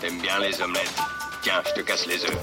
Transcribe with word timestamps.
T'aimes 0.00 0.20
bien 0.22 0.38
les 0.40 0.62
omelettes. 0.62 0.94
Tiens, 1.42 1.62
je 1.66 1.80
te 1.80 1.86
casse 1.86 2.06
les 2.06 2.24
œufs. 2.24 2.38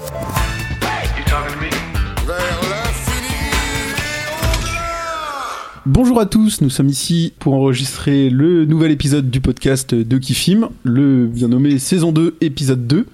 Bonjour 5.84 6.20
à 6.20 6.26
tous, 6.26 6.60
nous 6.60 6.70
sommes 6.70 6.88
ici 6.88 7.32
pour 7.40 7.54
enregistrer 7.54 8.30
le 8.30 8.64
nouvel 8.66 8.92
épisode 8.92 9.30
du 9.30 9.40
podcast 9.40 9.96
de 9.96 10.18
Kifim, 10.18 10.68
le 10.84 11.26
bien 11.26 11.48
nommé 11.48 11.80
saison 11.80 12.12
2, 12.12 12.36
épisode 12.40 12.86
2. 12.86 13.06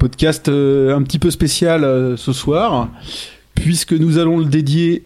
Podcast 0.00 0.48
euh, 0.48 0.96
un 0.96 1.02
petit 1.02 1.20
peu 1.20 1.30
spécial 1.30 1.84
euh, 1.84 2.16
ce 2.16 2.32
soir, 2.32 2.88
puisque 3.54 3.92
nous 3.92 4.18
allons 4.18 4.38
le 4.38 4.46
dédier 4.46 5.04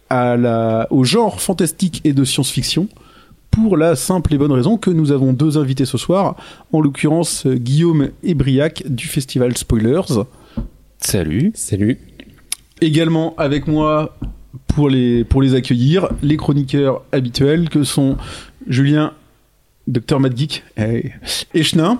au 0.89 1.03
genre 1.03 1.41
fantastique 1.41 2.01
et 2.05 2.13
de 2.13 2.23
science-fiction, 2.23 2.89
pour 3.63 3.75
la 3.75 3.95
simple 3.95 4.35
et 4.35 4.37
bonne 4.37 4.51
raison 4.51 4.77
que 4.77 4.91
nous 4.91 5.11
avons 5.11 5.33
deux 5.33 5.57
invités 5.57 5.85
ce 5.85 5.97
soir, 5.97 6.35
en 6.71 6.79
l'occurrence 6.79 7.47
Guillaume 7.47 8.09
et 8.23 8.35
Briac 8.35 8.83
du 8.87 9.07
festival 9.07 9.57
Spoilers. 9.57 10.23
Salut. 10.99 11.51
Salut. 11.55 11.97
Également 12.81 13.33
avec 13.37 13.65
moi 13.67 14.15
pour 14.67 14.89
les, 14.89 15.23
pour 15.23 15.41
les 15.41 15.55
accueillir, 15.55 16.09
les 16.21 16.37
chroniqueurs 16.37 17.03
habituels 17.11 17.69
que 17.69 17.83
sont 17.83 18.17
Julien, 18.67 19.13
Dr 19.87 20.19
Mad 20.19 20.37
Geek 20.37 20.63
hey, 20.75 21.13
et 21.55 21.63
Chenin. 21.63 21.99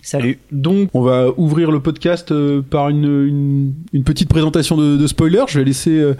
Salut. 0.00 0.38
Donc, 0.50 0.88
on 0.94 1.02
va 1.02 1.28
ouvrir 1.36 1.70
le 1.70 1.80
podcast 1.80 2.32
euh, 2.32 2.62
par 2.62 2.88
une, 2.88 3.04
une, 3.04 3.74
une 3.92 4.04
petite 4.04 4.30
présentation 4.30 4.78
de, 4.78 4.96
de 4.96 5.06
spoilers. 5.06 5.44
Je 5.48 5.58
vais 5.58 5.66
laisser. 5.66 5.90
euh, 5.90 6.14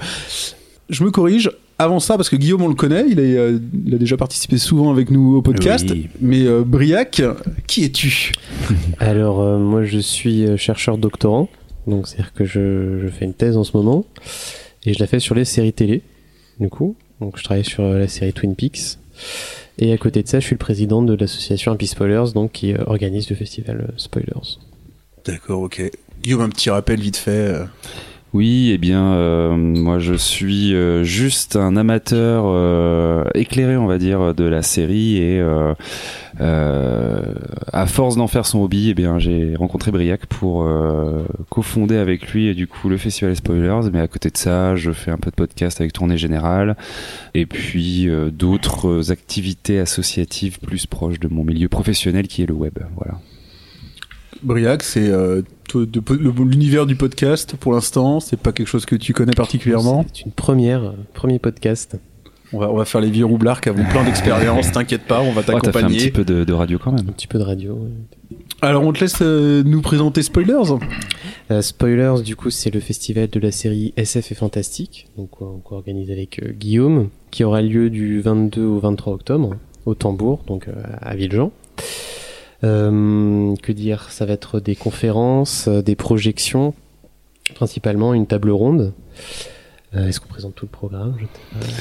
je 0.91 1.03
me 1.05 1.11
corrige. 1.11 1.51
Avant 1.81 2.01
ça, 2.01 2.17
parce 2.17 2.29
que 2.29 2.35
Guillaume, 2.35 2.63
on 2.63 2.69
le 2.69 2.75
connaît, 2.75 3.05
il, 3.09 3.21
est, 3.21 3.37
euh, 3.37 3.61
il 3.87 3.95
a 3.95 3.99
déjà 3.99 4.17
participé 4.17 4.59
souvent 4.59 4.91
avec 4.91 5.13
nous 5.13 5.37
au 5.37 5.43
podcast. 5.43 5.87
Oui. 5.89 6.09
Mais 6.21 6.45
euh, 6.45 6.65
Briac, 6.65 7.23
qui 7.69 7.85
es-tu? 7.85 8.33
Alors, 8.99 9.41
euh, 9.41 9.59
moi, 9.59 9.85
je 9.85 10.01
suis 10.01 10.59
chercheur 10.59 10.99
doctorant. 10.99 11.49
Donc, 11.87 12.09
c'est-à-dire 12.09 12.33
que 12.33 12.45
je, 12.45 12.99
je 13.01 13.07
fais 13.07 13.27
une 13.27 13.33
thèse 13.33 13.57
en 13.57 13.63
ce 13.63 13.77
moment. 13.77 14.05
Et 14.87 14.93
je 14.93 14.99
la 14.99 15.07
fais 15.07 15.21
sur 15.21 15.37
les 15.37 15.45
séries 15.45 15.73
télé, 15.73 16.03
du 16.59 16.69
coup. 16.69 16.97
Donc, 17.21 17.39
je 17.39 17.45
travaille 17.45 17.65
sur 17.65 17.85
la 17.85 18.09
série 18.09 18.33
Twin 18.33 18.57
Peaks. 18.57 18.99
Et 19.79 19.93
à 19.93 19.99
côté 19.99 20.25
de 20.25 20.29
ça, 20.29 20.41
je 20.41 20.47
suis 20.47 20.55
le 20.55 20.59
président 20.59 21.01
de 21.03 21.15
l'association 21.15 21.71
Happy 21.71 21.87
Spoilers, 21.87 22.33
donc 22.35 22.51
qui 22.53 22.75
organise 22.75 23.31
le 23.31 23.37
festival 23.37 23.93
Spoilers. 23.97 24.59
D'accord, 25.25 25.63
ok. 25.63 25.89
Guillaume, 26.25 26.41
un 26.41 26.49
petit 26.49 26.71
rappel 26.71 26.99
vite 26.99 27.17
fait. 27.17 27.55
Oui, 28.35 28.73
eh 28.75 28.79
bien, 28.79 29.15
euh, 29.15 29.57
moi 29.57 29.99
je 29.99 30.13
suis 30.13 30.75
euh, 30.75 31.03
juste 31.03 31.57
un 31.57 31.77
amateur 31.77 32.45
euh, 32.47 33.25
éclairé, 33.35 33.79
on 33.79 33.87
va 33.87 33.97
dire, 33.97 34.35
de 34.35 34.45
la 34.45 34.61
série 34.63 35.17
et 35.17 35.43
à 36.41 37.87
force 37.87 38.17
d'en 38.17 38.27
faire 38.27 38.45
son 38.45 38.61
hobby, 38.61 38.91
eh 38.91 38.95
bien, 38.95 39.19
j'ai 39.19 39.57
rencontré 39.57 39.91
Briac 39.91 40.27
pour 40.27 40.69
cofonder 41.49 41.97
avec 41.97 42.29
lui 42.33 42.55
du 42.55 42.67
coup 42.67 42.89
le 42.89 42.99
festival 42.99 43.35
Spoilers. 43.35 43.91
Mais 43.93 44.01
à 44.01 44.09
côté 44.09 44.31
de 44.31 44.37
ça, 44.37 44.77
je 44.77 44.93
fais 44.93 45.11
un 45.11 45.17
peu 45.17 45.31
de 45.31 45.37
podcast 45.37 45.81
avec 45.81 45.93
Tournée 45.95 46.19
Générale 46.19 46.77
et 47.35 47.47
puis 47.47 48.09
d'autres 48.31 49.11
activités 49.11 49.79
associatives 49.79 50.61
plus 50.61 50.87
proches 50.87 51.19
de 51.19 51.29
mon 51.29 51.45
milieu 51.45 51.69
professionnel 51.69 52.29
qui 52.29 52.43
est 52.43 52.47
le 52.47 52.55
web. 52.55 52.79
Voilà. 52.97 53.19
Briac, 54.43 54.83
c'est 54.83 55.09
euh, 55.09 55.43
toi, 55.69 55.85
de- 55.87 56.03
le- 56.15 56.45
l'univers 56.45 56.87
du 56.87 56.97
podcast 56.97 57.57
pour 57.59 57.73
l'instant. 57.73 58.21
C'est 58.21 58.39
pas 58.39 58.53
quelque 58.53 58.69
chose 58.69 58.87
que 58.87 58.97
tu 58.97 59.13
connais 59.13 59.33
particulièrement? 59.33 60.05
C'est 60.13 60.25
une 60.25 60.33
première, 60.33 60.83
euh, 60.85 60.93
premier 61.15 61.39
podcast. 61.39 61.99
On 62.53 62.59
va, 62.61 62.71
on 62.71 62.77
va 62.77 62.87
faire 62.87 63.03
les 63.03 63.11
vieux 63.11 63.27
roublards 63.27 63.61
qui 63.61 63.69
avons 63.69 63.85
plein 63.85 64.05
d'expérience. 64.05 64.73
T'inquiète 64.73 65.03
pas, 65.03 65.21
on 65.21 65.33
va 65.33 65.43
Oh, 65.43 65.45
t'as 65.45 65.53
fait 65.53 65.53
un 65.53 65.61
t'accompagner. 65.61 65.99
petit 65.99 66.11
peu 66.11 66.25
de, 66.25 66.45
de 66.45 66.53
radio 66.55 66.79
quand 66.83 66.93
même. 66.93 67.07
Un 67.09 67.13
petit 67.13 67.27
peu 67.27 67.39
de 67.39 67.45
radio. 67.45 67.75
ouais. 67.75 68.37
Alors, 68.63 68.85
on 68.85 68.93
te 68.93 69.01
laisse 69.01 69.19
euh, 69.21 69.63
nous 69.65 69.83
présenter 69.83 70.23
Spoilers. 70.23 70.73
Euh, 71.51 71.61
Spoilers, 71.61 72.23
du 72.25 72.35
coup, 72.37 72.49
c'est 72.51 72.73
le 72.73 72.81
festival 72.81 73.29
de 73.29 73.39
la 73.39 73.53
série 73.53 73.93
SF 73.99 74.33
et 74.33 74.35
Fantastique, 74.35 75.09
donc 75.19 75.29
euh, 75.43 75.45
qu'on 75.63 75.77
organise 75.77 76.11
avec 76.11 76.43
euh, 76.43 76.53
Guillaume, 76.53 77.11
qui 77.31 77.45
aura 77.45 77.61
lieu 77.61 77.91
du 77.91 78.21
22 78.23 78.65
au 78.65 78.79
23 78.81 79.13
octobre 79.13 79.55
au 79.85 79.95
Tambour, 79.95 80.43
donc 80.47 80.69
euh, 80.69 80.73
à 81.03 81.15
Villejean. 81.17 81.53
Euh, 82.65 83.55
que 83.63 83.71
dire 83.73 84.11
Ça 84.11 84.27
va 84.27 84.33
être 84.33 84.59
des 84.61 84.75
conférences, 84.77 85.67
euh, 85.69 85.81
des 85.83 85.95
projections, 85.95 86.75
principalement 87.55 88.15
une 88.15 88.27
table 88.27 88.51
ronde. 88.51 88.93
Euh, 89.95 90.07
Est-ce 90.09 90.21
qu'on 90.21 90.27
présente 90.29 90.55
tout 90.55 90.67
le 90.67 90.71
programme? 90.71 91.15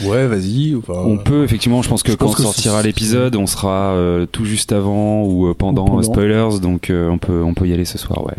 Je- 0.02 0.08
Ouais, 0.08 0.28
vas-y. 0.28 0.76
enfin, 0.76 0.94
On 0.94 1.18
peut 1.18 1.44
effectivement, 1.44 1.82
je 1.82 1.90
pense 1.90 2.04
que 2.04 2.12
je 2.14 2.18
quand 2.18 2.28
pense 2.28 2.36
que 2.36 2.44
sortira 2.44 2.82
l'épisode, 2.82 3.36
on 3.36 3.48
sera 3.48 3.92
euh, 3.96 4.26
tout 4.26 4.46
juste 4.46 4.72
avant 4.72 5.24
ou 5.26 5.54
pendant, 5.56 5.84
Ou 5.84 5.86
pendant. 5.88 6.00
euh, 6.00 6.04
spoilers, 6.04 6.60
donc 6.62 6.90
euh, 6.90 7.10
on 7.10 7.18
peut 7.18 7.42
on 7.44 7.54
peut 7.54 7.68
y 7.68 7.74
aller 7.74 7.84
ce 7.86 7.98
soir, 7.98 8.24
ouais. 8.26 8.36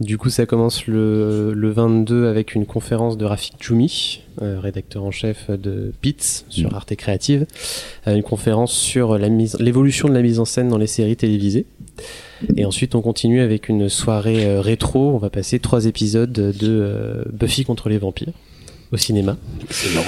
Du 0.00 0.18
coup, 0.18 0.30
ça 0.30 0.46
commence 0.46 0.86
le, 0.86 1.52
le 1.54 1.70
22 1.70 2.26
avec 2.26 2.54
une 2.54 2.66
conférence 2.66 3.16
de 3.16 3.24
Rafik 3.24 3.54
Djoumi, 3.60 4.22
euh, 4.42 4.58
rédacteur 4.60 5.04
en 5.04 5.10
chef 5.10 5.50
de 5.50 5.92
Pits 6.00 6.44
sur 6.48 6.72
Mm. 6.72 6.74
Arte 6.74 6.94
Créative, 6.96 7.46
Euh, 8.06 8.14
une 8.14 8.22
conférence 8.22 8.72
sur 8.72 9.18
l'évolution 9.18 10.08
de 10.08 10.14
la 10.14 10.22
mise 10.22 10.38
en 10.40 10.44
scène 10.44 10.68
dans 10.68 10.78
les 10.78 10.86
séries 10.86 11.16
télévisées. 11.16 11.66
Et 12.56 12.64
ensuite, 12.64 12.94
on 12.94 13.02
continue 13.02 13.40
avec 13.40 13.68
une 13.68 13.88
soirée 13.88 14.46
euh, 14.46 14.60
rétro. 14.60 15.10
On 15.14 15.18
va 15.18 15.30
passer 15.30 15.58
trois 15.58 15.86
épisodes 15.86 16.32
de 16.32 17.24
Buffy 17.32 17.64
contre 17.64 17.88
les 17.88 17.98
vampires 17.98 18.32
au 18.92 18.96
cinéma. 18.96 19.36
excellent. 19.62 20.02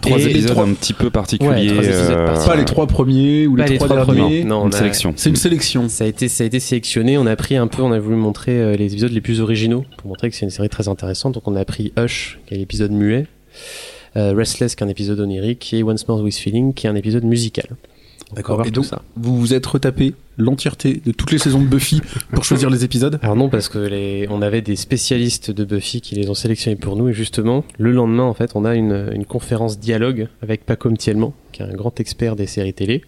Trois 0.00 0.18
Et 0.18 0.26
épisodes 0.30 0.50
trois- 0.52 0.64
un 0.64 0.72
petit 0.74 0.92
peu 0.92 1.10
particuliers. 1.10 1.50
Ouais, 1.50 1.68
euh, 1.84 2.24
particuliers. 2.26 2.46
Pas 2.46 2.56
les 2.56 2.64
trois 2.64 2.86
premiers 2.86 3.46
ou 3.46 3.56
les, 3.56 3.66
les 3.66 3.76
trois, 3.76 3.88
trois 3.88 4.04
derniers. 4.04 4.20
premiers. 4.22 4.44
Non, 4.44 4.66
une 4.66 4.74
a- 4.74 4.78
sélection. 4.78 5.12
C'est 5.16 5.30
une 5.30 5.36
sélection. 5.36 5.88
Ça 5.88 6.04
a 6.04 6.06
été, 6.06 6.28
ça 6.28 6.44
a 6.44 6.46
été 6.46 6.60
sélectionné. 6.60 7.18
On 7.18 7.26
a 7.26 7.36
pris 7.36 7.56
un 7.56 7.66
peu, 7.66 7.82
on 7.82 7.92
a 7.92 7.98
voulu 7.98 8.16
montrer 8.16 8.52
euh, 8.60 8.76
les 8.76 8.86
épisodes 8.92 9.12
les 9.12 9.20
plus 9.20 9.40
originaux 9.40 9.84
pour 9.98 10.08
montrer 10.08 10.30
que 10.30 10.36
c'est 10.36 10.44
une 10.46 10.50
série 10.50 10.68
très 10.68 10.88
intéressante. 10.88 11.34
Donc 11.34 11.46
on 11.46 11.56
a 11.56 11.64
pris 11.64 11.92
Hush, 11.98 12.38
qui 12.46 12.54
est 12.54 12.58
l'épisode 12.58 12.92
muet, 12.92 13.26
euh, 14.16 14.32
Restless, 14.34 14.74
qui 14.74 14.82
est 14.82 14.86
un 14.86 14.90
épisode 14.90 15.20
onirique, 15.20 15.72
et 15.74 15.82
Once 15.82 16.06
More 16.08 16.20
with 16.22 16.36
Feeling, 16.36 16.72
qui 16.72 16.86
est 16.86 16.90
un 16.90 16.96
épisode 16.96 17.24
musical. 17.24 17.66
D'accord. 18.34 18.60
Et 18.62 18.70
tout 18.70 18.80
donc, 18.80 18.84
ça. 18.84 19.02
vous 19.16 19.38
vous 19.38 19.54
êtes 19.54 19.66
retapé 19.66 20.14
l'entièreté 20.38 21.02
de 21.04 21.12
toutes 21.12 21.32
les 21.32 21.38
saisons 21.38 21.60
de 21.60 21.66
Buffy 21.66 22.00
pour 22.32 22.44
choisir 22.44 22.70
les 22.70 22.84
épisodes? 22.84 23.18
Alors 23.22 23.36
non, 23.36 23.48
parce 23.48 23.68
que 23.68 23.78
les, 23.78 24.26
on 24.30 24.40
avait 24.40 24.62
des 24.62 24.76
spécialistes 24.76 25.50
de 25.50 25.64
Buffy 25.64 26.00
qui 26.00 26.14
les 26.14 26.30
ont 26.30 26.34
sélectionnés 26.34 26.76
pour 26.76 26.96
nous, 26.96 27.08
et 27.08 27.12
justement, 27.12 27.64
le 27.78 27.92
lendemain, 27.92 28.24
en 28.24 28.34
fait, 28.34 28.52
on 28.54 28.64
a 28.64 28.74
une, 28.74 29.10
une 29.12 29.24
conférence 29.24 29.78
dialogue 29.78 30.28
avec 30.42 30.64
Paco 30.64 30.90
Mtielman, 30.90 31.32
qui 31.52 31.62
est 31.62 31.66
un 31.66 31.74
grand 31.74 31.98
expert 32.00 32.36
des 32.36 32.46
séries 32.46 32.74
télé, 32.74 33.02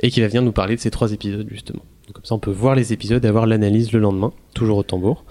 et 0.00 0.10
qui 0.10 0.20
va 0.20 0.28
venir 0.28 0.42
nous 0.42 0.52
parler 0.52 0.76
de 0.76 0.80
ces 0.80 0.90
trois 0.90 1.12
épisodes, 1.12 1.46
justement. 1.50 1.82
Donc, 2.06 2.14
comme 2.14 2.24
ça, 2.24 2.34
on 2.34 2.38
peut 2.38 2.50
voir 2.50 2.74
les 2.74 2.92
épisodes 2.92 3.24
et 3.24 3.28
avoir 3.28 3.46
l'analyse 3.46 3.92
le 3.92 4.00
lendemain, 4.00 4.32
toujours 4.54 4.78
au 4.78 4.82
tambour. 4.82 5.24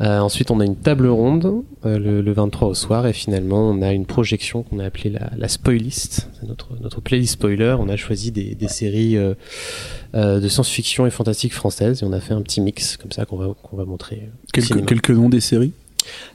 Euh, 0.00 0.20
ensuite, 0.20 0.50
on 0.52 0.60
a 0.60 0.64
une 0.64 0.76
table 0.76 1.08
ronde 1.08 1.64
euh, 1.84 1.98
le, 1.98 2.20
le 2.20 2.32
23 2.32 2.68
au 2.68 2.74
soir, 2.74 3.06
et 3.06 3.12
finalement, 3.12 3.68
on 3.68 3.82
a 3.82 3.92
une 3.92 4.06
projection 4.06 4.62
qu'on 4.62 4.78
a 4.78 4.84
appelée 4.84 5.10
la, 5.10 5.30
la 5.36 5.48
spoilist, 5.48 6.30
notre, 6.46 6.68
notre 6.80 7.00
playlist 7.00 7.32
spoiler. 7.32 7.74
On 7.78 7.88
a 7.88 7.96
choisi 7.96 8.30
des, 8.30 8.54
des 8.54 8.68
séries 8.68 9.16
euh, 9.16 9.34
euh, 10.14 10.38
de 10.38 10.48
science-fiction 10.48 11.04
et 11.06 11.10
fantastique 11.10 11.52
françaises, 11.52 12.02
et 12.02 12.06
on 12.06 12.12
a 12.12 12.20
fait 12.20 12.34
un 12.34 12.42
petit 12.42 12.60
mix 12.60 12.96
comme 12.96 13.10
ça 13.10 13.24
qu'on 13.24 13.36
va, 13.36 13.48
qu'on 13.60 13.76
va 13.76 13.84
montrer. 13.84 14.28
quelques, 14.52 15.10
noms 15.10 15.28
des 15.28 15.40
séries? 15.40 15.72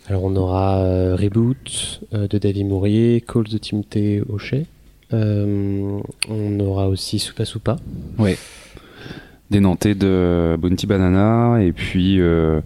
Alors, 0.10 0.26
on 0.26 0.36
aura 0.36 0.80
euh, 0.80 1.16
Reboot 1.16 2.02
euh, 2.14 2.28
de 2.28 2.38
David 2.38 2.68
Mourier, 2.68 3.24
Calls 3.26 3.46
de 3.46 3.58
Timothée 3.58 4.22
Hochet. 4.28 4.66
Euh, 5.14 6.00
on 6.30 6.60
aura 6.60 6.90
aussi 6.90 7.20
Soupa 7.20 7.46
Soupa. 7.46 7.78
des 9.52 9.60
Nantais 9.60 9.94
de 9.94 10.58
Bounty 10.60 10.88
Banana 10.88 11.62
et 11.62 11.72
puis 11.72 12.20
euh, 12.20 12.62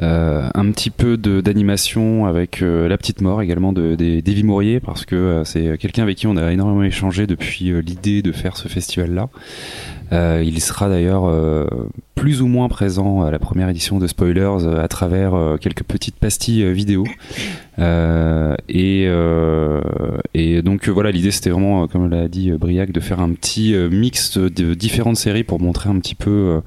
un 0.00 0.70
petit 0.70 0.90
peu 0.90 1.16
de- 1.16 1.40
d'animation 1.40 2.26
avec 2.26 2.62
euh, 2.62 2.88
La 2.88 2.96
Petite 2.96 3.20
Mort 3.20 3.42
également 3.42 3.72
de, 3.72 3.94
Davy 3.96 4.42
Mourier 4.44 4.80
parce 4.80 5.04
que 5.04 5.14
euh, 5.14 5.44
c'est 5.44 5.76
quelqu'un 5.78 6.02
avec 6.04 6.16
qui 6.16 6.26
on 6.26 6.36
a 6.36 6.52
énormément 6.52 6.82
échangé 6.82 7.26
depuis 7.26 7.70
euh, 7.70 7.80
l'idée 7.80 8.22
de 8.22 8.32
faire 8.32 8.56
ce 8.56 8.68
festival 8.68 9.12
là. 9.12 9.28
il 10.42 10.60
sera 10.60 10.88
d'ailleurs 10.88 11.26
euh, 11.26 11.66
plus 12.14 12.42
ou 12.42 12.46
moins 12.46 12.68
présent 12.68 13.22
à 13.22 13.30
la 13.30 13.38
première 13.38 13.68
édition 13.68 13.98
de 13.98 14.06
Spoilers 14.06 14.64
euh, 14.66 14.82
à 14.82 14.88
travers 14.88 15.34
euh, 15.34 15.56
quelques 15.56 15.84
petites 15.84 16.16
pastilles 16.16 16.64
euh, 16.64 16.72
vidéo. 16.72 17.04
Euh, 17.78 18.54
et, 18.68 19.04
euh, 19.08 19.80
et 20.34 20.60
donc 20.60 20.88
euh, 20.88 20.92
voilà, 20.92 21.10
l'idée 21.10 21.30
c'était 21.30 21.48
vraiment, 21.50 21.84
euh, 21.84 21.86
comme 21.86 22.10
l'a 22.10 22.28
dit 22.28 22.50
euh, 22.50 22.58
Briac, 22.58 22.92
de 22.92 23.00
faire 23.00 23.20
un 23.20 23.30
petit 23.32 23.74
euh, 23.74 23.88
mix 23.88 24.36
de, 24.36 24.48
de 24.48 24.74
différentes 24.74 25.16
séries 25.16 25.44
pour 25.44 25.60
montrer 25.60 25.88
un 25.88 25.98
petit 25.98 26.14
peu 26.14 26.30
euh, 26.30 26.60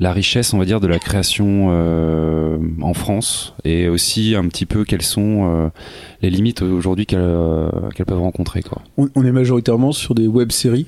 la 0.00 0.12
richesse, 0.12 0.52
on 0.54 0.58
va 0.58 0.64
dire, 0.64 0.80
de 0.80 0.86
la 0.86 0.98
création 0.98 1.68
euh, 1.70 2.58
en 2.82 2.94
France 2.94 3.54
et 3.64 3.88
aussi 3.88 4.34
un 4.36 4.46
petit 4.48 4.66
peu 4.66 4.84
quelles 4.84 5.02
sont 5.02 5.48
euh, 5.48 5.68
les 6.22 6.30
limites 6.30 6.62
aujourd'hui 6.62 7.06
qu'elles 7.06 7.20
euh, 7.20 7.68
peuvent 8.06 8.18
rencontrer. 8.20 8.62
Quoi. 8.62 8.82
on, 8.96 9.08
on 9.14 9.24
est 9.24 9.32
majoritairement 9.32 9.92
sur 9.92 10.14
des 10.14 10.26
web-séries? 10.26 10.86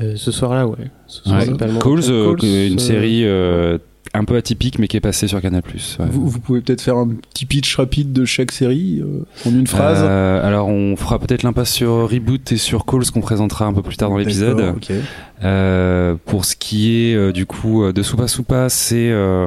Euh, 0.00 0.14
ce 0.16 0.30
soir-là, 0.30 0.66
ouais. 0.66 0.76
Ce 1.06 1.22
soir, 1.22 1.36
Ouais. 1.38 1.44
principalement. 1.46 1.78
Calls, 1.80 2.00
euh, 2.10 2.34
Calls, 2.34 2.48
une 2.48 2.74
euh, 2.74 2.78
série 2.78 3.24
euh, 3.24 3.78
un 4.14 4.24
peu 4.24 4.36
atypique 4.36 4.78
mais 4.78 4.88
qui 4.88 4.96
est 4.96 5.00
passée 5.00 5.28
sur 5.28 5.40
Canal+. 5.40 5.62
ouais. 5.66 6.06
Vous, 6.10 6.28
vous 6.28 6.40
pouvez 6.40 6.60
peut-être 6.60 6.80
faire 6.80 6.96
un 6.96 7.08
petit 7.08 7.44
pitch 7.46 7.76
rapide 7.76 8.12
de 8.12 8.24
chaque 8.24 8.50
série 8.52 9.00
euh, 9.02 9.24
en 9.46 9.50
une 9.50 9.66
phrase? 9.66 9.98
Euh, 10.02 10.46
alors 10.46 10.68
on 10.68 10.96
fera 10.96 11.18
peut-être 11.18 11.42
l'impasse 11.42 11.70
sur 11.72 12.08
Reboot 12.10 12.50
et 12.52 12.56
sur 12.56 12.86
Calls 12.86 13.10
qu'on 13.12 13.20
présentera 13.20 13.66
un 13.66 13.72
peu 13.72 13.82
plus 13.82 13.96
tard 13.96 14.10
dans 14.10 14.16
l'épisode. 14.18 14.56
D'accord, 14.56 14.76
ok. 14.76 14.92
Euh, 15.42 16.16
pour 16.26 16.44
ce 16.44 16.54
qui 16.54 17.00
est 17.10 17.14
euh, 17.14 17.32
du 17.32 17.46
coup 17.46 17.82
euh, 17.82 17.94
de 17.94 18.02
Soupa 18.02 18.28
Soupa, 18.28 18.68
c'est 18.68 19.10
euh, 19.10 19.46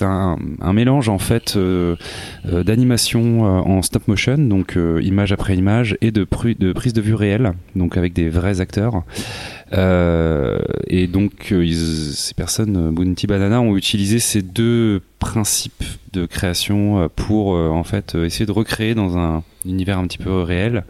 un, 0.00 0.38
un 0.62 0.72
mélange 0.72 1.10
en 1.10 1.18
fait 1.18 1.54
euh, 1.56 1.96
d'animation 2.46 3.42
en 3.44 3.82
stop 3.82 4.08
motion, 4.08 4.38
donc 4.38 4.78
image 5.02 5.32
après 5.32 5.56
image, 5.56 5.96
et 6.00 6.10
de, 6.10 6.24
prise 6.24 6.56
de 6.58 7.00
vue 7.00 7.14
réelle, 7.14 7.52
donc 7.76 7.96
avec 7.96 8.12
des 8.14 8.28
vrais 8.28 8.60
acteurs. 8.60 9.02
Et 9.72 11.06
donc 11.08 11.50
ils- 11.50 12.12
ces 12.14 12.34
personnes, 12.34 12.90
Bounty 12.94 13.26
Banana, 13.26 13.60
ont 13.60 13.76
utilisé 13.76 14.18
ces 14.20 14.42
deux 14.42 15.00
principes 15.18 15.84
de 16.12 16.26
création 16.26 17.08
pour 17.16 17.48
en 17.48 17.84
fait 17.84 18.14
essayer 18.14 18.46
de 18.46 18.52
recréer 18.52 18.94
dans 18.94 19.16
un 19.18 19.42
univers 19.64 19.98
un 19.98 20.06
petit 20.06 20.18
peu 20.18 20.42
réel, 20.42 20.84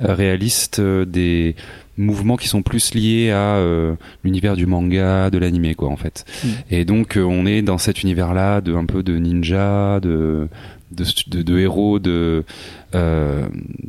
réaliste, 0.00 0.80
des 0.80 1.54
mouvements 1.96 2.36
qui 2.36 2.48
sont 2.48 2.62
plus 2.62 2.94
liés 2.94 3.30
à 3.30 3.56
euh, 3.56 3.94
l'univers 4.24 4.56
du 4.56 4.66
manga, 4.66 5.30
de 5.30 5.38
l'animé 5.38 5.74
quoi 5.74 5.88
en 5.88 5.96
fait. 5.96 6.24
Mm. 6.44 6.48
Et 6.70 6.84
donc 6.84 7.16
euh, 7.16 7.22
on 7.22 7.46
est 7.46 7.62
dans 7.62 7.78
cet 7.78 8.02
univers 8.02 8.34
là 8.34 8.60
de 8.60 8.74
un 8.74 8.84
peu 8.84 9.02
de 9.02 9.16
ninja, 9.18 10.00
de 10.00 10.48
de, 10.92 11.04
de, 11.28 11.42
de 11.42 11.58
héros 11.58 11.98
de 11.98 12.44
euh, 12.94 13.46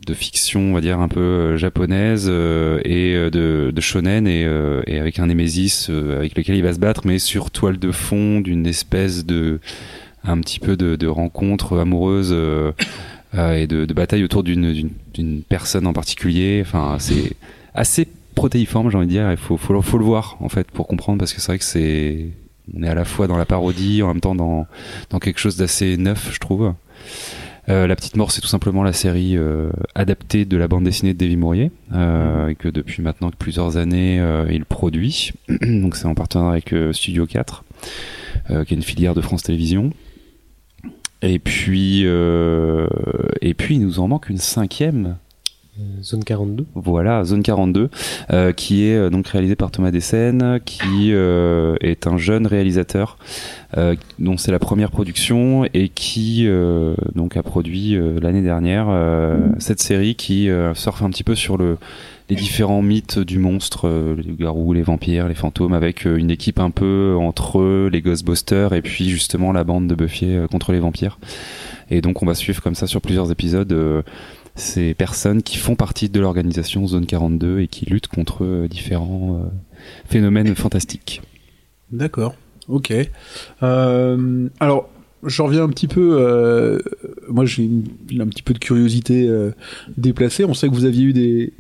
de 0.08 0.14
fiction 0.14 0.62
on 0.62 0.74
va 0.74 0.82
dire 0.82 1.00
un 1.00 1.08
peu 1.08 1.56
japonaise 1.56 2.28
et 2.28 3.14
de, 3.14 3.72
de 3.72 3.82
shonen 3.82 4.28
et, 4.28 4.48
et 4.88 5.00
avec 5.00 5.20
un 5.20 5.28
némésis 5.28 5.90
avec 5.90 6.36
lequel 6.36 6.56
il 6.56 6.64
va 6.64 6.74
se 6.74 6.80
battre 6.80 7.02
mais 7.06 7.20
sur 7.20 7.52
toile 7.52 7.78
de 7.78 7.92
fond 7.92 8.42
d'une 8.42 8.66
espèce 8.66 9.28
de 9.28 9.60
un 10.24 10.40
petit 10.40 10.60
peu 10.60 10.76
de, 10.76 10.96
de 10.96 11.08
rencontre 11.08 11.78
amoureuse 11.78 12.32
et 12.32 13.68
de, 13.68 13.86
de 13.86 13.94
bataille 13.94 14.24
autour 14.24 14.44
d'une 14.44 14.90
personne 15.48 15.86
en 15.86 15.94
particulier 15.94 16.64
enfin 16.66 16.96
c'est 16.98 17.34
assez 17.78 18.08
protéiforme 18.36 18.92
j'ai 18.92 18.98
envie 18.98 19.08
de 19.08 19.12
dire 19.12 19.32
il 19.32 19.38
faut, 19.38 19.58
le- 19.74 19.80
voir 20.04 20.38
en 20.42 20.50
fait 20.50 20.70
pour 20.70 20.88
comprendre 20.88 21.18
parce 21.20 21.34
que 21.34 21.40
c'est 21.40 21.48
vrai 21.48 21.60
que 21.60 21.64
c'est 21.64 22.28
on 22.76 22.84
est 22.84 22.90
à 22.90 22.96
la 22.96 23.06
fois 23.06 23.28
dans 23.28 23.38
la 23.38 23.46
parodie 23.46 24.04
en 24.04 24.10
même 24.10 24.20
temps 24.20 24.36
dans, 24.36 24.68
dans 25.10 25.20
quelque 25.20 25.40
chose 25.40 25.56
d'assez 25.56 25.98
neuf 25.98 26.32
je 26.34 26.40
trouve 26.40 26.74
euh, 27.70 27.86
la 27.86 27.98
petite 27.98 28.16
mort, 28.16 28.32
c'est 28.32 28.40
tout 28.40 28.48
simplement 28.48 28.82
la 28.82 28.94
série 28.94 29.36
euh, 29.36 29.70
adaptée 29.94 30.46
de 30.46 30.56
la 30.56 30.70
bande 30.70 30.86
dessinée 30.86 31.14
de 31.14 31.18
Davy 31.18 31.36
Mourier, 31.36 31.72
euh, 31.94 32.54
que 32.54 32.70
depuis 32.70 33.02
maintenant 33.02 33.30
plusieurs 33.38 33.76
années, 33.76 34.22
euh, 34.22 34.48
il 34.50 34.64
produit. 34.64 35.34
Donc 35.62 35.98
c'est 35.98 36.06
en 36.06 36.16
partenariat 36.16 36.62
avec 36.64 36.74
Studio 36.96 37.26
4, 37.26 37.66
euh, 38.52 38.64
qui 38.64 38.74
est 38.74 38.78
une 38.78 38.84
filière 38.84 39.14
de 39.16 39.20
France 39.20 39.44
Télévisions. 39.44 39.92
Et 41.22 41.40
puis, 41.40 42.04
et 42.04 43.54
puis, 43.54 43.76
il 43.76 43.82
nous 43.82 44.00
en 44.00 44.08
manque 44.08 44.30
une 44.30 44.38
cinquième 44.38 45.18
Zone 46.02 46.24
42. 46.24 46.66
voilà, 46.76 47.24
Zone 47.24 47.44
42, 47.44 47.90
euh, 48.32 48.52
qui 48.52 48.86
est 48.86 48.96
euh, 48.96 49.10
donc 49.10 49.28
réalisé 49.28 49.56
par 49.56 49.72
Thomas 49.72 49.92
Dessen, 49.92 50.60
qui 50.64 51.12
euh, 51.14 51.76
est 51.82 52.08
un 52.08 52.18
jeune 52.18 52.48
réalisateur 52.48 53.18
dont 54.18 54.38
c'est 54.38 54.52
la 54.52 54.60
première 54.60 54.92
production 54.92 55.66
et 55.74 55.90
qui 55.90 56.48
donc 57.14 57.36
a 57.36 57.44
produit 57.44 57.98
l'année 58.22 58.42
dernière 58.42 58.88
cette 59.60 59.82
série 59.82 60.16
qui 60.16 60.50
surfe 60.74 61.02
un 61.02 61.10
petit 61.10 61.26
peu 61.26 61.36
sur 61.36 61.58
le 61.58 61.78
les 62.30 62.36
différents 62.38 62.82
mythes 62.82 63.20
du 63.20 63.40
monstre, 63.40 63.90
les 64.18 64.34
garous, 64.34 64.72
les 64.72 64.84
vampires, 64.84 65.28
les 65.28 65.36
fantômes, 65.36 65.74
avec 65.74 66.06
une 66.06 66.32
équipe 66.32 66.60
un 66.60 66.72
peu 66.72 67.16
entre 67.20 67.60
eux, 67.60 67.90
les 67.92 68.02
Ghostbusters 68.02 68.72
et 68.72 68.82
puis 68.82 69.10
justement 69.10 69.52
la 69.52 69.66
bande 69.66 69.88
de 69.88 69.96
Buffy 69.96 70.38
contre 70.50 70.72
les 70.72 70.80
vampires. 70.80 71.20
Et 71.90 72.00
donc 72.00 72.24
on 72.24 72.26
va 72.26 72.36
suivre 72.36 72.62
comme 72.62 72.76
ça 72.76 72.88
sur 72.88 73.02
plusieurs 73.02 73.32
épisodes 73.32 74.04
ces 74.58 74.94
personnes 74.94 75.44
qui 75.44 75.58
font 75.58 75.76
partie 75.76 76.10
de 76.10 76.20
l'organisation 76.20 76.86
Zone 76.88 77.06
42 77.06 77.60
et 77.60 77.68
qui 77.68 77.86
luttent 77.86 78.08
contre 78.08 78.44
euh, 78.44 78.68
différents 78.68 79.42
euh, 79.44 79.50
phénomènes 80.06 80.56
fantastiques. 80.56 81.22
D'accord. 81.92 82.36
Ok. 82.68 82.94
Euh, 83.64 84.50
alors, 84.60 84.90
je 85.26 85.42
reviens 85.42 85.64
un 85.64 85.70
petit 85.70 85.88
peu. 85.88 86.18
euh, 86.20 86.80
moi, 87.30 87.46
j'ai 87.46 87.70
un 88.20 88.28
petit 88.28 88.44
peu 88.44 88.54
de 88.54 88.60
curiosité 88.60 89.28
euh, 89.28 89.52
déplacée. 89.98 90.46
On 90.46 90.54
sait 90.54 90.70
que 90.70 90.74
vous 90.74 90.86
aviez 90.86 91.04
eu 91.06 91.14
des, 91.14 91.54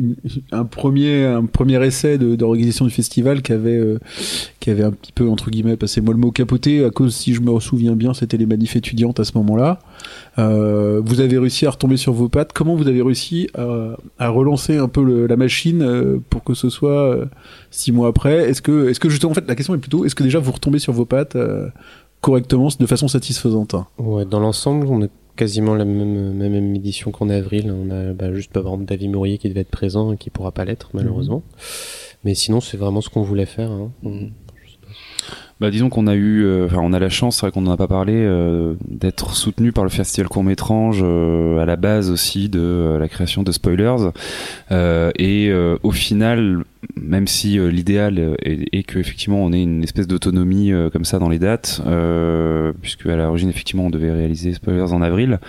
un 0.51 0.63
premier, 0.65 1.25
un 1.25 1.45
premier 1.45 1.83
essai 1.85 2.17
d'organisation 2.17 2.85
du 2.85 2.91
festival 2.91 3.41
qui 3.41 3.51
avait, 3.53 3.77
euh, 3.77 3.99
qui 4.59 4.69
avait 4.69 4.83
un 4.83 4.91
petit 4.91 5.11
peu 5.11 5.27
entre 5.27 5.49
guillemets 5.49 5.75
passé 5.77 6.01
mollement 6.01 6.31
capoté 6.31 6.83
à 6.85 6.89
cause, 6.91 7.15
si 7.15 7.33
je 7.33 7.41
me 7.41 7.59
souviens 7.59 7.95
bien, 7.95 8.13
c'était 8.13 8.37
les 8.37 8.45
manifs 8.45 8.75
étudiantes 8.75 9.19
à 9.19 9.23
ce 9.23 9.31
moment-là. 9.35 9.79
Euh, 10.39 11.01
vous 11.03 11.19
avez 11.19 11.37
réussi 11.37 11.65
à 11.65 11.71
retomber 11.71 11.97
sur 11.97 12.13
vos 12.13 12.29
pattes. 12.29 12.53
Comment 12.53 12.75
vous 12.75 12.87
avez 12.87 13.01
réussi 13.01 13.49
à, 13.55 13.97
à 14.19 14.29
relancer 14.29 14.77
un 14.77 14.87
peu 14.87 15.03
le- 15.03 15.25
la 15.27 15.35
machine 15.35 15.81
euh, 15.81 16.17
pour 16.29 16.43
que 16.43 16.53
ce 16.53 16.69
soit 16.69 17.15
euh, 17.15 17.25
six 17.71 17.91
mois 17.91 18.09
après? 18.09 18.49
Est-ce 18.49 18.61
que, 18.61 18.89
est-ce 18.89 18.99
que 18.99 19.09
justement, 19.09 19.31
en 19.31 19.35
fait, 19.35 19.47
la 19.47 19.55
question 19.55 19.73
est 19.73 19.79
plutôt, 19.79 20.05
est-ce 20.05 20.15
que 20.15 20.23
déjà 20.23 20.39
vous 20.39 20.51
retombez 20.51 20.79
sur 20.79 20.93
vos 20.93 21.05
pattes 21.05 21.35
correctement, 22.21 22.69
de 22.79 22.85
façon 22.85 23.07
satisfaisante 23.07 23.73
hein 23.73 23.87
Ouais, 23.97 24.25
dans 24.25 24.39
l'ensemble, 24.39 24.87
on 24.87 25.03
a 25.03 25.07
quasiment 25.35 25.75
la 25.75 25.85
même, 25.85 26.33
même, 26.33 26.51
même 26.51 26.75
édition 26.75 27.11
qu'en 27.11 27.29
avril. 27.29 27.71
On 27.71 27.91
a 27.91 28.13
bah, 28.13 28.33
juste 28.33 28.51
par 28.51 28.63
exemple 28.63 28.85
David 28.85 29.11
Mourier 29.11 29.37
qui 29.37 29.49
devait 29.49 29.61
être 29.61 29.69
présent 29.69 30.11
et 30.13 30.17
qui 30.17 30.29
pourra 30.29 30.51
pas 30.51 30.65
l'être 30.65 30.89
malheureusement. 30.93 31.43
Mais 32.23 32.33
sinon, 32.33 32.59
c'est 32.59 32.77
vraiment 32.77 33.01
ce 33.01 33.09
qu'on 33.09 33.21
voulait 33.21 33.45
faire. 33.45 33.69
Hein. 33.71 33.91
On- 34.03 34.29
Bah 35.59 35.71
disons 35.71 35.89
qu'on 35.89 36.05
a 36.07 36.13
eu, 36.13 36.43
euh, 36.43 36.65
enfin 36.67 36.77
on 36.81 36.93
a 36.93 36.99
la 36.99 37.09
chance, 37.09 37.37
c'est 37.37 37.41
vrai 37.41 37.51
qu'on 37.51 37.61
n'en 37.61 37.71
a 37.71 37.77
pas 37.77 37.87
parlé, 37.87 38.13
euh, 38.15 38.75
d'être 38.87 39.35
soutenu 39.35 39.71
par 39.71 39.83
le 39.83 39.89
festival 39.89 40.27
court 40.29 40.43
métrange 40.43 41.01
à 41.03 41.65
la 41.65 41.75
base 41.75 42.11
aussi 42.11 42.47
de 42.47 42.59
euh, 42.59 42.99
la 42.99 43.07
création 43.07 43.41
de 43.43 43.51
Spoilers. 43.51 44.11
Euh, 44.71 45.11
et 45.17 45.49
euh, 45.49 45.77
au 45.81 45.91
final, 45.91 46.63
même 47.07 47.27
si 47.27 47.57
euh, 47.57 47.69
l'idéal 47.71 48.35
est, 48.43 48.67
est 48.71 48.83
que 48.83 48.99
effectivement 48.99 49.43
on 49.43 49.53
ait 49.53 49.61
une 49.63 49.83
espèce 49.83 50.07
d'autonomie 50.07 50.71
euh, 50.71 50.89
comme 50.89 51.05
ça 51.05 51.19
dans 51.19 51.29
les 51.29 51.39
dates, 51.39 51.81
euh, 51.87 52.73
puisque 52.81 53.05
à 53.05 53.15
l'origine 53.15 53.49
effectivement 53.49 53.85
on 53.85 53.89
devait 53.89 54.11
réaliser 54.11 54.53
Spoilers 54.53 54.93
en 54.93 55.01
avril, 55.01 55.39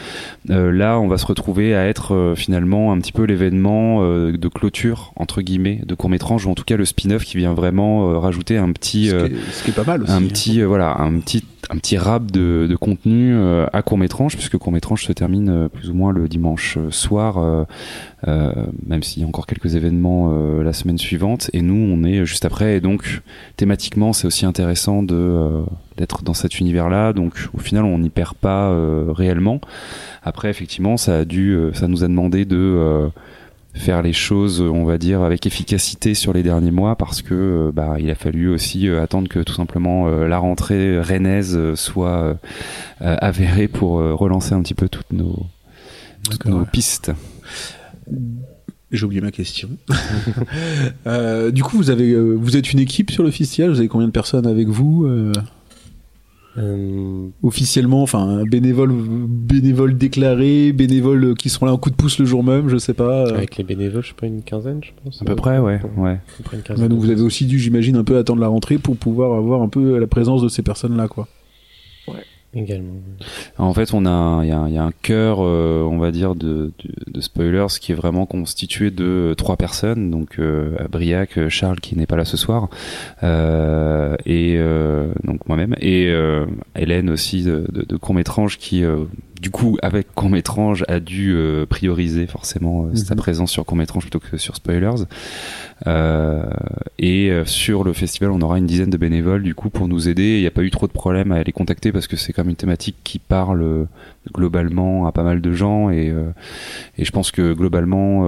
euh, 0.51 0.71
là 0.73 0.99
on 1.01 1.09
va 1.09 1.19
se 1.19 1.27
retrouver 1.27 1.75
à 1.75 1.87
être 1.87 2.15
euh, 2.15 2.35
finalement 2.35 2.93
un 2.93 2.99
petit 2.99 3.13
peu 3.13 3.25
l'événement 3.25 4.03
euh, 4.03 4.37
de 4.37 4.49
clôture 4.49 5.13
entre 5.17 5.43
guillemets 5.43 5.81
de 5.87 5.95
court 5.95 6.11
métrange 6.11 6.47
ou 6.47 6.51
en 6.51 6.55
tout 6.55 6.65
cas 6.65 6.77
le 6.77 6.85
spin-off 6.85 7.25
qui 7.25 7.37
vient 7.37 7.55
vraiment 7.55 8.11
euh, 8.11 8.19
rajouter 8.19 8.57
un 8.57 8.73
petit 8.73 9.09
ce, 9.09 9.15
euh, 9.15 9.29
qui 9.29 9.35
est, 9.35 9.39
ce 9.53 9.65
qui 9.65 9.71
est 9.71 9.75
pas 9.75 9.85
mal 9.85 10.03
aussi. 10.03 10.13
un 10.13 10.23
petit 10.23 10.63
euh, 10.63 10.67
voilà 10.67 10.97
un 10.99 11.19
petit 11.19 11.45
un 11.71 11.77
petit 11.77 11.99
rap 11.99 12.31
de, 12.31 12.67
de 12.69 12.77
contenu 12.77 13.35
euh, 13.35 13.67
à 13.73 13.83
court 13.83 13.99
métrange 13.99 14.37
puisque 14.37 14.57
court 14.57 14.73
métrange 14.73 15.05
se 15.05 15.13
termine 15.13 15.51
euh, 15.51 15.69
plus 15.69 15.91
ou 15.91 15.95
moins 15.95 16.13
le 16.13 16.27
dimanche 16.29 16.79
euh, 16.79 16.91
soir 16.91 17.67
euh, 18.27 18.53
même 18.85 19.05
s'il 19.05 19.23
y 19.23 19.25
a 19.25 19.29
encore 19.29 19.47
quelques 19.47 19.77
événements 19.77 20.33
euh, 20.33 20.65
la 20.65 20.73
semaine 20.73 20.99
suivante. 20.99 21.51
Et 21.53 21.63
nous 21.63 21.75
on 21.75 22.03
est 22.05 22.25
juste 22.25 22.45
après. 22.45 22.77
Et 22.77 22.81
donc 22.81 23.23
thématiquement 23.57 24.13
c'est 24.13 24.27
aussi 24.27 24.45
intéressant 24.45 25.03
de 25.03 25.15
euh, 25.15 25.63
d'être 25.97 26.23
dans 26.23 26.35
cet 26.35 26.59
univers 26.61 26.89
là 26.89 27.13
donc 27.13 27.49
au 27.55 27.59
final 27.59 27.85
on 27.85 27.99
n'y 27.99 28.11
perd 28.11 28.35
pas 28.35 28.75
réellement. 29.13 29.61
Après 30.23 30.51
effectivement 30.51 30.97
ça 30.97 31.19
a 31.19 31.25
dû 31.25 31.57
ça 31.75 31.89
nous 31.89 32.05
a 32.05 32.09
demandé 32.09 32.45
de 32.45 33.09
faire 33.75 34.03
les 34.03 34.13
choses, 34.13 34.61
on 34.61 34.85
va 34.85 34.99
dire, 34.99 35.23
avec 35.23 35.47
efficacité 35.47 36.15
sur 36.15 36.33
les 36.33 36.43
derniers 36.43 36.71
mois 36.71 36.97
parce 36.97 37.23
que 37.23 37.71
bah, 37.75 37.97
il 37.99 38.11
a 38.11 38.15
fallu 38.15 38.49
aussi 38.49 38.89
attendre 38.89 39.29
que 39.29 39.41
tout 39.41 39.55
simplement 39.55 40.09
la 40.09 40.39
rentrée 40.39 41.01
rennaise 41.01 41.75
soit 41.75 42.37
avérée 43.01 43.67
pour 43.67 43.95
relancer 43.95 44.55
un 44.55 44.63
petit 44.63 44.75
peu 44.75 44.89
toutes 44.89 45.13
nos, 45.13 45.47
toutes 46.31 46.47
nos 46.47 46.65
pistes. 46.65 47.13
J'ai 48.91 49.05
oublié 49.05 49.21
ma 49.21 49.31
question. 49.31 49.69
Euh, 51.07 51.51
du 51.51 51.63
coup, 51.63 51.77
vous 51.77 51.91
avez, 51.91 52.11
euh, 52.13 52.35
vous 52.35 52.57
êtes 52.57 52.73
une 52.73 52.79
équipe 52.81 53.11
sur 53.11 53.23
le 53.23 53.31
festival. 53.31 53.71
Vous 53.71 53.79
avez 53.79 53.89
combien 53.89 54.07
de 54.07 54.13
personnes 54.13 54.47
avec 54.47 54.69
vous 54.69 55.05
euh, 55.07 55.33
Euh, 56.57 57.29
officiellement 57.43 58.03
Enfin, 58.03 58.45
bénévoles, 58.45 58.93
bénévoles 58.93 59.97
déclarés, 59.97 60.73
bénévoles 60.73 61.35
qui 61.37 61.49
seront 61.51 61.67
là 61.67 61.73
en 61.73 61.77
coup 61.79 61.91
de 61.91 61.95
pouce 61.95 62.19
le 62.19 62.25
jour 62.27 62.43
même, 62.43 62.69
je 62.69 62.79
sais 62.79 62.95
pas. 62.95 63.27
euh. 63.29 63.37
Avec 63.37 63.57
les 63.57 63.65
bénévoles, 63.65 64.03
je 64.03 64.09
sais 64.09 64.15
pas, 64.19 64.27
une 64.27 64.43
quinzaine, 64.43 64.81
je 64.83 64.91
pense. 65.05 65.23
À 65.23 65.25
peu 65.25 65.37
près, 65.37 65.59
ouais, 65.59 65.81
ouais. 65.97 66.11
À 66.13 66.21
peu 66.39 66.43
près 66.45 66.57
une 66.57 66.63
quinzaine. 66.63 66.83
Ouais, 66.85 66.89
donc 66.89 66.99
vous 67.01 67.11
avez 67.11 67.21
aussi 67.23 67.47
dû, 67.47 67.59
j'imagine, 67.59 67.97
un 67.97 68.05
peu 68.05 68.17
attendre 68.19 68.41
la 68.41 68.49
rentrée 68.49 68.79
pour 68.79 68.97
pouvoir 68.97 69.39
avoir 69.39 69.63
un 69.63 69.69
peu 69.69 69.99
la 69.99 70.07
présence 70.07 70.43
de 70.43 70.49
ces 70.49 70.63
personnes-là, 70.63 71.07
quoi. 71.09 71.29
En 73.59 73.75
fait, 73.75 73.93
on 73.93 74.07
a, 74.07 74.41
il 74.43 74.49
y 74.49 74.53
a, 74.79 74.83
un- 74.83 74.93
cœur, 75.03 75.39
euh, 75.41 75.83
on 75.83 75.99
va 75.99 76.11
dire, 76.11 76.35
de, 76.35 76.73
spoilers 77.21 77.67
qui 77.81 77.93
est 77.93 77.95
vraiment 77.95 78.27
constitué 78.27 78.91
de 78.91 79.35
trois 79.37 79.57
personnes. 79.57 80.11
Donc, 80.11 80.39
euh, 80.39 80.77
Briac, 80.91 81.49
Charles 81.49 81.81
qui 81.81 81.97
n'est 81.97 82.07
pas 82.07 82.17
là 82.17 82.25
ce 82.25 82.37
soir, 82.37 82.69
euh, 83.23 84.17
et 84.25 84.57
euh, 84.57 85.13
donc 85.25 85.47
moi-même, 85.47 85.75
et 85.81 86.13
Hélène 86.75 87.11
aussi 87.11 87.43
de, 87.43 87.67
de, 87.71 87.83
de 87.83 87.97
Court 87.97 88.15
Métrange 88.15 88.59
qui, 88.59 88.83
du 89.41 89.51
coup, 89.51 89.79
avec 89.83 90.13
court-métrange, 90.15 90.85
a 90.89 91.01
dû 91.01 91.33
euh, 91.35 91.65
prioriser 91.67 92.27
forcément 92.27 92.87
euh, 92.87 92.95
sa 92.97 93.15
Mhm. 93.15 93.19
présence 93.21 93.51
sur 93.53 93.65
court-métrange 93.65 94.03
plutôt 94.03 94.19
que 94.21 94.37
sur 94.37 94.57
spoilers. 94.57 95.05
Euh, 95.87 96.43
et 96.99 97.31
euh, 97.31 97.45
sur 97.45 97.85
le 97.85 97.93
festival, 97.93 98.31
on 98.33 98.41
aura 98.41 98.59
une 98.59 98.67
dizaine 98.67 98.91
de 98.91 98.97
bénévoles 98.97 99.43
du 99.43 99.55
coup 99.55 99.71
pour 99.71 99.87
nous 99.89 100.09
aider. 100.09 100.37
Il 100.39 100.41
n'y 100.41 100.47
a 100.47 100.51
pas 100.51 100.63
eu 100.63 100.71
trop 100.71 100.87
de 100.87 100.93
problèmes 100.93 101.31
à 101.33 101.43
les 101.43 101.53
contacter 101.53 101.93
parce 101.93 102.07
que 102.09 102.17
c'est 102.17 102.33
comme 102.33 102.49
une 102.49 102.57
thématique 102.57 102.97
qui 103.05 103.19
parle 103.21 103.63
euh, 103.63 103.85
globalement 104.35 105.07
à 105.07 105.13
pas 105.13 105.23
mal 105.23 105.41
de 105.41 105.53
gens 105.53 105.89
et, 105.91 106.11
euh, 106.11 106.31
et 106.99 107.05
je 107.05 107.11
pense 107.13 107.31
que 107.31 107.53
globalement, 107.53 108.25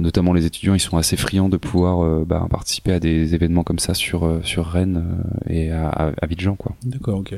notamment 0.00 0.32
les 0.32 0.46
étudiants, 0.46 0.74
ils 0.74 0.80
sont 0.80 0.96
assez 0.96 1.16
friands 1.16 1.48
de 1.48 1.56
pouvoir 1.56 2.04
euh, 2.04 2.24
bah, 2.26 2.46
participer 2.50 2.92
à 2.92 3.00
des 3.00 3.34
événements 3.34 3.62
comme 3.62 3.78
ça 3.78 3.94
sur 3.94 4.24
euh, 4.24 4.40
sur 4.42 4.66
Rennes 4.66 5.04
euh, 5.48 5.52
et 5.52 5.70
à, 5.70 5.88
à. 5.88 6.26
D'accord, 6.84 7.18
ok. 7.18 7.34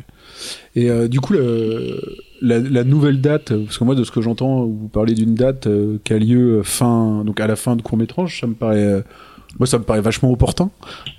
Et 0.76 0.90
euh, 0.90 1.08
du 1.08 1.20
coup, 1.20 1.34
la, 2.44 2.84
nouvelle 2.84 3.20
date, 3.20 3.52
euh, 3.52 3.64
parce 3.64 3.78
que 3.78 3.84
moi, 3.84 3.94
de 3.94 4.04
ce 4.04 4.10
que 4.10 4.20
j'entends, 4.20 4.64
vous 4.64 4.88
parlez 4.88 5.14
d'une 5.14 5.34
date 5.34 5.66
euh, 5.66 5.98
qui 6.04 6.12
a 6.12 6.18
lieu 6.18 6.62
fin, 6.62 7.24
donc 7.24 7.40
à 7.40 7.46
la 7.46 7.56
fin 7.56 7.76
de 7.76 7.82
court 7.82 7.98
métrage, 7.98 8.40
ça 8.40 8.46
me 8.46 8.54
paraît, 8.54 8.84
euh, 8.84 9.02
moi, 9.58 9.66
ça 9.66 9.78
me 9.78 9.84
paraît 9.84 10.00
vachement 10.00 10.30
opportun. 10.30 10.70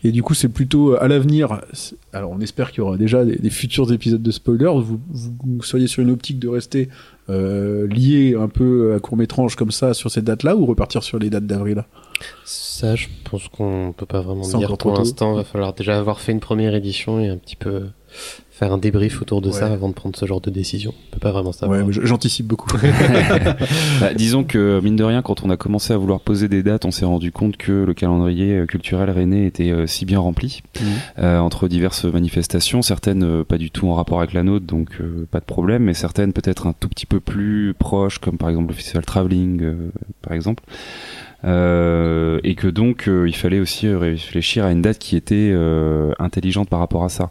Et 0.04 0.12
du 0.12 0.24
coup, 0.24 0.34
c'est 0.34 0.50
plutôt 0.50 0.94
euh, 0.94 1.04
à 1.04 1.08
l'avenir. 1.08 1.62
Alors, 2.14 2.32
on 2.32 2.40
espère 2.40 2.72
qu'il 2.72 2.80
y 2.80 2.82
aura 2.82 2.98
déjà 2.98 3.24
des, 3.26 3.50
futurs 3.50 3.92
épisodes 3.92 4.22
de 4.22 4.32
spoilers. 4.32 4.80
Vous, 4.82 5.00
vous 5.10 5.64
seriez 5.64 5.88
sur 5.88 6.04
une 6.04 6.12
optique 6.12 6.40
de 6.40 6.48
rester 6.48 6.90
euh, 7.30 7.88
lié 7.88 8.36
un 8.40 8.48
peu 8.48 8.94
à 8.96 9.00
court 9.00 9.18
métrage 9.18 9.56
comme 9.56 9.72
ça 9.72 9.94
sur 9.94 10.12
cette 10.12 10.26
date-là, 10.26 10.56
ou 10.56 10.66
repartir 10.66 11.04
sur 11.04 11.20
les 11.20 11.30
dates 11.30 11.48
d'avril? 11.48 11.84
Ça, 12.44 12.96
je 12.96 13.08
pense 13.30 13.48
qu'on 13.48 13.94
peut 13.96 14.06
pas 14.06 14.22
vraiment 14.22 14.48
dire 14.48 14.78
pour 14.78 14.94
l'instant. 14.94 15.34
Il 15.34 15.38
va 15.38 15.44
falloir 15.44 15.74
déjà 15.74 15.98
avoir 15.98 16.20
fait 16.20 16.32
une 16.32 16.40
première 16.40 16.76
édition 16.76 17.20
et 17.20 17.30
un 17.30 17.38
petit 17.38 17.56
peu 17.56 17.88
faire 18.52 18.72
un 18.72 18.78
débrief 18.78 19.22
autour 19.22 19.42
de 19.42 19.52
ça 19.52 19.68
avant 19.68 19.90
de 19.90 19.94
prendre 19.94 20.16
ce 20.16 20.26
genre 20.26 20.40
de 20.40 20.50
décision. 20.50 20.94
On 21.10 21.14
peut 21.14 21.20
pas 21.20 21.34
vraiment 21.34 21.52
savoir. 21.52 21.86
Ouais, 21.86 21.92
j'anticipe 21.92 22.48
beaucoup. 22.48 22.70
Bah, 24.00 24.14
disons 24.14 24.44
que 24.44 24.80
mine 24.82 24.96
de 24.96 25.04
rien, 25.04 25.22
quand 25.22 25.44
on 25.44 25.50
a 25.50 25.58
commencé 25.58 25.94
à 25.94 25.98
vouloir 25.98 26.20
poser 26.22 26.48
des 26.48 26.64
dates, 26.64 26.86
on 26.86 26.92
s'est 26.92 27.06
rendu 27.06 27.32
compte 27.32 27.58
que 27.58 27.72
le 27.72 27.94
calendrier 27.94 28.54
euh, 28.60 28.66
culturel 28.66 29.10
rennais 29.10 29.46
était 29.46 29.72
euh, 29.72 29.88
si 29.88 30.06
bien 30.06 30.20
rempli 30.20 30.62
euh, 31.20 31.40
entre 31.40 31.68
diverses 31.68 32.06
manifestations, 32.06 32.82
certaines 32.82 33.24
euh, 33.24 33.44
pas 33.44 33.58
du 33.58 33.72
tout 33.72 33.88
en 33.90 33.94
rapport 33.96 34.20
avec 34.20 34.34
la 34.34 34.44
nôtre, 34.44 34.66
donc 34.66 34.90
euh, 35.02 35.28
pas 35.30 35.40
de 35.40 35.46
problème, 35.46 35.84
mais 35.84 35.94
certaines 35.94 36.32
peut-être 36.34 36.68
un 36.68 36.74
tout 36.74 36.88
petit 36.90 37.06
peu 37.06 37.20
plus 37.20 37.74
proches, 37.78 38.20
comme 38.20 38.38
par 38.38 38.50
exemple 38.50 38.70
le 38.70 38.74
festival 38.76 39.06
Traveling, 39.06 39.62
euh, 39.64 39.92
par 40.22 40.34
exemple. 40.34 40.64
Euh, 41.46 42.40
et 42.44 42.56
que 42.56 42.68
donc 42.68 43.08
euh, 43.08 43.28
il 43.28 43.36
fallait 43.36 43.60
aussi 43.60 43.86
euh, 43.88 44.00
réfléchir 44.00 44.66
à 44.66 44.72
une 44.72 44.82
date 44.82 44.98
qui 44.98 45.16
était 45.16 45.54
intelligente 46.20 46.70
par 46.70 46.80
rapport 46.80 47.04
à 47.04 47.10
ça. 47.10 47.30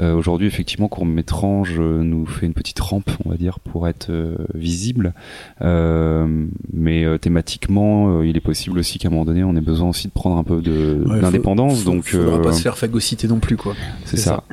Aujourd'hui, 0.00 0.46
effectivement, 0.46 0.88
Court 0.88 1.06
Métrange 1.06 1.78
nous 1.78 2.26
fait 2.26 2.46
une 2.46 2.54
petite 2.54 2.80
rampe, 2.80 3.10
on 3.24 3.30
va 3.30 3.36
dire, 3.36 3.60
pour 3.60 3.88
être 3.88 4.10
visible. 4.54 5.14
Mais 5.62 7.18
thématiquement, 7.20 8.22
il 8.22 8.36
est 8.36 8.40
possible 8.40 8.78
aussi 8.78 8.98
qu'à 8.98 9.08
un 9.08 9.10
moment 9.10 9.24
donné, 9.24 9.44
on 9.44 9.54
ait 9.56 9.60
besoin 9.60 9.88
aussi 9.90 10.08
de 10.08 10.12
prendre 10.12 10.36
un 10.36 10.44
peu 10.44 10.56
Ouais, 10.56 11.20
d'indépendance. 11.20 11.82
faut- 11.82 11.90
donc, 11.90 12.04
faudra 12.06 12.40
pas 12.42 12.52
se 12.52 12.62
faire 12.62 12.76
phagocyter 12.78 13.28
non 13.28 13.38
plus, 13.38 13.56
quoi. 13.56 13.74
c'est 14.04 14.16
C'est 14.16 14.22
ça. 14.22 14.44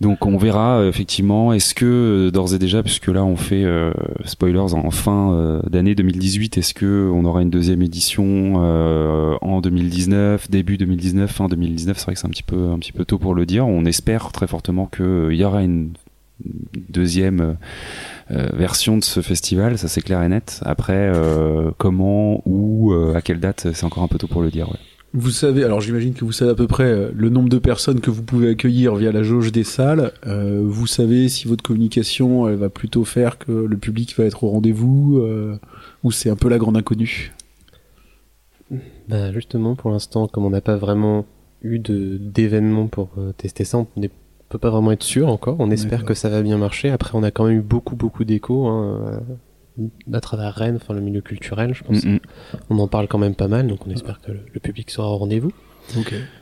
Donc 0.00 0.26
on 0.26 0.36
verra 0.36 0.80
euh, 0.80 0.88
effectivement, 0.88 1.52
est-ce 1.52 1.74
que 1.74 1.84
euh, 2.26 2.30
d'ores 2.30 2.54
et 2.54 2.58
déjà, 2.58 2.82
puisque 2.82 3.08
là 3.08 3.24
on 3.24 3.36
fait 3.36 3.64
euh, 3.64 3.92
spoilers 4.24 4.74
en 4.74 4.90
fin 4.90 5.60
d'année 5.68 5.94
2018, 5.94 6.58
est-ce 6.58 6.74
que 6.74 7.10
on 7.12 7.24
aura 7.24 7.42
une 7.42 7.50
deuxième 7.50 7.82
édition 7.82 8.54
euh, 8.56 9.36
en 9.40 9.60
2019, 9.60 10.50
début 10.50 10.76
2019, 10.78 11.30
fin 11.30 11.48
2019 11.48 11.96
C'est 11.96 12.04
vrai 12.04 12.14
que 12.14 12.20
c'est 12.20 12.26
un 12.26 12.30
petit 12.30 12.42
peu 12.42 12.70
un 12.70 12.78
petit 12.78 12.92
peu 12.92 13.04
tôt 13.04 13.18
pour 13.18 13.34
le 13.34 13.46
dire. 13.46 13.66
On 13.66 13.84
espère 13.84 14.32
très 14.32 14.46
fortement 14.46 14.86
qu'il 14.86 15.34
y 15.34 15.44
aura 15.44 15.62
une 15.62 15.92
deuxième 16.88 17.56
version 18.28 18.98
de 18.98 19.04
ce 19.04 19.20
festival, 19.20 19.78
ça 19.78 19.86
c'est 19.86 20.00
clair 20.00 20.22
et 20.22 20.28
net. 20.28 20.60
Après, 20.64 21.12
comment, 21.78 22.42
où, 22.44 22.92
à 23.14 23.22
quelle 23.22 23.38
date, 23.38 23.68
c'est 23.72 23.84
encore 23.84 24.02
un 24.02 24.08
peu 24.08 24.18
tôt 24.18 24.26
pour 24.26 24.42
le 24.42 24.50
dire. 24.50 24.68
Ouais. 24.68 24.78
Vous 25.16 25.30
savez, 25.30 25.62
alors 25.62 25.80
j'imagine 25.80 26.12
que 26.12 26.24
vous 26.24 26.32
savez 26.32 26.50
à 26.50 26.54
peu 26.56 26.66
près 26.66 26.90
euh, 26.90 27.12
le 27.14 27.28
nombre 27.28 27.48
de 27.48 27.58
personnes 27.58 28.00
que 28.00 28.10
vous 28.10 28.24
pouvez 28.24 28.50
accueillir 28.50 28.96
via 28.96 29.12
la 29.12 29.22
jauge 29.22 29.52
des 29.52 29.62
salles. 29.62 30.10
Euh, 30.26 30.60
vous 30.64 30.88
savez 30.88 31.28
si 31.28 31.46
votre 31.46 31.62
communication 31.62 32.48
elle 32.48 32.56
va 32.56 32.68
plutôt 32.68 33.04
faire 33.04 33.38
que 33.38 33.52
le 33.52 33.76
public 33.76 34.16
va 34.18 34.24
être 34.24 34.42
au 34.42 34.48
rendez-vous 34.48 35.18
euh, 35.18 35.56
ou 36.02 36.10
c'est 36.10 36.30
un 36.30 36.34
peu 36.34 36.48
la 36.48 36.58
grande 36.58 36.76
inconnue? 36.76 37.32
Bah, 39.08 39.32
justement, 39.32 39.76
pour 39.76 39.92
l'instant, 39.92 40.26
comme 40.26 40.46
on 40.46 40.50
n'a 40.50 40.60
pas 40.60 40.74
vraiment 40.74 41.26
eu 41.62 41.78
d'événements 41.78 42.88
pour 42.88 43.10
euh, 43.16 43.30
tester 43.36 43.62
ça, 43.62 43.78
on 43.78 43.86
ne 43.96 44.08
peut 44.48 44.58
pas 44.58 44.70
vraiment 44.70 44.90
être 44.90 45.04
sûr 45.04 45.28
encore. 45.28 45.54
On 45.60 45.70
espère 45.70 46.04
que 46.04 46.14
ça 46.14 46.28
va 46.28 46.42
bien 46.42 46.58
marcher. 46.58 46.90
Après, 46.90 47.12
on 47.14 47.22
a 47.22 47.30
quand 47.30 47.44
même 47.44 47.58
eu 47.58 47.62
beaucoup, 47.62 47.94
beaucoup 47.94 48.24
d'échos 48.24 48.66
hein, 48.66 49.20
à 50.12 50.20
travers 50.20 50.54
Rennes, 50.54 50.76
enfin 50.76 50.94
le 50.94 51.00
milieu 51.00 51.20
culturel, 51.20 51.74
je 51.74 51.82
pense. 51.84 52.04
Mm, 52.04 52.14
mm. 52.14 52.20
On 52.70 52.78
en 52.78 52.88
parle 52.88 53.08
quand 53.08 53.18
même 53.18 53.34
pas 53.34 53.48
mal, 53.48 53.66
donc 53.66 53.86
on 53.86 53.90
espère 53.90 54.20
que 54.20 54.32
le, 54.32 54.40
le 54.52 54.60
public 54.60 54.90
sera 54.90 55.08
au 55.08 55.16
rendez-vous. 55.16 55.52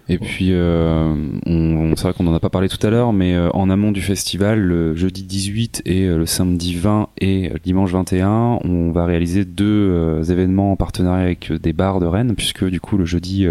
Et 0.08 0.18
puis, 0.18 0.48
euh, 0.50 1.14
on, 1.46 1.94
c'est 1.96 2.02
vrai 2.02 2.12
qu'on 2.12 2.26
en 2.26 2.34
a 2.34 2.40
pas 2.40 2.50
parlé 2.50 2.68
tout 2.68 2.84
à 2.84 2.90
l'heure, 2.90 3.12
mais 3.12 3.34
euh, 3.34 3.50
en 3.50 3.70
amont 3.70 3.92
du 3.92 4.02
festival, 4.02 4.58
le 4.58 4.96
jeudi 4.96 5.22
18 5.22 5.82
et 5.86 6.04
euh, 6.04 6.18
le 6.18 6.26
samedi 6.26 6.74
20 6.74 7.08
et 7.18 7.48
le 7.48 7.58
dimanche 7.58 7.92
21, 7.92 8.58
on 8.64 8.90
va 8.90 9.04
réaliser 9.04 9.44
deux 9.44 10.20
événements 10.28 10.72
en 10.72 10.76
partenariat 10.76 11.24
avec 11.24 11.52
des 11.52 11.72
bars 11.72 12.00
de 12.00 12.06
Rennes, 12.06 12.34
puisque 12.36 12.64
du 12.64 12.80
coup 12.80 12.98
le 12.98 13.04
jeudi, 13.04 13.46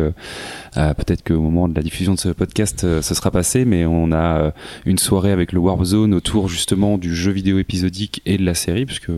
peut-être 0.75 1.23
qu'au 1.23 1.39
moment 1.39 1.67
de 1.67 1.75
la 1.75 1.81
diffusion 1.81 2.13
de 2.13 2.19
ce 2.19 2.29
podcast, 2.29 3.01
ce 3.01 3.15
sera 3.15 3.31
passé, 3.31 3.65
mais 3.65 3.85
on 3.85 4.11
a 4.11 4.53
une 4.85 4.97
soirée 4.97 5.31
avec 5.31 5.53
le 5.53 5.59
Warp 5.59 5.83
Zone 5.83 6.13
autour 6.13 6.47
justement 6.47 6.97
du 6.97 7.15
jeu 7.15 7.31
vidéo 7.31 7.59
épisodique 7.59 8.21
et 8.25 8.37
de 8.37 8.45
la 8.45 8.53
série, 8.53 8.85
puisque 8.85 9.11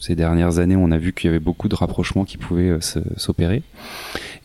ces 0.00 0.14
dernières 0.14 0.58
années, 0.58 0.76
on 0.76 0.90
a 0.90 0.98
vu 0.98 1.12
qu'il 1.12 1.28
y 1.28 1.30
avait 1.30 1.38
beaucoup 1.38 1.68
de 1.68 1.74
rapprochements 1.74 2.24
qui 2.24 2.38
pouvaient 2.38 2.78
s'opérer. 3.16 3.62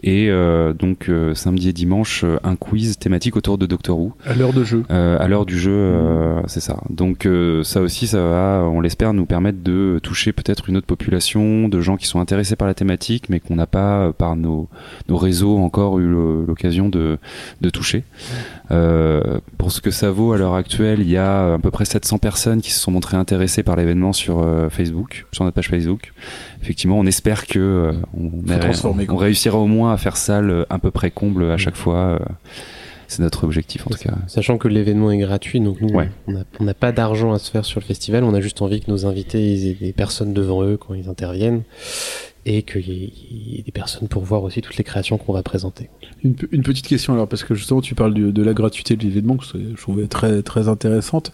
Et 0.04 0.30
euh, 0.30 0.74
donc 0.74 1.08
euh, 1.08 1.34
samedi 1.34 1.70
et 1.70 1.74
dimanche, 1.74 2.26
euh, 2.26 2.38
un 2.44 2.58
quiz 2.58 2.98
thématique 2.98 3.38
autour 3.38 3.58
de 3.58 3.66
Doctor 3.66 3.98
Who. 3.98 4.14
À 4.26 4.34
l'heure 4.34 4.52
de 4.52 4.66
jeu. 4.66 4.84
Euh, 4.92 5.18
à 5.18 5.28
l'heure 5.30 5.46
du 5.46 5.58
jeu, 5.58 5.72
euh, 5.72 6.42
c'est 6.48 6.60
ça. 6.60 6.82
Donc 6.90 7.26
euh, 7.26 7.64
ça 7.64 7.82
aussi, 7.82 8.08
ça 8.08 8.22
va, 8.22 8.68
on 8.70 8.82
l'espère, 8.82 9.14
nous 9.14 9.26
permettre 9.26 9.64
de 9.64 10.00
toucher 10.04 10.34
peut-être 10.34 10.68
une 10.68 10.76
autre 10.76 10.88
population 10.88 11.70
de 11.70 11.80
gens 11.80 11.96
qui 11.96 12.08
sont 12.08 12.20
intéressés 12.20 12.58
par 12.58 12.68
la 12.68 12.74
thématique, 12.74 13.30
mais 13.30 13.40
qu'on 13.40 13.56
n'a 13.56 13.66
pas 13.68 14.12
par 14.12 14.36
nos, 14.36 14.68
nos 15.08 15.18
réseaux 15.18 15.58
encore 15.58 16.00
eu 16.00 16.08
l'occasion 16.46 16.90
de, 16.90 17.18
de 17.62 17.70
toucher. 17.70 18.04
Euh, 18.72 19.40
pour 19.58 19.72
ce 19.72 19.82
que 19.82 19.92
ça 19.92 20.12
vaut 20.12 20.34
à 20.34 20.38
l'heure 20.38 20.56
actuelle, 20.56 21.00
il 21.02 21.10
y 21.10 21.18
a 21.18 21.54
à 21.54 21.60
peu 21.60 21.72
près 21.72 21.86
700 21.86 22.18
personnes 22.18 22.62
qui 22.62 22.72
se 22.72 22.80
sont 22.80 22.92
montrées 22.92 23.18
intéressées 23.18 23.64
par 23.64 23.76
l'événement 23.76 24.14
sur 24.14 24.40
euh, 24.40 24.70
Facebook, 24.70 25.26
sur 25.32 25.44
notre 25.44 25.56
page 25.56 25.70
Facebook. 25.70 26.12
Effectivement, 26.64 26.98
on 26.98 27.06
espère 27.06 27.46
que 27.46 27.60
euh, 27.60 27.92
on, 28.18 29.18
réussira 29.18 29.58
au 29.58 29.68
moins 29.68 29.92
à 29.94 29.98
faire 29.98 30.16
salle 30.16 30.66
à 30.70 30.80
peu 30.80 30.92
près 30.92 31.12
comble 31.12 31.52
à 31.52 31.58
chaque 31.58 31.76
fois. 31.76 31.98
euh, 31.98 32.20
c'est 33.10 33.22
notre 33.22 33.44
objectif 33.44 33.86
en 33.86 33.90
tout 33.90 34.00
cas. 34.00 34.14
Sachant 34.28 34.58
que 34.58 34.70
l'événement 34.70 35.12
est 35.12 35.18
gratuit, 35.18 35.60
donc 35.60 35.82
nous, 35.82 35.90
Ouais. 35.94 36.10
on 36.28 36.32
n'a 36.32 36.44
on 36.62 36.64
n'a 36.64 36.74
pas 36.74 36.92
d'argent 36.94 37.34
à 37.34 37.38
se 37.38 37.52
faire 37.52 37.66
sur 37.66 37.80
le 37.82 37.86
festival, 37.86 38.24
on 38.24 38.34
a 38.34 38.40
juste 38.42 38.62
envie 38.62 38.80
que 38.82 38.90
nos 38.90 39.06
invités 39.06 39.52
ils 39.54 39.68
aient 39.68 39.74
des 39.80 39.92
personnes 39.94 40.34
devant 40.34 40.64
eux 40.64 40.78
quand 40.78 40.94
ils 40.94 41.10
interviennent 41.10 41.64
et 42.46 42.64
qu'il 42.64 42.88
y, 42.90 43.04
ait- 43.06 43.14
il 43.32 43.56
y 43.56 43.60
ait 43.60 43.62
des 43.62 43.72
personnes 43.72 44.08
pour 44.10 44.24
voir 44.24 44.44
aussi 44.44 44.62
toutes 44.62 44.76
les 44.78 44.84
créations 44.84 45.18
qu'on 45.18 45.32
va 45.32 45.44
présenter. 45.44 45.90
Une, 46.26 46.36
pe- 46.36 46.48
une 46.52 46.62
petite 46.64 46.86
question 46.88 47.14
alors 47.14 47.28
parce 47.28 47.44
que 47.44 47.56
justement 47.56 47.80
tu 47.82 47.96
parles 47.96 48.14
du- 48.14 48.34
de 48.34 48.44
la 48.44 48.54
gratuité 48.54 48.96
de 48.98 49.04
l'événement 49.04 49.38
que 49.38 49.46
je 49.46 49.82
trouvais 49.82 50.08
très 50.08 50.42
très 50.42 50.68
intéressante. 50.68 51.32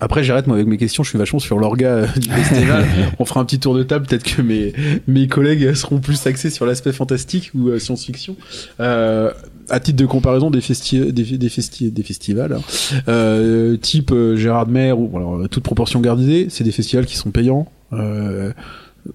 Après 0.00 0.24
j'arrête 0.24 0.46
moi 0.48 0.56
avec 0.56 0.66
mes 0.68 0.76
questions, 0.76 1.02
je 1.04 1.10
suis 1.10 1.18
vachement 1.18 1.38
sur 1.38 1.58
l'orga 1.60 1.88
euh, 1.88 2.06
du 2.16 2.28
festival. 2.28 2.84
On 3.20 3.24
fera 3.24 3.40
un 3.40 3.44
petit 3.44 3.60
tour 3.60 3.74
de 3.76 3.82
table, 3.84 4.06
peut-être 4.06 4.24
que 4.24 4.42
mes 4.42 4.72
mes 5.06 5.28
collègues 5.28 5.74
seront 5.74 6.00
plus 6.00 6.26
axés 6.26 6.50
sur 6.50 6.66
l'aspect 6.66 6.92
fantastique 6.92 7.50
ou 7.54 7.68
euh, 7.68 7.78
science-fiction. 7.78 8.34
Euh, 8.80 9.30
à 9.70 9.80
titre 9.80 9.98
de 9.98 10.06
comparaison 10.06 10.50
des 10.50 10.60
festi 10.62 11.12
des, 11.12 11.36
des, 11.36 11.48
festi 11.50 11.90
des 11.92 12.02
festivals 12.02 12.54
hein, 12.54 12.60
euh, 13.08 13.76
type 13.76 14.12
Gérard 14.34 14.66
de 14.66 14.72
Mer 14.72 14.98
ou 14.98 15.14
alors 15.16 15.46
toute 15.50 15.62
proportion 15.62 16.00
gardée, 16.00 16.46
c'est 16.48 16.64
des 16.64 16.72
festivals 16.72 17.04
qui 17.06 17.16
sont 17.16 17.30
payants. 17.30 17.70
Euh, 17.92 18.52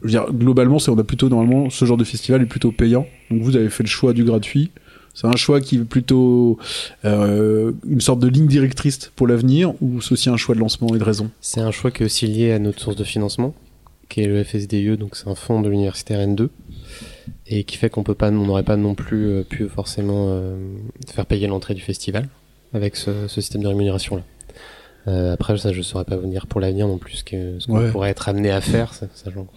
globalement, 0.04 0.80
c'est 0.80 0.92
on 0.92 0.98
a 0.98 1.04
plutôt 1.04 1.30
normalement 1.30 1.70
ce 1.70 1.86
genre 1.86 1.98
de 1.98 2.04
festival 2.04 2.42
est 2.42 2.48
plutôt 2.48 2.72
payant. 2.72 3.08
Donc 3.30 3.42
vous 3.42 3.56
avez 3.56 3.70
fait 3.70 3.84
le 3.84 3.90
choix 3.90 4.14
du 4.14 4.24
gratuit. 4.24 4.72
C'est 5.14 5.28
un 5.28 5.36
choix 5.36 5.62
qui 5.62 5.76
est 5.76 5.84
plutôt 5.84 6.58
euh, 7.06 7.72
une 7.88 8.02
sorte 8.02 8.20
de 8.20 8.28
ligne 8.28 8.48
directrice 8.48 9.12
pour 9.16 9.28
l'avenir 9.28 9.74
ou 9.80 10.02
c'est 10.02 10.14
aussi 10.14 10.30
un 10.30 10.38
choix 10.38 10.56
de 10.56 10.60
lancement 10.60 10.96
et 10.96 10.98
de 10.98 11.04
raison? 11.04 11.30
C'est 11.40 11.62
un 11.62 11.70
choix 11.70 11.92
qui 11.92 12.02
est 12.02 12.06
aussi 12.08 12.26
lié 12.26 12.52
à 12.52 12.60
notre 12.60 12.80
source 12.80 12.96
de 12.96 13.04
financement, 13.04 13.54
qui 14.10 14.22
est 14.22 14.28
le 14.28 14.44
FSDE, 14.44 14.98
donc 14.98 15.16
c'est 15.16 15.28
un 15.28 15.36
fonds 15.36 15.62
de 15.62 15.70
l'université 15.70 16.16
Rennes 16.16 16.36
2, 16.36 16.50
et 17.46 17.64
qui 17.64 17.78
fait 17.78 17.92
qu'on 17.92 18.04
n'aurait 18.32 18.64
pas 18.64 18.76
non 18.76 18.96
plus 18.96 19.28
euh, 19.28 19.44
pu 19.44 19.68
forcément 19.68 20.30
euh, 20.30 20.56
faire 21.08 21.28
payer 21.28 21.46
l'entrée 21.46 21.76
du 21.76 21.82
festival 21.82 22.28
avec 22.74 22.96
ce, 22.96 23.28
ce 23.28 23.40
système 23.40 23.62
de 23.62 23.68
rémunération 23.68 24.16
là. 24.16 24.24
Euh, 25.08 25.34
après, 25.34 25.58
ça, 25.58 25.74
je 25.74 25.82
saurais 25.82 26.06
pas 26.06 26.16
vous 26.16 26.28
dire 26.30 26.48
pour 26.48 26.62
l'avenir 26.62 26.88
non 26.88 26.98
plus 26.98 27.16
ce 27.18 27.24
que 27.26 27.60
ce 27.60 27.68
qu'on 27.68 27.78
Ouais. 27.80 27.92
pourrait 27.92 28.10
être 28.10 28.30
amené 28.30 28.52
à 28.52 28.62
faire. 28.62 28.94
Ça, 28.94 29.08
ça, 29.14 29.30
j'en- 29.36 29.48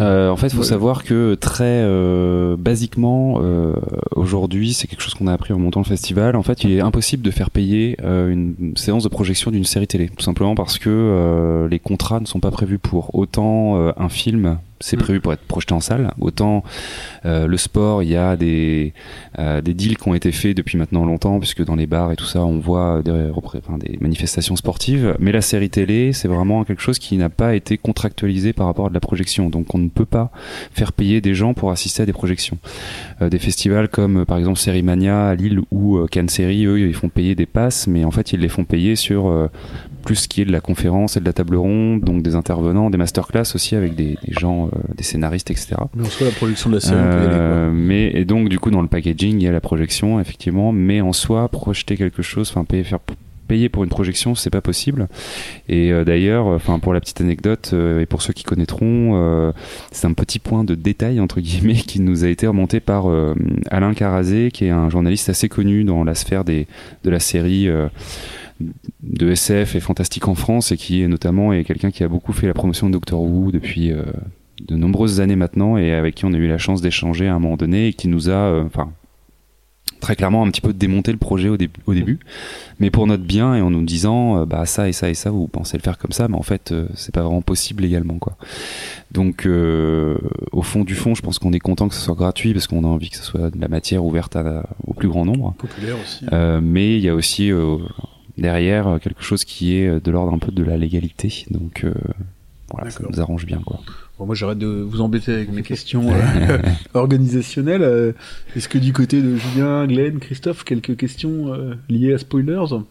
Euh, 0.00 0.28
en 0.28 0.36
fait, 0.36 0.48
il 0.48 0.54
faut 0.54 0.58
Ouais. 0.60 0.64
savoir 0.64 1.04
que 1.04 1.34
très 1.34 1.64
euh, 1.84 2.56
basiquement, 2.58 3.38
euh, 3.40 3.74
aujourd'hui, 4.16 4.72
c'est 4.72 4.86
quelque 4.88 5.02
chose 5.02 5.14
qu'on 5.14 5.26
a 5.28 5.32
appris 5.32 5.52
en 5.52 5.58
montant 5.58 5.80
le 5.80 5.84
festival. 5.86 6.34
En 6.36 6.42
fait, 6.42 6.64
il 6.64 6.72
est 6.72 6.80
impossible 6.80 7.22
de 7.22 7.30
faire 7.30 7.50
payer 7.50 7.96
euh, 8.02 8.28
une 8.30 8.72
séance 8.76 9.04
de 9.04 9.08
projection 9.08 9.50
d'une 9.50 9.64
série 9.64 9.86
télé, 9.86 10.08
tout 10.08 10.22
simplement 10.24 10.54
parce 10.54 10.78
que 10.78 10.88
euh, 10.90 11.68
les 11.68 11.78
contrats 11.78 12.20
ne 12.20 12.26
sont 12.26 12.40
pas 12.40 12.50
prévus 12.50 12.78
pour. 12.78 13.14
Autant 13.14 13.76
euh, 13.76 13.92
un 13.96 14.08
film, 14.08 14.58
c'est 14.80 14.96
Mm. 14.96 15.00
prévu 15.00 15.20
pour 15.20 15.32
être 15.32 15.42
projeté 15.42 15.74
en 15.74 15.80
salle, 15.80 16.12
autant 16.20 16.62
euh, 17.24 17.46
le 17.46 17.56
sport, 17.56 18.02
il 18.02 18.10
y 18.10 18.16
a 18.16 18.36
des 18.36 18.92
euh, 19.38 19.60
des 19.60 19.74
deals 19.74 19.96
qui 19.96 20.08
ont 20.08 20.14
été 20.14 20.32
faits 20.32 20.56
depuis 20.56 20.78
maintenant 20.78 21.04
longtemps, 21.04 21.38
puisque 21.38 21.64
dans 21.64 21.76
les 21.76 21.86
bars 21.86 22.12
et 22.12 22.16
tout 22.16 22.24
ça, 22.24 22.44
on 22.44 22.58
voit 22.58 23.02
des, 23.02 23.10
repré- 23.30 23.58
enfin, 23.66 23.78
des 23.78 23.98
manifestations 24.00 24.56
sportives. 24.56 25.16
Mais 25.18 25.32
la 25.32 25.40
série 25.40 25.70
télé, 25.70 26.12
c'est 26.12 26.28
vraiment 26.28 26.64
quelque 26.64 26.82
chose 26.82 26.98
qui 26.98 27.16
n'a 27.16 27.28
pas 27.28 27.54
été 27.54 27.78
contractualisé 27.78 28.52
par 28.52 28.66
rapport 28.66 28.86
à 28.86 28.88
de 28.88 28.94
la 28.94 29.00
projection. 29.00 29.48
Donc 29.50 29.74
on 29.74 29.78
ne 29.78 29.88
peut 29.88 30.04
pas 30.06 30.30
faire 30.72 30.92
payer 30.92 31.20
des 31.20 31.34
gens 31.34 31.54
pour 31.54 31.70
assister 31.70 32.02
à 32.02 32.06
des 32.06 32.12
projections. 32.12 32.58
Euh, 33.22 33.28
des 33.28 33.38
festivals 33.38 33.88
comme 33.88 34.18
euh, 34.18 34.24
par 34.24 34.38
exemple 34.38 34.58
Sérimania 34.58 35.28
à 35.28 35.34
Lille 35.34 35.60
ou 35.70 35.96
euh, 35.98 36.06
Cannes 36.06 36.28
Série, 36.28 36.64
eux, 36.66 36.80
ils 36.80 36.94
font 36.94 37.08
payer 37.08 37.34
des 37.34 37.46
passes, 37.46 37.86
mais 37.86 38.04
en 38.04 38.10
fait 38.10 38.32
ils 38.32 38.40
les 38.40 38.48
font 38.48 38.64
payer 38.64 38.96
sur 38.96 39.28
euh, 39.28 39.48
plus 40.08 40.16
ce 40.16 40.26
qui 40.26 40.40
est 40.40 40.46
de 40.46 40.52
la 40.52 40.62
conférence 40.62 41.18
et 41.18 41.20
de 41.20 41.26
la 41.26 41.34
table 41.34 41.56
ronde, 41.56 42.00
donc 42.00 42.22
des 42.22 42.34
intervenants, 42.34 42.88
des 42.88 42.96
masterclass 42.96 43.54
aussi 43.54 43.76
avec 43.76 43.94
des, 43.94 44.16
des 44.24 44.32
gens, 44.32 44.68
euh, 44.68 44.78
des 44.96 45.02
scénaristes, 45.02 45.50
etc. 45.50 45.74
Mais 45.94 46.06
en 46.06 46.08
soi, 46.08 46.26
la 46.26 46.32
production 46.32 46.70
de 46.70 46.76
la 46.76 46.80
série. 46.80 46.96
Euh, 46.98 47.70
mais 47.70 48.10
et 48.14 48.24
donc 48.24 48.48
du 48.48 48.58
coup 48.58 48.70
dans 48.70 48.80
le 48.80 48.88
packaging 48.88 49.38
il 49.38 49.42
y 49.42 49.48
a 49.48 49.52
la 49.52 49.60
projection 49.60 50.18
effectivement, 50.18 50.72
mais 50.72 51.02
en 51.02 51.12
soi 51.12 51.46
projeter 51.48 51.98
quelque 51.98 52.22
chose, 52.22 52.48
enfin 52.48 52.64
payer 52.64 52.84
faire 52.84 53.00
payer 53.48 53.68
pour 53.68 53.84
une 53.84 53.90
projection 53.90 54.34
c'est 54.34 54.50
pas 54.50 54.60
possible 54.60 55.08
et 55.70 55.90
euh, 55.90 56.04
d'ailleurs 56.04 56.46
enfin 56.46 56.78
pour 56.78 56.92
la 56.92 57.00
petite 57.00 57.22
anecdote 57.22 57.70
euh, 57.72 58.00
et 58.00 58.04
pour 58.04 58.20
ceux 58.20 58.34
qui 58.34 58.44
connaîtront 58.44 59.52
c'est 59.90 60.06
un 60.06 60.12
petit 60.12 60.38
point 60.38 60.64
de 60.64 60.74
détail 60.74 61.20
entre 61.20 61.40
guillemets 61.40 61.74
qui 61.86 62.00
nous 62.00 62.24
a 62.24 62.28
été 62.28 62.46
remonté 62.46 62.80
par 62.80 63.06
Alain 63.70 63.92
Carazé 63.92 64.50
qui 64.52 64.64
est 64.64 64.70
un 64.70 64.88
journaliste 64.88 65.28
assez 65.28 65.50
connu 65.50 65.84
dans 65.84 66.02
la 66.02 66.14
sphère 66.14 66.44
des 66.44 66.66
de 67.04 67.10
la 67.10 67.20
série 67.20 67.68
de 69.02 69.30
SF 69.30 69.74
et 69.76 69.80
fantastique 69.80 70.26
en 70.28 70.34
France 70.34 70.72
et 70.72 70.76
qui 70.76 71.02
est 71.02 71.08
notamment 71.08 71.52
est 71.52 71.64
quelqu'un 71.64 71.90
qui 71.90 72.02
a 72.04 72.08
beaucoup 72.08 72.32
fait 72.32 72.46
la 72.46 72.54
promotion 72.54 72.88
de 72.88 72.92
Doctor 72.92 73.20
Who 73.22 73.52
depuis 73.52 73.92
euh, 73.92 74.02
de 74.66 74.74
nombreuses 74.76 75.20
années 75.20 75.36
maintenant 75.36 75.76
et 75.76 75.92
avec 75.92 76.14
qui 76.16 76.24
on 76.24 76.32
a 76.32 76.36
eu 76.36 76.48
la 76.48 76.58
chance 76.58 76.80
d'échanger 76.82 77.28
à 77.28 77.34
un 77.34 77.38
moment 77.38 77.56
donné 77.56 77.88
et 77.88 77.92
qui 77.92 78.08
nous 78.08 78.28
a, 78.28 78.32
euh, 78.32 78.64
enfin, 78.64 78.90
très 80.00 80.16
clairement 80.16 80.44
un 80.44 80.50
petit 80.50 80.60
peu 80.60 80.72
démonté 80.72 81.10
le 81.12 81.18
projet 81.18 81.48
au, 81.48 81.56
dé- 81.56 81.70
au 81.86 81.94
début, 81.94 82.18
mais 82.80 82.90
pour 82.90 83.06
notre 83.06 83.22
bien 83.24 83.54
et 83.56 83.60
en 83.60 83.70
nous 83.70 83.82
disant, 83.84 84.40
euh, 84.40 84.44
bah 84.46 84.64
ça 84.66 84.88
et 84.88 84.92
ça 84.92 85.08
et 85.10 85.14
ça, 85.14 85.30
vous 85.30 85.46
pensez 85.48 85.76
le 85.76 85.82
faire 85.82 85.98
comme 85.98 86.12
ça, 86.12 86.26
mais 86.28 86.36
en 86.36 86.42
fait, 86.42 86.72
c'est 86.94 87.12
pas 87.14 87.22
vraiment 87.22 87.42
possible 87.42 87.82
légalement, 87.82 88.18
quoi. 88.18 88.36
Donc, 89.10 89.46
au 89.46 90.62
fond 90.62 90.84
du 90.84 90.94
fond, 90.94 91.14
je 91.14 91.22
pense 91.22 91.38
qu'on 91.38 91.52
est 91.52 91.58
content 91.60 91.88
que 91.88 91.94
ce 91.94 92.00
soit 92.00 92.14
gratuit 92.14 92.52
parce 92.52 92.66
qu'on 92.66 92.84
a 92.84 92.86
envie 92.86 93.10
que 93.10 93.16
ce 93.16 93.22
soit 93.24 93.50
de 93.50 93.60
la 93.60 93.68
matière 93.68 94.04
ouverte 94.04 94.36
à- 94.36 94.68
au 94.86 94.92
plus 94.94 95.08
grand 95.08 95.24
nombre. 95.24 95.54
Populaire 95.58 95.96
aussi. 96.02 96.26
Mais 96.62 96.96
il 96.96 97.02
y 97.02 97.08
a 97.08 97.14
aussi 97.14 97.50
derrière 98.38 98.88
euh, 98.88 98.98
quelque 98.98 99.22
chose 99.22 99.44
qui 99.44 99.76
est 99.76 99.86
euh, 99.86 100.00
de 100.00 100.10
l'ordre 100.10 100.32
un 100.32 100.38
peu 100.38 100.52
de 100.52 100.62
la 100.62 100.76
légalité. 100.76 101.44
Donc 101.50 101.84
euh, 101.84 101.92
voilà, 102.72 102.90
ça 102.90 103.02
nous 103.08 103.20
arrange 103.20 103.46
bien 103.46 103.60
quoi. 103.64 103.80
Bon, 104.18 104.26
moi, 104.26 104.34
j'arrête 104.34 104.58
de 104.58 104.66
vous 104.66 105.00
embêter 105.00 105.32
avec 105.32 105.52
mes 105.52 105.62
questions 105.62 106.10
euh, 106.12 106.58
organisationnelles. 106.94 108.14
Est-ce 108.56 108.68
que 108.68 108.78
du 108.78 108.92
côté 108.92 109.22
de 109.22 109.36
Julien, 109.36 109.86
Glenn, 109.86 110.18
Christophe, 110.18 110.64
quelques 110.64 110.96
questions 110.96 111.54
euh, 111.54 111.76
liées 111.88 112.14
à 112.14 112.18
spoilers? 112.18 112.82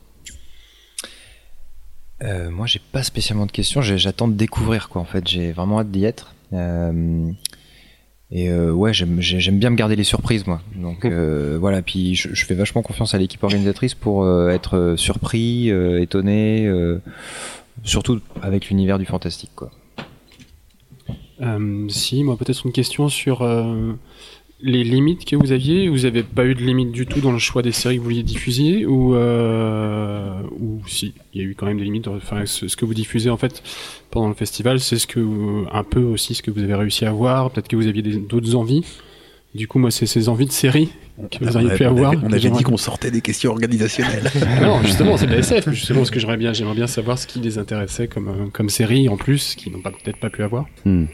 Euh, 2.24 2.50
moi, 2.50 2.66
j'ai 2.66 2.80
pas 2.92 3.04
spécialement 3.04 3.46
de 3.46 3.52
questions. 3.52 3.82
J'attends 3.82 4.30
de 4.30 4.36
découvrir, 4.36 4.88
quoi. 4.88 5.02
En 5.02 5.06
fait, 5.06 5.28
j'ai 5.28 5.52
vraiment 5.52 5.82
hâte 5.82 5.92
d'y 5.92 6.06
être. 6.06 6.34
Euh, 6.54 7.30
et 8.32 8.50
euh, 8.50 8.72
ouais, 8.72 8.94
j'aime 8.94 9.22
j'ai- 9.22 9.40
j'aime 9.40 9.58
bien 9.60 9.70
me 9.70 9.76
garder 9.76 9.96
les 9.96 10.04
surprises, 10.04 10.46
moi. 10.48 10.62
Donc 10.76 11.06
euh, 11.06 11.58
voilà. 11.60 11.82
Puis 11.82 12.16
je, 12.16 12.30
je 12.34 12.46
fais 12.46 12.56
vachement 12.56 12.82
confiance 12.82 13.14
à 13.14 13.18
l'équipe 13.18 13.42
organisatrice 13.44 13.94
pour 13.96 14.24
euh, 14.24 14.50
être 14.50 14.78
euh, 14.78 14.98
surpris, 14.98 15.72
euh, 15.72 16.02
étonné, 16.02 16.66
euh, 16.66 17.00
surtout 17.84 18.20
avec 18.42 18.70
l'univers 18.70 19.00
du 19.00 19.06
fantastique, 19.06 19.52
quoi. 19.56 19.72
Euh, 21.40 21.88
si, 21.90 22.24
moi 22.24 22.36
peut-être 22.36 22.66
une 22.66 22.72
question 22.72 23.10
sur 23.10 23.44
euh, 23.44 23.94
les 24.62 24.84
limites 24.84 25.26
que 25.26 25.36
vous 25.36 25.52
aviez. 25.52 25.88
Vous 25.90 26.06
avez 26.06 26.24
pas 26.24 26.46
eu 26.46 26.56
de 26.56 26.62
limite 26.62 26.92
du 26.92 27.06
tout 27.06 27.20
dans 27.20 27.32
le 27.32 27.40
choix 27.40 27.62
des 27.62 27.72
séries 27.72 27.96
que 27.96 28.00
vous 28.00 28.06
vouliez 28.06 28.24
diffuser 28.24 28.86
ou 28.86 29.16
euh, 29.16 30.42
ou 30.60 30.82
si 30.88 31.14
il 31.34 31.42
y 31.42 31.44
a 31.44 31.48
eu 31.48 31.56
quand 31.56 31.66
même 31.66 31.78
des 31.78 31.84
limites. 31.84 32.08
Enfin, 32.08 32.46
ce, 32.46 32.68
ce 32.68 32.76
que 32.76 32.86
vous 32.86 32.94
diffusez 32.94 33.30
en 33.30 33.38
fait 33.38 33.62
pendant 34.12 34.30
le 34.30 34.34
festival, 34.34 34.80
c'est 34.80 34.98
ce 34.98 35.08
que 35.08 35.20
un 35.72 35.84
peu 35.84 36.02
aussi 36.02 36.34
ce 36.34 36.42
que 36.42 36.52
vous 36.52 36.64
avez 36.64 36.76
réussi 36.76 37.06
à 37.06 37.12
voir. 37.12 37.52
Peut-être 37.52 37.68
que 37.68 37.76
vous 37.76 37.88
aviez 37.88 38.02
d'autres 38.02 38.56
envies. 38.56 38.84
Du 39.56 39.68
coup, 39.68 39.80
moi, 39.80 39.92
c'est 39.92 40.06
ces 40.06 40.30
envies 40.30 40.46
de 40.46 40.52
séries 40.52 40.90
que 41.32 41.44
vous 41.44 41.56
auriez 41.56 41.74
pu 41.76 41.86
avoir. 41.86 42.14
on 42.24 42.32
avait 42.32 42.50
dit 42.50 42.64
qu'on 42.64 42.78
sortait 42.78 43.10
des 43.10 43.22
questions 43.22 43.52
organisationnelles. 43.52 44.30
non, 44.62 44.84
justement, 44.84 45.18
c'est 45.18 45.26
de 45.26 45.32
la 45.32 45.40
SF. 45.40 45.70
Justement, 45.72 46.02
parce 46.02 46.12
que 46.12 46.20
j'aimerais 46.20 46.38
bien, 46.38 46.54
j'aimerais 46.54 46.76
bien 46.76 46.86
savoir 46.86 47.18
ce 47.18 47.26
qui 47.26 47.40
les 47.40 47.58
intéressait 47.58 48.08
comme, 48.08 48.28
euh, 48.28 48.50
comme 48.54 48.70
série 48.70 49.10
en 49.10 49.18
plus, 49.18 49.56
qu'ils 49.56 49.72
n'ont 49.72 49.82
peut-être 49.82 50.20
pas 50.20 50.30
pu 50.30 50.44
avoir. 50.44 50.66
Hmm. 50.86 51.06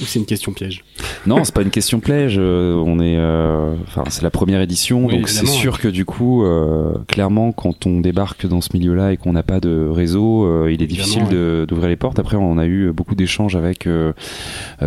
Ou 0.00 0.04
c'est 0.04 0.18
une 0.18 0.26
question 0.26 0.52
piège. 0.52 0.84
Non, 1.26 1.42
c'est 1.44 1.54
pas 1.54 1.62
une 1.62 1.70
question 1.70 2.00
piège. 2.00 2.36
euh, 2.38 2.74
on 2.74 3.00
est, 3.00 3.16
euh, 3.18 3.74
enfin, 3.86 4.04
c'est 4.08 4.22
la 4.22 4.30
première 4.30 4.60
édition, 4.60 5.06
Oui, 5.06 5.14
donc 5.16 5.28
c'est 5.28 5.46
sûr 5.46 5.80
que 5.80 5.88
du 5.88 6.04
coup, 6.04 6.44
euh, 6.44 6.92
clairement, 7.08 7.52
quand 7.52 7.86
on 7.86 8.00
débarque 8.00 8.46
dans 8.46 8.60
ce 8.60 8.68
milieu-là 8.74 9.12
et 9.12 9.16
qu'on 9.16 9.32
n'a 9.32 9.42
pas 9.42 9.58
de 9.58 9.88
réseau, 9.90 10.44
euh, 10.44 10.70
il 10.70 10.82
est 10.82 10.84
Évidemment, 10.84 11.04
difficile 11.06 11.28
de- 11.30 11.64
d'ouvrir 11.66 11.88
les 11.88 11.96
portes. 11.96 12.18
Après, 12.18 12.36
on 12.36 12.58
a 12.58 12.66
eu 12.66 12.92
beaucoup 12.92 13.14
d'échanges 13.14 13.56
avec 13.56 13.86
euh, 13.86 14.12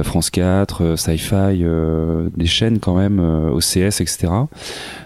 France 0.03 0.29
4, 0.29 0.83
euh, 0.83 0.95
Sci-Fi, 0.95 1.33
euh, 1.63 2.29
des 2.37 2.45
chaînes 2.45 2.79
quand 2.79 2.95
même, 2.95 3.19
euh, 3.19 3.49
OCS, 3.49 4.01
etc. 4.01 4.27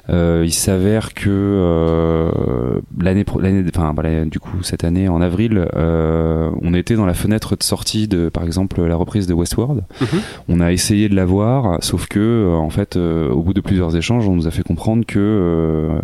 Euh, 0.10 0.44
il 0.46 0.52
s'avère 0.54 1.14
que 1.14 1.30
euh, 1.30 2.82
l'année, 3.00 3.24
pro- 3.24 3.40
l'année, 3.40 3.64
enfin, 3.74 3.92
voilà, 3.94 4.26
du 4.26 4.40
coup, 4.40 4.62
cette 4.64 4.84
année, 4.84 5.08
en 5.08 5.22
avril, 5.22 5.66
euh, 5.76 6.50
on 6.62 6.74
était 6.74 6.96
dans 6.96 7.06
la 7.06 7.14
fenêtre 7.14 7.56
de 7.56 7.64
sortie 7.64 8.08
de, 8.08 8.30
par 8.30 8.44
exemple, 8.44 8.82
la 8.84 8.96
reprise 8.96 9.28
de 9.28 9.34
Westworld. 9.34 9.84
On 10.50 10.60
a 10.60 10.72
essayé 10.72 11.10
de 11.10 11.16
la 11.16 11.26
voir, 11.26 11.84
sauf 11.84 12.08
que 12.08 12.20
euh, 12.20 12.56
en 12.56 12.70
fait, 12.70 12.96
euh, 12.98 13.30
au 13.30 13.42
bout 13.42 13.54
de 13.54 13.62
plusieurs 13.62 13.96
échanges, 13.96 14.28
on 14.28 14.36
nous 14.36 14.48
a 14.48 14.52
fait 14.52 14.64
comprendre 14.64 15.06
que 15.06 15.20
euh, 15.20 16.00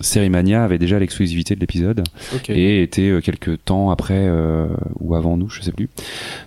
Sérimania 0.00 0.64
avait 0.64 0.78
déjà 0.78 0.98
l'exclusivité 0.98 1.54
de 1.54 1.60
l'épisode 1.60 2.02
et 2.48 2.82
était 2.82 3.20
quelques 3.22 3.64
temps 3.64 3.90
après 3.90 4.18
euh, 4.18 4.66
ou 4.98 5.14
avant 5.14 5.36
nous, 5.36 5.48
je 5.48 5.62
sais 5.62 5.70
plus. 5.70 5.88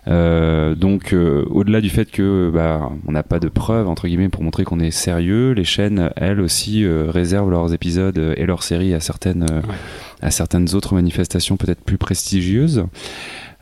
Euh, 0.10 0.76
donc, 0.76 1.14
euh, 1.14 1.46
au-delà 1.50 1.80
du 1.80 1.90
fait 1.90 2.12
que 2.12 2.52
bah, 2.54 2.90
on 3.08 3.14
n'a 3.14 3.24
pas 3.24 3.40
de 3.40 3.48
preuves 3.48 3.88
entre 3.88 4.08
guillemets 4.08 4.28
pour 4.28 4.44
montrer 4.44 4.66
qu'on 4.66 4.82
est 4.82 4.92
sérieux, 4.92 5.52
les 5.52 5.64
chaînes 5.64 6.10
elles 6.18 6.42
aussi 6.42 6.86
réservent 6.88 7.50
leurs 7.52 7.74
épisodes 7.74 8.34
et 8.36 8.46
leurs 8.46 8.64
séries 8.64 8.94
à 8.94 9.00
certaines 9.00 9.46
Ouais. 9.46 9.76
à 10.22 10.32
certaines 10.32 10.74
autres 10.76 10.96
manifestations 10.96 11.56
peut-être 11.56 11.82
plus 11.82 11.98
prestigieuses. 11.98 12.86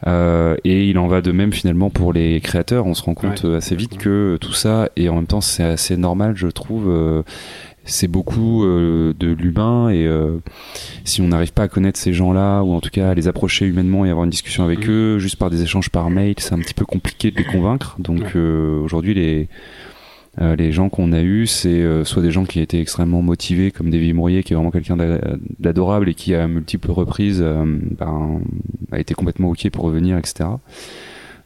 Euh, 0.08 0.56
et 0.64 0.88
il 0.90 0.98
en 0.98 1.08
va 1.08 1.22
de 1.22 1.32
même 1.32 1.54
finalement 1.54 1.90
pour 1.90 2.12
les 2.14 2.42
créateurs. 2.42 2.86
On 2.86 2.94
se 2.94 3.04
rend 3.04 3.14
compte 3.14 3.44
Ouais, 3.44 3.50
euh, 3.52 3.58
assez 3.58 3.76
vite 3.76 3.98
que 3.98 4.38
tout 4.42 4.54
ça, 4.54 4.90
et 4.96 5.08
en 5.10 5.16
même 5.16 5.28
temps 5.28 5.42
c'est 5.42 5.64
assez 5.64 5.96
normal, 5.98 6.34
je 6.36 6.48
trouve. 6.48 6.90
euh, 6.90 7.24
c'est 7.86 8.08
beaucoup 8.08 8.64
euh, 8.64 9.14
de 9.20 9.28
l'humain 9.34 9.90
et 9.90 10.08
euh, 10.08 10.38
si 11.04 11.22
on 11.22 11.28
n'arrive 11.28 11.52
pas 11.52 11.64
à 11.64 11.68
connaître 11.68 12.00
ces 12.00 12.14
gens-là 12.14 12.62
ou 12.64 12.72
en 12.74 12.80
tout 12.80 12.90
cas 12.90 13.10
à 13.10 13.14
les 13.14 13.28
approcher 13.28 13.66
humainement 13.66 14.06
et 14.06 14.10
avoir 14.10 14.24
une 14.24 14.30
discussion 14.30 14.64
avec 14.64 14.88
Mhm. 14.88 14.94
eux 14.94 15.20
juste 15.20 15.36
par 15.36 15.50
des 15.50 15.64
échanges 15.64 15.90
par 15.90 16.10
mail, 16.10 16.36
c'est 16.38 16.54
un 16.54 16.60
petit 16.60 16.74
peu 16.74 16.86
compliqué 16.86 17.30
de 17.32 17.36
les 17.38 17.44
convaincre. 17.44 17.98
Donc 18.00 18.20
Ouais. 18.22 18.32
euh, 18.38 18.80
aujourd'hui 18.82 19.14
les 19.14 19.50
euh, 20.42 20.56
les 20.56 20.72
gens 20.72 20.90
qu'on 20.90 21.12
a 21.14 21.22
eus, 21.22 21.46
c'est 21.48 21.70
euh, 21.82 22.04
soit 22.04 22.22
des 22.24 22.32
gens 22.32 22.44
qui 22.46 22.60
étaient 22.60 22.80
extrêmement 22.80 23.22
motivés, 23.22 23.72
comme 23.72 23.90
Davy 23.90 24.14
Mourier, 24.14 24.44
qui 24.44 24.54
est 24.54 24.56
vraiment 24.56 24.72
quelqu'un 24.72 24.98
d'a- 24.98 25.20
d'adorable 25.60 26.10
et 26.10 26.14
qui 26.16 26.34
à 26.34 26.48
multiples 26.48 26.92
reprises 26.92 27.42
euh, 27.44 27.64
ben, 28.00 28.42
a 28.92 29.00
été 29.00 29.14
complètement 29.14 29.50
ok 29.50 29.70
pour 29.70 29.84
revenir, 29.86 30.18
etc. 30.18 30.50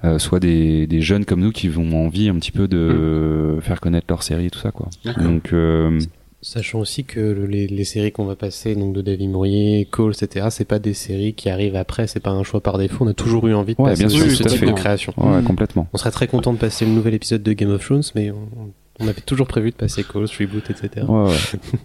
Euh, 0.04 0.20
soit 0.20 0.40
des, 0.40 0.86
des 0.88 1.02
jeunes 1.02 1.26
comme 1.26 1.42
nous 1.42 1.52
qui 1.52 1.70
ont 1.76 2.06
envie 2.06 2.30
un 2.30 2.36
petit 2.36 2.52
peu 2.52 2.68
de 2.68 3.58
faire 3.62 3.82
connaître 3.82 4.06
leur 4.10 4.22
série 4.24 4.46
et 4.46 4.50
tout 4.52 4.60
ça, 4.60 4.72
quoi. 4.72 4.90
Donc 5.24 5.52
euh, 5.54 6.00
Sachant 6.42 6.80
aussi 6.80 7.04
que 7.04 7.20
le- 7.20 7.48
les, 7.48 7.66
les 7.68 7.84
séries 7.84 8.12
qu'on 8.12 8.26
va 8.26 8.36
passer, 8.36 8.76
donc 8.76 8.94
de 8.94 9.02
David 9.02 9.32
Mourier, 9.32 9.88
Cole, 9.90 10.14
etc., 10.14 10.48
c'est 10.52 10.66
pas 10.68 10.78
des 10.78 10.94
séries 10.94 11.34
qui 11.34 11.50
arrivent 11.50 11.76
après, 11.76 12.06
c'est 12.06 12.20
pas 12.20 12.30
un 12.30 12.44
choix 12.44 12.62
par 12.62 12.78
défaut. 12.78 13.06
On 13.06 13.08
a 13.08 13.14
toujours 13.14 13.48
eu 13.48 13.56
envie 13.56 13.74
de 13.74 13.82
Ouais, 13.82 13.90
passer 13.92 14.06
bien 14.06 14.10
sur 14.10 14.24
sûr, 14.30 14.36
ce 14.38 14.44
type 14.44 14.60
fait. 14.60 14.66
de 14.68 14.72
création. 14.74 15.14
ouais, 15.18 15.42
complètement. 15.44 15.88
On 15.94 15.98
serait 15.98 16.12
très 16.12 16.28
content 16.28 16.54
de 16.54 16.60
passer 16.60 16.86
le 16.86 16.92
nouvel 16.92 17.16
épisode 17.16 17.42
de 17.42 17.54
Game 17.54 17.72
of 17.72 17.84
Thrones, 17.84 18.04
mais 18.14 18.30
on, 18.30 18.72
on 19.00 19.08
avait 19.08 19.22
toujours 19.22 19.48
prévu 19.48 19.72
de 19.72 19.76
passer 19.76 20.04
Cole, 20.04 20.26
Reboot, 20.26 20.70
etc. 20.70 21.06
Ouais, 21.10 21.24
ouais. 21.26 21.34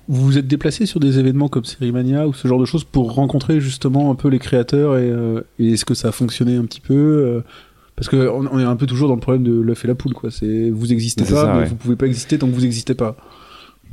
Vous 0.08 0.26
vous 0.26 0.38
êtes 0.38 0.46
déplacé 0.46 0.84
sur 0.84 1.00
des 1.00 1.18
événements 1.18 1.48
comme 1.48 1.64
Sérimania 1.64 2.28
ou 2.28 2.34
ce 2.34 2.46
genre 2.46 2.60
de 2.60 2.66
choses 2.66 2.84
pour 2.84 3.14
rencontrer 3.14 3.58
justement 3.58 4.10
un 4.10 4.14
peu 4.14 4.28
les 4.28 4.38
créateurs 4.38 4.98
et, 4.98 5.08
euh, 5.10 5.40
et 5.58 5.72
est-ce 5.72 5.86
que 5.86 5.94
ça 5.94 6.08
a 6.08 6.12
fonctionné 6.12 6.56
un 6.56 6.66
petit 6.66 6.80
peu 6.80 6.94
euh, 6.94 7.40
Parce 7.96 8.10
que 8.10 8.28
on, 8.28 8.58
est 8.60 8.64
un 8.64 8.76
peu 8.76 8.84
toujours 8.86 9.08
dans 9.08 9.14
le 9.14 9.20
problème 9.20 9.44
de 9.44 9.52
l'œuf 9.58 9.82
et 9.86 9.88
la 9.88 9.94
poule, 9.94 10.12
quoi. 10.12 10.30
C'est 10.30 10.68
vous 10.68 10.92
existez 10.92 11.24
pas, 11.24 11.30
ça, 11.30 11.52
mais 11.54 11.60
ouais. 11.60 11.66
vous 11.68 11.76
pouvez 11.76 11.96
pas 11.96 12.06
exister 12.06 12.36
tant 12.38 12.46
que 12.48 12.52
vous 12.54 12.66
existez 12.66 12.94
pas. 12.94 13.16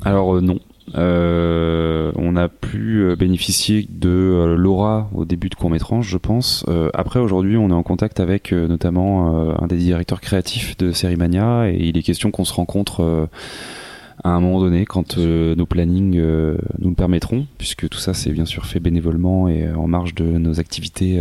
Alors 0.03 0.35
euh, 0.35 0.41
non. 0.41 0.59
Euh, 0.95 2.11
on 2.15 2.35
a 2.35 2.49
pu 2.49 3.01
euh, 3.01 3.15
bénéficier 3.15 3.87
de 3.89 4.09
euh, 4.09 4.55
l'aura 4.55 5.09
au 5.13 5.25
début 5.25 5.49
de 5.49 5.55
court 5.55 5.69
métrage, 5.69 6.05
je 6.07 6.17
pense. 6.17 6.65
Après, 6.93 7.19
aujourd'hui, 7.19 7.57
on 7.57 7.69
est 7.69 7.73
en 7.73 7.83
contact 7.83 8.19
avec 8.19 8.51
notamment 8.51 9.59
un 9.61 9.67
des 9.67 9.77
directeurs 9.77 10.21
créatifs 10.21 10.77
de 10.77 10.91
Série 10.91 11.15
Mania 11.15 11.69
et 11.69 11.77
il 11.77 11.97
est 11.97 12.03
question 12.03 12.31
qu'on 12.31 12.45
se 12.45 12.53
rencontre 12.53 13.29
à 14.23 14.29
un 14.31 14.39
moment 14.39 14.59
donné 14.59 14.85
quand 14.85 15.17
euh, 15.17 15.55
nos 15.55 15.65
plannings 15.65 16.17
euh, 16.17 16.57
nous 16.79 16.89
le 16.89 16.95
permettront, 16.95 17.45
puisque 17.57 17.87
tout 17.89 17.99
ça 17.99 18.13
c'est 18.13 18.31
bien 18.31 18.45
sûr 18.45 18.65
fait 18.65 18.79
bénévolement 18.79 19.47
et 19.47 19.63
euh, 19.67 19.75
en 19.75 19.87
marge 19.87 20.13
de 20.15 20.23
nos 20.23 20.59
activités 20.59 21.19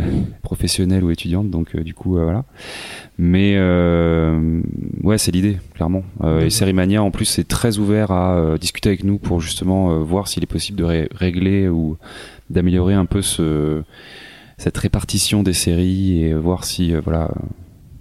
professionnelles 0.42 1.04
ou 1.04 1.10
étudiantes. 1.10 1.50
Donc 1.50 1.76
du 1.76 1.94
coup, 1.94 2.12
voilà. 2.14 2.44
Mais 3.18 3.56
ouais, 5.02 5.18
c'est 5.18 5.32
l'idée, 5.32 5.58
clairement. 5.74 6.02
Et 6.40 6.50
Sérimania, 6.50 7.02
en 7.02 7.10
plus, 7.10 7.24
c'est 7.24 7.48
très 7.48 7.78
ouvert 7.78 8.10
à 8.10 8.56
discuter 8.60 8.88
avec 8.90 9.04
nous 9.04 9.18
pour 9.18 9.40
justement 9.40 10.00
voir 10.02 10.28
s'il 10.28 10.42
est 10.42 10.46
possible 10.46 10.78
de 10.78 10.84
ré- 10.84 11.08
régler 11.14 11.68
ou 11.68 11.96
d'améliorer 12.50 12.94
un 12.94 13.06
peu 13.06 13.22
ce, 13.22 13.82
cette 14.58 14.76
répartition 14.76 15.42
des 15.42 15.52
séries 15.52 16.22
et 16.22 16.34
voir 16.34 16.64
si 16.64 16.94
voilà, 16.94 17.30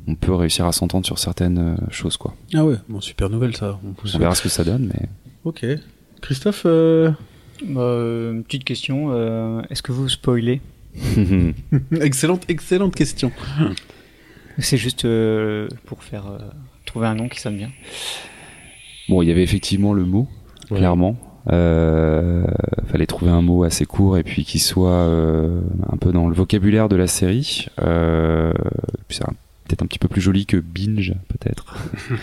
on 0.08 0.16
peut 0.16 0.34
réussir 0.34 0.66
à 0.66 0.72
s'entendre 0.72 1.06
sur 1.06 1.18
certaines 1.20 1.58
euh, 1.58 1.76
choses. 1.92 2.18
Quoi. 2.18 2.34
Ah 2.54 2.64
ouais, 2.66 2.76
bon, 2.90 3.02
super 3.02 3.30
nouvelle 3.30 3.56
ça. 3.56 3.80
On 3.84 4.18
verra 4.20 4.36
ce 4.36 4.42
que 4.44 4.50
ça 4.50 4.64
donne, 4.64 4.92
mais 4.94 5.08
Ok. 5.44 5.66
Christophe, 6.22 6.64
euh, 6.66 7.12
euh, 7.76 8.32
une 8.34 8.44
petite 8.44 8.64
question, 8.64 9.08
euh, 9.12 9.62
est-ce 9.70 9.82
que 9.84 9.92
vous 9.92 10.10
spoilez 10.10 10.62
excellente, 12.02 12.44
excellente 12.50 12.96
question. 12.96 13.32
C'est 14.58 14.78
juste 14.78 15.06
euh, 15.06 15.68
pour 15.86 16.04
faire 16.04 16.28
euh, 16.28 16.38
trouver 16.86 17.08
un 17.08 17.16
nom 17.16 17.28
qui 17.28 17.40
sonne 17.42 17.58
bien. 17.58 17.70
bon, 19.10 19.22
il 19.22 19.28
y 19.28 19.32
avait 19.32 19.44
effectivement 19.44 19.94
le 19.94 20.06
mot, 20.06 20.28
Ouais. 20.72 20.78
clairement. 20.80 21.16
Euh, 21.52 22.44
fallait 22.88 23.06
trouver 23.06 23.30
un 23.30 23.44
mot 23.44 23.64
assez 23.66 23.86
court 23.86 24.18
et 24.18 24.24
puis 24.24 24.46
qui 24.46 24.58
soit 24.58 24.90
euh, 24.90 25.62
un 25.92 25.98
peu 25.98 26.12
dans 26.12 26.28
le 26.28 26.34
vocabulaire 26.34 26.90
de 26.90 26.96
la 26.96 27.06
série. 27.06 27.68
Euh, 27.84 28.52
puis 29.08 29.18
c'est 29.18 29.26
un- 29.30 29.34
peut-être 29.68 29.84
un 29.84 29.88
petit 29.88 30.00
peu 30.00 30.08
plus 30.08 30.22
joli 30.22 30.46
que 30.46 30.58
binge, 30.58 31.14
peut-être. 31.28 31.66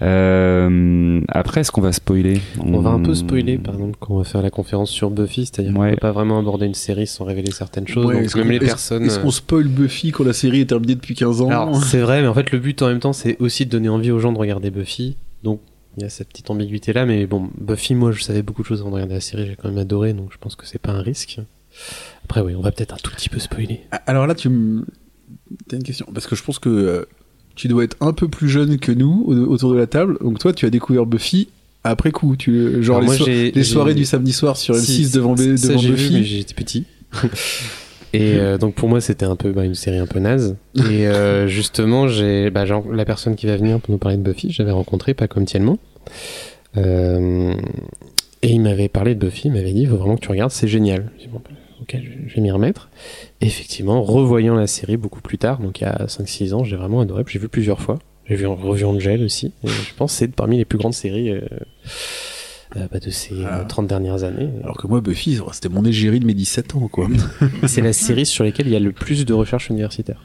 Euh, 0.00 1.20
après, 1.28 1.60
est-ce 1.60 1.70
qu'on 1.70 1.80
va 1.80 1.92
spoiler 1.92 2.40
On 2.58 2.80
va 2.80 2.90
un 2.90 3.00
peu 3.00 3.14
spoiler, 3.14 3.56
par 3.58 3.74
exemple, 3.74 3.96
quand 4.00 4.14
on 4.14 4.18
va 4.18 4.24
faire 4.24 4.42
la 4.42 4.50
conférence 4.50 4.90
sur 4.90 5.10
Buffy, 5.10 5.46
c'est-à-dire 5.46 5.72
qu'on 5.74 5.80
Ouais. 5.80 5.90
peut 5.92 5.96
pas 5.98 6.10
vraiment 6.10 6.40
aborder 6.40 6.66
une 6.66 6.74
série 6.74 7.06
sans 7.06 7.24
révéler 7.24 7.52
certaines 7.52 7.86
choses. 7.86 8.06
Ouais, 8.06 8.14
donc 8.14 8.24
est-ce 8.24 8.36
même 8.36 8.46
qu'on- 8.48 8.52
les 8.52 8.58
personnes. 8.58 9.04
Est-ce 9.04 9.20
qu'on 9.20 9.30
spoil 9.30 9.68
Buffy 9.68 10.10
quand 10.10 10.24
la 10.24 10.32
série 10.32 10.60
est 10.60 10.66
terminée 10.66 10.96
depuis 10.96 11.14
15 11.14 11.40
ans 11.40 11.50
Alors, 11.50 11.84
c'est 11.84 12.00
vrai, 12.00 12.20
mais 12.20 12.26
en 12.26 12.34
fait, 12.34 12.50
le 12.50 12.58
but 12.58 12.82
en 12.82 12.88
même 12.88 12.98
temps, 12.98 13.12
c'est 13.12 13.36
aussi 13.40 13.64
de 13.64 13.70
donner 13.70 13.88
envie 13.88 14.10
aux 14.10 14.18
gens 14.18 14.32
de 14.32 14.38
regarder 14.38 14.70
Buffy. 14.70 15.16
Donc, 15.44 15.60
il 15.96 16.02
y 16.02 16.06
a 16.06 16.08
cette 16.08 16.28
petite 16.30 16.50
ambiguïté 16.50 16.92
là, 16.92 17.06
mais 17.06 17.26
bon, 17.26 17.48
Buffy, 17.60 17.94
moi, 17.94 18.10
je 18.10 18.22
savais 18.24 18.42
beaucoup 18.42 18.62
de 18.62 18.66
choses 18.66 18.80
avant 18.80 18.90
de 18.90 18.94
regarder 18.94 19.14
la 19.14 19.20
série, 19.20 19.46
j'ai 19.46 19.54
quand 19.56 19.68
même 19.68 19.78
adoré, 19.78 20.14
donc 20.14 20.30
je 20.32 20.38
pense 20.38 20.56
que 20.56 20.66
c'est 20.66 20.80
pas 20.80 20.90
un 20.92 21.02
risque. 21.02 21.38
Après, 22.24 22.40
oui, 22.40 22.54
on 22.56 22.60
va 22.60 22.72
peut-être 22.72 22.94
un 22.94 22.98
tout 23.00 23.12
petit 23.12 23.28
peu 23.28 23.38
spoiler. 23.38 23.82
Alors 24.06 24.26
là, 24.26 24.34
tu 24.34 24.48
me. 24.48 24.84
T'as 25.68 25.76
une 25.76 25.82
question. 25.82 26.06
Parce 26.12 26.26
que 26.26 26.36
je 26.36 26.42
pense 26.42 26.58
que 26.58 26.68
euh, 26.68 27.04
tu 27.54 27.68
dois 27.68 27.84
être 27.84 27.96
un 28.00 28.12
peu 28.12 28.28
plus 28.28 28.48
jeune 28.48 28.78
que 28.78 28.92
nous 28.92 29.24
au- 29.26 29.34
autour 29.52 29.72
de 29.72 29.78
la 29.78 29.86
table. 29.86 30.16
Donc 30.20 30.38
toi, 30.38 30.52
tu 30.52 30.66
as 30.66 30.70
découvert 30.70 31.06
Buffy 31.06 31.48
après 31.84 32.10
coup. 32.12 32.36
Tu, 32.36 32.82
genre 32.82 32.98
Alors, 32.98 33.00
les, 33.12 33.18
moi, 33.18 33.26
so- 33.26 33.26
les 33.30 33.52
j'ai- 33.54 33.64
soirées 33.64 33.94
du 33.94 34.04
samedi 34.04 34.32
soir 34.32 34.56
sur 34.56 34.74
M6 34.74 34.80
Si, 35.06 35.10
devant, 35.12 35.36
ça, 35.36 35.56
ça, 35.56 35.68
devant 35.68 35.80
vu, 35.80 35.90
Buffy. 35.92 36.12
mais 36.14 36.22
j'étais 36.24 36.54
petit. 36.54 36.84
Et 38.14 38.34
euh, 38.34 38.58
donc 38.58 38.74
pour 38.74 38.90
moi 38.90 39.00
c'était 39.00 39.24
un 39.24 39.36
peu 39.36 39.52
bah, 39.52 39.64
une 39.64 39.74
série 39.74 39.96
un 39.96 40.06
peu 40.06 40.18
naze. 40.18 40.56
Et 40.76 41.06
euh, 41.06 41.46
justement 41.48 42.08
j'ai 42.08 42.50
bah, 42.50 42.66
genre, 42.66 42.84
la 42.92 43.06
personne 43.06 43.36
qui 43.36 43.46
va 43.46 43.56
venir 43.56 43.80
pour 43.80 43.90
nous 43.90 43.96
parler 43.98 44.18
de 44.18 44.22
Buffy, 44.22 44.50
j'avais 44.52 44.70
rencontré 44.70 45.14
pas 45.14 45.28
comme 45.28 45.46
Tielman. 45.46 45.78
Euh, 46.76 47.54
et 48.42 48.50
il 48.50 48.60
m'avait 48.60 48.88
parlé 48.88 49.14
de 49.14 49.20
Buffy, 49.24 49.48
il 49.48 49.52
m'avait 49.52 49.72
dit 49.72 49.82
il 49.82 49.88
faut 49.88 49.96
vraiment 49.96 50.16
que 50.16 50.20
tu 50.22 50.28
regardes, 50.30 50.50
c'est 50.50 50.68
génial. 50.68 51.10
J'ai 51.18 51.24
dit, 51.26 51.30
bon, 51.32 51.40
bah, 51.44 51.50
ok, 51.80 51.96
je 52.28 52.34
vais 52.34 52.40
m'y 52.42 52.50
remettre. 52.50 52.90
Effectivement, 53.46 54.02
revoyant 54.02 54.54
la 54.54 54.66
série 54.66 54.96
beaucoup 54.96 55.20
plus 55.20 55.38
tard, 55.38 55.58
donc 55.60 55.80
il 55.80 55.84
y 55.84 55.86
a 55.86 56.06
5-6 56.06 56.54
ans, 56.54 56.64
j'ai 56.64 56.76
vraiment 56.76 57.00
adoré. 57.00 57.24
J'ai 57.26 57.38
vu 57.38 57.48
plusieurs 57.48 57.80
fois. 57.80 57.98
J'ai 58.26 58.36
vu 58.36 58.46
revu 58.46 58.84
Angel 58.84 59.22
aussi. 59.24 59.52
Et 59.64 59.68
je 59.68 59.94
pense 59.96 60.12
que 60.12 60.18
c'est 60.18 60.28
parmi 60.28 60.56
les 60.56 60.64
plus 60.64 60.78
grandes 60.78 60.94
séries 60.94 61.30
euh, 61.30 61.40
euh, 62.76 62.86
bah, 62.90 63.00
de 63.00 63.10
ces 63.10 63.34
euh, 63.34 63.48
Ah. 63.50 63.64
30 63.64 63.86
dernières 63.88 64.22
années. 64.24 64.48
Alors 64.62 64.76
que 64.76 64.86
moi, 64.86 65.00
Buffy, 65.00 65.38
c'était 65.52 65.68
mon 65.68 65.84
égérie 65.84 66.20
de 66.20 66.26
mes 66.26 66.34
17 66.34 66.76
ans, 66.76 66.88
quoi. 66.88 67.08
C'est 67.66 67.80
la 67.80 67.92
série 67.92 68.24
sur 68.26 68.44
laquelle 68.44 68.66
il 68.68 68.72
y 68.72 68.76
a 68.76 68.80
le 68.80 68.92
plus 68.92 69.24
de 69.24 69.34
recherches 69.34 69.70
universitaires, 69.70 70.22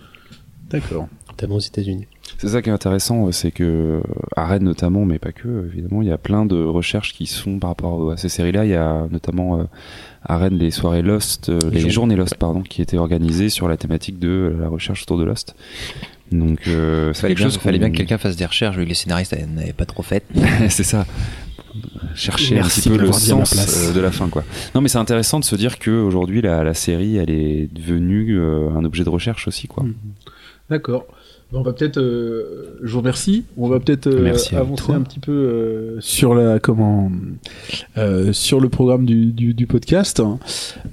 D'accord. 0.69 1.07
notamment 1.27 1.55
aux 1.55 1.59
États-Unis. 1.59 2.05
C'est 2.37 2.49
ça 2.49 2.61
qui 2.61 2.69
est 2.69 2.73
intéressant, 2.73 3.31
c'est 3.31 3.51
que 3.51 3.63
euh, 3.63 4.01
à 4.35 4.45
Rennes 4.45 4.63
notamment, 4.63 5.05
mais 5.05 5.19
pas 5.19 5.31
que, 5.31 5.67
évidemment, 5.67 6.01
il 6.01 6.07
y 6.07 6.11
a 6.11 6.17
plein 6.17 6.45
de 6.45 6.61
recherches 6.63 7.13
qui 7.13 7.25
se 7.25 7.41
font 7.41 7.59
par 7.59 7.71
rapport 7.71 8.11
à 8.11 8.17
ces 8.17 8.29
séries-là. 8.29 8.65
Il 8.65 8.71
y 8.71 8.75
a 8.75 9.07
notamment 9.09 9.59
euh, 9.59 9.63
à 10.23 10.37
Rennes 10.37 10.57
les 10.57 10.71
soirées 10.71 11.01
Lost, 11.01 11.49
euh, 11.49 11.59
les 11.71 11.79
journées. 11.79 11.89
journées 11.89 12.15
Lost, 12.15 12.35
pardon, 12.35 12.61
qui 12.61 12.81
étaient 12.81 12.97
organisées 12.97 13.49
sur 13.49 13.67
la 13.67 13.77
thématique 13.77 14.19
de 14.19 14.27
euh, 14.27 14.61
la 14.61 14.67
recherche 14.69 15.03
autour 15.03 15.17
de 15.17 15.23
Lost. 15.23 15.55
Donc, 16.31 16.67
euh, 16.67 17.13
c'est 17.13 17.21
Fallait 17.21 17.33
quelque 17.35 17.43
bien, 17.43 17.49
chose 17.49 17.57
fallait 17.59 17.79
bien 17.79 17.89
que 17.89 17.97
quelqu'un 17.97 18.17
fasse 18.17 18.35
des 18.35 18.45
recherches, 18.45 18.75
vu 18.75 18.83
que 18.83 18.89
les 18.89 18.95
scénaristes 18.95 19.35
n'avaient 19.55 19.73
pas 19.73 19.85
trop 19.85 20.03
fait. 20.03 20.23
c'est 20.69 20.83
ça. 20.83 21.05
Chercher 22.15 22.55
Merci 22.55 22.79
un 22.79 22.81
petit 22.81 22.97
peu 22.97 23.05
le 23.05 23.11
sens 23.11 23.87
euh, 23.89 23.93
de 23.93 23.99
la 23.99 24.11
fin, 24.11 24.27
quoi. 24.29 24.43
Non, 24.73 24.81
mais 24.81 24.89
c'est 24.89 24.97
intéressant 24.97 25.39
de 25.39 25.45
se 25.45 25.55
dire 25.55 25.79
que 25.79 25.91
aujourd'hui 25.91 26.41
la, 26.41 26.63
la 26.63 26.73
série, 26.73 27.17
elle 27.17 27.29
est 27.29 27.71
devenue 27.71 28.37
euh, 28.39 28.69
un 28.71 28.83
objet 28.83 29.03
de 29.03 29.09
recherche 29.09 29.47
aussi, 29.47 29.67
quoi. 29.67 29.83
Mm. 29.83 29.93
D'accord. 30.69 31.05
On 31.53 31.61
va 31.61 31.71
peut-être, 31.71 31.97
euh, 31.97 32.77
je 32.83 32.91
vous 32.91 32.99
remercie. 32.99 33.45
On 33.57 33.69
va 33.69 33.79
peut-être 33.79 34.07
euh, 34.07 34.35
avancer 34.53 34.83
toi. 34.83 34.95
un 34.95 35.01
petit 35.01 35.19
peu 35.19 35.31
euh, 35.31 35.97
sur 36.01 36.35
la 36.35 36.59
comment 36.59 37.09
euh, 37.97 38.33
sur 38.33 38.59
le 38.59 38.67
programme 38.67 39.05
du, 39.05 39.27
du, 39.27 39.53
du 39.53 39.65
podcast. 39.65 40.21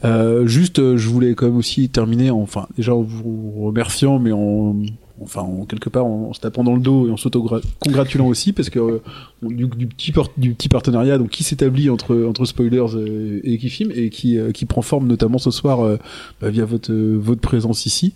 Euh, 0.04 0.46
juste, 0.46 0.78
euh, 0.78 0.96
je 0.96 1.08
voulais 1.08 1.34
quand 1.34 1.46
même 1.46 1.56
aussi 1.56 1.88
terminer, 1.88 2.30
enfin 2.30 2.68
déjà 2.76 2.94
en 2.94 3.02
vous 3.02 3.64
remerciant, 3.64 4.20
mais 4.20 4.30
en 4.30 4.76
enfin 5.22 5.42
en 5.42 5.64
quelque 5.64 5.88
part 5.88 6.04
en, 6.04 6.32
se 6.32 6.40
tapant 6.40 6.64
dans 6.64 6.74
le 6.74 6.80
dos 6.80 7.08
et 7.08 7.10
en 7.10 7.16
s'auto-congratulant 7.16 8.26
aussi 8.26 8.52
parce 8.52 8.68
que 8.68 8.80
euh, 8.80 8.98
du, 9.42 9.66
du 9.66 9.86
petit 9.86 10.12
du 10.36 10.54
petit 10.54 10.68
partenariat 10.68 11.18
donc 11.18 11.30
qui 11.30 11.44
s'établit 11.44 11.88
entre 11.88 12.24
entre 12.24 12.44
spoilers 12.44 12.96
euh, 12.96 13.40
et 13.44 13.58
qui 13.58 13.70
filme 13.70 13.92
et 13.94 14.10
qui 14.10 14.38
euh, 14.38 14.50
qui 14.50 14.64
prend 14.64 14.82
forme 14.82 15.06
notamment 15.06 15.38
ce 15.38 15.50
soir 15.52 15.98
bah, 16.40 16.50
via 16.50 16.64
votre 16.64 16.92
votre 16.92 17.40
présence 17.40 17.86
ici 17.86 18.12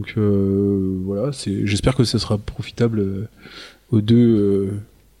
donc 0.00 0.14
euh, 0.16 0.98
voilà, 1.04 1.30
c'est. 1.32 1.66
J'espère 1.66 1.94
que 1.94 2.04
ce 2.04 2.16
sera 2.16 2.38
profitable 2.38 3.00
euh, 3.00 3.28
aux 3.90 4.00
deux, 4.00 4.16
euh, 4.16 4.70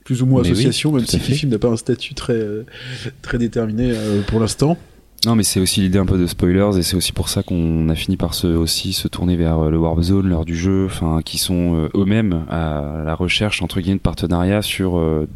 plus 0.04 0.22
ou 0.22 0.26
moins 0.26 0.40
Mais 0.40 0.48
oui, 0.48 0.52
associations, 0.52 0.90
même 0.92 1.04
si 1.04 1.18
fait. 1.18 1.34
Kifim 1.34 1.48
n'a 1.48 1.58
pas 1.58 1.68
un 1.68 1.76
statut 1.76 2.14
très 2.14 2.42
très 3.20 3.36
déterminé 3.36 3.92
pour 4.28 4.40
l'instant. 4.40 4.78
Non, 5.26 5.34
mais 5.34 5.42
c'est 5.42 5.60
aussi 5.60 5.82
l'idée 5.82 5.98
un 5.98 6.06
peu 6.06 6.16
de 6.16 6.26
spoilers 6.26 6.78
et 6.78 6.82
c'est 6.82 6.96
aussi 6.96 7.12
pour 7.12 7.28
ça 7.28 7.42
qu'on 7.42 7.90
a 7.90 7.94
fini 7.94 8.16
par 8.16 8.32
se, 8.32 8.46
aussi 8.46 8.94
se 8.94 9.06
tourner 9.06 9.36
vers 9.36 9.68
le 9.68 9.76
Warp 9.76 10.00
Zone, 10.00 10.30
l'heure 10.30 10.46
du 10.46 10.56
jeu, 10.56 10.86
enfin, 10.86 11.20
qui 11.22 11.36
sont 11.36 11.90
eux-mêmes 11.94 12.46
à 12.48 13.02
la 13.04 13.14
recherche 13.14 13.60
entre 13.60 13.80
guillemets 13.80 13.98
de 13.98 14.02
partenariat 14.02 14.62
sur 14.62 14.96
euh, 14.96 15.28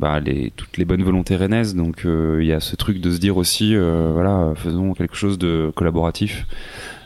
bah, 0.00 0.18
les, 0.18 0.52
toutes 0.56 0.78
les 0.78 0.84
bonnes 0.84 1.04
volontés 1.04 1.36
rennaises. 1.36 1.76
Donc 1.76 2.06
euh, 2.06 2.38
il 2.40 2.48
y 2.48 2.52
a 2.52 2.58
ce 2.58 2.74
truc 2.74 3.00
de 3.00 3.12
se 3.12 3.18
dire 3.18 3.36
aussi, 3.36 3.76
euh, 3.76 4.10
voilà, 4.12 4.52
faisons 4.56 4.94
quelque 4.94 5.14
chose 5.14 5.38
de 5.38 5.70
collaboratif 5.76 6.46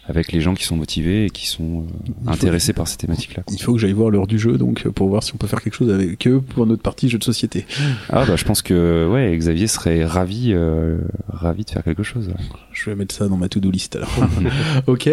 avec 0.08 0.32
les 0.32 0.40
gens 0.40 0.54
qui 0.54 0.64
sont 0.64 0.76
motivés 0.76 1.26
et 1.26 1.30
qui 1.30 1.46
sont 1.46 1.84
euh, 1.84 2.30
intéressés 2.30 2.72
par 2.72 2.88
ces 2.88 2.96
thématiques-là. 2.96 3.42
Il 3.50 3.60
faut 3.60 3.72
que 3.72 3.78
j'aille 3.78 3.92
voir 3.92 4.10
l'heure 4.10 4.26
du 4.26 4.38
jeu, 4.38 4.58
donc 4.58 4.86
pour 4.88 5.08
voir 5.08 5.22
si 5.22 5.34
on 5.34 5.38
peut 5.38 5.46
faire 5.46 5.62
quelque 5.62 5.74
chose 5.74 5.92
avec 5.92 6.26
eux 6.26 6.40
pour 6.40 6.66
notre 6.66 6.82
partie 6.82 7.08
jeu 7.08 7.18
de 7.18 7.24
société. 7.24 7.66
Ah 8.10 8.24
bah 8.26 8.36
je 8.36 8.44
pense 8.44 8.62
que 8.62 9.08
ouais, 9.10 9.36
Xavier 9.36 9.66
serait 9.66 10.04
ravi, 10.04 10.52
euh, 10.52 10.98
ravi 11.28 11.64
de 11.64 11.70
faire 11.70 11.82
quelque 11.82 12.02
chose. 12.02 12.30
Je 12.72 12.90
vais 12.90 12.96
mettre 12.96 13.14
ça 13.14 13.28
dans 13.28 13.36
ma 13.36 13.48
to-do 13.48 13.70
list 13.70 13.96
alors. 13.96 14.10
ok. 14.86 15.10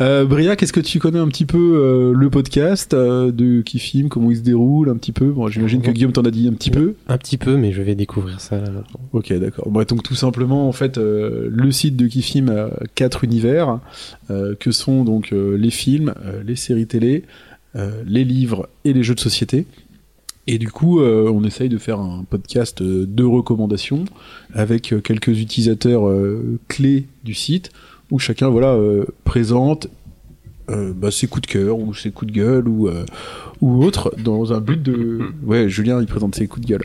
Euh, 0.00 0.24
Bria, 0.24 0.56
qu'est-ce 0.56 0.72
que 0.72 0.80
tu 0.80 0.98
connais 0.98 1.18
un 1.18 1.28
petit 1.28 1.46
peu 1.46 1.58
euh, 1.58 2.12
le 2.14 2.30
podcast 2.30 2.94
euh, 2.94 3.32
de 3.32 3.62
Kifim, 3.62 4.08
comment 4.08 4.30
il 4.30 4.36
se 4.36 4.42
déroule 4.42 4.90
un 4.90 4.96
petit 4.96 5.12
peu? 5.12 5.26
Bon, 5.26 5.48
j'imagine 5.48 5.82
que 5.82 5.90
Guillaume 5.90 6.12
t'en 6.12 6.22
a 6.22 6.30
dit 6.30 6.48
un 6.48 6.52
petit 6.52 6.70
peu. 6.70 6.94
Un 7.08 7.18
petit 7.18 7.38
peu, 7.38 7.56
mais 7.56 7.72
je 7.72 7.82
vais 7.82 7.94
découvrir 7.94 8.40
ça 8.40 8.56
là 8.56 8.70
maintenant. 8.70 9.00
Ok, 9.12 9.32
d'accord. 9.32 9.70
Bon, 9.70 9.82
donc 9.84 10.02
tout 10.02 10.14
simplement, 10.14 10.68
en 10.68 10.72
fait, 10.72 10.98
euh, 10.98 11.48
le 11.50 11.70
site 11.72 11.96
de 11.96 12.06
Kifim 12.06 12.48
a 12.48 12.70
quatre 12.94 13.24
univers 13.24 13.80
euh, 14.27 14.27
que 14.58 14.70
sont 14.70 15.04
donc 15.04 15.32
euh, 15.32 15.56
les 15.56 15.70
films, 15.70 16.14
euh, 16.24 16.42
les 16.42 16.56
séries 16.56 16.86
télé, 16.86 17.24
euh, 17.76 18.02
les 18.06 18.24
livres 18.24 18.68
et 18.84 18.92
les 18.92 19.02
jeux 19.02 19.14
de 19.14 19.20
société. 19.20 19.66
Et 20.46 20.56
du 20.56 20.70
coup, 20.70 21.00
euh, 21.00 21.30
on 21.30 21.44
essaye 21.44 21.68
de 21.68 21.76
faire 21.76 22.00
un 22.00 22.24
podcast 22.24 22.80
euh, 22.80 23.04
de 23.06 23.24
recommandations 23.24 24.06
avec 24.54 24.92
euh, 24.92 25.00
quelques 25.00 25.38
utilisateurs 25.38 26.08
euh, 26.08 26.58
clés 26.68 27.06
du 27.24 27.34
site 27.34 27.70
où 28.10 28.18
chacun 28.18 28.48
voilà 28.48 28.68
euh, 28.68 29.04
présente 29.24 29.88
euh, 30.70 30.92
bah, 30.94 31.10
ses 31.10 31.26
coups 31.26 31.48
de 31.48 31.52
cœur 31.52 31.78
ou 31.78 31.94
ses 31.94 32.10
coups 32.10 32.32
de 32.32 32.36
gueule 32.36 32.68
ou 32.68 32.88
euh, 32.88 33.04
ou 33.60 33.82
autre 33.84 34.12
dans 34.22 34.52
un 34.52 34.60
but 34.60 34.80
de 34.82 35.20
ouais 35.44 35.68
Julien 35.68 36.00
il 36.00 36.06
présente 36.06 36.34
ses 36.34 36.46
coups 36.46 36.66
de 36.66 36.70
gueule 36.70 36.84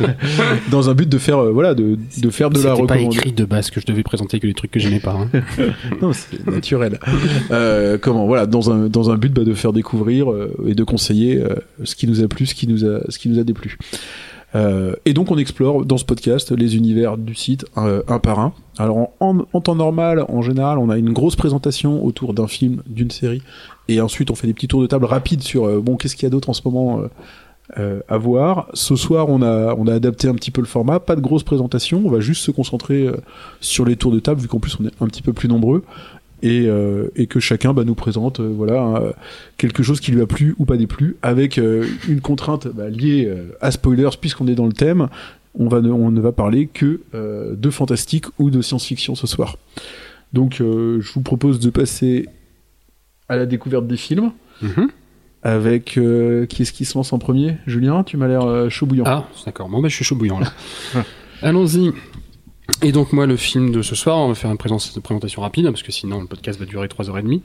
dans 0.70 0.90
un 0.90 0.94
but 0.94 1.08
de 1.08 1.18
faire 1.18 1.38
euh, 1.38 1.50
voilà 1.52 1.74
de, 1.74 1.96
de 2.18 2.30
faire 2.30 2.50
de 2.50 2.56
la 2.56 2.60
C'était 2.60 2.86
pas 2.86 2.94
recommandation 2.94 3.10
écrit 3.20 3.32
de 3.32 3.44
base 3.44 3.70
que 3.70 3.80
je 3.80 3.86
devais 3.86 4.02
présenter 4.02 4.40
que 4.40 4.46
les 4.46 4.54
trucs 4.54 4.70
que 4.70 4.80
j'aimais 4.80 5.00
pas. 5.00 5.12
hein. 5.12 5.28
non, 6.02 6.12
c'est 6.12 6.46
naturel. 6.46 6.98
Euh, 7.50 7.98
comment 8.00 8.26
voilà, 8.26 8.46
dans 8.46 8.70
un 8.70 8.88
dans 8.88 9.10
un 9.10 9.16
but 9.16 9.32
bah, 9.32 9.44
de 9.44 9.54
faire 9.54 9.72
découvrir 9.72 10.30
euh, 10.30 10.52
et 10.66 10.74
de 10.74 10.84
conseiller 10.84 11.40
euh, 11.42 11.54
ce 11.84 11.94
qui 11.94 12.06
nous 12.06 12.22
a 12.22 12.28
plu, 12.28 12.46
ce 12.46 12.54
qui 12.54 12.66
nous 12.68 12.84
a 12.84 13.00
ce 13.08 13.18
qui 13.18 13.28
nous 13.28 13.38
a 13.38 13.44
déplu. 13.44 13.78
Euh, 14.54 14.94
et 15.04 15.14
donc 15.14 15.30
on 15.30 15.38
explore 15.38 15.84
dans 15.84 15.96
ce 15.96 16.04
podcast 16.04 16.52
les 16.52 16.76
univers 16.76 17.16
du 17.16 17.34
site 17.34 17.64
euh, 17.76 18.02
un 18.08 18.18
par 18.18 18.38
un. 18.38 18.52
Alors 18.78 19.10
en, 19.20 19.60
temps 19.60 19.74
normal, 19.74 20.24
en 20.28 20.42
général, 20.42 20.78
on 20.78 20.90
a 20.90 20.98
une 20.98 21.12
grosse 21.12 21.36
présentation 21.36 22.04
autour 22.04 22.34
d'un 22.34 22.46
film, 22.46 22.82
d'une 22.86 23.10
série, 23.10 23.42
et 23.88 24.00
ensuite 24.00 24.30
on 24.30 24.34
fait 24.34 24.46
des 24.46 24.54
petits 24.54 24.68
tours 24.68 24.82
de 24.82 24.86
table 24.86 25.04
rapides 25.04 25.42
sur 25.42 25.66
euh, 25.66 25.80
bon 25.80 25.96
qu'est-ce 25.96 26.16
qu'il 26.16 26.24
y 26.24 26.26
a 26.26 26.30
d'autre 26.30 26.50
en 26.50 26.54
ce 26.54 26.62
moment 26.64 27.02
à 28.08 28.18
voir. 28.18 28.68
Ce 28.74 28.96
soir, 28.96 29.30
on 29.30 29.40
a 29.40 29.74
on 29.76 29.86
a 29.86 29.94
adapté 29.94 30.28
un 30.28 30.34
petit 30.34 30.50
peu 30.50 30.60
le 30.60 30.66
format, 30.66 31.00
pas 31.00 31.16
de 31.16 31.22
grosse 31.22 31.42
présentation, 31.42 32.02
on 32.04 32.10
va 32.10 32.20
juste 32.20 32.44
se 32.44 32.50
concentrer 32.50 33.08
sur 33.60 33.86
les 33.86 33.96
tours 33.96 34.12
de 34.12 34.20
table 34.20 34.42
vu 34.42 34.48
qu'en 34.48 34.58
plus 34.58 34.76
on 34.78 34.84
est 34.84 34.92
un 35.00 35.06
petit 35.06 35.22
peu 35.22 35.32
plus 35.32 35.48
nombreux. 35.48 35.82
Et, 36.42 36.66
euh, 36.66 37.06
et 37.14 37.26
que 37.28 37.38
chacun 37.38 37.72
bah, 37.72 37.84
nous 37.84 37.94
présente 37.94 38.40
euh, 38.40 38.52
voilà 38.52 39.00
quelque 39.58 39.82
chose 39.84 40.00
qui 40.00 40.10
lui 40.10 40.20
a 40.20 40.26
plu 40.26 40.54
ou 40.58 40.64
pas 40.64 40.76
déplu 40.76 41.16
avec 41.22 41.56
euh, 41.58 41.86
une 42.08 42.20
contrainte 42.20 42.66
bah, 42.66 42.88
liée 42.90 43.32
à 43.60 43.70
spoilers 43.70 44.16
puisqu'on 44.20 44.48
est 44.48 44.56
dans 44.56 44.66
le 44.66 44.72
thème 44.72 45.08
on 45.54 45.68
va 45.68 45.80
ne, 45.80 45.90
on 45.92 46.10
ne 46.10 46.20
va 46.20 46.32
parler 46.32 46.66
que 46.66 47.00
de 47.14 47.70
fantastique 47.70 48.24
ou 48.38 48.50
de 48.50 48.60
science-fiction 48.60 49.14
ce 49.14 49.26
soir 49.28 49.56
donc 50.32 50.56
je 50.58 51.12
vous 51.12 51.20
propose 51.20 51.60
de 51.60 51.70
passer 51.70 52.26
à 53.28 53.36
la 53.36 53.46
découverte 53.46 53.86
des 53.86 53.96
films 53.96 54.32
Mhm. 54.62 54.88
avec 55.42 55.96
euh, 55.98 56.46
qui 56.46 56.62
est-ce 56.62 56.72
qui 56.72 56.84
se 56.84 56.96
lance 56.96 57.12
en 57.12 57.18
premier? 57.18 57.56
Julien 57.66 58.04
tu 58.04 58.16
m'as 58.16 58.28
l'air 58.28 58.42
euh, 58.44 58.68
chaud 58.68 58.86
bouillant 58.86 59.04
Ah, 59.06 59.28
d'accord. 59.44 59.68
Bon, 59.68 59.80
bah, 59.80 59.88
je 59.88 59.94
suis 59.96 60.04
chaud 60.04 60.14
bouillant, 60.16 60.38
là. 60.38 60.52
Allons-y. 61.42 61.92
Et 62.80 62.92
donc, 62.92 63.12
moi, 63.12 63.26
le 63.26 63.36
film 63.36 63.70
de 63.70 63.82
ce 63.82 63.94
soir, 63.94 64.18
on 64.18 64.28
va 64.28 64.34
faire 64.34 64.50
une 64.50 64.56
présentation 64.56 65.42
rapide, 65.42 65.66
parce 65.66 65.82
que 65.82 65.92
sinon, 65.92 66.20
le 66.20 66.26
podcast 66.26 66.58
va 66.58 66.66
durer 66.66 66.88
3h30. 66.88 67.40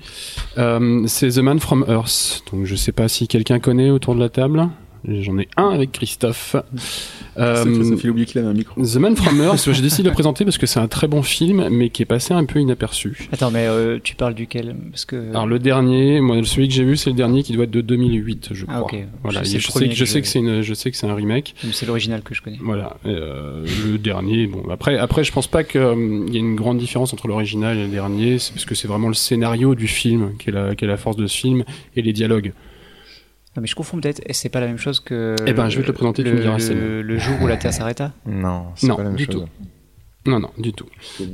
Euh, 0.57 1.03
c'est 1.07 1.29
The 1.29 1.39
Man 1.39 1.59
from 1.59 1.85
Earth. 1.87 2.43
Donc, 2.51 2.65
je 2.65 2.75
sais 2.75 2.91
pas 2.91 3.07
si 3.07 3.27
quelqu'un 3.27 3.59
connaît 3.59 3.89
autour 3.89 4.15
de 4.15 4.19
la 4.19 4.29
table. 4.29 4.69
J'en 5.07 5.37
ai 5.37 5.47
un 5.57 5.69
avec 5.69 5.91
Christophe. 5.91 6.55
Euh, 7.37 7.55
ça, 7.55 7.89
ça 7.89 7.97
fait 7.97 8.09
oublier 8.09 8.25
qu'il 8.25 8.39
avait 8.39 8.47
un 8.47 8.53
micro 8.53 8.81
The 8.83 8.95
Man 8.95 9.15
from 9.15 9.39
Earth, 9.41 9.71
j'ai 9.73 9.81
décidé 9.81 10.03
de 10.03 10.07
le 10.09 10.13
présenter 10.13 10.43
parce 10.43 10.57
que 10.57 10.65
c'est 10.65 10.79
un 10.79 10.87
très 10.87 11.07
bon 11.07 11.21
film, 11.21 11.67
mais 11.69 11.89
qui 11.89 12.01
est 12.01 12.05
passé 12.05 12.33
un 12.33 12.45
peu 12.45 12.59
inaperçu. 12.59 13.29
Attends, 13.31 13.51
mais 13.51 13.67
euh, 13.67 13.99
tu 14.03 14.15
parles 14.15 14.33
duquel? 14.33 14.75
Parce 14.91 15.05
que. 15.05 15.29
Alors 15.29 15.45
le 15.47 15.59
dernier, 15.59 16.19
moi 16.19 16.37
celui 16.43 16.67
que 16.67 16.73
j'ai 16.73 16.83
vu, 16.83 16.97
c'est 16.97 17.09
le 17.11 17.15
dernier 17.15 17.43
qui 17.43 17.53
doit 17.53 17.65
être 17.65 17.71
de 17.71 17.81
2008, 17.81 18.49
je 18.53 18.65
crois. 18.65 18.75
Ah, 18.77 18.83
ok. 18.83 18.95
Voilà, 19.23 19.43
C'est 19.43 19.51
et 19.51 19.53
le 19.55 19.59
je 19.59 19.71
sais, 19.71 19.87
que, 19.87 19.93
je 19.95 19.99
que 19.99 20.05
sais 20.05 20.13
je- 20.17 20.21
que 20.21 20.27
c'est 20.27 20.39
une, 20.39 20.61
je 20.61 20.73
sais 20.73 20.91
que 20.91 20.97
c'est 20.97 21.07
un 21.07 21.15
remake. 21.15 21.55
C'est 21.71 21.85
l'original 21.85 22.21
que 22.23 22.33
je 22.33 22.41
connais. 22.41 22.57
Voilà, 22.61 22.97
euh, 23.05 23.65
le 23.85 23.97
dernier. 23.97 24.47
Bon, 24.47 24.63
après, 24.71 24.97
après, 24.97 25.23
je 25.23 25.31
pense 25.31 25.47
pas 25.47 25.63
qu'il 25.63 25.79
y 25.81 26.37
ait 26.37 26.39
une 26.39 26.55
grande 26.55 26.77
différence 26.79 27.13
entre 27.13 27.27
l'original 27.27 27.77
et 27.77 27.83
le 27.83 27.87
dernier. 27.89 28.39
C'est 28.39 28.53
parce 28.53 28.65
que 28.65 28.75
c'est 28.75 28.87
vraiment 28.87 29.07
le 29.09 29.13
scénario 29.13 29.75
du 29.75 29.87
film 29.87 30.31
qui 30.39 30.49
est 30.49 30.53
la, 30.53 30.75
qui 30.75 30.85
est 30.85 30.87
la 30.87 30.97
force 30.97 31.17
de 31.17 31.27
ce 31.27 31.37
film 31.37 31.63
et 31.95 32.01
les 32.01 32.13
dialogues. 32.13 32.53
Non, 33.57 33.61
mais 33.61 33.67
je 33.67 33.75
confonds 33.75 33.99
peut-être. 33.99 34.21
et 34.25 34.33
C'est 34.33 34.49
pas 34.49 34.59
la 34.59 34.67
même 34.67 34.77
chose 34.77 34.99
que. 34.99 35.35
Eh 35.47 35.53
ben, 35.53 35.67
je 35.67 35.77
vais 35.77 35.81
te 35.81 35.87
le 35.87 35.93
présenter, 35.93 36.23
tu 36.23 36.29
me 36.31 36.39
diras, 36.39 36.57
Le, 36.69 37.01
le 37.01 37.17
jour 37.17 37.35
où 37.41 37.47
la 37.47 37.57
Terre 37.57 37.73
s'arrêta. 37.73 38.13
Non, 38.27 38.67
c'est 38.75 38.87
Non, 38.87 38.95
pas 38.97 39.03
la 39.03 39.09
même 39.09 39.17
du 39.17 39.25
chose. 39.25 39.33
tout. 40.25 40.29
Non, 40.29 40.39
non, 40.41 40.49
du 40.57 40.73
tout. 40.73 40.85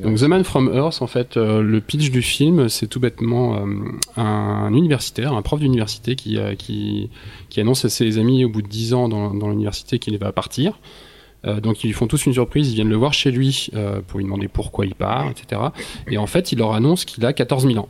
Donc 0.03 0.17
The 0.19 0.23
Man 0.23 0.43
from 0.43 0.71
Earth, 0.73 1.01
en 1.01 1.07
fait, 1.07 1.35
euh, 1.35 1.61
le 1.61 1.81
pitch 1.81 2.11
du 2.11 2.21
film, 2.21 2.69
c'est 2.69 2.87
tout 2.87 2.99
bêtement 2.99 3.57
euh, 3.57 4.21
un 4.21 4.71
universitaire, 4.73 5.33
un 5.33 5.41
prof 5.41 5.59
d'université 5.59 6.15
qui, 6.15 6.37
euh, 6.37 6.53
qui, 6.55 7.09
qui 7.49 7.59
annonce 7.59 7.83
à 7.85 7.89
ses 7.89 8.19
amis 8.19 8.45
au 8.45 8.49
bout 8.49 8.61
de 8.61 8.67
10 8.67 8.93
ans 8.93 9.09
dans, 9.09 9.33
dans 9.33 9.49
l'université 9.49 9.97
qu'il 9.99 10.17
va 10.19 10.31
partir. 10.31 10.79
Euh, 11.45 11.59
donc 11.59 11.83
ils 11.83 11.87
lui 11.87 11.93
font 11.93 12.07
tous 12.07 12.25
une 12.27 12.33
surprise, 12.33 12.69
ils 12.71 12.75
viennent 12.75 12.87
le 12.89 12.95
voir 12.95 13.13
chez 13.13 13.31
lui 13.31 13.67
euh, 13.73 13.99
pour 14.07 14.19
lui 14.19 14.25
demander 14.25 14.47
pourquoi 14.47 14.85
il 14.85 14.95
part, 14.95 15.27
etc. 15.29 15.59
Et 16.07 16.17
en 16.17 16.27
fait, 16.27 16.51
il 16.53 16.59
leur 16.59 16.73
annonce 16.73 17.03
qu'il 17.03 17.25
a 17.25 17.33
14 17.33 17.65
000 17.67 17.79
ans. 17.79 17.89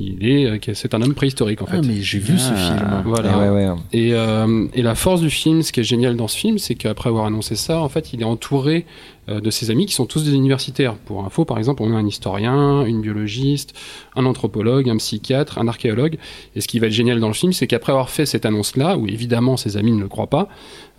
Qu'il 0.00 0.26
est, 0.28 0.46
euh, 0.46 0.58
que 0.58 0.74
c'est 0.74 0.94
un 0.94 1.02
homme 1.02 1.14
préhistorique 1.14 1.62
en 1.62 1.66
fait. 1.66 1.78
ah 1.78 1.86
mais 1.86 2.00
j'ai 2.00 2.18
vu 2.18 2.38
ce 2.38 2.50
Ah. 2.54 2.56
film 2.56 3.02
Voilà. 3.04 3.32
Et 3.32 3.36
ouais, 3.50 3.66
ouais. 3.68 3.76
Et, 3.92 4.14
euh, 4.14 4.66
et 4.74 4.82
la 4.82 4.94
force 4.94 5.20
du 5.20 5.30
film, 5.30 5.62
ce 5.62 5.72
qui 5.72 5.80
est 5.80 5.84
génial 5.84 6.16
dans 6.16 6.28
ce 6.28 6.36
film, 6.38 6.58
c'est 6.58 6.74
qu'après 6.74 7.08
avoir 7.10 7.26
annoncé 7.26 7.54
ça, 7.56 7.80
en 7.80 7.88
fait, 7.88 8.12
il 8.12 8.20
est 8.22 8.24
entouré 8.24 8.76
euh, 8.76 9.19
de 9.28 9.50
ses 9.50 9.70
amis 9.70 9.86
qui 9.86 9.94
sont 9.94 10.06
tous 10.06 10.24
des 10.24 10.34
universitaires. 10.34 10.94
Pour 10.96 11.24
info, 11.24 11.44
par 11.44 11.58
exemple, 11.58 11.82
on 11.82 11.92
a 11.94 11.96
un 11.96 12.06
historien, 12.06 12.84
une 12.84 13.00
biologiste, 13.00 13.74
un 14.16 14.26
anthropologue, 14.26 14.88
un 14.88 14.96
psychiatre, 14.96 15.58
un 15.58 15.68
archéologue. 15.68 16.18
Et 16.56 16.60
ce 16.60 16.68
qui 16.68 16.78
va 16.78 16.88
être 16.88 16.92
génial 16.92 17.20
dans 17.20 17.28
le 17.28 17.34
film, 17.34 17.52
c'est 17.52 17.66
qu'après 17.66 17.92
avoir 17.92 18.10
fait 18.10 18.26
cette 18.26 18.44
annonce-là, 18.44 18.96
où 18.96 19.06
évidemment 19.06 19.56
ses 19.56 19.76
amis 19.76 19.92
ne 19.92 20.00
le 20.00 20.08
croient 20.08 20.26
pas, 20.26 20.48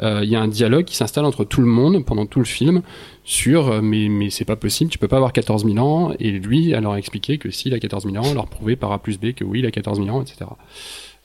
euh, 0.01 0.21
il 0.23 0.29
y 0.29 0.35
a 0.35 0.41
un 0.41 0.47
dialogue 0.47 0.85
qui 0.85 0.95
s'installe 0.95 1.25
entre 1.25 1.43
tout 1.43 1.61
le 1.61 1.67
monde 1.67 2.05
pendant 2.05 2.25
tout 2.25 2.39
le 2.39 2.45
film 2.45 2.81
sur 3.23 3.69
euh, 3.69 3.81
mais, 3.81 4.09
mais 4.09 4.29
c'est 4.29 4.45
pas 4.45 4.55
possible, 4.55 4.89
tu 4.89 4.97
peux 4.97 5.07
pas 5.07 5.17
avoir 5.17 5.33
14 5.33 5.65
000 5.65 5.77
ans. 5.77 6.13
Et 6.19 6.31
lui, 6.31 6.71
elle 6.71 6.83
leur 6.83 6.93
a 6.93 6.97
expliqué 6.97 7.37
que 7.37 7.51
s'il 7.51 7.73
a 7.73 7.79
14 7.79 8.05
000 8.11 8.17
ans, 8.17 8.33
leur 8.33 8.47
prouver 8.47 8.75
par 8.75 8.91
A 8.91 8.99
plus 8.99 9.19
B 9.19 9.33
que 9.33 9.43
oui, 9.43 9.59
il 9.59 9.65
a 9.65 9.71
14 9.71 9.99
000 9.99 10.09
ans, 10.09 10.21
etc. 10.21 10.45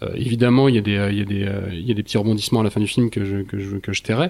Euh, 0.03 0.11
évidemment, 0.15 0.69
il 0.69 0.75
y 0.75 0.79
a 0.79 0.83
des, 0.83 0.97
euh, 0.97 1.11
il 1.11 1.19
y 1.19 1.23
a 1.23 1.25
des, 1.25 1.45
euh, 1.45 1.71
il 1.73 1.87
y 1.87 1.91
a 1.91 1.95
des 1.95 2.03
petits 2.03 2.19
rebondissements 2.19 2.61
à 2.61 2.65
la 2.65 2.71
fin 2.71 2.81
du 2.81 2.87
film 2.87 3.09
que 3.09 3.25
je, 3.25 3.39
que 3.43 3.59
je, 3.59 3.77
que 3.77 3.93
je 3.93 4.03
tairai. 4.03 4.29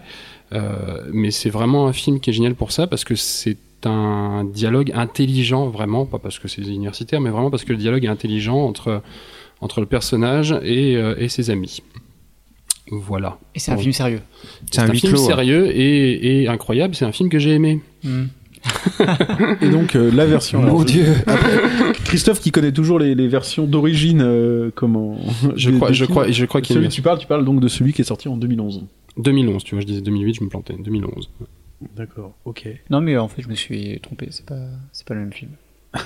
Euh, 0.53 1.03
mais 1.13 1.31
c'est 1.33 1.51
vraiment 1.51 1.89
un 1.89 1.93
film 1.93 2.21
qui 2.21 2.31
est 2.31 2.33
génial 2.33 2.55
pour 2.55 2.71
ça 2.71 2.87
parce 2.87 3.05
que 3.05 3.15
c'est 3.17 3.57
un 3.85 4.45
dialogue 4.45 4.91
intelligent, 4.95 5.69
vraiment, 5.69 6.07
pas 6.07 6.19
parce 6.19 6.39
que 6.39 6.49
c'est 6.49 6.63
des 6.63 6.71
universitaires, 6.71 7.21
mais 7.21 7.31
vraiment 7.31 7.51
parce 7.51 7.65
que 7.65 7.73
le 7.73 7.79
dialogue 7.79 8.05
est 8.05 8.09
intelligent 8.09 8.59
entre, 8.65 9.03
entre 9.61 9.81
le 9.81 9.87
personnage 9.87 10.53
et, 10.63 10.97
euh, 10.97 11.15
et 11.19 11.29
ses 11.29 11.51
amis. 11.51 11.83
Voilà. 12.91 13.39
Et 13.55 13.59
c'est 13.59 13.73
un 13.73 13.77
film 13.77 13.93
sérieux. 13.93 14.21
C'est 14.71 14.81
un 14.81 14.93
film 14.93 15.13
clos. 15.15 15.23
hein. 15.23 15.27
sérieux 15.27 15.67
et, 15.77 16.43
et 16.43 16.49
incroyable. 16.49 16.95
C'est 16.95 17.05
un 17.05 17.13
film 17.13 17.29
que 17.29 17.39
j'ai 17.41 17.51
aimé. 17.51 17.81
Hmm. 18.05 18.27
Et 19.61 19.69
donc 19.69 19.95
euh, 19.97 20.11
la 20.15 20.27
version 20.27 20.63
Mon 20.63 20.81
je- 20.81 20.87
Dieu. 20.87 21.07
Après, 21.27 21.93
Christophe 22.05 22.41
qui 22.41 22.51
connaît 22.51 22.73
toujours 22.73 22.99
les, 22.99 23.15
les 23.15 23.29
versions 23.29 23.67
d'origine 23.67 24.21
euh, 24.23 24.71
comment 24.75 25.19
Je 25.57 25.71
des- 25.71 25.77
crois, 25.77 25.89
des 25.89 25.95
je 25.95 26.05
films. 26.05 26.11
crois, 26.15 26.31
je 26.31 26.45
crois 26.45 26.61
qu'il 26.61 26.75
celui 26.75 26.89
que 26.89 26.93
tu 26.93 27.03
parles 27.03 27.19
tu 27.19 27.27
parles 27.27 27.45
donc 27.45 27.61
de 27.61 27.69
celui 27.69 27.93
qui 27.93 28.01
est 28.03 28.05
sorti 28.05 28.29
en 28.29 28.37
2011 28.37 28.85
2011. 29.19 29.65
Tu 29.65 29.75
vois, 29.75 29.81
je 29.83 29.87
disais 29.87 30.01
2008, 30.03 30.35
je 30.35 30.45
me 30.45 30.49
plantais. 30.51 30.75
2011. 30.79 31.31
d'accord 31.97 32.35
ok 32.45 32.69
Non, 32.91 33.01
mais 33.01 33.17
en 33.17 33.29
fait, 33.29 33.43
je 33.43 33.49
me 33.49 33.55
suis 33.55 33.99
trompé. 34.03 34.29
C'est 34.31 34.45
pas, 34.47 34.59
c'est 34.93 35.07
pas 35.07 35.15
le 35.15 35.21
même 35.21 35.33
film. 35.33 35.51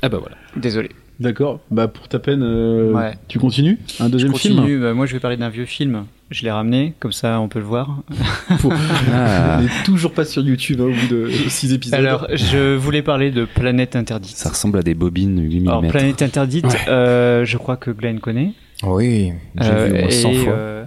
Ah 0.00 0.08
bah 0.08 0.18
voilà. 0.18 0.36
Désolé. 0.56 0.90
D'accord. 1.18 1.58
Bah 1.72 1.88
pour 1.88 2.06
ta 2.06 2.20
peine, 2.20 2.44
euh, 2.44 2.92
Ouais. 2.92 3.14
tu 3.26 3.40
continues? 3.40 3.80
Un 3.98 4.06
Je 4.06 4.10
deuxième 4.12 4.32
film? 4.36 4.54
continue. 4.58 4.78
Bah, 4.78 4.94
moi, 4.94 5.06
je 5.06 5.12
vais 5.14 5.18
parler 5.18 5.36
d'un 5.36 5.48
vieux 5.48 5.64
film. 5.64 6.04
Je 6.30 6.42
l'ai 6.44 6.50
ramené, 6.50 6.92
comme 7.00 7.12
ça, 7.12 7.40
on 7.40 7.48
peut 7.48 7.58
le 7.58 7.64
voir. 7.64 8.02
Ah, 9.12 9.58
On 9.60 9.64
est 9.64 9.84
toujours 9.84 10.12
pas 10.12 10.24
sur 10.24 10.42
YouTube 10.42 10.80
hein, 10.80 10.84
au 10.84 10.90
bout 10.92 11.06
de 11.08 11.30
6 11.48 11.72
épisodes. 11.72 11.98
Alors, 11.98 12.26
je 12.34 12.74
voulais 12.76 13.02
parler 13.02 13.30
de 13.30 13.44
Planète 13.46 13.96
Interdite. 13.96 14.36
ça 14.36 14.50
ressemble 14.50 14.78
à 14.78 14.82
des 14.82 14.94
bobines 14.94 15.40
8 15.40 15.60
mm. 15.60 15.68
Alors, 15.68 15.86
Planète 15.86 16.20
Interdite, 16.22 16.66
Ouais. 16.66 16.88
euh, 16.88 17.44
je 17.44 17.56
crois 17.56 17.76
que 17.76 17.90
Glenn 17.90 18.20
connaît. 18.20 18.52
Oui, 18.82 19.32
j'ai 19.60 19.68
Euh, 19.70 19.86
vu 19.86 19.92
au 19.94 20.00
moins 20.02 20.10
100 20.10 20.30
et, 20.30 20.34
fois. 20.36 20.52
euh, 20.52 20.84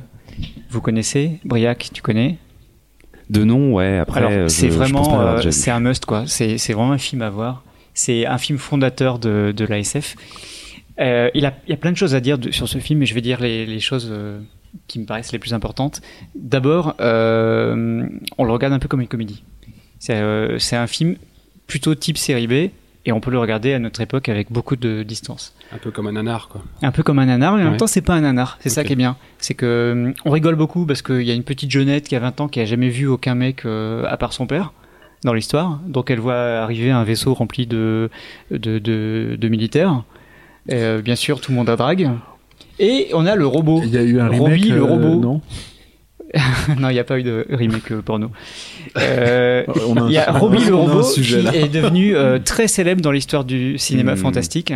vous 0.70 0.82
connaissez 0.82 1.40
Briac, 1.44 1.90
tu 1.94 2.02
connais 2.02 2.38
De 3.30 3.44
nom, 3.44 3.74
ouais. 3.74 3.98
Après, 3.98 4.22
euh, 4.24 4.48
c'est 4.48 4.68
vraiment, 4.70 5.40
c'est 5.52 5.72
un 5.72 5.80
must 5.80 6.06
quoi. 6.06 6.24
C'est 6.28 6.58
c'est 6.58 6.74
vraiment 6.74 6.92
un 6.94 6.98
film 6.98 7.22
à 7.22 7.30
voir. 7.30 7.64
C'est 7.94 8.26
un 8.26 8.38
film 8.38 8.58
fondateur 8.60 9.20
de, 9.20 9.54
de 9.56 9.66
l'ASF. 9.66 10.16
Euh, 11.00 11.30
il, 11.34 11.46
a, 11.46 11.54
il 11.68 11.72
y 11.72 11.74
a 11.74 11.78
plein 11.78 11.92
de 11.92 11.98
choses 11.98 12.14
à 12.16 12.20
dire 12.22 12.38
de- 12.38 12.52
sur 12.52 12.68
ce 12.70 12.78
film, 12.78 13.00
mais 13.00 13.06
je 13.06 13.14
vais 13.16 13.22
dire 13.22 13.42
les, 13.42 13.66
les 13.66 13.80
choses 13.80 14.08
euh, 14.12 14.40
qui 14.88 15.00
me 15.00 15.06
paraissent 15.06 15.32
les 15.32 15.40
plus 15.40 15.54
importantes. 15.54 16.02
D'abord, 16.36 16.96
euh, 17.02 18.06
on 18.38 18.44
le 18.44 18.52
regarde 18.52 18.74
un 18.74 18.80
peu 18.80 18.88
comme 18.88 19.02
une 19.02 19.08
comédie. 19.08 19.44
C'est 20.00 20.16
euh, 20.16 20.58
c'est 20.60 20.76
un 20.76 20.88
film 20.88 21.16
plutôt 21.68 21.94
type 21.96 22.18
série 22.18 22.48
B, 22.48 22.72
et 23.06 23.12
on 23.12 23.20
peut 23.20 23.32
le 23.32 23.40
regarder 23.40 23.74
à 23.74 23.80
notre 23.80 24.02
époque 24.02 24.30
avec 24.30 24.52
beaucoup 24.52 24.76
de 24.76 25.04
distance. 25.04 25.56
Un 25.74 25.78
peu 25.78 25.90
comme 25.92 26.08
un 26.08 26.12
nanar, 26.12 26.50
quoi. 26.50 26.62
Un 26.82 26.92
peu 26.92 27.02
comme 27.04 27.20
un 27.20 27.26
nanar, 27.26 27.56
mais 27.56 27.62
en 27.62 27.66
Ouais. 27.66 27.70
même 27.72 27.78
temps, 27.80 27.88
c'est 27.88 28.02
pas 28.02 28.14
un 28.16 28.22
nanar. 28.22 28.58
C'est 28.62 28.70
ça 28.70 28.84
qui 28.84 28.94
est 28.94 28.96
bien. 28.98 29.16
C'est 29.40 29.54
que 29.54 29.92
hum, 29.94 30.14
on 30.26 30.32
rigole 30.32 30.56
beaucoup 30.56 30.86
parce 30.86 31.02
qu'il 31.02 31.22
y 31.24 31.32
a 31.32 31.34
une 31.34 31.44
petite 31.44 31.72
jeunette 31.72 32.08
qui 32.08 32.16
a 32.16 32.20
20 32.20 32.42
ans 32.42 32.48
qui 32.48 32.60
a 32.60 32.66
jamais 32.66 32.90
vu 32.90 33.08
aucun 33.08 33.36
mec 33.36 33.66
euh, 33.66 34.04
à 34.08 34.18
part 34.18 34.34
son 34.34 34.48
père 34.48 34.74
dans 35.24 35.34
l'histoire. 35.34 35.80
Donc 35.88 36.12
elle 36.12 36.20
voit 36.20 36.36
arriver 36.36 36.92
un 36.92 37.04
vaisseau 37.04 37.34
rempli 37.34 37.66
de, 37.68 38.10
de, 38.52 38.80
de, 38.80 39.38
de 39.40 39.48
militaires. 39.48 40.04
Et, 40.68 40.76
euh, 40.76 41.02
bien 41.02 41.16
sûr, 41.16 41.42
tout 41.42 41.52
le 41.52 41.58
monde 41.58 41.70
a 41.70 41.76
drague. 41.76 42.10
Et 42.82 43.10
on 43.14 43.26
a 43.26 43.36
le 43.36 43.46
robot. 43.46 43.82
il 43.84 43.92
y 43.92 43.98
a 43.98 44.02
eu 44.02 44.20
un 44.20 44.28
remake. 44.28 44.42
Robbie, 44.42 44.70
le 44.70 44.78
euh, 44.78 44.84
robot. 44.84 45.16
Non. 45.20 45.42
non, 46.80 46.90
il 46.90 46.94
n'y 46.94 47.00
a 47.00 47.04
pas 47.04 47.20
eu 47.20 47.24
de 47.24 47.46
remake 47.50 47.92
euh, 47.92 48.02
porno. 48.02 48.32
Euh, 48.98 49.64
a 49.68 50.06
il 50.08 50.14
y 50.14 50.18
a 50.18 50.32
Robbie 50.32 50.66
le 50.66 50.74
a 50.74 50.78
robot 50.78 51.04
sujet, 51.04 51.44
qui 51.44 51.58
est 51.58 51.70
devenu 51.70 52.16
euh, 52.16 52.40
très 52.44 52.68
célèbre 52.68 53.02
dans 53.02 53.12
l'histoire 53.12 53.44
du 53.44 53.78
cinéma 53.78 54.16
Hmm. 54.16 54.18
fantastique. 54.18 54.74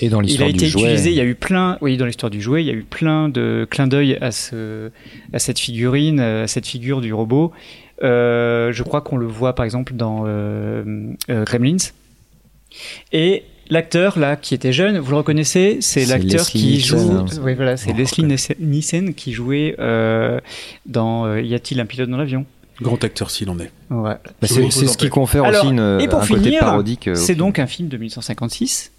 Et 0.00 0.08
dans 0.08 0.20
Il 0.20 0.24
a 0.24 0.26
l'histoire 0.26 0.48
été 0.48 0.58
du 0.64 0.66
jouet. 0.66 0.82
utilisé, 0.84 1.10
il 1.10 1.16
y 1.16 1.20
a 1.20 1.24
eu 1.24 1.34
plein, 1.34 1.76
oui, 1.82 1.96
dans 1.96 2.06
l'histoire 2.06 2.30
du 2.30 2.40
jouet, 2.40 2.62
il 2.62 2.66
y 2.66 2.70
a 2.70 2.74
eu 2.74 2.84
plein 2.88 3.28
de 3.28 3.66
clins 3.70 3.86
d'œil 3.86 4.16
à, 4.20 4.30
ce, 4.30 4.90
à 5.32 5.38
cette 5.38 5.58
figurine, 5.58 6.18
à 6.18 6.46
cette 6.46 6.66
figure 6.66 7.00
du 7.00 7.12
robot. 7.12 7.52
Euh, 8.02 8.72
je 8.72 8.82
crois 8.82 9.00
qu'on 9.02 9.16
le 9.16 9.26
voit 9.26 9.54
par 9.54 9.64
exemple 9.64 9.92
dans 9.94 10.24
euh, 10.26 11.12
euh, 11.30 11.44
Gremlins. 11.44 11.76
Et 13.12 13.44
l'acteur 13.72 14.18
là 14.18 14.36
qui 14.36 14.54
était 14.54 14.72
jeune, 14.72 14.98
vous 14.98 15.10
le 15.10 15.16
reconnaissez, 15.18 15.78
c'est 15.80 16.04
l'acteur 16.04 16.40
Leslie 16.40 16.60
qui 16.60 16.80
joue. 16.80 17.24
Oui, 17.42 17.54
voilà, 17.54 17.76
c'est 17.76 17.90
Oh, 17.92 17.96
Leslie 17.96 18.24
Nielsen 18.60 19.14
qui 19.14 19.32
jouait 19.32 19.74
euh, 19.78 20.38
dans 20.86 21.26
euh, 21.26 21.40
Y 21.40 21.54
a-t-il 21.54 21.80
un 21.80 21.86
pilote 21.86 22.10
dans 22.10 22.16
l'avion? 22.18 22.44
Grand 22.80 23.02
acteur 23.04 23.30
s'il 23.30 23.48
en 23.50 23.58
est. 23.58 23.70
Ouais. 23.90 24.16
Bah, 24.40 24.48
c'est 24.48 24.70
ce 24.70 24.96
qui 24.96 25.08
confère 25.08 25.44
Alors, 25.44 25.64
aussi 25.64 25.72
une, 25.72 25.98
et 26.00 26.08
pour 26.08 26.22
un 26.22 26.26
côté 26.26 26.58
parodique. 26.58 27.08
euh, 27.08 27.14
C'est 27.14 27.26
film. 27.34 27.38
donc 27.38 27.58
un 27.58 27.66
film 27.66 27.88
de 27.88 27.96
1956. 27.96 28.92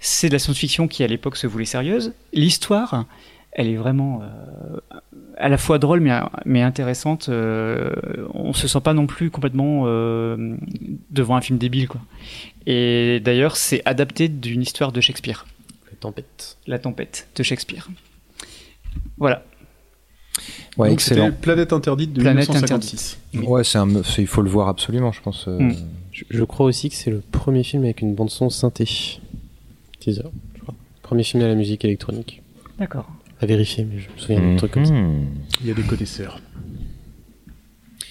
C'est 0.00 0.28
de 0.28 0.32
la 0.32 0.38
science-fiction 0.38 0.88
qui 0.88 1.04
à 1.04 1.06
l'époque 1.06 1.36
se 1.36 1.46
voulait 1.46 1.64
sérieuse. 1.64 2.12
L'histoire 2.32 3.04
elle 3.52 3.66
est 3.66 3.76
vraiment 3.76 4.22
euh, 4.22 4.78
à 5.36 5.48
la 5.48 5.58
fois 5.58 5.78
drôle 5.78 6.00
mais, 6.00 6.16
mais 6.44 6.62
intéressante. 6.62 7.28
Euh, 7.28 7.90
on 8.32 8.52
se 8.52 8.68
sent 8.68 8.80
pas 8.80 8.94
non 8.94 9.06
plus 9.06 9.30
complètement 9.30 9.82
euh, 9.86 10.56
devant 11.10 11.34
un 11.36 11.40
film 11.40 11.58
débile 11.58 11.88
quoi. 11.88 12.00
Et 12.66 13.20
d'ailleurs, 13.20 13.56
c'est 13.56 13.82
adapté 13.84 14.28
d'une 14.28 14.62
histoire 14.62 14.92
de 14.92 15.00
Shakespeare, 15.00 15.46
La 15.90 15.96
tempête. 15.98 16.56
La 16.66 16.78
Tempête 16.78 17.28
de 17.36 17.42
Shakespeare. 17.42 17.88
Voilà. 19.16 19.44
Ouais, 20.76 20.88
Donc, 20.88 20.94
excellent. 20.94 21.32
Planète 21.32 21.72
interdite 21.72 22.12
de 22.12 22.20
Planète 22.20 22.48
1956. 22.48 23.18
Ouais, 23.42 23.64
c'est 23.64 23.78
un, 23.78 23.88
il 24.18 24.26
faut 24.26 24.42
le 24.42 24.50
voir 24.50 24.68
absolument, 24.68 25.12
je 25.12 25.20
pense. 25.20 25.46
euh. 25.48 25.58
Mm. 25.58 25.76
Je, 26.12 26.24
je 26.30 26.44
crois 26.44 26.66
aussi 26.66 26.88
que 26.88 26.94
c'est 26.94 27.10
le 27.10 27.20
premier 27.20 27.62
film 27.64 27.84
avec 27.84 28.00
une 28.00 28.14
bande 28.14 28.30
son 28.30 28.50
synthé. 28.50 28.84
Teaser, 30.00 30.22
je 30.54 30.60
crois. 30.60 30.74
Premier 31.02 31.22
film 31.24 31.42
à 31.42 31.48
la 31.48 31.54
musique 31.54 31.84
électronique. 31.84 32.42
D'accord. 32.78 33.08
À 33.40 33.46
vérifier, 33.46 33.84
mais 33.84 33.98
je 34.00 34.08
me 34.10 34.18
souviens 34.18 34.40
d'un 34.40 34.56
truc 34.56 34.72
comme 34.72 34.86
ça. 34.86 34.92
Mhm. 34.92 35.26
Il 35.62 35.66
y 35.68 35.70
a 35.70 35.74
des 35.74 35.82
connaisseurs. 35.82 36.40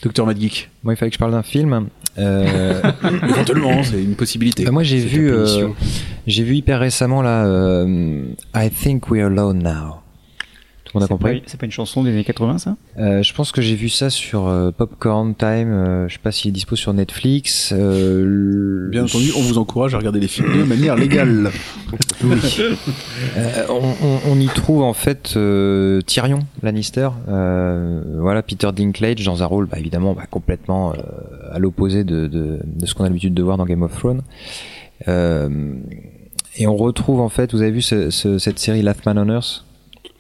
Docteur 0.02 0.26
Mad 0.26 0.40
Geek. 0.40 0.70
Moi, 0.84 0.94
il 0.94 0.98
fallait 0.98 1.10
que 1.10 1.16
je 1.16 1.20
parle 1.20 1.32
d'un 1.32 1.44
film. 1.44 1.90
Euh, 2.20 2.82
Éventuellement, 3.30 3.84
c'est 3.84 4.04
une 4.04 4.16
possibilité. 4.16 4.66
bah, 4.66 4.72
moi, 4.72 4.84
j'ai 4.84 5.00
vu, 5.00 5.32
euh, 5.32 5.70
j'ai 6.28 6.44
vu 6.44 6.56
hyper 6.56 6.80
récemment 6.80 7.22
là, 7.22 7.46
euh, 7.46 8.26
I 8.56 8.70
Think 8.70 9.10
We're 9.10 9.28
Alone 9.28 9.64
Now. 9.64 10.02
Tout 10.92 10.98
le 10.98 11.02
monde 11.02 11.04
a 11.04 11.08
C'est 11.08 11.14
compris 11.14 11.40
pas- 11.42 11.46
C'est 11.48 11.60
pas 11.60 11.66
une 11.68 11.72
chanson 11.72 12.04
des 12.04 12.10
années 12.10 12.24
80 12.24 12.58
ça? 12.58 12.76
Euh, 12.98 13.22
Je 13.22 13.34
pense 13.34 13.52
que 13.52 13.62
j'ai 13.62 13.76
vu 13.76 13.90
ça 13.90 14.10
sur 14.10 14.48
euh, 14.48 14.72
Popcorn 14.72 15.36
Time. 15.36 15.72
euh, 15.72 16.08
je 16.08 16.14
sais 16.14 16.20
pas 16.20 16.32
s'il 16.32 16.50
est 16.50 16.52
dispo 16.52 16.76
sur 16.76 16.94
Netflix. 16.94 17.72
euh, 17.78 18.24
le- 18.26 18.90
Bien 18.90 19.04
entendu, 19.04 19.32
on 19.38 19.42
vous 19.42 19.60
encourage 19.60 19.94
à 19.94 20.00
regarder 20.00 20.20
les 20.20 20.28
films 20.28 20.58
de 20.58 20.64
manière 20.64 20.96
légale. 20.96 21.52
Euh, 23.38 23.66
on, 23.70 23.94
on- 24.06 24.20
on 24.32 24.40
y 24.40 24.48
trouve 24.48 24.82
en 24.82 24.94
fait 24.94 25.34
euh, 25.38 26.02
Tyrion 26.02 26.40
Lannister, 26.64 27.10
euh, 27.28 28.02
voilà 28.20 28.42
Peter 28.42 28.70
Dinklage 28.76 29.24
dans 29.26 29.44
un 29.44 29.46
rôle 29.46 29.66
bah, 29.68 29.78
évidemment 29.80 30.14
bah, 30.14 30.24
complètement 30.30 30.94
euh, 30.94 30.98
à 31.52 31.60
l'opposé 31.60 32.04
de, 32.04 32.28
de, 32.28 32.60
de 32.66 32.86
ce 32.86 32.94
qu'on 32.94 33.04
a 33.04 33.08
l'habitude 33.08 33.34
de 33.34 33.44
voir 33.44 33.58
dans 33.58 33.66
Game 33.66 33.82
of 33.84 33.96
Thrones. 33.98 34.22
Euh, 35.08 35.74
et 36.58 36.68
on 36.68 36.76
retrouve 36.76 37.20
en 37.22 37.30
fait, 37.30 37.54
vous 37.54 37.62
avez 37.62 37.72
vu 37.72 37.82
ce- 37.82 38.10
ce- 38.10 38.38
cette 38.38 38.60
série 38.60 38.82
Last 38.82 39.06
Man 39.06 39.18
on 39.20 39.30
Earth? 39.30 39.66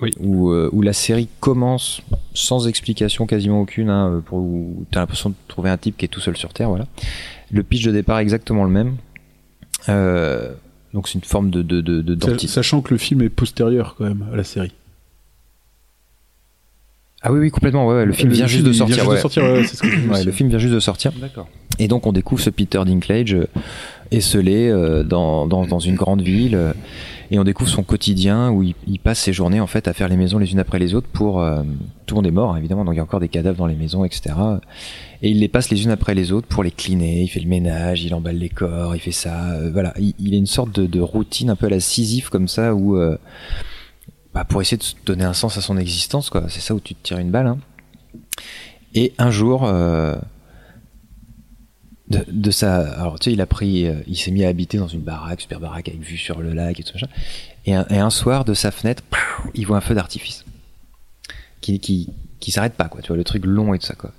Oui. 0.01 0.11
où, 0.19 0.51
euh, 0.51 0.69
où 0.71 0.81
la 0.81 0.93
série 0.93 1.27
commence 1.41 2.01
sans 2.33 2.67
explication 2.69 3.25
quasiment 3.25 3.59
aucune, 3.59 3.89
hein, 3.89 4.23
pour, 4.25 4.39
où 4.39 4.85
t'as 4.91 5.01
l'impression 5.01 5.29
de 5.29 5.35
trouver 5.49 5.69
un 5.69 5.77
type 5.77 5.97
qui 5.97 6.05
est 6.05 6.09
tout 6.09 6.21
seul 6.21 6.37
sur 6.37 6.53
Terre, 6.53 6.69
voilà. 6.69 6.85
Le 7.51 7.63
pitch 7.63 7.83
de 7.83 7.91
départ 7.91 8.19
est 8.19 8.21
exactement 8.21 8.63
le 8.63 8.69
même. 8.69 8.95
Euh, 9.89 10.53
donc 10.93 11.07
c'est 11.07 11.15
une 11.15 11.23
forme 11.23 11.49
de, 11.49 11.61
de, 11.61 12.47
Sachant 12.47 12.81
que 12.81 12.93
le 12.93 12.97
film 12.97 13.21
est 13.21 13.29
postérieur 13.29 13.95
quand 13.97 14.05
même 14.05 14.25
à 14.31 14.35
la 14.35 14.43
série. 14.43 14.71
Ah 17.21 17.33
oui, 17.33 17.39
oui, 17.39 17.51
complètement. 17.51 17.85
Ouais, 17.85 17.95
ouais, 17.95 18.05
le 18.05 18.13
film 18.13 18.31
vient 18.31 18.47
juste 18.47 18.63
film, 18.63 18.69
de 18.69 18.73
sortir. 18.73 19.11
juste 19.11 19.35
ouais. 19.37 19.61
de 19.61 19.67
ce 19.67 19.81
que 19.81 20.23
le 20.25 20.31
film 20.31 20.49
vient 20.49 20.57
juste 20.57 20.73
de 20.73 20.79
sortir. 20.79 21.11
D'accord. 21.19 21.49
Et 21.77 21.87
donc 21.87 22.07
on 22.07 22.13
découvre 22.13 22.41
ce 22.41 22.49
Peter 22.49 22.81
Dinklage 22.85 23.33
euh, 23.33 23.47
esselé 24.11 24.69
euh, 24.69 25.03
dans, 25.03 25.45
dans, 25.45 25.65
dans 25.65 25.79
une 25.79 25.95
grande 25.95 26.21
ville. 26.21 26.57
Et 27.31 27.37
on 27.37 27.43
découvre 27.43 27.69
son 27.69 27.83
quotidien 27.83 28.49
où 28.49 28.63
il, 28.63 28.99
passe 28.99 29.19
ses 29.19 29.33
journées 29.33 29.59
en 29.59 29.67
fait 29.67 29.87
à 29.87 29.93
faire 29.93 30.07
les 30.07 30.17
maisons 30.17 30.39
les 30.39 30.51
unes 30.51 30.59
après 30.59 30.79
les 30.79 30.95
autres 30.95 31.07
pour 31.07 31.41
euh, 31.41 31.61
tout 32.05 32.15
le 32.15 32.17
monde 32.17 32.27
est 32.27 32.31
mort 32.31 32.57
évidemment. 32.57 32.85
Donc 32.85 32.95
il 32.95 32.97
y 32.97 32.99
a 32.99 33.03
encore 33.03 33.19
des 33.19 33.27
cadavres 33.27 33.57
dans 33.57 33.67
les 33.67 33.75
maisons 33.75 34.03
etc 34.03 34.35
et 35.21 35.29
il 35.29 35.39
les 35.39 35.47
passe 35.47 35.69
les 35.69 35.83
unes 35.83 35.91
après 35.91 36.15
les 36.15 36.31
autres 36.31 36.47
pour 36.47 36.63
les 36.63 36.71
cleaner. 36.71 37.21
Il 37.21 37.27
fait 37.27 37.39
le 37.39 37.47
ménage 37.47 38.03
il 38.03 38.13
emballe 38.13 38.37
les 38.37 38.49
corps 38.49 38.95
il 38.95 38.99
fait 38.99 39.11
ça 39.11 39.51
euh, 39.51 39.69
voilà. 39.71 39.93
Il, 39.99 40.13
il 40.19 40.33
a 40.33 40.37
une 40.37 40.47
sorte 40.47 40.79
de, 40.79 40.99
routine 40.99 41.49
un 41.49 41.55
peu 41.55 41.67
à 41.67 41.69
la 41.69 41.79
Sisyphe 41.79 42.29
comme 42.29 42.47
ça 42.47 42.73
où 42.73 42.97
euh, 42.97 43.17
bah, 44.33 44.43
pour 44.43 44.61
essayer 44.61 44.77
de 44.77 44.83
donner 45.05 45.23
un 45.23 45.33
sens 45.33 45.57
à 45.57 45.61
son 45.61 45.77
existence 45.77 46.29
quoi. 46.29 46.45
C'est 46.49 46.61
ça 46.61 46.73
où 46.73 46.79
tu 46.79 46.95
te 46.95 47.03
tires 47.03 47.19
une 47.19 47.31
balle 47.31 47.47
hein. 47.47 47.57
et 48.95 49.13
un 49.17 49.31
jour 49.31 49.71
de, 52.10 52.26
de 52.28 52.52
sa 52.52 52.80
alors 53.00 53.19
tu 53.19 53.26
sais 53.26 53.34
il 53.34 53.41
a 53.41 53.45
pris 53.45 53.86
euh, 53.86 53.95
il 54.08 54.17
s'est 54.17 54.32
mis 54.32 54.43
à 54.43 54.48
habiter 54.48 54.78
dans 54.78 54.88
une 54.88 55.02
baraque 55.02 55.41
super 55.41 55.60
baraque 55.60 55.89
avec 55.89 56.02
vue 56.02 56.17
sur 56.17 56.41
le 56.41 56.54
lac 56.54 56.80
et 56.80 56.84
tout 56.84 56.98
ça 56.98 57.08
et 57.65 57.76
un, 57.76 57.86
et 57.89 58.00
un 58.00 58.10
soir 58.10 58.45
de 58.45 58.54
sa 58.54 58.72
fenêtre 58.72 59.04
il 59.54 59.67
voit 59.67 59.78
un 59.78 59.82
feu 59.82 59.93
d'artifice 59.93 60.45
qui 61.62 61.80
qui 61.80 62.10
qui 62.39 62.52
s'arrête 62.52 62.74
pas 62.74 62.86
quoi 62.86 63.02
tu 63.02 63.10
vois 63.10 63.17
le 63.17 63.24
truc 63.24 63.45
long 63.45 63.74
et 63.74 63.80
tout 63.80 63.86
ça 63.86 63.95
quoi. 63.95 64.12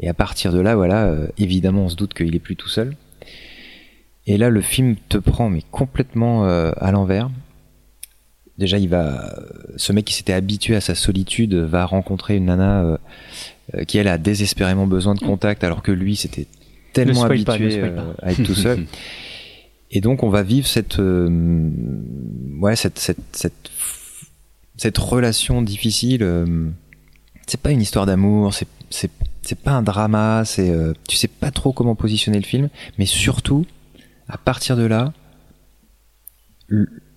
Et 0.00 0.08
à 0.08 0.14
partir 0.14 0.52
de 0.52 0.60
là 0.60 0.74
voilà 0.74 1.06
euh, 1.06 1.28
évidemment 1.38 1.84
on 1.84 1.88
se 1.88 1.96
doute 1.96 2.14
qu'il 2.14 2.34
est 2.34 2.40
plus 2.40 2.56
tout 2.56 2.68
seul. 2.68 2.96
Et 4.26 4.36
là 4.36 4.50
le 4.50 4.60
film 4.60 4.96
te 5.08 5.18
prend 5.18 5.48
mais 5.48 5.62
complètement 5.70 6.46
euh, 6.46 6.72
à 6.76 6.92
l'envers. 6.92 7.30
Déjà 8.58 8.78
il 8.78 8.88
va 8.88 9.34
ce 9.76 9.92
mec 9.92 10.04
qui 10.04 10.14
s'était 10.14 10.32
habitué 10.32 10.76
à 10.76 10.80
sa 10.80 10.94
solitude 10.94 11.54
va 11.54 11.84
rencontrer 11.86 12.36
une 12.36 12.46
nana 12.46 12.82
euh, 12.82 12.96
euh, 13.74 13.84
qui 13.84 13.98
elle 13.98 14.08
a 14.08 14.18
désespérément 14.18 14.86
besoin 14.86 15.14
de 15.14 15.20
contact 15.20 15.64
alors 15.64 15.82
que 15.82 15.92
lui 15.92 16.16
c'était 16.16 16.46
tellement 16.92 17.24
habitué 17.24 17.80
pas. 17.80 17.86
euh, 17.86 18.12
à 18.22 18.32
être 18.32 18.42
tout 18.42 18.54
seul. 18.54 18.86
Et 19.90 20.00
donc 20.00 20.22
on 20.22 20.30
va 20.30 20.42
vivre 20.42 20.66
cette 20.66 20.98
euh, 21.00 21.70
ouais 22.60 22.76
cette 22.76 22.98
cette 22.98 23.18
cette 23.32 23.70
cette 24.78 24.96
relation 24.96 25.60
difficile 25.60 26.22
euh, 26.22 26.70
c'est 27.46 27.60
pas 27.60 27.72
une 27.72 27.82
histoire 27.82 28.06
d'amour 28.06 28.54
c'est 28.54 28.68
c'est 28.88 29.10
c'est 29.42 29.58
pas 29.58 29.72
un 29.72 29.82
drama 29.82 30.44
c'est 30.46 30.70
euh, 30.70 30.94
tu 31.06 31.16
sais 31.16 31.28
pas 31.28 31.50
trop 31.50 31.74
comment 31.74 31.94
positionner 31.94 32.38
le 32.38 32.44
film 32.44 32.70
mais 32.96 33.04
surtout 33.04 33.66
à 34.28 34.38
partir 34.38 34.78
de 34.78 34.84
là 34.84 35.12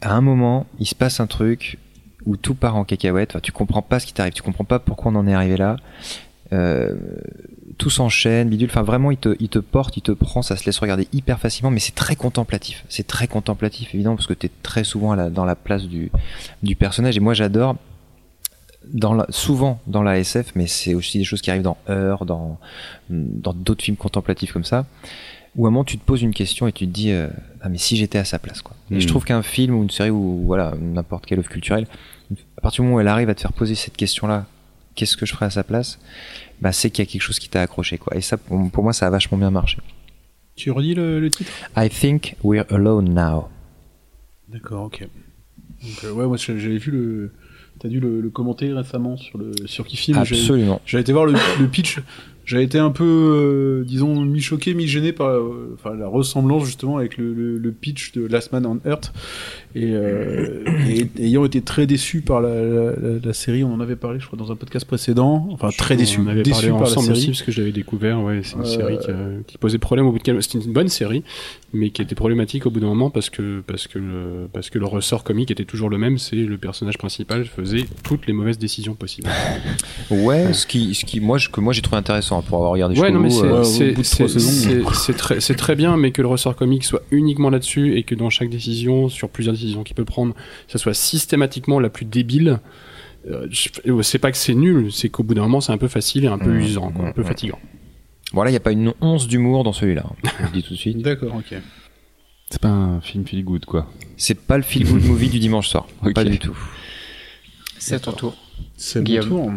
à 0.01 0.13
un 0.13 0.21
moment 0.21 0.67
il 0.77 0.85
se 0.85 0.95
passe 0.95 1.21
un 1.21 1.27
truc 1.27 1.77
où 2.25 2.37
tout 2.37 2.55
part 2.55 2.75
en 2.75 2.83
cacahuète. 2.83 3.31
Enfin, 3.31 3.39
tu 3.39 3.51
comprends 3.51 3.81
pas 3.81 3.99
ce 3.99 4.05
qui 4.05 4.13
t'arrive 4.13 4.33
tu 4.33 4.41
comprends 4.41 4.63
pas 4.63 4.79
pourquoi 4.79 5.11
on 5.11 5.15
en 5.15 5.27
est 5.27 5.33
arrivé 5.33 5.57
là. 5.57 5.77
Euh, 6.53 6.95
tout 7.77 7.89
s'enchaîne, 7.89 8.49
bidule. 8.49 8.69
Enfin, 8.69 8.83
vraiment, 8.83 9.11
il 9.11 9.17
te, 9.17 9.35
il 9.39 9.49
te 9.49 9.59
porte, 9.59 9.97
il 9.97 10.01
te 10.01 10.11
prend, 10.11 10.41
ça 10.41 10.55
se 10.55 10.65
laisse 10.65 10.77
regarder 10.79 11.07
hyper 11.13 11.39
facilement, 11.39 11.71
mais 11.71 11.79
c'est 11.79 11.95
très 11.95 12.15
contemplatif. 12.15 12.85
C'est 12.89 13.07
très 13.07 13.27
contemplatif, 13.27 13.93
évidemment, 13.95 14.15
parce 14.15 14.27
que 14.27 14.33
tu 14.33 14.47
es 14.47 14.51
très 14.63 14.83
souvent 14.83 15.11
à 15.13 15.15
la- 15.15 15.29
dans 15.29 15.45
la 15.45 15.55
place 15.55 15.83
du, 15.87 16.11
du 16.63 16.75
personnage. 16.75 17.17
Et 17.17 17.19
moi, 17.19 17.33
j'adore, 17.33 17.75
dans 18.93 19.13
la, 19.15 19.25
souvent 19.29 19.79
dans 19.87 20.03
la 20.03 20.19
SF, 20.19 20.51
mais 20.55 20.67
c'est 20.67 20.93
aussi 20.93 21.17
des 21.17 21.23
choses 21.23 21.41
qui 21.41 21.49
arrivent 21.49 21.63
dans 21.63 21.77
Heure, 21.89 22.25
dans 22.25 22.59
dans 23.09 23.53
d'autres 23.53 23.83
films 23.83 23.97
contemplatifs 23.97 24.53
comme 24.53 24.63
ça, 24.63 24.85
où 25.55 25.65
à 25.65 25.69
un 25.69 25.71
moment, 25.71 25.83
tu 25.83 25.97
te 25.97 26.03
poses 26.05 26.21
une 26.21 26.33
question 26.33 26.67
et 26.67 26.71
tu 26.71 26.85
te 26.85 26.91
dis, 26.91 27.11
euh, 27.11 27.27
ah, 27.61 27.69
mais 27.69 27.77
si 27.79 27.95
j'étais 27.97 28.19
à 28.19 28.25
sa 28.25 28.37
place, 28.37 28.61
quoi. 28.61 28.75
Et 28.91 28.99
je 28.99 29.07
trouve 29.07 29.23
qu'un 29.25 29.41
film 29.41 29.73
ou 29.75 29.81
une 29.83 29.89
série 29.89 30.11
ou 30.11 30.43
voilà, 30.45 30.73
n'importe 30.79 31.25
quelle 31.25 31.39
œuvre 31.39 31.49
culturelle, 31.49 31.87
à 32.57 32.61
partir 32.61 32.83
du 32.83 32.87
moment 32.87 32.97
où 32.97 32.99
elle 32.99 33.07
arrive 33.07 33.29
à 33.29 33.33
te 33.35 33.41
faire 33.41 33.53
poser 33.53 33.73
cette 33.73 33.97
question-là, 33.97 34.45
qu'est-ce 34.93 35.17
que 35.17 35.25
je 35.25 35.33
ferais 35.33 35.47
à 35.47 35.49
sa 35.49 35.63
place? 35.63 35.97
Bah, 36.61 36.71
c'est 36.71 36.89
qu'il 36.89 37.03
y 37.05 37.07
a 37.07 37.11
quelque 37.11 37.21
chose 37.21 37.39
qui 37.39 37.49
t'a 37.49 37.61
accroché 37.61 37.97
quoi 37.97 38.15
et 38.17 38.21
ça 38.21 38.37
pour, 38.37 38.69
pour 38.71 38.83
moi 38.83 38.93
ça 38.93 39.07
a 39.07 39.09
vachement 39.09 39.37
bien 39.37 39.51
marché 39.51 39.77
Tu 40.55 40.71
redis 40.71 40.95
le, 40.95 41.19
le 41.19 41.29
titre? 41.29 41.51
I 41.77 41.89
think 41.89 42.35
we're 42.43 42.65
alone 42.69 43.13
now 43.13 43.49
D'accord, 44.47 44.83
ok. 44.85 45.01
Donc, 45.81 46.03
euh, 46.03 46.11
ouais, 46.11 46.25
moi 46.27 46.37
j'avais 46.37 46.77
vu 46.77 46.91
le. 46.91 47.31
T'as 47.79 47.89
dû 47.89 47.99
le, 47.99 48.21
le 48.21 48.29
commenter 48.29 48.71
récemment 48.71 49.17
sur 49.17 49.37
le 49.37 49.51
sur 49.65 49.85
qui 49.85 49.97
film. 49.97 50.23
J'avais- 50.23 50.39
absolument 50.39 50.81
J'avais 50.85 51.01
été 51.01 51.11
voir 51.11 51.25
le, 51.25 51.33
le 51.59 51.67
pitch. 51.67 51.99
J'avais 52.45 52.63
été 52.63 52.77
un 52.77 52.91
peu, 52.91 53.03
euh, 53.03 53.83
disons, 53.85 54.21
mi-choqué, 54.21 54.75
mi-gêné 54.75 55.13
par 55.13 55.27
euh, 55.29 55.75
enfin, 55.77 55.95
la 55.95 56.07
ressemblance 56.07 56.63
justement 56.65 56.97
avec 56.97 57.17
le, 57.17 57.33
le, 57.33 57.57
le 57.57 57.71
pitch 57.71 58.11
de 58.13 58.25
Last 58.27 58.51
Man 58.53 58.65
on 58.67 58.79
Earth. 58.87 59.11
Et, 59.77 59.91
euh, 59.91 60.63
et 60.89 61.07
ayant 61.25 61.43
été 61.43 61.61
très 61.61 61.85
déçu 61.85 62.21
par 62.21 62.39
la, 62.39 62.49
la, 62.49 62.83
la- 62.91 63.19
la 63.23 63.33
série, 63.33 63.63
on 63.65 63.73
en 63.73 63.81
avait 63.81 63.97
parlé, 63.97 64.19
je 64.21 64.25
crois, 64.25 64.39
dans 64.39 64.51
un 64.51 64.55
podcast 64.55 64.85
précédent. 64.87 65.47
Enfin, 65.51 65.69
très 65.77 65.97
déçu. 65.97 66.19
On 66.21 66.23
en 66.23 66.27
avait 66.27 66.43
déçu 66.43 66.51
parlé 66.53 66.69
par 66.69 66.79
la 66.79 66.85
ensemble 66.87 67.11
aussi 67.11 67.21
série. 67.21 67.31
parce 67.33 67.41
que 67.43 67.51
je 67.51 67.59
l'avais 67.59 67.71
découvert. 67.73 68.21
Ouais, 68.21 68.39
c'est 68.43 68.55
une 68.55 68.61
Euh, 68.61 68.65
série 68.65 68.97
qui, 68.99 69.11
a- 69.11 69.43
qui 69.45 69.57
posait 69.57 69.77
problème 69.77 70.07
au 70.07 70.11
bout 70.13 70.17
de 70.19 70.23
quelques. 70.23 70.43
C'était 70.43 70.59
une 70.65 70.71
bonne 70.73 70.87
série, 70.87 71.23
mais 71.73 71.89
qui 71.89 72.01
était 72.01 72.15
problématique 72.15 72.65
au 72.65 72.69
bout 72.69 72.79
d'un 72.79 72.87
moment 72.87 73.09
parce 73.09 73.29
que 73.29 73.61
parce 73.67 73.87
que 73.87 73.99
le 73.99 74.47
parce 74.53 74.69
que 74.69 74.79
le 74.79 74.85
ressort 74.85 75.23
comique 75.25 75.51
était 75.51 75.65
toujours 75.65 75.89
le 75.89 75.97
même. 75.97 76.17
C'est 76.19 76.37
le 76.37 76.57
personnage 76.57 76.97
principal 76.97 77.43
faisait 77.45 77.83
toutes 78.03 78.27
les 78.27 78.33
mauvaises 78.33 78.57
décisions 78.57 78.93
possibles. 78.95 79.27
ouais 80.09 80.53
ce 80.53 80.65
qui 80.65 80.95
ce 80.95 81.03
qui 81.05 81.19
moi 81.19 81.37
je- 81.37 81.49
que 81.49 81.59
moi 81.59 81.73
j'ai 81.73 81.81
trouvé 81.81 81.97
intéressant 81.97 82.41
pour 82.41 82.57
avoir 82.59 82.71
regardé 82.71 82.97
Ouais, 82.99 83.11
non, 83.11 83.19
mais 83.19 83.29
c'est 83.29 83.43
euh, 83.43 85.13
très, 85.17 85.39
c'est 85.41 85.55
très 85.55 85.75
bien, 85.75 85.97
mais 85.97 86.11
que 86.11 86.21
le 86.21 86.27
ressort 86.29 86.55
comique 86.55 86.83
soit 86.85 87.01
uniquement 87.11 87.49
là-dessus 87.49 87.97
et 87.97 88.03
que 88.03 88.15
dans 88.15 88.29
chaque 88.29 88.49
décision, 88.49 89.09
sur 89.09 89.29
plusieurs 89.29 89.55
décisions 89.65 89.83
qu'il 89.83 89.95
peut 89.95 90.05
prendre, 90.05 90.33
ça 90.67 90.77
soit 90.77 90.93
systématiquement 90.93 91.79
la 91.79 91.89
plus 91.89 92.05
débile. 92.05 92.59
Euh, 93.29 93.47
C'est 94.01 94.19
pas 94.19 94.31
que 94.31 94.37
c'est 94.37 94.53
nul, 94.55 94.91
c'est 94.91 95.09
qu'au 95.09 95.23
bout 95.23 95.33
d'un 95.33 95.41
moment, 95.43 95.59
c'est 95.61 95.71
un 95.71 95.77
peu 95.77 95.87
facile 95.87 96.25
et 96.25 96.27
un 96.27 96.37
peu 96.37 96.51
Mmh, 96.51 96.59
usant, 96.61 96.91
quoi, 96.91 97.07
un 97.07 97.11
peu 97.11 97.21
mmh, 97.21 97.25
fatigant. 97.25 97.59
voilà 98.33 98.51
il 98.51 98.53
y 98.53 98.57
a 98.57 98.59
pas 98.59 98.71
une 98.71 98.93
once 99.01 99.27
d'humour 99.27 99.63
dans 99.63 99.73
celui-là 99.73 100.03
hein, 100.07 100.29
je 100.39 100.45
le 100.45 100.51
dis 100.51 100.63
tout 100.63 100.73
de 100.73 100.79
suite 100.79 100.97
D'accord, 101.01 101.35
ok. 101.35 101.55
C'est 102.51 102.61
pas 102.61 102.69
un 102.69 103.01
film 103.01 103.25
feel 103.25 103.43
good, 103.43 103.65
quoi. 103.65 103.87
c'est 104.17 104.39
pas 104.39 104.57
le 104.57 104.63
feel 104.63 104.85
good 104.87 105.03
movie 105.05 105.29
du 105.29 105.39
dimanche 105.39 105.67
soir 105.67 105.87
pas 106.13 106.23
du 106.23 106.37
tout 106.37 106.55
C'est 107.79 107.95
à 107.95 107.99
ton 107.99 108.11
tour. 108.11 108.35
C'est 108.77 109.01
mon 109.07 109.19
tour. 109.21 109.51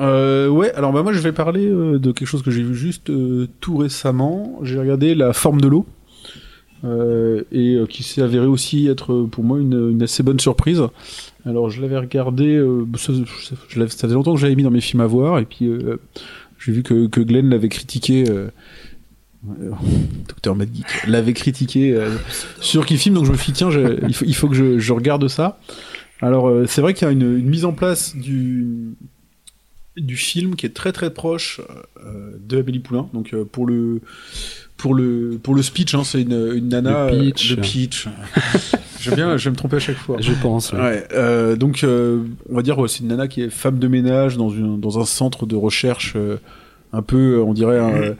Euh, 0.00 0.48
ouais, 0.48 0.72
alors 0.74 0.92
bah 0.92 1.02
moi 1.02 1.12
je 1.12 1.18
vais 1.20 1.32
parler 1.32 1.66
euh, 1.66 1.98
de 1.98 2.12
quelque 2.12 2.28
chose 2.28 2.42
que 2.42 2.50
j'ai 2.50 2.62
vu 2.62 2.74
juste 2.74 3.08
euh, 3.10 3.48
tout 3.60 3.76
récemment. 3.76 4.58
J'ai 4.62 4.78
regardé 4.78 5.14
La 5.14 5.32
forme 5.32 5.60
de 5.60 5.68
l'eau, 5.68 5.86
euh, 6.84 7.44
et 7.50 7.76
euh, 7.76 7.86
qui 7.86 8.02
s'est 8.02 8.20
avéré 8.20 8.46
aussi 8.46 8.88
être 8.88 9.12
euh, 9.12 9.26
pour 9.26 9.42
moi 9.42 9.58
une, 9.58 10.02
assez 10.02 10.22
bonne 10.22 10.40
surprise. 10.40 10.82
Alors 11.46 11.70
je 11.70 11.80
l'avais 11.80 11.96
regardé, 11.96 12.62
ça, 12.98 13.12
je 13.68 13.86
faisait 13.86 14.14
longtemps 14.14 14.34
que 14.34 14.40
j'avais 14.40 14.54
mis 14.54 14.64
dans 14.64 14.70
mes 14.70 14.80
films 14.80 15.00
à 15.00 15.06
voir, 15.06 15.38
et 15.38 15.44
puis 15.44 15.70
j'ai 16.58 16.72
vu 16.72 16.82
que, 16.82 17.06
que 17.06 17.20
Glenn 17.20 17.50
l'avait 17.50 17.68
critiqué. 17.68 18.24
Docteur 20.28 20.56
Mad 20.56 20.70
l'avait 21.06 21.34
critiqué 21.34 22.02
sur 22.62 22.86
qui 22.86 22.96
film 22.96 23.16
donc 23.16 23.26
je 23.26 23.32
me 23.32 23.36
suis 23.36 23.52
dit 23.52 23.58
tiens 23.58 23.68
il, 24.24 24.34
faut, 24.34 24.48
que 24.48 24.78
je, 24.78 24.92
regarde 24.94 25.28
ça 25.28 25.60
alors 26.22 26.50
c'est 26.66 26.80
vrai 26.80 26.94
qu'il 26.94 27.06
y 27.06 27.10
a 27.10 27.12
une, 27.12 27.42
mise 27.42 27.66
en 27.66 27.72
place 27.72 28.16
du 28.16 28.96
film 30.16 30.56
qui 30.56 30.64
est 30.64 30.74
très 30.74 30.92
très 30.92 31.12
proche 31.12 31.60
euh, 32.02 32.38
de 32.40 32.58
Amélie 32.58 32.78
Poulain 32.78 33.10
donc 33.12 33.36
pour 33.52 33.66
le 33.66 34.00
pour 34.76 34.94
le 34.94 35.38
pour 35.42 35.54
le 35.54 35.62
speech 35.62 35.94
hein, 35.94 36.02
c'est 36.04 36.22
une, 36.22 36.52
une 36.54 36.68
nana 36.68 37.10
Le 37.10 37.18
pitch. 37.30 37.52
euh, 37.52 37.56
le 37.56 37.60
pitch 37.62 38.08
j'aime 39.00 39.14
bien 39.14 39.36
je 39.36 39.44
vais 39.44 39.50
me 39.50 39.56
tromper 39.56 39.76
à 39.76 39.80
chaque 39.80 39.96
fois 39.96 40.16
Je 40.20 40.32
pense. 40.42 40.72
ouais. 40.72 40.78
Ouais, 40.80 41.08
euh, 41.12 41.56
donc 41.56 41.84
euh, 41.84 42.22
on 42.50 42.56
va 42.56 42.62
dire 42.62 42.78
ouais, 42.78 42.88
c'est 42.88 43.00
une 43.00 43.08
nana 43.08 43.28
qui 43.28 43.42
est 43.42 43.50
femme 43.50 43.78
de 43.78 43.88
ménage 43.88 44.36
dans 44.36 44.50
une 44.50 44.80
dans 44.80 44.98
un 44.98 45.04
centre 45.04 45.46
de 45.46 45.56
recherche 45.56 46.14
euh, 46.16 46.36
un 46.92 47.02
peu 47.02 47.38
euh, 47.38 47.42
on 47.44 47.54
dirait 47.54 47.78
un, 47.78 47.92
euh, 47.94 48.14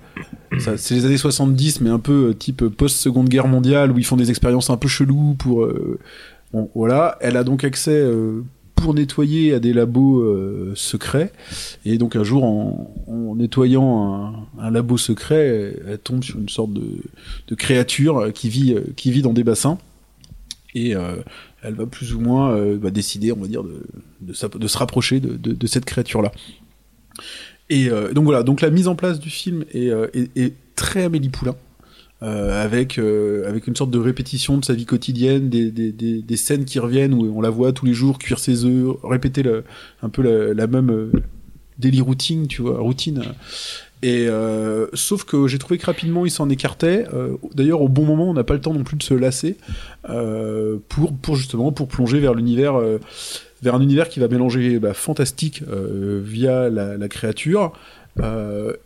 ça- 0.59 0.77
c'est 0.77 0.95
les 0.95 1.05
années 1.07 1.17
70 1.17 1.81
mais 1.81 1.91
un 1.91 1.99
peu 1.99 2.29
euh, 2.31 2.35
type 2.35 2.65
post 2.69 2.97
Seconde 2.99 3.29
Guerre 3.29 3.49
mondiale 3.49 3.91
où 3.93 3.99
ils 3.99 4.05
font 4.07 4.17
des 4.17 4.31
expériences 4.31 4.71
un 4.71 4.77
peu 4.77 4.89
cheloues 4.89 5.35
pour 5.39 5.65
euh, 5.65 5.99
bon, 6.53 6.71
voilà, 6.75 7.19
elle 7.21 7.37
a 7.37 7.45
donc 7.45 7.65
accès 7.65 7.93
euh, 7.93 8.43
pour 8.85 8.93
nettoyer 8.93 9.55
à 9.55 9.61
des 9.61 9.73
labos 9.73 10.21
euh, 10.21 10.75
secrets 10.77 11.33
et 11.87 11.97
donc 11.97 12.17
un 12.17 12.23
jour 12.23 12.45
en, 12.45 13.35
nettoyant 13.35 14.47
un, 14.59 14.71
labo 14.71 14.99
secret 14.99 15.75
elle, 15.89 15.99
tombe 15.99 16.23
sur 16.23 16.39
une 16.39 16.51
sorte 16.51 16.75
de, 16.75 17.55
créature 17.55 18.19
euh, 18.19 18.31
qui 18.31 18.51
vit 18.51 18.75
euh, 18.75 18.83
qui 18.95 19.11
vit 19.11 19.23
dans 19.23 19.33
des 19.33 19.43
bassins 19.43 19.79
et 20.75 20.91
elle 21.63 21.75
va 21.75 21.87
plus 21.87 22.15
ou 22.15 22.21
moins 22.21 22.75
bah, 22.75 22.91
décider, 22.91 23.31
on 23.31 23.37
va 23.37 23.47
dire, 23.47 23.63
de, 23.63 23.87
de, 24.21 24.67
se 24.67 24.77
rapprocher 24.77 25.21
de, 25.21 25.67
cette 25.69 25.85
créature-là. 25.85 26.33
Et 27.71 27.89
donc 28.13 28.25
voilà, 28.25 28.43
donc 28.43 28.61
la 28.61 28.71
mise 28.71 28.89
en 28.89 28.97
place 28.97 29.21
du 29.21 29.31
film 29.31 29.65
est, 29.73 29.87
est, 29.87 30.37
est 30.37 30.55
très 30.75 31.05
Amélie 31.05 31.29
Poulain. 31.29 31.55
Euh, 32.25 32.65
avec 32.65 32.99
euh, 32.99 33.47
avec 33.47 33.67
une 33.67 33.77
sorte 33.77 33.91
de 33.91 33.99
répétition 33.99 34.57
de 34.57 34.65
sa 34.65 34.73
vie 34.73 34.87
quotidienne, 34.87 35.51
des, 35.51 35.71
des, 35.71 35.93
des, 35.93 36.37
scènes 36.37 36.65
qui 36.65 36.79
reviennent 36.79 37.13
où 37.13 37.31
on 37.37 37.43
la 37.43 37.51
voit 37.51 37.73
tous 37.73 37.85
les 37.85 37.93
jours 37.93 38.19
cuire 38.19 38.39
ses 38.39 38.65
œufs, 38.65 38.97
répéter 39.03 39.43
un 40.01 40.09
peu 40.09 40.23
la, 40.55 40.67
même 40.67 40.91
euh, 40.91 41.13
daily 41.79 42.01
routine, 42.01 42.47
tu 42.47 42.63
vois, 42.63 42.79
routine. 42.79 43.25
Et 44.03 44.27
euh, 44.27 44.87
sauf 44.95 45.25
que 45.25 45.49
j'ai 45.49 45.59
trouvé 45.59 45.77
que 45.77 45.85
rapidement 45.85 46.25
il 46.25 46.31
s'en 46.31 46.49
écartait. 46.49 47.05
D'ailleurs, 47.55 47.83
au 47.83 47.89
bon 47.89 48.07
moment, 48.07 48.31
on 48.31 48.35
n'a 48.35 48.45
pas 48.45 48.55
le 48.55 48.61
temps 48.61 48.73
non 48.73 48.85
plus 48.85 48.97
de 48.97 49.03
se 49.03 49.15
lasser 49.15 49.59
pour 50.89 51.13
pour 51.21 51.37
justement 51.37 51.73
pour 51.73 51.89
plonger 51.89 52.21
vers 52.21 52.33
l'univers 52.33 52.81
vers 53.63 53.75
un 53.75 53.81
univers 53.83 54.09
qui 54.09 54.21
va 54.21 54.29
mélanger 54.29 54.79
bah, 54.79 54.95
fantastique 54.95 55.63
via 55.63 56.71
la, 56.71 57.09
créature 57.09 57.73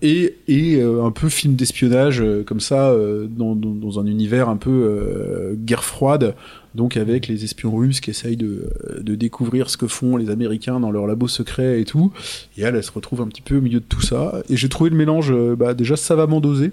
et, 0.01 0.37
et 0.49 0.77
euh, 0.77 1.05
un 1.05 1.11
peu 1.11 1.29
film 1.29 1.55
d'espionnage 1.55 2.23
euh, 2.23 2.43
comme 2.45 2.61
ça 2.61 2.91
euh, 2.91 3.27
dans, 3.27 3.55
dans, 3.55 3.75
dans 3.75 4.01
un 4.01 4.07
univers 4.07 4.49
un 4.49 4.57
peu 4.57 4.71
euh, 4.71 5.55
guerre 5.55 5.85
froide 5.85 6.35
donc 6.75 6.97
avec 6.97 7.27
les 7.27 7.45
espions 7.45 7.75
russes 7.75 8.01
qui 8.01 8.11
essayent 8.11 8.37
de, 8.37 8.71
de 9.01 9.15
découvrir 9.15 9.69
ce 9.69 9.77
que 9.77 9.87
font 9.87 10.17
les 10.17 10.31
Américains 10.31 10.81
dans 10.81 10.91
leur 10.91 11.07
labo 11.07 11.27
secret 11.27 11.81
et 11.81 11.85
tout. 11.85 12.13
Et 12.57 12.63
elle 12.63 12.77
elle 12.77 12.85
se 12.85 12.93
retrouve 12.93 13.21
un 13.21 13.27
petit 13.27 13.43
peu 13.43 13.57
au 13.57 13.61
milieu 13.61 13.81
de 13.81 13.85
tout 13.85 14.01
ça. 14.01 14.43
Et 14.49 14.57
j'ai 14.57 14.69
trouvé 14.69 14.91
le 14.91 14.97
mélange 14.97 15.33
euh, 15.33 15.57
bah, 15.57 15.75
déjà 15.75 15.97
savamment 15.97 16.41
dosé 16.41 16.73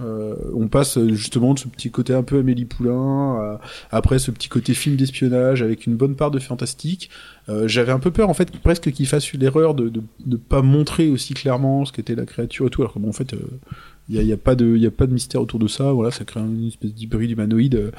euh, 0.00 0.34
on 0.54 0.68
passe 0.68 0.96
euh, 0.96 1.12
justement 1.14 1.54
de 1.54 1.58
ce 1.58 1.68
petit 1.68 1.90
côté 1.90 2.14
un 2.14 2.22
peu 2.22 2.38
Amélie 2.38 2.64
Poulain, 2.64 3.58
après 3.90 4.18
ce 4.18 4.30
petit 4.30 4.48
côté 4.48 4.74
film 4.74 4.96
d'espionnage 4.96 5.62
avec 5.62 5.86
une 5.86 5.96
bonne 5.96 6.16
part 6.16 6.30
de 6.30 6.38
fantastique. 6.38 7.10
Euh, 7.48 7.68
J'avais 7.68 7.92
un 7.92 7.98
peu 7.98 8.10
peur 8.10 8.28
en 8.28 8.34
fait 8.34 8.50
presque 8.58 8.90
qu'il 8.92 9.06
fasse 9.06 9.32
l'erreur 9.32 9.74
de, 9.74 9.92
de 10.24 10.36
pas 10.36 10.62
montrer 10.62 11.08
aussi 11.08 11.34
clairement 11.34 11.84
ce 11.84 11.92
qu'était 11.92 12.14
la 12.14 12.26
créature 12.26 12.66
et 12.66 12.70
tout, 12.70 12.82
alors 12.82 12.94
que 12.94 12.98
bon 12.98 13.10
en 13.10 13.12
fait 13.12 13.34
il 14.08 14.16
y 14.16 14.18
a, 14.18 14.22
y 14.22 14.32
a 14.32 14.36
pas 14.36 14.54
de 14.54 15.12
mystère 15.12 15.40
autour 15.40 15.58
de 15.58 15.68
ça. 15.68 15.92
Voilà, 15.92 16.10
ça 16.10 16.24
crée 16.24 16.40
une 16.40 16.68
espèce 16.68 16.92
d'hybride 16.92 17.30
humanoïde. 17.30 17.92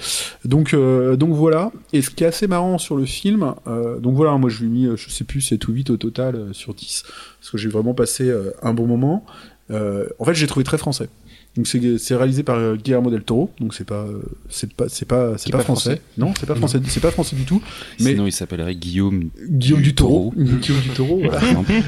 Donc 0.45 0.73
voilà. 0.73 1.71
Et 1.93 2.01
ce 2.01 2.09
qui 2.09 2.23
est 2.23 2.27
assez 2.27 2.47
marrant 2.47 2.77
sur 2.77 2.95
le 2.95 3.05
film, 3.05 3.53
donc 4.01 4.15
voilà, 4.15 4.37
moi 4.37 4.49
je 4.49 4.63
lui 4.63 4.67
ai 4.67 4.69
mis 4.69 4.97
je 4.97 5.09
sais 5.09 5.23
plus 5.23 5.41
7 5.41 5.67
ou 5.67 5.73
8 5.73 5.89
au 5.91 5.97
total 5.97 6.49
sur 6.53 6.73
10 6.73 7.03
parce 7.39 7.51
que 7.51 7.57
j'ai 7.57 7.69
vraiment 7.69 7.93
passé 7.93 8.33
un 8.61 8.73
bon 8.73 8.87
moment. 8.87 9.25
En 9.69 10.25
fait, 10.25 10.33
j'ai 10.33 10.47
trouvé 10.47 10.63
très 10.65 10.77
français. 10.77 11.09
Donc 11.57 11.67
c'est 11.67 12.15
réalisé 12.15 12.43
par 12.43 12.57
euh, 12.57 12.75
Guillermo 12.77 13.11
del 13.11 13.23
Toro, 13.23 13.51
donc 13.59 13.73
c'est 13.73 13.83
pas 13.83 14.05
euh, 14.05 14.21
c'est 14.47 14.71
pas 14.73 14.87
c'est 14.87 15.05
pas 15.05 15.37
c'est 15.37 15.51
pas, 15.51 15.57
pas 15.57 15.63
français. 15.65 15.97
français. 15.97 16.01
Non, 16.17 16.33
c'est 16.39 16.45
pas 16.45 16.55
français, 16.55 16.79
c'est 16.87 17.01
pas 17.01 17.11
français 17.11 17.35
du 17.35 17.43
tout. 17.43 17.61
Mais 17.99 18.11
Sinon, 18.11 18.25
il 18.25 18.31
s'appellerait 18.31 18.75
Guillaume. 18.75 19.29
Guillaume 19.49 19.81
du 19.81 19.93
Taureau, 19.93 20.33
Taureau. 20.37 20.57
Guillaume 20.59 21.19
du 21.19 21.27
voilà. 21.27 21.45
exemple. 21.49 21.71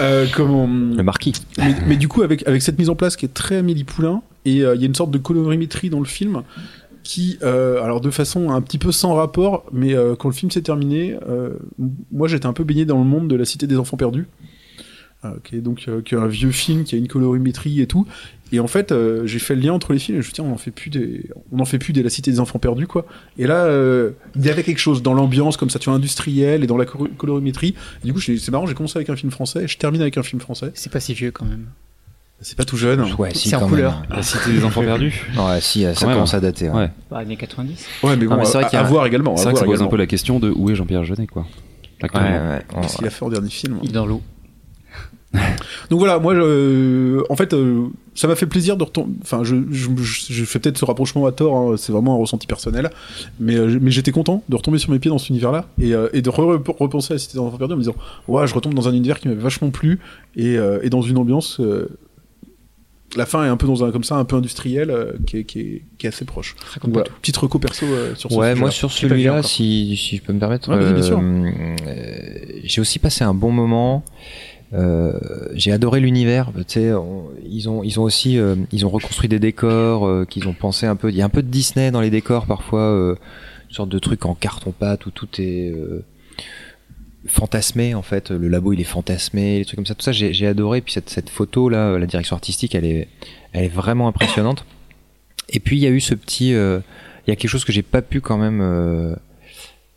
Euh, 0.00 0.26
comment 0.34 0.66
Le 0.68 1.02
marquis. 1.02 1.32
mais, 1.58 1.74
mais 1.86 1.96
du 1.96 2.06
coup 2.06 2.22
avec 2.22 2.46
avec 2.46 2.62
cette 2.62 2.78
mise 2.78 2.88
en 2.90 2.94
place 2.94 3.16
qui 3.16 3.24
est 3.24 3.34
très 3.34 3.56
Amélie 3.56 3.82
Poulain 3.84 4.22
et 4.44 4.62
euh, 4.62 4.76
il 4.76 4.80
y 4.80 4.84
a 4.84 4.86
une 4.86 4.94
sorte 4.94 5.10
de 5.10 5.18
colorimétrie 5.18 5.90
dans 5.90 5.98
le 5.98 6.04
film 6.06 6.42
qui 7.02 7.38
euh, 7.42 7.82
alors 7.82 8.00
de 8.00 8.10
façon 8.10 8.50
un 8.50 8.60
petit 8.60 8.78
peu 8.78 8.92
sans 8.92 9.14
rapport 9.14 9.64
mais 9.72 9.94
euh, 9.94 10.14
quand 10.14 10.28
le 10.28 10.34
film 10.34 10.50
s'est 10.50 10.62
terminé 10.62 11.16
euh, 11.28 11.54
moi 12.12 12.28
j'étais 12.28 12.46
un 12.46 12.52
peu 12.52 12.64
baigné 12.64 12.84
dans 12.84 12.98
le 12.98 13.04
monde 13.04 13.28
de 13.28 13.34
la 13.36 13.44
cité 13.44 13.66
des 13.66 13.78
enfants 13.78 13.96
perdus 13.96 14.26
qui 15.44 15.56
est 15.56 15.60
donc 15.60 15.84
euh, 15.88 16.00
qui 16.00 16.14
est 16.14 16.18
un 16.18 16.26
vieux 16.28 16.50
film 16.52 16.84
qui 16.84 16.94
a 16.94 16.98
une 16.98 17.08
colorimétrie 17.08 17.80
et 17.80 17.86
tout 17.88 18.06
et 18.52 18.60
en 18.60 18.68
fait 18.68 18.92
euh, 18.92 19.26
j'ai 19.26 19.38
fait 19.40 19.56
le 19.56 19.62
lien 19.62 19.72
entre 19.72 19.92
les 19.92 19.98
films 19.98 20.18
et 20.18 20.22
je 20.22 20.28
me 20.28 20.32
suis 20.32 20.42
dit 20.42 20.48
on 20.48 20.52
en 20.52 20.56
fait 20.58 20.70
plus 20.70 20.90
des 20.90 21.28
on 21.52 21.58
en 21.58 21.64
fait 21.64 21.78
plus 21.78 21.92
des 21.92 22.02
la 22.04 22.08
cité 22.10 22.30
des 22.30 22.38
enfants 22.40 22.58
perdus 22.60 22.86
quoi 22.86 23.04
et 23.36 23.46
là 23.48 23.64
euh, 23.64 24.12
il 24.36 24.44
y 24.46 24.48
avait 24.50 24.62
quelque 24.62 24.78
chose 24.78 25.02
dans 25.02 25.14
l'ambiance 25.14 25.56
comme 25.56 25.70
ça 25.70 25.78
tu 25.80 25.86
vois 25.90 25.96
industrielle 25.96 26.62
et 26.62 26.66
dans 26.68 26.76
la 26.76 26.84
colo- 26.84 27.08
colorimétrie 27.16 27.74
Et 28.02 28.06
du 28.06 28.12
coup 28.12 28.20
c'est 28.20 28.48
marrant 28.50 28.66
j'ai 28.66 28.74
commencé 28.74 28.96
avec 28.96 29.10
un 29.10 29.16
film 29.16 29.32
français 29.32 29.64
et 29.64 29.68
je 29.68 29.76
termine 29.76 30.00
avec 30.02 30.16
un 30.18 30.22
film 30.22 30.40
français 30.40 30.70
C'est 30.74 30.92
pas 30.92 31.00
si 31.00 31.14
vieux 31.14 31.32
quand 31.32 31.44
même. 31.46 31.66
c'est 32.40 32.56
pas 32.56 32.64
tout 32.64 32.76
jeune 32.76 33.02
Ouais, 33.18 33.34
si, 33.34 33.48
C'est 33.48 33.56
en 33.56 33.66
couleur. 33.68 34.02
La 34.10 34.22
cité 34.22 34.52
des 34.52 34.62
enfants 34.64 34.82
perdus. 34.82 35.26
Ouais, 35.36 35.60
si, 35.60 35.82
ça 35.82 35.92
Quand 35.94 36.06
même. 36.06 36.14
commence 36.14 36.34
à 36.34 36.38
dater. 36.40 36.70
ouais. 36.70 36.90
Bah, 37.10 37.18
années 37.18 37.36
90. 37.36 37.84
Ouais, 38.04 38.16
mais 38.16 38.26
bon, 38.26 38.36
mais 38.36 38.44
c'est 38.44 38.52
vrai 38.58 38.64
à, 38.66 38.68
qu'il 38.68 38.78
y 38.78 38.80
a 38.82 38.84
à 38.84 38.88
voir 38.88 39.04
également. 39.06 39.36
C'est 39.36 39.42
vrai 39.46 39.54
que 39.54 39.58
ça 39.58 39.64
pose 39.64 39.82
un 39.82 39.88
peu 39.88 39.96
la 39.96 40.06
question 40.06 40.38
de 40.38 40.48
où 40.54 40.70
est 40.70 40.76
Jean-Pierre 40.76 41.02
Jeunet, 41.04 41.26
quoi. 41.26 41.42
Ouais, 41.42 41.48
Actuellement. 42.04 42.50
ouais. 42.50 42.62
On- 42.76 42.80
Qu'est-ce 42.80 42.96
qu'il 42.98 43.06
a 43.08 43.10
fait 43.10 43.24
en 43.24 43.28
dernier 43.30 43.50
film 43.50 43.78
Il 43.82 43.90
est 43.90 43.92
dans 43.92 44.06
l'eau. 44.06 44.22
Donc 45.90 45.98
voilà, 45.98 46.18
moi, 46.18 46.34
je- 46.34 47.22
en 47.30 47.36
fait, 47.36 47.52
euh, 47.52 47.86
ça 48.14 48.26
m'a 48.28 48.34
fait 48.34 48.46
plaisir 48.46 48.76
de 48.76 48.84
retomber. 48.84 49.12
Enfin, 49.22 49.44
je, 49.44 49.56
je, 49.70 49.88
je- 50.00 50.32
je 50.32 50.44
fais 50.44 50.58
peut-être 50.58 50.78
ce 50.78 50.84
rapprochement 50.84 51.26
à 51.26 51.32
tort. 51.32 51.54
hein, 51.56 51.74
c'est 51.76 51.92
vraiment 51.92 52.14
un 52.14 52.18
ressenti 52.18 52.46
personnel, 52.46 52.90
mais 53.38 53.56
euh, 53.56 53.78
mais 53.80 53.90
j'étais 53.90 54.10
content 54.12 54.42
de 54.48 54.56
retomber 54.56 54.78
sur 54.78 54.90
mes 54.90 54.98
pieds 54.98 55.10
dans 55.10 55.18
cet 55.18 55.28
univers-là 55.30 55.66
et, 55.80 55.94
euh, 55.94 56.08
et 56.12 56.22
de 56.22 56.30
re- 56.30 56.62
repenser 56.78 57.12
à 57.12 57.14
la 57.14 57.18
Cité 57.18 57.34
des 57.34 57.38
Enfants 57.40 57.56
Perdus 57.58 57.74
en 57.74 57.76
me 57.76 57.82
disant, 57.82 57.94
ouais, 58.26 58.46
je 58.46 58.54
retombe 58.54 58.74
dans 58.74 58.88
un 58.88 58.92
univers 58.92 59.20
qui 59.20 59.28
m'avait 59.28 59.40
vachement 59.40 59.70
plu 59.70 60.00
et, 60.36 60.56
euh, 60.56 60.80
et 60.82 60.90
dans 60.90 61.02
une 61.02 61.18
ambiance. 61.18 61.60
euh, 61.60 61.88
la 63.16 63.24
fin 63.24 63.42
est 63.44 63.48
un 63.48 63.56
peu 63.56 63.66
dans 63.66 63.82
un 63.84 63.90
comme 63.90 64.04
ça, 64.04 64.16
un 64.16 64.24
peu 64.26 64.36
industriel, 64.36 64.90
euh, 64.90 65.12
qui, 65.26 65.38
est, 65.38 65.44
qui, 65.44 65.60
est, 65.60 65.82
qui 65.96 66.04
est 66.04 66.10
assez 66.10 66.26
proche. 66.26 66.54
Donc 66.84 66.92
voilà, 66.92 67.08
petite 67.22 67.38
reco 67.38 67.58
perso 67.58 67.86
euh, 67.86 68.14
sur 68.14 68.30
ce 68.30 68.36
Ouais, 68.36 68.54
moi 68.54 68.70
sur 68.70 68.90
celui-là, 68.92 69.42
si, 69.42 69.96
si 69.96 70.16
je 70.18 70.22
peux 70.22 70.34
me 70.34 70.38
permettre, 70.38 70.68
Ouais, 70.68 70.76
euh, 70.76 71.50
euh, 71.86 72.60
j'ai 72.64 72.82
aussi 72.82 72.98
passé 72.98 73.24
un 73.24 73.32
bon 73.32 73.50
moment. 73.50 74.04
Euh, 74.74 75.12
j'ai 75.54 75.72
adoré 75.72 76.00
l'univers. 76.00 76.50
Tu 76.66 76.92
on- 76.92 77.30
ils 77.48 77.68
ont 77.70 77.82
ils 77.82 77.98
ont 77.98 78.02
aussi 78.02 78.38
euh, 78.38 78.54
ils 78.70 78.84
ont 78.84 78.90
reconstruit 78.90 79.28
des 79.28 79.38
décors 79.38 80.06
euh, 80.06 80.24
qu'ils 80.26 80.46
ont 80.46 80.52
pensé 80.52 80.84
un 80.86 80.94
peu. 80.96 81.08
Il 81.10 81.16
y 81.16 81.22
a 81.22 81.24
un 81.24 81.30
peu 81.30 81.42
de 81.42 81.48
Disney 81.48 81.90
dans 81.90 82.00
les 82.02 82.10
décors 82.10 82.46
parfois, 82.46 83.16
une 83.68 83.74
sorte 83.74 83.88
de 83.88 83.98
truc 83.98 84.26
en 84.26 84.34
carton 84.34 84.72
pâte 84.72 85.06
où 85.06 85.10
tout 85.10 85.28
est 85.38 85.74
fantasmé 87.26 87.94
en 87.94 88.02
fait. 88.02 88.30
Le 88.30 88.48
labo 88.48 88.72
il 88.72 88.80
est 88.80 88.84
fantasmé, 88.84 89.58
les 89.58 89.64
trucs 89.64 89.76
comme 89.76 89.86
ça. 89.86 89.94
Tout 89.94 90.02
ça 90.02 90.12
j'ai 90.12 90.46
adoré. 90.46 90.80
Puis 90.80 90.92
cette 90.92 91.10
cette 91.10 91.30
photo 91.30 91.68
là, 91.68 91.98
la 91.98 92.06
direction 92.06 92.36
artistique, 92.36 92.74
elle 92.74 92.84
est 92.84 93.08
elle 93.52 93.64
est 93.64 93.68
vraiment 93.74 94.08
impressionnante. 94.08 94.64
Et 95.50 95.60
puis 95.60 95.76
il 95.76 95.80
y 95.82 95.86
a 95.86 95.90
eu 95.90 96.00
ce 96.00 96.14
petit 96.14 96.48
il 96.48 97.30
y 97.30 97.32
a 97.32 97.36
quelque 97.36 97.48
chose 97.48 97.64
que 97.64 97.72
j'ai 97.72 97.82
pas 97.82 98.02
pu 98.02 98.20
quand 98.20 98.38
même 98.38 98.60
euh, 98.62 99.14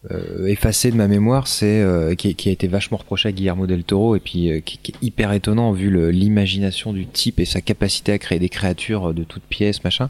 euh, 0.10 0.48
effacer 0.48 0.90
de 0.90 0.96
ma 0.96 1.08
mémoire, 1.08 1.48
c'est 1.48 1.82
euh, 1.82 2.16
qui, 2.16 2.34
qui 2.34 2.50
a 2.50 2.52
été 2.52 2.68
vachement 2.68 2.98
reproché 2.98 3.30
à 3.30 3.32
Guillermo 3.32 3.68
del 3.68 3.84
Toro 3.84 4.16
et 4.16 4.20
puis 4.20 4.50
euh, 4.50 4.60
qui, 4.60 4.80
qui 4.80 4.94
est 4.94 5.06
hyper 5.06 5.32
étonnant 5.32 5.72
vu 5.74 6.12
l'imagination 6.12 6.92
du 6.92 7.06
type 7.06 7.40
et 7.40 7.46
sa 7.46 7.62
capacité 7.62 8.12
à 8.12 8.18
créer 8.18 8.40
des 8.40 8.50
créatures 8.50 9.14
de 9.14 9.24
toutes 9.24 9.44
pièces, 9.44 9.84
machin. 9.84 10.10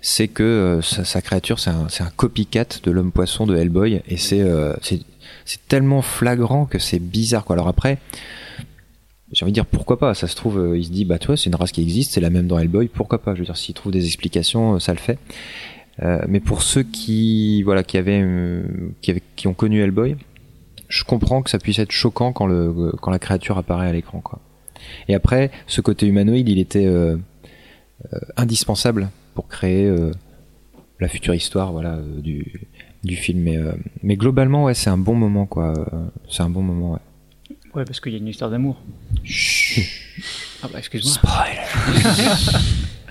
C'est 0.00 0.28
que 0.28 0.42
euh, 0.42 0.82
sa, 0.82 1.04
sa 1.04 1.22
créature, 1.22 1.58
c'est 1.60 1.70
un, 1.70 1.86
un 1.86 2.10
copycat 2.16 2.66
de 2.82 2.90
l'homme 2.90 3.12
poisson 3.12 3.46
de 3.46 3.56
Hellboy 3.56 4.02
et 4.08 4.16
c'est 4.16 4.40
euh, 4.40 4.74
c'est 4.82 5.00
c'est 5.44 5.66
tellement 5.68 6.02
flagrant 6.02 6.66
que 6.66 6.78
c'est 6.78 6.98
bizarre 6.98 7.44
quoi. 7.44 7.54
Alors 7.54 7.68
après. 7.68 7.98
J'ai 9.32 9.44
envie 9.44 9.52
de 9.52 9.54
dire 9.54 9.66
pourquoi 9.66 9.98
pas, 9.98 10.14
ça 10.14 10.28
se 10.28 10.36
trouve, 10.36 10.58
euh, 10.60 10.78
il 10.78 10.84
se 10.84 10.90
dit 10.90 11.04
bah 11.04 11.18
tu 11.18 11.26
vois 11.26 11.36
c'est 11.36 11.46
une 11.46 11.56
race 11.56 11.72
qui 11.72 11.82
existe, 11.82 12.12
c'est 12.12 12.20
la 12.20 12.30
même 12.30 12.46
dans 12.46 12.56
Hellboy, 12.58 12.86
pourquoi 12.86 13.20
pas, 13.20 13.34
je 13.34 13.40
veux 13.40 13.44
dire 13.46 13.56
s'il 13.56 13.74
trouve 13.74 13.90
des 13.90 14.06
explications, 14.06 14.74
euh, 14.74 14.78
ça 14.78 14.92
le 14.92 14.98
fait. 14.98 15.18
Euh, 16.02 16.22
mais 16.28 16.40
pour 16.40 16.62
ceux 16.62 16.82
qui 16.82 17.62
voilà 17.62 17.84
qui 17.84 17.98
avaient, 17.98 18.20
euh, 18.22 18.64
qui 19.00 19.10
avaient 19.10 19.22
qui 19.36 19.46
ont 19.46 19.54
connu 19.54 19.80
Hellboy, 19.80 20.16
je 20.88 21.04
comprends 21.04 21.42
que 21.42 21.50
ça 21.50 21.58
puisse 21.58 21.78
être 21.78 21.92
choquant 21.92 22.32
quand 22.32 22.46
le 22.46 22.92
quand 23.00 23.10
la 23.10 23.18
créature 23.18 23.58
apparaît 23.58 23.88
à 23.88 23.92
l'écran 23.92 24.20
quoi. 24.20 24.40
Et 25.08 25.14
après 25.14 25.50
ce 25.66 25.80
côté 25.80 26.06
humanoïde, 26.06 26.48
il 26.48 26.58
était 26.58 26.86
euh, 26.86 27.16
indispensable 28.36 29.10
pour 29.34 29.48
créer 29.48 29.92
la 31.00 31.08
future 31.08 31.34
histoire, 31.34 31.72
voilà, 31.72 31.98
du 32.18 32.68
du 33.02 33.16
film. 33.16 33.40
Mais 33.40 33.58
mais 34.02 34.16
globalement, 34.16 34.64
ouais, 34.64 34.74
c'est 34.74 34.90
un 34.90 34.98
bon 34.98 35.14
moment, 35.14 35.46
quoi. 35.46 35.74
C'est 36.28 36.42
un 36.42 36.50
bon 36.50 36.62
moment, 36.62 36.92
ouais. 36.92 37.56
Ouais, 37.74 37.84
parce 37.84 37.98
qu'il 37.98 38.12
y 38.12 38.14
a 38.14 38.18
une 38.18 38.28
histoire 38.28 38.50
d'amour. 38.50 38.80
Ah 40.62 40.68
bah 40.72 40.78
excuse-moi. 40.78 41.16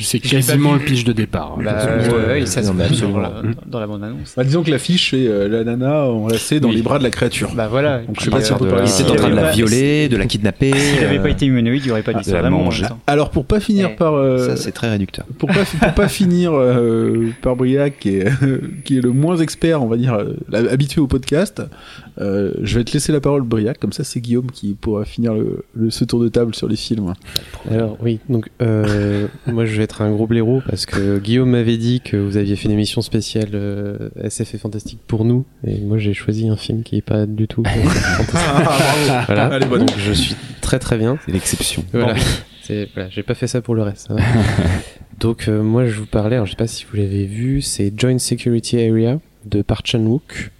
C'est 0.00 0.18
quasiment 0.20 0.74
le 0.74 0.80
pitch 0.80 1.04
de 1.04 1.12
départ. 1.12 1.56
Bah, 1.62 1.72
Euh, 1.86 2.34
ouais, 2.40 2.46
ça 2.46 2.62
se 2.62 2.70
voit 2.72 2.84
absolument. 2.84 3.14
dans 3.18 3.20
la, 3.22 3.42
dans 3.66 3.80
la 3.80 3.86
bande-annonce. 3.86 4.34
Bah, 4.36 4.44
disons 4.44 4.62
que 4.62 4.70
l'affiche 4.70 5.10
c'est 5.10 5.26
euh, 5.26 5.48
la 5.48 5.64
nana 5.64 6.04
enlacée 6.04 6.60
dans 6.60 6.68
Oui. 6.68 6.76
les 6.76 6.82
bras 6.82 6.98
de 6.98 7.02
la 7.04 7.10
créature. 7.10 7.50
Bah 7.54 7.68
voilà. 7.68 7.98
Donc 8.02 8.16
je 8.18 8.24
sais 8.24 8.30
pas 8.30 8.40
si 8.40 8.52
on 8.52 8.58
peut 8.58 8.66
de 8.66 8.70
parler 8.70 8.86
la- 8.86 8.90
Il 8.96 9.00
était 9.02 9.10
en 9.10 9.14
train 9.14 9.30
de 9.30 9.34
la 9.36 9.50
violer, 9.50 10.08
de 10.08 10.16
la 10.16 10.26
kidnapper. 10.26 10.72
S'il 10.72 11.00
n'avait 11.00 11.18
euh, 11.18 11.22
pas 11.22 11.30
été 11.30 11.46
humanoïde, 11.46 11.82
il 11.82 11.86
n'y 11.86 11.92
aurait 11.92 12.02
pas 12.02 12.12
Ah, 12.14 12.18
d'histoire 12.18 12.42
d'amour. 12.42 12.72
temps. 12.88 12.98
Alors 13.06 13.30
pour 13.30 13.44
pas 13.46 13.60
finir 13.60 13.90
Eh. 13.92 13.96
par 13.96 14.14
euh, 14.14 14.48
Ça, 14.48 14.56
c'est 14.56 14.72
très 14.72 14.90
réducteur. 14.90 15.24
pour 15.38 15.48
pas 15.48 15.64
pour 15.64 15.94
pas 15.94 16.08
finir 16.16 16.52
euh, 16.54 17.28
par 17.42 17.56
Briac 17.56 17.98
qui 17.98 18.16
est 18.16 18.28
qui 18.84 18.98
est 18.98 19.00
le 19.00 19.10
moins 19.12 19.36
expert 19.38 19.82
on 19.82 19.86
va 19.86 19.96
dire 19.96 20.14
euh, 20.14 20.34
habitué 20.70 21.00
au 21.00 21.06
podcast 21.06 21.62
euh, 22.20 22.52
je 22.62 22.78
vais 22.78 22.84
te 22.84 22.92
laisser 22.92 23.12
la 23.12 23.20
parole 23.20 23.42
Briac 23.42 23.78
comme 23.78 23.92
ça 23.92 24.02
c'est 24.04 24.20
Guillaume 24.20 24.50
qui 24.50 24.74
pourra 24.74 25.04
finir 25.04 25.34
le- 25.34 25.90
ce 25.90 26.04
tour 26.04 26.20
de 26.20 26.28
table 26.28 26.54
sur 26.54 26.68
les 26.68 26.76
films 26.76 27.12
Alors 27.70 27.96
oui, 28.02 28.20
donc 28.28 28.48
euh, 28.62 29.26
moi 29.46 29.64
je 29.64 29.76
vais 29.76 29.84
être 29.84 30.02
un 30.02 30.10
gros 30.10 30.26
blaireau 30.26 30.62
parce 30.68 30.86
que 30.86 31.18
Guillaume 31.18 31.50
m'avait 31.50 31.76
dit 31.76 32.00
que 32.00 32.16
vous 32.16 32.36
aviez 32.36 32.56
fait 32.56 32.66
une 32.66 32.72
émission 32.72 33.00
spéciale 33.02 33.50
euh, 33.54 34.10
SF 34.22 34.54
et 34.54 34.58
fantastique 34.58 35.00
pour 35.06 35.24
nous 35.24 35.44
et 35.66 35.80
moi 35.80 35.98
j'ai 35.98 36.14
choisi 36.14 36.48
un 36.48 36.56
film 36.56 36.82
qui 36.82 36.96
est 36.96 37.02
pas 37.02 37.26
du 37.26 37.48
tout 37.48 37.62
euh, 37.66 37.70
voilà. 39.26 39.46
Allez, 39.46 39.66
bon. 39.66 39.78
donc 39.78 39.92
je 39.98 40.12
suis 40.12 40.36
très 40.60 40.78
très 40.78 40.98
bien. 40.98 41.18
C'est 41.24 41.32
l'exception. 41.32 41.84
Voilà. 41.92 42.14
J'ai 42.68 43.22
pas 43.22 43.34
fait 43.34 43.46
ça 43.46 43.60
pour 43.60 43.74
le 43.74 43.82
reste. 43.82 44.10
va. 44.10 44.16
donc 45.20 45.48
euh, 45.48 45.62
moi 45.62 45.86
je 45.86 46.00
vous 46.00 46.06
parlais, 46.06 46.36
alors 46.36 46.46
je 46.46 46.52
sais 46.52 46.56
pas 46.56 46.66
si 46.66 46.84
vous 46.90 46.96
l'avez 46.96 47.26
vu, 47.26 47.62
c'est 47.62 47.92
Joint 47.96 48.18
Security 48.18 48.80
Area 48.80 49.18
de 49.44 49.62
Park 49.62 49.86
Chan-wook 49.86 50.50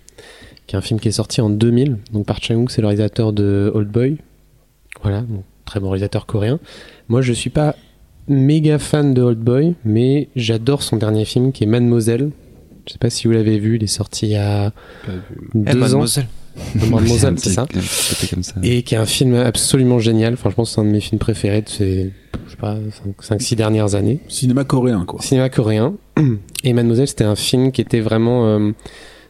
qui 0.67 0.75
est 0.75 0.79
un 0.79 0.83
film 0.83 0.99
qui 0.99 1.09
est 1.09 1.13
sorti 1.13 1.41
en 1.41 1.51
2000. 1.51 1.99
Donc 2.13 2.27
Park 2.27 2.45
Chan-wook 2.45 2.71
c'est 2.71 2.81
le 2.81 2.89
réalisateur 2.89 3.33
de 3.33 3.71
Old 3.75 3.89
Boy. 3.89 4.19
Voilà, 5.03 5.21
donc, 5.23 5.45
très 5.65 5.81
bon 5.81 5.91
réalisateur 5.91 6.27
coréen. 6.27 6.59
Moi 7.09 7.23
je 7.23 7.33
suis 7.33 7.51
pas 7.51 7.77
méga 8.29 8.79
fan 8.79 9.15
de 9.15 9.23
Old 9.23 9.39
Boy, 9.39 9.75
mais 9.85 10.29
j'adore 10.37 10.83
son 10.83 10.97
dernier 10.97 11.25
film 11.25 11.53
qui 11.53 11.65
est 11.65 11.67
Mademoiselle. 11.67 12.31
Je 12.87 12.93
sais 12.93 12.99
pas 12.99 13.11
si 13.11 13.27
vous 13.27 13.33
l'avez 13.33 13.59
vu, 13.59 13.77
il 13.77 13.83
est 13.85 13.89
sorti 13.89 14.27
il 14.27 14.33
y 14.33 14.37
a 14.37 14.73
Eh, 15.09 15.11
deux 15.55 15.73
ans. 15.73 15.79
mademoiselle. 15.81 16.27
Mademoiselle, 16.91 17.39
c'est 17.39 17.51
ça. 17.51 17.67
C'était 17.83 18.35
comme 18.35 18.43
ça. 18.43 18.55
Et 18.63 18.83
qui 18.83 18.95
est 18.95 18.99
un 18.99 19.05
film 19.07 19.35
absolument 19.35 19.99
génial. 19.99 20.37
Franchement, 20.37 20.65
c'est 20.65 20.81
un 20.81 20.85
de 20.85 20.89
mes 20.91 21.01
films 21.01 21.19
préférés 21.19 21.61
de 21.63 21.69
ces, 21.69 22.13
je 22.47 22.51
sais 22.53 22.57
pas, 22.57 22.77
5-6 23.21 23.57
dernières 23.57 23.95
années. 23.95 24.21
cinéma 24.29 24.65
coréen 24.65 25.05
quoi 25.05 25.21
Cinéma 25.21 25.51
coréen. 25.51 25.95
Et 26.65 26.73
Mademoiselle, 26.73 27.09
c'était 27.09 27.25
un 27.25 27.37
film 27.37 27.73
qui 27.73 27.81
était 27.83 28.01
vraiment. 28.01 28.47
euh, 28.47 28.71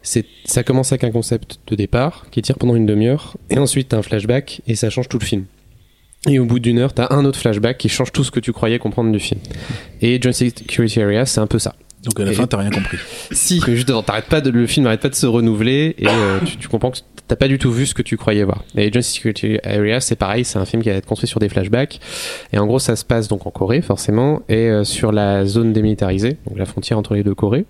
c'est, 0.02 0.24
ça 0.44 0.62
commence 0.62 0.92
avec 0.92 1.02
un 1.02 1.10
concept 1.10 1.58
de 1.66 1.74
départ 1.74 2.26
qui 2.30 2.40
tire 2.42 2.58
pendant 2.58 2.76
une 2.76 2.86
demi-heure, 2.86 3.36
et 3.50 3.58
ensuite 3.58 3.88
t'as 3.88 3.96
un 3.98 4.02
flashback 4.02 4.60
et 4.68 4.76
ça 4.76 4.88
change 4.88 5.08
tout 5.08 5.18
le 5.18 5.24
film. 5.24 5.46
Et 6.26 6.38
au 6.38 6.44
bout 6.44 6.58
d'une 6.58 6.78
heure, 6.78 6.92
t'as 6.92 7.06
un 7.10 7.24
autre 7.24 7.38
flashback 7.38 7.78
qui 7.78 7.88
change 7.88 8.12
tout 8.12 8.24
ce 8.24 8.30
que 8.30 8.40
tu 8.40 8.52
croyais 8.52 8.78
comprendre 8.78 9.12
du 9.12 9.20
film. 9.20 9.40
Et 10.02 10.18
John 10.20 10.32
Security 10.32 11.00
Area, 11.02 11.24
c'est 11.26 11.40
un 11.40 11.46
peu 11.46 11.58
ça. 11.58 11.74
donc 12.04 12.18
à 12.20 12.24
la 12.24 12.32
Et- 12.32 12.34
fin 12.34 12.46
t'as 12.46 12.58
rien 12.58 12.70
compris 12.70 12.98
Si, 13.30 13.62
mais 13.66 13.76
justement, 13.76 14.02
t'arrêtes 14.02 14.26
pas 14.26 14.40
de, 14.40 14.50
le 14.50 14.66
film 14.66 14.84
n'arrête 14.84 15.00
pas 15.00 15.08
de 15.08 15.14
se 15.14 15.26
renouveler 15.26 15.94
et 15.98 16.06
euh, 16.08 16.38
tu, 16.44 16.56
tu 16.56 16.68
comprends 16.68 16.90
que 16.90 16.98
t'as 17.28 17.36
pas 17.36 17.48
du 17.48 17.58
tout 17.58 17.72
vu 17.72 17.86
ce 17.86 17.94
que 17.94 18.02
tu 18.02 18.16
croyais 18.16 18.44
voir. 18.44 18.62
Et 18.76 18.90
John 18.92 19.02
Security 19.02 19.58
Area, 19.64 20.00
c'est 20.00 20.14
pareil, 20.16 20.44
c'est 20.44 20.58
un 20.58 20.64
film 20.64 20.82
qui 20.82 20.88
va 20.90 20.94
être 20.96 21.06
construit 21.06 21.28
sur 21.28 21.40
des 21.40 21.48
flashbacks. 21.48 22.00
Et 22.52 22.58
en 22.58 22.66
gros, 22.66 22.78
ça 22.78 22.94
se 22.96 23.04
passe 23.04 23.26
donc 23.28 23.46
en 23.46 23.50
Corée, 23.50 23.82
forcément, 23.82 24.42
et 24.48 24.68
euh, 24.68 24.84
sur 24.84 25.10
la 25.12 25.44
zone 25.46 25.72
démilitarisée, 25.72 26.36
donc 26.48 26.58
la 26.58 26.66
frontière 26.66 26.98
entre 26.98 27.14
les 27.14 27.22
deux 27.24 27.34
Corées. 27.34 27.64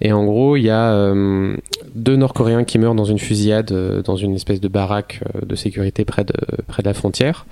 Et 0.00 0.12
en 0.12 0.24
gros, 0.24 0.56
il 0.56 0.62
y 0.62 0.70
a 0.70 0.92
euh, 0.92 1.56
deux 1.94 2.16
Nord-Coréens 2.16 2.64
qui 2.64 2.78
meurent 2.78 2.94
dans 2.94 3.04
une 3.04 3.18
fusillade, 3.18 3.72
euh, 3.72 4.02
dans 4.02 4.16
une 4.16 4.34
espèce 4.34 4.60
de 4.60 4.68
baraque 4.68 5.20
euh, 5.34 5.44
de 5.44 5.54
sécurité 5.56 6.04
près 6.04 6.24
de, 6.24 6.32
près 6.68 6.82
de 6.82 6.88
la 6.88 6.94
frontière. 6.94 7.46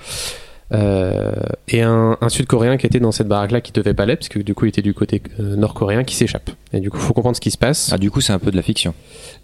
Euh, 0.72 1.32
et 1.68 1.82
un, 1.82 2.16
un 2.20 2.28
Sud-Coréen 2.28 2.76
qui 2.76 2.86
était 2.86 2.98
dans 3.00 3.12
cette 3.12 3.28
baraque-là 3.28 3.60
qui 3.60 3.72
devait 3.72 3.94
pas 3.94 4.04
l'être, 4.06 4.20
parce 4.20 4.28
que 4.28 4.40
du 4.40 4.54
coup 4.54 4.64
il 4.64 4.70
était 4.70 4.82
du 4.82 4.94
côté 4.94 5.22
nord-coréen 5.38 6.02
qui 6.04 6.14
s'échappe. 6.16 6.50
Et 6.72 6.80
du 6.80 6.90
coup, 6.90 6.98
faut 6.98 7.14
comprendre 7.14 7.36
ce 7.36 7.40
qui 7.40 7.50
se 7.52 7.58
passe. 7.58 7.90
Ah, 7.92 7.98
du 7.98 8.10
coup, 8.10 8.20
c'est 8.20 8.32
un 8.32 8.38
peu 8.40 8.50
de 8.50 8.56
la 8.56 8.62
fiction. 8.62 8.92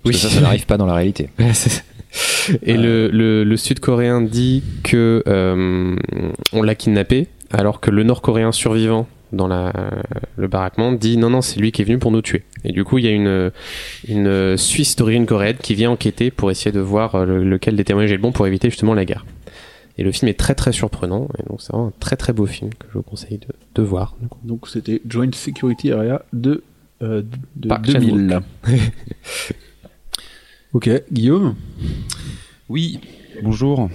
Parce 0.02 0.04
Oui. 0.04 0.12
que 0.12 0.18
ça, 0.18 0.28
ça 0.28 0.40
n'arrive 0.40 0.66
pas 0.66 0.76
dans 0.78 0.86
la 0.86 0.94
réalité. 0.94 1.30
Et 2.62 2.76
le, 2.76 3.08
le, 3.08 3.44
le 3.44 3.56
Sud-Coréen 3.56 4.20
dit 4.20 4.62
que 4.82 5.22
on 6.52 6.62
l'a 6.62 6.74
kidnappé, 6.74 7.28
alors 7.52 7.80
que 7.80 7.90
le 7.90 8.02
Nord-Coréen 8.02 8.52
survivant 8.52 9.06
dans 9.32 9.48
la, 9.48 9.72
le 10.36 10.48
baraquement 10.48 10.92
dit 10.92 11.16
non 11.16 11.30
non 11.30 11.40
c'est 11.42 11.58
lui 11.58 11.72
qui 11.72 11.82
est 11.82 11.84
venu 11.84 11.98
pour 11.98 12.10
nous 12.10 12.22
tuer. 12.22 12.44
Et 12.64 12.72
du 12.72 12.84
coup 12.84 12.98
il 12.98 13.04
y 13.04 13.08
a 13.08 13.10
une, 13.10 13.50
une 14.08 14.56
Suisse 14.56 14.96
d'origine 14.96 15.26
coréenne 15.26 15.56
qui 15.56 15.74
vient 15.74 15.90
enquêter 15.90 16.30
pour 16.30 16.50
essayer 16.50 16.72
de 16.72 16.80
voir 16.80 17.14
euh, 17.14 17.24
le- 17.24 17.44
lequel 17.44 17.76
des 17.76 17.84
témoignages 17.84 18.12
est 18.12 18.16
le 18.16 18.22
bon 18.22 18.32
pour 18.32 18.46
éviter 18.46 18.68
justement 18.70 18.94
la 18.94 19.04
guerre. 19.04 19.24
Et 19.98 20.04
le 20.04 20.12
film 20.12 20.28
est 20.28 20.38
très 20.38 20.54
très 20.54 20.72
surprenant 20.72 21.28
et 21.38 21.42
donc 21.48 21.60
c'est 21.60 21.72
vraiment 21.72 21.88
un 21.88 21.92
très 22.00 22.16
très 22.16 22.32
beau 22.32 22.46
film 22.46 22.70
que 22.74 22.86
je 22.88 22.94
vous 22.94 23.02
conseille 23.02 23.38
de, 23.38 23.46
de 23.74 23.82
voir. 23.82 24.16
donc 24.44 24.68
c'était 24.68 25.00
Joint 25.08 25.30
Security 25.34 25.92
Area 25.92 26.22
de 26.32 26.62
euh, 27.02 27.22
de 27.56 27.68
Park 27.68 27.86
2000 27.86 28.40
ok 30.72 30.90
Guillaume? 31.12 31.54
Oui, 32.68 33.00
bonjour. 33.42 33.88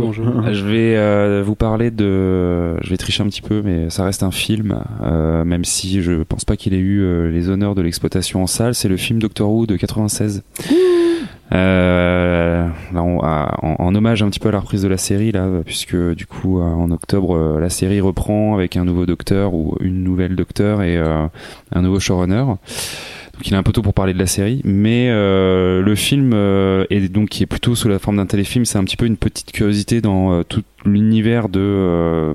bonjour 0.00 0.26
Euh, 0.46 0.52
Je 0.52 0.64
vais 0.64 0.96
euh, 0.96 1.42
vous 1.44 1.54
parler 1.54 1.90
de. 1.90 2.76
Je 2.82 2.90
vais 2.90 2.96
tricher 2.96 3.22
un 3.22 3.26
petit 3.26 3.42
peu, 3.42 3.62
mais 3.64 3.90
ça 3.90 4.04
reste 4.04 4.22
un 4.22 4.30
film, 4.30 4.76
euh, 5.02 5.44
même 5.44 5.64
si 5.64 6.02
je 6.02 6.22
pense 6.22 6.44
pas 6.44 6.56
qu'il 6.56 6.74
ait 6.74 6.78
eu 6.78 7.00
euh, 7.02 7.30
les 7.30 7.48
honneurs 7.48 7.74
de 7.74 7.82
l'exploitation 7.82 8.42
en 8.42 8.46
salle. 8.46 8.74
C'est 8.74 8.88
le 8.88 8.96
film 8.96 9.18
Doctor 9.18 9.50
Who 9.50 9.66
de 9.66 9.76
96. 9.76 10.42
Euh, 11.54 12.66
là, 12.94 13.02
on- 13.02 13.20
à- 13.20 13.58
en, 13.62 13.76
en 13.78 13.94
hommage 13.94 14.22
un 14.22 14.30
petit 14.30 14.40
peu 14.40 14.48
à 14.48 14.52
la 14.52 14.60
reprise 14.60 14.82
de 14.82 14.88
la 14.88 14.96
série, 14.96 15.32
là, 15.32 15.46
puisque 15.66 15.96
du 16.14 16.24
coup, 16.26 16.58
euh, 16.60 16.62
en 16.64 16.90
octobre, 16.90 17.36
euh, 17.36 17.60
la 17.60 17.68
série 17.68 18.00
reprend 18.00 18.54
avec 18.54 18.76
un 18.76 18.84
nouveau 18.86 19.04
docteur 19.04 19.52
ou 19.52 19.76
une 19.80 20.02
nouvelle 20.02 20.34
docteur 20.34 20.82
et 20.82 20.96
euh, 20.96 21.26
un 21.74 21.82
nouveau 21.82 22.00
showrunner. 22.00 22.44
Donc 23.42 23.48
il 23.48 23.54
est 23.54 23.56
un 23.56 23.64
peu 23.64 23.72
tôt 23.72 23.82
pour 23.82 23.92
parler 23.92 24.12
de 24.14 24.20
la 24.20 24.28
série, 24.28 24.60
mais 24.62 25.08
euh, 25.10 25.82
le 25.82 25.94
film 25.96 26.30
euh, 26.32 26.84
est 26.90 27.08
donc 27.08 27.30
qui 27.30 27.42
est 27.42 27.46
plutôt 27.46 27.74
sous 27.74 27.88
la 27.88 27.98
forme 27.98 28.18
d'un 28.18 28.26
téléfilm, 28.26 28.64
c'est 28.64 28.78
un 28.78 28.84
petit 28.84 28.96
peu 28.96 29.04
une 29.04 29.16
petite 29.16 29.50
curiosité 29.50 30.00
dans 30.00 30.32
euh, 30.32 30.42
tout 30.44 30.62
l'univers 30.84 31.48
de 31.48 32.34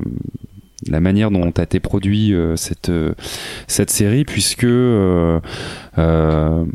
la 0.90 1.00
manière 1.00 1.32
dont 1.32 1.50
a 1.50 1.64
été 1.64 1.80
produit 1.80 2.36
cette 2.58 2.92
cette 3.68 3.90
série, 3.90 4.26
puisque 4.26 4.68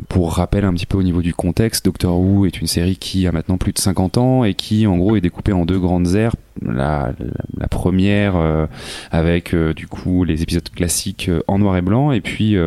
pour 0.09 0.33
rappel 0.33 0.65
un 0.65 0.73
petit 0.73 0.87
peu 0.87 0.97
au 0.97 1.03
niveau 1.03 1.21
du 1.21 1.35
contexte, 1.35 1.85
Doctor 1.85 2.19
Who 2.19 2.47
est 2.47 2.59
une 2.59 2.65
série 2.65 2.95
qui 2.95 3.27
a 3.27 3.31
maintenant 3.31 3.57
plus 3.57 3.71
de 3.71 3.77
50 3.77 4.17
ans 4.17 4.43
et 4.45 4.55
qui 4.55 4.87
en 4.87 4.97
gros 4.97 5.15
est 5.15 5.21
découpée 5.21 5.53
en 5.53 5.67
deux 5.67 5.79
grandes 5.79 6.15
aires. 6.15 6.35
La, 6.61 7.13
la, 7.57 7.67
première 7.67 8.35
avec 9.11 9.55
du 9.55 9.85
coup 9.87 10.23
les 10.23 10.41
épisodes 10.41 10.67
classiques 10.69 11.29
en 11.47 11.59
noir 11.59 11.77
et 11.77 11.81
blanc 11.81 12.11
et 12.11 12.21
puis 12.21 12.57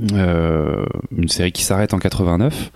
une 0.00 1.28
série 1.28 1.52
qui 1.52 1.62
s'arrête 1.62 1.94
en 1.94 1.98
89 1.98 2.72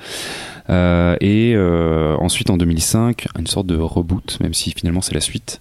euh, 0.71 1.17
et 1.21 1.55
euh, 1.57 2.15
ensuite 2.17 2.51
en 2.51 2.59
2005 2.59 3.29
une 3.39 3.47
sorte 3.47 3.67
de 3.67 3.77
reboot 3.77 4.39
même 4.41 4.53
si 4.53 4.73
finalement 4.73 5.01
c'est 5.01 5.15
la 5.15 5.21
suite. 5.21 5.61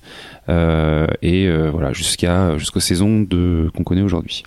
Euh, 0.50 1.08
et 1.22 1.48
euh, 1.48 1.70
voilà 1.72 1.94
jusqu'à 1.94 2.58
jusqu'aux 2.58 2.80
saisons 2.80 3.22
de 3.22 3.70
qu'on 3.76 3.84
connaît 3.84 4.02
aujourd'hui. 4.02 4.44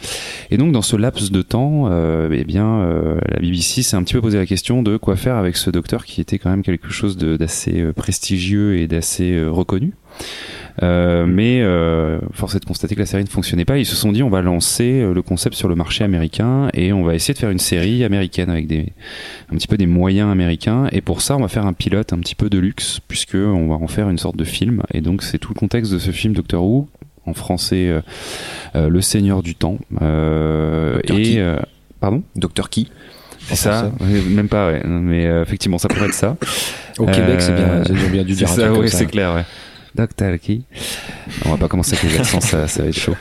Et 0.51 0.59
donc 0.59 0.73
dans 0.73 0.83
ce 0.83 0.97
laps 0.97 1.31
de 1.31 1.43
temps 1.43 1.89
euh, 1.91 2.29
eh 2.33 2.45
bien 2.45 2.81
euh, 2.81 3.19
la 3.29 3.39
BBC 3.39 3.83
s'est 3.83 3.97
un 3.97 4.03
petit 4.03 4.15
peu 4.15 4.21
posé 4.21 4.39
la 4.39 4.47
question 4.47 4.83
de 4.83 4.97
quoi 4.97 5.17
faire 5.17 5.37
avec 5.37 5.57
ce 5.57 5.71
docteur 5.71 6.05
qui 6.05 6.21
était 6.21 6.39
quand 6.39 6.51
même 6.51 6.63
quelque 6.63 6.91
chose 6.91 7.17
d'assez 7.17 7.81
euh, 7.81 7.93
prestigieux 7.93 8.77
et 8.79 8.87
d'assez 8.87 9.33
euh, 9.33 9.51
reconnu. 9.51 9.95
euh, 10.21 10.60
mais 10.81 11.61
euh, 11.63 12.19
force 12.33 12.55
est 12.55 12.61
de 12.61 12.65
constater 12.65 12.95
que 12.95 13.01
la 13.01 13.07
série 13.07 13.25
ne 13.25 13.29
fonctionnait 13.29 13.65
pas. 13.65 13.79
Ils 13.79 13.87
se 13.87 13.97
sont 13.97 14.13
dit 14.13 14.23
on 14.23 14.31
va 14.31 14.43
lancer 14.43 15.01
euh, 15.01 15.13
le 15.13 15.23
concept 15.23 15.55
sur 15.57 15.69
le 15.69 15.75
marché 15.75 16.05
américain 16.05 16.69
et 16.75 16.93
on 16.93 17.03
va 17.03 17.15
essayer 17.15 17.35
de 17.35 17.39
faire 17.39 17.51
une 17.51 17.59
série 17.59 18.05
américaine 18.05 18.51
avec 18.51 18.67
des 18.67 18.93
un 19.53 19.57
petit 19.57 19.67
peu 19.67 19.77
des 19.77 19.87
moyens 19.87 20.31
américains. 20.31 20.87
Et 20.93 21.01
pour 21.01 21.23
ça, 21.23 21.37
on 21.37 21.41
va 21.41 21.49
faire 21.49 21.67
un 21.67 21.73
pilote 21.73 22.13
un 22.13 22.19
petit 22.19 22.35
peu 22.35 22.49
de 22.51 22.59
luxe 22.59 23.01
puisque 23.09 23.35
on 23.35 23.69
va 23.69 23.75
en 23.75 23.89
faire 23.89 24.09
une 24.09 24.19
sorte 24.19 24.37
de 24.37 24.45
film. 24.45 24.83
Et 24.95 25.01
donc 25.01 25.23
c'est 25.23 25.39
tout 25.39 25.53
le 25.55 25.59
contexte 25.59 25.93
de 25.93 25.99
ce 25.99 26.11
film 26.11 26.35
Doctor 26.35 26.65
Who 26.65 26.89
en 27.27 27.35
français 27.35 27.89
euh, 27.89 28.01
euh, 28.77 28.89
Le 28.89 29.01
Seigneur 29.01 29.43
du 29.43 29.55
Temps. 29.55 29.79
Euh, 30.01 30.95
Docteur 30.97 31.19
et 31.19 31.39
euh, 31.39 31.59
pardon, 32.01 32.23
Docteur 32.37 32.71
qui? 32.71 32.91
C'est 33.41 33.57
ça. 33.57 33.91
Même 34.29 34.49
pas. 34.49 34.71
Ouais. 34.71 34.83
Mais 34.87 35.27
euh, 35.27 35.43
effectivement, 35.43 35.79
ça 35.79 35.89
pourrait 35.89 36.07
être 36.07 36.15
ça. 36.15 36.37
Au 36.99 37.07
Québec, 37.07 37.41
c'est 37.41 37.55
bien, 37.55 37.65
Euh, 37.67 38.09
bien 38.11 38.23
dû 38.23 38.35
dire 38.35 38.49
ouais, 38.49 38.89
c'est 38.89 39.07
clair, 39.07 39.35
ouais. 39.35 39.45
Docteur 39.95 40.39
qui 40.39 40.65
On 41.45 41.51
va 41.51 41.57
pas 41.57 41.69
commencer 41.69 41.97
avec 41.97 42.13
les 42.13 42.21
accents, 42.21 42.41
ça, 42.41 42.69
ça 42.69 42.83
va 42.83 42.89
être 42.89 42.99
chaud. 42.99 43.17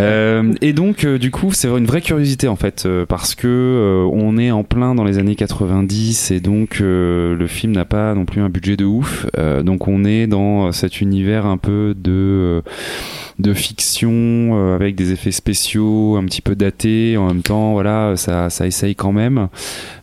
Euh, 0.00 0.52
et 0.60 0.72
donc, 0.72 1.04
euh, 1.04 1.18
du 1.18 1.30
coup, 1.30 1.52
c'est 1.52 1.68
une 1.68 1.86
vraie 1.86 2.00
curiosité 2.00 2.48
en 2.48 2.56
fait, 2.56 2.84
euh, 2.86 3.06
parce 3.06 3.34
que 3.34 4.08
on 4.12 4.36
est 4.36 4.50
en 4.50 4.64
plein 4.64 4.94
dans 4.94 5.04
les 5.04 5.18
années 5.18 5.36
90 5.36 6.30
et 6.30 6.40
donc 6.40 6.78
le 6.80 7.46
film 7.46 7.72
n'a 7.72 7.84
pas 7.84 8.14
non 8.14 8.24
plus 8.24 8.40
un 8.40 8.48
budget 8.48 8.76
de 8.76 8.84
ouf. 8.84 9.26
Donc, 9.64 9.88
on 9.88 10.04
est 10.04 10.26
dans 10.26 10.72
cet 10.72 11.00
univers 11.00 11.46
un 11.46 11.56
peu 11.56 11.94
de 11.96 12.62
de 13.38 13.54
fiction 13.54 14.74
avec 14.74 14.94
des 14.94 15.12
effets 15.12 15.32
spéciaux 15.32 16.16
un 16.16 16.24
petit 16.24 16.42
peu 16.42 16.54
datés. 16.54 17.16
En 17.16 17.28
même 17.28 17.42
temps, 17.42 17.72
voilà, 17.72 18.16
ça 18.16 18.50
ça 18.50 18.66
essaye 18.66 18.94
quand 18.94 19.12
même. 19.12 19.48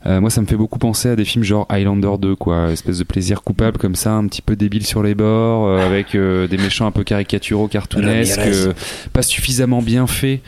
Moi, 0.06 0.30
ça 0.30 0.42
me 0.42 0.46
fait 0.46 0.56
beaucoup 0.56 0.80
penser 0.80 1.10
à 1.10 1.16
des 1.16 1.26
films 1.26 1.44
genre 1.44 1.66
Highlander 1.70 2.18
2, 2.20 2.36
quoi, 2.36 2.72
espèce 2.72 3.00
de 3.00 3.04
plaisir 3.04 3.44
coupable 3.44 3.78
comme 3.78 3.96
ça, 3.96 4.14
un 4.14 4.28
petit 4.28 4.42
peu 4.42 4.56
débile 4.56 4.86
sur 4.86 5.04
les 5.04 5.16
bords, 5.16 5.68
avec 5.90 6.16
euh, 6.16 6.48
des 6.48 6.58
méchants 6.58 6.86
un 6.88 6.92
peu 6.92 7.04
caricaturaux, 7.04 7.68
cartoonesques, 7.68 8.40
euh, 8.40 8.74
pas 9.14 9.22
suffisamment 9.22 9.82
bien 9.82 10.08
faits. 10.08 10.42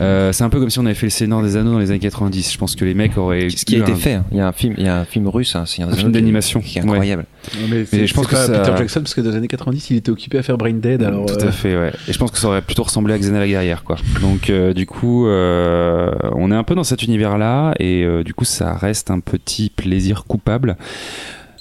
Euh, 0.00 0.32
c'est 0.32 0.44
un 0.44 0.48
peu 0.48 0.60
comme 0.60 0.70
si 0.70 0.78
on 0.78 0.86
avait 0.86 0.94
fait 0.94 1.06
le 1.06 1.10
Seigneur 1.10 1.42
des 1.42 1.56
Anneaux 1.56 1.72
dans 1.72 1.78
les 1.78 1.90
années 1.90 1.98
90. 2.00 2.52
Je 2.52 2.58
pense 2.58 2.74
que 2.76 2.84
les 2.84 2.94
mecs 2.94 3.16
auraient 3.18 3.48
Ce 3.50 3.64
qui 3.64 3.76
a 3.76 3.80
été 3.80 3.92
un- 3.92 3.96
fait. 3.96 4.12
hein. 4.14 4.24
Il 4.32 4.38
y 4.38 4.40
a 4.40 4.46
un 4.48 4.52
film, 4.52 4.74
il 4.78 4.84
y 4.84 4.88
a 4.88 4.98
un 4.98 5.04
film 5.04 5.28
russe, 5.28 5.54
hein, 5.56 5.64
c'est 5.66 5.82
Un 5.82 5.90
film 5.92 6.12
d'animation. 6.12 6.60
qui 6.60 6.78
est 6.78 6.82
Ouais. 6.82 6.88
incroyable. 6.90 7.26
Mais, 7.68 7.84
Mais 7.92 8.06
je 8.06 8.14
pense 8.14 8.26
que 8.26 8.32
pas 8.32 8.46
ça- 8.46 8.58
Peter 8.60 8.72
Jackson 8.78 9.00
parce 9.00 9.14
que 9.14 9.20
dans 9.20 9.30
les 9.30 9.36
années 9.36 9.48
90 9.48 9.90
il 9.90 9.96
était 9.98 10.10
occupé 10.10 10.38
à 10.38 10.42
faire 10.42 10.56
Brain 10.58 10.72
Dead 10.74 11.02
alors. 11.02 11.26
Tout 11.26 11.34
euh, 11.44 11.48
à 11.48 11.52
fait, 11.52 11.76
ouais. 11.76 11.92
Et 12.08 12.12
je 12.12 12.18
pense 12.18 12.30
que 12.30 12.38
ça 12.38 12.48
aurait 12.48 12.62
plutôt 12.62 12.82
ressemblé 12.84 13.12
à 13.14 13.18
Xena 13.18 13.38
la 13.40 13.46
guerrière, 13.48 13.84
quoi. 13.84 13.96
Donc, 14.20 14.48
euh, 14.50 14.72
du 14.72 14.86
coup, 14.86 15.26
euh, 15.26 16.10
on 16.36 16.50
est 16.50 16.54
un 16.54 16.64
peu 16.64 16.74
dans 16.74 16.84
cet 16.84 17.02
univers-là, 17.02 17.74
et 17.78 18.02
euh, 18.04 18.22
du 18.24 18.32
coup, 18.34 18.44
ça 18.44 18.72
reste 18.74 19.10
un 19.10 19.20
petit 19.20 19.70
plaisir 19.70 20.24
coupable. 20.24 20.76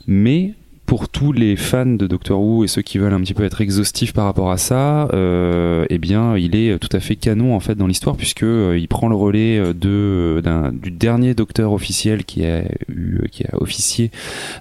Mais 0.08 0.54
pour 0.86 1.10
tous 1.10 1.32
les 1.32 1.56
fans 1.56 1.86
de 1.86 2.08
Doctor 2.08 2.42
Who 2.42 2.64
et 2.64 2.68
ceux 2.68 2.82
qui 2.82 2.98
veulent 2.98 3.14
un 3.14 3.22
petit 3.22 3.34
peu 3.34 3.44
être 3.44 3.62
exhaustifs 3.62 4.14
par 4.14 4.26
rapport 4.26 4.52
à 4.52 4.58
ça, 4.58 5.08
euh, 5.14 5.86
eh 5.90 5.98
bien, 5.98 6.38
il 6.38 6.56
est 6.56 6.78
tout 6.80 6.96
à 6.96 7.00
fait 7.00 7.16
canon 7.16 7.56
en 7.56 7.60
fait 7.60 7.76
dans 7.76 7.88
l'histoire 7.88 8.16
puisque 8.16 8.44
euh, 8.44 8.78
il 8.78 8.88
prend 8.88 9.08
le 9.08 9.16
relais 9.16 9.58
euh, 9.60 9.74
de 9.74 10.42
du 10.74 10.92
dernier 10.92 11.34
Docteur 11.34 11.72
officiel 11.72 12.26
qui 12.26 12.46
a 12.46 12.64
eu 12.90 13.22
qui 13.32 13.44
a 13.46 13.62
officié 13.62 14.12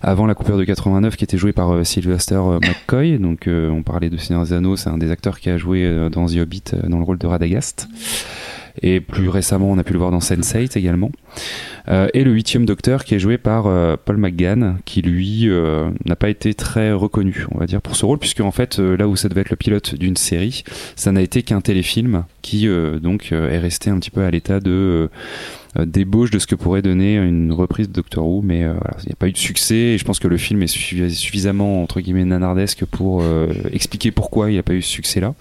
avant 0.00 0.26
la 0.26 0.34
coupure 0.34 0.56
de 0.56 0.64
89 0.64 1.16
qui 1.16 1.24
était 1.24 1.38
joué 1.38 1.52
par 1.52 1.72
euh, 1.72 1.84
Sylvester 1.84 2.34
euh, 2.36 2.58
McCoy. 2.60 3.18
Donc, 3.18 3.46
euh, 3.46 3.68
on 3.70 3.82
parlait 3.82 4.10
de 4.10 4.16
Seigneur 4.16 4.52
Anneaux, 4.52 4.76
c'est 4.76 4.90
un 4.90 4.98
des 4.98 5.10
acteurs 5.10 5.40
qui 5.40 5.50
a 5.50 5.58
joué 5.58 5.84
euh, 5.84 6.08
dans 6.08 6.26
The 6.26 6.36
Hobbit 6.36 6.62
euh, 6.74 6.88
dans 6.88 6.98
le 6.98 7.04
rôle 7.04 7.18
de 7.18 7.26
Radagast. 7.26 7.88
Et 8.80 9.00
plus 9.00 9.28
récemment, 9.28 9.70
on 9.70 9.76
a 9.78 9.84
pu 9.84 9.92
le 9.92 9.98
voir 9.98 10.10
dans 10.10 10.20
Sense8 10.20 10.78
également. 10.78 11.10
Euh, 11.88 12.06
et 12.14 12.22
le 12.22 12.30
huitième 12.32 12.64
docteur 12.64 13.04
qui 13.04 13.14
est 13.14 13.18
joué 13.18 13.38
par 13.38 13.66
euh, 13.66 13.96
Paul 14.02 14.16
McGann, 14.16 14.78
qui 14.84 15.02
lui 15.02 15.48
euh, 15.48 15.90
n'a 16.04 16.14
pas 16.16 16.28
été 16.28 16.54
très 16.54 16.92
reconnu, 16.92 17.46
on 17.50 17.58
va 17.58 17.66
dire, 17.66 17.82
pour 17.82 17.96
ce 17.96 18.06
rôle, 18.06 18.18
puisque 18.18 18.40
en 18.40 18.52
fait, 18.52 18.78
là 18.78 19.08
où 19.08 19.16
ça 19.16 19.28
devait 19.28 19.40
être 19.40 19.50
le 19.50 19.56
pilote 19.56 19.94
d'une 19.94 20.16
série, 20.16 20.62
ça 20.94 21.10
n'a 21.12 21.22
été 21.22 21.42
qu'un 21.42 21.60
téléfilm 21.60 22.24
qui 22.40 22.68
donc 23.00 23.32
est 23.32 23.58
resté 23.58 23.90
un 23.90 23.98
petit 23.98 24.10
peu 24.10 24.22
à 24.22 24.30
l'état 24.30 24.60
de 24.60 25.08
débauche 25.78 26.30
de 26.30 26.38
ce 26.38 26.46
que 26.46 26.54
pourrait 26.54 26.82
donner 26.82 27.16
une 27.16 27.52
reprise 27.52 27.88
de 27.88 27.94
Doctor 27.94 28.26
Who, 28.26 28.42
mais 28.42 28.60
il 28.60 29.06
n'y 29.06 29.12
a 29.12 29.16
pas 29.18 29.28
eu 29.28 29.32
de 29.32 29.38
succès. 29.38 29.74
Et 29.74 29.98
je 29.98 30.04
pense 30.04 30.18
que 30.18 30.28
le 30.28 30.36
film 30.36 30.62
est 30.62 30.72
suffi- 30.72 31.08
suffisamment 31.10 31.82
entre 31.82 32.00
guillemets 32.00 32.24
nanardesque 32.24 32.84
pour 32.84 33.24
expliquer 33.72 34.10
pourquoi 34.10 34.50
il 34.50 34.56
n'a 34.56 34.62
pas 34.62 34.74
eu 34.74 34.82
ce 34.82 34.90
succès-là. 34.90 35.34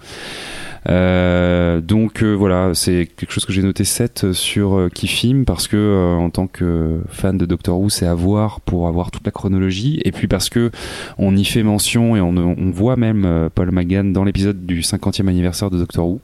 Euh, 0.88 1.80
donc 1.80 2.22
voilà, 2.22 2.72
c'est 2.74 3.08
quelque 3.16 3.32
chose 3.32 3.44
que 3.44 3.52
j'ai 3.52 3.62
noté 3.62 3.84
7 3.84 4.32
sur 4.32 4.74
euh, 4.74 4.88
Kifim 4.88 5.44
parce 5.44 5.68
que 5.68 5.76
euh, 5.82 6.14
en 6.16 6.30
tant 6.30 6.46
que 6.46 7.00
fan 7.08 7.36
de 7.36 7.46
Doctor 7.46 7.78
Who, 7.78 7.90
c'est 7.90 8.06
à 8.06 8.14
voir 8.14 8.60
pour 8.60 8.88
avoir 8.88 9.10
toute 9.10 9.24
la 9.24 9.32
chronologie. 9.32 10.00
Et 10.04 10.12
puis 10.12 10.28
parce 10.28 10.48
que 10.48 10.70
on 11.18 11.36
y 11.36 11.44
fait 11.44 11.62
mention 11.62 12.16
et 12.16 12.20
on, 12.20 12.32
voit 12.72 12.96
même 12.96 13.24
euh, 13.24 13.48
Paul 13.54 13.70
McGann 13.70 14.12
dans 14.12 14.24
l'épisode 14.24 14.64
du 14.64 14.80
50e 14.80 15.28
anniversaire 15.28 15.70
de 15.70 15.78
Doctor 15.78 16.08
Who. 16.08 16.20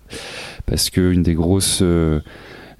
Parce 0.67 0.91
que 0.91 1.13
une 1.13 1.23
des 1.23 1.35
grosses 1.35 1.81
euh, 1.83 2.21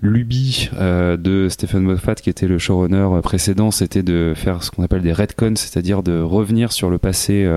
lubies 0.01 0.71
de 0.79 1.49
Stephen 1.51 1.83
Moffat 1.83 2.15
qui 2.17 2.31
était 2.31 2.47
le 2.47 2.59
showrunner 2.59 3.09
précédent, 3.23 3.71
c'était 3.71 4.05
de 4.05 4.33
faire 4.37 4.63
ce 4.63 4.71
qu'on 4.71 4.85
appelle 4.85 5.03
des 5.03 5.13
retcons, 5.13 5.57
c'est-à-dire 5.57 6.03
de 6.03 6.21
revenir 6.21 6.71
sur 6.71 6.89
le 6.89 6.99
passé 6.99 7.49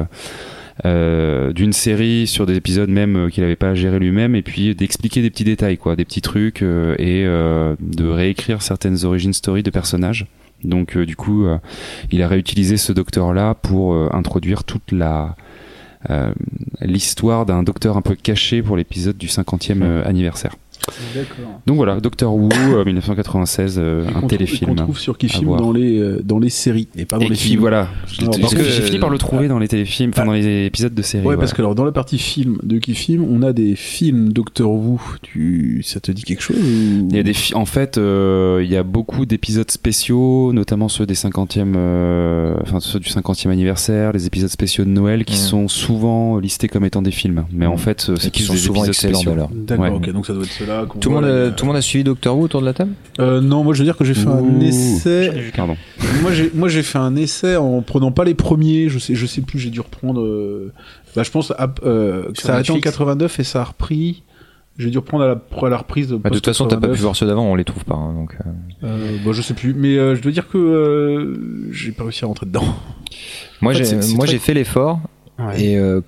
euh, 0.86 1.54
d'une 1.54 1.74
série 1.74 2.28
sur 2.28 2.46
des 2.46 2.56
épisodes 2.56 2.90
même 2.90 3.16
euh, 3.16 3.30
qu'il 3.30 3.44
n'avait 3.44 3.56
pas 3.56 3.76
géré 3.76 4.00
lui-même 4.00 4.36
et 4.36 4.42
puis 4.42 4.74
d'expliquer 4.76 5.22
des 5.22 5.30
petits 5.30 5.44
détails 5.44 5.78
quoi 5.78 5.96
des 5.96 6.06
petits 6.06 6.22
trucs 6.22 6.62
euh, 6.62 6.96
et 6.98 7.24
euh, 7.26 7.76
de 7.80 8.08
réécrire 8.08 8.62
certaines 8.62 9.04
origin 9.06 9.34
stories 9.34 9.64
de 9.64 9.70
personnages 9.70 10.28
donc 10.64 10.98
du 10.98 11.16
coup 11.16 11.48
il 12.12 12.22
a 12.22 12.28
réutilisé 12.28 12.78
ce 12.78 12.94
docteur 12.94 13.34
là 13.34 13.56
pour 13.56 13.96
introduire 14.14 14.64
toute 14.64 14.92
la 14.92 15.36
l'histoire 16.82 17.46
d'un 17.46 17.64
docteur 17.64 17.98
un 17.98 18.02
peu 18.02 18.16
caché 18.16 18.62
pour 18.62 18.78
l'épisode 18.78 19.18
du 19.18 19.28
50e 19.28 19.82
euh, 19.82 20.04
anniversaire. 20.06 20.56
Donc 21.68 21.76
voilà 21.78 22.00
Doctor 22.00 22.34
Who 22.36 22.50
euh, 22.74 22.84
1996 22.86 23.76
euh, 23.78 24.04
Et 24.10 24.16
un 24.16 24.22
téléfilm 24.28 24.70
qu'on 24.70 24.76
trouve 24.76 25.00
sur 25.00 25.16
voir. 25.44 25.60
dans 25.62 25.72
les 25.72 26.00
euh, 26.00 26.22
dans 26.24 26.40
les 26.40 26.50
séries 26.50 26.88
et 26.98 27.06
pas 27.06 27.18
dans 27.20 27.26
et 27.26 27.30
les 27.30 27.36
qui 27.36 27.50
films. 27.50 27.60
voilà 27.60 27.88
j'ai 28.08 28.26
parce 28.26 28.54
que- 28.56 28.64
j'ai 28.64 28.82
fini 28.82 29.00
par 29.00 29.10
le 29.10 29.18
trouver 29.18 29.48
dans 29.48 29.60
les 29.60 29.68
téléfilms 29.68 30.12
enfin 30.14 30.24
Ah. 30.24 30.26
dans 30.26 30.34
les 30.34 30.66
épisodes 30.66 30.94
de 30.94 31.02
série 31.02 31.22
Ouais, 31.22 31.26
voilà. 31.36 31.40
parce 31.40 31.54
que 31.54 31.62
alors 31.62 31.76
dans 31.76 31.86
la 31.86 31.92
partie 31.92 32.18
film 32.18 32.58
de 32.64 32.80
Kifim, 32.80 33.24
on 33.30 33.44
a 33.44 33.54
des 33.54 33.76
films 33.76 34.34
Doctor 34.34 34.72
Who. 34.72 35.00
Tu, 35.22 35.82
ça 35.84 36.00
te 36.00 36.12
dit 36.12 36.24
quelque 36.24 36.42
chose 36.42 36.58
ou- 36.58 37.08
Il 37.10 37.16
y 37.16 37.20
a 37.20 37.24
des 37.24 37.34
fi- 37.34 37.54
en 37.56 37.66
fait, 37.66 37.98
euh, 37.98 38.62
il 38.64 38.70
y 38.72 38.76
a 38.76 38.84
beaucoup 38.84 39.26
d'épisodes 39.26 39.70
spéciaux, 39.70 40.52
notamment 40.54 40.90
ceux 40.90 41.06
des 41.06 41.16
50e, 41.16 41.74
euh, 41.76 42.56
enfin 42.62 42.80
ceux 42.80 43.00
du 43.00 43.10
50e 43.10 43.52
anniversaire, 43.52 44.12
les 44.14 44.26
épisodes 44.26 44.50
spéciaux 44.50 44.84
de 44.84 44.90
Noël 44.90 45.26
qui 45.26 45.38
sont 45.38 45.68
souvent 45.68 46.38
listés 46.40 46.68
comme 46.68 46.86
étant 46.86 47.02
des 47.02 47.12
films. 47.12 47.46
Mais 47.52 47.66
en 47.68 47.78
fait, 47.78 48.08
euh, 48.10 48.16
c'est 48.20 48.32
qui 48.32 48.44
sont 48.44 48.54
des 48.54 48.60
souvent 48.60 48.84
épisodes 48.86 49.12
excellents. 49.12 49.50
D'accord, 49.54 49.86
Ouais. 49.86 49.92
ok, 49.92 50.12
donc 50.12 50.26
ça 50.26 50.34
doit 50.34 50.44
être 50.44 50.52
cela. 50.52 50.71
Tout 51.00 51.10
le 51.10 51.16
monde, 51.16 51.26
a, 51.26 51.52
tout 51.52 51.66
le 51.66 51.68
monde 51.68 51.78
a 51.78 51.82
suivi 51.82 52.04
Doctor 52.04 52.38
Who 52.38 52.44
autour 52.44 52.62
de 52.62 52.66
la 52.66 52.74
table? 52.74 52.92
Euh, 53.20 53.42
non, 53.42 53.64
moi 53.64 53.74
je 53.74 53.80
veux 53.80 53.86
dire 53.86 53.98
que 53.98 54.04
j'ai 54.06 54.14
fait 54.14 54.28
un 54.28 54.60
essai. 54.60 55.32
Pardon. 55.56 55.76
moi 56.22 56.32
j'ai 56.32 56.52
moi 56.54 56.68
j'ai 56.70 56.84
fait 56.84 56.98
un 56.98 57.16
essai 57.16 57.56
en 57.56 57.82
prenant 57.82 58.12
pas 58.12 58.24
les 58.24 58.34
premiers. 58.36 58.90
Je 58.90 59.00
sais 59.00 59.16
je 59.16 59.26
sais 59.26 59.42
plus. 59.42 59.60
J'ai 59.60 59.70
dû 59.70 59.80
reprendre. 59.80 60.22
euh, 60.22 60.72
Bah 61.16 61.24
je 61.24 61.32
pense 61.32 61.52
à- 61.52 61.74
euh, 61.84 62.32
que 62.32 62.42
ça 62.42 62.50
a 62.50 62.56
arrêté 62.56 62.72
en 62.72 62.76
Netflix. 62.76 62.84
89 62.98 63.40
et 63.40 63.44
ça 63.44 63.62
a 63.62 63.64
repris. 63.66 64.24
J'ai 64.78 64.90
dû 64.90 64.98
reprendre 64.98 65.26
à 65.26 65.28
la, 65.28 65.68
à 65.68 65.70
la 65.70 65.78
reprise. 65.78 66.12
Bah, 66.14 66.30
De 66.30 66.36
toute 66.36 66.46
façon, 66.46 66.66
t'as 66.66 66.78
pas 66.78 66.88
pu 66.88 67.00
voir 67.02 67.16
ceux 67.16 67.28
d'avant, 67.28 67.44
on 67.46 67.56
les 67.56 67.66
trouve 67.66 67.84
pas. 67.84 67.96
hein, 67.96 68.14
donc, 68.14 68.36
euh. 68.46 68.88
Euh, 68.88 69.18
bah, 69.24 69.32
je 69.34 69.42
sais 69.42 69.54
plus, 69.54 69.74
mais 69.74 69.98
euh, 69.98 70.16
je 70.16 70.22
dois 70.22 70.32
dire 70.32 70.48
que 70.48 70.58
euh, 70.58 71.70
j'ai 71.72 71.92
pas 71.92 72.04
réussi 72.04 72.24
à 72.24 72.28
rentrer 72.28 72.46
dedans. 72.46 72.64
Moi, 73.62 73.74
En 73.74 73.76
fait, 73.76 73.80
j'ai, 73.80 73.86
c'est- 73.86 74.02
c'est 74.02 74.16
moi, 74.16 74.26
j'ai 74.26 74.40
fait 74.40 74.54
l'effort. 74.54 75.00
Ouais. 75.48 75.64
Et 75.64 75.78
euh, 75.78 76.02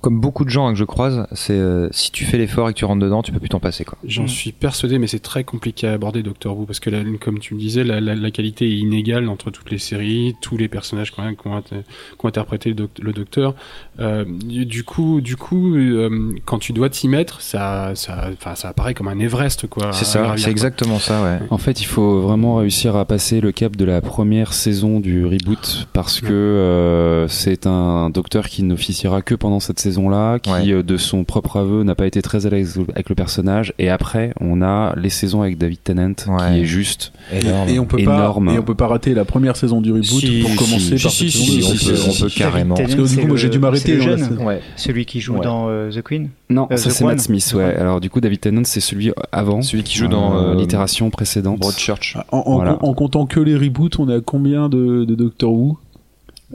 comme 0.00 0.20
beaucoup 0.20 0.44
de 0.44 0.50
gens 0.50 0.66
hein, 0.66 0.72
que 0.72 0.78
je 0.78 0.84
croise, 0.84 1.26
c'est 1.32 1.52
euh, 1.54 1.88
si 1.92 2.10
tu 2.10 2.24
fais 2.24 2.38
l'effort 2.38 2.68
et 2.68 2.72
que 2.72 2.78
tu 2.78 2.84
rentres 2.84 3.02
dedans, 3.02 3.22
tu 3.22 3.32
peux 3.32 3.38
plus 3.40 3.48
t'en 3.48 3.60
passer 3.60 3.84
quoi. 3.84 3.98
J'en 4.06 4.26
suis 4.26 4.52
persuadé, 4.52 4.98
mais 4.98 5.06
c'est 5.06 5.18
très 5.20 5.44
compliqué 5.44 5.86
à 5.86 5.92
aborder 5.92 6.22
Doctor 6.22 6.58
Who 6.58 6.66
parce 6.66 6.80
que, 6.80 6.90
la- 6.90 7.02
comme 7.20 7.38
tu 7.38 7.54
le 7.54 7.60
disais, 7.60 7.84
la, 7.84 8.00
la- 8.00 8.14
la 8.14 8.30
qualité 8.30 8.66
est 8.66 8.76
inégale 8.78 9.28
entre 9.28 9.50
toutes 9.50 9.70
les 9.70 9.78
séries, 9.78 10.34
tous 10.40 10.56
les 10.56 10.68
personnages 10.68 11.10
quand 11.12 11.22
même 11.24 11.36
qui 11.36 11.46
ont, 11.46 11.54
ont 11.56 12.28
interprété 12.28 12.70
le, 12.70 12.74
doc- 12.74 12.98
le 13.00 13.12
Docteur. 13.12 13.54
Euh, 14.00 14.24
du 14.26 14.66
du 14.66 14.82
coup, 14.84 15.20
du 15.20 15.36
coup, 15.36 15.76
euh, 15.76 16.34
quand 16.44 16.58
tu 16.58 16.72
dois 16.72 16.88
t'y 16.90 17.08
mettre, 17.08 17.40
ça, 17.40 17.92
ça, 17.94 18.28
enfin, 18.32 18.54
ça 18.54 18.68
apparaît 18.68 18.94
comme 18.94 19.08
un 19.08 19.18
Everest, 19.18 19.66
quoi. 19.68 19.92
c'est 19.92 20.04
ça, 20.04 20.34
c'est 20.36 20.50
exactement 20.50 20.98
ça, 20.98 21.22
ouais. 21.22 21.38
En 21.50 21.58
fait, 21.58 21.80
il 21.80 21.84
faut 21.86 22.20
vraiment 22.20 22.56
réussir 22.56 22.96
à 22.96 23.04
passer 23.04 23.40
le 23.40 23.52
cap 23.52 23.76
de 23.76 23.84
la 23.84 24.00
première 24.00 24.52
saison 24.52 25.00
du 25.00 25.24
reboot 25.24 25.86
parce 25.92 26.20
que 26.20 26.32
euh, 26.32 27.28
c'est 27.28 27.66
un 27.66 28.10
docteur 28.10 28.48
qui 28.48 28.62
n'officiera 28.74 29.22
que 29.22 29.34
pendant 29.34 29.60
cette 29.60 29.78
saison-là, 29.80 30.38
qui 30.38 30.50
Ouais. 30.50 30.70
euh, 30.72 30.82
de 30.82 30.96
son 30.96 31.24
propre 31.24 31.58
aveu 31.58 31.82
n'a 31.84 31.94
pas 31.94 32.06
été 32.06 32.20
très 32.22 32.46
à 32.46 32.50
l'aise 32.50 32.78
avec 32.94 33.08
le 33.08 33.14
personnage. 33.14 33.72
Et 33.78 33.88
après, 33.88 34.32
on 34.40 34.62
a 34.62 34.94
les 34.96 35.10
saisons 35.10 35.42
avec 35.42 35.58
David 35.58 35.78
Tennant, 35.82 36.12
Ouais. 36.28 36.52
qui 36.54 36.60
est 36.60 36.64
juste 36.64 37.12
Énorme. 37.32 37.68
Et 37.68 37.78
on 37.78 37.86
peut 37.86 37.98
Énorme. 38.00 38.46
pas 38.46 38.52
et 38.54 38.58
on 38.58 38.62
peut 38.62 38.74
pas 38.74 38.86
rater 38.88 39.14
la 39.14 39.24
première 39.24 39.56
saison 39.56 39.80
du 39.80 39.90
reboot 39.92 40.04
Si, 40.04 40.40
pour 40.42 40.50
si, 40.50 40.56
commencer 40.56 40.98
si, 40.98 41.02
par 41.02 41.12
si, 41.12 41.30
cette 41.30 41.40
si, 41.42 41.56
saison 41.62 41.74
si, 41.76 41.86
deux. 41.86 41.96
si, 41.96 42.08
on 42.10 42.22
peut 42.24 42.28
si. 42.28 42.38
carrément. 42.38 42.74
Parce 42.74 42.94
que 42.94 43.02
du 43.08 43.16
coup, 43.20 43.26
moi, 43.28 43.36
j'ai 43.36 43.48
dû 43.48 43.58
m'arrêter. 43.58 43.98
Ouais. 44.40 44.60
celui 44.76 45.06
qui 45.06 45.20
joue 45.20 45.34
Ouais. 45.34 45.40
dans 45.44 45.66
euh, 45.68 45.90
The 45.90 46.02
Queen. 46.02 46.28
Non, 46.50 46.68
Euh, 46.70 46.76
ça 46.76 46.90
The 46.90 46.92
c'est. 46.92 47.04
Matt 47.04 47.20
Smith, 47.20 47.46
The 47.50 47.54
ouais. 47.54 47.76
Alors 47.76 48.00
du 48.00 48.10
coup, 48.10 48.20
David 48.20 48.40
Tennant, 48.40 48.62
c'est 48.64 48.80
celui 48.80 49.12
avant. 49.32 49.62
Celui 49.62 49.82
qui 49.82 49.96
joue 49.98 50.08
dans, 50.08 50.36
euh, 50.36 50.54
l'itération 50.54 51.10
précédente. 51.10 51.58
Broadchurch. 51.60 52.16
En, 52.32 52.38
en- 52.38 52.54
Voilà. 52.56 52.78
en 52.82 52.94
comptant 52.94 53.26
que 53.26 53.40
les 53.40 53.56
reboots, 53.56 53.98
on 53.98 54.08
est 54.08 54.14
à 54.16 54.20
combien 54.20 54.68
de, 54.68 55.04
de 55.04 55.14
Doctor 55.14 55.52
Who? 55.52 55.78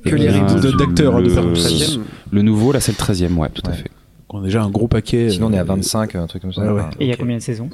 Que 0.06 0.16
les 0.16 0.30
reboots 0.30 0.78
d'acteurs, 0.78 1.16
hein, 1.16 1.22
de 1.22 1.30
le, 1.30 1.36
le 1.36 2.04
le 2.32 2.42
nouveau, 2.42 2.72
là, 2.72 2.80
c'est 2.80 2.92
le 2.92 2.98
13e, 2.98 3.36
ouais, 3.36 3.50
tout 3.50 3.62
à 3.66 3.70
Ouais. 3.72 3.76
fait. 3.78 3.92
On 4.30 4.42
a 4.42 4.44
déjà 4.44 4.62
un 4.64 4.70
gros 4.70 4.88
paquet. 4.88 5.30
Sinon, 5.32 5.48
on 5.48 5.54
est 5.54 5.58
à 5.58 5.62
euh, 5.62 5.66
25, 5.66 6.16
un 6.16 6.28
truc 6.28 6.44
comme 6.44 6.54
ça. 6.54 6.62
Ouais, 6.62 6.70
ouais. 6.70 6.84
Et 7.00 7.06
il 7.06 7.10
y 7.10 7.12
a 7.12 7.18
combien 7.18 7.38
de 7.38 7.42
saisons? 7.42 7.70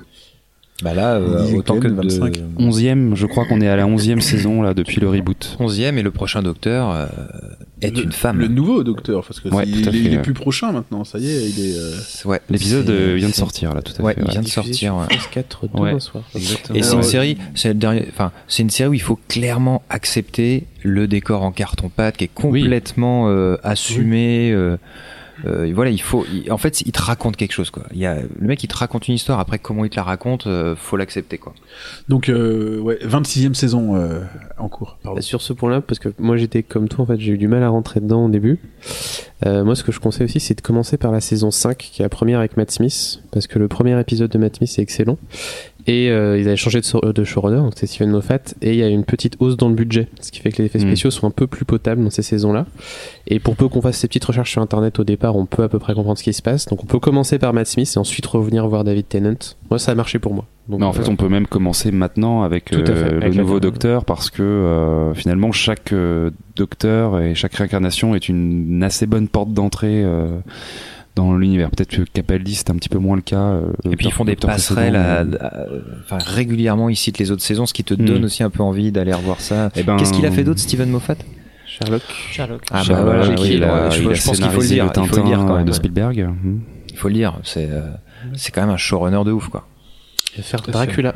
Bah 0.84 0.94
là, 0.94 1.14
euh, 1.16 1.54
autant 1.56 1.80
que 1.80 1.88
dizaine, 1.88 2.30
de 2.30 2.36
25. 2.36 2.42
11e, 2.60 3.16
je 3.16 3.26
crois 3.28 3.46
qu'on 3.46 3.62
est 3.62 3.68
à 3.70 3.78
la 3.78 3.86
11e 3.88 4.20
saison, 4.20 4.62
là, 4.62 4.74
depuis 4.74 5.00
le 5.00 5.08
reboot. 5.10 5.56
11e 5.62 5.98
et 5.98 6.02
le 6.04 6.12
prochain 6.12 6.42
docteur 6.44 6.92
euh, 6.92 7.06
est 7.82 7.96
le- 7.96 8.04
une 8.04 8.12
femme. 8.12 8.40
Le 8.40 8.50
nouveau 8.50 8.84
Docteur, 8.84 9.24
parce 9.26 9.40
que 9.40 9.48
Ouais, 9.48 9.64
à 9.64 9.66
il, 9.66 9.88
est, 9.88 9.92
fait, 9.92 9.98
il 9.98 10.14
est 10.14 10.22
plus 10.22 10.34
prochain 10.34 10.74
maintenant. 10.74 11.06
Ça 11.06 11.18
y 11.18 11.28
est, 11.30 11.50
il 11.50 11.66
est. 11.66 11.78
euh, 11.78 11.94
Ouais. 12.26 12.42
L'épisode 12.50 12.90
euh, 12.90 13.16
vient 13.16 13.30
de 13.30 13.34
sortir, 13.34 13.74
là, 13.74 13.82
tout 13.82 13.94
à 14.00 14.04
Ouais, 14.04 14.16
fait. 14.16 14.22
il 14.26 14.30
vient 14.32 14.42
de 14.42 14.48
sortir. 14.50 14.76
sur 14.76 14.96
ouais. 14.98 15.06
France 15.18 15.30
4 15.32 15.64
Ouais. 15.76 15.90
demain 15.92 16.00
soir. 16.02 16.24
Exactement. 16.36 16.78
Et 16.78 16.84
c'est 16.84 16.94
une 16.94 17.00
euh, 17.00 17.04
série, 17.04 17.38
c'est 17.56 17.70
le 17.70 17.74
dernier, 17.76 18.06
enfin, 18.10 18.34
c'est 18.50 18.64
une 18.64 18.70
série 18.70 18.90
où 18.90 18.94
il 18.94 19.02
faut 19.02 19.20
clairement 19.30 19.82
accepter 19.90 20.66
le 20.84 21.08
décor 21.08 21.44
en 21.44 21.54
carton-pâte 21.54 22.18
qui 22.18 22.26
est 22.26 22.32
complètement 22.34 23.30
euh, 23.30 23.56
assumé. 23.64 24.52
euh, 24.52 24.76
euh, 25.46 25.72
voilà, 25.74 25.92
il 25.92 26.02
faut. 26.02 26.26
il- 26.34 26.52
en 26.52 26.58
fait, 26.58 26.82
il 26.82 26.92
te 26.92 27.02
raconte 27.02 27.36
quelque 27.36 27.52
chose, 27.52 27.70
quoi. 27.70 27.84
Il 27.92 27.98
y 28.00 28.06
a 28.06 28.16
le 28.16 28.48
mec, 28.48 28.64
il 28.64 28.68
te 28.68 28.76
raconte 28.78 29.08
une 29.08 29.16
histoire. 29.16 29.40
Après, 29.40 29.60
comment 29.60 29.84
il 29.86 29.90
te 29.90 29.96
la 29.98 30.04
raconte, 30.04 30.48
euh, 30.48 30.76
faut 30.76 30.98
l'accepter, 30.98 31.38
quoi. 31.38 31.54
Donc, 32.08 32.30
euh, 32.30 32.80
ouais, 32.80 32.98
26e 33.04 33.54
saison 33.54 33.96
euh, 33.96 34.22
en 34.58 34.70
cours. 34.70 34.98
Pardon. 35.04 35.20
Sur 35.22 35.42
ce 35.42 35.54
point-là, 35.54 35.82
parce 35.82 36.00
que 36.00 36.10
moi 36.20 36.38
j'étais 36.38 36.64
comme 36.64 36.88
toi, 36.88 37.04
en 37.04 37.08
fait, 37.08 37.20
j'ai 37.20 37.34
eu 37.34 37.38
du 37.38 37.48
mal 37.48 37.64
à 37.64 37.70
rentrer 37.70 38.00
dedans 38.00 38.26
au 38.26 38.30
début. 38.30 38.60
Euh, 39.46 39.64
moi, 39.66 39.76
ce 39.76 39.84
que 39.84 39.92
je 39.92 40.00
conseille 40.00 40.26
aussi, 40.26 40.40
c'est 40.40 40.56
de 40.56 40.62
commencer 40.62 40.98
par 40.98 41.12
la 41.12 41.20
saison 41.22 41.52
5, 41.52 41.78
qui 41.78 42.02
est 42.02 42.06
la 42.06 42.10
première 42.10 42.40
avec 42.40 42.56
Matt 42.58 42.72
Smith, 42.72 43.22
parce 43.32 43.48
que 43.48 43.60
le 43.60 43.68
premier 43.68 44.00
épisode 44.00 44.32
de 44.32 44.38
Matt 44.38 44.56
Smith 44.58 44.74
est 44.78 44.82
excellent. 44.82 45.18
Et 45.88 46.10
euh, 46.10 46.40
ils 46.40 46.48
avaient 46.48 46.58
changé 46.58 46.82
de, 46.82 47.12
de 47.12 47.24
showrunner, 47.24 47.58
donc 47.58 47.74
c'est 47.76 47.86
Steven 47.86 48.10
Moffat, 48.10 48.40
et 48.64 48.72
il 48.72 48.76
y 48.78 48.84
a 48.84 48.88
une 48.88 49.04
petite 49.04 49.36
hausse 49.40 49.56
dans 49.56 49.70
le 49.70 49.76
budget, 49.76 50.08
ce 50.20 50.32
qui 50.32 50.40
fait 50.40 50.52
que 50.52 50.58
les 50.62 50.66
effets 50.66 50.80
Mm. 50.80 50.88
spéciaux 50.88 51.12
sont 51.12 51.28
un 51.28 51.32
peu 51.32 51.46
plus 51.46 51.64
potables 51.64 52.04
dans 52.04 52.10
ces 52.10 52.24
saisons-là. 52.24 52.66
Et 53.28 53.40
pour 53.40 53.56
peu 53.56 53.68
qu'on 53.68 53.82
fasse 53.82 53.98
ces 53.98 54.08
petites 54.08 54.26
recherches 54.26 54.52
sur 54.52 54.62
Internet 54.62 54.98
au 55.00 55.04
départ, 55.04 55.36
on 55.36 55.46
peut 55.46 55.64
à 55.64 55.70
peu 55.70 55.78
près 55.80 55.94
comprendre 55.94 56.18
ce 56.18 56.24
qui 56.24 56.34
se 56.34 56.42
passe. 56.42 56.66
Donc 56.66 56.84
on 56.84 56.88
peut 56.88 57.00
commencer 57.00 57.38
par 57.38 57.54
Matt 57.54 57.68
Smith 57.68 57.92
et 57.96 58.00
ensuite 58.00 58.26
revenir 58.26 58.68
voir 58.68 58.84
David 58.84 59.08
Tennant. 59.08 59.36
Moi, 59.70 59.78
ça 59.80 59.92
a 59.92 59.96
marché 59.96 60.18
pour 60.20 60.34
moi. 60.34 60.46
Donc, 60.68 60.80
Mais 60.80 60.86
en 60.88 60.94
fait, 60.94 61.04
euh, 61.04 61.12
on 61.12 61.16
peut 61.16 61.30
même 61.30 61.46
commencer 61.46 61.92
maintenant 61.92 62.42
avec, 62.42 62.70
fait, 62.70 62.90
euh, 62.90 63.18
avec 63.22 63.36
le 63.36 63.42
nouveau 63.42 63.60
docteur 63.60 64.04
parce 64.06 64.32
que 64.32 64.42
euh, 64.42 65.14
finalement 65.14 65.52
chaque 65.52 65.94
docteur 66.56 67.20
et 67.22 67.36
chaque 67.36 67.54
réincarnation 67.54 68.16
est 68.16 68.28
une 68.30 68.82
assez 68.82 69.06
bonne 69.06 69.28
porte 69.28 69.54
d'entrée 69.54 70.02
euh, 70.04 70.40
dans 71.16 71.36
l'univers. 71.38 71.70
Peut-être 71.70 71.90
que 71.96 72.02
Capaldi 72.04 72.56
c'est 72.56 72.70
un 72.70 72.76
petit 72.76 72.90
peu 72.90 72.98
moins 72.98 73.16
le 73.16 73.22
cas. 73.22 73.38
euh, 73.40 73.68
Et 73.90 73.96
puis 73.96 74.08
ils 74.08 74.12
font 74.12 74.26
des 74.26 74.36
passerelles. 74.36 74.96
À, 74.96 75.24
précédent, 75.24 75.38
à- 75.42 75.66
enfin, 76.04 76.18
régulièrement, 76.20 76.90
ils 76.90 76.96
citent 76.96 77.20
les 77.20 77.32
autres 77.32 77.42
saisons, 77.44 77.66
ce 77.66 77.74
qui 77.74 77.84
te 77.84 77.94
Mm. 77.94 78.06
donne 78.06 78.26
aussi 78.26 78.44
un 78.44 78.50
peu 78.50 78.64
envie 78.64 78.92
d'aller 78.92 79.14
revoir 79.14 79.40
ça. 79.42 79.72
Eh 79.76 79.84
ben, 79.84 79.96
Qu'est-ce 79.98 80.14
qu'il 80.14 80.26
a 80.26 80.32
fait 80.32 80.44
d'autre, 80.44 80.60
Steven 80.60 80.90
Moffat? 80.90 81.16
Sherlock. 81.68 82.02
Sherlock. 82.32 82.62
Ah 82.72 82.84
bah 82.88 83.02
voilà, 83.04 83.24
Jekyll, 83.24 83.44
oui, 83.46 83.54
il 83.56 83.64
a, 83.64 83.86
ouais, 83.86 83.92
je- 83.92 84.02
il 84.04 84.10
a 84.10 84.14
je 84.14 84.24
pense 84.24 84.38
qu'il 84.40 84.50
faut 84.50 84.62
le 84.62 84.68
dire, 84.68 84.86
le 84.86 84.92
il 85.04 85.08
faut 85.10 85.18
le 85.18 85.24
dire 85.24 85.38
quand 85.40 85.56
même, 85.58 85.66
de. 85.66 85.72
Spielberg. 85.72 86.28
Hmm. 86.44 86.60
Il 86.92 86.96
faut 86.98 87.08
le 87.10 87.14
dire, 87.16 87.40
c'est 87.44 87.68
euh, 87.70 87.82
c'est 88.36 88.52
quand 88.54 88.62
même 88.62 88.70
un 88.70 88.78
showrunner 88.78 89.24
de 89.26 89.32
ouf, 89.32 89.48
quoi. 89.50 89.68
Il 90.34 90.38
va 90.38 90.44
faire 90.44 90.62
Dracula. 90.62 91.16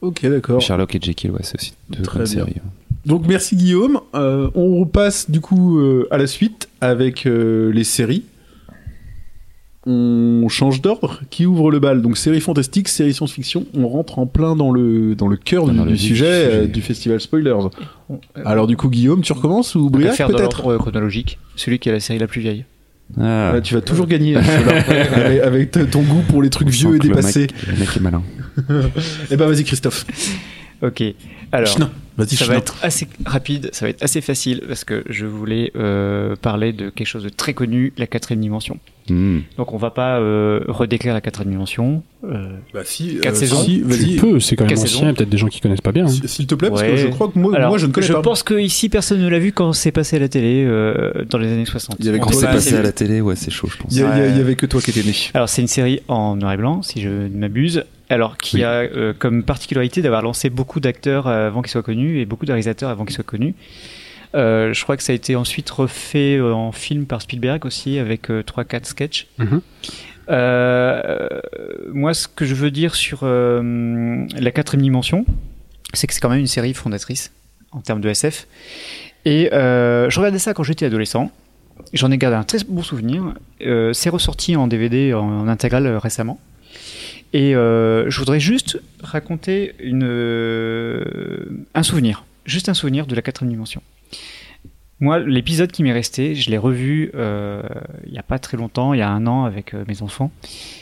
Ok, 0.00 0.22
d'accord. 0.26 0.60
Charlotte 0.60 0.94
et 0.94 0.98
Jekyll, 1.00 1.30
ouais, 1.30 1.40
c'est 1.42 1.60
aussi 1.60 1.74
deux 1.90 2.02
Très 2.02 2.18
bonnes 2.20 2.26
bien. 2.28 2.34
séries. 2.44 2.56
Donc, 3.04 3.26
merci 3.26 3.56
Guillaume. 3.56 4.00
Euh, 4.14 4.48
on 4.54 4.78
repasse 4.80 5.30
du 5.30 5.40
coup 5.40 5.78
euh, 5.78 6.06
à 6.10 6.18
la 6.18 6.26
suite 6.26 6.68
avec 6.80 7.26
euh, 7.26 7.70
les 7.72 7.84
séries. 7.84 8.24
On 9.84 10.46
change 10.48 10.80
d'ordre. 10.80 11.20
Qui 11.30 11.44
ouvre 11.44 11.70
le 11.72 11.80
bal 11.80 12.02
Donc, 12.02 12.16
série 12.16 12.40
fantastique, 12.40 12.88
série 12.88 13.12
science-fiction. 13.12 13.66
On 13.74 13.88
rentre 13.88 14.18
en 14.20 14.26
plein 14.26 14.54
dans 14.54 14.70
le, 14.70 15.14
dans 15.16 15.26
le 15.26 15.36
cœur 15.36 15.66
du, 15.68 15.76
Dans 15.76 15.84
du 15.86 15.98
sujet, 15.98 16.14
sujet. 16.14 16.26
euh, 16.32 16.66
du 16.66 16.80
festival 16.82 17.20
Spoilers. 17.20 17.56
On- 18.08 18.20
Alors, 18.44 18.66
du 18.68 18.76
coup, 18.76 18.88
Guillaume, 18.88 19.22
tu 19.22 19.32
recommences 19.32 19.74
ou 19.74 19.90
Briac 19.90 20.16
peut-être 20.18 20.68
euh, 20.72 20.78
chronologique. 20.78 21.38
Celui 21.56 21.78
qui 21.80 21.88
a 21.88 21.92
la 21.92 22.00
série 22.00 22.18
la 22.20 22.28
plus 22.28 22.40
vieille. 22.40 22.64
Ah, 23.20 23.54
Tu 23.62 23.74
vas 23.74 23.80
toujours 23.80 24.06
gagner 24.06 24.36
avec, 25.42 25.72
ton 25.90 26.00
goût 26.02 26.22
pour 26.28 26.42
les 26.42 26.48
trucs 26.50 26.68
on 26.68 26.70
vieux 26.70 26.96
et 26.96 26.98
que 26.98 27.08
le 27.08 27.14
dépassés. 27.14 27.40
mec- 27.42 27.66
Le 27.66 27.76
mec 27.78 27.88
est 27.96 28.00
malin. 28.00 28.22
Eh 29.30 29.36
ben, 29.36 29.46
vas-y, 29.46 29.64
Christophe. 29.64 30.06
Ok. 30.82 31.02
Alors. 31.52 31.76
Ça 32.28 32.44
va 32.44 32.56
être 32.56 32.76
assez 32.82 33.08
rapide, 33.24 33.70
ça 33.72 33.86
va 33.86 33.88
être 33.90 34.02
assez 34.02 34.20
facile 34.20 34.60
parce 34.68 34.84
que 34.84 35.02
je 35.08 35.24
voulais 35.24 35.72
euh, 35.76 36.36
parler 36.36 36.74
de 36.74 36.90
quelque 36.90 37.06
chose 37.06 37.24
de 37.24 37.30
très 37.30 37.54
connu, 37.54 37.94
la 37.96 38.06
quatrième 38.06 38.42
dimension. 38.42 38.78
Hmm. 39.08 39.38
Donc 39.56 39.72
on 39.72 39.78
va 39.78 39.90
pas 39.90 40.18
euh, 40.20 40.60
redécrire 40.68 41.14
la 41.14 41.22
quatrième 41.22 41.50
dimension. 41.52 42.02
euh, 42.24 42.50
Bah, 42.74 42.82
si, 42.84 43.16
Quatre 43.22 43.36
saisons. 43.36 43.62
si, 43.64 43.80
vas-y. 43.80 44.16
Tu 44.16 44.20
peux, 44.20 44.38
c'est 44.40 44.56
quand 44.56 44.64
même 44.64 44.68
Quelle 44.68 44.78
ancien, 44.78 44.88
saison 44.90 45.02
il 45.04 45.06
y 45.06 45.10
a 45.10 45.14
peut-être 45.14 45.30
des 45.30 45.38
gens 45.38 45.48
qui 45.48 45.60
connaissent 45.60 45.80
pas 45.80 45.90
bien. 45.90 46.04
hein. 46.04 46.10
S'il 46.26 46.46
te 46.46 46.54
plaît, 46.54 46.68
parce 46.68 46.82
que 46.82 46.96
je 46.96 47.08
crois 47.08 47.28
que 47.28 47.38
moi, 47.38 47.56
Alors, 47.56 47.70
moi 47.70 47.78
je 47.78 47.86
ne 47.86 47.92
connais 47.92 48.06
je 48.06 48.12
pas. 48.12 48.20
pense 48.20 48.42
que 48.42 48.54
ici 48.60 48.90
personne 48.90 49.20
ne 49.22 49.28
l'a 49.28 49.38
vu 49.38 49.52
quand 49.52 49.72
c'est 49.72 49.90
passé 49.90 50.16
à 50.16 50.18
la 50.18 50.28
télé 50.28 50.64
euh, 50.66 51.24
dans 51.30 51.38
les 51.38 51.50
années 51.50 51.64
60. 51.64 51.96
Il 51.98 52.04
y 52.04 52.08
avait 52.10 52.20
c'est 52.30 52.44
pas 52.46 52.52
passé 52.52 52.74
à 52.76 52.82
la 52.82 52.92
télé, 52.92 53.22
ouais, 53.22 53.36
c'est 53.36 53.50
chaud, 53.50 53.68
je 53.72 53.78
pense. 53.78 53.90
Il 53.90 53.98
y, 54.00 54.02
a- 54.02 54.26
il 54.28 54.32
y 54.32 54.36
il 54.36 54.40
avait 54.40 54.54
que 54.56 54.66
toi 54.66 54.82
qui 54.82 54.90
étais 54.90 55.02
né. 55.02 55.14
Alors 55.32 55.48
c'est 55.48 55.62
une 55.62 55.68
série 55.68 56.00
en 56.08 56.36
noir 56.36 56.52
et 56.52 56.56
blanc, 56.58 56.82
si 56.82 57.00
je 57.00 57.08
ne 57.08 57.38
m'abuse. 57.38 57.84
Alors 58.12 58.36
qui 58.36 58.56
Oui. 58.56 58.62
a 58.64 58.70
euh, 58.82 59.12
comme 59.18 59.42
particularité 59.42 60.02
d'avoir 60.02 60.22
lancé 60.22 60.50
beaucoup 60.50 60.80
d'acteurs 60.80 61.26
euh, 61.26 61.46
avant 61.48 61.62
qu'ils 61.62 61.70
soient 61.70 61.82
connus 61.82 62.20
et 62.20 62.26
beaucoup 62.26 62.44
de 62.46 62.52
réalisateurs 62.52 62.90
avant 62.90 63.04
qu'ils 63.04 63.14
soient 63.14 63.24
connus. 63.24 63.54
Euh, 64.34 64.72
je 64.72 64.82
crois 64.82 64.96
que 64.96 65.02
ça 65.02 65.12
a 65.12 65.14
été 65.14 65.36
ensuite 65.36 65.68
refait 65.70 66.36
euh, 66.36 66.52
en 66.54 66.72
film 66.72 67.06
par 67.06 67.20
Spielberg 67.22 67.64
aussi 67.66 67.98
avec 67.98 68.28
3-4 68.30 68.84
sketchs. 68.86 69.26
Mhm. 69.38 69.60
Euh, 70.30 71.28
moi, 71.92 72.14
ce 72.14 72.28
que 72.28 72.44
je 72.44 72.54
veux 72.54 72.70
dire 72.70 72.94
sur 72.94 73.20
euh, 73.22 74.24
la 74.38 74.50
quatrième 74.50 74.82
dimension, 74.82 75.24
c'est 75.94 76.06
que 76.06 76.14
c'est 76.14 76.20
quand 76.20 76.30
même 76.30 76.38
une 76.40 76.46
série 76.46 76.74
fondatrice 76.74 77.32
en 77.72 77.80
termes 77.80 78.00
de 78.00 78.08
SF. 78.08 78.46
Et 79.24 79.52
euh, 79.52 80.08
je 80.10 80.18
regardais 80.18 80.38
ça 80.38 80.54
quand 80.54 80.62
j'étais 80.62 80.86
adolescent. 80.86 81.30
J'en 81.92 82.10
ai 82.10 82.18
gardé 82.18 82.36
un 82.36 82.44
très 82.44 82.58
bon 82.68 82.82
souvenir. 82.82 83.34
Euh, 83.62 83.92
c'est 83.92 84.08
ressorti 84.10 84.56
en 84.56 84.66
DVD 84.68 85.14
en, 85.14 85.20
en 85.20 85.48
intégrale 85.48 85.86
euh, 85.86 85.98
récemment. 85.98 86.38
Et 87.32 87.54
euh, 87.54 88.10
je 88.10 88.18
voudrais 88.18 88.40
juste 88.40 88.80
raconter 89.02 89.74
euh, 89.82 91.44
un 91.74 91.82
souvenir, 91.82 92.24
juste 92.44 92.68
un 92.68 92.74
souvenir 92.74 93.06
de 93.06 93.14
la 93.14 93.22
quatrième 93.22 93.52
dimension. 93.52 93.82
Moi, 95.00 95.18
l'épisode 95.18 95.72
qui 95.72 95.82
m'est 95.82 95.92
resté, 95.92 96.34
je 96.34 96.50
l'ai 96.50 96.58
revu 96.58 97.10
euh, 97.14 97.62
il 98.06 98.12
n'y 98.12 98.18
a 98.18 98.22
pas 98.22 98.38
très 98.38 98.56
longtemps, 98.56 98.94
il 98.94 98.98
y 98.98 99.02
a 99.02 99.10
un 99.10 99.26
an 99.26 99.44
avec 99.44 99.74
mes 99.74 100.02
enfants. 100.02 100.30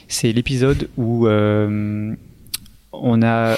C'est 0.09 0.33
l'épisode 0.33 0.89
où 0.99 1.27
on 1.27 3.23
a 3.23 3.57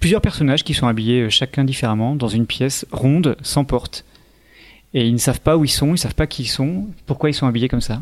plusieurs 0.00 0.22
personnages 0.22 0.64
qui 0.64 0.72
sont 0.72 0.86
habillés 0.86 1.28
chacun 1.28 1.64
différemment 1.64 2.14
dans 2.14 2.28
une 2.28 2.46
pièce 2.46 2.86
ronde, 2.92 3.36
sans 3.42 3.64
porte. 3.64 4.04
Et 4.94 5.06
ils 5.06 5.12
ne 5.12 5.18
savent 5.18 5.40
pas 5.40 5.58
où 5.58 5.64
ils 5.64 5.68
sont, 5.68 5.88
ils 5.88 5.92
ne 5.92 5.96
savent 5.96 6.14
pas 6.14 6.26
qui 6.26 6.44
ils 6.44 6.48
sont, 6.48 6.86
pourquoi 7.04 7.28
ils 7.28 7.34
sont 7.34 7.46
habillés 7.46 7.68
comme 7.68 7.82
ça. 7.82 8.00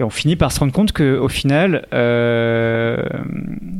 Et 0.00 0.02
on 0.02 0.08
finit 0.10 0.34
par 0.34 0.50
se 0.50 0.58
rendre 0.60 0.72
compte 0.72 0.92
que 0.92 1.18
au 1.18 1.28
final, 1.28 1.86
euh, 1.92 2.96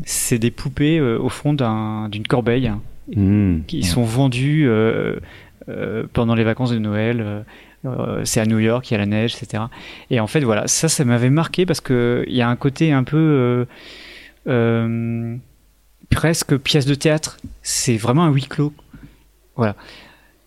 c'est 0.04 0.38
des 0.38 0.50
poupées 0.50 0.98
euh, 0.98 1.18
au 1.18 1.30
fond 1.30 1.54
d'un- 1.54 2.08
d'une 2.10 2.26
corbeille 2.26 2.70
Hmm. 3.16 3.62
qui 3.66 3.82
sont 3.82 4.04
vendus 4.04 4.66
euh, 4.68 5.16
pendant 6.12 6.34
les 6.36 6.44
vacances 6.44 6.70
de 6.70 6.78
Noël. 6.78 7.44
c'est 8.24 8.40
à 8.40 8.44
New 8.46 8.58
York, 8.58 8.88
il 8.90 8.92
y 8.92 8.96
a 8.96 8.98
la 8.98 9.06
neige, 9.06 9.34
etc. 9.34 9.64
Et 10.10 10.20
en 10.20 10.26
fait, 10.26 10.40
voilà, 10.42 10.68
ça, 10.68 10.88
ça 10.90 11.04
m'avait 11.06 11.30
marqué 11.30 11.64
parce 11.66 11.80
que 11.80 12.22
il 12.28 12.36
y 12.36 12.42
a 12.42 12.48
un 12.48 12.54
côté 12.56 12.92
un 12.92 13.02
peu 13.02 13.66
presque 16.10 16.56
pièce 16.58 16.86
de 16.86 16.94
théâtre. 16.94 17.38
C'est 17.62 17.96
vraiment 17.96 18.24
un 18.24 18.30
huis 18.30 18.46
clos. 18.46 18.72
Voilà. 19.56 19.74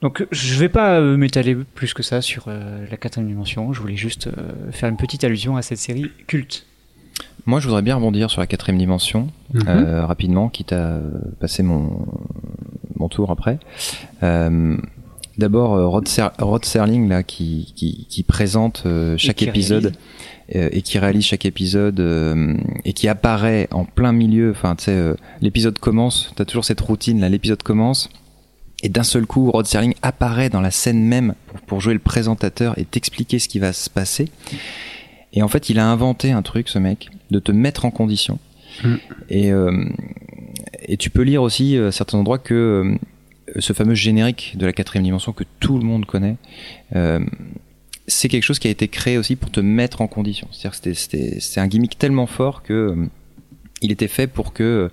Donc, 0.04 0.28
je 0.32 0.60
vais 0.60 0.70
pas 0.70 1.00
euh, 1.00 1.18
m'étaler 1.18 1.56
plus 1.56 1.94
que 1.96 2.04
ça 2.04 2.22
sur 2.22 2.46
euh, 2.48 2.86
la 2.92 2.98
quatrième 2.98 3.28
dimension. 3.30 3.74
Je 3.74 3.80
voulais 3.82 3.96
juste 3.96 4.28
euh, 4.28 4.72
faire 4.72 4.90
une 4.90 4.98
petite 4.98 5.24
allusion 5.24 5.58
à 5.58 5.62
cette 5.64 5.80
série 5.80 6.12
culte. 6.28 6.68
Moi, 7.46 7.60
je 7.60 7.68
voudrais 7.68 7.82
bien 7.82 7.96
rebondir 7.96 8.30
sur 8.30 8.42
la 8.42 8.48
quatrième 8.48 8.78
dimension, 8.78 9.30
Mhm. 9.54 9.64
euh, 9.68 10.06
rapidement, 10.06 10.50
quitte 10.50 10.74
à 10.74 11.00
passer 11.40 11.64
mon, 11.64 12.06
mon 12.98 13.08
tour 13.10 13.32
après. 13.32 13.58
Euh, 14.22 14.78
D'abord, 15.40 15.90
Rod, 15.90 16.08
Ser- 16.08 16.30
Rod 16.38 16.64
Serling, 16.64 17.10
là, 17.10 17.24
qui, 17.24 17.74
qui, 17.76 18.06
qui 18.08 18.22
présente 18.22 18.84
euh, 18.86 19.16
chaque 19.18 19.38
qui 19.38 19.46
épisode 19.46 19.94
euh, 20.54 20.70
et 20.72 20.84
qui 20.84 21.00
réalise 21.00 21.26
chaque 21.26 21.46
épisode 21.46 22.00
euh, 22.00 22.54
et 22.86 22.94
qui 22.94 23.08
apparaît 23.08 23.68
en 23.72 23.84
plein 23.84 24.12
milieu. 24.12 24.52
Enfin, 24.52 24.76
tu 24.76 24.84
sais, 24.84 24.92
euh, 24.92 25.16
l'épisode 25.42 25.80
commence, 25.80 26.32
t'as 26.36 26.46
toujours 26.46 26.66
cette 26.66 26.82
routine, 26.82 27.20
là, 27.20 27.30
l'épisode 27.30 27.64
commence. 27.64 28.10
Et 28.84 28.90
d'un 28.90 29.04
seul 29.04 29.26
coup, 29.26 29.50
Rod 29.50 29.66
Serling 29.66 29.96
apparaît 30.02 30.50
dans 30.50 30.62
la 30.62 30.70
scène 30.70 31.04
même 31.04 31.34
pour, 31.48 31.62
pour 31.62 31.82
jouer 31.82 31.94
le 31.94 32.00
présentateur 32.00 32.78
et 32.78 32.86
t'expliquer 32.86 33.40
ce 33.40 33.48
qui 33.48 33.58
va 33.58 33.74
se 33.74 33.90
passer. 33.90 34.30
Et 35.34 35.42
en 35.42 35.48
fait, 35.48 35.70
il 35.70 35.80
a 35.80 35.88
inventé 35.88 36.32
un 36.32 36.44
truc, 36.44 36.70
ce 36.70 36.78
mec, 36.78 37.10
de 37.32 37.40
te 37.40 37.52
mettre 37.52 37.86
en 37.86 37.92
condition. 37.92 38.38
Mm. 38.84 38.96
Et, 39.30 39.52
euh, 39.52 39.86
et 40.84 40.98
tu 40.98 41.10
peux 41.10 41.24
lire 41.24 41.42
aussi 41.42 41.76
euh, 41.76 41.88
à 41.88 41.92
certains 41.92 42.20
endroits 42.20 42.38
que 42.38 42.54
euh, 42.54 42.98
ce 43.60 43.74
fameux 43.74 43.96
générique 43.96 44.54
de 44.58 44.66
la 44.66 44.74
quatrième 44.74 45.04
dimension 45.04 45.34
que 45.34 45.44
tout 45.60 45.78
le 45.78 45.86
monde 45.86 46.06
connaît, 46.06 46.36
euh, 46.96 47.20
c'est 48.08 48.28
quelque 48.28 48.44
chose 48.44 48.60
qui 48.60 48.68
a 48.68 48.72
été 48.72 48.88
créé 48.88 49.18
aussi 49.18 49.36
pour 49.36 49.50
te 49.50 49.60
mettre 49.60 50.02
en 50.02 50.08
condition. 50.08 50.48
C'est-à-dire 50.52 50.80
que 50.80 51.40
c'est 51.40 51.60
un 51.60 51.68
gimmick 51.68 51.98
tellement 51.98 52.28
fort 52.28 52.64
que 52.64 52.74
euh, 52.74 53.06
il 53.82 53.92
était 53.92 54.08
fait 54.08 54.28
pour 54.28 54.54
que 54.54 54.64
euh, 54.64 54.90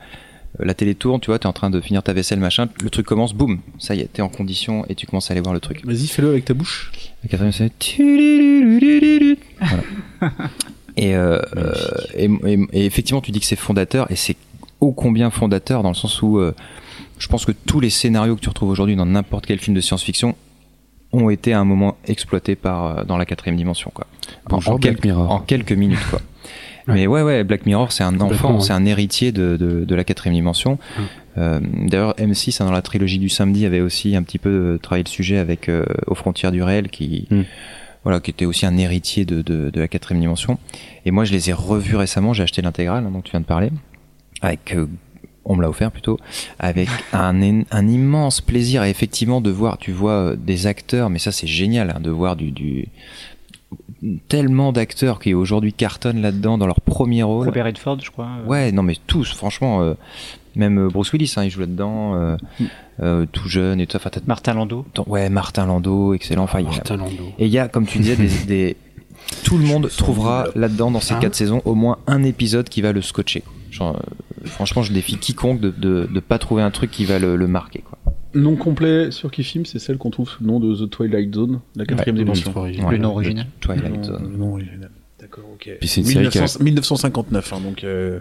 la 0.63 0.75
télé 0.75 0.95
tourne, 0.95 1.21
tu 1.21 1.27
vois, 1.27 1.39
t'es 1.39 1.47
en 1.47 1.53
train 1.53 1.71
de 1.71 1.81
finir 1.81 2.03
ta 2.03 2.13
vaisselle, 2.13 2.39
machin, 2.41 2.69
le 2.83 2.91
truc 2.91 3.07
commence, 3.07 3.35
boum, 3.35 3.61
ça 3.79 3.95
y 3.95 4.01
est, 4.01 4.13
t'es 4.13 4.23
en 4.23 4.29
condition 4.29 4.85
et 4.89 4.95
tu 4.95 5.07
commences 5.07 5.31
à 5.31 5.33
aller 5.35 5.41
voir 5.41 5.55
le 5.55 5.61
truc. 5.61 5.85
Vas-y, 5.85 6.07
fais-le 6.07 6.29
avec 6.31 6.45
ta 6.45 6.55
bouche. 6.55 6.93
La 7.23 7.29
quatrième, 7.29 7.53
c'est. 7.53 7.73
Voilà. 9.61 9.83
Et, 10.97 11.15
euh, 11.15 11.41
et, 12.15 12.25
et- 12.47 12.59
et 12.73 12.85
effectivement, 12.87 13.21
tu 13.21 13.31
dis 13.31 13.41
que 13.41 13.47
c'est 13.47 13.57
fondateur, 13.57 14.11
et 14.11 14.17
c'est 14.17 14.37
ô 14.81 14.93
combien 14.93 15.31
fondateur, 15.31 15.83
dans 15.83 15.89
le 15.91 15.95
sens 15.95 16.21
où 16.23 16.39
euh, 16.39 16.55
je 17.19 17.29
pense 17.29 17.45
que 17.45 17.53
tous 17.53 17.81
les 17.81 17.91
scénarios 17.91 18.35
que 18.37 18.41
tu 18.41 18.49
retrouves 18.49 18.71
aujourd'hui 18.71 18.97
dans 18.97 19.07
n'importe 19.07 19.47
quel 19.47 19.59
film 19.59 19.75
de 19.77 19.81
science-fiction 19.81 20.35
ont 21.13 21.29
été 21.31 21.53
à 21.53 21.61
un 21.61 21.65
moment 21.65 21.97
exploités 22.07 22.55
par, 22.57 23.05
dans 23.05 23.17
la 23.17 23.27
quatrième 23.27 23.57
dimension. 23.57 23.91
Quoi. 23.95 24.07
En, 24.47 24.51
Bonjour 24.57 24.75
en 24.75 24.79
Black 24.79 25.01
quelques- 25.01 25.17
en 25.17 25.41
quelques 25.41 25.73
minutes. 25.73 25.99
Quoi. 26.11 26.21
Ouais. 26.89 26.95
Mais 26.95 27.07
ouais, 27.07 27.23
ouais, 27.23 27.45
Black 27.45 27.67
Mirror, 27.67 27.93
c'est 27.93 28.05
un 28.05 28.21
enfant, 28.21 28.55
ouais. 28.57 28.61
c'est 28.61 28.73
un 28.73 28.85
héritier 28.87 29.33
de, 29.33 29.57
de, 29.57 29.85
de 29.85 29.95
la 29.95 30.05
quatrième 30.05 30.35
dimension. 30.35 30.79
Euh, 31.39 31.61
D'ailleurs, 31.87 32.15
M6, 32.17 32.61
hein, 32.63 32.67
dans 32.67 32.73
la 32.73 32.83
trilogie 32.83 33.19
du 33.19 33.29
samedi, 33.29 33.67
avait 33.67 33.81
aussi 33.81 34.17
un 34.17 34.23
petit 34.23 34.39
peu 34.39 34.51
euh, 34.51 34.79
travaillé 34.79 35.05
le 35.05 35.09
sujet 35.09 35.39
avec 35.39 35.69
euh, 35.69 35.85
Aux 36.07 36.15
frontières 36.15 36.53
du 36.53 36.63
réel, 36.63 36.89
qui, 36.89 37.27
Mm. 37.31 37.43
voilà, 38.03 38.21
qui 38.21 38.31
était 38.31 38.47
aussi 38.47 38.67
un 38.67 38.77
héritier 38.77 39.25
de, 39.25 39.43
de, 39.43 39.71
de 39.71 39.81
la 39.81 39.89
quatrième 39.89 40.21
dimension. 40.21 40.59
Et 41.07 41.11
moi, 41.11 41.25
je 41.25 41.33
les 41.33 41.51
ai 41.51 41.53
revus 41.53 41.97
récemment. 41.97 42.33
J'ai 42.33 42.43
acheté 42.43 42.63
l'intégrale 42.63 43.05
hein, 43.07 43.11
dont 43.13 43.21
tu 43.21 43.31
viens 43.31 43.41
de 43.41 43.45
parler, 43.47 43.71
avec 44.43 44.75
euh, 44.75 44.87
on 45.45 45.57
me 45.57 45.63
l'a 45.63 45.69
offert 45.71 45.91
plutôt, 45.91 46.19
avec 46.59 46.89
un, 47.13 47.63
un 47.71 47.89
immense 47.89 48.41
plaisir 48.41 48.85
et 48.85 48.91
effectivement 48.91 49.41
de 49.41 49.51
voir, 49.51 49.79
tu 49.79 49.93
vois, 49.93 50.35
des 50.37 50.67
acteurs, 50.67 51.11
mais 51.11 51.19
ça 51.19 51.31
c'est 51.33 51.47
génial, 51.47 51.95
hein, 51.97 52.01
de 52.01 52.11
voir 52.11 52.37
du, 52.37 52.51
du 52.51 52.89
tellement 54.29 54.73
d'acteurs 54.73 55.19
qui 55.21 55.35
aujourd'hui 55.35 55.73
cartonnent 55.73 56.23
là-dedans 56.23 56.57
dans 56.59 56.67
leur 56.67 56.81
premier 56.81 57.23
rôle. 57.23 57.47
Robert 57.47 57.67
Redford, 57.67 57.99
je 58.03 58.11
crois. 58.11 58.29
euh, 58.45 58.47
Ouais, 58.49 58.73
non 58.73 58.83
mais 58.83 58.97
tous, 59.07 59.33
franchement, 59.35 59.83
euh, 59.83 59.95
même 60.57 60.79
euh, 60.79 60.89
Bruce 60.89 61.13
Willis, 61.13 61.35
hein, 61.37 61.45
il 61.45 61.51
joue 61.51 61.61
là-dedans, 61.61 62.15
euh, 62.15 62.37
euh, 63.03 63.27
tout 63.31 63.49
jeune 63.49 63.81
et 63.81 63.87
tout 63.87 63.93
ça. 63.99 63.99
Enfin, 64.05 64.21
Martin 64.27 64.55
Landau. 64.55 64.85
ouais, 65.07 65.29
Martin 65.29 65.67
Landau, 65.67 66.15
excellent. 66.15 66.45
Enfin, 66.45 66.61
a- 66.61 66.63
Martin 66.63 66.97
Landau. 66.97 67.33
et 67.39 67.47
il 67.47 67.53
y 67.53 67.59
a, 67.59 67.69
comme 67.69 67.87
tu 67.87 67.99
disais, 67.99 68.17
des, 68.17 68.29
des- 68.47 68.77
tout 69.45 69.59
le 69.59 69.65
monde 69.65 69.89
trouvera 69.89 70.47
là-dedans 70.55 70.91
dans 70.91 71.01
ces 71.01 71.15
Hein 71.15 71.19
quatre 71.21 71.35
saisons 71.35 71.61
au 71.65 71.75
moins 71.75 71.99
un 72.07 72.23
épisode 72.23 72.69
qui 72.69 72.81
va 72.83 72.93
le 72.93 73.03
scotcher. 73.03 73.43
Genre, 73.71 73.95
euh, 73.97 74.47
franchement, 74.47 74.83
je 74.83 74.93
défie 74.93 75.17
quiconque 75.19 75.61
de, 75.61 75.71
de, 75.71 76.09
de 76.13 76.21
pas 76.21 76.39
trouver 76.39 76.63
un 76.63 76.71
truc 76.73 76.91
qui 76.91 77.05
va 77.05 77.19
le, 77.21 77.37
le 77.37 77.47
marquer. 77.47 77.81
Quoi. 77.89 77.99
Nom 78.35 78.57
complet 78.57 79.11
sur 79.11 79.31
Kifim, 79.31 79.65
c'est 79.65 79.79
celle 79.81 79.99
qu'on 79.99 80.11
trouve 80.11 80.29
sous 80.29 80.43
le 80.43 80.47
nom 80.49 80.61
de 80.61 80.75
The 80.75 80.89
Twilight 80.89 81.35
Zone, 81.35 81.61
la 81.75 81.85
quatrième 81.85 82.17
Ouais, 82.17 82.23
dimension. 82.23 82.53
le 82.91 82.97
nom 82.99 83.11
original. 83.13 83.47
Twilight 83.61 83.97
Non, 83.97 84.03
Zone. 84.05 84.29
le 84.33 84.37
nom 84.39 84.53
original. 84.53 84.91
D'accord, 85.21 85.45
ok. 85.55 85.71
Puis 85.81 85.89
c'est 85.89 86.01
une 86.01 86.07
série 86.07 86.29
qui 86.29 86.39
a- 86.39 86.43
1900 86.43 86.65
1959, 86.65 87.53
hein, 87.53 87.61
donc 87.61 87.85
euh, 87.85 88.21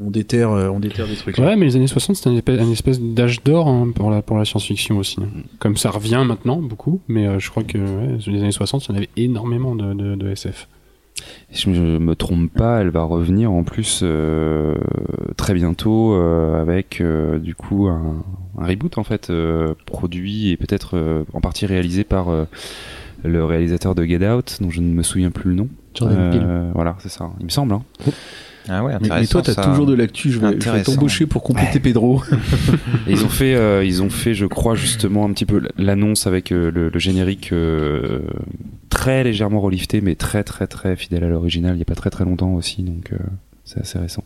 on 0.00 0.10
déterre, 0.10 0.50
euh, 0.52 0.68
on 0.68 0.78
déterre 0.80 1.06
des 1.08 1.16
trucs. 1.16 1.36
là. 1.38 1.46
Ouais, 1.46 1.56
mais 1.56 1.66
les 1.66 1.76
années 1.76 1.86
60, 1.88 2.16
c'était 2.16 2.30
un 2.60 2.70
espèce, 2.70 3.00
d'âge 3.00 3.42
d'or 3.42 3.68
hein, 3.68 3.90
pour 3.94 4.10
la, 4.10 4.22
pour 4.22 4.38
la 4.38 4.44
science-fiction 4.44 4.96
aussi. 4.98 5.16
hein. 5.20 5.28
Comme 5.58 5.76
ça 5.76 5.90
revient 5.90 6.22
maintenant, 6.26 6.56
beaucoup, 6.62 7.00
mais 7.08 7.26
euh, 7.26 7.38
je 7.40 7.50
crois 7.50 7.64
que 7.64 7.78
ouais, 7.78 8.16
les 8.26 8.40
années 8.40 8.52
60, 8.52 8.86
il 8.86 8.90
y 8.90 8.94
en 8.94 8.96
avait 8.96 9.08
énormément 9.16 9.74
de, 9.74 9.92
de, 9.92 10.14
de 10.14 10.28
SF. 10.30 10.68
Si 11.50 11.62
je 11.74 11.80
me- 11.80 11.98
me 11.98 12.14
trompe 12.14 12.50
pas, 12.52 12.80
elle 12.80 12.90
va 12.90 13.02
revenir 13.02 13.50
en 13.52 13.62
plus 13.64 14.00
euh, 14.02 14.74
très 15.36 15.54
bientôt 15.54 16.14
euh, 16.14 16.60
avec 16.60 17.00
euh, 17.00 17.38
du 17.38 17.54
coup 17.54 17.88
un, 17.88 18.24
un 18.58 18.66
reboot 18.66 18.98
en 18.98 19.04
fait 19.04 19.30
euh, 19.30 19.74
produit 19.86 20.50
et 20.50 20.56
peut-être 20.56 20.96
euh, 20.96 21.24
en 21.32 21.40
partie 21.40 21.66
réalisé 21.66 22.04
par 22.04 22.28
euh, 22.28 22.44
le 23.24 23.44
réalisateur 23.44 23.94
de 23.94 24.04
Get 24.04 24.28
Out 24.28 24.58
dont 24.60 24.70
je 24.70 24.80
ne 24.80 24.92
me 24.92 25.02
souviens 25.02 25.30
plus 25.30 25.50
le 25.50 25.56
nom. 25.56 25.68
Jordan 25.94 26.30
Peele. 26.30 26.46
Voilà, 26.74 26.96
c'est 27.00 27.08
ça. 27.08 27.30
Il 27.40 27.46
me 27.46 27.50
semble. 27.50 27.72
Hein. 27.74 27.82
Ah 28.68 28.84
ouais, 28.84 28.92
Mais, 29.00 29.26
toi, 29.26 29.40
t'as 29.40 29.54
ça. 29.54 29.64
toujours 29.64 29.86
de 29.86 29.94
l'actu, 29.94 30.30
je 30.30 30.38
vais, 30.38 30.58
t'embaucher 30.82 31.24
pour 31.26 31.42
compléter 31.42 31.80
Pedro. 31.80 32.22
Et 33.08 33.12
ils 33.12 33.24
ont 33.24 33.28
fait, 33.30 33.54
euh, 33.54 33.82
ils 33.82 34.02
ont 34.02 34.10
fait, 34.10 34.34
je 34.34 34.44
crois 34.44 34.74
justement 34.74 35.24
un 35.24 35.32
petit 35.32 35.46
peu 35.46 35.62
l'annonce 35.78 36.26
avec 36.26 36.52
euh, 36.52 36.70
le, 36.70 36.90
le 36.90 36.98
générique 36.98 37.50
euh, 37.52 38.20
très 38.98 39.22
légèrement 39.24 39.60
relifté, 39.60 40.00
mais 40.00 40.14
très 40.16 40.42
très 40.44 40.66
très 40.66 40.96
fidèle 40.96 41.22
à 41.24 41.28
l'original. 41.28 41.76
Il 41.76 41.78
y 41.78 41.82
a 41.82 41.84
pas 41.84 41.94
très 41.94 42.10
très 42.10 42.24
longtemps 42.24 42.54
aussi, 42.54 42.82
donc 42.82 43.12
euh, 43.12 43.16
c'est 43.64 43.80
assez 43.80 43.98
récent. 43.98 44.24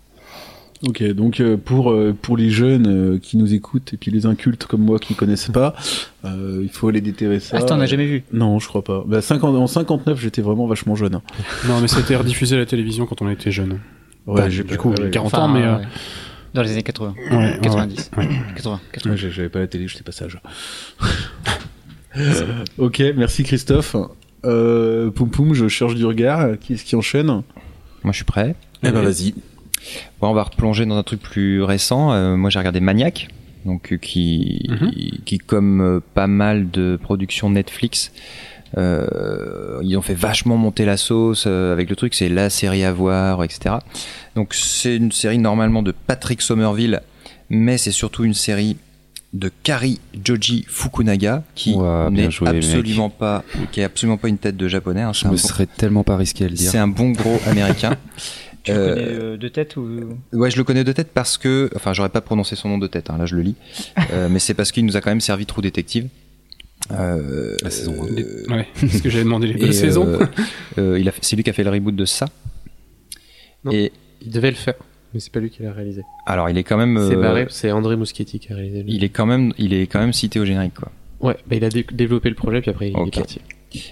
Ok, 0.88 1.02
donc 1.12 1.40
euh, 1.40 1.56
pour 1.56 1.92
euh, 1.92 2.12
pour 2.20 2.36
les 2.36 2.50
jeunes 2.50 2.86
euh, 2.88 3.18
qui 3.20 3.36
nous 3.36 3.54
écoutent 3.54 3.92
et 3.92 3.96
puis 3.96 4.10
les 4.10 4.26
incultes 4.26 4.64
comme 4.66 4.80
moi 4.80 4.98
qui 4.98 5.14
connaissent 5.14 5.50
pas, 5.50 5.74
euh, 6.24 6.60
il 6.62 6.70
faut 6.70 6.88
aller 6.88 7.00
déterrer 7.00 7.38
ça. 7.38 7.58
Ah, 7.60 7.62
t'en 7.62 7.78
as 7.80 7.86
jamais 7.86 8.06
vu 8.06 8.24
Non, 8.32 8.58
je 8.58 8.66
crois 8.66 8.82
pas. 8.82 9.04
Bah, 9.06 9.20
50 9.22 9.54
en 9.54 9.66
59, 9.68 10.18
j'étais 10.20 10.42
vraiment 10.42 10.66
vachement 10.66 10.96
jeune. 10.96 11.14
hein. 11.16 11.22
Non, 11.68 11.80
mais 11.80 11.86
c'était 11.88 12.16
rediffusé 12.16 12.56
à 12.56 12.58
la 12.58 12.66
télévision 12.66 13.06
quand 13.06 13.20
on 13.22 13.28
était 13.30 13.52
jeune. 13.52 13.78
Ouais, 14.26 14.40
Bah, 14.42 14.48
j'ai 14.50 14.64
du 14.64 14.76
coup, 14.78 14.90
ouais, 14.90 15.10
40 15.10 15.26
Enfin, 15.34 15.44
ans, 15.44 15.48
mais. 15.48 15.62
euh, 15.62 15.76
ouais. 15.76 15.84
Dans 16.54 16.62
les 16.62 16.72
années 16.72 16.82
80. 16.82 17.14
ouais, 17.30 17.36
ouais, 17.36 17.58
90. 17.62 18.10
ouais. 18.16 18.28
80. 18.56 18.80
80. 18.92 19.10
Ouais, 19.12 19.16
j'ai- 19.18 19.30
j'avais 19.30 19.48
pas 19.50 19.60
la 19.60 19.66
télé, 19.68 19.86
j'étais 19.86 20.02
pas 20.02 20.12
sage. 20.12 20.40
ok, 22.78 23.02
merci 23.16 23.44
Christophe. 23.44 23.96
Euh, 24.45 25.11
Poum 25.11 25.30
Poum, 25.30 25.55
je 25.55 25.68
cherche 25.68 25.95
du 25.95 26.05
regard. 26.05 26.59
Qui 26.61 26.74
est-ce 26.74 26.84
qui 26.84 26.97
enchaîne 26.97 27.26
Moi, 27.26 27.43
je 28.07 28.12
suis 28.12 28.24
prêt. 28.24 28.55
Eh 28.82 28.90
ben 28.90 29.03
vas-y. 29.03 29.34
Bon, 30.20 30.28
on 30.28 30.34
va 30.34 30.43
replonger 30.45 30.86
dans 30.86 30.97
un 30.97 31.03
truc 31.03 31.20
plus 31.20 31.62
récent. 31.62 32.12
Euh, 32.12 32.36
moi, 32.36 32.51
j'ai 32.51 32.59
regardé 32.59 32.80
Maniac, 32.80 33.28
donc 33.64 33.93
euh, 33.93 33.97
qui, 33.97 34.66
Mhm. 34.68 34.93
qui 35.24 35.38
comme 35.38 35.80
euh, 35.80 36.01
pas 36.14 36.26
mal 36.26 36.70
de 36.70 36.99
productions 37.01 37.51
Netflix, 37.51 38.12
euh, 38.78 39.78
ils 39.82 39.97
ont 39.97 40.03
fait 40.03 40.14
vachement 40.14 40.57
monter 40.57 40.84
la 40.84 40.97
sauce 40.97 41.45
euh, 41.47 41.72
avec 41.72 41.90
le 41.90 41.97
truc. 41.97 42.14
C'est 42.14 42.28
la 42.28 42.49
série 42.51 42.84
à 42.84 42.93
voir, 42.93 43.45
etc. 43.45 43.76
Donc, 44.34 44.55
c'est 44.55 44.97
une 44.97 45.12
série 45.12 45.38
normalement 45.38 45.82
de 45.82 45.93
Patrick 45.93 46.40
Somerville, 46.43 47.01
mais 47.51 47.76
c'est 47.78 47.90
surtout 47.93 48.24
une 48.24 48.34
série 48.34 48.76
de 49.33 49.51
Kari 49.62 49.99
Joji 50.24 50.64
Fukunaga, 50.68 51.43
qui 51.55 51.76
n'est 51.76 52.11
mec. 52.11 52.43
absolument 52.43 53.09
pas, 53.11 53.45
qui 53.72 53.80
est 53.80 53.85
absolument 53.85 54.18
pas 54.18 54.28
une 54.28 54.39
tête 54.39 54.57
de 54.57 54.68
japonais. 54.68 55.01
hein. 55.03 55.12
Je 55.12 55.24
un, 55.26 55.30
me 55.30 55.37
bon- 55.37 55.39
serais 55.43 55.66
tellement 55.66 56.05
pas 56.05 56.16
risqué 56.16 56.45
à 56.45 56.49
le 56.49 56.55
dire. 56.55 56.70
c'est 56.70 56.78
un 56.78 56.89
bon 56.89 57.11
gros 57.12 57.39
américain. 57.47 57.97
Tu 58.64 58.70
le 58.70 58.78
Euh, 58.78 58.95
connais 58.95 59.07
euh, 59.09 59.37
de 59.39 59.49
tête 59.49 59.76
ou? 59.76 59.89
Ouais, 60.33 60.49
je 60.49 60.57
le 60.57 60.62
connais 60.62 60.85
de 60.85 60.93
tête 60.93 61.09
parce 61.12 61.37
que, 61.37 61.68
enfin, 61.74 61.93
j'aurais 61.95 62.11
pas 62.11 62.20
prononcé 62.20 62.55
son 62.55 62.68
nom 62.68 62.78
de 62.78 62.87
tête. 62.87 63.11
hein, 63.11 63.18
là, 63.18 63.26
je 63.26 63.35
le 63.35 63.43
lis, 63.43 63.57
Euh, 64.12 64.28
mais 64.30 64.39
c'est 64.39 64.55
parce 64.55 64.70
qu'il 64.70 64.87
nous 64.87 64.97
a 64.97 65.01
quand 65.01 65.11
même 65.11 65.20
servi 65.20 65.47
Trou 65.47 65.61
Détective. 65.62 66.07
Euh, 66.93 67.57
La 67.62 67.70
saison 67.70 67.95
Ouais, 68.49 68.68
c'est 68.76 68.89
ce 68.89 69.03
que 69.03 69.11
j'avais 69.11 69.24
demandé 69.24 69.49
les 69.49 69.55
deux 69.55 69.72
saisons. 69.72 70.07
euh, 70.07 70.26
euh, 70.78 70.99
il 71.01 71.09
a, 71.09 71.11
fait- 71.11 71.18
c'est 71.24 71.35
lui 71.35 71.43
qui 71.43 71.51
a 71.51 71.53
fait 71.53 71.64
le 71.64 71.70
reboot 71.70 71.97
de 71.97 72.05
ça. 72.05 72.26
Non. 73.64 73.72
Et 73.72 73.91
Il 74.20 74.30
devait 74.30 74.51
le 74.51 74.57
faire, 74.57 74.74
mais 75.14 75.20
c'est 75.20 75.32
pas 75.32 75.40
lui 75.40 75.50
qui 75.50 75.62
l'a 75.62 75.72
réalisé. 75.72 76.02
alors, 76.26 76.48
il 76.50 76.58
est 76.58 76.64
quand 76.64 76.76
même, 76.76 76.96
C'est 77.08 77.16
euh, 77.16 77.20
barré, 77.22 77.46
c'est 77.50 77.70
André 77.70 77.96
Muschietti 77.96 78.38
qui 78.38 78.52
a 78.52 78.56
réalisé. 78.56 78.82
lui. 78.82 78.94
il 78.94 79.04
est 79.04 79.08
quand 79.08 79.26
même, 79.26 79.52
il 79.58 79.72
est 79.74 79.86
quand 79.86 80.00
même 80.00 80.12
cité 80.12 80.40
au 80.40 80.44
générique, 80.44 80.74
quoi. 80.74 80.90
Ouais, 81.20 81.36
bah 81.46 81.56
il 81.56 81.64
a 81.64 81.68
dé- 81.68 81.86
développé 81.92 82.28
le 82.28 82.34
projet, 82.34 82.60
puis 82.60 82.70
après 82.70 82.90
il 82.90 82.96
est 82.98 83.14
parti. 83.14 83.40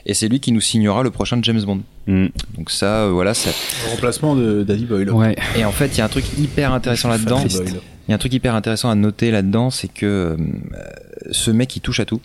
Et 0.04 0.12
c'est 0.14 0.28
lui 0.28 0.40
qui 0.40 0.52
nous 0.52 0.60
signera 0.60 1.02
le 1.02 1.10
prochain 1.10 1.38
James 1.42 1.62
Bond. 1.62 1.80
Mm. 2.06 2.26
Donc 2.56 2.70
ça, 2.70 3.04
euh, 3.04 3.10
voilà. 3.10 3.32
Ça... 3.34 3.50
Remplacement 3.90 4.34
de 4.36 4.62
Danny 4.62 4.84
Boyle. 4.84 5.10
Ouais. 5.10 5.36
Et 5.56 5.64
en 5.64 5.70
fait, 5.72 5.86
il 5.96 5.98
y 5.98 6.00
a 6.02 6.04
un 6.04 6.08
truc 6.08 6.24
hyper 6.38 6.72
intéressant 6.74 7.08
là-dedans. 7.08 7.42
Il 7.46 8.10
y 8.10 8.12
a 8.12 8.14
un 8.14 8.18
truc 8.18 8.34
hyper 8.34 8.54
intéressant 8.54 8.90
à 8.90 8.94
noter 8.94 9.30
là-dedans, 9.30 9.70
c'est 9.70 9.88
que 9.88 10.36
euh, 10.36 10.36
ce 11.30 11.50
mec 11.50 11.74
il 11.76 11.80
touche 11.80 12.00
à 12.00 12.04
tout. 12.04 12.20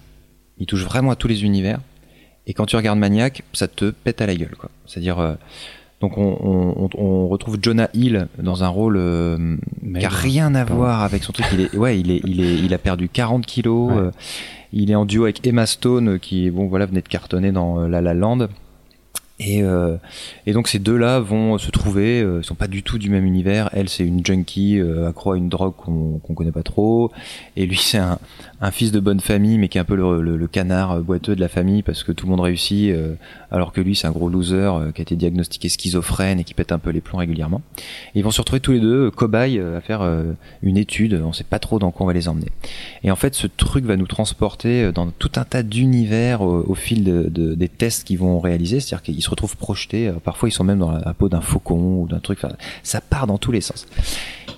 Il 0.57 0.65
touche 0.65 0.83
vraiment 0.83 1.11
à 1.11 1.15
tous 1.15 1.27
les 1.27 1.43
univers. 1.43 1.79
Et 2.47 2.53
quand 2.53 2.65
tu 2.65 2.75
regardes 2.75 2.99
Maniac, 2.99 3.43
ça 3.53 3.67
te 3.67 3.89
pète 3.91 4.21
à 4.21 4.27
la 4.27 4.35
gueule, 4.35 4.55
quoi. 4.57 4.69
C'est-à-dire, 4.85 5.19
euh, 5.19 5.33
donc 6.01 6.17
on, 6.17 6.37
on, 6.41 6.83
on- 6.85 6.89
on 7.03 7.27
retrouve 7.27 7.57
Jonah 7.61 7.89
Hill 7.93 8.27
dans 8.37 8.63
un 8.63 8.67
rôle 8.67 8.97
euh, 8.97 9.57
qui 9.99 10.05
a 10.05 10.09
rien 10.09 10.53
à 10.55 10.63
voir 10.65 11.03
avec 11.03 11.23
son 11.23 11.31
truc. 11.33 11.45
Il 11.53 11.61
est, 11.61 11.75
ouais, 11.75 11.99
il 11.99 12.11
est, 12.11 12.21
il 12.25 12.41
est, 12.41 12.55
il 12.55 12.73
a 12.73 12.77
perdu 12.77 13.09
40 13.09 13.45
kilos. 13.45 13.91
Ouais. 13.91 13.97
euh, 13.97 14.11
il 14.73 14.91
est 14.91 14.95
en 14.95 15.05
duo 15.05 15.23
avec 15.23 15.45
Emma 15.47 15.65
Stone, 15.65 16.09
euh, 16.09 16.17
qui, 16.17 16.49
bon, 16.49 16.67
voilà, 16.67 16.85
venait 16.85 17.01
de 17.01 17.07
cartonner 17.07 17.51
dans 17.53 17.79
euh, 17.79 17.87
La 17.87 18.01
La 18.01 18.13
Land. 18.13 18.47
Et, 19.37 19.63
euh, 19.63 19.97
et 20.45 20.53
donc 20.53 20.69
ces 20.69 20.79
deux-là 20.79 21.19
vont 21.19 21.57
se 21.57 21.69
trouver, 21.69 22.21
euh, 22.21 22.39
ils 22.41 22.45
sont 22.45 22.55
pas 22.55 22.67
du 22.69 22.83
tout 22.83 22.97
du 22.97 23.09
même 23.09 23.25
univers. 23.25 23.69
Elle, 23.73 23.89
c'est 23.89 24.05
une 24.05 24.25
junkie 24.25 24.79
euh, 24.79 25.09
accro 25.09 25.33
à 25.33 25.37
une 25.37 25.49
drogue 25.49 25.73
qu'on 25.75 26.19
qu'on 26.19 26.33
connaît 26.33 26.53
pas 26.53 26.63
trop, 26.63 27.11
et 27.57 27.65
lui, 27.65 27.75
c'est 27.75 27.97
un, 27.97 28.17
un 28.61 28.71
fils 28.71 28.93
de 28.93 28.99
bonne 29.01 29.19
famille, 29.19 29.57
mais 29.57 29.67
qui 29.67 29.77
est 29.77 29.81
un 29.81 29.85
peu 29.85 29.95
le, 29.95 30.21
le- 30.21 30.37
le 30.37 30.47
canard 30.47 31.01
boiteux 31.01 31.35
de 31.35 31.41
la 31.41 31.49
famille 31.49 31.83
parce 31.83 32.05
que 32.05 32.13
tout 32.13 32.27
le 32.27 32.31
monde 32.31 32.39
réussit, 32.39 32.91
euh, 32.91 33.15
alors 33.51 33.73
que 33.73 33.81
lui, 33.81 33.93
c'est 33.93 34.07
un 34.07 34.11
gros 34.11 34.29
loser 34.29 34.55
euh, 34.55 34.91
qui 34.93 35.01
a 35.01 35.03
été 35.03 35.17
diagnostiqué 35.17 35.67
schizophrène 35.67 36.39
et 36.39 36.45
qui 36.45 36.53
pète 36.53 36.71
un 36.71 36.79
peu 36.79 36.91
les 36.91 37.01
plombs 37.01 37.19
régulièrement. 37.19 37.61
Ils 38.15 38.23
vont 38.23 38.31
se 38.31 38.39
retrouver 38.39 38.61
tous 38.61 38.71
les 38.71 38.79
deux 38.79 39.07
euh, 39.07 39.11
cobayes 39.11 39.59
à 39.59 39.81
faire 39.81 40.01
une 40.63 40.77
étude. 40.77 41.21
On 41.25 41.33
sait 41.33 41.43
pas 41.43 41.59
trop 41.59 41.77
dans 41.77 41.91
quoi 41.91 42.05
on 42.05 42.07
va 42.07 42.13
les 42.13 42.29
emmener. 42.29 42.47
Et 43.03 43.11
en 43.11 43.17
fait, 43.17 43.35
ce 43.35 43.47
truc 43.47 43.83
va 43.83 43.97
nous 43.97 44.07
transporter 44.07 44.93
dans 44.93 45.07
tout 45.11 45.31
un 45.35 45.43
tas 45.43 45.61
d'univers 45.63 46.41
au, 46.41 46.63
au 46.65 46.75
fil 46.75 47.03
de, 47.03 47.23
de- 47.29 47.53
des 47.53 47.67
tests 47.67 48.05
qu'ils 48.05 48.17
vont 48.19 48.39
réaliser. 48.39 48.79
C'est-à-dire 48.79 49.03
qu'ils 49.03 49.24
se 49.25 49.29
retrouvent 49.29 49.57
projetés. 49.57 50.07
euh, 50.07 50.13
Parfois, 50.23 50.47
ils 50.49 50.53
sont 50.53 50.63
même 50.63 50.79
dans 50.79 50.91
la, 50.91 51.13
peau 51.13 51.27
d'un 51.29 51.41
faucon 51.41 52.01
ou 52.01 52.07
d'un 52.07 52.19
truc. 52.19 52.39
Ça 52.83 53.01
part 53.01 53.27
dans 53.27 53.37
tous 53.37 53.51
les 53.51 53.61
sens. 53.61 53.85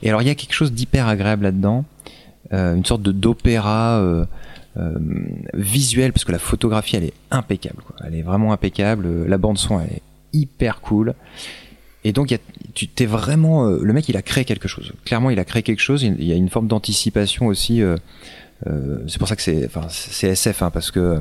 Et 0.03 0.09
alors, 0.09 0.21
il 0.21 0.27
y 0.27 0.31
a 0.31 0.35
quelque 0.35 0.53
chose 0.53 0.71
d'hyper 0.71 1.07
agréable 1.07 1.43
là-dedans. 1.43 1.83
euh, 2.53 2.75
une 2.75 2.85
sorte 2.85 3.01
de 3.01 3.11
d'opéra 3.11 3.99
euh, 3.99 4.25
euh, 4.77 4.93
visuel, 5.53 6.13
parce 6.13 6.23
que 6.23 6.31
la 6.31 6.39
photographie, 6.39 6.95
elle 6.95 7.03
est 7.05 7.13
impeccable. 7.31 7.81
Elle 8.05 8.15
est 8.15 8.21
vraiment 8.21 8.53
impeccable. 8.53 9.25
La 9.25 9.37
bande 9.37 9.57
son, 9.57 9.79
elle 9.81 9.87
est 9.97 10.01
hyper 10.33 10.81
cool. 10.81 11.13
Et 12.03 12.13
donc, 12.13 12.37
tu 12.73 12.87
t'es 12.87 13.05
vraiment, 13.07 13.65
le 13.69 13.91
mec, 13.91 14.07
il 14.07 14.15
a 14.15 14.21
créé 14.21 14.45
quelque 14.45 14.67
chose. 14.67 14.93
Clairement, 15.03 15.29
il 15.29 15.39
a 15.39 15.45
créé 15.45 15.63
quelque 15.63 15.81
chose. 15.81 16.03
Il 16.03 16.23
y 16.23 16.31
a 16.31 16.35
une 16.35 16.49
forme 16.49 16.67
d'anticipation 16.67 17.47
aussi. 17.47 17.81
c'est 19.07 19.17
pour 19.17 19.27
ça 19.27 19.35
que 19.35 19.41
c'est, 19.41 19.65
enfin, 19.65 19.87
c'est 19.89 20.27
SF, 20.29 20.61
hein, 20.61 20.69
parce 20.69 20.91
que 20.91 20.99
euh, 20.99 21.19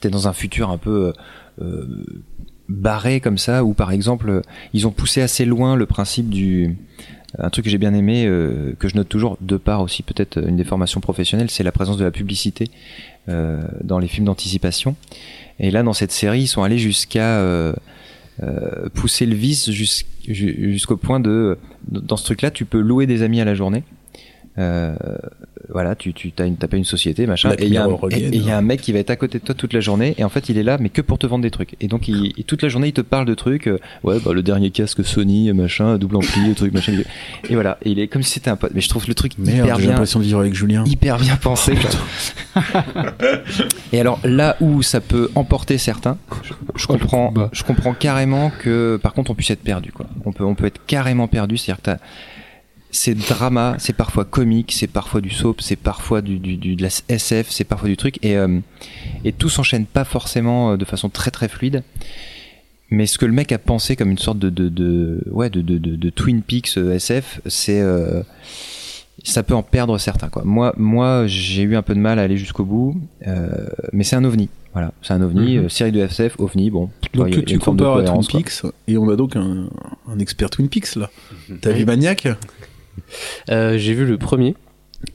t'es 0.00 0.08
dans 0.08 0.26
un 0.28 0.32
futur 0.32 0.70
un 0.70 0.78
peu 0.78 1.12
barré 2.68 3.20
comme 3.20 3.38
ça, 3.38 3.64
où 3.64 3.74
par 3.74 3.92
exemple, 3.92 4.42
ils 4.72 4.86
ont 4.86 4.90
poussé 4.90 5.22
assez 5.22 5.44
loin 5.44 5.76
le 5.76 5.86
principe 5.86 6.28
du, 6.28 6.76
un 7.38 7.50
truc 7.50 7.64
que 7.64 7.70
j'ai 7.70 7.78
bien 7.78 7.94
aimé, 7.94 8.26
euh, 8.26 8.74
que 8.78 8.88
je 8.88 8.96
note 8.96 9.08
toujours 9.08 9.38
de 9.40 9.56
part 9.56 9.80
aussi 9.82 10.02
peut-être 10.02 10.38
une 10.46 10.56
des 10.56 10.64
formations 10.64 11.00
professionnelles, 11.00 11.50
c'est 11.50 11.62
la 11.64 11.72
présence 11.72 11.96
de 11.96 12.04
la 12.04 12.10
publicité 12.10 12.70
euh, 13.28 13.62
dans 13.82 13.98
les 13.98 14.08
films 14.08 14.26
d'anticipation. 14.26 14.96
Et 15.58 15.70
là, 15.70 15.82
dans 15.82 15.92
cette 15.94 16.12
série, 16.12 16.42
ils 16.42 16.46
sont 16.48 16.62
allés 16.62 16.78
jusqu'à 16.78 17.38
euh, 17.38 17.72
euh, 18.42 18.88
pousser 18.94 19.26
le 19.26 19.34
vice 19.34 19.70
jus- 19.70 20.04
ju- 20.28 20.72
jusqu'au 20.72 20.96
point 20.96 21.20
de, 21.20 21.56
dans 21.88 22.16
ce 22.16 22.24
truc-là, 22.24 22.50
tu 22.50 22.64
peux 22.64 22.80
louer 22.80 23.06
des 23.06 23.22
amis 23.22 23.40
à 23.40 23.44
la 23.44 23.54
journée. 23.54 23.82
Euh, 24.58 24.96
voilà, 25.68 25.94
tu 25.94 26.14
tu 26.14 26.32
t'as 26.32 26.46
une 26.46 26.56
t'as 26.56 26.66
pas 26.68 26.76
une 26.78 26.84
société 26.84 27.26
machin 27.26 27.50
et 27.58 27.66
il 27.66 27.72
y 27.74 27.76
a 27.76 27.84
un, 27.84 27.88
a 27.90 28.56
un 28.56 28.62
mec 28.62 28.80
qui 28.80 28.92
va 28.92 29.00
être 29.00 29.10
à 29.10 29.16
côté 29.16 29.38
de 29.38 29.44
toi 29.44 29.54
toute 29.54 29.72
la 29.74 29.80
journée 29.80 30.14
et 30.16 30.24
en 30.24 30.28
fait 30.30 30.48
il 30.48 30.56
est 30.56 30.62
là 30.62 30.78
mais 30.80 30.88
que 30.88 31.02
pour 31.02 31.18
te 31.18 31.26
vendre 31.26 31.42
des 31.42 31.50
trucs 31.50 31.76
et 31.80 31.88
donc 31.88 32.08
il, 32.08 32.32
et 32.38 32.44
toute 32.44 32.62
la 32.62 32.68
journée 32.70 32.88
il 32.88 32.92
te 32.94 33.00
parle 33.02 33.26
de 33.26 33.34
trucs 33.34 33.66
euh, 33.68 33.78
ouais 34.04 34.18
bah 34.24 34.32
le 34.32 34.42
dernier 34.42 34.70
casque 34.70 35.04
Sony 35.04 35.52
machin 35.52 35.98
double 35.98 36.16
ampli 36.16 36.54
truc 36.54 36.72
machin 36.72 36.94
et 37.50 37.54
voilà 37.54 37.76
et 37.84 37.90
il 37.90 37.98
est 37.98 38.06
comme 38.08 38.22
si 38.22 38.30
c'était 38.32 38.48
un 38.48 38.56
pote 38.56 38.70
mais 38.74 38.80
je 38.80 38.88
trouve 38.88 39.06
le 39.08 39.14
truc 39.14 39.32
Merde, 39.38 39.58
hyper 39.66 39.76
j'ai 39.76 39.82
bien 39.82 39.90
l'impression 39.90 40.20
de 40.20 40.24
vivre 40.24 40.40
avec 40.40 40.54
Julien. 40.54 40.84
hyper 40.86 41.18
bien 41.18 41.36
pensé. 41.36 41.74
et 43.92 44.00
alors 44.00 44.20
là 44.24 44.56
où 44.60 44.82
ça 44.82 45.00
peut 45.00 45.30
emporter 45.34 45.78
certains, 45.78 46.16
je, 46.42 46.52
je 46.76 46.86
comprends, 46.86 47.32
je 47.52 47.62
comprends 47.64 47.94
carrément 47.94 48.50
que 48.62 48.98
par 49.02 49.12
contre 49.12 49.30
on 49.30 49.34
puisse 49.34 49.50
être 49.50 49.62
perdu 49.62 49.92
quoi. 49.92 50.06
On 50.24 50.32
peut, 50.32 50.44
on 50.44 50.54
peut 50.54 50.66
être 50.66 50.80
carrément 50.86 51.28
perdu, 51.28 51.56
c'est-à-dire 51.56 51.82
que 51.82 51.90
t'as- 51.90 51.98
c'est 52.96 53.14
drama, 53.14 53.76
c'est 53.78 53.92
parfois 53.92 54.24
comique, 54.24 54.72
c'est 54.72 54.86
parfois 54.86 55.20
du 55.20 55.30
soap, 55.30 55.60
c'est 55.60 55.76
parfois 55.76 56.22
du, 56.22 56.38
du, 56.38 56.56
du- 56.56 56.76
de 56.76 56.82
la 56.82 56.88
SF, 57.08 57.48
c'est 57.50 57.64
parfois 57.64 57.88
du 57.88 57.96
truc 57.96 58.18
et 58.24 58.36
euh, 58.36 58.58
et 59.24 59.32
tout 59.32 59.48
s'enchaîne 59.48 59.86
pas 59.86 60.04
forcément 60.04 60.72
euh, 60.72 60.76
de 60.76 60.84
façon 60.84 61.08
très 61.08 61.30
très 61.30 61.48
fluide. 61.48 61.82
Mais 62.90 63.06
ce 63.06 63.18
que 63.18 63.26
le 63.26 63.32
mec 63.32 63.50
a 63.52 63.58
pensé 63.58 63.96
comme 63.96 64.10
une 64.10 64.18
sorte 64.18 64.38
de 64.38 64.48
de, 64.50 64.68
de 64.68 65.22
ouais 65.30 65.50
de, 65.50 65.60
de, 65.60 65.78
de, 65.78 65.96
de 65.96 66.10
Twin 66.10 66.42
Peaks 66.42 66.76
euh, 66.78 66.94
SF, 66.94 67.40
c'est 67.46 67.80
euh, 67.80 68.22
ça 69.24 69.42
peut 69.42 69.54
en 69.54 69.62
perdre 69.62 69.98
certains 69.98 70.28
quoi. 70.28 70.42
Moi 70.44 70.72
moi 70.76 71.26
j'ai 71.26 71.62
eu 71.62 71.76
un 71.76 71.82
peu 71.82 71.94
de 71.94 72.00
mal 72.00 72.18
à 72.18 72.22
aller 72.22 72.36
jusqu'au 72.36 72.64
bout, 72.64 72.96
euh, 73.26 73.66
mais 73.92 74.04
c'est 74.04 74.16
un 74.16 74.24
ovni. 74.24 74.48
Voilà, 74.72 74.92
c'est 75.02 75.14
un 75.14 75.22
ovni, 75.22 75.56
Mhm. 75.58 75.64
euh, 75.64 75.68
série 75.70 75.90
de 75.90 76.00
SF, 76.00 76.38
ovni. 76.38 76.70
Bon, 76.70 76.90
Donc 77.14 77.30
tu 77.46 77.54
de 77.54 77.58
compares 77.58 77.96
à 77.98 78.02
Twin 78.04 78.20
quoi. 78.24 78.40
Peaks 78.42 78.62
et 78.88 78.98
on 78.98 79.08
a 79.08 79.16
donc 79.16 79.34
un, 79.34 79.68
un 80.08 80.18
expert 80.18 80.50
Twin 80.50 80.68
Peaks 80.68 80.96
là. 80.96 81.10
T'as 81.62 81.72
vu 81.72 81.84
Maniac 81.86 82.28
Euh, 83.50 83.78
j'ai 83.78 83.94
vu 83.94 84.04
le 84.06 84.18
premier. 84.18 84.54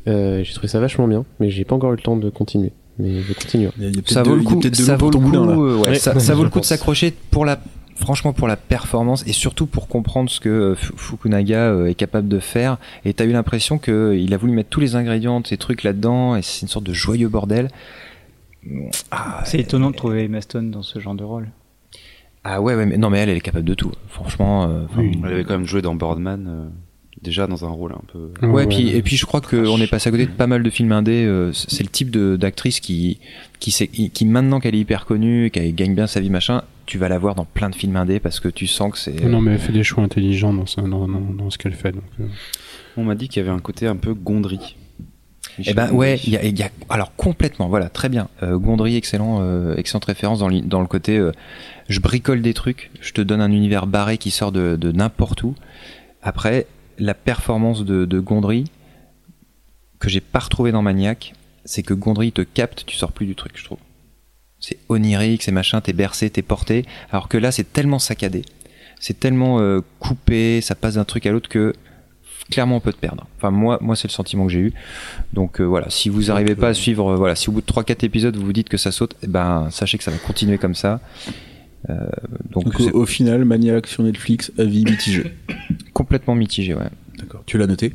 Euh, 0.07 0.43
j'ai 0.43 0.53
trouvé 0.53 0.67
ça 0.67 0.79
vachement 0.79 1.07
bien, 1.07 1.25
mais 1.39 1.49
j'ai 1.49 1.65
pas 1.65 1.75
encore 1.75 1.91
eu 1.93 1.95
le 1.97 2.01
temps 2.01 2.15
de 2.17 2.29
continuer. 2.29 2.71
Mais 2.99 3.21
je 3.21 3.34
continue. 3.34 3.69
Ça 4.05 4.23
vaut 4.23 4.36
le 4.36 4.43
coup, 4.43 4.61
ça 4.73 4.95
vaut 4.95 5.09
le 5.09 5.17
coup, 5.17 5.95
ça, 5.95 6.34
vaut 6.36 6.43
le 6.43 6.49
coup 6.49 6.59
de 6.59 6.65
s'accrocher 6.65 7.13
pour 7.32 7.45
la, 7.45 7.59
franchement 7.95 8.32
pour 8.34 8.47
la 8.47 8.57
performance 8.57 9.23
et 9.27 9.32
surtout 9.34 9.65
pour 9.65 9.88
comprendre 9.88 10.29
ce 10.29 10.39
que 10.39 10.49
euh, 10.49 10.75
Fu- 10.75 10.93
Fukunaga 10.95 11.86
est 11.88 11.95
capable 11.95 12.27
de 12.27 12.39
faire. 12.39 12.77
Et 13.05 13.13
t'as 13.13 13.25
eu 13.25 13.32
l'impression 13.32 13.77
que 13.79 14.15
il 14.17 14.34
a 14.34 14.38
voulu 14.38 14.53
mettre 14.53 14.69
tous 14.69 14.79
les 14.82 14.95
ingrédients 14.95 15.39
de 15.39 15.47
ces 15.47 15.57
trucs 15.57 15.84
là-dedans 15.84 16.36
et 16.36 16.41
c'est 16.41 16.61
une 16.61 16.67
sorte 16.67 16.86
de 16.86 16.93
joyeux 16.93 17.29
bordel. 17.29 17.69
Ah, 19.09 19.41
C'est 19.45 19.59
étonnant 19.59 19.89
de 19.89 19.95
trouver 19.95 20.25
Emma 20.25 20.41
Stone 20.41 20.69
dans 20.71 20.84
ce 20.84 20.99
genre 20.99 21.15
de 21.15 21.23
rôle. 21.23 21.49
ah 22.43 22.61
ouais, 22.61 22.75
ouais, 22.75 22.86
mais 22.86 22.97
non 22.97 23.09
mais 23.09 23.19
elle, 23.19 23.29
elle 23.29 23.38
est 23.38 23.41
capable 23.41 23.65
de 23.65 23.73
tout. 23.73 23.91
Franchement. 24.07 24.65
euh, 24.69 24.84
enfin, 24.89 25.01
Elle 25.23 25.34
avait 25.34 25.43
quand 25.43 25.57
même 25.57 25.65
joué 25.65 25.82
dans 25.82 25.95
Boardman, 25.95 26.45
euh, 26.47 26.67
déjà 27.22 27.47
dans 27.47 27.65
un 27.65 27.69
rôle 27.69 27.93
un 27.93 28.01
peu. 28.11 28.47
Ouais, 28.47 28.65
puis, 28.67 28.89
et 28.89 29.01
puis 29.01 29.15
je 29.17 29.26
crois 29.26 29.41
qu'on 29.41 29.80
est 29.80 29.88
passé 29.88 30.09
à 30.09 30.11
côté 30.11 30.26
de 30.26 30.32
pas 30.32 30.47
mal 30.47 30.63
de 30.63 30.69
films 30.69 30.91
indés. 30.91 31.24
euh, 31.26 31.51
C'est 31.53 31.84
le 31.84 31.89
type 31.89 32.09
d'actrice 32.11 32.80
qui, 32.80 33.19
qui, 33.59 33.72
sait- 33.72 33.88
qui, 33.88 34.26
maintenant 34.26 34.59
qu'elle 34.59 34.76
est 34.76 34.80
hyper 34.80 35.05
connue, 35.05 35.49
qu'elle 35.51 35.74
gagne 35.76 35.93
bien 35.95 36.07
sa 36.07 36.19
vie, 36.19 36.30
machin, 36.30 36.63
tu 36.86 36.97
vas 36.97 37.09
la 37.09 37.19
voir 37.19 37.36
dans 37.36 37.45
plein 37.45 37.69
de 37.69 37.76
films 37.76 37.95
indés 37.95 38.19
parce 38.19 38.39
que 38.39 38.47
tu 38.49 38.65
sens 38.67 38.91
que 38.91 38.97
c'est. 38.97 39.24
Non, 39.26 39.39
mais 39.41 39.51
elle 39.53 39.59
fait 39.59 39.72
des 39.72 39.84
choix 39.84 40.03
intelligents 40.03 40.53
dans, 40.53 40.65
ça- 40.65 40.82
dans, 40.82 41.07
dans, 41.07 41.19
dans 41.19 41.49
ce 41.49 41.57
qu'elle 41.57 41.74
fait. 41.76 41.91
Donc, 41.91 42.03
euh, 42.19 42.26
On 42.97 43.03
m'a 43.03 43.15
dit 43.15 43.28
qu'il 43.30 43.41
y 43.41 43.45
avait 43.45 43.55
un 43.55 43.59
côté 43.61 43.88
un 43.88 43.95
peu 43.95 44.13
Gondry. 44.13 44.76
Eh 45.65 45.74
ben 45.74 45.91
ouais, 45.91 46.17
il 46.24 46.30
y 46.32 46.38
a, 46.38 46.43
il 46.45 46.57
y 46.57 46.63
a- 46.63 46.69
alors 46.89 47.13
complètement, 47.15 47.67
voilà, 47.67 47.89
très 47.89 48.07
bien. 48.09 48.30
Euh, 48.41 48.57
Gondry, 48.57 48.95
excellent, 48.95 49.39
euh, 49.41 49.76
excellente 49.76 50.05
référence 50.05 50.39
dans, 50.39 50.47
le 50.49 50.88
côté, 50.88 51.17
euh, 51.17 51.32
je 51.89 51.99
bricole 51.99 52.41
des 52.41 52.53
trucs, 52.53 52.89
je 53.01 53.11
te 53.11 53.22
donne 53.22 53.41
un 53.41 53.51
univers 53.51 53.86
barré 53.86 54.17
qui 54.17 54.32
sort 54.32 54.51
de, 54.53 54.78
de 54.80 54.91
n'importe 54.91 55.43
où. 55.43 55.55
Après, 56.22 56.67
la 56.97 57.13
performance 57.13 57.85
de, 57.85 58.05
de 58.05 58.19
Gondry 58.19 58.65
que 59.99 60.09
j'ai 60.09 60.21
pas 60.21 60.39
retrouvé 60.39 60.71
dans 60.71 60.81
Maniac, 60.81 61.33
c'est 61.65 61.83
que 61.83 61.93
Gondry 61.93 62.31
te 62.31 62.41
capte, 62.41 62.85
tu 62.85 62.97
sors 62.97 63.11
plus 63.11 63.25
du 63.25 63.35
truc, 63.35 63.53
je 63.55 63.65
trouve. 63.65 63.77
C'est 64.59 64.77
onirique, 64.89 65.43
c'est 65.43 65.51
machin, 65.51 65.81
t'es 65.81 65.93
bercé, 65.93 66.29
t'es 66.29 66.41
porté. 66.41 66.85
Alors 67.11 67.27
que 67.27 67.37
là, 67.37 67.51
c'est 67.51 67.71
tellement 67.71 67.99
saccadé, 67.99 68.43
c'est 68.99 69.19
tellement 69.19 69.59
euh, 69.59 69.81
coupé, 69.99 70.61
ça 70.61 70.75
passe 70.75 70.95
d'un 70.95 71.05
truc 71.05 71.25
à 71.25 71.31
l'autre 71.31 71.49
que 71.49 71.73
clairement 72.49 72.75
on 72.75 72.79
peut 72.79 72.93
te 72.93 72.99
perdre. 72.99 73.27
Enfin 73.37 73.49
moi, 73.49 73.79
moi 73.81 73.95
c'est 73.95 74.07
le 74.07 74.13
sentiment 74.13 74.45
que 74.45 74.51
j'ai 74.51 74.59
eu. 74.59 74.73
Donc 75.33 75.59
euh, 75.59 75.63
voilà, 75.63 75.89
si 75.89 76.09
vous 76.09 76.23
n'arrivez 76.23 76.55
pas 76.55 76.69
à 76.69 76.73
suivre, 76.73 77.13
euh, 77.13 77.15
voilà, 77.15 77.35
si 77.35 77.49
au 77.49 77.53
bout 77.53 77.61
de 77.61 77.65
3-4 77.65 78.05
épisodes 78.05 78.35
vous 78.35 78.45
vous 78.45 78.53
dites 78.53 78.69
que 78.69 78.77
ça 78.77 78.91
saute, 78.91 79.15
eh 79.23 79.27
ben 79.27 79.69
sachez 79.71 79.97
que 79.97 80.03
ça 80.03 80.11
va 80.11 80.17
continuer 80.17 80.57
comme 80.57 80.75
ça. 80.75 80.99
Euh, 81.89 82.07
donc 82.51 82.65
Donc 82.65 82.73
c'est 82.77 82.91
au, 82.91 83.01
au 83.01 83.05
final, 83.05 83.43
Maniac 83.45 83.88
sur 83.88 84.03
Netflix, 84.03 84.51
avis 84.57 84.84
mitigé. 84.86 85.34
complètement 85.93 86.36
mitigé, 86.36 86.73
ouais. 86.73 86.89
D'accord. 87.17 87.43
Tu 87.45 87.57
l'as 87.57 87.67
noté? 87.67 87.93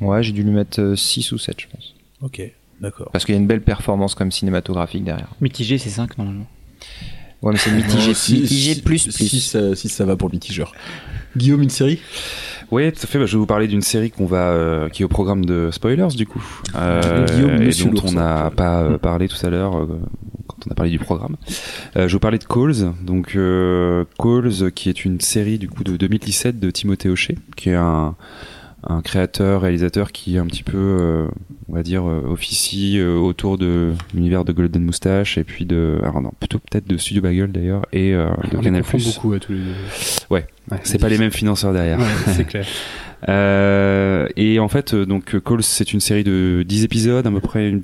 Ouais, 0.00 0.22
j'ai 0.22 0.32
dû 0.32 0.42
lui 0.42 0.50
mettre 0.50 0.94
6 0.96 1.32
ou 1.32 1.38
7 1.38 1.60
je 1.60 1.66
pense. 1.68 1.94
Ok, 2.20 2.42
d'accord. 2.80 3.10
Parce 3.12 3.24
qu'il 3.24 3.34
y 3.34 3.38
a 3.38 3.40
une 3.40 3.46
belle 3.46 3.62
performance 3.62 4.14
comme 4.14 4.30
cinématographique 4.30 5.04
derrière. 5.04 5.28
Mitigé, 5.40 5.78
c'est 5.78 5.90
5 5.90 6.18
normalement. 6.18 6.46
Ouais 7.42 7.52
mais 7.52 7.58
c'est 7.58 7.72
mitigé, 7.72 8.08
Non, 8.08 8.14
si- 8.14 8.40
mitigé 8.40 8.74
si- 8.74 8.82
plus 8.82 9.04
plus. 9.04 9.10
Si 9.10 9.40
ça, 9.40 9.74
si 9.74 9.88
ça 9.88 10.04
va 10.04 10.16
pour 10.16 10.28
le 10.28 10.34
mitigeur. 10.34 10.72
Guillaume, 11.36 11.62
une 11.62 11.70
série? 11.70 11.98
Oui, 12.70 12.90
tout 12.92 13.00
à 13.02 13.06
fait. 13.06 13.18
Bah, 13.18 13.26
je 13.26 13.32
vais 13.32 13.38
vous 13.38 13.46
parler 13.46 13.66
d'une 13.68 13.80
série 13.82 14.10
qu'on 14.10 14.26
va, 14.26 14.50
euh, 14.50 14.88
qui 14.88 15.02
est 15.02 15.04
au 15.04 15.08
programme 15.08 15.44
de 15.44 15.70
spoilers 15.72 16.08
du 16.16 16.26
coup, 16.26 16.42
euh, 16.76 17.26
Guillaume, 17.26 17.62
et 17.62 17.66
Monsieur 17.66 17.90
dont 17.90 18.02
on 18.06 18.12
n'a 18.12 18.46
hein. 18.46 18.50
pas 18.50 18.82
euh, 18.82 18.98
parlé 18.98 19.28
tout 19.28 19.44
à 19.44 19.50
l'heure 19.50 19.76
euh, 19.76 19.98
quand 20.46 20.56
on 20.66 20.70
a 20.70 20.74
parlé 20.74 20.90
du 20.90 20.98
programme. 20.98 21.36
Euh, 21.96 22.02
je 22.02 22.06
vais 22.06 22.12
vous 22.12 22.18
parler 22.18 22.38
de 22.38 22.44
Calls. 22.44 22.92
Donc 23.02 23.34
euh, 23.36 24.04
Calls, 24.18 24.72
qui 24.72 24.88
est 24.88 25.04
une 25.04 25.20
série 25.20 25.58
du 25.58 25.68
coup 25.68 25.84
de 25.84 25.96
2017 25.96 26.60
de 26.60 26.70
Timothée 26.70 27.08
Hochet, 27.08 27.36
qui 27.56 27.70
est 27.70 27.74
un 27.74 28.14
un 28.84 29.00
créateur, 29.02 29.62
réalisateur 29.62 30.12
qui 30.12 30.38
un 30.38 30.46
petit 30.46 30.62
peu, 30.62 30.76
euh, 30.76 31.26
on 31.68 31.74
va 31.74 31.82
dire, 31.82 32.04
euh, 32.08 32.22
officie 32.26 32.98
euh, 32.98 33.16
autour 33.16 33.58
de 33.58 33.92
l'univers 34.14 34.44
de 34.44 34.52
Golden 34.52 34.82
Moustache 34.82 35.38
et 35.38 35.44
puis 35.44 35.64
de, 35.64 35.98
alors 36.02 36.20
non, 36.20 36.32
plutôt 36.38 36.58
peut-être 36.58 36.86
de 36.86 36.96
Studio 36.96 37.22
Bagel 37.22 37.52
d'ailleurs 37.52 37.86
et 37.92 38.14
euh, 38.14 38.26
de 38.50 38.56
on 38.56 38.60
les 38.60 38.64
Canal+. 38.64 38.82
beaucoup 38.82 39.32
à 39.32 39.38
tous 39.38 39.52
les 39.52 39.58
deux. 39.58 39.74
Ouais, 40.30 40.46
c'est 40.82 40.98
pas 40.98 41.08
les 41.08 41.18
mêmes 41.18 41.30
financeurs 41.30 41.72
derrière. 41.72 41.98
Ouais, 41.98 42.04
c'est 42.34 42.44
clair. 42.48 42.66
Euh, 43.28 44.26
et 44.36 44.58
en 44.58 44.68
fait, 44.68 44.94
euh, 44.94 45.06
donc 45.06 45.38
Calls, 45.42 45.62
c'est 45.62 45.92
une 45.92 46.00
série 46.00 46.24
de 46.24 46.64
10 46.66 46.84
épisodes, 46.84 47.26
à 47.26 47.30
peu 47.30 47.40
près 47.40 47.68
une- 47.68 47.82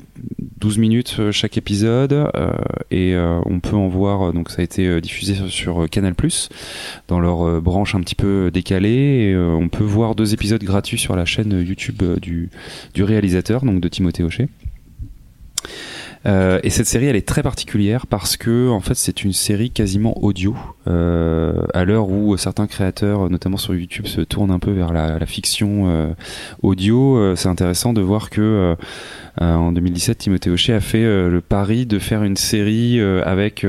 12 0.61 0.79
minutes 0.79 1.17
euh, 1.21 1.31
chaque 1.31 1.57
épisode, 1.57 2.13
euh, 2.13 2.51
et 2.91 3.15
euh, 3.15 3.39
on 3.47 3.61
peut 3.61 3.77
en 3.77 3.87
voir. 3.87 4.31
euh, 4.31 4.33
Donc, 4.33 4.51
ça 4.51 4.61
a 4.61 4.65
été 4.65 5.01
diffusé 5.01 5.35
sur, 5.49 5.89
Canal+ 5.89 6.15
dans 7.07 7.21
leur 7.21 7.63
branche 7.63 7.95
un 7.95 8.01
petit 8.01 8.17
peu 8.17 8.51
décalée. 8.53 9.31
Et, 9.31 9.37
on 9.37 9.69
peut 9.69 9.85
voir 9.85 10.15
deux 10.17 10.35
épisodes 10.35 10.63
gratuits 10.65 10.99
sur 10.99 11.15
la 11.15 11.25
chaîne 11.25 11.53
YouTube 11.67 12.03
du, 12.21 12.51
du 12.95 13.03
réalisateur, 13.05 13.65
donc 13.65 13.81
de 13.81 13.89
Timothée 13.89 14.25
Hochet. 14.25 14.49
Euh, 16.29 16.61
et 16.63 16.71
cette 16.71 16.87
série, 16.87 17.07
elle 17.07 17.17
est 17.17 17.27
très 17.27 17.43
particulière 17.43 18.07
parce 18.07 18.37
que, 18.37 18.69
en 18.69 18.81
fait, 18.81 18.95
c'est 18.95 19.25
une 19.25 19.33
série 19.33 19.71
quasiment 19.71 20.23
audio. 20.23 20.55
Euh, 20.87 21.63
à 21.73 21.85
l'heure 21.85 22.11
où 22.11 22.37
certains 22.37 22.67
créateurs, 22.67 23.31
notamment 23.31 23.57
sur 23.57 23.75
YouTube, 23.75 24.07
se 24.07 24.21
tournent 24.21 24.51
un 24.51 24.59
peu 24.59 24.73
vers 24.73 24.93
la, 24.93 25.19
fiction 25.27 25.89
euh, 25.89 26.09
audio, 26.63 27.35
c'est 27.37 27.49
intéressant 27.49 27.93
de 27.93 28.01
voir 28.01 28.31
que 28.31 28.77
en 29.41 29.73
2017, 29.73 30.19
Timothée 30.19 30.51
Hochet 30.51 30.73
a 30.73 30.81
fait 30.81 31.05
le 31.05 31.41
pari 31.41 31.87
de 31.87 31.99
faire 31.99 32.23
une 32.23 32.37
série 32.37 33.01
avec 33.01 33.65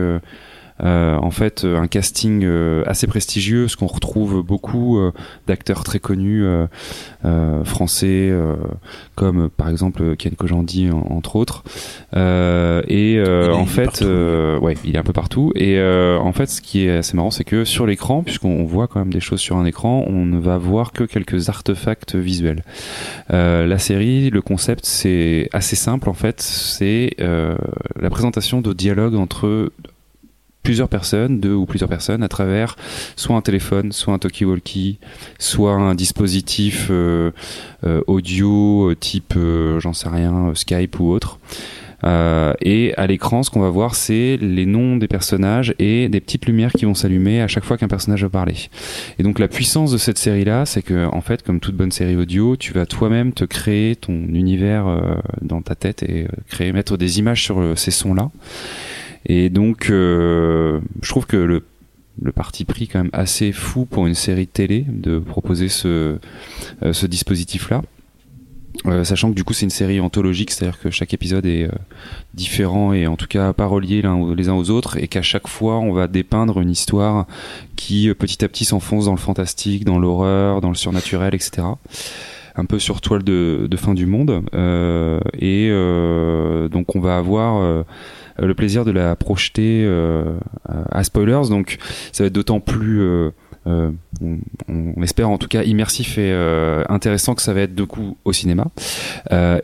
en 0.81 1.31
fait 1.31 1.63
euh, 1.65 1.77
un 1.79 1.87
casting 1.87 2.43
euh, 2.43 2.83
assez 2.85 3.07
prestigieux, 3.07 3.67
ce 3.67 3.75
qu'on 3.77 3.87
retrouve 3.87 4.41
beaucoup 4.43 4.97
euh, 4.99 5.11
d'acteurs 5.47 5.83
très 5.83 5.99
connus 5.99 6.43
euh, 6.45 6.67
euh, 7.25 7.63
français, 7.63 8.29
euh, 8.31 8.55
comme 9.15 9.45
euh, 9.45 9.49
par 9.49 9.69
exemple 9.69 10.15
Ken 10.15 10.35
Kojandi 10.35 10.89
en- 10.91 11.05
entre 11.09 11.35
autres. 11.35 11.63
Euh, 12.15 12.81
et 12.87 13.17
euh, 13.17 13.53
en 13.53 13.65
fait, 13.65 14.01
euh, 14.01 14.57
ouais, 14.59 14.75
il 14.85 14.95
est 14.95 14.99
un 14.99 15.03
peu 15.03 15.13
partout. 15.13 15.51
Et 15.55 15.77
euh, 15.77 16.17
en 16.19 16.31
fait, 16.31 16.47
ce 16.47 16.61
qui 16.61 16.85
est 16.85 16.97
assez 16.97 17.15
marrant, 17.15 17.31
c'est 17.31 17.43
que 17.43 17.65
sur 17.65 17.85
l'écran, 17.85 18.23
puisqu'on 18.23 18.63
voit 18.63 18.87
quand 18.87 18.99
même 18.99 19.13
des 19.13 19.19
choses 19.19 19.39
sur 19.39 19.57
un 19.57 19.65
écran, 19.65 20.05
on 20.07 20.25
ne 20.25 20.39
va 20.39 20.57
voir 20.57 20.91
que 20.91 21.03
quelques 21.03 21.49
artefacts 21.49 22.15
visuels. 22.15 22.63
Euh, 23.31 23.67
la 23.67 23.77
série, 23.79 24.29
le 24.29 24.41
concept, 24.41 24.85
c'est 24.85 25.49
assez 25.53 25.75
simple 25.75 26.09
en 26.09 26.13
fait. 26.13 26.41
C'est 26.41 27.11
euh, 27.19 27.55
la 27.99 28.09
présentation 28.09 28.61
de 28.61 28.73
dialogues 28.73 29.15
entre 29.15 29.71
plusieurs 30.69 30.87
personnes, 30.87 31.39
deux 31.39 31.55
ou 31.55 31.65
plusieurs 31.65 31.89
personnes, 31.89 32.21
à 32.21 32.27
travers 32.27 32.75
soit 33.15 33.35
un 33.35 33.41
téléphone, 33.41 33.91
soit 33.91 34.13
un 34.13 34.19
talkie-walkie, 34.19 34.99
soit 35.39 35.73
un 35.73 35.95
dispositif 35.95 36.89
euh, 36.91 37.31
euh, 37.87 38.01
audio 38.05 38.91
euh, 38.91 38.95
type, 38.95 39.33
j'en 39.79 39.93
sais 39.93 40.09
rien, 40.09 40.51
Skype 40.53 40.99
ou 40.99 41.09
autre. 41.09 41.39
Et 42.61 42.93
à 42.97 43.07
l'écran, 43.07 43.41
ce 43.41 43.49
qu'on 43.49 43.61
va 43.61 43.71
voir, 43.71 43.95
c'est 43.95 44.37
les 44.39 44.67
noms 44.67 44.97
des 44.97 45.07
personnages 45.07 45.73
et 45.79 46.07
des 46.07 46.21
petites 46.21 46.45
lumières 46.45 46.71
qui 46.71 46.85
vont 46.85 46.93
s'allumer 46.93 47.41
à 47.41 47.47
chaque 47.47 47.65
fois 47.65 47.75
qu'un 47.75 47.87
personnage 47.87 48.21
va 48.21 48.29
parler. 48.29 48.55
Et 49.17 49.23
donc 49.23 49.39
la 49.39 49.47
puissance 49.47 49.91
de 49.91 49.97
cette 49.97 50.19
série-là, 50.19 50.67
c'est 50.67 50.83
que 50.83 51.07
en 51.07 51.21
fait, 51.21 51.41
comme 51.41 51.59
toute 51.59 51.75
bonne 51.75 51.91
série 51.91 52.15
audio, 52.15 52.55
tu 52.55 52.73
vas 52.73 52.85
toi-même 52.85 53.33
te 53.33 53.43
créer 53.43 53.95
ton 53.95 54.13
univers 54.13 54.85
dans 55.41 55.63
ta 55.63 55.73
tête 55.73 56.03
et 56.03 56.27
créer, 56.47 56.71
mettre 56.73 56.95
des 56.95 57.17
images 57.17 57.41
sur 57.41 57.73
ces 57.75 57.91
sons-là. 57.91 58.29
Et 59.25 59.49
donc, 59.49 59.89
euh, 59.89 60.79
je 61.01 61.09
trouve 61.09 61.25
que 61.25 61.37
le 61.37 61.63
le 62.21 62.33
parti 62.33 62.65
pris 62.65 62.89
quand 62.89 62.99
même 62.99 63.09
assez 63.13 63.53
fou 63.53 63.85
pour 63.85 64.05
une 64.05 64.13
série 64.13 64.45
télé 64.45 64.85
de 64.89 65.19
proposer 65.19 65.69
ce, 65.69 66.17
euh, 66.83 66.91
ce 66.91 67.05
dispositif-là. 67.05 67.81
Euh, 68.85 69.03
sachant 69.03 69.29
que 69.29 69.35
du 69.35 69.43
coup 69.43 69.53
c'est 69.53 69.65
une 69.65 69.71
série 69.71 69.99
anthologique, 69.99 70.51
c'est-à-dire 70.51 70.79
que 70.79 70.89
chaque 70.89 71.13
épisode 71.13 71.45
est 71.45 71.63
euh, 71.63 71.71
différent 72.33 72.93
et 72.93 73.07
en 73.07 73.17
tout 73.17 73.27
cas 73.27 73.51
pas 73.51 73.65
relié 73.65 74.01
les 74.35 74.49
uns 74.49 74.53
aux 74.53 74.69
autres, 74.69 74.97
et 74.97 75.07
qu'à 75.07 75.21
chaque 75.21 75.47
fois 75.47 75.79
on 75.79 75.91
va 75.91 76.07
dépeindre 76.07 76.61
une 76.61 76.69
histoire 76.69 77.25
qui 77.75 78.09
euh, 78.09 78.13
petit 78.13 78.43
à 78.45 78.47
petit 78.47 78.63
s'enfonce 78.63 79.05
dans 79.05 79.11
le 79.11 79.17
fantastique, 79.17 79.83
dans 79.83 79.99
l'horreur, 79.99 80.61
dans 80.61 80.69
le 80.69 80.75
surnaturel, 80.75 81.35
etc. 81.35 81.67
Un 82.59 82.65
peu 82.65 82.77
sur 82.77 82.99
toile 82.99 83.23
de, 83.23 83.69
fin 83.77 83.93
du 83.93 84.05
monde. 84.05 84.43
Euh, 84.53 85.19
et 85.39 85.69
euh, 85.71 86.67
donc 86.67 86.93
on 86.93 86.99
va 86.99 87.15
avoir 87.15 87.61
euh, 87.61 87.83
le 88.37 88.53
plaisir 88.53 88.83
de 88.83 88.91
la 88.91 89.15
projeter 89.15 89.87
à 90.67 91.03
spoilers, 91.03 91.49
donc 91.49 91.77
ça 92.11 92.23
va 92.23 92.27
être 92.27 92.33
d'autant 92.33 92.59
plus... 92.59 93.31
on, 93.65 93.93
espère 95.01 95.29
en 95.29 95.37
tout 95.37 95.47
cas 95.47 95.63
immersif 95.63 96.17
et 96.17 96.33
intéressant 96.89 97.35
que 97.35 97.41
ça 97.41 97.53
va 97.53 97.61
être 97.61 97.75
de 97.75 97.83
coup 97.83 98.17
au 98.25 98.33
cinéma 98.33 98.67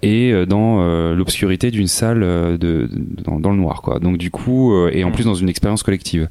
et 0.01 0.45
dans 0.47 1.13
l'obscurité 1.13 1.71
d'une 1.71 1.87
salle 1.87 2.19
de, 2.19 2.89
dans, 3.23 3.39
dans 3.39 3.51
le 3.51 3.57
noir 3.57 3.81
quoi. 3.81 3.99
Donc 3.99 4.17
du 4.17 4.29
coup 4.29 4.87
et 4.87 5.03
en 5.03 5.11
plus 5.11 5.23
dans 5.23 5.35
une 5.35 5.49
expérience 5.49 5.83
collective. 5.83 6.27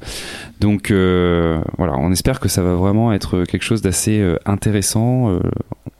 Donc 0.59 0.91
voilà 0.91 1.95
on 1.97 2.11
espère 2.11 2.39
que 2.39 2.47
ça 2.47 2.61
va 2.61 2.75
vraiment 2.75 3.11
être 3.11 3.43
quelque 3.45 3.63
chose 3.63 3.81
d'assez 3.81 4.23
intéressant 4.45 5.39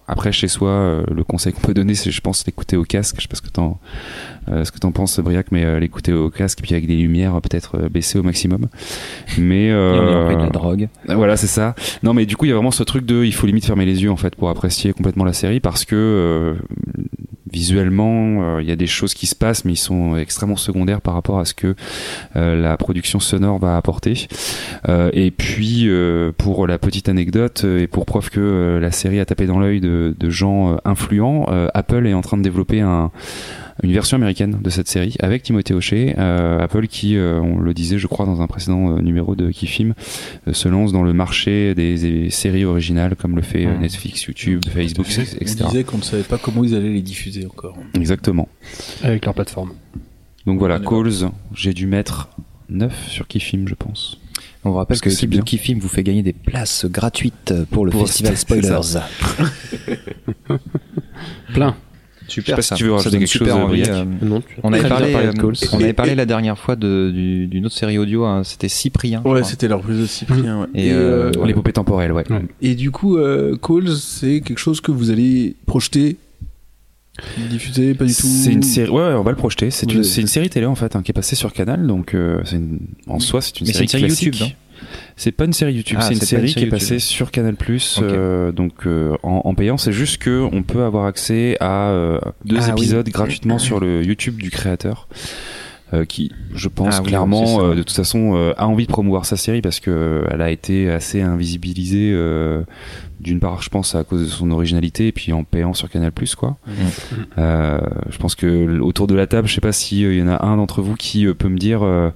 après 0.07 0.31
chez 0.31 0.47
soi 0.47 0.69
euh, 0.69 1.03
le 1.11 1.23
conseil 1.23 1.53
qu'on 1.53 1.61
peut 1.61 1.73
donner 1.73 1.95
c'est 1.95 2.11
je 2.11 2.21
pense 2.21 2.45
l'écouter 2.45 2.77
au 2.77 2.83
casque 2.83 3.15
je 3.17 3.23
sais 3.23 3.27
pas 3.27 3.35
ce 3.35 3.41
que 3.41 3.49
t'en 3.49 3.79
euh, 4.49 4.63
ce 4.63 4.71
que 4.71 4.77
t'en 4.79 4.91
penses 4.91 5.19
Briac 5.19 5.47
mais 5.51 5.65
euh, 5.65 5.79
l'écouter 5.79 6.13
au 6.13 6.29
casque 6.29 6.59
puis 6.61 6.73
avec 6.73 6.85
des 6.87 6.95
lumières 6.95 7.41
peut-être 7.41 7.77
euh, 7.79 7.89
baissées 7.89 8.19
au 8.19 8.23
maximum 8.23 8.67
mais 9.37 9.65
Et 9.65 9.71
on 9.73 9.75
euh, 9.75 10.25
pris 10.25 10.35
de 10.35 10.41
la 10.41 10.49
drogue. 10.49 10.87
voilà, 11.05 11.37
c'est 11.37 11.47
ça. 11.47 11.75
Non, 12.03 12.13
mais 12.13 12.25
du 12.25 12.35
coup, 12.37 12.45
il 12.45 12.49
y 12.49 12.51
a 12.51 12.55
vraiment 12.55 12.71
ce 12.71 12.83
truc 12.83 13.05
de, 13.05 13.23
il 13.23 13.33
faut 13.33 13.47
limite 13.47 13.65
fermer 13.65 13.85
les 13.85 14.03
yeux 14.03 14.11
en 14.11 14.15
fait 14.15 14.35
pour 14.35 14.49
apprécier 14.49 14.93
complètement 14.93 15.23
la 15.25 15.33
série 15.33 15.59
parce 15.59 15.85
que 15.85 15.95
euh, 15.95 16.53
visuellement, 17.51 18.41
euh, 18.41 18.61
il 18.61 18.67
y 18.67 18.71
a 18.71 18.75
des 18.75 18.87
choses 18.87 19.13
qui 19.13 19.27
se 19.27 19.35
passent, 19.35 19.65
mais 19.65 19.73
ils 19.73 19.77
sont 19.77 20.17
extrêmement 20.17 20.55
secondaires 20.55 21.01
par 21.01 21.13
rapport 21.13 21.39
à 21.39 21.45
ce 21.45 21.53
que 21.53 21.75
euh, 22.35 22.59
la 22.59 22.77
production 22.77 23.19
sonore 23.19 23.59
va 23.59 23.77
apporter. 23.77 24.27
Euh, 24.89 25.09
et 25.13 25.31
puis, 25.31 25.89
pour 26.37 26.67
la 26.67 26.77
petite 26.77 27.09
anecdote 27.09 27.63
et 27.63 27.87
pour 27.87 28.05
preuve 28.05 28.29
que 28.29 28.79
la 28.81 28.91
série 28.91 29.19
a 29.19 29.25
tapé 29.25 29.45
dans 29.45 29.59
l'œil 29.59 29.79
de, 29.79 30.15
de 30.17 30.29
gens 30.29 30.77
influents, 30.85 31.45
Apple 31.73 32.07
est 32.07 32.13
en 32.13 32.21
train 32.21 32.37
de 32.37 32.43
développer 32.43 32.81
un 32.81 33.11
une 33.83 33.91
version 33.91 34.15
américaine 34.15 34.57
de 34.61 34.69
cette 34.69 34.87
série 34.87 35.15
avec 35.19 35.43
Timothée 35.43 35.73
Hochet, 35.73 36.15
euh, 36.17 36.59
Apple 36.59 36.87
qui, 36.87 37.17
euh, 37.17 37.39
on 37.41 37.59
le 37.59 37.73
disait 37.73 37.97
je 37.97 38.07
crois 38.07 38.25
dans 38.25 38.41
un 38.41 38.47
précédent 38.47 38.95
euh, 38.97 39.01
numéro 39.01 39.35
de 39.35 39.51
Kifim, 39.51 39.93
euh, 40.47 40.53
se 40.53 40.69
lance 40.69 40.91
dans 40.93 41.03
le 41.03 41.13
marché 41.13 41.75
des, 41.75 41.97
des 41.97 42.29
séries 42.29 42.63
originales 42.65 43.15
comme 43.15 43.35
le 43.35 43.41
fait. 43.41 43.65
Netflix, 43.65 44.23
YouTube, 44.23 44.61
Facebook, 44.73 45.05
On 45.17 45.21
etc. 45.21 45.65
disait 45.67 45.83
qu'on 45.83 45.97
ne 45.97 46.03
savait 46.03 46.23
pas 46.23 46.37
comment 46.37 46.63
ils 46.63 46.73
allaient 46.73 46.89
les 46.93 47.01
diffuser 47.01 47.45
encore. 47.45 47.77
Exactement. 47.95 48.47
Avec 49.03 49.25
leur 49.25 49.33
plateforme. 49.33 49.73
Donc 50.45 50.59
voilà. 50.59 50.79
Calls, 50.79 51.29
j'ai 51.53 51.73
dû 51.73 51.85
mettre 51.87 52.29
9 52.69 53.09
sur 53.09 53.27
Kifim 53.27 53.67
je 53.67 53.75
pense. 53.75 54.19
On 54.63 54.69
vous 54.71 54.75
rappelle 54.77 54.95
Parce 54.97 55.01
que 55.01 55.09
l'équipe 55.09 55.29
de. 55.29 55.41
Kifim 55.41 55.77
vous 55.79 55.87
fait 55.89 56.01
gagner 56.03 56.23
des 56.23 56.33
places 56.33 56.85
gratuites 56.85 57.53
pour 57.71 57.85
le 57.85 57.91
Pour- 57.91 58.07
festival. 58.07 58.35
Spoilers. 58.37 58.99
Plein. 61.53 61.75
Super, 62.27 62.43
Je 62.43 62.51
sais 62.51 62.55
pas 62.55 62.61
si 62.61 62.67
ça. 62.69 62.75
tu 62.75 62.83
veux 62.85 62.89
Ça 62.91 62.95
rajouter 62.95 63.11
donne 63.11 63.19
quelque 63.19 63.27
super 63.29 63.53
chose, 63.55 63.63
envie. 63.63 63.83
Euh, 63.87 64.05
Non, 64.21 64.41
tu 64.41 64.55
On 64.63 64.73
avait 64.73 64.87
parlé, 64.89 65.11
parlé 65.11 65.27
de 65.27 65.31
euh, 65.31 65.41
Calls. 65.53 65.69
on 65.73 65.79
avait 65.81 65.93
parlé 65.93 66.15
la 66.15 66.25
dernière 66.25 66.57
fois 66.57 66.75
du- 66.75 67.47
d'une 67.47 67.65
autre 67.65 67.75
série 67.75 67.97
audio, 67.97 68.25
hein, 68.25 68.43
c'était 68.43 68.67
Cyprien. 68.69 69.21
Ouais, 69.25 69.43
c'était 69.43 69.67
leur 69.67 69.81
plus 69.81 69.99
de 69.99 70.05
Cyprien. 70.05 70.61
ouais. 70.61 70.67
Et, 70.73 70.91
euh, 70.91 71.31
Les 71.45 71.53
poupées 71.53 71.73
temporelles, 71.73 72.11
ouais. 72.11 72.23
Ouais. 72.31 72.41
Et 72.61 72.75
du 72.75 72.91
coup, 72.91 73.17
euh, 73.17 73.55
Calls, 73.61 73.95
c'est 73.95 74.41
quelque 74.41 74.57
chose 74.59 74.81
que 74.81 74.91
vous 74.91 75.11
allez 75.11 75.55
projeter, 75.65 76.17
diffuser, 77.49 77.93
pas 77.93 78.05
du 78.05 78.13
tout. 78.13 78.27
C'est 78.27 78.51
une 78.51 78.63
série, 78.63 78.89
ouais, 78.89 78.97
ouais, 79.07 79.13
on 79.13 79.23
va 79.23 79.31
le 79.31 79.37
projeter. 79.37 79.71
C'est 79.71 79.91
une, 79.91 80.03
série 80.03 80.49
télé 80.49 80.65
en 80.65 80.75
fait 80.75 80.95
hein, 80.95 81.01
qui 81.01 81.11
est 81.11 81.13
passée 81.13 81.35
sur 81.35 81.53
Canal, 81.53 81.87
donc 81.87 82.13
euh, 82.13 82.41
une- 82.51 82.79
en 83.07 83.19
soi 83.19 83.41
c'est 83.41 83.59
une 83.61 83.67
Mais 83.67 83.73
série 83.73 83.87
c'est 83.87 83.97
une 83.99 84.09
série 84.09 84.29
classique. 84.31 84.39
YouTube, 84.39 84.55
C'est 85.17 85.31
pas 85.31 85.45
une 85.45 85.53
série 85.53 85.73
YouTube, 85.73 85.97
Ah, 85.99 86.03
c'est 86.07 86.13
une 86.15 86.19
série 86.19 86.53
qui 86.53 86.63
est 86.63 86.69
passée 86.69 86.99
sur 86.99 87.31
Canal 87.31 87.55
Plus, 87.55 87.99
Ok. 87.99 88.53
donc 88.53 88.85
euh, 88.85 89.15
en, 89.23 89.41
en 89.45 89.55
payant. 89.55 89.77
C'est 89.77 89.93
juste 89.93 90.17
que 90.21 90.45
on 90.51 90.61
peut 90.63 90.83
avoir 90.83 91.05
accès 91.05 91.55
à 91.61 91.89
euh, 91.89 92.19
deux 92.43 92.57
Ah 92.59 92.65
oui. 92.75 92.81
épisodes 92.81 93.07
gratuitement 93.09 93.57
sur 93.57 93.79
le 93.79 94.03
YouTube 94.03 94.37
du 94.37 94.49
créateur. 94.51 95.07
euh, 95.93 96.03
qui, 96.03 96.31
je 96.53 96.67
pense 96.67 96.95
Ah 96.97 97.01
oui, 97.03 97.09
clairement, 97.09 97.63
euh, 97.63 97.75
de 97.75 97.83
toute 97.83 97.95
façon, 97.95 98.33
euh, 98.35 98.53
a 98.57 98.67
envie 98.67 98.87
de 98.87 98.91
promouvoir 98.91 99.25
sa 99.25 99.37
série 99.37 99.61
parce 99.61 99.79
que 99.79 99.91
euh, 99.91 100.27
elle 100.31 100.41
a 100.41 100.49
été 100.51 100.89
assez 100.89 101.21
invisibilisée. 101.21 102.11
euh, 102.13 102.63
D'une 103.21 103.39
part, 103.39 103.61
je 103.61 103.69
pense 103.69 103.95
à 103.95 104.03
cause 104.03 104.21
de 104.21 104.25
son 104.25 104.51
originalité, 104.51 105.07
et 105.07 105.11
puis 105.11 105.31
en 105.31 105.43
payant 105.45 105.73
sur 105.73 105.89
Canal 105.89 106.11
quoi. 106.37 106.57
Mhm. 106.67 106.73
Euh, 107.37 107.79
je 108.09 108.17
pense 108.17 108.35
que 108.35 108.79
autour 108.79 109.07
de 109.07 109.15
la 109.15 109.27
table, 109.27 109.47
je 109.47 109.53
sais 109.53 109.61
pas 109.61 109.71
s'il 109.71 110.13
y 110.13 110.21
en 110.21 110.27
a 110.27 110.43
un 110.45 110.57
d'entre 110.57 110.81
vous 110.81 110.95
qui 110.95 111.25
euh, 111.27 111.33
peut 111.33 111.47
me 111.49 111.57
dire, 111.57 111.83
euh, 111.83 112.09
euh, 112.09 112.11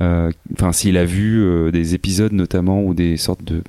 enfin, 0.00 0.72
s'il 0.72 0.96
a 0.96 1.04
vu 1.04 1.42
euh, 1.42 1.70
des 1.70 1.94
épisodes 1.94 2.32
notamment 2.32 2.82
ou 2.82 2.94
des 2.94 3.16
sortes 3.16 3.44
de 3.44 3.62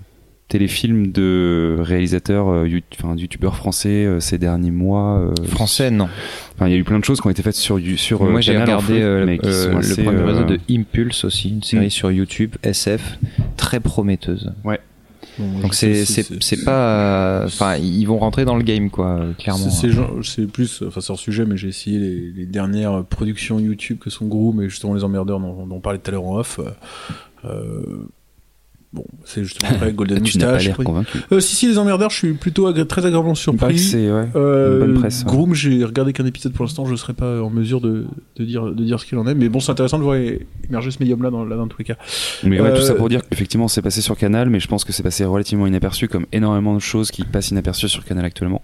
téléfilms 0.47 1.11
de 1.11 1.78
réalisateurs, 1.80 2.49
euh, 2.49 2.67
you- 2.67 2.82
youtubeurs 3.17 3.55
français 3.55 4.05
euh, 4.05 4.19
ces 4.19 4.38
derniers 4.38 4.69
mois. 4.71 5.17
euh, 5.19 5.34
Français, 5.45 5.89
non. 5.89 6.07
Enfin, 6.55 6.67
il 6.67 6.71
y 6.71 6.76
a 6.76 6.78
eu 6.78 6.84
plein 6.84 6.99
de 6.99 7.03
choses 7.03 7.19
qui 7.19 7.26
ont 7.28 7.32
été 7.32 7.41
faites 7.41 7.55
sur 7.55 7.80
sur 7.97 8.21
euh, 8.23 8.30
Moi, 8.30 8.41
j'ai 8.41 8.55
regardé 8.57 9.01
euh, 9.01 9.26
euh, 9.43 9.73
le 9.73 10.03
premier 10.03 10.17
euh, 10.19 10.26
réseau 10.26 10.43
de 10.43 10.59
Impulse 10.69 11.26
aussi, 11.26 11.49
une 11.49 11.63
série 11.63 11.88
Mm. 11.88 11.89
sur 11.89 12.11
YouTube, 12.11 12.55
SF, 12.61 13.17
très 13.57 13.80
prometteuse. 13.80 14.51
Bon, 15.38 15.59
Donc 15.59 15.73
c'est 16.41 16.63
pas, 16.65 17.43
enfin 17.45 17.75
ils 17.77 18.05
vont 18.05 18.17
rentrer 18.19 18.45
dans 18.45 18.55
le 18.55 18.63
game 18.63 18.89
quoi, 18.89 19.19
euh, 19.19 19.33
clairement. 19.33 19.69
C'est- 19.69 20.47
plus, 20.47 20.83
enfin 20.88 21.01
c'est 21.01 21.11
hors 21.11 21.19
sujet, 21.19 21.45
mais 21.45 21.57
j'ai 21.57 21.67
essayé 21.69 21.97
les, 21.99 22.31
les 22.31 22.45
dernières 22.45 23.03
productions 23.03 23.59
YouTube 23.59 23.97
que 23.99 24.09
sont 24.09 24.27
Groom 24.27 24.61
et 24.61 24.69
justement 24.69 24.93
les 24.93 25.03
emmerdeurs 25.03 25.39
dont, 25.39 25.65
dont 25.65 25.75
on 25.75 25.79
parlait 25.79 25.99
tout 25.99 26.09
à 26.09 26.11
l'heure 26.11 26.25
en 26.25 26.38
off. 26.38 26.59
Euh, 26.59 26.69
euh, 27.45 28.07
bon, 28.95 29.05
c'est 29.25 29.43
justement 29.43 29.71
après 29.73 29.93
Golden 29.93 30.21
Tu 30.23 30.37
n'as 30.39 30.45
pas 30.45 30.51
Moustache. 30.53 30.67
l'air 30.67 30.77
convaincu. 30.85 31.19
Euh, 31.31 31.39
si 31.39 31.55
si 31.55 31.67
les 31.67 31.77
emmerdeurs, 31.77 32.09
je 32.09 32.15
suis 32.15 32.33
plutôt 32.33 32.67
agré- 32.71 32.87
très 32.87 33.05
agréablement 33.05 33.35
surpris. 33.35 33.77
c'est 33.77 34.11
ouais, 34.11 34.27
Euh, 34.35 34.73
une 34.85 34.91
bonne 34.93 34.99
presse. 35.01 35.19
ouais. 35.19 35.25
Groom, 35.25 35.53
j'ai 35.53 35.83
regardé 35.83 36.13
qu'un 36.13 36.25
épisode 36.25 36.53
pour 36.53 36.65
l'instant, 36.65 36.85
je 36.85 36.91
ne 36.93 36.97
serais 36.97 37.13
pas 37.13 37.41
en 37.41 37.49
mesure 37.49 37.81
de, 37.81 38.05
de 38.37 38.43
dire 38.45 38.65
de 38.65 38.83
dire 38.83 38.99
ce 38.99 39.05
qu'il 39.05 39.17
en 39.17 39.27
est, 39.27 39.35
mais 39.35 39.49
bon, 39.49 39.59
c'est 39.59 39.71
intéressant 39.71 39.97
de 39.99 40.03
voir 40.03 40.15
émerger 40.69 40.89
ce 40.91 40.97
médium-là 40.99 41.29
dans, 41.29 41.45
là, 41.45 41.55
dans 41.57 41.67
tous 41.67 41.77
les 41.79 41.85
cas. 41.85 41.97
Mais 42.43 42.59
ouais, 42.59 42.69
Euh, 42.69 42.75
tout 42.75 42.81
ça 42.83 42.95
pour 42.95 43.09
dire 43.09 43.21
qu'effectivement 43.29 43.67
c'est 43.67 43.81
passé 43.81 44.01
sur 44.01 44.17
Canal, 44.17 44.49
mais 44.49 44.59
je 44.59 44.67
pense 44.67 44.83
que 44.85 44.93
c'est 44.93 45.03
passé 45.03 45.25
relativement 45.25 45.67
inaperçu, 45.67 46.07
comme 46.07 46.25
énormément 46.31 46.73
de 46.73 46.79
choses 46.79 47.11
qui 47.11 47.23
passent 47.23 47.51
inaperçues 47.51 47.89
sur 47.89 48.03
Canal 48.05 48.25
actuellement. 48.25 48.61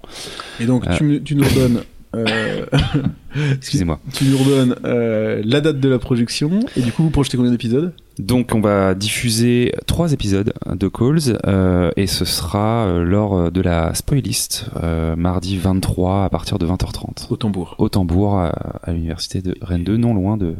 Et 0.59 0.65
donc, 0.65 0.85
tu, 0.97 1.21
tu 1.23 1.35
nous 1.35 1.43
redonnes. 1.43 1.81
euh, 2.15 2.65
Excusez-moi. 3.57 3.99
tu 4.13 4.25
nous 4.25 4.37
redonnes 4.37 4.75
euh, 4.85 5.41
la 5.45 5.61
date 5.61 5.79
de 5.79 5.89
la 5.89 5.99
projection 5.99 6.59
et 6.75 6.81
du 6.81 6.91
coup 6.91 7.03
vous 7.03 7.09
projetez 7.09 7.37
combien 7.37 7.51
d'épisodes? 7.51 7.93
Donc 8.19 8.51
on 8.53 8.59
va 8.59 8.93
diffuser 8.93 9.73
trois 9.87 10.11
épisodes 10.13 10.53
de 10.69 10.87
Calls 10.89 11.39
euh, 11.47 11.91
et 11.95 12.07
ce 12.07 12.25
sera 12.25 12.85
euh, 12.85 13.03
lors 13.03 13.51
de 13.51 13.61
la 13.61 13.93
spoilist 13.93 14.65
euh, 14.83 15.15
mardi 15.15 15.57
23 15.57 16.25
à 16.25 16.29
partir 16.29 16.59
de 16.59 16.67
20h30 16.67 17.31
au 17.31 17.37
tambour 17.37 17.75
au 17.79 17.89
Tambour 17.89 18.35
à, 18.35 18.49
à 18.83 18.91
l'université 18.91 19.41
de 19.41 19.55
Rennes 19.61 19.85
2, 19.85 19.95
non 19.97 20.13
loin 20.13 20.35
de 20.37 20.55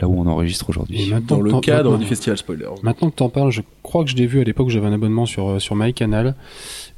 là 0.00 0.08
où 0.08 0.18
on 0.20 0.26
enregistre 0.26 0.68
aujourd'hui. 0.68 1.08
maintenant 1.10 1.36
dans 1.38 1.42
le 1.42 1.50
cadre 1.60 1.96
du 1.98 2.06
festival 2.06 2.36
spoiler. 2.36 2.66
Maintenant 2.82 3.08
que 3.10 3.16
t'en 3.16 3.28
parles, 3.28 3.52
je 3.52 3.62
crois 3.82 4.04
que 4.04 4.10
je 4.10 4.16
l'ai 4.16 4.26
vu 4.26 4.40
à 4.40 4.44
l'époque, 4.44 4.68
j'avais 4.68 4.86
un 4.88 4.92
abonnement 4.92 5.26
sur, 5.26 5.48
euh, 5.48 5.58
sur 5.58 5.76
MyCanal. 5.76 6.34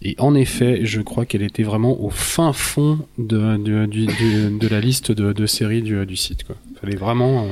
Et 0.02 0.14
en 0.18 0.34
effet, 0.34 0.80
je 0.84 1.00
crois 1.00 1.26
qu'elle 1.26 1.42
était 1.42 1.62
vraiment 1.64 2.00
au 2.02 2.08
fin 2.10 2.52
fond 2.52 2.98
de, 3.18 3.56
de, 3.58 3.86
du- 3.86 4.06
du- 4.06 4.58
de 4.58 4.68
la 4.68 4.80
liste 4.80 5.12
de, 5.12 5.32
de 5.32 5.46
séries 5.46 5.82
du, 5.82 6.04
du 6.06 6.16
site. 6.16 6.44
Quoi. 6.44 6.56
Fallait 6.80 6.96
vraiment. 6.96 7.46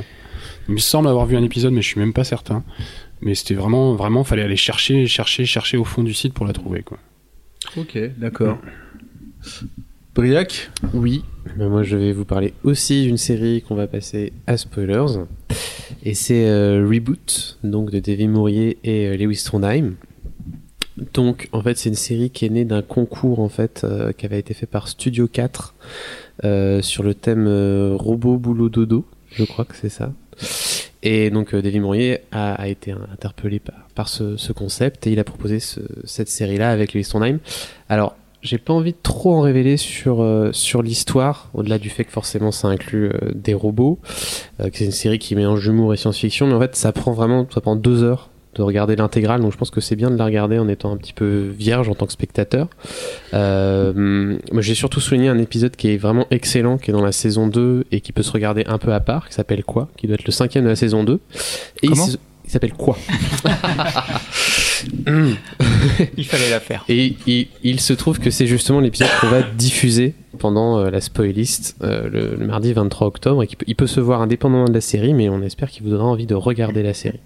Il 0.68 0.74
me 0.74 0.78
semble 0.78 1.08
avoir 1.08 1.26
vu 1.26 1.36
un 1.36 1.42
épisode, 1.42 1.72
mais 1.72 1.82
je 1.82 1.88
suis 1.88 2.00
même 2.00 2.12
pas 2.12 2.24
certain. 2.24 2.64
Mais 3.20 3.34
c'était 3.34 3.54
vraiment, 3.54 3.94
vraiment, 3.94 4.24
fallait 4.24 4.42
aller 4.42 4.56
chercher, 4.56 5.06
chercher, 5.06 5.46
chercher 5.46 5.76
au 5.76 5.84
fond 5.84 6.02
du 6.02 6.12
site 6.12 6.34
pour 6.34 6.46
la 6.46 6.52
trouver. 6.52 6.82
Quoi. 6.82 6.98
Ok, 7.76 7.98
d'accord. 8.18 8.58
Briac 10.14 10.70
Oui, 10.94 11.24
ben 11.56 11.68
moi 11.68 11.82
je 11.82 11.96
vais 11.96 12.12
vous 12.12 12.24
parler 12.24 12.54
aussi 12.64 13.04
d'une 13.04 13.18
série 13.18 13.62
qu'on 13.62 13.74
va 13.74 13.86
passer 13.86 14.32
à 14.46 14.56
spoilers. 14.56 15.24
Et 16.02 16.14
c'est 16.14 16.46
euh, 16.48 16.86
Reboot, 16.90 17.58
donc 17.62 17.90
de 17.90 17.98
David 17.98 18.30
Mourier 18.30 18.78
et 18.82 19.08
euh, 19.08 19.16
Lewis 19.16 19.42
Trondheim. 19.44 19.94
Donc 21.12 21.48
en 21.52 21.60
fait 21.60 21.76
c'est 21.76 21.90
une 21.90 21.94
série 21.94 22.30
qui 22.30 22.46
est 22.46 22.48
née 22.48 22.64
d'un 22.64 22.82
concours 22.82 23.40
en 23.40 23.48
fait 23.48 23.82
euh, 23.84 24.12
qui 24.12 24.24
avait 24.24 24.38
été 24.38 24.54
fait 24.54 24.66
par 24.66 24.88
Studio 24.88 25.28
4 25.28 25.74
euh, 26.44 26.80
sur 26.82 27.02
le 27.02 27.14
thème 27.14 27.46
euh, 27.46 27.94
robot 27.94 28.38
boulot 28.38 28.70
dodo, 28.70 29.04
je 29.32 29.44
crois 29.44 29.66
que 29.66 29.76
c'est 29.76 29.90
ça. 29.90 30.12
Et 31.02 31.30
donc 31.30 31.54
euh, 31.54 31.62
David 31.62 31.82
Mourier 31.82 32.20
a, 32.32 32.68
été 32.68 32.92
interpellé 33.12 33.60
par, 33.94 34.08
ce, 34.08 34.36
ce 34.36 34.52
concept 34.52 35.06
et 35.06 35.12
il 35.12 35.18
a 35.18 35.24
proposé 35.24 35.60
ce- 35.60 35.80
cette 36.04 36.28
série-là 36.28 36.70
avec 36.70 36.94
Lewis 36.94 37.04
Trondheim. 37.08 37.38
Alors 37.88 38.16
j'ai 38.42 38.58
pas 38.58 38.72
envie 38.72 38.92
de 38.92 38.98
trop 39.02 39.34
en 39.34 39.40
révéler 39.40 39.76
sur, 39.76 40.22
euh, 40.22 40.50
l'histoire, 40.82 41.50
au-delà 41.54 41.78
du 41.78 41.90
fait 41.90 42.04
que 42.04 42.12
forcément 42.12 42.52
ça 42.52 42.68
inclut 42.68 43.08
euh, 43.08 43.32
des 43.34 43.54
robots, 43.54 43.98
que 44.58 44.70
c'est 44.72 44.84
une 44.84 44.92
série 44.92 45.18
qui 45.18 45.34
mélange 45.34 45.66
humour 45.66 45.94
et 45.94 45.96
science-fiction, 45.96 46.46
mais 46.46 46.54
en 46.54 46.60
fait 46.60 46.76
ça 46.76 46.92
prend 46.92 47.12
vraiment, 47.12 47.46
ça 47.52 47.60
prend 47.60 47.76
deux 47.76 48.02
heures 48.02 48.30
de 48.56 48.62
regarder 48.62 48.96
l'intégrale, 48.96 49.40
donc 49.42 49.52
je 49.52 49.58
pense 49.58 49.70
que 49.70 49.80
c'est 49.80 49.96
bien 49.96 50.10
de 50.10 50.16
la 50.16 50.24
regarder 50.24 50.58
en 50.58 50.68
étant 50.68 50.92
un 50.92 50.96
petit 50.96 51.12
peu 51.12 51.48
vierge 51.56 51.88
en 51.88 51.94
tant 51.94 52.06
que 52.06 52.12
spectateur. 52.12 52.68
Euh, 53.34 54.36
moi, 54.50 54.62
j'ai 54.62 54.74
surtout 54.74 55.00
souligné 55.00 55.28
un 55.28 55.38
épisode 55.38 55.76
qui 55.76 55.90
est 55.90 55.96
vraiment 55.96 56.26
excellent, 56.30 56.78
qui 56.78 56.90
est 56.90 56.94
dans 56.94 57.04
la 57.04 57.12
saison 57.12 57.46
2 57.48 57.84
et 57.92 58.00
qui 58.00 58.12
peut 58.12 58.22
se 58.22 58.32
regarder 58.32 58.64
un 58.66 58.78
peu 58.78 58.92
à 58.92 59.00
part, 59.00 59.28
qui 59.28 59.34
s'appelle 59.34 59.62
Quoi 59.64 59.88
Qui 59.96 60.06
doit 60.06 60.14
être 60.14 60.24
le 60.26 60.32
cinquième 60.32 60.64
de 60.64 60.70
la 60.70 60.76
saison 60.76 61.04
2. 61.04 61.20
Et 61.82 61.88
Comment 61.88 62.06
il 62.44 62.50
s'appelle 62.50 62.72
Quoi 62.72 62.96
Il 66.16 66.26
fallait 66.26 66.50
la 66.50 66.60
faire. 66.60 66.84
Et 66.88 67.16
il, 67.26 67.48
il 67.62 67.80
se 67.80 67.92
trouve 67.92 68.18
que 68.18 68.30
c'est 68.30 68.46
justement 68.46 68.80
l'épisode 68.80 69.08
qu'on 69.20 69.28
va 69.28 69.42
diffuser 69.42 70.14
pendant 70.38 70.78
euh, 70.78 70.90
la 70.90 71.00
spoilist 71.00 71.76
euh, 71.82 72.08
le, 72.08 72.36
le 72.36 72.46
mardi 72.46 72.72
23 72.72 73.06
octobre 73.06 73.42
et 73.42 73.46
qu'il 73.46 73.56
peut, 73.56 73.64
il 73.66 73.74
peut 73.74 73.86
se 73.86 74.00
voir 74.00 74.20
indépendamment 74.20 74.66
de 74.66 74.74
la 74.74 74.80
série, 74.80 75.14
mais 75.14 75.28
on 75.28 75.42
espère 75.42 75.70
qu'il 75.70 75.82
vous 75.82 75.90
donnera 75.90 76.06
envie 76.06 76.26
de 76.26 76.34
regarder 76.34 76.82
la 76.82 76.94
série. 76.94 77.20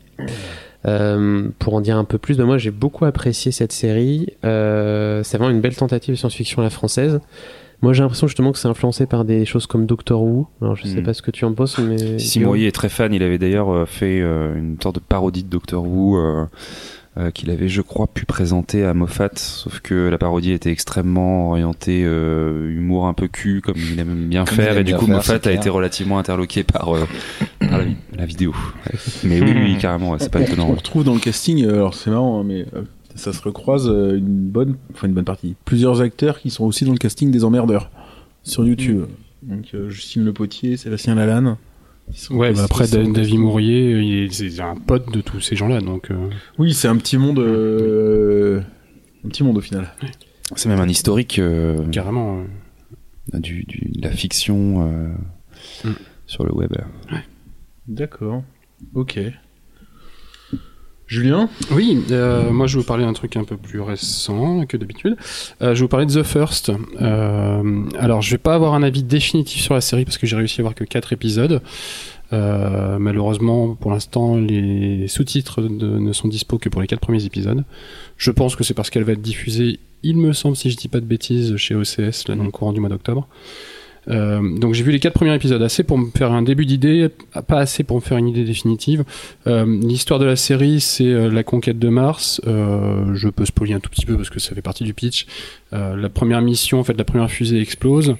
Euh, 0.86 1.48
pour 1.58 1.74
en 1.74 1.80
dire 1.82 1.96
un 1.98 2.04
peu 2.04 2.16
plus, 2.18 2.38
ben 2.38 2.46
moi 2.46 2.56
j'ai 2.58 2.70
beaucoup 2.70 3.04
apprécié 3.04 3.52
cette 3.52 3.72
série. 3.72 4.28
Euh, 4.44 5.22
c'est 5.22 5.36
vraiment 5.36 5.52
une 5.54 5.60
belle 5.60 5.76
tentative 5.76 6.14
de 6.14 6.18
science-fiction 6.18 6.60
à 6.62 6.64
la 6.64 6.70
française. 6.70 7.20
Moi 7.82 7.92
j'ai 7.92 8.02
l'impression 8.02 8.26
justement 8.26 8.52
que 8.52 8.58
c'est 8.58 8.68
influencé 8.68 9.06
par 9.06 9.24
des 9.24 9.44
choses 9.44 9.66
comme 9.66 9.84
Doctor 9.86 10.22
Who. 10.22 10.46
Alors 10.62 10.76
je 10.76 10.86
sais 10.86 11.00
Mm. 11.00 11.04
pas 11.04 11.14
ce 11.14 11.22
que 11.22 11.30
tu 11.30 11.44
en 11.44 11.52
penses, 11.52 11.78
mais 11.78 12.18
Sissi 12.18 12.40
Mourier 12.40 12.68
est 12.68 12.72
très 12.72 12.88
fan. 12.88 13.12
Il 13.12 13.22
avait 13.22 13.38
d'ailleurs 13.38 13.70
euh, 13.70 13.84
fait 13.86 14.20
euh, 14.22 14.54
une 14.56 14.76
sorte 14.82 14.96
de 14.96 15.00
parodie 15.00 15.44
de 15.44 15.48
Doctor 15.50 15.86
Who 15.86 16.16
euh, 16.18 16.44
euh, 17.18 17.30
qu'il 17.32 17.50
avait, 17.50 17.68
je 17.68 17.82
crois, 17.82 18.06
pu 18.06 18.24
présenter 18.24 18.84
à 18.84 18.94
Moffat. 18.94 19.30
Sauf 19.34 19.80
que 19.80 20.08
la 20.08 20.16
parodie 20.16 20.52
était 20.52 20.70
extrêmement 20.70 21.50
orientée 21.50 22.02
euh, 22.04 22.70
humour 22.70 23.06
un 23.08 23.14
peu 23.14 23.26
cul, 23.26 23.60
comme 23.62 23.74
il 23.76 23.98
aime 23.98 24.28
bien 24.28 24.44
Comme 24.44 24.54
faire. 24.54 24.72
aime 24.74 24.78
Et 24.78 24.84
du 24.84 24.94
coup, 24.94 25.06
faire, 25.06 25.16
Moffat 25.16 25.34
a 25.34 25.38
clair. 25.40 25.54
été 25.56 25.68
relativement 25.70 26.18
interloqué 26.20 26.62
par, 26.62 26.94
euh, 26.94 27.04
la, 27.78 27.84
vi- 27.84 27.96
la 28.16 28.26
vidéo. 28.26 28.54
Mais 29.24 29.40
oui, 29.40 29.52
oui, 29.54 29.76
carrément, 29.78 30.10
ouais, 30.12 30.18
c'est 30.20 30.30
pas 30.30 30.40
on, 30.40 30.42
étonnant. 30.42 30.68
on 30.70 30.74
retrouve 30.74 31.04
dans 31.04 31.14
le 31.14 31.20
casting, 31.20 31.64
euh, 31.64 31.74
alors 31.74 31.94
c'est 31.94 32.10
marrant, 32.10 32.40
hein, 32.40 32.44
mais 32.46 32.66
euh, 32.74 32.82
ça 33.14 33.32
se 33.32 33.40
recroise 33.42 33.88
euh, 33.88 34.16
une 34.18 34.48
bonne, 34.50 34.76
enfin 34.94 35.06
une 35.08 35.14
bonne 35.14 35.24
partie. 35.24 35.56
Plusieurs 35.64 36.00
acteurs 36.00 36.40
qui 36.40 36.50
sont 36.50 36.64
aussi 36.64 36.84
dans 36.84 36.92
le 36.92 36.98
casting 36.98 37.30
des 37.30 37.44
emmerdeurs 37.44 37.90
sur 38.42 38.64
YouTube. 38.66 39.04
Donc 39.42 39.68
euh, 39.74 39.88
Justine 39.90 40.24
Le 40.24 40.32
Potier, 40.32 40.76
Sébastien 40.76 41.14
Lalanne. 41.14 41.56
Ouais, 42.30 42.52
bah 42.52 42.64
après, 42.64 42.88
David 42.88 43.38
Mourier, 43.38 43.92
il 44.00 44.24
est- 44.24 44.32
c'est 44.32 44.60
un 44.60 44.74
pote 44.74 45.12
de 45.12 45.20
tous 45.20 45.40
ces 45.40 45.54
gens-là, 45.54 45.80
donc. 45.80 46.10
euh, 46.10 46.28
Oui, 46.58 46.74
c'est 46.74 46.88
un 46.88 46.96
petit 46.96 47.16
monde, 47.16 47.38
euh, 47.38 48.60
un 49.24 49.28
petit 49.28 49.44
monde 49.44 49.56
au 49.58 49.60
final. 49.60 49.86
C'est 50.56 50.68
même 50.68 50.80
un 50.80 50.88
historique 50.88 51.38
euh, 51.38 51.78
carrément. 51.92 52.40
euh, 53.32 53.38
du, 53.38 53.62
du- 53.62 53.92
de 53.94 54.02
la 54.02 54.10
fiction 54.10 54.88
euh, 54.88 55.08
Mm. 55.88 55.92
sur 56.26 56.44
le 56.44 56.52
web. 56.52 56.72
D'accord. 57.90 58.44
Ok. 58.94 59.18
Julien? 61.08 61.48
Oui, 61.72 62.04
euh, 62.12 62.52
moi 62.52 62.68
je 62.68 62.76
vais 62.76 62.82
vous 62.82 62.86
parler 62.86 63.04
d'un 63.04 63.12
truc 63.12 63.36
un 63.36 63.42
peu 63.42 63.56
plus 63.56 63.80
récent 63.80 64.64
que 64.64 64.76
d'habitude. 64.76 65.16
Euh, 65.60 65.74
je 65.74 65.80
vais 65.80 65.80
vous 65.80 65.88
parler 65.88 66.06
de 66.06 66.12
The 66.12 66.22
First. 66.22 66.70
Euh, 67.00 67.82
alors 67.98 68.22
je 68.22 68.30
vais 68.30 68.38
pas 68.38 68.54
avoir 68.54 68.74
un 68.74 68.84
avis 68.84 69.02
définitif 69.02 69.60
sur 69.60 69.74
la 69.74 69.80
série 69.80 70.04
parce 70.04 70.18
que 70.18 70.26
j'ai 70.28 70.36
réussi 70.36 70.60
à 70.60 70.62
voir 70.62 70.76
que 70.76 70.84
4 70.84 71.12
épisodes. 71.12 71.62
Malheureusement, 72.30 73.74
pour 73.74 73.90
l'instant, 73.90 74.36
les 74.36 75.08
sous-titres 75.08 75.62
ne 75.62 76.12
sont 76.12 76.28
dispo 76.28 76.58
que 76.58 76.68
pour 76.68 76.80
les 76.80 76.86
4 76.86 77.00
premiers 77.00 77.24
épisodes. 77.24 77.64
Je 78.16 78.30
pense 78.30 78.54
que 78.54 78.62
c'est 78.62 78.74
parce 78.74 78.88
qu'elle 78.88 79.02
va 79.02 79.12
être 79.12 79.20
diffusée, 79.20 79.80
il 80.04 80.16
me 80.16 80.32
semble, 80.32 80.54
si 80.54 80.70
je 80.70 80.76
dis 80.76 80.86
pas 80.86 81.00
de 81.00 81.06
bêtises, 81.06 81.56
chez 81.56 81.74
OCS, 81.74 82.28
là 82.28 82.36
dans 82.36 82.48
courant 82.52 82.72
du 82.72 82.78
mois 82.78 82.88
d'octobre. 82.88 83.26
Euh, 84.08 84.40
donc 84.58 84.74
j'ai 84.74 84.82
vu 84.82 84.92
les 84.92 85.00
quatre 85.00 85.14
premiers 85.14 85.34
épisodes, 85.34 85.62
assez 85.62 85.84
pour 85.84 85.98
me 85.98 86.10
faire 86.10 86.32
un 86.32 86.42
début 86.42 86.66
d'idée, 86.66 87.08
pas 87.46 87.58
assez 87.58 87.84
pour 87.84 87.96
me 87.96 88.00
faire 88.00 88.18
une 88.18 88.28
idée 88.28 88.44
définitive. 88.44 89.04
Euh, 89.46 89.66
L'histoire 89.66 90.18
de 90.18 90.24
la 90.24 90.36
série, 90.36 90.80
c'est 90.80 91.04
euh, 91.04 91.30
la 91.30 91.42
conquête 91.42 91.78
de 91.78 91.88
Mars. 91.88 92.40
Euh, 92.46 93.14
je 93.14 93.28
peux 93.28 93.44
spoiler 93.44 93.74
un 93.74 93.80
tout 93.80 93.90
petit 93.90 94.06
peu 94.06 94.16
parce 94.16 94.30
que 94.30 94.40
ça 94.40 94.54
fait 94.54 94.62
partie 94.62 94.84
du 94.84 94.94
pitch. 94.94 95.26
Euh, 95.72 95.96
la 95.96 96.08
première 96.08 96.40
mission, 96.42 96.80
en 96.80 96.84
fait, 96.84 96.96
la 96.96 97.04
première 97.04 97.30
fusée 97.30 97.60
explose. 97.60 98.16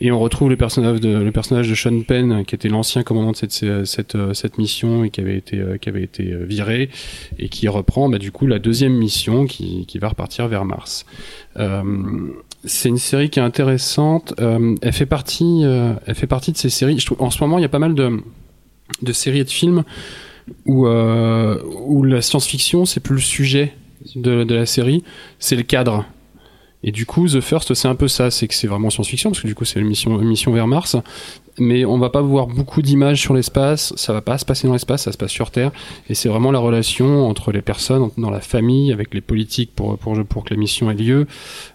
Et 0.00 0.10
on 0.10 0.18
retrouve 0.18 0.50
le 0.50 0.56
personnage 0.56 1.00
de, 1.00 1.74
Sean 1.74 2.00
Penn, 2.02 2.44
qui 2.44 2.56
était 2.56 2.68
l'ancien 2.68 3.04
commandant 3.04 3.30
de 3.30 3.36
cette, 3.36 3.52
cette, 3.86 4.16
euh, 4.16 4.34
cette 4.34 4.58
mission 4.58 5.04
et 5.04 5.10
qui 5.10 5.20
avait 5.20 5.36
été, 5.36 5.62
qui 5.80 5.88
avait 5.88 6.02
été 6.02 6.34
viré, 6.44 6.90
et 7.38 7.48
qui 7.48 7.68
reprend 7.68 8.08
bah, 8.08 8.18
du 8.18 8.32
coup 8.32 8.48
la 8.48 8.58
deuxième 8.58 8.94
mission 8.94 9.46
qui, 9.46 9.86
qui 9.86 9.98
va 9.98 10.08
repartir 10.08 10.48
vers 10.48 10.64
Mars. 10.64 11.06
Euh, 11.58 11.82
c'est 12.64 12.88
une 12.88 12.98
série 12.98 13.30
qui 13.30 13.38
est 13.38 13.42
intéressante. 13.42 14.34
Euh, 14.40 14.74
elle 14.82 14.92
fait 14.92 15.06
partie, 15.06 15.62
euh, 15.64 15.94
elle 16.06 16.14
fait 16.14 16.26
partie 16.26 16.52
de 16.52 16.56
ces 16.56 16.70
séries. 16.70 16.98
Je 16.98 17.06
trouve, 17.06 17.22
en 17.22 17.30
ce 17.30 17.42
moment, 17.42 17.58
il 17.58 17.62
y 17.62 17.66
a 17.66 17.68
pas 17.68 17.78
mal 17.78 17.94
de, 17.94 18.20
de 19.02 19.12
séries 19.12 19.40
et 19.40 19.44
de 19.44 19.50
films 19.50 19.84
où, 20.66 20.86
euh, 20.86 21.60
où 21.86 22.02
la 22.02 22.22
science-fiction, 22.22 22.84
c'est 22.84 23.00
plus 23.00 23.14
le 23.14 23.20
sujet 23.20 23.74
de, 24.16 24.44
de 24.44 24.54
la 24.54 24.66
série, 24.66 25.02
c'est 25.38 25.56
le 25.56 25.62
cadre. 25.62 26.04
Et 26.86 26.92
du 26.92 27.06
coup, 27.06 27.26
The 27.26 27.40
First, 27.40 27.72
c'est 27.72 27.88
un 27.88 27.94
peu 27.94 28.08
ça, 28.08 28.30
c'est 28.30 28.46
que 28.46 28.54
c'est 28.54 28.66
vraiment 28.66 28.90
science-fiction, 28.90 29.30
parce 29.30 29.40
que 29.40 29.46
du 29.46 29.54
coup, 29.54 29.64
c'est 29.64 29.80
une 29.80 29.86
mission, 29.86 30.52
vers 30.52 30.66
Mars. 30.66 30.96
Mais 31.58 31.84
on 31.84 31.98
va 31.98 32.10
pas 32.10 32.20
voir 32.20 32.46
beaucoup 32.46 32.82
d'images 32.82 33.20
sur 33.20 33.32
l'espace, 33.32 33.94
ça 33.96 34.12
va 34.12 34.20
pas 34.20 34.36
se 34.38 34.44
passer 34.44 34.66
dans 34.66 34.74
l'espace, 34.74 35.04
ça 35.04 35.12
se 35.12 35.16
passe 35.16 35.30
sur 35.30 35.50
Terre. 35.50 35.72
Et 36.10 36.14
c'est 36.14 36.28
vraiment 36.28 36.50
la 36.50 36.58
relation 36.58 37.26
entre 37.26 37.52
les 37.52 37.62
personnes, 37.62 38.10
dans 38.18 38.30
la 38.30 38.40
famille, 38.40 38.92
avec 38.92 39.14
les 39.14 39.22
politiques 39.22 39.74
pour, 39.74 39.96
pour, 39.96 40.44
que 40.44 40.52
la 40.52 40.58
mission 40.58 40.90
ait 40.90 40.94
lieu, 40.94 41.26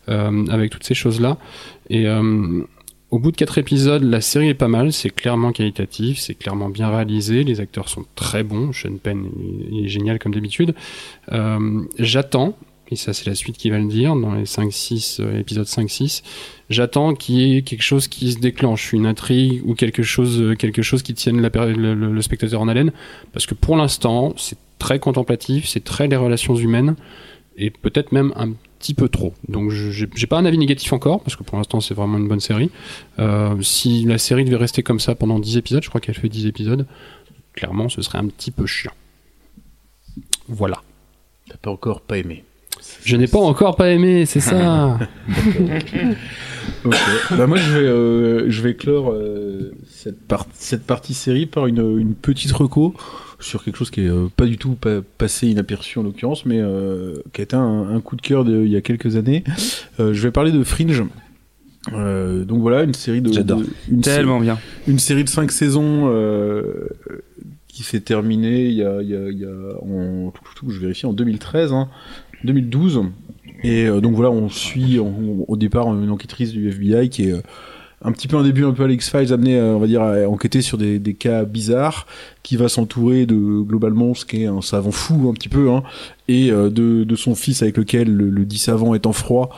euh, 0.10 0.46
avec 0.48 0.70
toutes 0.70 0.84
ces 0.84 0.94
choses-là. 0.94 1.38
Et 1.90 2.06
euh, 2.06 2.62
au 3.10 3.18
bout 3.18 3.32
de 3.32 3.38
quatre 3.38 3.58
épisodes, 3.58 4.04
la 4.04 4.22
série 4.22 4.50
est 4.50 4.54
pas 4.54 4.68
mal, 4.68 4.94
c'est 4.94 5.10
clairement 5.10 5.52
qualitatif, 5.52 6.20
c'est 6.20 6.36
clairement 6.36 6.70
bien 6.70 6.90
réalisé, 6.90 7.44
les 7.44 7.60
acteurs 7.60 7.90
sont 7.90 8.06
très 8.14 8.44
bons, 8.44 8.72
Sean 8.74 8.98
Penn 9.02 9.26
est 9.74 9.88
génial 9.88 10.20
comme 10.20 10.36
d'habitude. 10.36 10.76
Euh, 11.32 11.82
J'attends, 11.98 12.56
et 12.90 12.96
ça 12.96 13.14
c'est 13.14 13.28
la 13.28 13.36
suite 13.36 13.58
qui 13.58 13.70
va 13.70 13.78
le 13.78 13.88
dire, 13.88 14.16
dans 14.16 14.34
les 14.34 14.44
5-6, 14.44 15.22
euh, 15.22 15.40
épisodes 15.40 15.66
5-6, 15.66 16.24
j'attends 16.70 17.14
qu'il 17.14 17.36
y 17.36 17.58
ait 17.58 17.62
quelque 17.62 17.84
chose 17.84 18.08
qui 18.08 18.32
se 18.32 18.40
déclenche, 18.40 18.94
une 18.94 19.06
intrigue 19.06 19.62
ou 19.66 19.76
quelque 19.76 20.04
chose, 20.04 20.42
euh, 20.42 20.56
quelque 20.56 20.82
chose 20.82 21.04
qui 21.04 21.14
tienne 21.14 21.40
le, 21.40 22.22
spectateur 22.22 22.62
en 22.62 22.68
haleine, 22.68 22.92
parce 23.32 23.46
que 23.46 23.54
pour 23.54 23.78
l'instant, 23.78 24.34
c'est 24.38 24.58
très 24.80 25.00
contemplatif, 25.00 25.68
c'est 25.68 25.84
très 25.84 26.08
les 26.08 26.16
relations 26.16 26.56
humaines, 26.56 26.96
et 27.58 27.70
peut-être 27.70 28.12
même 28.12 28.34
un 28.36 28.54
petit 28.80 28.94
peu 28.94 29.10
trop. 29.10 29.34
Donc 29.48 29.72
j'ai 29.72 30.28
pas 30.28 30.38
un 30.38 30.46
avis 30.46 30.58
négatif 30.58 30.94
encore, 30.94 31.22
parce 31.22 31.36
que 31.36 31.44
pour 31.44 31.58
l'instant 31.58 31.82
c'est 31.82 31.94
vraiment 31.94 32.18
une 32.18 32.28
bonne 32.28 32.40
série. 32.40 32.72
Euh, 33.20 33.62
si 33.62 34.06
la 34.06 34.18
série 34.18 34.46
devait 34.46 34.56
rester 34.56 34.82
comme 34.82 35.00
ça 35.00 35.14
pendant 35.14 35.38
10 35.38 35.58
épisodes, 35.58 35.84
je 35.84 35.90
crois 35.90 36.02
qu'elle 36.02 36.16
fait 36.16 36.30
10 36.30 36.48
épisodes, 36.48 36.88
clairement 37.54 37.90
ce 37.90 38.02
serait 38.02 38.18
un 38.18 38.28
petit 38.28 38.52
peu 38.52 38.66
chiant. 38.66 38.94
Voilà. 40.48 40.82
T'as 41.50 41.58
pas 41.58 41.72
encore 41.72 42.02
pas 42.02 42.18
aimé. 42.18 42.44
Je 43.06 43.16
n'ai 43.16 43.28
pas 43.28 43.40
encore 43.40 43.76
pas 43.76 43.90
aimé, 43.92 44.26
c'est 44.26 44.40
ça. 44.40 44.98
Bah 47.38 47.48
moi 47.48 47.58
je 47.58 47.72
vais, 47.72 47.86
euh, 47.86 48.50
je 48.50 48.62
vais 48.62 48.76
clore 48.76 49.12
euh, 49.12 49.72
cette, 49.90 50.20
par- 50.28 50.46
cette 50.54 50.84
partie 50.86 51.14
série 51.14 51.46
par 51.46 51.68
une, 51.68 52.00
une 52.00 52.14
petite 52.14 52.52
reco 52.52 52.94
sur 53.40 53.64
quelque 53.64 53.78
chose 53.78 53.90
qui 53.92 54.02
est 54.02 54.10
euh, 54.10 54.28
pas 54.36 54.46
du 54.46 54.58
tout 54.58 54.76
pa- 54.76 55.02
passé 55.18 55.48
inaperçu 55.48 56.00
en 56.00 56.04
l'occurrence, 56.04 56.46
mais 56.46 56.60
euh, 56.60 57.16
qui 57.34 57.42
a 57.42 57.44
été 57.44 57.56
un, 57.56 57.90
un 57.90 58.00
coup 58.02 58.16
de 58.16 58.22
cœur 58.22 58.46
de- 58.46 58.64
il 58.64 58.72
y 58.72 58.76
a 58.78 58.82
quelques 58.82 59.16
années. 59.18 59.44
Euh, 60.00 60.14
je 60.14 60.22
vais 60.24 60.32
parler 60.32 60.52
de 60.52 60.64
Fringe. 60.64 61.04
Euh, 61.94 62.44
donc 62.46 62.62
voilà, 62.62 62.84
une 62.84 62.94
série 62.94 63.22
de, 63.22 63.30
de- 63.42 63.66
une, 63.92 64.02
Tellement 64.02 64.40
bien. 64.40 64.58
une 64.88 65.00
série 65.00 65.24
de 65.24 65.30
cinq 65.30 65.52
saisons 65.52 66.10
euh, 66.14 66.88
qui 67.68 67.84
s'est 67.84 68.02
terminée 68.02 68.66
il 68.68 68.74
y 68.74 68.84
a, 68.84 69.02
il 69.02 69.10
y 69.10 69.16
a, 69.16 69.30
il 69.30 69.38
y 69.40 69.46
a 69.46 69.82
en, 69.82 70.32
je 70.68 70.80
vérifie 70.80 71.06
en 71.06 71.14
2013, 71.14 71.72
hein, 71.74 71.88
2012. 72.44 73.04
Et 73.64 73.86
euh, 73.86 74.00
donc 74.00 74.16
voilà, 74.16 74.32
on 74.32 74.50
suit 74.50 75.00
au 75.00 75.58
départ 75.58 75.88
une 75.88 76.10
enquêtrice 76.10 76.52
du 76.52 76.70
FBI 76.70 77.10
qui 77.10 77.30
est 77.30 77.34
euh, 77.34 77.42
un 78.02 78.12
petit 78.14 78.30
peu 78.30 78.38
un 78.38 78.44
début 78.44 78.64
un 78.64 78.72
peu 78.72 78.86
à 78.86 78.88
l'X-Files 78.88 79.34
amené, 79.34 79.58
euh, 79.58 80.24
à 80.24 80.30
enquêter 80.30 80.62
sur 80.62 80.78
des, 80.78 81.00
cas 81.14 81.44
bizarres, 81.44 82.08
qui 82.44 82.56
va 82.56 82.70
s'entourer 82.70 83.26
de 83.26 83.62
globalement 83.62 84.14
ce 84.14 84.26
qui 84.26 84.44
est 84.44 84.48
un 84.48 84.62
savant 84.62 84.92
fou 84.92 85.30
un 85.30 85.34
petit 85.34 85.50
peu, 85.50 85.70
hein, 85.70 85.84
et 86.30 86.50
de, 86.52 87.16
son 87.16 87.36
fils 87.36 87.62
avec 87.62 87.76
lequel 87.76 88.14
le, 88.14 88.30
le 88.30 88.46
dit 88.46 88.60
savant 88.60 88.94
est 88.94 89.06
en 89.06 89.14
froid. 89.14 89.50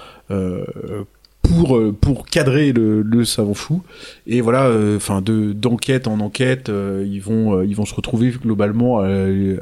Euh, 1.52 1.62
pour 1.62 1.78
euh, 1.78 1.96
pour 2.00 2.26
cadrer 2.26 2.72
le, 2.72 3.02
le 3.02 3.26
savant 3.26 3.54
fou. 3.54 3.82
Et 4.28 4.42
voilà 4.42 4.72
enfin 4.96 5.22
de 5.22 5.54
d'enquête 5.54 6.08
en 6.08 6.20
enquête 6.20 6.70
euh, 6.70 7.06
ils 7.10 7.22
vont 7.22 7.58
euh, 7.58 7.66
ils 7.66 7.76
vont 7.76 7.86
se 7.86 7.94
retrouver 7.94 8.30
globalement 8.32 9.00
à, 9.00 9.10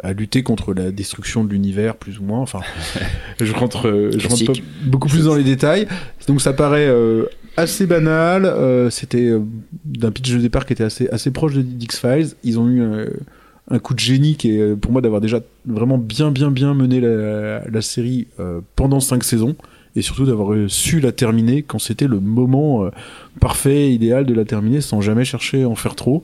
à 0.03 0.13
lutter 0.13 0.43
contre 0.43 0.73
la 0.73 0.91
destruction 0.91 1.43
de 1.43 1.49
l'univers 1.51 1.95
plus 1.95 2.19
ou 2.19 2.23
moins. 2.23 2.39
Enfin 2.39 2.59
je 3.39 3.53
rentre 3.53 3.87
euh, 3.87 4.11
je 4.17 4.27
rentre 4.27 4.45
pas 4.45 4.53
Classique. 4.53 4.63
beaucoup 4.85 5.07
plus 5.07 5.25
dans 5.25 5.35
les 5.35 5.43
détails. 5.43 5.87
Donc 6.27 6.41
ça 6.41 6.53
paraît 6.53 6.87
euh, 6.87 7.25
assez 7.57 7.87
banal. 7.87 8.45
Euh, 8.45 8.89
c'était 8.89 9.25
euh, 9.29 9.39
d'un 9.85 10.11
pitch 10.11 10.31
de 10.31 10.37
départ 10.39 10.65
qui 10.65 10.73
était 10.73 10.83
assez 10.83 11.07
assez 11.09 11.31
proche 11.31 11.53
de 11.55 11.65
X 11.81 11.99
Files. 11.99 12.29
Ils 12.43 12.59
ont 12.59 12.67
eu 12.69 12.81
euh, 12.81 13.07
un 13.71 13.79
coup 13.79 13.93
de 13.93 13.99
génie 13.99 14.35
qui 14.35 14.55
est 14.55 14.59
euh, 14.61 14.75
pour 14.75 14.91
moi 14.91 15.01
d'avoir 15.01 15.21
déjà 15.21 15.41
vraiment 15.65 15.97
bien 15.97 16.31
bien 16.31 16.51
bien 16.51 16.73
mené 16.73 16.99
la, 17.01 17.67
la 17.67 17.81
série 17.81 18.27
euh, 18.39 18.61
pendant 18.75 18.99
cinq 18.99 19.23
saisons 19.23 19.55
et 19.95 20.01
surtout 20.01 20.25
d'avoir 20.25 20.69
su 20.69 20.99
la 20.99 21.11
terminer 21.11 21.63
quand 21.63 21.79
c'était 21.79 22.07
le 22.07 22.19
moment 22.19 22.85
euh, 22.85 22.89
parfait, 23.39 23.91
idéal 23.91 24.25
de 24.25 24.33
la 24.33 24.45
terminer 24.45 24.81
sans 24.81 25.01
jamais 25.01 25.25
chercher 25.25 25.63
à 25.63 25.69
en 25.69 25.75
faire 25.75 25.95
trop. 25.95 26.23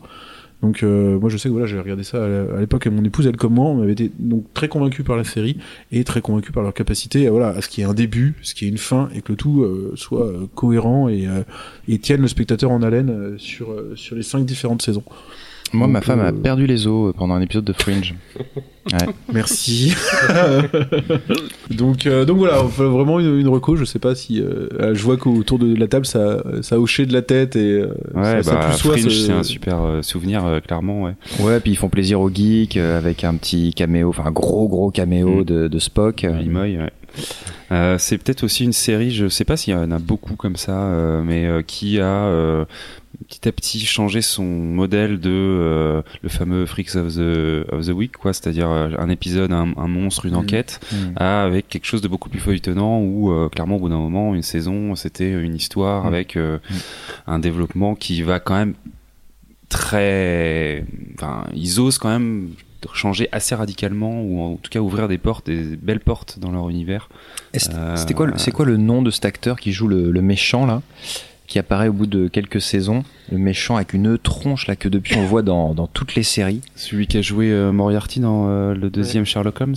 Donc 0.61 0.83
euh, 0.83 1.19
moi 1.19 1.29
je 1.29 1.37
sais 1.37 1.49
que 1.49 1.53
voilà 1.53 1.67
j'ai 1.67 1.77
regardé 1.77 2.03
ça 2.03 2.23
à 2.23 2.59
l'époque 2.59 2.87
et 2.87 2.89
mon 2.89 3.03
épouse 3.03 3.27
elle 3.27 3.35
comme 3.35 3.55
moi 3.55 3.65
on 3.65 3.81
avait 3.81 3.91
été 3.91 4.11
donc 4.17 4.45
très 4.53 4.67
convaincu 4.67 5.03
par 5.03 5.17
la 5.17 5.23
série 5.23 5.57
et 5.91 6.03
très 6.03 6.21
convaincu 6.21 6.51
par 6.51 6.63
leur 6.63 6.73
capacité 6.73 7.27
à, 7.27 7.31
voilà 7.31 7.49
à 7.49 7.61
ce 7.61 7.67
qu'il 7.67 7.83
y 7.83 7.85
ait 7.85 7.89
un 7.89 7.93
début, 7.93 8.35
ce 8.41 8.55
qu'il 8.55 8.67
y 8.67 8.69
ait 8.69 8.71
une 8.71 8.79
fin 8.79 9.09
et 9.13 9.21
que 9.21 9.33
le 9.33 9.35
tout 9.35 9.63
euh, 9.63 9.91
soit 9.95 10.25
euh, 10.25 10.47
cohérent 10.55 11.09
et, 11.09 11.27
euh, 11.27 11.43
et 11.87 11.99
tienne 11.99 12.21
le 12.21 12.27
spectateur 12.27 12.71
en 12.71 12.81
haleine 12.81 13.37
sur 13.37 13.75
sur 13.95 14.15
les 14.15 14.23
cinq 14.23 14.45
différentes 14.45 14.81
saisons. 14.81 15.03
Moi, 15.73 15.87
ma 15.87 16.01
femme 16.01 16.19
euh, 16.21 16.29
a 16.29 16.31
perdu 16.31 16.67
les 16.67 16.87
os 16.87 17.13
pendant 17.17 17.33
un 17.33 17.41
épisode 17.41 17.65
de 17.65 17.73
Fringe. 17.73 18.15
Merci. 19.33 19.93
donc, 21.71 22.05
euh, 22.05 22.23
donc 22.25 22.37
voilà, 22.37 22.59
vraiment 22.61 23.19
une, 23.19 23.39
une 23.39 23.47
reco. 23.47 23.75
Je 23.75 23.83
sais 23.85 23.99
pas 23.99 24.15
si 24.15 24.41
euh, 24.41 24.93
je 24.93 25.03
vois 25.03 25.17
qu'autour 25.17 25.59
de 25.59 25.75
la 25.75 25.87
table 25.87 26.05
ça, 26.05 26.43
ça 26.61 26.75
a 26.75 26.77
hoché 26.79 27.05
de 27.05 27.13
la 27.13 27.21
tête 27.21 27.55
et 27.55 27.79
euh, 27.79 27.87
Ouais, 28.13 28.41
ça, 28.41 28.43
ça 28.43 28.53
bah, 28.55 28.65
plus 28.69 28.77
soit, 28.77 28.97
Fringe, 28.97 29.09
ce- 29.13 29.25
c'est 29.25 29.31
un 29.33 29.43
super 29.43 29.81
euh, 29.81 30.01
souvenir, 30.01 30.45
euh, 30.45 30.59
clairement, 30.59 31.03
ouais. 31.03 31.13
Ouais, 31.39 31.59
puis 31.59 31.71
ils 31.71 31.75
font 31.77 31.89
plaisir 31.89 32.21
aux 32.21 32.29
geeks 32.29 32.77
euh, 32.77 32.97
avec 32.97 33.23
un 33.23 33.35
petit 33.35 33.73
caméo, 33.73 34.09
enfin 34.09 34.23
un 34.27 34.31
gros 34.31 34.67
gros 34.67 34.91
caméo 34.91 35.41
Mm. 35.41 35.43
de, 35.45 35.67
de 35.67 35.79
Spock. 35.79 36.23
euh, 36.23 36.43
ouais. 36.43 36.77
Euh, 37.71 37.95
c'est 37.97 38.17
peut-être 38.17 38.43
aussi 38.43 38.63
une 38.65 38.73
série, 38.73 39.11
je 39.11 39.27
sais 39.27 39.45
pas 39.45 39.57
s'il 39.57 39.73
y 39.73 39.77
en 39.77 39.89
a 39.91 39.99
beaucoup 39.99 40.35
comme 40.35 40.55
ça, 40.57 40.77
euh, 40.83 41.21
mais 41.23 41.45
euh, 41.47 41.61
qui 41.65 41.99
a 41.99 42.05
euh, 42.27 42.65
petit 43.27 43.47
à 43.47 43.51
petit 43.51 43.79
changé 43.85 44.21
son 44.21 44.43
modèle 44.43 45.19
de 45.19 45.29
euh, 45.31 46.01
le 46.21 46.29
fameux 46.29 46.65
Freaks 46.65 46.95
of 46.95 47.13
the, 47.15 47.65
of 47.71 47.85
the 47.85 47.91
Week, 47.91 48.11
quoi, 48.17 48.33
c'est-à-dire 48.33 48.69
euh, 48.69 48.89
un 48.97 49.09
épisode, 49.09 49.51
un, 49.51 49.73
un 49.77 49.87
monstre, 49.87 50.25
une 50.25 50.35
enquête, 50.35 50.79
Mm. 50.91 50.95
à 51.17 51.43
avec 51.43 51.67
quelque 51.67 51.85
chose 51.85 52.01
de 52.01 52.07
beaucoup 52.07 52.29
plus 52.29 52.39
feuilletonnant 52.39 52.99
où 53.01 53.31
euh, 53.31 53.49
clairement 53.49 53.77
au 53.77 53.79
bout 53.79 53.89
d'un 53.89 53.97
moment, 53.97 54.35
une 54.35 54.41
saison, 54.43 54.95
c'était 54.95 55.31
une 55.31 55.55
histoire 55.55 56.03
Mm. 56.03 56.07
avec 56.07 56.35
euh, 56.37 56.57
Mm. 56.69 56.73
un 57.27 57.39
développement 57.39 57.95
qui 57.95 58.21
va 58.21 58.39
quand 58.39 58.55
même 58.55 58.73
très, 59.69 60.85
enfin, 61.15 61.45
ils 61.53 61.79
osent 61.79 61.97
quand 61.97 62.09
même 62.09 62.49
changer 62.93 63.27
assez 63.31 63.55
radicalement 63.55 64.21
ou 64.21 64.39
en 64.41 64.55
tout 64.57 64.69
cas 64.69 64.79
ouvrir 64.79 65.07
des 65.07 65.17
portes, 65.17 65.47
des 65.47 65.75
belles 65.75 65.99
portes 65.99 66.37
dans 66.37 66.51
leur 66.51 66.69
univers. 66.69 67.09
C'était- 67.55 68.13
quoi, 68.13 68.27
c'est 68.37 68.51
quoi 68.51 68.65
le 68.65 68.77
nom 68.77 69.01
de 69.01 69.09
cet 69.09 69.25
acteur 69.25 69.59
qui 69.59 69.71
joue 69.71 69.87
le, 69.87 70.11
le 70.11 70.21
méchant 70.21 70.67
là? 70.67 70.83
Qui 71.47 71.59
apparaît 71.59 71.88
au 71.88 71.93
bout 71.93 72.07
de 72.07 72.27
quelques 72.27 72.61
saisons, 72.61 73.03
le 73.31 73.38
méchant 73.38 73.76
avec 73.76 73.93
une 73.93 74.17
tronche 74.17 74.67
là 74.67 74.76
que 74.76 74.89
depuis 74.89 75.15
on 75.17 75.26
voit 75.26 75.41
dans, 75.43 75.73
dans 75.73 75.88
toutes 75.88 76.15
les 76.15 76.23
séries. 76.23 76.61
Celui 76.76 77.07
qui 77.07 77.17
a 77.17 77.22
joué 77.22 77.51
euh, 77.51 77.72
Moriarty 77.72 78.19
dans 78.19 78.47
euh, 78.49 78.73
le 78.73 78.89
deuxième 78.89 79.26
Sherlock 79.26 79.61
Holmes. 79.61 79.76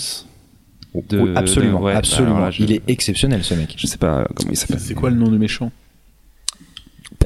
De- 1.08 1.20
Oui, 1.20 1.30
absolument, 1.36 1.78
de- 1.80 1.84
ouais, 1.84 1.92
bah, 1.92 1.98
absolument. 1.98 2.36
alors 2.36 2.46
là, 2.46 2.50
je- 2.50 2.62
Il 2.62 2.72
est 2.72 2.82
exceptionnel 2.88 3.44
ce 3.44 3.54
mec. 3.54 3.74
Je 3.76 3.86
sais 3.86 3.98
pas 3.98 4.26
comment 4.34 4.50
il 4.50 4.56
s'appelle. 4.56 4.80
C'est 4.80 4.94
quoi 4.94 5.10
le 5.10 5.16
nom 5.16 5.28
du 5.30 5.38
méchant? 5.38 5.70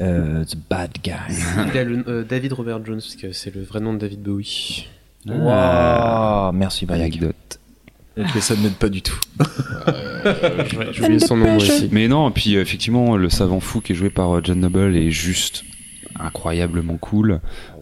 Euh, 0.01 0.43
the 0.43 0.57
bad 0.69 0.91
guy. 1.03 1.11
Il 1.73 1.77
a 1.77 1.83
le, 1.83 2.03
euh, 2.09 2.23
David 2.23 2.53
Robert 2.53 2.83
Jones, 2.85 2.97
parce 2.99 3.15
que 3.15 3.31
c'est 3.31 3.53
le 3.55 3.61
vrai 3.63 3.79
nom 3.79 3.93
de 3.93 3.99
David 3.99 4.21
Bowie. 4.21 4.87
Wow, 5.25 6.51
merci 6.51 6.85
Bayag. 6.85 7.13
Anecdote. 7.13 7.59
Ok, 8.17 8.27
ça 8.41 8.55
ne 8.55 8.61
m'aide 8.63 8.73
pas 8.75 8.89
du 8.89 9.01
tout. 9.01 9.17
J'ai 10.91 11.03
oublié 11.03 11.19
son 11.19 11.37
nom 11.37 11.55
aussi. 11.57 11.89
Mais 11.91 12.07
non, 12.07 12.29
et 12.29 12.31
puis 12.33 12.55
euh, 12.55 12.61
effectivement, 12.61 13.17
le 13.17 13.29
savant 13.29 13.59
fou 13.59 13.81
qui 13.81 13.93
est 13.93 13.95
joué 13.95 14.09
par 14.09 14.35
euh, 14.37 14.41
John 14.43 14.59
Noble 14.59 14.95
est 14.95 15.11
juste 15.11 15.63
incroyablement 16.19 16.97
cool. 16.97 17.39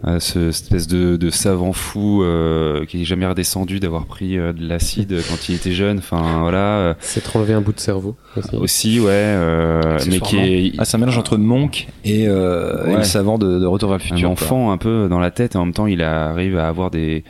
Euh, 0.07 0.19
ce 0.19 0.51
cette 0.51 0.63
espèce 0.65 0.88
de, 0.88 1.18
de 1.18 1.30
savant 1.30 1.73
fou 1.73 2.23
euh, 2.23 2.85
qui 2.85 3.01
est 3.01 3.05
jamais 3.05 3.26
redescendu 3.26 3.80
d'avoir 3.81 4.05
pris 4.05 4.38
euh, 4.38 4.53
de 4.53 4.65
l'acide 4.68 5.15
quand 5.30 5.49
il 5.49 5.55
était 5.55 5.73
jeune. 5.73 5.97
Enfin 5.99 6.39
voilà. 6.39 6.57
euh, 6.77 6.93
C'est 7.01 7.35
enlevé 7.35 7.53
un 7.53 7.61
bout 7.61 7.73
de 7.73 7.80
cerveau 7.81 8.15
aussi. 8.38 8.55
aussi, 8.55 8.99
ouais. 9.01 9.09
euh, 9.11 9.99
mais 10.09 10.19
qui 10.22 10.38
est 10.38 10.72
Ah, 10.77 10.85
c'est 10.85 10.95
un 10.95 10.99
mélange 11.01 11.18
entre 11.18 11.38
Monk 11.38 11.88
et, 12.05 12.27
euh, 12.27 12.97
le 12.97 13.03
savant 13.03 13.38
de, 13.38 13.59
de 13.59 13.65
Retour 13.65 13.89
vers 13.89 13.97
le 13.99 14.03
un 14.03 14.07
futur. 14.07 14.22
quoi. 14.22 14.31
enfant 14.31 14.72
un 14.72 14.77
peu 14.77 15.07
dans 15.09 15.19
la 15.19 15.30
tête 15.31 15.55
et 15.55 15.57
en 15.57 15.65
même 15.65 15.73
temps 15.73 15.88
il 15.88 16.01
arrive 16.01 16.57
à 16.57 16.68
avoir 16.69 16.89
des 16.89 17.23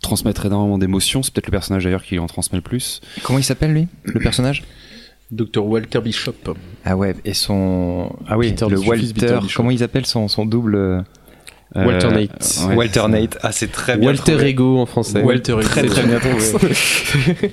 transmettre 0.00 0.46
énormément 0.46 0.78
d'émotions. 0.78 1.22
C'est 1.22 1.32
peut-être 1.32 1.46
le 1.46 1.52
personnage 1.52 1.84
d'ailleurs 1.84 2.02
qui 2.02 2.18
en 2.18 2.26
transmet 2.26 2.56
le 2.58 2.62
plus. 2.62 3.00
Comment 3.22 3.38
il 3.38 3.44
s'appelle 3.44 3.72
lui, 3.72 3.88
le 4.04 4.20
personnage? 4.20 4.64
Dr 5.32 5.66
Walter 5.66 6.00
Bishop. 6.00 6.34
Ah 6.84 6.96
ouais, 6.96 7.14
et 7.24 7.34
son 7.34 8.14
ah 8.28 8.38
oui, 8.38 8.50
Peter 8.50 8.66
le 8.70 8.78
Walter. 8.78 9.38
Comment 9.54 9.70
ils 9.72 9.82
appellent 9.82 10.06
son 10.06 10.28
son 10.28 10.46
double 10.46 10.76
euh, 10.76 11.00
Walter 11.74 12.06
Euh, 12.06 12.10
Nate. 12.12 12.60
ouais, 12.68 12.74
Walter. 12.76 13.02
Nate. 13.08 13.38
Ah, 13.42 13.50
c'est 13.50 13.72
très 13.72 13.96
bien. 13.96 14.06
Walter 14.10 14.32
trouvé. 14.34 14.48
Ego 14.50 14.78
en 14.78 14.86
français. 14.86 15.22
Walter 15.22 15.52
Ego. 15.54 15.62
Très 15.62 15.82
très 15.84 16.06
bien 16.06 16.20
trouvé. 16.20 16.38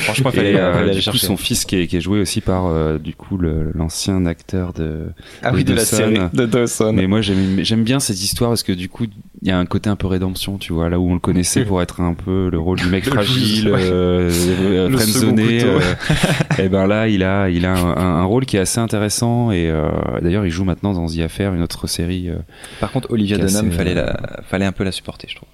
Franchement, 0.00 0.30
il 0.32 0.36
fallait, 0.36 0.52
Et, 0.52 0.56
euh, 0.58 0.72
fallait 0.74 0.90
aller 0.90 1.00
chercher. 1.00 1.26
son 1.26 1.36
fils 1.36 1.64
qui 1.64 1.76
est, 1.76 1.86
qui 1.86 1.96
est 1.96 2.00
joué 2.00 2.20
aussi 2.20 2.40
par 2.40 2.66
euh, 2.66 2.98
du 2.98 3.14
coup 3.14 3.38
l'ancien 3.38 4.26
acteur 4.26 4.72
de 4.72 5.06
Ah 5.42 5.52
oui, 5.54 5.64
de 5.64 5.70
la 5.70 5.76
Dawson. 5.76 5.96
série 5.96 6.18
de 6.32 6.46
Dawson. 6.46 6.92
Mais 6.92 7.06
moi 7.06 7.20
j'aime 7.20 7.58
j'aime 7.62 7.84
bien 7.84 8.00
cette 8.00 8.20
histoire 8.22 8.50
parce 8.50 8.62
que 8.64 8.72
du 8.72 8.88
coup 8.88 9.06
il 9.42 9.48
y 9.48 9.50
a 9.50 9.58
un 9.58 9.66
côté 9.66 9.90
un 9.90 9.96
peu 9.96 10.06
rédemption, 10.06 10.56
tu 10.56 10.72
vois, 10.72 10.88
là 10.88 11.00
où 11.00 11.10
on 11.10 11.14
le 11.14 11.18
connaissait 11.20 11.64
pour 11.64 11.82
être 11.82 12.00
un 12.00 12.14
peu 12.14 12.48
le 12.48 12.58
rôle 12.60 12.78
du 12.78 12.86
mec 12.86 13.04
fragile, 13.08 13.68
euh, 13.68 14.30
euh, 14.30 14.88
Le 14.88 14.96
couteau. 14.96 15.78
euh, 15.80 15.94
et 16.64 16.68
ben 16.68 16.86
là 16.86 17.08
il 17.08 17.24
a 17.24 17.48
il 17.50 17.66
a 17.66 17.74
un, 17.74 17.96
un- 17.96 18.20
un 18.20 18.24
rôle 18.24 18.46
qui 18.46 18.56
est 18.56 18.60
assez 18.60 18.78
intéressant 18.78 19.50
et 19.50 19.68
euh, 19.68 19.90
d'ailleurs 20.20 20.46
il 20.46 20.50
joue 20.52 20.62
maintenant 20.64 20.92
dans 20.92 21.06
The 21.06 21.18
Affair, 21.20 21.54
une 21.54 21.62
autre 21.62 21.88
série. 21.88 22.28
euh, 22.30 22.36
Par 22.80 22.92
contre, 22.92 23.10
Olivia 23.10 23.36
Dunham, 23.36 23.66
assez, 23.68 23.76
fallait, 23.76 23.94
la, 23.94 24.16
fallait 24.48 24.64
un 24.64 24.72
peu 24.72 24.84
la 24.84 24.92
supporter, 24.92 25.26
je 25.28 25.34
trouve. 25.36 25.48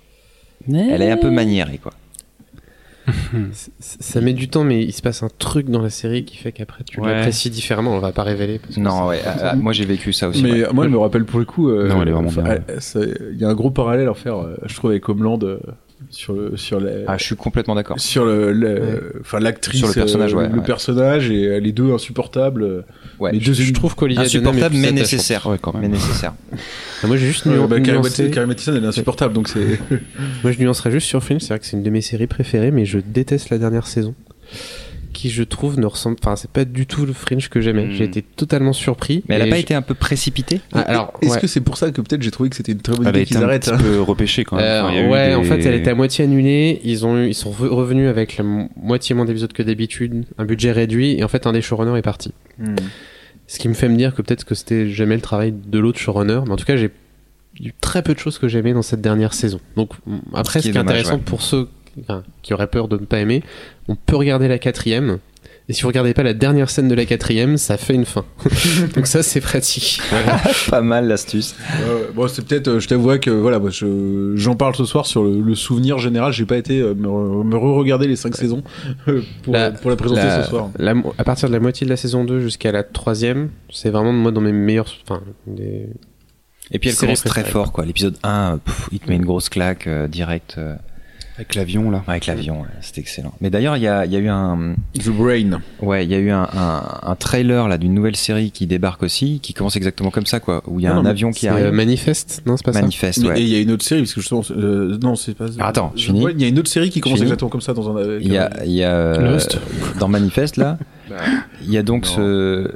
Elle 0.92 1.00
est 1.00 1.10
un 1.10 1.16
peu 1.16 1.30
maniérée, 1.30 1.78
quoi. 1.78 1.92
Ça 3.80 4.20
met 4.20 4.32
du 4.32 4.48
temps, 4.48 4.64
mais 4.64 4.82
il 4.82 4.92
se 4.92 5.02
passe 5.02 5.22
un 5.22 5.28
truc 5.38 5.68
dans 5.70 5.82
la 5.82 5.90
série 5.90 6.24
qui 6.24 6.36
fait 6.36 6.52
qu'après 6.52 6.84
tu 6.84 7.00
Ouais. 7.00 7.14
l'apprécies 7.14 7.50
différemment. 7.50 7.92
On 7.94 7.98
va 8.00 8.12
pas 8.12 8.22
révéler. 8.22 8.58
parce 8.58 8.74
que 8.74 8.80
Non, 8.80 9.06
ouais. 9.08 9.20
ah, 9.26 9.36
ah, 9.52 9.56
moi, 9.56 9.72
j'ai 9.72 9.84
vécu 9.84 10.12
ça 10.12 10.28
aussi. 10.28 10.42
Mais 10.42 10.64
ouais. 10.64 10.72
moi, 10.72 10.84
elle 10.84 10.90
me 10.90 10.98
rappelle 10.98 11.24
pour 11.24 11.38
le 11.38 11.44
coup. 11.44 11.68
euh, 11.70 11.88
Non, 11.88 12.02
elle 12.02 12.08
est 12.08 12.12
vraiment 12.12 12.30
bien. 12.30 12.58
Il 13.32 13.38
y 13.38 13.44
a 13.44 13.48
un 13.48 13.54
gros 13.54 13.70
parallèle 13.70 14.08
à 14.08 14.14
faire, 14.14 14.36
euh, 14.38 14.56
je 14.66 14.74
trouve, 14.74 14.90
avec 14.90 15.08
Homeland 15.08 15.38
euh, 15.42 15.58
sur 16.10 16.32
le 16.32 16.56
sur 16.56 16.80
les. 16.80 17.04
Ah, 17.06 17.16
je 17.18 17.24
suis 17.24 17.36
complètement 17.36 17.74
d'accord. 17.74 17.98
sur 18.00 18.24
le, 18.24 18.52
le- 18.52 18.68
Ouais. 18.80 19.00
enfin 19.20 19.40
l'actrice, 19.40 19.78
Sur 19.80 19.88
le 19.88 19.94
personnage, 19.94 20.34
euh, 20.34 20.36
ouais, 20.38 20.48
le 20.48 20.58
ouais. 20.58 20.64
personnage 20.64 21.30
et 21.30 21.60
les 21.60 21.72
deux 21.72 21.92
insupportables. 21.92 22.84
Ouais. 23.18 23.32
les 23.32 23.38
deux 23.40 23.52
Je 23.52 23.72
trouve 23.72 23.94
est 24.12 24.18
Insupportable, 24.18 24.74
mais 24.76 24.88
attachante. 24.88 24.98
nécessaire. 25.00 25.46
Ouais, 25.46 25.58
quand 25.60 25.72
même. 25.72 25.82
Mais 25.82 25.88
nécessaire. 25.88 26.34
Moi, 27.04 27.16
j'ai 27.16 27.26
juste 27.26 27.46
nuan- 27.46 27.66
bah, 27.66 27.78
nuancé- 28.00 28.22
Mathison- 28.22 28.30
Carrie 28.30 28.46
Mathison, 28.46 28.74
elle 28.76 28.84
est 28.84 28.86
insupportable, 28.88 29.34
donc 29.34 29.48
c'est. 29.48 29.78
Moi, 30.42 30.52
je 30.52 30.58
nuancerais 30.60 30.90
juste 30.90 31.06
sur 31.08 31.22
Fringe. 31.22 31.40
C'est 31.40 31.48
vrai 31.48 31.58
que 31.58 31.66
c'est 31.66 31.76
une 31.76 31.82
de 31.82 31.90
mes 31.90 32.00
séries 32.00 32.26
préférées, 32.26 32.70
mais 32.70 32.84
je 32.84 32.98
déteste 32.98 33.50
la 33.50 33.58
dernière 33.58 33.86
saison. 33.86 34.14
Qui, 35.12 35.30
je 35.30 35.42
trouve, 35.42 35.78
ne 35.80 35.86
ressemble. 35.86 36.16
Enfin, 36.22 36.36
c'est 36.36 36.50
pas 36.50 36.64
du 36.64 36.86
tout 36.86 37.06
le 37.06 37.12
Fringe 37.12 37.48
que 37.48 37.60
j'aimais. 37.60 37.86
Mm. 37.86 37.92
J'ai 37.92 38.04
été 38.04 38.22
totalement 38.22 38.72
surpris. 38.72 39.24
Mais 39.28 39.36
elle 39.36 39.42
a 39.42 39.46
pas 39.46 39.56
je- 39.56 39.60
été 39.62 39.74
un 39.74 39.82
peu 39.82 39.94
précipitée 39.94 40.60
Ah, 40.72 40.80
alors, 40.82 41.12
Est-ce 41.22 41.34
ouais. 41.34 41.40
que 41.40 41.46
c'est 41.46 41.60
pour 41.62 41.76
ça 41.78 41.90
que 41.90 42.00
peut-être 42.00 42.22
j'ai 42.22 42.30
trouvé 42.30 42.50
que 42.50 42.56
c'était 42.56 42.72
une 42.72 42.80
très 42.80 42.94
bonne 42.94 43.06
Elle 43.06 43.14
a 43.16 43.18
idée 43.18 43.26
qu'ils 43.26 43.38
un 43.38 43.42
arrêtent 43.42 43.64
petit 43.64 43.70
hein 43.74 43.78
peu 43.78 44.00
repêchée 44.00 44.44
quand 44.44 44.56
même. 44.56 44.64
Euh, 44.64 44.82
Enfin, 44.82 44.92
il 44.92 44.96
y 44.96 44.98
a 45.00 45.06
eu 45.06 45.10
ouais, 45.10 45.34
en 45.34 45.42
fait, 45.44 45.64
elle 45.64 45.74
était 45.74 45.90
à 45.90 45.94
moitié 45.94 46.24
annulée. 46.24 46.80
Ils 46.84 47.06
ont 47.06 47.16
eu, 47.18 47.28
ils 47.28 47.34
sont 47.34 47.50
re- 47.50 47.68
revenus 47.68 48.08
avec 48.08 48.36
la 48.36 48.44
mo- 48.44 48.68
moitié 48.76 49.14
moins 49.14 49.24
d'épisodes 49.24 49.52
que 49.52 49.62
d'habitude, 49.62 50.24
un 50.36 50.44
budget 50.44 50.72
réduit, 50.72 51.18
et 51.18 51.24
en 51.24 51.28
fait, 51.28 51.46
un 51.46 51.52
des 51.52 51.62
showrunners 51.62 51.98
est 51.98 52.02
parti. 52.02 52.32
Hmm. 52.58 52.74
Ce 53.46 53.58
qui 53.58 53.68
me 53.68 53.74
fait 53.74 53.88
me 53.88 53.96
dire 53.96 54.14
que 54.14 54.20
peut-être 54.22 54.44
que 54.44 54.54
c'était 54.54 54.90
jamais 54.90 55.14
le 55.14 55.22
travail 55.22 55.52
de 55.52 55.78
l'autre 55.78 55.98
showrunner, 55.98 56.40
mais 56.44 56.52
en 56.52 56.56
tout 56.56 56.66
cas, 56.66 56.76
j'ai 56.76 56.90
eu 57.60 57.70
très 57.80 58.02
peu 58.02 58.12
de 58.14 58.18
choses 58.18 58.38
que 58.38 58.46
j'aimais 58.46 58.74
dans 58.74 58.82
cette 58.82 59.00
dernière 59.00 59.32
saison. 59.32 59.58
Donc, 59.74 59.92
après, 60.34 60.60
Ce 60.60 60.64
qui 60.64 60.64
ce 60.64 60.68
est 60.68 60.72
qui 60.72 60.78
est 60.78 60.82
dommage, 60.82 60.94
intéressant 61.00 61.14
ouais. 61.16 61.22
pour 61.24 61.40
ceux 61.42 61.68
enfin, 62.00 62.22
qui 62.42 62.54
auraient 62.54 62.66
peur 62.66 62.88
de 62.88 62.96
ne 62.98 63.04
pas 63.04 63.18
aimer, 63.20 63.42
on 63.88 63.94
peut 63.96 64.16
regarder 64.16 64.48
la 64.48 64.58
quatrième. 64.58 65.18
Et 65.70 65.74
si 65.74 65.82
vous 65.82 65.88
regardez 65.88 66.14
pas 66.14 66.22
la 66.22 66.32
dernière 66.32 66.70
scène 66.70 66.88
de 66.88 66.94
la 66.94 67.04
quatrième, 67.04 67.58
ça 67.58 67.76
fait 67.76 67.92
une 67.94 68.06
fin. 68.06 68.24
Donc 68.94 69.06
ça, 69.06 69.22
c'est 69.22 69.42
pratique. 69.42 70.00
Voilà. 70.08 70.40
Pas 70.70 70.80
mal 70.80 71.06
l'astuce. 71.08 71.54
Ouais. 71.70 72.06
bon, 72.14 72.26
c'est 72.26 72.42
peut-être. 72.46 72.68
euh, 72.68 72.80
je 72.80 72.88
t'avoue 72.88 73.18
que 73.18 73.28
voilà, 73.28 73.58
moi, 73.58 73.68
je- 73.68 74.32
j'en 74.34 74.56
parle 74.56 74.74
ce 74.74 74.86
soir 74.86 75.04
sur 75.04 75.22
le, 75.24 75.42
le 75.42 75.54
souvenir 75.54 75.98
général. 75.98 76.32
J'ai 76.32 76.46
pas 76.46 76.56
été 76.56 76.80
euh, 76.80 76.94
me, 76.94 77.06
re- 77.06 77.44
me 77.44 77.54
re-regarder 77.58 78.06
les 78.08 78.16
cinq 78.16 78.34
saisons 78.34 78.62
euh, 79.08 79.20
pour, 79.42 79.52
La- 79.52 79.70
pour 79.70 79.90
la 79.90 79.96
présenter 79.96 80.22
La- 80.22 80.42
ce 80.42 80.48
soir. 80.48 80.70
la 80.78 80.94
à 81.18 81.24
partir 81.24 81.48
de 81.48 81.52
la 81.52 81.60
moitié 81.60 81.84
de 81.84 81.90
la 81.90 81.98
saison 81.98 82.24
2 82.24 82.40
jusqu'à 82.40 82.72
la 82.72 82.82
troisième, 82.82 83.50
c'est 83.70 83.90
vraiment 83.90 84.14
moi 84.14 84.30
dans 84.32 84.40
mes 84.40 84.52
meilleurs. 84.52 84.88
Enfin, 85.06 85.20
des... 85.46 85.86
Et 86.70 86.78
puis 86.78 86.88
elle 86.88 86.96
commence 86.96 87.24
très 87.24 87.44
fort, 87.44 87.72
quoi. 87.72 87.84
L'épisode 87.84 88.16
1, 88.22 88.58
pff, 88.64 88.88
il 88.90 89.00
te 89.00 89.08
met 89.10 89.16
une 89.16 89.24
grosse 89.26 89.50
claque 89.50 89.86
euh, 89.86 90.08
direct 90.08 90.54
euh, 90.56 90.76
avec 91.38 91.54
l'avion 91.54 91.90
là. 91.90 92.02
avec 92.08 92.26
l'avion. 92.26 92.62
ouais, 92.62 92.66
C'était 92.80 93.00
excellent. 93.00 93.32
Mais 93.40 93.48
d'ailleurs, 93.48 93.76
il 93.76 93.82
y 93.84 93.86
a, 93.86 94.04
il 94.04 94.12
y 94.12 94.16
a 94.16 94.18
eu 94.18 94.28
un, 94.28 94.74
The 94.98 95.08
Brain. 95.10 95.60
ouais, 95.80 96.04
il 96.04 96.10
y 96.10 96.14
a 96.14 96.18
eu 96.18 96.30
un, 96.30 96.48
un, 96.52 96.82
un 97.02 97.14
trailer 97.14 97.68
là 97.68 97.78
d'une 97.78 97.94
nouvelle 97.94 98.16
série 98.16 98.50
qui 98.50 98.66
débarque 98.66 99.02
aussi, 99.04 99.38
qui 99.40 99.54
commence 99.54 99.76
exactement 99.76 100.10
comme 100.10 100.26
ça, 100.26 100.40
quoi. 100.40 100.62
Où 100.66 100.80
il 100.80 100.82
y 100.82 100.86
a 100.88 100.92
Non, 100.94 101.00
un 101.00 101.02
non, 101.04 101.10
avion 101.10 101.30
qui 101.30 101.46
arrive. 101.46 101.66
euh, 101.66 101.72
Manifeste, 101.72 102.42
non, 102.44 102.56
c'est 102.56 102.64
pas 102.64 102.72
Manifeste, 102.72 103.22
Mais- 103.22 103.28
ouais. 103.28 103.40
Et 103.40 103.44
il 103.44 103.48
y 103.50 103.56
a 103.56 103.60
une 103.60 103.70
autre 103.70 103.84
série, 103.84 104.00
parce 104.02 104.14
que 104.14 104.20
justement, 104.20 104.42
euh, 104.50 104.98
non, 105.00 105.14
c'est 105.14 105.34
pas. 105.34 105.46
Ah, 105.60 105.68
attends, 105.68 105.92
je- 105.94 106.06
finis. 106.06 106.26
Il 106.32 106.40
y 106.42 106.44
a 106.44 106.48
une 106.48 106.58
autre 106.58 106.70
série 106.70 106.90
qui 106.90 107.00
commence 107.00 107.20
exactement 107.20 107.50
comme 107.50 107.60
ça 107.60 107.72
dans 107.72 107.88
un. 107.96 108.02
avec 108.02 108.24
Il 108.24 108.32
y 108.32 108.36
a, 108.38 108.50
il 108.64 108.72
y 108.72 108.82
a 108.82 108.90
euh, 108.90 109.32
Lost. 109.32 109.58
dans 110.00 110.08
Manifeste 110.08 110.56
là, 110.56 110.76
il 111.62 111.70
y 111.70 111.78
a 111.78 111.82
donc 111.84 112.06
ce, 112.06 112.20
euh, 112.20 112.68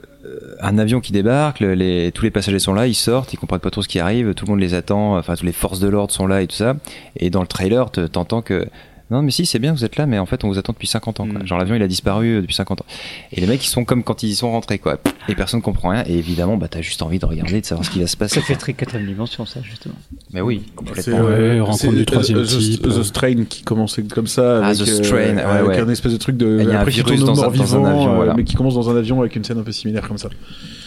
un 0.63 0.79
avion 0.79 1.01
qui 1.01 1.13
débarque, 1.13 1.59
tous 1.59 2.23
les 2.25 2.31
passagers 2.33 2.59
sont 2.61 2.73
là, 2.75 2.87
ils 2.87 2.95
sortent, 2.95 3.33
ils 3.33 3.37
comprennent 3.37 3.61
pas 3.61 3.71
trop 3.71 3.83
ce 3.83 3.89
qui 3.89 3.99
arrive, 3.99 4.33
tout 4.35 4.47
le 4.47 4.53
monde 4.53 4.61
les 4.61 4.75
attend, 4.75 5.17
enfin 5.19 5.35
toutes 5.35 5.45
les 5.47 5.53
forces 5.53 5.81
de 5.81 5.89
l'ordre 5.89 6.13
sont 6.13 6.27
là 6.27 6.41
et 6.43 6.47
tout 6.47 6.55
ça. 6.57 6.77
Et 7.17 7.31
dans 7.31 7.41
le 7.41 7.47
trailer, 7.47 7.91
te- 7.91 8.07
t'entends 8.07 8.43
que 8.43 8.67
non 9.13 9.23
mais 9.23 9.31
si 9.31 9.47
c'est 9.47 9.59
bien 9.59 9.73
vous 9.73 9.85
êtes 9.85 9.97
là, 9.97 10.07
mais 10.07 10.19
en 10.19 10.27
fait 10.27 10.43
on 10.45 10.49
vous 10.49 10.59
attend 10.59 10.73
depuis 10.73 10.89
50 10.89 11.21
ans. 11.21 11.27
Quoi. 11.29 11.41
Mm. 11.41 11.47
Genre 11.47 11.59
l'avion 11.59 11.75
il 11.77 11.83
a 11.83 11.89
disparu 11.89 12.37
euh, 12.37 12.41
depuis 12.41 12.55
50 12.55 12.81
ans. 12.81 12.87
Et 13.33 13.41
les 13.41 13.47
mecs 13.47 13.65
ils 13.65 13.69
sont 13.69 13.85
comme 13.85 14.03
quand 14.03 14.23
ils 14.23 14.31
y 14.31 14.35
sont 14.35 14.51
rentrés 14.51 14.79
quoi. 14.79 14.99
Et 15.29 15.35
personne 15.35 15.63
comprend 15.63 15.91
rien. 15.91 16.05
Et 16.07 16.15
évidemment 16.15 16.57
bah 16.57 16.69
t'as 16.69 16.81
juste 16.83 17.03
envie 17.03 17.19
de 17.19 17.27
regarder, 17.27 17.61
de 17.61 17.67
savoir 17.67 17.85
ce 17.85 17.91
qui 17.91 18.01
va 18.01 18.07
se 18.07 18.17
passer. 18.17 18.41
Ça 18.41 18.41
fait 18.47 18.57
très 18.57 18.73
quatrième 18.73 19.07
dimension, 19.07 19.47
ça, 19.47 19.61
justement. 19.63 19.95
Mais 20.33 20.41
oui, 20.41 20.63
C'est 20.67 20.75
complètement. 20.75 21.19
Ouais, 21.21 21.33
euh, 21.33 21.61
rencontre 21.63 21.81
c'est 21.81 21.89
du 21.91 22.05
troisième 22.07 22.43
The- 22.43 22.47
type. 22.49 22.83
The, 22.83 23.03
Strain 23.03 23.45
qui 23.49 23.63
commençait 23.63 24.03
comme 24.05 24.27
ça 24.27 24.61
Ah, 24.65 24.69
avec, 24.69 24.79
The 24.79 24.89
euh, 24.89 25.03
Strain, 25.03 25.17
ouais, 25.17 25.41
avec 25.43 25.69
ouais. 25.69 25.81
un 25.81 25.89
espèce 25.89 26.13
de 26.13 26.17
truc 26.19 26.37
de 26.37 26.59
Il 26.63 26.69
y 26.69 26.73
a 26.73 26.81
un 26.81 26.85
virus 26.85 27.21
dans 27.21 27.33
un- 27.33 27.35
mort 27.49 27.53
dans 27.53 27.61
un 27.63 27.65
vivant, 27.65 27.85
avion, 27.87 28.13
euh, 28.13 28.17
voilà. 28.17 28.35
mais 28.35 28.45
qui 28.45 28.55
commence 28.55 28.75
dans 28.75 28.91
un 28.91 28.97
avion 28.97 29.21
avec 29.21 29.37
une 29.37 29.45
scène 29.45 29.59
un 29.59 29.63
peu 29.63 29.73
similaire 29.73 30.07
comme 30.09 30.19
ça. 30.19 30.29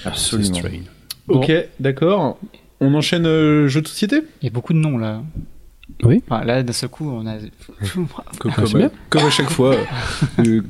Absolument. 0.03 0.59
Ok, 1.27 1.51
d'accord. 1.79 2.37
On 2.81 2.93
enchaîne 2.93 3.25
euh, 3.25 3.67
jeu 3.67 3.81
de 3.81 3.87
société? 3.87 4.21
Il 4.41 4.45
y 4.45 4.47
a 4.49 4.51
beaucoup 4.51 4.73
de 4.73 4.77
noms 4.79 4.97
là. 4.97 5.21
Oui. 6.03 6.21
Enfin, 6.27 6.43
là, 6.43 6.63
d'un 6.63 6.73
seul 6.73 6.89
coup, 6.89 7.09
on 7.09 7.25
a. 7.27 7.35
comme, 8.39 8.51
Ah, 8.57 8.89
comme, 9.09 9.25
à 9.25 9.29
chaque 9.29 9.49
fois. 9.49 9.75
Euh, 10.39 10.61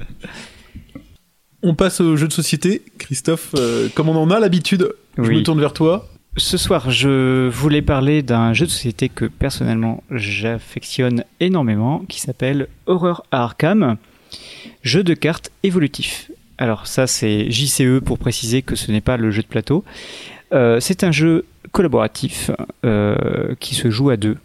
on 1.61 1.73
passe 1.73 2.01
au 2.01 2.15
jeu 2.15 2.27
de 2.27 2.33
société. 2.33 2.81
Christophe, 2.97 3.55
euh, 3.57 3.87
comme 3.95 4.09
on 4.09 4.15
en 4.15 4.29
a 4.29 4.39
l'habitude, 4.39 4.89
je 5.17 5.23
Oui. 5.23 5.37
me 5.37 5.43
tourne 5.43 5.59
vers 5.59 5.73
toi. 5.73 6.07
Ce 6.37 6.57
soir, 6.57 6.91
je 6.91 7.47
voulais 7.47 7.81
parler 7.81 8.21
d'un 8.21 8.51
jeu 8.53 8.65
de 8.65 8.71
société 8.71 9.07
que 9.07 9.25
personnellement 9.25 10.03
j'affectionne 10.11 11.23
énormément, 11.39 11.99
qui 12.09 12.19
s'appelle 12.19 12.67
Horror 12.87 13.25
Arkham, 13.31 13.95
jeu 14.83 15.03
de 15.03 15.13
cartes 15.13 15.49
évolutif. 15.63 16.29
Alors 16.57 16.87
ça, 16.87 17.07
c'est 17.07 17.49
JCE 17.49 18.01
pour 18.03 18.19
préciser 18.19 18.61
que 18.63 18.75
ce 18.75 18.91
n'est 18.91 19.01
pas 19.01 19.15
le 19.15 19.31
jeu 19.31 19.41
de 19.43 19.47
plateau. 19.47 19.85
Euh, 20.53 20.79
c'est 20.81 21.03
un 21.05 21.11
jeu 21.11 21.45
collaboratif 21.71 22.51
euh, 22.85 23.55
qui 23.61 23.73
se 23.75 23.89
joue 23.89 24.09
à 24.09 24.17
deux 24.17 24.37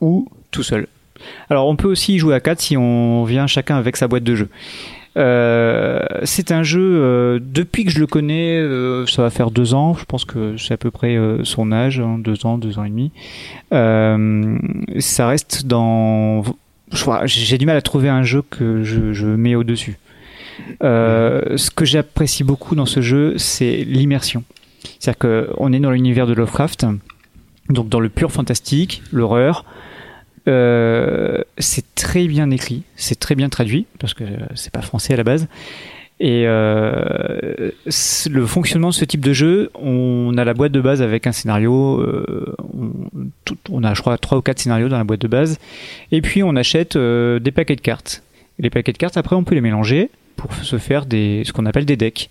ou 0.00 0.28
tout 0.50 0.62
seul. 0.62 0.86
Alors 1.50 1.68
on 1.68 1.76
peut 1.76 1.88
aussi 1.88 2.14
y 2.14 2.18
jouer 2.18 2.34
à 2.34 2.40
quatre 2.40 2.60
si 2.60 2.76
on 2.76 3.24
vient 3.24 3.46
chacun 3.46 3.76
avec 3.76 3.96
sa 3.96 4.08
boîte 4.08 4.24
de 4.24 4.34
jeu. 4.34 4.48
Euh, 5.16 6.00
c'est 6.22 6.52
un 6.52 6.62
jeu, 6.62 6.80
euh, 6.80 7.40
depuis 7.42 7.84
que 7.84 7.90
je 7.90 7.98
le 7.98 8.06
connais, 8.06 8.58
euh, 8.58 9.06
ça 9.06 9.22
va 9.22 9.30
faire 9.30 9.50
deux 9.50 9.74
ans, 9.74 9.94
je 9.94 10.04
pense 10.04 10.24
que 10.24 10.56
c'est 10.56 10.74
à 10.74 10.76
peu 10.76 10.92
près 10.92 11.16
euh, 11.16 11.42
son 11.42 11.72
âge, 11.72 11.98
hein, 11.98 12.16
deux 12.18 12.46
ans, 12.46 12.58
deux 12.58 12.78
ans 12.78 12.84
et 12.84 12.90
demi. 12.90 13.10
Euh, 13.72 14.56
ça 14.98 15.26
reste 15.26 15.66
dans... 15.66 16.44
J'ai 17.24 17.58
du 17.58 17.66
mal 17.66 17.76
à 17.76 17.82
trouver 17.82 18.08
un 18.08 18.22
jeu 18.22 18.42
que 18.48 18.82
je, 18.84 19.12
je 19.12 19.26
mets 19.26 19.56
au-dessus. 19.56 19.98
Euh, 20.82 21.56
ce 21.56 21.70
que 21.70 21.84
j'apprécie 21.84 22.44
beaucoup 22.44 22.74
dans 22.74 22.86
ce 22.86 23.00
jeu, 23.00 23.34
c'est 23.36 23.84
l'immersion. 23.84 24.44
C'est-à-dire 24.98 25.18
qu'on 25.56 25.72
est 25.72 25.80
dans 25.80 25.90
l'univers 25.90 26.26
de 26.26 26.34
Lovecraft, 26.34 26.86
donc 27.68 27.88
dans 27.88 28.00
le 28.00 28.08
pur 28.08 28.30
fantastique, 28.30 29.02
l'horreur, 29.12 29.64
euh, 30.48 31.42
c'est 31.58 31.94
très 31.94 32.26
bien 32.26 32.50
écrit, 32.50 32.82
c'est 32.96 33.18
très 33.18 33.34
bien 33.34 33.48
traduit 33.48 33.86
parce 33.98 34.14
que 34.14 34.24
c'est 34.54 34.72
pas 34.72 34.82
français 34.82 35.14
à 35.14 35.16
la 35.16 35.24
base. 35.24 35.48
Et 36.20 36.42
euh, 36.44 37.70
le 38.30 38.46
fonctionnement 38.46 38.90
de 38.90 38.94
ce 38.94 39.06
type 39.06 39.24
de 39.24 39.32
jeu, 39.32 39.70
on 39.74 40.36
a 40.36 40.44
la 40.44 40.52
boîte 40.52 40.70
de 40.70 40.80
base 40.82 41.00
avec 41.00 41.26
un 41.26 41.32
scénario, 41.32 41.98
euh, 41.98 42.54
on, 43.70 43.82
a 43.82 43.94
je 43.94 44.02
crois 44.02 44.18
trois 44.18 44.36
ou 44.36 44.42
quatre 44.42 44.58
scénarios 44.58 44.90
dans 44.90 44.98
la 44.98 45.04
boîte 45.04 45.22
de 45.22 45.28
base, 45.28 45.58
et 46.12 46.20
puis 46.20 46.42
on 46.42 46.56
achète 46.56 46.96
euh, 46.96 47.38
des 47.38 47.52
paquets 47.52 47.74
de 47.74 47.80
cartes. 47.80 48.22
Et 48.58 48.64
les 48.64 48.70
paquets 48.70 48.92
de 48.92 48.98
cartes, 48.98 49.16
après, 49.16 49.34
on 49.34 49.44
peut 49.44 49.54
les 49.54 49.62
mélanger 49.62 50.10
pour 50.36 50.54
se 50.54 50.76
faire 50.76 51.06
des, 51.06 51.42
ce 51.46 51.54
qu'on 51.54 51.64
appelle 51.64 51.86
des 51.86 51.96
decks. 51.96 52.28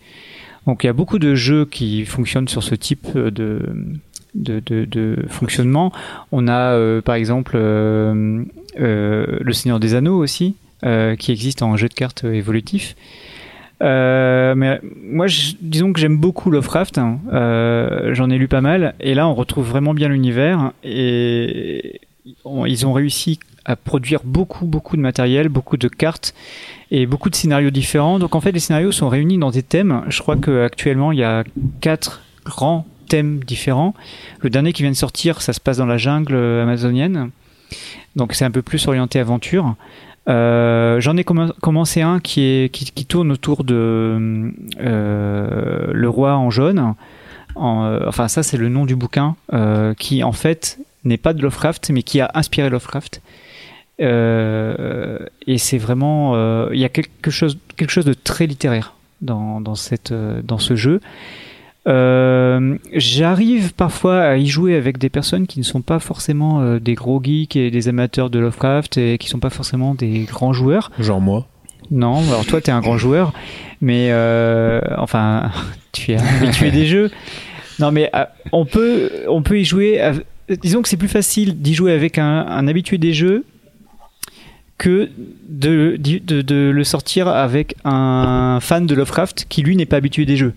Donc 0.67 0.83
il 0.83 0.87
y 0.87 0.89
a 0.89 0.93
beaucoup 0.93 1.17
de 1.17 1.33
jeux 1.33 1.65
qui 1.65 2.05
fonctionnent 2.05 2.47
sur 2.47 2.61
ce 2.61 2.75
type 2.75 3.17
de, 3.17 3.59
de, 4.35 5.15
fonctionnement. 5.29 5.91
On 6.31 6.47
a 6.47 6.73
euh, 6.73 7.01
par 7.01 7.15
exemple 7.15 7.53
euh, 7.55 8.43
euh, 8.79 9.37
le 9.41 9.53
Seigneur 9.53 9.79
des 9.79 9.95
Anneaux 9.95 10.17
aussi, 10.17 10.55
qui 11.17 11.31
existe 11.31 11.61
en 11.61 11.75
jeu 11.75 11.89
de 11.89 11.93
cartes 11.93 12.23
évolutif. 12.23 12.95
Mais 13.81 14.79
moi, 15.03 15.27
je- 15.27 15.53
disons 15.61 15.93
que 15.93 15.99
j'aime 15.99 16.17
beaucoup 16.17 16.51
Lovecraft. 16.51 16.97
hein. 16.97 17.19
J'en 18.13 18.29
ai 18.29 18.37
lu 18.37 18.47
pas 18.47 18.61
mal, 18.61 18.93
et 18.99 19.13
là, 19.13 19.27
on 19.27 19.33
retrouve 19.33 19.67
vraiment 19.67 19.93
bien 19.93 20.07
l'univers. 20.09 20.71
Et 20.83 22.01
ils 22.65 22.85
ont 22.87 22.93
réussi 22.93 23.39
à 23.65 23.75
produire 23.75 24.21
beaucoup, 24.23 24.65
beaucoup 24.65 24.95
de 24.95 25.01
matériel, 25.01 25.49
beaucoup 25.49 25.77
de 25.77 25.87
cartes 25.87 26.33
et 26.91 27.05
beaucoup 27.05 27.29
de 27.29 27.35
scénarios 27.35 27.69
différents. 27.69 28.19
Donc 28.19 28.35
en 28.35 28.41
fait, 28.41 28.51
les 28.51 28.59
scénarios 28.59 28.91
sont 28.91 29.09
réunis 29.09 29.37
dans 29.37 29.51
des 29.51 29.63
thèmes. 29.63 30.03
Je 30.07 30.21
crois 30.21 30.37
qu'actuellement, 30.37 31.11
il 31.11 31.19
y 31.19 31.23
a 31.23 31.43
quatre 31.81 32.21
grands 32.45 32.87
thèmes 33.09 33.39
différents. 33.43 33.93
Le 34.39 34.49
dernier 34.49 34.71
qui 34.71 34.83
vient 34.83 34.91
de 34.91 34.95
sortir, 34.95 35.41
ça 35.41 35.51
se 35.51 35.59
passe 35.59 35.77
dans 35.77 35.85
la 35.85 35.97
jungle 35.97 36.35
euh, 36.35 36.63
amazonienne. 36.63 37.31
Donc 38.15 38.33
c'est 38.33 38.45
un 38.45 38.51
peu 38.51 38.61
plus 38.61 38.87
orienté 38.87 39.19
aventure. 39.19 39.75
Euh, 40.29 40.99
J'en 40.99 41.17
ai 41.17 41.23
commen- 41.23 41.53
commencé 41.61 42.01
un 42.01 42.19
qui, 42.19 42.69
tourne 43.07 43.31
autour 43.31 43.63
de 43.63 44.53
euh, 44.79 45.91
le 45.91 46.09
roi 46.09 46.35
en 46.35 46.49
jaune. 46.49 46.93
Euh, 47.57 48.05
enfin, 48.07 48.27
ça, 48.27 48.43
c'est 48.43 48.57
le 48.57 48.69
nom 48.69 48.85
du 48.85 48.95
bouquin 48.95 49.35
qui, 49.97 50.23
en 50.23 50.31
fait, 50.31 50.77
n'est 51.03 51.17
pas 51.17 51.33
de 51.33 51.41
Lovecraft, 51.41 51.89
mais 51.91 52.03
qui 52.03 52.21
a 52.21 52.29
inspiré 52.35 52.69
Lovecraft. 52.69 53.21
Et 53.99 55.57
c'est 55.57 55.77
vraiment, 55.77 56.69
il 56.69 56.79
y 56.79 56.85
a 56.85 56.89
quelque 56.89 57.31
chose, 57.31 57.57
de 57.77 58.13
très 58.13 58.45
littéraire 58.45 58.93
dans 59.21 59.75
ce 59.75 60.75
jeu. 60.75 61.01
Euh, 61.87 62.77
J'arrive 62.93 63.73
parfois 63.73 64.21
à 64.21 64.35
y 64.37 64.47
jouer 64.47 64.75
avec 64.75 64.97
des 64.97 65.09
personnes 65.09 65.47
qui 65.47 65.59
ne 65.59 65.63
sont 65.63 65.81
pas 65.81 65.99
forcément 65.99 66.61
euh, 66.61 66.79
des 66.79 66.93
gros 66.93 67.21
geeks 67.23 67.55
et 67.55 67.71
des 67.71 67.87
amateurs 67.87 68.29
de 68.29 68.39
Lovecraft 68.39 68.97
et 68.97 69.17
qui 69.17 69.29
sont 69.29 69.39
pas 69.39 69.49
forcément 69.49 69.95
des 69.95 70.25
grands 70.25 70.53
joueurs. 70.53 70.91
Genre 70.99 71.21
moi. 71.21 71.47
Non, 71.91 72.19
alors 72.27 72.45
toi 72.45 72.61
t'es 72.61 72.71
un 72.71 72.81
grand 72.81 72.97
joueur, 72.97 73.33
mais 73.81 74.09
euh, 74.11 74.81
enfin 74.97 75.51
tu 75.91 76.11
es 76.11 76.17
habitué 76.17 76.69
des 76.69 76.85
jeux. 76.85 77.09
Non 77.79 77.91
mais 77.91 78.11
on 78.51 78.65
peut 78.65 79.09
on 79.27 79.41
peut 79.41 79.59
y 79.59 79.65
jouer. 79.65 79.99
Disons 80.61 80.81
que 80.81 80.89
c'est 80.89 80.97
plus 80.97 81.07
facile 81.07 81.61
d'y 81.61 81.73
jouer 81.73 81.93
avec 81.93 82.17
un, 82.17 82.45
un 82.45 82.67
habitué 82.67 82.97
des 82.97 83.13
jeux 83.13 83.45
que 84.77 85.09
de, 85.47 85.97
de, 85.97 86.41
de 86.41 86.71
le 86.71 86.83
sortir 86.83 87.27
avec 87.27 87.75
un 87.83 88.59
fan 88.61 88.85
de 88.85 88.95
Lovecraft 88.95 89.45
qui 89.49 89.61
lui 89.61 89.75
n'est 89.75 89.85
pas 89.85 89.97
habitué 89.97 90.25
des 90.25 90.37
jeux. 90.37 90.53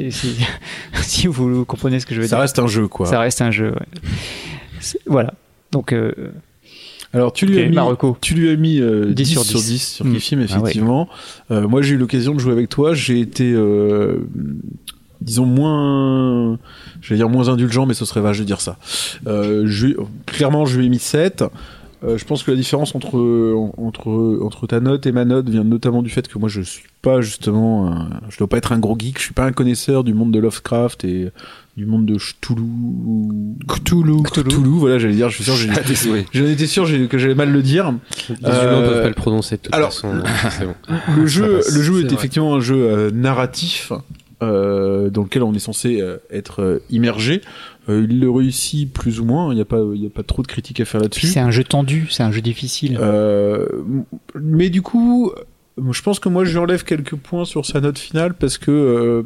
C'est- 0.00 0.10
c'est- 0.10 0.46
si 1.02 1.26
vous 1.26 1.64
comprenez 1.64 2.00
ce 2.00 2.06
que 2.06 2.14
je 2.14 2.20
veux 2.20 2.26
Ça 2.26 2.36
dire. 2.36 2.40
reste 2.42 2.58
un 2.58 2.66
jeu, 2.66 2.88
quoi. 2.88 3.06
Ça 3.06 3.20
reste 3.20 3.42
un 3.42 3.50
jeu. 3.50 3.72
ouais. 3.72 4.00
Voilà. 5.06 5.34
Donc 5.72 5.92
euh, 5.92 6.12
Alors, 7.12 7.32
tu 7.32 7.44
lui 7.46 7.56
Ok, 7.58 7.64
as 7.64 7.68
mis, 7.68 7.74
Marocco. 7.74 8.16
tu 8.20 8.34
lui 8.34 8.50
as 8.50 8.56
mis 8.56 8.80
euh, 8.80 9.06
10, 9.06 9.14
10 9.14 9.26
sur 9.32 9.44
sur 9.44 9.58
10 9.60 9.66
10 9.72 9.78
sur 9.96 10.04
Mm. 10.06 10.14
Kifim, 10.14 10.36
Ah 10.38 10.54
ouais. 10.54 10.60
effectivement. 10.60 11.08
Euh, 11.50 11.66
moi, 11.68 11.82
j'ai 11.82 11.94
eu 11.94 11.98
l'occasion 11.98 12.34
de 12.34 12.38
jouer 12.40 12.52
avec 12.52 12.68
toi. 12.68 12.94
J'ai 12.94 13.20
été, 13.20 13.52
euh, 13.52 14.18
disons, 15.20 15.44
moins, 15.46 16.58
je 17.02 17.10
vais 17.10 17.16
dire 17.16 17.28
moins 17.28 17.48
indulgent, 17.48 17.84
mais 17.86 17.94
ce 17.94 18.04
serait 18.04 18.20
vache 18.20 18.38
de 18.38 18.44
dire 18.44 18.60
ça. 18.60 18.78
Euh, 19.26 19.64
je 19.66 19.88
clairement, 20.26 20.64
je 20.66 20.78
lui 20.78 20.86
ai 20.86 20.88
mis 20.88 20.98
7. 21.00 21.44
Euh, 22.02 22.16
je 22.16 22.24
pense 22.24 22.42
que 22.42 22.50
la 22.50 22.56
différence 22.56 22.94
entre, 22.94 23.18
entre, 23.76 24.38
entre 24.42 24.66
ta 24.66 24.80
note 24.80 25.04
et 25.06 25.12
ma 25.12 25.26
note 25.26 25.50
vient 25.50 25.64
notamment 25.64 26.02
du 26.02 26.08
fait 26.08 26.26
que 26.28 26.38
moi 26.38 26.48
je 26.48 26.62
suis 26.62 26.84
pas 27.02 27.20
justement, 27.20 27.88
un- 27.92 28.08
je 28.30 28.38
dois 28.38 28.46
pas 28.48 28.56
être 28.56 28.72
un 28.72 28.78
gros 28.78 28.96
geek, 28.98 29.18
je 29.18 29.24
suis 29.24 29.34
pas 29.34 29.44
un 29.44 29.52
connaisseur 29.52 30.02
du 30.02 30.14
monde 30.14 30.32
de 30.32 30.38
Lovecraft 30.38 31.04
et 31.04 31.30
du 31.76 31.84
monde 31.84 32.06
de 32.06 32.16
Cthulhu. 32.16 32.62
Cthulhu. 33.68 34.22
Cthulhu, 34.22 34.68
voilà, 34.78 34.98
j'allais 34.98 35.14
dire, 35.14 35.28
je 35.30 35.42
suis 35.42 35.44
sûr, 35.44 35.54
Ah, 35.76 35.80
j'en 36.32 36.44
étais 36.46 36.66
sûr 36.66 36.86
que 37.08 37.18
j'allais 37.18 37.34
mal 37.34 37.50
le 37.52 37.62
dire. 37.62 37.92
Les 38.28 38.36
Euh, 38.46 38.62
humains 38.78 38.88
peuvent 38.88 39.02
pas 39.02 39.08
le 39.08 39.14
prononcer 39.14 39.56
de 39.56 39.62
toute 39.62 39.74
alors- 39.74 39.92
façon. 39.92 40.08
bon. 40.88 40.94
Le 41.16 41.26
jeu, 41.26 41.60
le 41.74 41.82
jeu 41.82 42.04
est 42.04 42.12
effectivement 42.12 42.54
un 42.54 42.60
jeu 42.60 42.76
euh, 42.76 43.10
narratif 43.10 43.92
euh, 44.42 45.10
dans 45.10 45.22
lequel 45.22 45.42
on 45.42 45.52
est 45.54 45.58
censé 45.60 46.00
euh, 46.00 46.18
être 46.30 46.62
euh, 46.62 46.82
immergé. 46.90 47.42
Euh, 47.88 48.06
il 48.08 48.20
le 48.20 48.30
réussit 48.30 48.92
plus 48.92 49.20
ou 49.20 49.24
moins. 49.24 49.52
Il 49.52 49.56
n'y 49.56 49.62
a 49.62 49.66
pas, 49.66 49.80
il 49.94 50.02
y 50.02 50.06
a 50.06 50.10
pas 50.10 50.22
trop 50.22 50.42
de 50.42 50.46
critiques 50.46 50.80
à 50.80 50.84
faire 50.84 51.00
là-dessus. 51.00 51.26
c'est 51.26 51.40
un 51.40 51.50
jeu 51.50 51.64
tendu, 51.64 52.06
c'est 52.10 52.22
un 52.22 52.32
jeu 52.32 52.40
difficile. 52.40 52.98
Euh, 53.00 53.66
mais 54.40 54.70
du 54.70 54.82
coup, 54.82 55.32
je 55.90 56.02
pense 56.02 56.18
que 56.20 56.28
moi 56.28 56.44
je 56.44 56.52
lui 56.52 56.58
enlève 56.58 56.84
quelques 56.84 57.16
points 57.16 57.44
sur 57.44 57.66
sa 57.66 57.80
note 57.80 57.98
finale 57.98 58.34
parce 58.34 58.58
que 58.58 59.24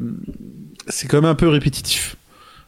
c'est 0.88 1.08
quand 1.08 1.20
même 1.20 1.30
un 1.30 1.34
peu 1.34 1.48
répétitif. 1.48 2.16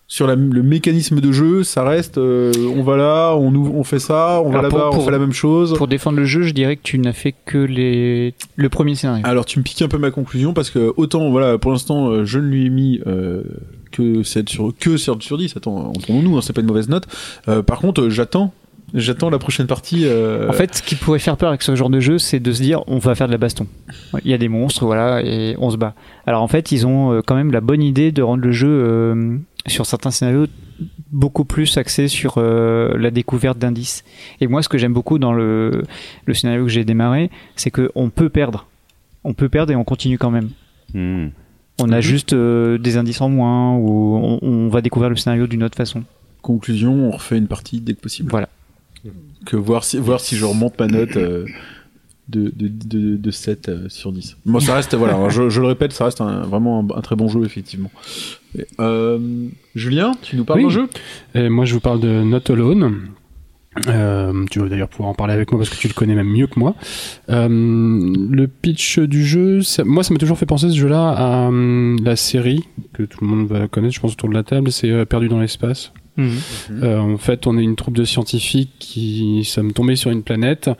Sur 0.08 0.28
la- 0.28 0.36
le 0.36 0.62
mécanisme 0.62 1.20
de 1.20 1.32
jeu, 1.32 1.64
ça 1.64 1.82
reste, 1.82 2.16
euh, 2.18 2.52
on 2.76 2.82
va 2.84 2.96
là, 2.96 3.34
on, 3.36 3.82
fait 3.82 3.98
ça, 3.98 4.40
on 4.44 4.50
va 4.50 4.60
Alors, 4.60 4.70
là-bas, 4.70 4.90
on 4.92 5.00
fait 5.00 5.10
la 5.10 5.18
même 5.18 5.32
chose. 5.32 5.74
Pour 5.76 5.88
défendre 5.88 6.18
le 6.18 6.24
jeu, 6.24 6.42
je 6.42 6.52
dirais 6.52 6.76
que 6.76 6.82
tu 6.82 6.98
n'as 7.00 7.12
fait 7.12 7.34
que 7.44 7.58
les... 7.58 8.32
le 8.54 8.68
premier 8.68 8.94
scénario. 8.94 9.24
Alors 9.26 9.44
tu 9.46 9.58
me 9.58 9.64
piques 9.64 9.82
un 9.82 9.88
peu 9.88 9.98
ma 9.98 10.12
conclusion 10.12 10.52
parce 10.54 10.70
que 10.70 10.92
autant 10.96 11.28
voilà 11.30 11.58
pour 11.58 11.72
l'instant 11.72 12.08
euh, 12.08 12.24
je 12.24 12.38
ne 12.38 12.46
lui 12.46 12.66
ai 12.66 12.70
mis 12.70 13.00
euh, 13.08 13.42
que 13.90 14.22
7 14.22 14.48
sur 14.48 14.72
que 14.78 14.96
7 14.96 15.22
sur 15.22 15.38
10 15.38 15.56
attends 15.56 15.76
entendons-nous 15.88 16.36
hein, 16.36 16.40
c'est 16.40 16.52
pas 16.52 16.60
une 16.60 16.66
mauvaise 16.68 16.88
note 16.88 17.06
Euh, 17.48 17.62
par 17.62 17.78
contre 17.80 18.08
j'attends 18.08 18.52
j'attends 18.94 19.30
la 19.30 19.38
prochaine 19.38 19.66
partie 19.66 20.02
euh, 20.04 20.48
En 20.48 20.52
fait, 20.52 20.76
ce 20.76 20.82
qui 20.82 20.94
pourrait 20.94 21.18
faire 21.18 21.36
peur 21.36 21.48
avec 21.48 21.62
ce 21.62 21.74
genre 21.74 21.90
de 21.90 21.98
jeu, 21.98 22.18
c'est 22.18 22.38
de 22.38 22.52
se 22.52 22.62
dire 22.62 22.82
on 22.86 22.98
va 22.98 23.16
faire 23.16 23.26
de 23.26 23.32
la 23.32 23.38
baston. 23.38 23.66
Il 24.24 24.30
y 24.30 24.34
a 24.34 24.38
des 24.38 24.48
monstres, 24.48 24.84
voilà, 24.86 25.20
et 25.24 25.56
on 25.58 25.70
se 25.70 25.76
bat. 25.76 25.94
Alors 26.26 26.42
en 26.42 26.46
fait, 26.48 26.70
ils 26.70 26.86
ont 26.86 27.20
quand 27.26 27.34
même 27.34 27.50
la 27.50 27.60
bonne 27.60 27.82
idée 27.82 28.12
de 28.12 28.22
rendre 28.22 28.44
le 28.44 28.52
jeu 28.52 28.68
euh, 28.68 29.38
sur 29.66 29.86
certains 29.86 30.10
scénarios 30.10 30.46
beaucoup 31.10 31.44
plus 31.44 31.76
axé 31.78 32.08
sur 32.08 32.34
euh, 32.36 32.96
la 32.98 33.10
découverte 33.10 33.58
d'indices. 33.58 34.04
Et 34.40 34.46
moi, 34.46 34.62
ce 34.62 34.68
que 34.68 34.78
j'aime 34.78 34.92
beaucoup 34.92 35.18
dans 35.18 35.32
le, 35.32 35.82
le 36.24 36.34
scénario 36.34 36.64
que 36.64 36.70
j'ai 36.70 36.84
démarré, 36.84 37.30
c'est 37.56 37.70
qu'on 37.70 38.10
peut 38.10 38.28
perdre. 38.28 38.66
On 39.24 39.34
peut 39.34 39.48
perdre 39.48 39.72
et 39.72 39.76
on 39.76 39.84
continue 39.84 40.18
quand 40.18 40.30
même. 40.30 40.50
Hmm. 40.94 41.28
On 41.78 41.92
a 41.92 42.00
juste 42.00 42.32
euh, 42.32 42.78
des 42.78 42.96
indices 42.96 43.20
en 43.20 43.28
moins 43.28 43.76
ou 43.76 44.16
on, 44.16 44.38
on 44.42 44.68
va 44.68 44.80
découvrir 44.80 45.10
le 45.10 45.16
scénario 45.16 45.46
d'une 45.46 45.62
autre 45.62 45.76
façon. 45.76 46.04
conclusion, 46.42 46.92
on 46.92 47.10
refait 47.10 47.38
une 47.38 47.48
partie 47.48 47.80
dès 47.80 47.94
que 47.94 48.00
possible. 48.00 48.30
Voilà. 48.30 48.48
Que 49.44 49.56
voir 49.56 49.84
si, 49.84 49.98
voir 49.98 50.20
si 50.20 50.36
je 50.36 50.44
remonte 50.44 50.78
ma 50.80 50.86
note 50.86 51.16
euh, 51.16 51.46
de, 52.28 52.52
de, 52.56 52.68
de, 52.68 53.16
de 53.16 53.30
7 53.30 53.68
euh, 53.68 53.88
sur 53.88 54.12
10. 54.12 54.36
Moi, 54.46 54.60
ça 54.60 54.74
reste, 54.74 54.94
voilà, 54.94 55.28
je, 55.28 55.48
je 55.48 55.60
le 55.60 55.66
répète, 55.68 55.92
ça 55.92 56.06
reste 56.06 56.20
un- 56.20 56.42
vraiment 56.42 56.80
un, 56.92 56.98
un 56.98 57.00
très 57.00 57.14
bon 57.16 57.28
jeu, 57.28 57.44
effectivement. 57.44 57.90
Euh, 58.80 59.46
Julien, 59.74 60.12
tu 60.22 60.36
nous 60.36 60.44
parles 60.44 60.60
Oui. 60.60 60.64
d'un 60.66 60.70
jeu? 60.70 60.88
Et 61.34 61.48
moi, 61.48 61.64
je 61.64 61.74
vous 61.74 61.80
parle 61.80 62.00
de 62.00 62.22
Not 62.22 62.50
Alone. 62.50 63.00
Euh, 63.88 64.46
tu 64.50 64.58
vas 64.60 64.68
d'ailleurs 64.70 64.88
pouvoir 64.88 65.10
en 65.10 65.14
parler 65.14 65.34
avec 65.34 65.52
moi 65.52 65.58
parce 65.60 65.68
que 65.68 65.76
tu 65.76 65.86
le 65.86 65.92
connais 65.92 66.14
même 66.14 66.30
mieux 66.30 66.46
que 66.46 66.58
moi. 66.58 66.74
Euh, 67.28 67.46
le 67.48 68.46
pitch 68.46 68.98
du 68.98 69.24
jeu, 69.24 69.60
ça- 69.60 69.84
moi, 69.84 70.02
ça 70.02 70.14
m'a 70.14 70.18
toujours 70.18 70.38
fait 70.38 70.46
penser 70.46 70.70
ce 70.70 70.76
jeu-là 70.76 71.10
à 71.10 71.48
hum, 71.48 71.98
la 72.02 72.16
série 72.16 72.64
que 72.94 73.02
tout 73.02 73.18
le 73.22 73.26
monde 73.26 73.46
va 73.46 73.68
connaître, 73.68 73.94
je 73.94 74.00
pense, 74.00 74.12
autour 74.12 74.30
de 74.30 74.34
la 74.34 74.44
table. 74.44 74.72
C'est 74.72 74.90
euh, 74.90 75.04
Perdu 75.04 75.28
dans 75.28 75.40
l'espace. 75.40 75.92
Mhm. 76.16 76.30
Euh, 76.82 76.98
en 76.98 77.18
fait, 77.18 77.46
on 77.46 77.58
est 77.58 77.62
une 77.62 77.76
troupe 77.76 77.94
de 77.98 78.04
scientifiques 78.06 78.72
qui 78.78 79.44
sommes 79.44 79.74
tombés 79.74 79.96
sur 79.96 80.10
une 80.10 80.22
planète 80.22 80.70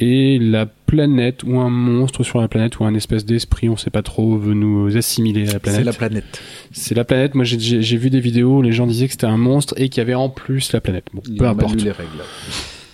et 0.00 0.38
la 0.40 0.66
planète 0.66 1.44
ou 1.44 1.60
un 1.60 1.68
monstre 1.70 2.24
sur 2.24 2.40
la 2.40 2.48
planète 2.48 2.78
ou 2.80 2.84
un 2.84 2.94
espèce 2.94 3.24
d'esprit, 3.24 3.68
on 3.68 3.76
sait 3.76 3.90
pas 3.90 4.02
trop, 4.02 4.36
veut 4.38 4.54
nous 4.54 4.96
assimiler 4.96 5.48
à 5.48 5.52
la 5.52 5.60
planète. 5.60 5.78
C'est 5.80 5.84
la 5.84 5.92
planète. 5.92 6.42
C'est 6.72 6.94
la 6.96 7.04
planète. 7.04 7.34
Moi, 7.34 7.44
j'ai- 7.44 7.96
vu 7.98 8.10
des 8.10 8.20
vidéos 8.20 8.58
où 8.58 8.62
les 8.62 8.72
gens 8.72 8.86
disaient 8.86 9.06
que 9.06 9.12
c'était 9.12 9.26
un 9.26 9.36
monstre 9.36 9.74
et 9.76 9.88
qu'il 9.88 10.00
y 10.00 10.02
avait 10.02 10.14
en 10.14 10.28
plus 10.30 10.72
la 10.72 10.80
planète. 10.80 11.04
Bon, 11.12 11.22
peu 11.38 11.46
importe. 11.46 11.80
les 11.82 11.90
règles. 11.92 12.08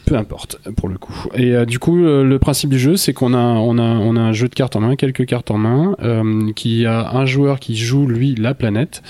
Peu 0.06 0.14
importe 0.16 0.60
pour 0.76 0.88
le 0.88 0.96
coup. 0.98 1.12
Et 1.34 1.54
euh, 1.54 1.64
du 1.64 1.78
coup, 1.80 1.98
euh, 2.04 2.22
le 2.22 2.38
principe 2.38 2.70
du 2.70 2.78
jeu, 2.78 2.96
c'est 2.96 3.12
qu'on 3.12 3.34
a, 3.34 3.38
on 3.38 3.76
a, 3.76 3.82
on 3.82 4.14
a 4.16 4.20
un 4.20 4.32
jeu 4.32 4.48
de 4.48 4.54
cartes 4.54 4.76
en 4.76 4.80
main, 4.80 4.94
quelques 4.96 5.26
cartes 5.26 5.50
en 5.50 5.58
main, 5.58 5.96
euh, 6.00 6.52
qui 6.54 6.86
a 6.86 7.10
un 7.16 7.26
joueur 7.26 7.58
qui 7.58 7.76
joue 7.76 8.06
lui 8.06 8.34
la 8.36 8.54
planète. 8.54 9.02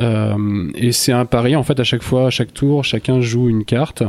Euh, 0.00 0.68
et 0.74 0.90
c'est 0.92 1.12
un 1.12 1.26
pari 1.26 1.54
en 1.54 1.62
fait 1.62 1.78
à 1.78 1.84
chaque 1.84 2.02
fois, 2.02 2.26
à 2.26 2.30
chaque 2.30 2.52
tour, 2.52 2.82
chacun 2.84 3.20
joue 3.20 3.48
une 3.48 3.64
carte 3.64 4.02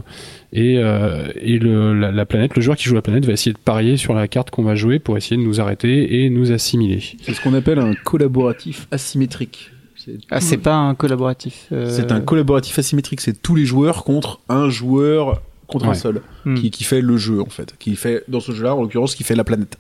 et, 0.53 0.77
euh, 0.80 1.27
et 1.39 1.60
le, 1.60 1.93
la, 1.99 2.11
la 2.11 2.26
planète, 2.26 2.55
le 2.55 2.61
joueur 2.61 2.77
qui 2.77 2.85
joue 2.85 2.95
la 2.95 3.01
planète 3.01 3.26
va 3.26 3.34
essayer 3.34 3.53
de 3.53 3.57
parier 3.60 3.97
sur 3.97 4.14
la 4.14 4.27
carte 4.27 4.49
qu'on 4.49 4.64
va 4.64 4.76
jouer 4.76 4.97
pour 4.99 5.18
essayer 5.18 5.38
de 5.38 5.41
nous 5.45 5.61
arrêter 5.61 6.23
et 6.23 6.30
nous 6.30 6.51
assimiler. 6.51 7.01
C'est 7.22 7.34
ce 7.34 7.41
qu'on 7.41 7.53
appelle 7.53 7.80
un 7.80 7.93
collaboratif 8.05 8.88
asymétrique. 8.91 9.69
C'est 9.95 10.18
Ah, 10.31 10.39
c'est 10.41 10.57
pas 10.57 10.76
un 10.76 10.95
collaboratif. 10.95 11.68
euh, 11.72 11.89
C'est 11.89 12.11
un 12.11 12.22
collaboratif 12.22 12.80
asymétrique, 12.80 13.22
c'est 13.22 13.39
tous 13.41 13.55
les 13.55 13.65
joueurs 13.65 14.03
contre 14.03 14.39
un 14.49 14.69
joueur 14.69 15.41
contre 15.73 15.87
un 15.87 15.93
seul, 15.93 16.21
Hmm. 16.45 16.55
qui, 16.55 16.71
qui 16.71 16.83
fait 16.83 17.01
le 17.01 17.17
jeu 17.17 17.41
en 17.41 17.49
fait, 17.49 17.73
qui 17.79 17.95
fait 17.95 18.23
dans 18.27 18.39
ce 18.39 18.51
jeu-là 18.51 18.75
en 18.75 18.81
l'occurrence 18.81 19.15
qui 19.15 19.23
fait 19.23 19.35
la 19.35 19.43
planète. 19.43 19.77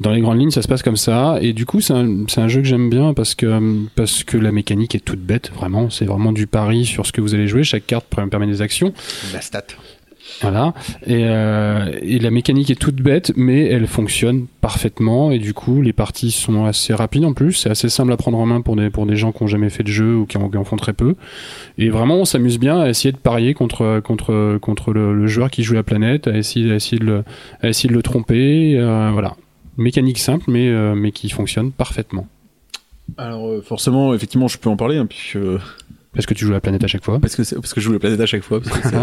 Dans 0.00 0.10
les 0.10 0.20
grandes 0.22 0.38
lignes, 0.38 0.50
ça 0.50 0.62
se 0.62 0.68
passe 0.68 0.82
comme 0.82 0.96
ça. 0.96 1.38
Et 1.42 1.52
du 1.52 1.66
coup, 1.66 1.80
c'est 1.80 1.92
un, 1.92 2.24
c'est 2.28 2.40
un 2.40 2.48
jeu 2.48 2.62
que 2.62 2.66
j'aime 2.66 2.88
bien 2.88 3.12
parce 3.14 3.34
que, 3.34 3.84
parce 3.94 4.24
que 4.24 4.38
la 4.38 4.50
mécanique 4.52 4.94
est 4.94 5.04
toute 5.04 5.20
bête, 5.20 5.52
vraiment. 5.54 5.90
C'est 5.90 6.06
vraiment 6.06 6.32
du 6.32 6.46
pari 6.46 6.86
sur 6.86 7.04
ce 7.06 7.12
que 7.12 7.20
vous 7.20 7.34
allez 7.34 7.46
jouer. 7.46 7.62
Chaque 7.62 7.86
carte 7.86 8.06
permet 8.06 8.46
des 8.46 8.62
actions. 8.62 8.92
La 9.34 9.40
stat. 9.42 9.64
Voilà. 10.42 10.74
Et, 11.06 11.24
euh, 11.24 11.90
et 12.02 12.18
la 12.18 12.30
mécanique 12.30 12.70
est 12.70 12.78
toute 12.78 12.96
bête, 12.96 13.32
mais 13.36 13.64
elle 13.66 13.86
fonctionne 13.86 14.46
parfaitement. 14.60 15.30
Et 15.30 15.38
du 15.38 15.54
coup, 15.54 15.80
les 15.82 15.92
parties 15.92 16.30
sont 16.30 16.64
assez 16.64 16.94
rapides 16.94 17.24
en 17.24 17.32
plus. 17.32 17.52
C'est 17.52 17.70
assez 17.70 17.88
simple 17.88 18.12
à 18.12 18.16
prendre 18.16 18.38
en 18.38 18.46
main 18.46 18.60
pour 18.60 18.76
des, 18.76 18.90
pour 18.90 19.06
des 19.06 19.16
gens 19.16 19.32
qui 19.32 19.42
ont 19.42 19.46
jamais 19.46 19.70
fait 19.70 19.82
de 19.82 19.88
jeu 19.88 20.16
ou 20.16 20.26
qui 20.26 20.36
en, 20.36 20.48
qui 20.48 20.56
en 20.56 20.64
font 20.64 20.76
très 20.76 20.92
peu. 20.92 21.16
Et 21.78 21.88
vraiment, 21.88 22.16
on 22.16 22.24
s'amuse 22.24 22.58
bien 22.58 22.80
à 22.80 22.88
essayer 22.88 23.12
de 23.12 23.18
parier 23.18 23.54
contre, 23.54 24.00
contre, 24.00 24.58
contre 24.60 24.92
le, 24.92 25.26
joueur 25.26 25.50
qui 25.50 25.62
joue 25.62 25.74
la 25.74 25.82
planète, 25.82 26.28
à 26.28 26.36
essayer, 26.36 26.72
essayer, 26.74 26.98
de, 26.98 27.04
le, 27.04 27.24
essayer 27.62 27.88
de 27.88 27.94
le 27.94 28.02
tromper. 28.02 28.76
euh, 28.78 29.10
voilà. 29.12 29.36
Mécanique 29.78 30.18
simple, 30.18 30.44
mais, 30.48 30.68
euh, 30.68 30.94
mais 30.94 31.12
qui 31.12 31.28
fonctionne 31.28 31.70
parfaitement. 31.70 32.26
Alors 33.18 33.62
forcément, 33.62 34.14
effectivement, 34.14 34.48
je 34.48 34.58
peux 34.58 34.68
en 34.68 34.76
parler 34.76 34.96
hein, 34.96 35.06
puisque 35.06 35.38
Parce 36.16 36.26
que 36.26 36.34
tu 36.34 36.44
joues 36.44 36.52
la 36.52 36.60
planète 36.60 36.82
à 36.82 36.88
chaque 36.88 37.04
fois. 37.04 37.20
parce 37.20 37.36
que 37.36 37.42
parce 37.54 37.72
que 37.72 37.80
je 37.80 37.86
joue 37.86 37.92
la 37.92 37.98
planète 38.00 38.20
à 38.20 38.26
chaque 38.26 38.42
fois. 38.42 38.60
Parce 38.60 38.80
que 38.80 38.88
c'est 38.88 38.96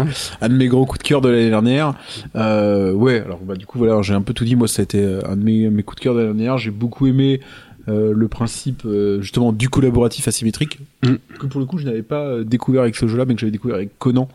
un 0.44 0.48
de 0.48 0.54
mes 0.54 0.66
gros 0.68 0.84
coups 0.84 0.98
de 1.02 1.08
cœur 1.08 1.20
de 1.22 1.28
l'année 1.30 1.48
dernière. 1.48 1.94
Euh, 2.36 2.92
ouais, 2.92 3.20
alors 3.20 3.38
bah 3.38 3.54
du 3.56 3.64
coup 3.66 3.78
voilà, 3.78 4.02
j'ai 4.02 4.14
un 4.14 4.20
peu 4.22 4.34
tout 4.34 4.44
dit. 4.44 4.56
Moi, 4.56 4.68
ça 4.68 4.82
a 4.82 4.84
été 4.84 5.00
euh, 5.02 5.20
un 5.26 5.36
de 5.36 5.42
mes, 5.42 5.70
mes 5.70 5.82
coups 5.82 5.96
de 6.00 6.02
cœur 6.02 6.14
de 6.14 6.20
l'année 6.20 6.34
dernière. 6.34 6.58
J'ai 6.58 6.70
beaucoup 6.70 7.06
aimé 7.06 7.40
euh, 7.88 8.12
le 8.14 8.28
principe 8.28 8.82
euh, 8.86 9.20
justement 9.22 9.52
du 9.52 9.68
collaboratif 9.68 10.26
asymétrique 10.28 10.78
Mm. 11.04 11.16
que 11.38 11.46
pour 11.46 11.60
le 11.60 11.66
coup 11.66 11.76
je 11.76 11.84
n'avais 11.84 12.02
pas 12.02 12.42
découvert 12.42 12.80
avec 12.82 12.96
ce 12.96 13.06
jeu-là, 13.06 13.26
mais 13.26 13.34
que 13.34 13.40
j'avais 13.40 13.50
découvert 13.52 13.76
avec 13.76 13.98
Conan. 13.98 14.28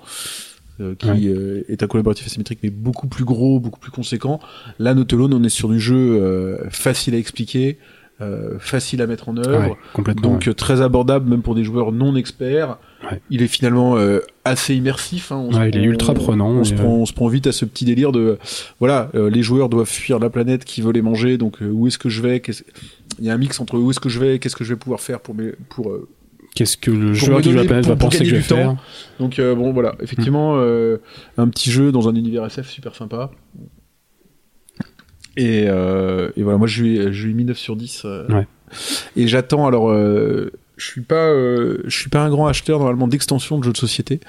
euh, 0.81 0.93
qui 0.97 1.09
Ouais. 1.09 1.17
euh, 1.27 1.63
est 1.67 1.83
un 1.83 1.87
collaboratif 1.87 2.25
asymétrique 2.27 2.59
mais 2.63 2.69
beaucoup 2.69 3.07
plus 3.07 3.25
gros, 3.25 3.59
beaucoup 3.59 3.79
plus 3.81 3.91
conséquent. 3.91 4.39
Là, 4.79 4.93
Not 4.93 5.07
Alone, 5.11 5.33
on 5.33 5.43
est 5.43 5.49
sur 5.49 5.67
du 5.67 5.79
jeu 5.79 5.95
euh, 6.21 6.57
facile 6.69 7.15
à 7.15 7.17
expliquer, 7.17 7.77
euh, 8.21 8.57
facile 8.59 9.01
à 9.01 9.07
mettre 9.07 9.29
en 9.29 9.37
œuvre, 9.37 9.69
Ouais, 9.71 9.75
complètement. 9.93 10.31
donc 10.31 10.55
très 10.55 10.81
abordable 10.81 11.29
même 11.29 11.41
pour 11.41 11.55
des 11.55 11.63
joueurs 11.63 11.91
non 11.91 12.15
experts. 12.15 12.77
Ouais. 13.09 13.21
Il 13.29 13.41
est 13.41 13.47
finalement 13.47 13.95
euh, 13.97 14.19
assez 14.43 14.75
immersif. 14.75 15.31
Hein. 15.31 15.45
On 15.49 15.63
il 15.63 15.77
est 15.77 15.83
ultra 15.83 16.13
prenant, 16.13 16.49
On, 16.49 16.63
se 16.65 16.73
et, 16.73 16.75
prend, 16.75 16.85
euh, 16.85 17.01
on 17.01 17.05
se 17.05 17.13
prend 17.13 17.27
vite 17.29 17.47
à 17.47 17.51
ce 17.53 17.63
petit 17.63 17.85
délire 17.85 18.11
de 18.11 18.37
voilà, 18.79 19.09
euh, 19.15 19.29
les 19.29 19.41
joueurs 19.41 19.69
doivent 19.69 19.87
fuir 19.87 20.19
la 20.19 20.29
planète 20.29 20.65
qui 20.65 20.81
veut 20.81 20.91
les 20.91 21.01
manger. 21.01 21.37
Donc 21.37 21.59
où 21.61 21.87
est-ce 21.87 21.97
que 21.97 22.09
je 22.09 22.21
vais? 22.21 22.41
Il 23.19 23.25
y 23.25 23.29
a 23.29 23.33
un 23.33 23.37
mix 23.37 23.59
entre 23.61 23.77
où 23.77 23.89
est-ce 23.89 23.99
que 24.01 24.09
je 24.09 24.19
vais, 24.19 24.39
qu'est-ce 24.39 24.55
que 24.55 24.63
je 24.65 24.73
vais 24.73 24.79
pouvoir 24.79 24.99
faire 24.99 25.19
pour 25.21 25.33
mes, 25.35 25.53
pour 25.69 25.91
Qu'est-ce 26.55 26.77
que 26.77 26.91
le 26.91 27.13
joueur 27.13 27.41
qui 27.41 27.51
joue 27.51 27.55
la 27.57 27.63
planète 27.63 27.85
pour- 27.85 27.93
va 27.93 27.99
penser 27.99 28.19
que 28.19 28.25
je 28.25 28.35
vais 28.35 28.41
faire? 28.41 28.75
donc 29.19 29.37
euh, 29.39 29.53
bon 29.55 29.71
voilà, 29.71 29.95
effectivement 30.01 30.55
euh, 30.57 30.97
un 31.37 31.47
petit 31.47 31.69
jeu 31.71 31.91
dans 31.91 32.09
un 32.09 32.15
univers 32.15 32.43
SF 32.45 32.67
super 32.69 32.95
sympa. 32.95 33.31
Et, 35.37 35.65
euh, 35.67 36.29
et 36.35 36.43
voilà, 36.43 36.57
moi 36.57 36.67
je 36.67 36.83
lui, 36.83 36.97
ai- 36.97 37.13
je 37.13 37.25
lui 37.25 37.31
ai 37.31 37.33
mis 37.33 37.45
9 37.45 37.57
sur 37.57 37.75
10. 37.75 38.03
euh, 38.05 38.27
Ouais. 38.29 38.47
Et 39.15 39.27
j'attends 39.27 39.65
alors 39.67 39.89
euh, 39.89 40.51
je 40.77 40.85
suis 40.85 41.01
pas 41.01 41.27
euh, 41.29 41.79
je 41.85 41.97
suis 41.97 42.09
pas 42.09 42.21
un 42.23 42.29
grand 42.29 42.47
acheteur 42.47 42.79
normalement 42.79 43.07
d'extensions 43.07 43.57
de 43.57 43.63
jeux 43.63 43.71
de 43.73 43.77
société. 43.77 44.19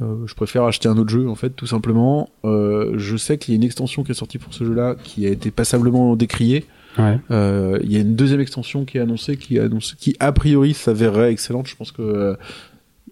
Euh, 0.00 0.16
je 0.26 0.34
préfère 0.34 0.64
acheter 0.64 0.88
un 0.88 0.96
autre 0.98 1.10
jeu 1.10 1.28
en 1.28 1.34
fait 1.34 1.50
tout 1.50 1.66
simplement. 1.66 2.28
Euh, 2.44 2.94
je 2.96 3.16
sais 3.16 3.38
qu'il 3.38 3.52
y 3.52 3.56
a 3.56 3.58
une 3.58 3.64
extension 3.64 4.04
qui 4.04 4.12
est 4.12 4.14
sortie 4.14 4.38
pour 4.38 4.54
ce 4.54 4.64
jeu-là 4.64 4.96
qui 5.02 5.26
a 5.26 5.30
été 5.30 5.50
passablement 5.50 6.14
décriée. 6.16 6.64
Ouais. 6.98 7.18
Euh, 7.30 7.78
Il 7.82 7.92
y 7.92 7.96
a 7.96 8.00
une 8.00 8.14
deuxième 8.16 8.40
extension 8.40 8.84
qui 8.84 8.98
est 8.98 9.00
annoncée, 9.00 9.36
qui, 9.36 9.56
est 9.56 9.60
annoncée, 9.60 9.94
qui 9.98 10.14
a 10.20 10.30
priori 10.32 10.74
s'avérerait 10.74 11.32
excellente. 11.32 11.66
Je 11.66 11.74
pense 11.76 11.90
que 11.90 12.02
euh, 12.02 12.34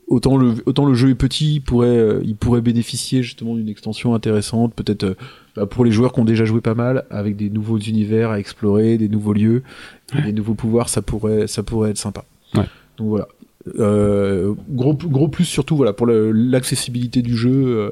autant 0.06 0.36
le 0.36 0.54
autant 0.66 0.84
le 0.86 0.94
jeu 0.94 1.10
est 1.10 1.14
petit, 1.14 1.56
il 1.56 1.60
pourrait 1.60 2.18
il 2.24 2.36
pourrait 2.36 2.60
bénéficier 2.60 3.22
justement 3.22 3.54
d'une 3.56 3.68
extension 3.68 4.14
intéressante, 4.14 4.74
peut-être 4.74 5.04
euh, 5.04 5.14
bah, 5.56 5.66
pour 5.66 5.84
les 5.84 5.92
joueurs 5.92 6.12
qui 6.12 6.20
ont 6.20 6.24
déjà 6.24 6.44
joué 6.44 6.60
pas 6.60 6.74
mal, 6.74 7.04
avec 7.10 7.36
des 7.36 7.50
nouveaux 7.50 7.78
univers 7.78 8.30
à 8.30 8.38
explorer, 8.38 8.98
des 8.98 9.08
nouveaux 9.08 9.32
lieux, 9.32 9.62
des 10.24 10.32
nouveaux 10.32 10.54
pouvoirs, 10.54 10.88
ça 10.88 11.02
pourrait 11.02 11.46
ça 11.46 11.62
pourrait 11.62 11.90
être 11.90 11.98
sympa. 11.98 12.24
Ouais. 12.54 12.66
Donc 12.98 13.08
voilà. 13.08 13.28
Euh, 13.78 14.54
gros 14.70 14.94
gros 14.94 15.28
plus 15.28 15.44
surtout 15.44 15.76
voilà 15.76 15.92
pour 15.92 16.06
l'accessibilité 16.06 17.22
du 17.22 17.36
jeu. 17.36 17.50
euh, 17.50 17.90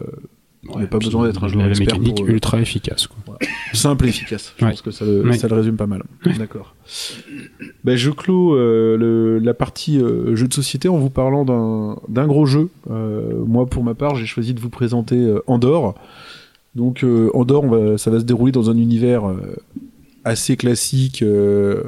on 0.71 0.81
n'a 0.81 0.87
pas 0.87 0.99
besoin 0.99 1.27
d'être 1.27 1.45
un 1.45 1.49
joueur 1.49 1.65
La 1.65 1.71
expert 1.71 1.95
mécanique 1.95 2.17
pour, 2.17 2.27
euh, 2.27 2.31
ultra 2.31 2.61
efficace. 2.61 3.07
Quoi. 3.07 3.39
simple 3.73 4.07
et 4.07 4.09
efficace. 4.09 4.55
Je 4.57 4.65
pense 4.65 4.83
que 4.83 4.91
ça 4.91 5.05
le, 5.05 5.33
ça 5.33 5.49
le 5.49 5.55
résume 5.55 5.77
pas 5.77 5.87
mal. 5.87 6.03
D'accord. 6.39 6.75
Ben, 7.85 7.97
je 7.97 8.11
clôt 8.11 8.55
euh, 8.55 8.97
le, 8.97 9.39
la 9.39 9.55
partie 9.55 10.01
euh, 10.01 10.35
jeu 10.37 10.49
de 10.49 10.55
société 10.55 10.89
en 10.89 10.99
vous 10.99 11.11
parlant 11.11 11.45
d'un 11.45 12.27
gros 12.27 12.47
jeu. 12.47 12.71
Euh, 12.91 13.45
moi, 13.47 13.67
pour 13.67 13.85
ma 13.85 13.95
part, 13.95 14.17
j'ai 14.17 14.27
choisi 14.27 14.55
de 14.55 14.61
vous 14.61 14.71
présenter 14.71 15.33
Andorre. 15.47 15.95
Donc, 16.79 17.03
euh, 17.05 17.29
Andorre, 17.35 17.65
on 17.65 17.69
va, 17.69 17.99
ça 17.99 18.11
va 18.11 18.21
se 18.21 18.25
dérouler 18.25 18.53
dans 18.53 18.71
un 18.71 18.77
univers 18.79 19.29
euh, 19.29 19.37
assez 20.25 20.57
classique. 20.57 21.21
Euh, 21.23 21.83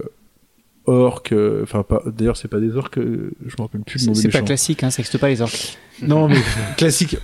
orques, 0.86 1.32
euh, 1.32 1.60
enfin 1.62 1.82
pas. 1.84 2.02
D'ailleurs, 2.06 2.36
c'est 2.36 2.48
pas 2.48 2.58
des 2.60 2.74
orques. 2.76 2.98
euh, 2.98 3.30
Je 3.46 3.54
me 3.58 3.62
rappelle 3.62 3.82
plus 3.82 4.00
le 4.02 4.06
nom 4.08 4.12
des 4.12 4.20
C'est 4.20 4.28
pas 4.28 4.42
classique, 4.42 4.82
hein, 4.82 4.90
ça 4.90 5.00
n'existe 5.00 5.18
pas 5.18 5.28
les 5.28 5.40
orques. 5.42 5.78
Non, 6.02 6.28
mais 6.28 6.38
classique. 6.76 7.16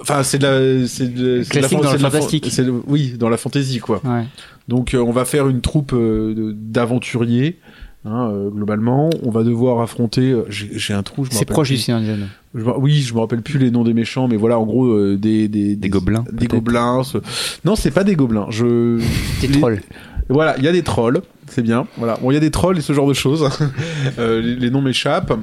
Enfin, 0.00 0.22
c'est 0.22 0.38
de 0.38 0.46
la, 0.46 0.86
c'est 0.86 1.08
de, 1.12 1.42
c'est 1.42 1.56
de 1.56 1.60
la 1.62 1.68
dans 1.68 1.78
de 1.78 1.84
la 1.84 1.90
fan- 1.90 2.10
fantastique. 2.10 2.56
de- 2.56 2.74
oui, 2.86 3.14
dans 3.18 3.28
la 3.28 3.36
fantaisie, 3.36 3.78
quoi. 3.80 4.00
Ouais. 4.04 4.24
Donc 4.68 4.94
euh, 4.94 4.98
on 4.98 5.12
va 5.12 5.24
faire 5.24 5.48
une 5.48 5.60
troupe 5.60 5.92
euh, 5.92 6.52
d'aventuriers. 6.56 7.58
Hein, 8.04 8.28
euh, 8.30 8.50
globalement, 8.50 9.10
on 9.22 9.30
va 9.30 9.42
devoir 9.42 9.80
affronter. 9.80 10.30
euh, 10.32 10.44
J'ai 10.48 10.94
un 10.94 11.02
trou. 11.02 11.26
C'est 11.30 11.44
proche 11.44 11.70
du 11.72 11.92
Anneaux. 11.92 12.26
Je 12.54 12.64
me- 12.64 12.78
oui, 12.78 13.00
je 13.02 13.14
me 13.14 13.20
rappelle 13.20 13.42
plus 13.42 13.58
les 13.58 13.70
noms 13.70 13.82
des 13.84 13.94
méchants, 13.94 14.28
mais 14.28 14.36
voilà, 14.36 14.58
en 14.58 14.64
gros, 14.64 14.86
euh, 14.86 15.16
des, 15.16 15.48
des 15.48 15.74
Des 15.76 15.88
gobelins, 15.88 16.24
Des 16.32 16.46
gobelins. 16.46 17.02
ce- 17.02 17.18
Non, 17.64 17.74
c'est 17.76 17.90
pas 17.90 18.04
des 18.04 18.14
gobelins. 18.16 18.46
Je. 18.50 18.98
Des 19.40 19.48
Les- 19.48 19.58
trolls. 19.60 19.80
Voilà, 20.28 20.56
il 20.56 20.64
y 20.64 20.68
a 20.68 20.72
des 20.72 20.82
trolls, 20.82 21.20
c'est 21.48 21.60
bien. 21.62 21.86
Voilà, 21.98 22.16
bon, 22.22 22.30
il 22.30 22.34
y 22.34 22.36
a 22.38 22.40
des 22.40 22.50
trolls 22.50 22.78
et 22.78 22.80
ce 22.80 22.92
genre 22.94 23.06
de 23.08 23.12
choses. 23.14 23.48
Euh, 24.18 24.40
les, 24.40 24.56
les 24.56 24.70
noms 24.70 24.80
m'échappent. 24.82 25.34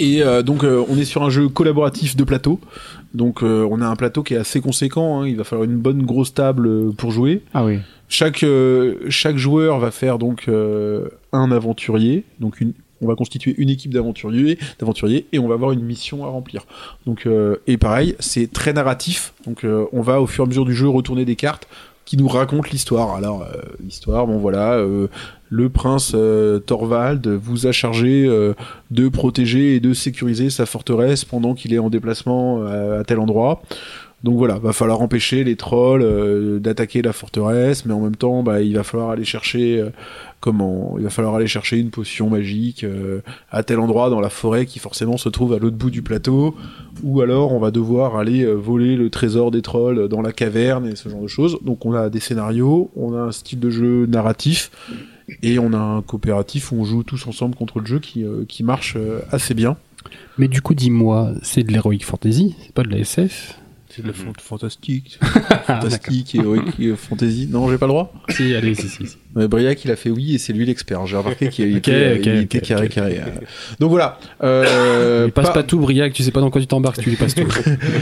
Et 0.00 0.22
euh, 0.22 0.42
donc, 0.42 0.64
euh, 0.64 0.82
on 0.88 0.96
est 0.98 1.04
sur 1.04 1.22
un 1.22 1.30
jeu 1.30 1.48
collaboratif 1.48 2.16
de 2.16 2.24
plateau. 2.24 2.58
Donc, 3.14 3.42
euh, 3.42 3.66
on 3.70 3.80
a 3.80 3.86
un 3.86 3.96
plateau 3.96 4.22
qui 4.22 4.34
est 4.34 4.38
assez 4.38 4.60
conséquent. 4.60 5.20
hein. 5.22 5.28
Il 5.28 5.36
va 5.36 5.44
falloir 5.44 5.68
une 5.68 5.78
bonne 5.78 6.02
grosse 6.02 6.34
table 6.34 6.66
euh, 6.66 6.90
pour 6.90 7.10
jouer. 7.12 7.42
Ah 7.54 7.64
oui. 7.64 7.78
Chaque 8.08 8.42
euh, 8.42 8.96
chaque 9.08 9.36
joueur 9.36 9.78
va 9.78 9.90
faire 9.90 10.18
donc 10.18 10.44
euh, 10.48 11.08
un 11.32 11.50
aventurier. 11.52 12.24
Donc, 12.40 12.60
une, 12.60 12.72
on 13.00 13.06
va 13.06 13.14
constituer 13.14 13.54
une 13.56 13.70
équipe 13.70 13.92
d'aventuriers, 13.92 14.58
d'aventuriers, 14.78 15.26
et 15.32 15.38
on 15.38 15.46
va 15.46 15.54
avoir 15.54 15.72
une 15.72 15.82
mission 15.82 16.24
à 16.24 16.28
remplir. 16.28 16.66
Donc, 17.06 17.28
et 17.66 17.76
pareil, 17.76 18.14
c'est 18.18 18.50
très 18.50 18.72
narratif. 18.72 19.34
Donc, 19.46 19.66
on 19.92 20.00
va 20.00 20.22
au 20.22 20.26
fur 20.26 20.44
et 20.44 20.46
à 20.46 20.48
mesure 20.48 20.64
du 20.64 20.74
jeu 20.74 20.88
retourner 20.88 21.24
des 21.26 21.36
cartes 21.36 21.68
qui 22.04 22.16
nous 22.16 22.28
raconte 22.28 22.70
l'histoire. 22.70 23.14
Alors, 23.14 23.42
euh, 23.42 23.60
l'histoire, 23.82 24.26
bon 24.26 24.38
voilà, 24.38 24.74
euh, 24.74 25.08
le 25.48 25.68
prince 25.68 26.12
euh, 26.14 26.58
Thorvald 26.58 27.26
vous 27.28 27.66
a 27.66 27.72
chargé 27.72 28.26
euh, 28.26 28.54
de 28.90 29.08
protéger 29.08 29.76
et 29.76 29.80
de 29.80 29.94
sécuriser 29.94 30.50
sa 30.50 30.66
forteresse 30.66 31.24
pendant 31.24 31.54
qu'il 31.54 31.72
est 31.72 31.78
en 31.78 31.90
déplacement 31.90 32.62
euh, 32.62 33.00
à 33.00 33.04
tel 33.04 33.20
endroit. 33.20 33.62
Donc 34.24 34.38
voilà, 34.38 34.58
va 34.58 34.72
falloir 34.72 35.02
empêcher 35.02 35.44
les 35.44 35.54
trolls 35.54 36.00
euh, 36.02 36.58
d'attaquer 36.58 37.02
la 37.02 37.12
forteresse, 37.12 37.84
mais 37.84 37.92
en 37.92 38.00
même 38.00 38.16
temps, 38.16 38.42
bah, 38.42 38.62
il 38.62 38.74
va 38.74 38.82
falloir 38.82 39.10
aller 39.10 39.26
chercher 39.26 39.78
euh, 39.78 39.90
comment 40.40 40.94
Il 40.96 41.04
va 41.04 41.10
falloir 41.10 41.34
aller 41.34 41.46
chercher 41.46 41.76
une 41.76 41.90
potion 41.90 42.30
magique 42.30 42.84
euh, 42.84 43.20
à 43.50 43.62
tel 43.62 43.78
endroit 43.78 44.08
dans 44.08 44.22
la 44.22 44.30
forêt 44.30 44.64
qui 44.64 44.78
forcément 44.78 45.18
se 45.18 45.28
trouve 45.28 45.52
à 45.52 45.58
l'autre 45.58 45.76
bout 45.76 45.90
du 45.90 46.00
plateau, 46.00 46.56
ou 47.02 47.20
alors 47.20 47.52
on 47.52 47.58
va 47.58 47.70
devoir 47.70 48.16
aller 48.16 48.46
voler 48.46 48.96
le 48.96 49.10
trésor 49.10 49.50
des 49.50 49.60
trolls 49.60 50.08
dans 50.08 50.22
la 50.22 50.32
caverne 50.32 50.86
et 50.86 50.96
ce 50.96 51.10
genre 51.10 51.20
de 51.20 51.28
choses. 51.28 51.58
Donc 51.60 51.84
on 51.84 51.92
a 51.92 52.08
des 52.08 52.20
scénarios, 52.20 52.90
on 52.96 53.14
a 53.14 53.20
un 53.20 53.32
style 53.32 53.60
de 53.60 53.68
jeu 53.68 54.06
narratif. 54.06 54.70
Et 55.42 55.58
on 55.58 55.72
a 55.72 55.78
un 55.78 56.02
coopératif 56.02 56.70
où 56.70 56.76
on 56.76 56.84
joue 56.84 57.02
tous 57.02 57.26
ensemble 57.26 57.56
contre 57.56 57.80
le 57.80 57.86
jeu 57.86 57.98
qui, 57.98 58.26
qui 58.46 58.62
marche 58.62 58.98
assez 59.30 59.54
bien. 59.54 59.78
Mais 60.36 60.48
du 60.48 60.60
coup, 60.60 60.74
dis-moi, 60.74 61.32
c'est 61.42 61.62
de 61.62 61.72
l'heroic 61.72 62.00
fantasy, 62.02 62.54
c'est 62.60 62.72
pas 62.72 62.82
de 62.82 62.90
la 62.90 62.98
SF 62.98 63.58
C'est 63.94 64.02
de 64.02 64.08
la 64.08 64.14
fantastique. 64.40 65.20
fantastique 65.66 66.34
et 66.34 66.38
heroic 66.38 66.62
et 66.80 66.96
fantasy. 66.96 67.48
Non, 67.50 67.68
j'ai 67.70 67.78
pas 67.78 67.86
le 67.86 67.92
droit? 67.92 68.12
Si, 68.28 68.52
allez, 68.54 68.74
si, 68.74 68.88
si. 68.88 69.06
si. 69.06 69.16
Briac, 69.34 69.84
il 69.84 69.90
a 69.92 69.96
fait 69.96 70.10
oui 70.10 70.34
et 70.34 70.38
c'est 70.38 70.52
lui 70.52 70.66
l'expert. 70.66 71.06
J'ai 71.06 71.16
remarqué 71.16 71.48
qu'il 71.48 71.70
Ok, 71.72 71.78
était, 71.78 72.18
ok, 72.18 72.26
il 72.26 72.36
était 72.38 72.58
ok, 72.58 72.64
carré 72.64 72.86
ok. 72.86 72.92
carré. 72.92 73.20
euh. 73.20 73.30
Donc 73.78 73.90
voilà. 73.90 74.18
Euh, 74.42 75.28
passe 75.28 75.46
par, 75.46 75.52
pas 75.54 75.62
tout, 75.62 75.78
Briac, 75.78 76.12
tu 76.12 76.24
sais 76.24 76.32
pas 76.32 76.40
dans 76.40 76.50
quoi 76.50 76.60
tu 76.60 76.66
t'embarques, 76.66 77.00
tu 77.00 77.10
lui 77.10 77.16
passes 77.16 77.34
tout. 77.36 77.46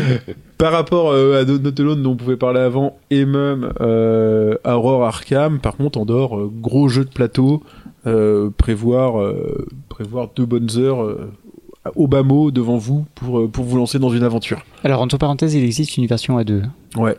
par 0.58 0.72
rapport 0.72 1.10
euh, 1.12 1.42
à 1.42 1.44
Not 1.44 1.72
Alone 1.78 2.02
dont 2.02 2.12
on 2.12 2.16
pouvait 2.16 2.36
parler 2.36 2.60
avant 2.60 2.98
et 3.10 3.24
même 3.26 3.70
euh, 3.80 4.56
Aurore 4.64 5.04
Arkham, 5.04 5.58
par 5.58 5.76
contre, 5.76 5.98
Andorre, 5.98 6.38
euh, 6.38 6.50
gros 6.52 6.88
jeu 6.88 7.04
de 7.04 7.10
plateau, 7.10 7.62
euh, 8.06 8.50
prévoir, 8.56 9.20
euh, 9.20 9.66
prévoir 9.88 10.30
deux 10.34 10.46
bonnes 10.46 10.70
heures 10.76 11.02
euh, 11.04 11.30
au 11.96 12.06
bas 12.06 12.22
mot 12.22 12.50
devant 12.50 12.76
vous 12.78 13.06
pour, 13.14 13.40
euh, 13.40 13.48
pour 13.48 13.64
vous 13.64 13.76
lancer 13.76 13.98
dans 13.98 14.10
une 14.10 14.22
aventure. 14.22 14.64
Alors, 14.84 15.00
entre 15.00 15.18
parenthèses, 15.18 15.54
il 15.54 15.64
existe 15.64 15.96
une 15.96 16.06
version 16.06 16.38
à 16.38 16.44
deux. 16.44 16.62
Ouais. 16.96 17.16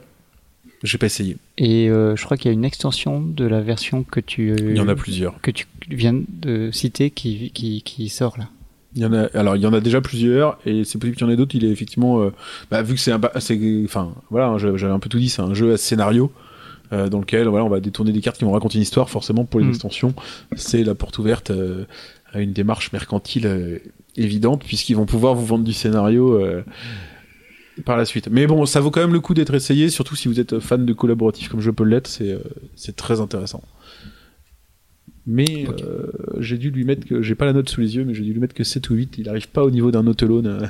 J'ai 0.83 0.97
pas 0.97 1.05
essayé. 1.05 1.37
Et 1.57 1.89
euh, 1.89 2.15
je 2.17 2.25
crois 2.25 2.35
qu'il 2.37 2.47
y 2.47 2.53
a 2.53 2.53
une 2.53 2.65
extension 2.65 3.21
de 3.21 3.45
la 3.45 3.61
version 3.61 4.03
que 4.03 4.19
tu, 4.19 4.51
euh, 4.51 4.55
Il 4.71 4.75
y 4.77 4.81
en 4.81 4.87
a 4.89 4.95
plusieurs. 4.95 5.39
que 5.41 5.49
tu 5.51 5.65
viens 5.89 6.13
de 6.27 6.71
citer 6.71 7.09
qui, 7.09 7.51
qui, 7.51 7.81
qui 7.83 8.09
sort 8.09 8.37
là. 8.37 8.49
Il 8.95 9.01
y 9.01 9.05
en 9.05 9.13
a, 9.13 9.23
alors 9.33 9.55
il 9.55 9.61
y 9.61 9.65
en 9.65 9.73
a 9.73 9.79
déjà 9.79 10.01
plusieurs 10.01 10.59
et 10.67 10.83
c'est 10.83 10.99
possible 10.99 11.15
qu'il 11.17 11.25
y 11.25 11.29
en 11.29 11.33
ait 11.33 11.37
d'autres. 11.37 11.55
Il 11.55 11.63
est 11.65 11.69
effectivement, 11.69 12.21
euh, 12.21 12.31
bah, 12.69 12.81
vu 12.83 12.93
que 12.95 12.99
c'est 12.99 13.11
un, 13.11 13.19
enfin 13.85 14.13
voilà, 14.29 14.47
hein, 14.49 14.57
j'avais 14.59 14.93
un 14.93 14.99
peu 14.99 15.09
tout 15.09 15.17
dit, 15.19 15.29
c'est 15.29 15.41
un 15.41 15.53
jeu 15.55 15.73
à 15.73 15.77
scénario 15.77 16.31
euh, 16.91 17.09
dans 17.09 17.19
lequel 17.19 17.47
voilà, 17.47 17.65
on 17.65 17.69
va 17.69 17.79
détourner 17.79 18.11
des 18.11 18.21
cartes 18.21 18.37
qui 18.37 18.43
vont 18.45 18.51
raconter 18.51 18.75
une 18.75 18.83
histoire. 18.83 19.09
Forcément, 19.09 19.45
pour 19.45 19.59
les 19.61 19.65
Mm. 19.65 19.69
extensions, 19.69 20.13
c'est 20.55 20.83
la 20.83 20.93
porte 20.95 21.17
ouverte 21.17 21.49
euh, 21.49 21.85
à 22.33 22.41
une 22.41 22.51
démarche 22.53 22.91
mercantile 22.91 23.47
évidente 24.15 24.63
puisqu'ils 24.63 24.95
vont 24.95 25.05
pouvoir 25.05 25.35
vous 25.35 25.45
vendre 25.45 25.63
du 25.63 25.73
scénario. 25.73 26.39
euh, 26.39 26.63
par 27.85 27.97
la 27.97 28.05
suite. 28.05 28.29
Mais 28.29 28.47
bon, 28.47 28.65
ça 28.65 28.79
vaut 28.79 28.91
quand 28.91 29.01
même 29.01 29.13
le 29.13 29.19
coup 29.19 29.33
d'être 29.33 29.53
essayé, 29.53 29.89
surtout 29.89 30.15
si 30.15 30.27
vous 30.27 30.39
êtes 30.39 30.59
fan 30.59 30.85
de 30.85 30.93
collaboratif 30.93 31.49
comme 31.49 31.59
je 31.59 31.71
peux 31.71 31.83
l'être, 31.83 32.07
c'est 32.07 32.31
euh, 32.31 32.39
c'est 32.75 32.95
très 32.95 33.19
intéressant. 33.19 33.63
Mais 35.25 35.65
euh, 35.81 36.11
j'ai 36.39 36.57
dû 36.57 36.69
lui 36.69 36.83
mettre 36.83 37.07
que 37.07 37.21
j'ai 37.21 37.35
pas 37.35 37.45
la 37.45 37.53
note 37.53 37.69
sous 37.69 37.81
les 37.81 37.95
yeux, 37.95 38.03
mais 38.03 38.13
j'ai 38.13 38.23
dû 38.23 38.33
lui 38.33 38.39
mettre 38.39 38.53
que 38.53 38.63
7 38.63 38.89
ou 38.89 38.95
8. 38.95 39.15
Il 39.17 39.29
arrive 39.29 39.49
pas 39.49 39.63
au 39.63 39.71
niveau 39.71 39.89
d'un 39.89 40.05
autolone. 40.05 40.69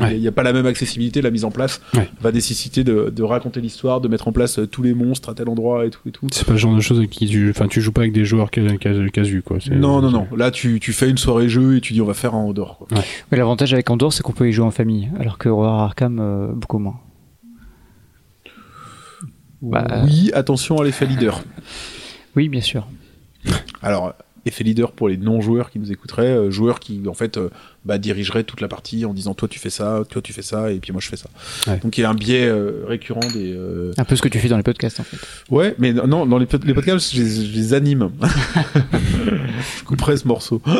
Euh, 0.00 0.12
Il 0.12 0.18
n'y 0.20 0.26
a, 0.26 0.30
Ouais. 0.30 0.34
pas 0.34 0.42
la 0.42 0.52
même 0.52 0.66
accessibilité, 0.66 1.20
la 1.22 1.30
mise 1.30 1.44
en 1.44 1.50
place 1.50 1.80
Ouais. 1.94 2.08
va 2.20 2.32
nécessiter 2.32 2.84
de, 2.84 3.10
de 3.14 3.22
raconter 3.22 3.60
l'histoire, 3.60 4.00
de 4.00 4.08
mettre 4.08 4.28
en 4.28 4.32
place 4.32 4.58
euh, 4.58 4.66
tous 4.66 4.82
les 4.82 4.94
monstres 4.94 5.28
à 5.30 5.34
tel 5.34 5.48
endroit 5.48 5.86
et 5.86 5.90
tout 5.90 6.00
et 6.06 6.10
tout. 6.10 6.26
C'est 6.32 6.46
pas 6.46 6.52
le 6.52 6.58
genre 6.58 6.74
de 6.76 6.80
choses 6.80 6.98
avec 6.98 7.10
qui 7.10 7.26
tu, 7.26 7.50
enfin, 7.50 7.66
tu 7.68 7.80
joues 7.80 7.92
pas 7.92 8.02
avec 8.02 8.12
des 8.12 8.24
joueurs 8.24 8.50
cas- 8.50 8.76
cas- 8.76 9.08
casus, 9.12 9.42
quoi. 9.44 9.58
C'est- 9.60 9.74
Non, 9.74 10.00
non, 10.00 10.10
non. 10.10 10.26
Là, 10.36 10.50
tu, 10.50 10.78
tu 10.80 10.92
fais 10.92 11.08
une 11.10 11.18
soirée 11.18 11.48
jeu 11.48 11.76
et 11.76 11.80
tu 11.80 11.92
dis 11.92 12.00
on 12.00 12.06
va 12.06 12.14
faire 12.14 12.34
un 12.34 12.38
Andorre. 12.38 12.78
quoi. 12.78 12.88
Mais 13.30 13.38
l'avantage 13.38 13.72
avec 13.72 13.88
Andorre, 13.90 14.12
c'est 14.12 14.22
qu'on 14.22 14.32
peut 14.32 14.48
y 14.48 14.52
jouer 14.52 14.64
en 14.66 14.70
famille, 14.70 15.08
alors 15.18 15.38
que 15.38 15.48
Horror 15.48 15.80
Arkham, 15.80 16.18
euh, 16.20 16.48
beaucoup 16.52 16.78
moins. 16.78 17.00
Bah, 19.62 20.02
Oui, 20.04 20.30
attention 20.34 20.78
à 20.78 20.84
l'effet 20.84 21.06
leader. 21.06 21.42
Oui, 22.36 22.48
bien 22.48 22.60
sûr. 22.60 22.86
Alors, 23.82 24.14
effet 24.46 24.62
leader 24.62 24.92
pour 24.92 25.08
les 25.08 25.16
non-joueurs 25.16 25.68
qui 25.68 25.80
nous 25.80 25.90
écouteraient, 25.90 26.28
euh, 26.30 26.50
joueurs 26.52 26.78
qui 26.78 27.02
en 27.08 27.12
fait 27.12 27.38
euh, 27.38 27.50
bah, 27.84 27.98
dirigeraient 27.98 28.44
toute 28.44 28.60
la 28.60 28.68
partie 28.68 29.04
en 29.04 29.14
disant 29.14 29.32
toi 29.34 29.48
tu 29.48 29.58
fais 29.58 29.70
ça, 29.70 30.02
toi 30.08 30.20
tu 30.22 30.32
fais 30.32 30.42
ça, 30.42 30.70
et 30.70 30.76
puis 30.78 30.92
moi 30.92 31.00
je 31.00 31.08
fais 31.08 31.16
ça. 31.16 31.28
Ouais. 31.66 31.78
Donc 31.82 31.96
il 31.96 32.02
y 32.02 32.04
a 32.04 32.10
un 32.10 32.14
biais 32.14 32.46
euh, 32.46 32.84
récurrent 32.86 33.20
des. 33.32 33.52
euh, 33.54 33.92
Un 33.96 34.04
peu 34.04 34.16
ce 34.16 34.22
que 34.22 34.28
tu 34.28 34.38
fais 34.38 34.48
dans 34.48 34.56
les 34.58 34.62
podcasts, 34.62 35.00
en 35.00 35.04
fait. 35.04 35.16
Ouais, 35.50 35.74
mais 35.78 35.92
non, 35.92 36.26
dans 36.26 36.38
les, 36.38 36.46
pod- 36.46 36.64
les 36.64 36.74
podcasts, 36.74 37.14
je 37.14 37.22
les, 37.22 37.46
je 37.46 37.52
les 37.56 37.74
anime. 37.74 38.10
je 39.78 39.84
couperai 39.84 40.16
ce 40.16 40.26
morceau. 40.28 40.60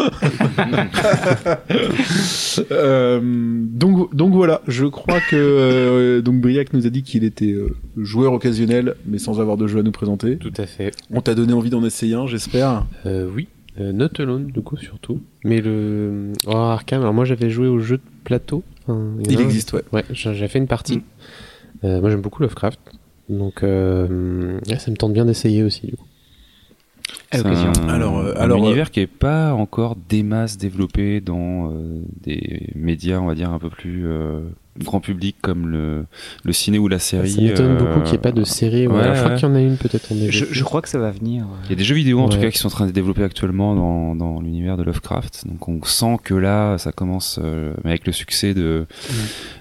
Euh, 2.72 3.20
donc, 3.22 4.14
donc 4.14 4.32
voilà, 4.34 4.60
je 4.66 4.84
crois 4.86 5.20
que 5.20 5.36
euh, 5.36 6.20
donc 6.22 6.40
Briac 6.40 6.72
nous 6.72 6.86
a 6.86 6.90
dit 6.90 7.02
qu'il 7.02 7.24
était 7.24 7.52
euh, 7.52 7.74
joueur 7.96 8.32
occasionnel, 8.32 8.96
mais 9.06 9.18
sans 9.18 9.40
avoir 9.40 9.56
de 9.56 9.66
jeu 9.66 9.78
à 9.80 9.82
nous 9.82 9.92
présenter. 9.92 10.36
Tout 10.36 10.52
à 10.56 10.66
fait. 10.66 10.92
On 11.10 11.20
t'a 11.20 11.34
donné 11.34 11.52
envie 11.52 11.70
d'en 11.70 11.84
essayer 11.84 12.14
un, 12.14 12.26
j'espère. 12.26 12.86
Euh, 13.06 13.28
oui, 13.34 13.48
euh, 13.78 13.92
Not 13.92 14.08
Alone, 14.18 14.46
du 14.46 14.60
coup, 14.62 14.76
surtout. 14.76 15.20
Mais 15.44 15.60
le 15.60 16.32
Horror 16.46 16.70
Arkham, 16.70 17.02
alors 17.02 17.14
moi 17.14 17.24
j'avais 17.24 17.50
joué 17.50 17.68
au 17.68 17.78
jeu 17.78 17.98
de 17.98 18.02
plateau. 18.24 18.62
Enfin, 18.82 19.14
Il 19.28 19.40
existe, 19.40 19.72
ouais. 19.72 19.82
Ouais, 19.92 20.04
j'ai 20.10 20.34
j'ai 20.34 20.48
fait 20.48 20.58
une 20.58 20.66
partie. 20.66 21.02
Euh, 21.84 22.00
moi 22.00 22.10
j'aime 22.10 22.20
beaucoup 22.20 22.42
Lovecraft. 22.42 22.80
Donc 23.28 23.62
euh, 23.62 24.58
ça 24.78 24.90
me 24.90 24.96
tente 24.96 25.12
bien 25.12 25.24
d'essayer 25.24 25.62
aussi. 25.62 25.86
Du 25.86 25.96
coup. 25.96 26.06
C'est 27.32 27.46
un, 27.46 27.88
Alors, 27.88 28.18
euh, 28.18 28.34
un 28.36 28.40
alors, 28.40 28.58
univers 28.58 28.90
qui 28.90 29.00
est 29.00 29.06
pas 29.06 29.52
encore 29.54 29.96
des 30.08 30.22
masses 30.24 30.58
développé 30.58 31.20
dans 31.20 31.70
euh, 31.70 32.02
des 32.22 32.70
médias, 32.74 33.20
on 33.20 33.26
va 33.26 33.34
dire, 33.36 33.50
un 33.52 33.58
peu 33.60 33.70
plus 33.70 34.04
euh, 34.06 34.40
grand 34.78 35.00
public 35.00 35.36
comme 35.40 35.68
le, 35.68 36.06
le 36.42 36.52
ciné 36.52 36.78
ou 36.78 36.88
la 36.88 36.98
série. 36.98 37.30
ça 37.30 37.40
m'étonne 37.40 37.72
euh, 37.72 37.78
beaucoup 37.78 38.00
qu'il 38.00 38.12
n'y 38.12 38.14
ait 38.16 38.18
pas 38.18 38.32
de 38.32 38.42
série. 38.44 38.88
Ouais, 38.88 38.94
ouais, 38.96 39.00
alors, 39.02 39.14
je 39.14 39.20
crois 39.20 39.30
ouais. 39.32 39.36
qu'il 39.38 39.48
y 39.48 39.52
en 39.52 39.54
a 39.54 39.60
une 39.60 39.76
peut-être 39.76 40.10
en 40.10 40.16
Je, 40.28 40.44
je 40.50 40.64
crois 40.64 40.82
que 40.82 40.88
ça 40.88 40.98
va 40.98 41.10
venir. 41.12 41.46
Il 41.66 41.70
y 41.70 41.72
a 41.74 41.76
des 41.76 41.84
jeux 41.84 41.94
vidéo 41.94 42.18
en 42.20 42.28
tout 42.28 42.36
Ouais. 42.38 42.44
cas 42.46 42.50
qui 42.50 42.58
sont 42.58 42.66
en 42.68 42.70
train 42.72 42.86
de 42.86 42.92
développer 42.92 43.22
actuellement 43.22 43.76
dans, 43.76 44.16
dans 44.16 44.40
l'univers 44.40 44.76
de 44.76 44.82
Lovecraft. 44.82 45.46
Donc 45.46 45.68
on 45.68 45.80
sent 45.84 46.16
que 46.24 46.34
là, 46.34 46.78
ça 46.78 46.90
commence 46.90 47.38
euh, 47.42 47.74
mais 47.84 47.90
avec 47.90 48.06
le 48.06 48.12
succès 48.12 48.54
de, 48.54 48.86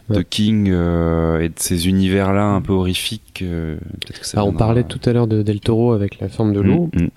de 0.10 0.16
Ouais. 0.18 0.26
King 0.28 0.70
euh, 0.72 1.40
et 1.40 1.50
de 1.50 1.54
ces 1.58 1.88
univers-là 1.88 2.44
un 2.46 2.62
peu 2.62 2.74
horrifiques. 2.74 3.42
euh, 3.44 3.78
peut-être 4.02 4.20
que 4.22 4.26
ça 4.26 4.38
Alors, 4.40 4.48
on 4.48 4.54
parlait 4.54 4.84
tout 4.84 5.00
à 5.08 5.14
l'heure 5.14 5.28
de 5.28 5.44
Del 5.44 5.60
Toro 5.60 5.92
avec 5.94 6.20
la 6.20 6.30
forme 6.30 6.52
de 6.54 6.62
l'eau. 6.62 6.90
Mm, 6.94 7.04
mm. 7.04 7.10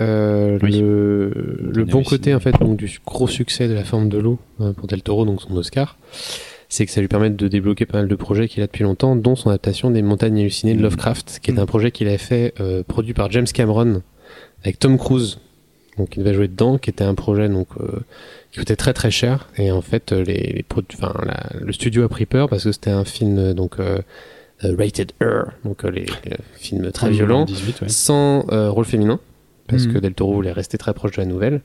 Euh, 0.43 0.59
Oui. 0.63 0.81
Le, 0.81 1.31
le 1.61 1.81
Montagne 1.81 1.85
bon 1.87 2.03
côté 2.03 2.35
en 2.35 2.41
fait 2.41 2.53
donc 2.59 2.77
du 2.77 2.99
gros 3.07 3.29
succès 3.29 3.69
de 3.69 3.75
la 3.75 3.85
forme 3.85 4.09
de 4.09 4.19
l'eau 4.19 4.39
euh, 4.61 4.73
pour 4.73 4.87
Del 4.87 5.03
Toro 5.03 5.25
donc 5.25 5.41
son 5.43 5.57
Oscar, 5.57 5.97
c'est 6.69 6.87
que 6.87 6.93
ça 6.93 7.01
lui 7.01 7.09
permet 7.09 7.31
de 7.31 7.49
débloquer 7.49 7.87
pas 7.87 7.99
mal 7.99 8.09
de 8.09 8.15
projets 8.15 8.49
qu'il 8.49 8.63
a 8.63 8.67
depuis 8.67 8.83
longtemps, 8.85 9.15
dont 9.17 9.37
son 9.37 9.51
adaptation 9.51 9.91
des 9.91 10.03
Montagnes 10.03 10.39
hallucinées 10.41 10.73
de 10.73 10.79
Mhm. 10.79 10.85
Lovecraft, 10.85 11.41
qui 11.43 11.51
est 11.51 11.59
un 11.59 11.67
projet 11.67 11.91
qu'il 11.91 12.09
avait 12.09 12.19
fait 12.19 12.55
euh, 12.61 12.83
produit 12.83 13.15
par 13.15 13.31
James 13.31 13.47
Cameron 13.47 14.03
avec 14.65 14.79
Tom 14.79 14.97
Cruise, 14.99 15.39
donc 15.99 16.17
il 16.17 16.23
devait 16.23 16.35
jouer 16.35 16.49
dedans, 16.49 16.79
qui 16.79 16.89
était 16.91 17.05
un 17.05 17.15
projet 17.15 17.49
donc 17.49 17.69
euh, 17.81 18.01
qui 18.51 18.59
coûtait 18.61 18.77
très 18.77 18.93
très 18.95 19.11
cher 19.11 19.49
et 19.59 19.71
en 19.71 19.83
fait 19.83 20.13
les, 20.13 20.35
les 20.35 20.65
produ- 20.69 20.95
enfin 20.95 21.13
la- 21.27 21.51
le 21.61 21.73
studio 21.73 22.03
a 22.05 22.09
pris 22.09 22.25
peur 22.27 22.49
parce 22.49 22.65
que 22.65 22.73
c'était 22.73 22.91
un 22.91 23.05
film 23.05 23.53
donc 23.55 23.79
euh, 23.81 23.99
rated 24.63 25.13
R, 25.21 25.51
donc 25.65 25.83
les, 25.83 26.07
les 26.25 26.37
films 26.55 26.91
très 26.93 27.11
violents 27.11 27.45
18, 27.45 27.83
ouais. 27.83 27.89
sans 27.89 28.43
rôle 28.71 28.85
féminin 28.85 29.19
parce 29.69 29.87
Mhm. 29.87 29.93
que 29.95 29.99
Del 29.99 30.15
Toro 30.15 30.35
voulait 30.35 30.53
rester 30.53 30.79
très 30.79 30.93
proche 30.95 31.13
de 31.13 31.21
la 31.21 31.27
nouvelle 31.27 31.61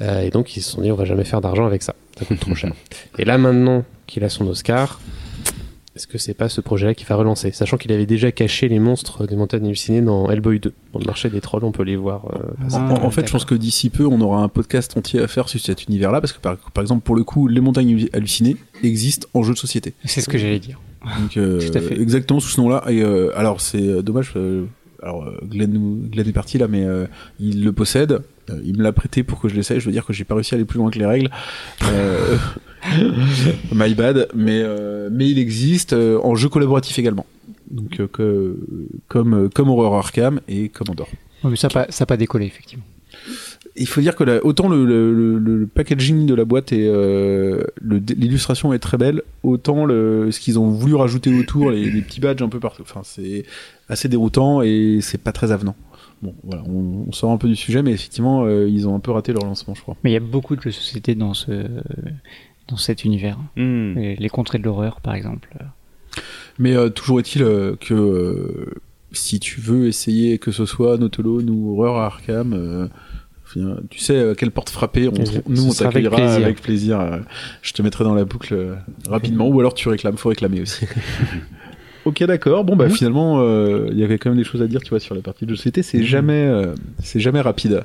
Euh, 0.00 0.22
et 0.22 0.30
donc 0.30 0.56
ils 0.56 0.62
se 0.62 0.70
sont 0.72 0.80
dit 0.82 0.90
on 0.90 0.96
va 0.96 1.04
jamais 1.04 1.24
faire 1.24 1.40
d'argent 1.40 1.66
avec 1.66 1.82
ça 1.82 1.94
ça 2.18 2.24
coûte 2.24 2.40
trop 2.40 2.54
cher 2.54 2.72
et 3.18 3.24
là 3.24 3.36
maintenant 3.38 3.84
qu'il 4.06 4.24
a 4.24 4.28
son 4.28 4.46
Oscar 4.46 5.00
est-ce 5.96 6.06
que 6.06 6.18
c'est 6.18 6.34
pas 6.34 6.48
ce 6.48 6.60
projet-là 6.60 6.94
qui 6.94 7.04
va 7.04 7.16
relancer? 7.16 7.50
Sachant 7.50 7.76
qu'il 7.76 7.90
avait 7.92 8.06
déjà 8.06 8.30
caché 8.30 8.68
les 8.68 8.78
monstres 8.78 9.26
des 9.26 9.34
montagnes 9.34 9.66
hallucinées 9.66 10.00
dans 10.00 10.30
Hellboy 10.30 10.60
2 10.60 10.72
dans 10.92 11.00
le 11.00 11.04
marché 11.04 11.28
des 11.28 11.40
trolls 11.40 11.64
on 11.64 11.72
peut 11.72 11.82
les 11.82 11.96
voir 11.96 12.26
euh, 12.32 12.76
En, 12.76 12.90
en- 12.90 13.04
en 13.04 13.10
fait, 13.10 13.26
je 13.26 13.32
pense 13.32 13.44
que 13.44 13.56
d'ici 13.56 13.90
peu, 13.90 14.06
on 14.06 14.20
aura 14.20 14.40
un 14.40 14.48
podcast 14.48 14.96
entier 14.96 15.20
à 15.20 15.26
faire 15.26 15.48
sur 15.48 15.58
cet 15.60 15.86
univers-là, 15.88 16.20
parce 16.20 16.32
que 16.32 16.38
par, 16.38 16.56
par 16.56 16.80
exemple, 16.82 17.02
pour 17.02 17.16
le 17.16 17.24
coup, 17.24 17.48
les 17.48 17.60
montagnes 17.60 18.06
hallucinées 18.12 18.56
existent 18.84 19.26
en 19.34 19.42
jeu 19.42 19.52
de 19.52 19.58
société. 19.58 19.92
C'est 20.04 20.20
ce 20.20 20.28
que 20.28 20.38
j'allais 20.38 20.60
dire. 20.60 20.80
Donc, 21.20 21.36
euh, 21.36 21.58
Tout 21.70 21.76
à 21.76 21.80
fait. 21.80 22.00
exactement 22.00 22.38
sous 22.40 22.50
ce 22.50 22.60
nom-là. 22.60 22.84
Et 22.88 23.02
euh, 23.02 23.36
alors, 23.36 23.60
c'est 23.60 23.82
euh, 23.82 24.00
dommage. 24.00 24.32
Alors, 25.02 25.24
euh, 25.24 25.36
Glenn, 25.44 25.72
nous- 25.72 26.08
Glenn 26.10 26.28
est 26.28 26.32
parti 26.32 26.58
là, 26.58 26.68
mais 26.68 26.84
euh, 26.84 27.06
il 27.38 27.64
le 27.64 27.72
possède. 27.72 28.20
Euh, 28.50 28.60
il 28.64 28.76
me 28.76 28.82
l'a 28.82 28.92
prêté 28.92 29.22
pour 29.22 29.40
que 29.40 29.48
je 29.48 29.54
l'essaye. 29.54 29.80
Je 29.80 29.86
veux 29.86 29.92
dire 29.92 30.04
que 30.04 30.12
j'ai 30.12 30.24
pas 30.24 30.34
réussi 30.34 30.54
à 30.54 30.56
aller 30.56 30.64
plus 30.64 30.78
loin 30.78 30.90
que 30.90 30.98
les 30.98 31.06
règles. 31.06 31.30
Euh, 31.84 32.36
my 33.72 33.94
bad. 33.94 34.28
Mais 34.34 34.60
euh, 34.62 35.08
mais 35.12 35.28
il 35.30 35.38
existe 35.38 35.92
euh, 35.92 36.18
en 36.22 36.34
jeu 36.34 36.48
collaboratif 36.48 36.98
également. 36.98 37.26
Donc 37.70 38.00
euh, 38.00 38.08
que, 38.12 38.56
comme 39.08 39.48
comme 39.54 39.68
Horror 39.68 39.96
Arkham 39.96 40.40
et 40.48 40.68
comme 40.68 40.88
Andorre. 40.90 41.08
Ouais, 41.44 41.50
mais 41.50 41.56
ça 41.56 41.68
n'a 41.68 41.72
pas, 41.74 41.86
ça 41.90 42.02
a 42.02 42.06
pas 42.06 42.16
décollé, 42.16 42.46
effectivement. 42.46 42.84
Il 43.76 43.86
faut 43.86 44.00
dire 44.00 44.16
que 44.16 44.24
la- 44.24 44.44
autant 44.44 44.68
le, 44.68 44.84
le, 44.84 45.12
le- 45.12 45.38
le 45.38 45.66
packaging 45.66 46.26
de 46.26 46.34
la 46.34 46.44
boîte 46.44 46.72
et 46.72 46.86
euh, 46.88 47.62
l'illustration 47.82 48.72
est 48.72 48.78
très 48.78 48.96
belle, 48.98 49.22
autant 49.42 49.84
le, 49.84 50.30
ce 50.30 50.40
qu'ils 50.40 50.58
ont 50.58 50.68
voulu 50.70 50.94
rajouter 50.94 51.32
autour, 51.38 51.70
les, 51.70 51.90
les 51.90 52.02
petits 52.02 52.20
badges 52.20 52.42
un 52.42 52.48
peu 52.48 52.60
partout, 52.60 52.82
enfin 52.82 53.02
c'est 53.04 53.44
assez 53.88 54.08
déroutant 54.08 54.62
et 54.62 54.98
c'est 55.02 55.18
pas 55.22 55.32
très 55.32 55.52
avenant. 55.52 55.76
Bon, 56.22 56.34
voilà, 56.44 56.62
on, 56.68 57.06
on 57.08 57.12
sort 57.12 57.30
un 57.30 57.38
peu 57.38 57.48
du 57.48 57.56
sujet, 57.56 57.82
mais 57.82 57.92
effectivement, 57.92 58.44
euh, 58.44 58.68
ils 58.68 58.86
ont 58.86 58.94
un 58.94 59.00
peu 59.00 59.10
raté 59.10 59.32
leur 59.32 59.44
lancement, 59.44 59.74
je 59.74 59.80
crois. 59.80 59.96
Mais 60.04 60.10
il 60.10 60.14
y 60.14 60.18
a 60.18 60.20
beaucoup 60.20 60.54
de 60.54 60.60
jeux 60.60 60.68
de 60.70 60.74
société 60.74 61.14
dans 61.14 61.32
ce 61.32 61.50
dans 62.68 62.76
cet 62.76 63.04
univers. 63.04 63.38
Hmm. 63.56 63.94
Les, 63.94 64.16
les 64.16 64.28
contrées 64.28 64.58
de 64.58 64.64
l'horreur, 64.64 65.00
par 65.00 65.14
exemple. 65.14 65.48
Mais 66.58 66.76
euh, 66.76 66.90
toujours 66.90 67.20
est-il 67.20 67.42
euh, 67.42 67.74
que 67.80 67.94
euh, 67.94 68.74
si 69.12 69.40
tu 69.40 69.60
veux 69.60 69.86
essayer 69.86 70.38
que 70.38 70.52
ce 70.52 70.66
soit 70.66 70.98
Notolone 70.98 71.48
ou 71.48 71.72
Horreur 71.72 71.96
à 71.96 72.06
Arkham, 72.06 72.52
euh, 72.52 72.86
tu 73.90 73.98
sais 73.98 74.30
à 74.30 74.34
quelle 74.34 74.50
porte 74.50 74.70
frapper, 74.70 75.08
on, 75.08 75.12
nous 75.48 75.66
on 75.66 75.70
avec 75.70 75.78
t'accueillera 75.78 76.16
plaisir. 76.16 76.44
avec 76.44 76.62
plaisir. 76.62 77.00
euh, 77.00 77.18
je 77.62 77.72
te 77.72 77.82
mettrai 77.82 78.04
dans 78.04 78.14
la 78.14 78.24
boucle 78.24 78.54
euh, 78.54 78.74
rapidement, 79.08 79.48
ou 79.48 79.58
alors 79.60 79.74
tu 79.74 79.88
réclames, 79.88 80.16
faut 80.16 80.28
réclamer 80.28 80.60
aussi. 80.60 80.86
ok, 82.04 82.24
d'accord. 82.24 82.64
Bon 82.64 82.76
bah 82.76 82.88
finalement, 82.88 83.40
euh, 83.40 83.88
il 83.92 83.98
y 83.98 84.04
avait 84.04 84.18
quand 84.18 84.30
même 84.30 84.38
des 84.38 84.44
choses 84.44 84.62
à 84.62 84.66
dire, 84.66 84.80
tu 84.82 84.90
vois, 84.90 85.00
sur 85.00 85.14
la 85.14 85.22
partie 85.22 85.46
de 85.46 85.54
société. 85.54 85.82
C'est 85.82 86.02
jamais, 86.02 86.44
euh, 86.46 86.74
c'est 87.02 87.20
jamais 87.20 87.40
rapide. 87.40 87.82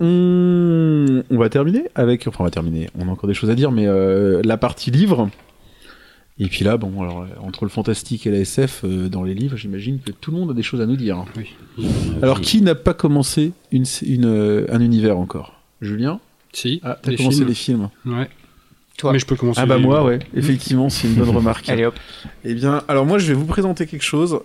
On... 0.00 1.22
on 1.30 1.38
va 1.38 1.48
terminer 1.48 1.84
avec, 1.94 2.26
enfin 2.26 2.38
on 2.40 2.44
va 2.44 2.50
terminer. 2.50 2.88
On 2.98 3.08
a 3.08 3.10
encore 3.12 3.28
des 3.28 3.34
choses 3.34 3.50
à 3.50 3.54
dire, 3.54 3.70
mais 3.70 3.86
euh, 3.86 4.40
la 4.44 4.56
partie 4.56 4.90
livre. 4.90 5.28
Et 6.44 6.48
puis 6.48 6.64
là, 6.64 6.76
bon, 6.76 7.00
alors, 7.02 7.26
entre 7.42 7.64
le 7.64 7.70
fantastique 7.70 8.26
et 8.26 8.30
la 8.30 8.38
SF, 8.38 8.82
euh, 8.84 9.08
dans 9.08 9.22
les 9.22 9.34
livres, 9.34 9.56
j'imagine 9.56 10.00
que 10.04 10.10
tout 10.12 10.30
le 10.32 10.38
monde 10.38 10.50
a 10.50 10.54
des 10.54 10.62
choses 10.62 10.80
à 10.80 10.86
nous 10.86 10.96
dire. 10.96 11.24
Oui. 11.36 11.54
Alors, 12.22 12.40
qui 12.40 12.62
n'a 12.62 12.74
pas 12.74 12.94
commencé 12.94 13.52
une, 13.70 13.84
une, 14.04 14.24
euh, 14.24 14.66
un 14.70 14.80
univers 14.80 15.16
encore? 15.18 15.60
Julien? 15.80 16.18
Si. 16.52 16.80
Ah, 16.82 16.98
t'as 17.00 17.14
commencé 17.16 17.36
films. 17.38 17.48
les 17.48 17.54
films. 17.54 17.88
Ouais. 18.06 18.28
Toi. 18.98 19.12
Mais 19.12 19.18
je 19.18 19.26
peux 19.26 19.36
commencer. 19.36 19.60
Ah 19.62 19.66
bah 19.66 19.76
les- 19.78 19.82
moi, 19.82 20.04
ouais. 20.04 20.18
Effectivement, 20.34 20.88
c'est 20.90 21.08
une 21.08 21.14
bonne 21.14 21.30
remarque. 21.36 21.68
Allez 21.68 21.84
hop. 21.86 21.94
Eh 22.44 22.54
bien, 22.54 22.82
alors 22.88 23.06
moi, 23.06 23.18
je 23.18 23.26
vais 23.28 23.34
vous 23.34 23.46
présenter 23.46 23.86
quelque 23.86 24.02
chose 24.04 24.40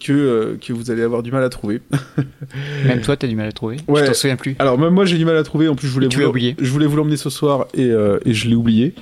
que, 0.00 0.12
euh, 0.12 0.56
que 0.64 0.72
vous 0.72 0.90
allez 0.90 1.02
avoir 1.02 1.22
du 1.22 1.30
mal 1.32 1.42
à 1.44 1.48
trouver. 1.50 1.82
Même 2.86 3.00
toi, 3.02 3.16
t'as 3.16 3.26
du 3.26 3.36
mal 3.36 3.46
à 3.48 3.52
trouver? 3.52 3.76
Ouais. 3.88 4.00
Je 4.02 4.06
t'en 4.06 4.14
souviens 4.14 4.36
plus. 4.36 4.56
Alors 4.58 4.78
même 4.78 4.94
moi, 4.94 5.04
j'ai 5.04 5.18
du 5.18 5.24
mal 5.26 5.36
à 5.36 5.42
trouver. 5.42 5.68
En 5.68 5.74
plus, 5.74 5.88
je 5.88 5.92
voulais, 5.92 6.08
Tu 6.08 6.16
vous, 6.16 6.20
l'as 6.20 6.26
l'em- 6.26 6.30
oublié. 6.30 6.56
je 6.58 6.70
voulais 6.70 6.86
vous 6.86 6.96
l'emmener 6.96 7.16
ce 7.18 7.28
soir 7.28 7.66
et, 7.74 7.84
euh, 7.90 8.18
et 8.24 8.32
je 8.32 8.48
l'ai 8.48 8.54
oublié. 8.54 8.94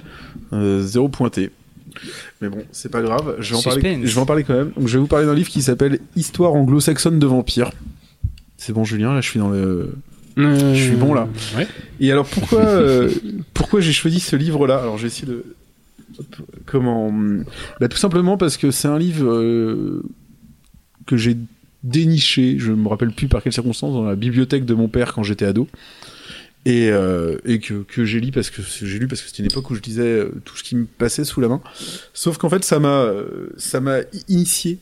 Euh, 0.53 0.83
zéro 0.83 1.09
pointé. 1.09 1.51
Mais 2.41 2.49
bon, 2.49 2.65
c'est 2.73 2.91
pas 2.91 3.03
grave. 3.03 3.37
Je 3.41 3.51
vais, 3.53 3.59
en 3.59 3.63
parler, 3.63 4.01
je 4.05 4.15
vais 4.15 4.21
en 4.21 4.27
parler 4.27 4.45
quand 4.45 4.55
même. 4.55 4.71
Donc, 4.77 4.89
je 4.89 4.95
vais 4.95 5.01
vous 5.01 5.07
parler 5.07 5.27
d'un 5.27 5.35
livre 5.35 5.49
qui 5.49 5.63
s'appelle 5.63 6.01
Histoire 6.17 6.55
anglo-saxonne 6.55 7.19
de 7.19 7.27
vampires. 7.27 7.71
C'est 8.57 8.73
bon, 8.73 8.85
Julien. 8.85 9.15
Là, 9.15 9.21
je 9.21 9.29
suis 9.29 9.39
dans 9.39 9.51
le. 9.51 9.93
Euh, 10.39 10.75
Je 10.75 10.83
suis 10.83 10.97
bon, 10.97 11.15
là. 11.15 11.29
Ouais. 11.57 11.67
Et 12.01 12.13
alors 12.13 12.27
pourquoi 12.27 12.61
euh, 12.61 13.11
pourquoi 13.55 13.81
j'ai 13.81 13.93
choisi 13.93 14.21
ce 14.21 14.37
livre-là? 14.37 14.79
Alors 14.79 14.99
j'ai 14.99 15.09
essayé 15.09 15.27
de 15.27 15.45
hop, 16.19 16.37
comment 16.65 17.13
bah, 17.81 17.89
tout 17.89 17.97
simplement 17.97 18.37
parce 18.37 18.57
que 18.57 18.71
c'est 18.71 18.89
un 18.89 18.99
livre 18.99 19.27
euh, 19.27 20.03
que 21.07 21.17
j'ai 21.17 21.37
déniché, 21.83 22.57
je 22.59 22.73
me 22.73 22.89
rappelle 22.89 23.11
plus 23.13 23.29
par 23.29 23.43
quelles 23.43 23.53
circonstances 23.53 23.95
dans 23.95 24.05
la 24.05 24.17
bibliothèque 24.17 24.65
de 24.65 24.75
mon 24.75 24.89
père 24.89 25.13
quand 25.13 25.23
j'étais 25.23 25.45
ado. 25.45 25.69
Et, 26.65 26.91
euh, 26.91 27.39
que, 27.89 28.05
j'ai 28.05 28.21
lu 28.21 28.31
parce 28.31 28.51
que 28.51 28.63
j'ai 28.63 28.99
lu 28.99 29.09
parce 29.09 29.23
que 29.23 29.29
c'était 29.29 29.43
une 29.43 29.51
époque 29.51 29.71
où 29.71 29.75
je 29.75 29.81
lisais 29.81 30.03
euh, 30.03 30.33
tout 30.45 30.57
ce 30.57 30.63
qui 30.63 30.77
me 30.77 30.85
passait 30.85 31.25
sous 31.25 31.41
la 31.41 31.49
main. 31.49 31.61
Sauf 32.13 32.37
qu'en 32.37 32.51
fait 32.51 32.65
ça 32.65 32.79
m'a 32.79 32.89
euh, 32.89 33.49
ça 33.57 33.81
m'a 33.81 33.99
initié 34.29 34.79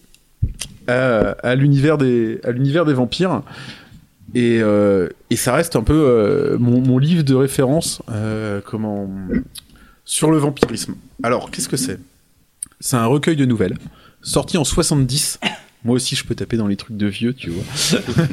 à, 0.88 1.54
l'univers 1.54 1.98
des 1.98 2.40
à 2.44 2.50
l'univers 2.50 2.84
des 2.84 2.94
vampires. 2.94 3.42
Et, 4.34 4.60
et 5.30 5.36
ça 5.36 5.54
reste 5.54 5.76
un 5.76 5.82
peu 5.82 6.56
mon, 6.58 6.80
mon 6.80 6.98
livre 6.98 7.22
de 7.22 7.34
référence 7.34 8.02
comment, 8.66 9.08
sur 10.04 10.30
le 10.30 10.38
vampirisme. 10.38 10.94
Alors, 11.22 11.50
qu'est-ce 11.50 11.68
que 11.68 11.76
c'est? 11.76 11.98
C'est 12.80 12.96
un 12.96 13.06
recueil 13.06 13.36
de 13.36 13.44
nouvelles, 13.44 13.76
sorti 14.22 14.58
en 14.58 14.64
70. 14.64 15.40
Moi 15.86 15.94
aussi, 15.94 16.16
je 16.16 16.24
peux 16.24 16.34
taper 16.34 16.56
dans 16.56 16.66
les 16.66 16.74
trucs 16.74 16.96
de 16.96 17.06
vieux, 17.06 17.32
tu 17.32 17.50
vois. 17.50 17.64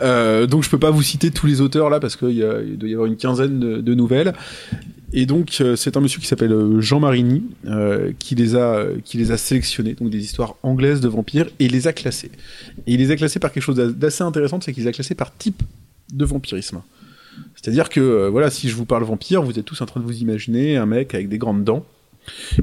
Euh, 0.00 0.46
donc, 0.46 0.62
je 0.62 0.70
peux 0.70 0.78
pas 0.78 0.90
vous 0.90 1.02
citer 1.02 1.30
tous 1.30 1.46
les 1.46 1.60
auteurs 1.60 1.90
là, 1.90 1.98
parce 1.98 2.14
qu'il 2.14 2.38
doit 2.76 2.88
y 2.88 2.92
avoir 2.92 3.06
une 3.06 3.16
quinzaine 3.16 3.58
de, 3.58 3.94
nouvelles. 3.94 4.34
Et 5.12 5.26
donc, 5.26 5.56
euh, 5.60 5.74
c'est 5.74 5.96
un 5.96 6.00
monsieur 6.00 6.20
qui 6.20 6.26
s'appelle 6.26 6.52
euh, 6.52 6.80
Jean 6.80 7.00
Marini, 7.00 7.42
qui 8.18 8.34
les 8.34 8.54
a, 8.54 8.84
qui 9.04 9.16
les 9.16 9.32
a 9.32 9.36
sélectionnés, 9.36 9.94
donc 9.94 10.10
des 10.10 10.22
histoires 10.22 10.54
anglaises 10.62 11.00
de 11.00 11.08
vampires, 11.08 11.46
et 11.58 11.68
les 11.68 11.88
a 11.88 11.92
classées. 11.92 12.30
Et 12.86 12.94
il 12.94 12.98
les 12.98 13.10
a 13.10 13.16
classés 13.16 13.40
par 13.40 13.50
quelque 13.50 13.62
chose 13.62 13.76
d'a- 13.76 13.90
d'assez 13.90 14.22
intéressant, 14.22 14.60
c'est 14.60 14.72
qu'il 14.72 14.84
les 14.84 14.88
a 14.88 14.92
classés 14.92 15.14
par 15.14 15.34
type 15.36 15.62
de 16.12 16.24
vampirisme. 16.24 16.82
C'est-à-dire 17.56 17.88
que, 17.88 18.28
voilà, 18.28 18.50
si 18.50 18.68
je 18.68 18.76
vous 18.76 18.84
parle 18.84 19.02
vampire, 19.02 19.42
vous 19.42 19.58
êtes 19.58 19.64
tous 19.64 19.80
en 19.80 19.86
train 19.86 20.00
de 20.00 20.04
vous 20.04 20.18
imaginer 20.20 20.76
un 20.76 20.86
mec 20.86 21.14
avec 21.14 21.28
des 21.28 21.38
grandes 21.38 21.64
dents. 21.64 21.84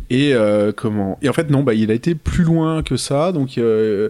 Et 0.10 0.34
euh, 0.34 0.72
comment? 0.72 1.18
Et 1.22 1.30
en 1.30 1.34
fait, 1.34 1.50
non, 1.50 1.64
bah, 1.64 1.74
il 1.74 1.92
a 1.92 1.94
été 1.94 2.16
plus 2.16 2.44
loin 2.44 2.84
que 2.84 2.98
ça. 2.98 3.32
Donc, 3.32 3.58
euh, 3.58 4.10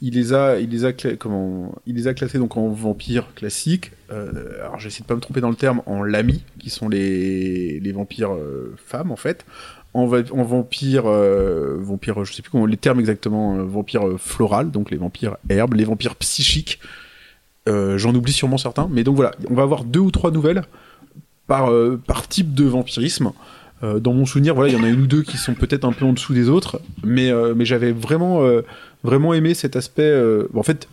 il 0.00 0.14
les 0.14 0.32
a, 0.32 0.58
il 0.58 0.70
les 0.70 0.84
a, 0.84 0.92
comment 0.92 1.74
Il 1.86 1.96
les 1.96 2.06
a 2.06 2.14
classés 2.14 2.38
donc 2.38 2.56
en 2.56 2.68
vampires 2.68 3.28
classiques. 3.34 3.92
Euh, 4.12 4.60
alors, 4.60 4.78
j'essaie 4.78 5.02
de 5.02 5.06
pas 5.06 5.14
me 5.14 5.20
tromper 5.20 5.40
dans 5.40 5.50
le 5.50 5.56
terme. 5.56 5.82
En 5.86 6.02
lami, 6.02 6.44
qui 6.58 6.70
sont 6.70 6.88
les 6.88 7.80
les 7.80 7.92
vampires 7.92 8.36
femmes 8.76 9.10
en 9.10 9.16
fait. 9.16 9.44
En, 9.94 10.06
va- 10.06 10.18
en 10.32 10.42
vampire, 10.44 11.04
je 11.06 12.32
sais 12.32 12.42
plus 12.42 12.50
comment 12.50 12.66
les 12.66 12.76
termes 12.76 13.00
exactement. 13.00 13.56
vampire 13.64 14.06
euh, 14.06 14.18
floral, 14.18 14.70
donc 14.70 14.90
les 14.90 14.96
vampires 14.98 15.36
herbes, 15.48 15.74
les 15.74 15.84
vampires 15.84 16.16
psychiques. 16.16 16.80
J'en 17.66 18.14
oublie 18.14 18.32
sûrement 18.32 18.56
certains, 18.56 18.88
mais 18.90 19.04
donc 19.04 19.16
voilà, 19.16 19.32
on 19.50 19.54
va 19.54 19.62
avoir 19.62 19.84
deux 19.84 20.00
ou 20.00 20.10
trois 20.10 20.30
nouvelles 20.30 20.62
par, 21.46 21.70
par 22.06 22.26
type 22.26 22.54
de 22.54 22.64
vampirisme. 22.64 23.32
Euh, 23.82 24.00
dans 24.00 24.12
mon 24.12 24.26
souvenir, 24.26 24.54
voilà, 24.54 24.72
il 24.72 24.76
y 24.76 24.80
en 24.80 24.84
a 24.84 24.88
une 24.88 25.02
ou 25.02 25.06
deux 25.06 25.22
qui 25.22 25.36
sont 25.36 25.54
peut-être 25.54 25.84
un 25.84 25.92
peu 25.92 26.04
en 26.04 26.12
dessous 26.12 26.34
des 26.34 26.48
autres, 26.48 26.80
mais, 27.04 27.30
euh, 27.30 27.54
mais 27.56 27.64
j'avais 27.64 27.92
vraiment, 27.92 28.42
euh, 28.42 28.62
vraiment 29.04 29.34
aimé 29.34 29.54
cet 29.54 29.76
aspect. 29.76 30.12
en 30.54 30.62
fait, 30.62 30.88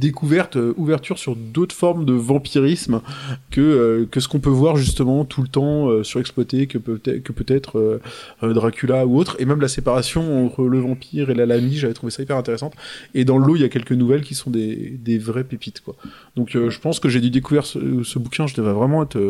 découverte, 0.00 0.56
euh, 0.56 0.74
ouverture 0.76 1.18
sur 1.18 1.36
d'autres 1.36 1.74
formes 1.74 2.04
de 2.04 2.14
vampirisme 2.14 3.02
que, 3.50 3.60
euh, 3.60 4.06
que 4.10 4.18
ce 4.18 4.28
qu'on 4.28 4.40
peut 4.40 4.50
voir 4.50 4.76
justement 4.76 5.24
tout 5.24 5.42
le 5.42 5.48
temps 5.48 5.88
euh, 5.88 6.02
surexploité, 6.02 6.66
que 6.66 6.78
peut-être 6.78 7.32
peut-être 7.32 8.00
Dracula 8.42 9.06
ou 9.06 9.18
autre, 9.18 9.36
et 9.38 9.44
même 9.44 9.60
la 9.60 9.68
séparation 9.68 10.46
entre 10.46 10.64
le 10.64 10.78
vampire 10.78 11.30
et 11.30 11.34
la 11.34 11.46
lamie, 11.46 11.76
j'avais 11.76 11.94
trouvé 11.94 12.10
ça 12.10 12.22
hyper 12.22 12.36
intéressante. 12.36 12.74
Et 13.14 13.24
dans 13.24 13.38
le 13.38 13.46
lot, 13.46 13.56
il 13.56 13.62
y 13.62 13.64
a 13.64 13.68
quelques 13.68 13.92
nouvelles 13.92 14.22
qui 14.22 14.34
sont 14.34 14.50
des, 14.50 14.98
des 15.02 15.18
vraies 15.18 15.44
pépites, 15.44 15.80
quoi. 15.80 15.94
Donc 16.36 16.50
je 16.52 16.78
pense 16.78 16.98
que 17.00 17.08
j'ai 17.08 17.20
dû 17.20 17.30
découvrir 17.30 17.66
ce, 17.66 18.18
bouquin, 18.18 18.46
je 18.46 18.54
devais 18.54 18.72
vraiment 18.72 19.02
être 19.02 19.20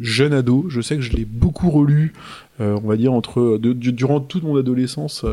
jeune 0.00 0.32
ado, 0.32 0.66
je 0.68 0.80
sais 0.80 0.96
que 0.96 1.02
je 1.02 1.12
l'ai 1.12 1.24
beaucoup 1.24 1.70
relu, 1.70 2.12
on 2.60 2.80
va 2.80 2.96
dire, 2.96 3.12
entre 3.12 3.58
durant 3.58 4.20
toute 4.20 4.42
mon 4.44 4.56
adolescence. 4.56 5.24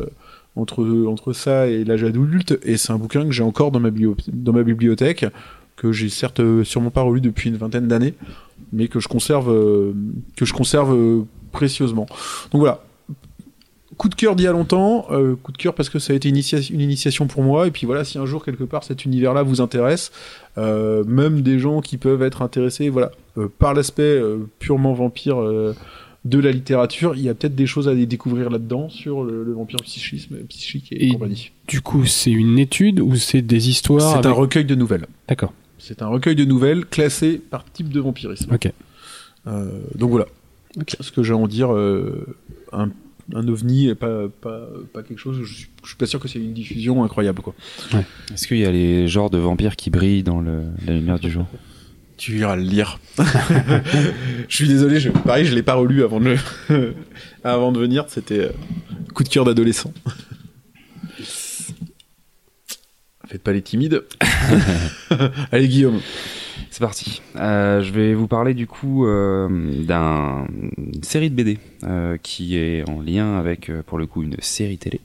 Entre, 0.55 1.05
entre 1.07 1.33
ça 1.33 1.67
et 1.67 1.83
l'âge 1.83 2.03
adulte, 2.03 2.59
et 2.63 2.77
c'est 2.77 2.91
un 2.91 2.97
bouquin 2.97 3.23
que 3.25 3.31
j'ai 3.31 3.43
encore 3.43 3.71
dans 3.71 3.79
ma, 3.79 3.89
bibliothèque, 4.63 5.25
que 5.77 5.91
j'ai 5.91 6.09
certes 6.09 6.39
euh, 6.39 6.63
sûrement 6.63 6.91
pas 6.91 7.01
relu 7.01 7.21
depuis 7.21 7.49
une 7.49 7.57
vingtaine 7.57 7.87
d'années, 7.87 8.13
mais 8.73 8.87
que 8.87 8.99
je 8.99 9.07
conserve, 9.07 9.51
euh, 9.51 9.93
que 10.35 10.45
je 10.45 10.53
conserve 10.53 10.93
euh, 10.93 11.21
précieusement. 11.51 12.05
Donc 12.51 12.61
voilà. 12.61 12.83
Coup 13.97 14.09
de 14.09 14.15
cœur 14.15 14.35
d'il 14.35 14.45
y 14.45 14.47
a 14.47 14.51
longtemps, 14.51 15.09
coup 15.43 15.51
de 15.51 15.57
cœur 15.57 15.75
parce 15.75 15.89
que 15.89 15.99
ça 15.99 16.13
a 16.13 16.15
été 16.15 16.27
une 16.27 16.37
initiation 16.81 17.27
pour 17.27 17.43
moi, 17.43 17.67
et 17.67 17.71
puis 17.71 17.85
voilà, 17.85 18.03
si 18.03 18.17
un 18.17 18.25
jour 18.25 18.43
quelque 18.43 18.63
part 18.63 18.83
cet 18.83 19.05
univers-là 19.05 19.43
vous 19.43 19.61
intéresse, 19.61 20.11
même 20.57 21.41
des 21.41 21.59
gens 21.59 21.81
qui 21.81 21.97
peuvent 21.97 22.23
être 22.23 22.41
intéressés, 22.41 22.89
voilà, 22.89 23.11
par 23.59 23.75
l'aspect 23.75 24.19
purement 24.57 24.93
vampire 24.93 25.37
de 26.23 26.37
la 26.39 26.51
littérature, 26.51 27.15
il 27.15 27.21
y 27.23 27.29
a 27.29 27.33
peut-être 27.33 27.55
des 27.55 27.65
choses 27.65 27.87
à 27.87 27.95
découvrir 27.95 28.49
là-dedans 28.51 28.89
sur 28.89 29.23
le, 29.23 29.43
le 29.43 29.53
vampire 29.53 29.79
psychisme, 29.83 30.35
psychique 30.49 30.91
et, 30.91 31.07
Et 31.07 31.09
compagnie. 31.13 31.51
Du 31.67 31.81
coup, 31.81 32.05
c'est 32.05 32.31
une 32.31 32.59
étude 32.59 32.99
ou 32.99 33.15
c'est 33.15 33.41
des 33.41 33.69
histoires 33.69 34.21
C'est 34.21 34.27
un 34.27 34.31
recueil 34.31 34.65
de 34.65 34.75
nouvelles. 34.75 35.07
D'accord. 35.27 35.51
C'est 35.79 36.03
un 36.03 36.07
recueil 36.07 36.35
de 36.35 36.45
nouvelles 36.45 36.85
classé 36.85 37.39
par 37.39 37.65
type 37.65 37.89
de 37.89 37.99
vampirisme. 37.99 38.53
Ok. 38.53 38.71
Euh, 39.47 39.81
donc 39.95 40.11
voilà. 40.11 40.25
Ce 40.99 41.11
que 41.11 41.23
j'ai 41.23 41.33
à 41.33 41.37
en 41.37 41.47
dire, 41.47 41.73
euh, 41.73 42.23
un, 42.71 42.89
un 43.33 43.47
ovni 43.47 43.87
et 43.89 43.95
pas, 43.95 44.27
pas, 44.41 44.67
pas 44.93 45.01
quelque 45.01 45.17
chose. 45.17 45.39
Je 45.43 45.51
suis, 45.53 45.67
je 45.83 45.87
suis 45.87 45.97
pas 45.97 46.05
sûr 46.05 46.19
que 46.19 46.27
c'est 46.27 46.37
une 46.39 46.53
diffusion 46.53 47.03
incroyable 47.03 47.41
quoi. 47.41 47.55
Est-ce 48.31 48.47
qu'il 48.47 48.59
y 48.59 48.65
a 48.65 48.71
les 48.71 49.07
genres 49.07 49.31
de 49.31 49.39
vampires 49.39 49.75
qui 49.75 49.89
brillent 49.89 50.21
dans 50.23 50.39
le- 50.39 50.65
la 50.85 50.93
lumière 50.93 51.19
du 51.19 51.31
jour? 51.31 51.45
Tu 52.21 52.37
iras 52.37 52.55
le 52.55 52.61
lire. 52.61 52.99
je 53.17 54.55
suis 54.55 54.67
désolé, 54.67 54.99
je, 54.99 55.09
pareil, 55.09 55.43
je 55.43 55.55
l'ai 55.55 55.63
pas 55.63 55.73
relu 55.73 56.03
avant 56.03 56.19
de, 56.19 56.35
le- 56.69 56.93
avant 57.43 57.71
de 57.71 57.79
venir. 57.79 58.05
C'était 58.09 58.41
euh, 58.41 58.49
coup 59.15 59.23
de 59.23 59.29
cœur 59.29 59.43
d'adolescent. 59.43 59.91
Faites 63.27 63.41
pas 63.41 63.53
les 63.53 63.63
timides. 63.63 64.03
Allez 65.51 65.67
Guillaume. 65.67 65.99
C'est 66.69 66.81
parti. 66.81 67.23
Euh, 67.37 67.81
je 67.81 67.91
vais 67.91 68.13
vous 68.13 68.27
parler 68.27 68.53
du 68.53 68.67
coup 68.67 69.07
euh, 69.07 69.83
d'un- 69.83 70.45
d'une 70.77 71.01
série 71.03 71.31
de 71.31 71.35
BD 71.35 71.57
euh, 71.85 72.17
qui 72.21 72.55
est 72.55 72.87
en 72.87 73.01
lien 73.01 73.39
avec, 73.39 73.71
pour 73.87 73.97
le 73.97 74.05
coup, 74.05 74.21
une 74.21 74.35
série 74.41 74.77
télé. 74.77 75.01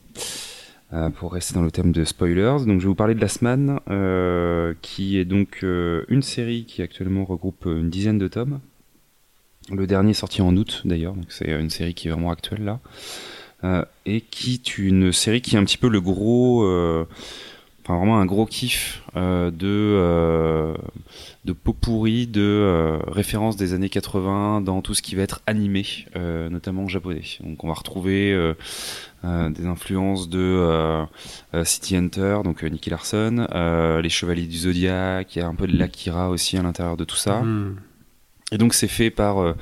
Euh, 0.93 1.11
pour 1.11 1.33
rester 1.33 1.53
dans 1.53 1.63
le 1.63 1.73
thème 1.73 1.91
de 1.91 2.05
spoilers. 2.05 2.59
Donc 2.65 2.79
je 2.79 2.85
vais 2.85 2.87
vous 2.87 2.95
parler 2.95 3.17
de 3.17 3.21
Last 3.21 3.43
Man, 3.43 3.81
euh, 3.91 4.73
qui 4.83 5.19
est 5.19 5.25
donc 5.25 5.65
euh, 5.65 6.05
une 6.07 6.23
série 6.23 6.65
qui 6.65 6.81
actuellement 6.81 7.25
regroupe 7.25 7.65
une 7.67 7.91
dizaine 7.91 8.19
de 8.19 8.29
tomes. 8.29 8.61
Le 9.73 9.89
dernier 9.89 10.11
est 10.11 10.15
sorti 10.15 10.43
en 10.43 10.57
août 10.57 10.83
d'ailleurs, 10.85 11.15
donc 11.15 11.25
c'est 11.31 11.51
une 11.51 11.71
série 11.71 11.93
qui 11.93 12.07
est 12.07 12.13
vraiment 12.13 12.31
actuelle 12.31 12.63
là. 12.63 12.79
Et 14.05 14.21
qui 14.21 14.55
est 14.55 14.79
une 14.79 15.11
série 15.11 15.41
qui 15.41 15.57
est 15.57 15.59
un 15.59 15.65
petit 15.65 15.77
peu 15.77 15.89
le 15.89 16.01
gros, 16.01 16.63
enfin 17.83 17.97
vraiment 17.97 18.21
un 18.21 18.27
gros 18.27 18.47
kiff 18.47 19.03
de 19.17 20.77
pot 21.65 21.73
pourri 21.73 22.29
de 22.29 23.01
références 23.09 23.57
des 23.57 23.75
années 23.75 23.89
80 23.89 24.61
dans 24.61 24.83
tout 24.83 24.95
ce 24.95 25.03
qui 25.03 25.17
va 25.17 25.23
être 25.23 25.43
animé, 25.49 25.85
notamment 26.15 26.87
japonais. 26.87 27.25
Donc 27.41 27.65
on 27.65 27.67
va 27.67 27.75
retrouver 27.75 28.55
des 29.25 29.67
influences 29.67 30.29
de 30.29 30.39
euh, 30.39 31.05
euh, 31.55 31.65
City 31.65 31.97
Hunter, 31.97 32.39
donc 32.45 32.63
euh, 32.63 32.69
Nicky 32.69 32.91
Larson, 32.91 33.47
euh, 33.53 34.01
les 34.01 34.09
Chevaliers 34.09 34.47
du 34.47 34.57
Zodiac, 34.57 35.35
il 35.35 35.39
y 35.41 35.43
a 35.43 35.47
un 35.47 35.55
peu 35.55 35.67
de 35.67 35.77
l'Akira 35.77 36.31
aussi 36.31 36.57
à 36.57 36.63
l'intérieur 36.63 36.97
de 36.97 37.05
tout 37.05 37.17
ça. 37.17 37.41
Hmm. 37.41 37.77
Et 38.53 38.59
donc 38.59 38.75
c'est 38.75 38.89
fait 38.89 39.11
par 39.11 39.39
euh, 39.39 39.55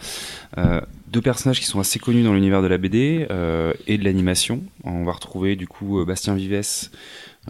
euh, 0.58 0.80
deux 1.08 1.22
personnages 1.22 1.58
qui 1.58 1.66
sont 1.66 1.80
assez 1.80 1.98
connus 1.98 2.22
dans 2.22 2.34
l'univers 2.34 2.60
de 2.60 2.66
la 2.66 2.76
BD 2.76 3.26
euh, 3.30 3.72
et 3.86 3.96
de 3.96 4.04
l'animation. 4.04 4.62
On 4.82 5.04
va 5.04 5.12
retrouver 5.12 5.56
du 5.56 5.66
coup 5.66 6.00
euh, 6.00 6.04
Bastien 6.04 6.34
Vives, 6.34 6.90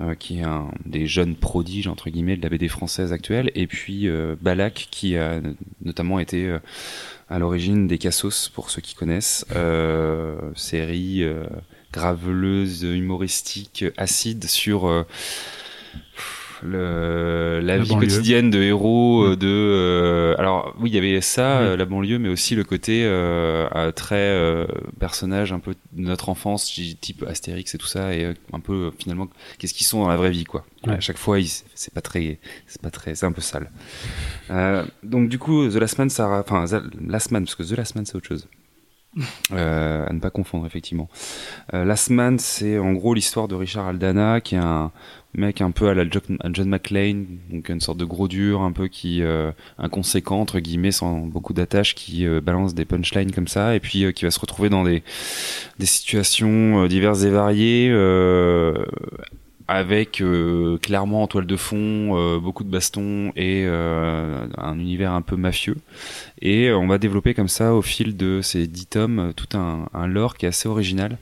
euh, 0.01 0.15
qui 0.15 0.39
est 0.39 0.45
un 0.45 0.71
des 0.87 1.07
jeunes 1.07 1.35
prodiges 1.35 1.89
entre 1.89 2.09
guillemets 2.09 2.37
de 2.37 2.43
la 2.43 2.51
BD 2.51 2.69
française 2.69 3.13
actuelle, 3.13 3.51
et 3.57 3.67
puis 3.67 4.07
euh, 4.07 4.37
Balak 4.41 4.87
qui 4.93 5.17
a 5.17 5.41
notamment 5.85 6.21
été 6.21 6.47
euh, 6.47 6.59
à 7.29 7.41
l'origine 7.41 7.89
des 7.89 7.99
Cassos 7.99 8.49
pour 8.49 8.71
ceux 8.71 8.81
qui 8.81 8.95
connaissent, 8.95 9.45
euh, 9.57 10.53
série 10.55 11.25
euh, 11.25 11.47
graveleuse, 11.95 12.83
humoristique, 12.83 13.85
acide 13.97 14.45
sur 14.47 14.87
euh, 14.89 15.05
le, 16.63 17.61
la, 17.63 17.77
La 17.77 17.83
vie 17.83 17.91
banlieue. 17.91 18.07
quotidienne 18.09 18.51
de 18.51 18.63
héros 18.63 19.23
euh, 19.25 19.37
de 19.37 19.47
euh, 19.47 20.35
alors 20.39 20.75
oui 20.81 20.91
il 20.91 20.95
y 20.95 20.99
avait 20.99 21.21
ça 21.21 21.59
euh, 21.59 21.77
la 21.77 21.85
banlieue 21.85 22.19
mais 22.19 22.29
aussi 22.31 22.55
le 22.55 22.65
côté 22.65 23.03
euh, 23.05 23.93
très 23.93 24.35
personnage 24.99 25.53
un 25.53 25.59
peu 25.59 25.75
de 25.93 26.01
notre 26.03 26.29
enfance 26.31 26.65
type 27.01 27.23
Astérix 27.29 27.75
et 27.75 27.79
tout 27.79 27.87
ça 27.87 28.15
et 28.15 28.35
un 28.53 28.61
peu 28.61 28.91
finalement 28.99 29.29
qu'est-ce 29.59 29.75
qu'ils 29.75 29.87
sont 29.87 30.01
dans 30.03 30.09
la 30.09 30.17
vraie 30.17 30.31
vie 30.31 30.45
quoi. 30.45 30.65
Ouais. 30.87 30.95
à 30.95 31.01
chaque 31.01 31.19
fois 31.19 31.37
c'est 31.75 31.93
pas 31.93 32.01
très 32.01 32.39
c'est 32.67 32.81
pas 32.81 32.91
très 32.91 33.15
c'est 33.15 33.27
un 33.27 33.33
peu 33.33 33.43
sale. 33.43 33.71
Donc 35.03 35.29
du 35.29 35.39
coup 35.39 35.69
The 35.69 35.75
Last 35.77 35.99
Man 35.99 36.09
ça 36.09 36.29
enfin 36.41 36.65
The 36.67 36.83
Last 37.07 37.31
Man 37.31 37.45
parce 37.45 37.57
que 37.57 37.63
The 37.63 37.77
Last 37.77 37.95
Man 37.95 38.07
c'est 38.07 38.17
autre 38.17 38.29
chose 38.29 38.49
euh, 39.53 40.07
à 40.07 40.13
ne 40.13 40.21
pas 40.21 40.31
confondre 40.31 40.67
effectivement. 40.67 41.09
Euh, 41.73 41.85
Last 41.85 42.11
Man, 42.11 42.39
c'est 42.39 42.79
en 42.79 42.93
gros 42.93 43.15
l'histoire 43.15 43.49
de 43.49 43.55
Richard 43.55 43.89
Aldana, 43.89 44.41
qui 44.41 44.55
est 44.55 44.59
un 44.59 44.91
mec 45.37 45.61
un 45.61 45.71
peu 45.71 45.89
à 45.89 45.95
la 45.95 46.05
John, 46.09 46.69
McClane, 46.69 47.27
donc 47.51 47.69
une 47.69 47.81
sorte 47.81 47.99
de 47.99 48.05
gros 48.05 48.29
dur, 48.29 48.63
un 48.63 48.73
peu 48.73 48.89
qui 48.89 49.23
euh, 49.23 49.53
inconséquent 49.79 50.41
entre 50.41 50.61
guillemets, 50.61 50.93
sans 50.93 51.19
beaucoup 51.19 51.53
d'attaches, 51.53 51.95
qui 51.95 52.27
euh, 52.27 52.41
balance 52.41 52.75
des 52.75 52.85
punchlines 52.85 53.33
comme 53.33 53.49
ça, 53.49 53.75
et 53.75 53.81
puis 53.81 54.05
euh, 54.05 54.13
qui 54.13 54.25
va 54.25 54.31
se 54.31 54.41
retrouver 54.41 54.69
dans 54.69 54.85
des 54.85 55.03
des 55.79 55.87
situations 55.87 56.85
euh, 56.85 56.89
diverses 56.89 57.25
et 57.25 57.31
variées. 57.31 57.91
Avec 59.69 60.21
euh, 60.21 60.79
clairement 60.79 61.23
en 61.23 61.27
toile 61.27 61.47
de 61.47 61.57
fond 61.57 62.17
euh, 62.17 62.39
beaucoup 62.39 62.65
de 62.65 62.71
bastons 62.71 63.33
et 63.35 63.65
euh, 63.67 64.47
un 64.59 64.79
univers 64.79 65.13
un 65.13 65.23
peu 65.23 65.37
mafieux. 65.37 65.77
Et 66.43 66.71
on 66.73 66.87
va 66.87 66.99
développer 66.99 67.35
comme 67.35 67.49
ça 67.49 67.75
au 67.75 67.83
fil 67.83 68.17
de 68.17 68.41
ces 68.43 68.67
dix 68.67 68.87
tomes 68.87 69.33
tout 69.35 69.57
un, 69.57 69.89
un 69.95 70.07
lore 70.07 70.37
qui 70.37 70.47
est 70.47 70.49
assez 70.49 70.69
original, 70.69 71.19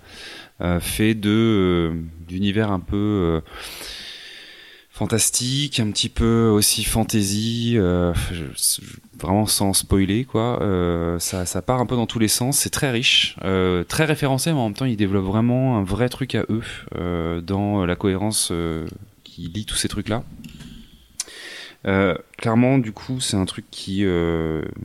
fait 0.81 1.14
de 1.14 1.93
d'univers 2.28 2.70
un 2.70 2.78
peu 2.78 3.43
fantastique, 5.03 5.81
un 5.81 5.91
petit 5.91 6.09
peu 6.09 6.47
aussi 6.47 6.85
fantasy, 6.85 7.74
euh, 7.77 8.15
vraiment 9.19 9.47
sans 9.47 9.73
spoiler 9.73 10.24
quoi. 10.24 10.62
Euh, 10.62 11.19
ça, 11.19 11.45
part 11.61 11.81
un 11.81 11.87
peu 11.87 11.97
dans 11.97 12.07
tous 12.07 12.20
les 12.20 12.29
sens. 12.29 12.59
C'est 12.59 12.70
très 12.70 12.93
riche, 12.93 13.35
euh, 13.43 13.83
très 13.83 14.05
référencé, 14.05 14.53
mais 14.53 14.61
en 14.61 14.69
même 14.69 14.77
temps 14.77 14.85
ils 14.85 14.97
développent 14.97 15.24
vraiment 15.24 15.77
un 15.77 15.83
vrai 15.83 16.09
truc 16.09 16.37
à 16.37 16.45
eux 16.51 17.43
dans 17.43 17.85
la 17.85 17.97
cohérence 17.97 18.53
qui 19.24 19.49
lie 19.49 19.65
tous 19.65 19.74
ces 19.74 19.89
trucs 19.89 20.09
là. 20.09 20.23
Clairement, 22.39 22.79
du 22.79 22.93
coup, 22.93 23.19
c'est 23.19 23.37
un 23.37 23.45
truc 23.45 23.65
qui, 23.73 24.05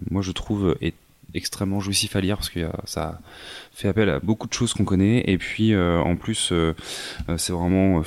moi, 0.10 0.24
je 0.24 0.32
trouve, 0.32 0.76
est 0.82 0.96
extrêmement 1.34 1.80
jouissif 1.80 2.16
à 2.16 2.22
lire 2.22 2.38
parce 2.38 2.50
que 2.50 2.60
euh, 2.60 2.72
ça 2.86 3.20
fait 3.72 3.88
appel 3.88 4.10
à 4.10 4.20
beaucoup 4.20 4.48
de 4.48 4.54
choses 4.54 4.74
qu'on 4.74 4.86
connaît. 4.86 5.24
Et 5.30 5.38
puis 5.38 5.74
euh, 5.74 6.00
en 6.00 6.16
plus 6.16 6.50
euh, 6.52 6.74
c'est 7.38 7.54
vraiment 7.54 8.04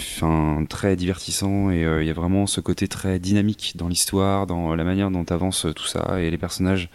très 0.69 0.97
divertissant 0.97 1.71
et 1.71 1.83
il 1.83 2.07
y 2.07 2.11
a 2.11 2.15
vraiment 2.15 2.47
ce 2.47 2.61
côté 2.61 2.89
très 2.89 3.19
dynamique 3.19 3.75
dans 3.77 3.89
l'histoire 3.89 4.47
dans 4.47 4.75
la 4.75 4.85
manière 4.85 5.11
dont 5.11 5.25
avance 5.25 5.67
tout 5.75 5.87
ça. 5.87 6.21
Et 6.21 6.31
les 6.31 6.39
personnages 6.39 6.89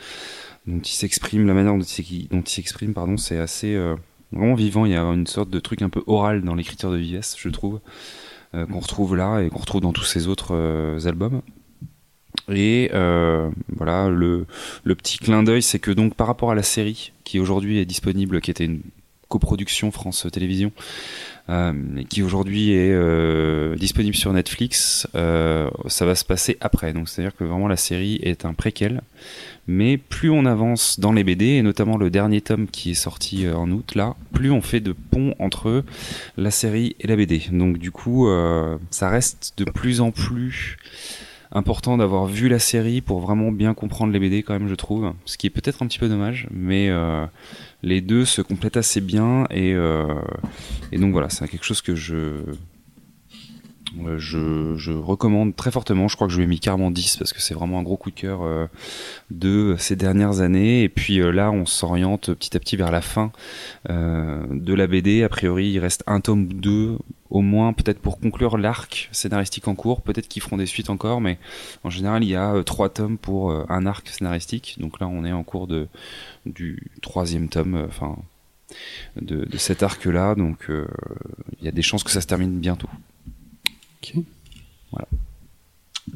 dont 0.67 0.79
ils 0.79 0.87
s'expriment 0.87 1.47
la 1.47 1.53
manière 1.53 1.73
dont 1.73 1.83
ils 1.83 2.49
s'expriment 2.49 2.93
pardon 2.93 3.17
c'est 3.17 3.37
assez 3.37 3.77
vraiment 4.31 4.55
vivant. 4.55 4.85
Il 4.85 4.91
y 4.91 4.95
a 4.95 5.03
une 5.03 5.27
sorte 5.27 5.49
de 5.49 5.59
truc 5.59 5.81
un 5.81 5.89
peu 5.89 6.03
oral 6.07 6.41
dans 6.41 6.55
l'écriture 6.55 6.91
de 6.91 6.97
Vives 6.97 7.21
je 7.37 7.49
trouve 7.49 7.79
qu'on 8.51 8.79
retrouve 8.79 9.15
là 9.15 9.41
et 9.41 9.49
qu'on 9.49 9.59
retrouve 9.59 9.81
dans 9.81 9.93
tous 9.93 10.03
ses 10.05 10.27
autres 10.27 10.55
albums 11.05 11.41
et 12.51 12.91
euh, 12.93 13.49
voilà, 13.75 14.09
le, 14.09 14.45
le 14.83 14.95
petit 14.95 15.17
clin 15.17 15.43
d'œil, 15.43 15.61
c'est 15.61 15.79
que 15.79 15.91
donc 15.91 16.15
par 16.15 16.27
rapport 16.27 16.51
à 16.51 16.55
la 16.55 16.63
série 16.63 17.11
qui 17.23 17.39
aujourd'hui 17.39 17.79
est 17.79 17.85
disponible, 17.85 18.41
qui 18.41 18.51
était 18.51 18.65
une 18.65 18.81
coproduction 19.27 19.91
France 19.91 20.27
Télévisions, 20.31 20.71
euh, 21.49 21.73
qui 22.09 22.23
aujourd'hui 22.23 22.71
est 22.71 22.91
euh, 22.91 23.75
disponible 23.75 24.15
sur 24.15 24.31
Netflix, 24.33 25.07
euh, 25.15 25.69
ça 25.87 26.05
va 26.05 26.15
se 26.15 26.25
passer 26.25 26.57
après. 26.61 26.93
Donc 26.93 27.09
c'est-à-dire 27.09 27.35
que 27.35 27.43
vraiment 27.43 27.67
la 27.67 27.77
série 27.77 28.19
est 28.23 28.45
un 28.45 28.53
préquel. 28.53 29.01
Mais 29.67 29.97
plus 29.97 30.29
on 30.29 30.45
avance 30.45 30.99
dans 30.99 31.11
les 31.11 31.23
BD, 31.23 31.45
et 31.45 31.61
notamment 31.63 31.97
le 31.97 32.11
dernier 32.11 32.41
tome 32.41 32.67
qui 32.67 32.91
est 32.91 32.95
sorti 32.95 33.45
euh, 33.45 33.55
en 33.55 33.69
août, 33.71 33.95
là, 33.95 34.15
plus 34.33 34.51
on 34.51 34.61
fait 34.61 34.79
de 34.79 34.93
pont 34.93 35.33
entre 35.39 35.83
la 36.37 36.51
série 36.51 36.95
et 36.99 37.07
la 37.07 37.15
BD. 37.15 37.41
Donc 37.51 37.77
du 37.77 37.91
coup, 37.91 38.27
euh, 38.27 38.77
ça 38.91 39.09
reste 39.09 39.53
de 39.57 39.65
plus 39.65 40.01
en 40.01 40.11
plus 40.11 40.77
important 41.51 41.97
d'avoir 41.97 42.25
vu 42.25 42.49
la 42.49 42.59
série 42.59 43.01
pour 43.01 43.19
vraiment 43.19 43.51
bien 43.51 43.73
comprendre 43.73 44.11
les 44.13 44.19
BD 44.19 44.43
quand 44.43 44.53
même 44.53 44.67
je 44.67 44.75
trouve. 44.75 45.13
Ce 45.25 45.37
qui 45.37 45.47
est 45.47 45.51
peut-être 45.51 45.81
un 45.83 45.87
petit 45.87 45.99
peu 45.99 46.09
dommage 46.09 46.47
mais 46.51 46.89
euh, 46.89 47.25
les 47.83 48.01
deux 48.01 48.25
se 48.25 48.41
complètent 48.41 48.77
assez 48.77 49.01
bien 49.01 49.45
et, 49.49 49.73
euh, 49.73 50.05
et 50.91 50.97
donc 50.97 51.11
voilà 51.11 51.29
c'est 51.29 51.47
quelque 51.47 51.65
chose 51.65 51.81
que 51.81 51.95
je 51.95 52.41
je, 54.17 54.75
je 54.77 54.91
recommande 54.91 55.55
très 55.55 55.71
fortement 55.71 56.07
je 56.07 56.15
crois 56.15 56.27
que 56.27 56.33
je 56.33 56.37
lui 56.37 56.45
ai 56.45 56.47
mis 56.47 56.59
carrément 56.59 56.91
10 56.91 57.17
parce 57.17 57.33
que 57.33 57.41
c'est 57.41 57.53
vraiment 57.53 57.79
un 57.79 57.83
gros 57.83 57.97
coup 57.97 58.11
de 58.11 58.15
cœur 58.15 58.43
euh, 58.43 58.67
de 59.31 59.75
ces 59.77 59.95
dernières 59.95 60.41
années 60.41 60.83
et 60.83 60.89
puis 60.89 61.19
euh, 61.19 61.31
là 61.31 61.51
on 61.51 61.65
s'oriente 61.65 62.33
petit 62.33 62.55
à 62.55 62.59
petit 62.59 62.75
vers 62.75 62.91
la 62.91 63.01
fin 63.01 63.31
euh, 63.89 64.43
de 64.49 64.73
la 64.73 64.87
BD 64.87 65.23
a 65.23 65.29
priori 65.29 65.69
il 65.69 65.79
reste 65.79 66.03
un 66.07 66.19
tome 66.19 66.43
ou 66.43 66.53
deux 66.53 66.97
au 67.29 67.41
moins 67.41 67.73
peut-être 67.73 67.99
pour 67.99 68.19
conclure 68.19 68.57
l'arc 68.57 69.09
scénaristique 69.11 69.67
en 69.67 69.75
cours 69.75 70.01
peut-être 70.01 70.27
qu'ils 70.27 70.41
feront 70.41 70.57
des 70.57 70.65
suites 70.65 70.89
encore 70.89 71.21
mais 71.21 71.37
en 71.83 71.89
général, 71.89 72.23
il 72.23 72.29
y 72.29 72.35
a 72.35 72.53
euh, 72.53 72.63
trois 72.63 72.89
tomes 72.89 73.17
pour 73.17 73.51
euh, 73.51 73.65
un 73.69 73.85
arc 73.85 74.07
scénaristique. 74.09 74.77
Donc 74.79 74.99
là, 74.99 75.07
on 75.07 75.25
est 75.25 75.31
en 75.31 75.43
cours 75.43 75.67
de 75.67 75.87
du 76.45 76.91
troisième 77.01 77.49
tome, 77.49 77.75
euh, 77.75 77.87
enfin 77.87 78.15
de, 79.21 79.45
de 79.45 79.57
cet 79.57 79.83
arc-là. 79.83 80.35
Donc 80.35 80.69
euh, 80.69 80.87
il 81.59 81.65
y 81.65 81.67
a 81.67 81.71
des 81.71 81.81
chances 81.81 82.03
que 82.03 82.11
ça 82.11 82.21
se 82.21 82.27
termine 82.27 82.59
bientôt. 82.59 82.89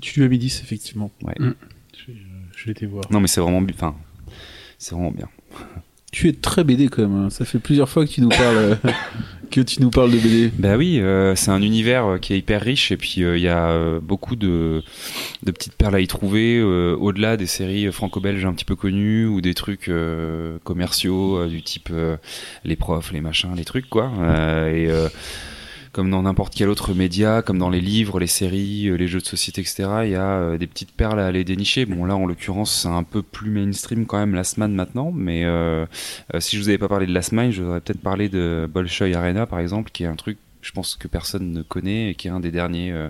Tu 0.02 0.20
lui 0.20 0.26
as 0.26 0.30
mis 0.30 0.38
10, 0.38 0.62
effectivement. 0.64 1.10
Ouais. 1.24 1.34
Mm. 1.40 1.56
Je, 1.98 2.12
je 2.56 2.66
vais 2.66 2.72
été 2.72 2.86
voir. 2.86 3.04
Non, 3.12 3.20
mais 3.20 3.28
c'est 3.28 3.42
vraiment, 3.42 3.62
bi- 3.62 3.74
enfin, 3.76 3.96
c'est 4.78 4.94
vraiment 4.96 5.12
bien. 5.12 5.28
Tu 6.12 6.28
es 6.28 6.34
très 6.34 6.64
BD 6.64 6.88
quand 6.88 7.04
même. 7.04 7.26
hein. 7.26 7.30
Ça 7.30 7.46
fait 7.46 7.60
plusieurs 7.60 7.88
fois 7.88 8.04
que 8.04 8.10
tu 8.10 8.22
nous 8.22 8.30
parles, 8.30 8.58
euh, 8.58 8.76
que 9.52 9.62
tu 9.62 9.80
nous 9.80 9.92
parles 9.92 10.10
de 10.10 10.18
BD. 10.18 10.52
Bah 10.58 10.76
oui, 10.76 11.00
euh, 11.00 11.36
c'est 11.36 11.52
un 11.52 11.62
univers 11.62 12.04
euh, 12.08 12.18
qui 12.18 12.34
est 12.34 12.40
hyper 12.40 12.64
riche 12.64 12.92
et 12.92 12.98
puis 12.98 13.22
euh, 13.24 13.38
il 13.38 13.44
y 13.44 13.48
a 13.48 13.70
euh, 13.70 14.00
beaucoup 14.00 14.36
de, 14.36 14.82
de 15.44 15.52
petites 15.52 15.76
perles 15.76 15.94
à 15.94 16.00
y 16.00 16.08
trouver 16.08 16.58
euh, 16.58 16.96
au-delà 16.96 17.38
des 17.38 17.46
séries 17.46 17.92
franco-belges 17.92 18.44
un 18.44 18.54
petit 18.54 18.66
peu 18.66 18.76
connues 18.76 19.28
ou 19.28 19.40
des 19.40 19.54
trucs 19.54 19.88
euh, 19.88 20.58
commerciaux 20.64 21.38
euh, 21.42 21.48
du 21.48 21.62
type 21.62 21.90
euh, 21.92 22.18
les 22.64 22.76
profs, 22.76 23.12
les 23.14 23.22
machins, 23.22 23.54
les 23.56 23.66
trucs 23.66 23.88
quoi. 23.88 24.12
Euh, 24.20 24.74
et 24.74 24.90
euh, 24.90 25.10
comme 25.92 26.10
dans 26.10 26.22
n'importe 26.24 26.54
quel 26.56 26.70
autre 26.70 26.94
média, 26.94 27.42
comme 27.42 27.58
dans 27.58 27.70
les 27.70 27.82
livres, 27.82 28.20
les 28.20 28.28
séries, 28.28 28.88
euh, 28.88 28.96
les 28.96 29.08
jeux 29.08 29.20
de 29.20 29.26
société, 29.26 29.62
etc., 29.62 29.90
il 30.04 30.12
y 30.12 30.16
a 30.16 30.40
euh, 30.40 30.58
des 30.58 30.68
petites 30.68 30.92
perles 30.92 31.20
à 31.20 31.28
aller 31.28 31.44
dénicher. 31.44 31.86
Bon 31.86 32.06
là, 32.06 32.16
en 32.16 32.26
l'occurrence, 32.26 32.82
c'est 32.84 32.88
un 32.88 33.04
peu 33.04 33.22
plus 33.22 33.50
mainstream 33.50 34.06
quand 34.06 34.18
même 34.18 34.36
Last 34.36 34.58
Man 34.58 34.74
maintenant, 34.74 35.12
mais 35.14 35.46
euh, 35.46 35.86
euh, 36.34 36.40
si 36.40 36.58
je 36.58 36.62
vous 36.62 36.70
avais 36.70 36.78
pas 36.78 36.88
parlé 36.90 37.06
de 37.06 37.14
Last 37.14 37.32
Man, 37.32 37.52
je 37.52 37.62
vous 37.64 37.70
aurais 37.70 37.82
peut-être 37.82 38.02
parlé 38.02 38.30
de 38.30 38.70
Bolshoi 38.72 39.16
Arena 39.16 39.46
par 39.46 39.60
exemple, 39.60 39.92
qui 39.92 40.04
est 40.04 40.08
un 40.08 40.16
truc 40.16 40.38
je 40.62 40.72
pense 40.72 40.96
que 40.96 41.08
personne 41.08 41.52
ne 41.52 41.62
connaît 41.62 42.10
et 42.12 42.16
qui 42.16 42.28
est 42.28 42.32
un 42.32 42.40
des 42.40 42.52
derniers 42.52 42.92
euh, 42.92 43.10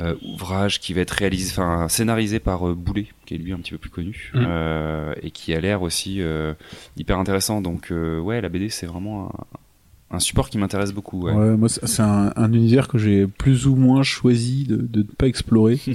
euh, 0.00 0.14
ouvrages 0.22 0.80
qui 0.80 0.94
va 0.94 1.02
être 1.02 1.10
réalisé, 1.10 1.52
enfin 1.52 1.88
scénarisé 1.88 2.40
par 2.40 2.68
euh, 2.68 2.74
Boulet, 2.74 3.06
qui 3.26 3.34
est 3.34 3.38
lui 3.38 3.52
un 3.52 3.58
petit 3.58 3.72
peu 3.72 3.78
plus 3.78 3.90
connu 3.90 4.30
Mm. 4.34 4.44
euh, 4.46 5.14
et 5.22 5.30
qui 5.30 5.54
a 5.54 5.60
l'air 5.60 5.82
aussi 5.82 6.22
euh, 6.22 6.54
hyper 6.96 7.18
intéressant. 7.18 7.60
Donc 7.60 7.90
euh, 7.90 8.18
ouais, 8.18 8.40
la 8.40 8.48
BD 8.48 8.70
c'est 8.70 8.86
vraiment 8.86 9.30
un, 10.14 10.16
un 10.16 10.20
support 10.20 10.48
qui 10.50 10.58
m'intéresse 10.58 10.92
beaucoup. 10.92 11.22
Ouais. 11.26 11.32
Ouais, 11.32 11.56
moi, 11.56 11.68
c'est 11.68 12.02
un, 12.02 12.32
un 12.36 12.52
univers 12.52 12.88
que 12.88 12.98
j'ai 12.98 13.26
plus 13.26 13.66
ou 13.66 13.74
moins 13.76 14.02
choisi 14.02 14.64
de 14.64 14.76
de 14.76 14.98
ne 15.00 15.04
pas 15.04 15.26
explorer. 15.26 15.78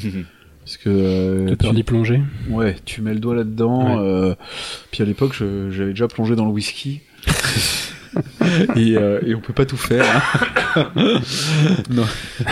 Parce 0.65 0.77
que 0.77 0.89
euh, 0.89 1.49
T'as 1.49 1.55
peur 1.55 1.69
tu- 1.71 1.75
d'y 1.77 1.83
plonger 1.83 2.21
Ouais, 2.49 2.75
tu 2.85 3.01
mets 3.01 3.13
le 3.15 3.19
doigt 3.19 3.33
là-dedans. 3.35 3.97
Ouais. 3.97 4.03
euh, 4.05 4.35
puis 4.91 5.01
à 5.01 5.05
l'époque, 5.05 5.33
je- 5.33 5.71
j'avais 5.71 5.91
déjà 5.91 6.07
plongé 6.07 6.35
dans 6.35 6.45
le 6.45 6.51
whisky. 6.51 7.01
et, 8.75 8.97
euh, 8.97 9.19
et 9.25 9.35
on 9.35 9.39
peut 9.39 9.53
pas 9.53 9.65
tout 9.65 9.77
faire. 9.77 10.05
hein. 10.75 10.91
non. 11.89 12.05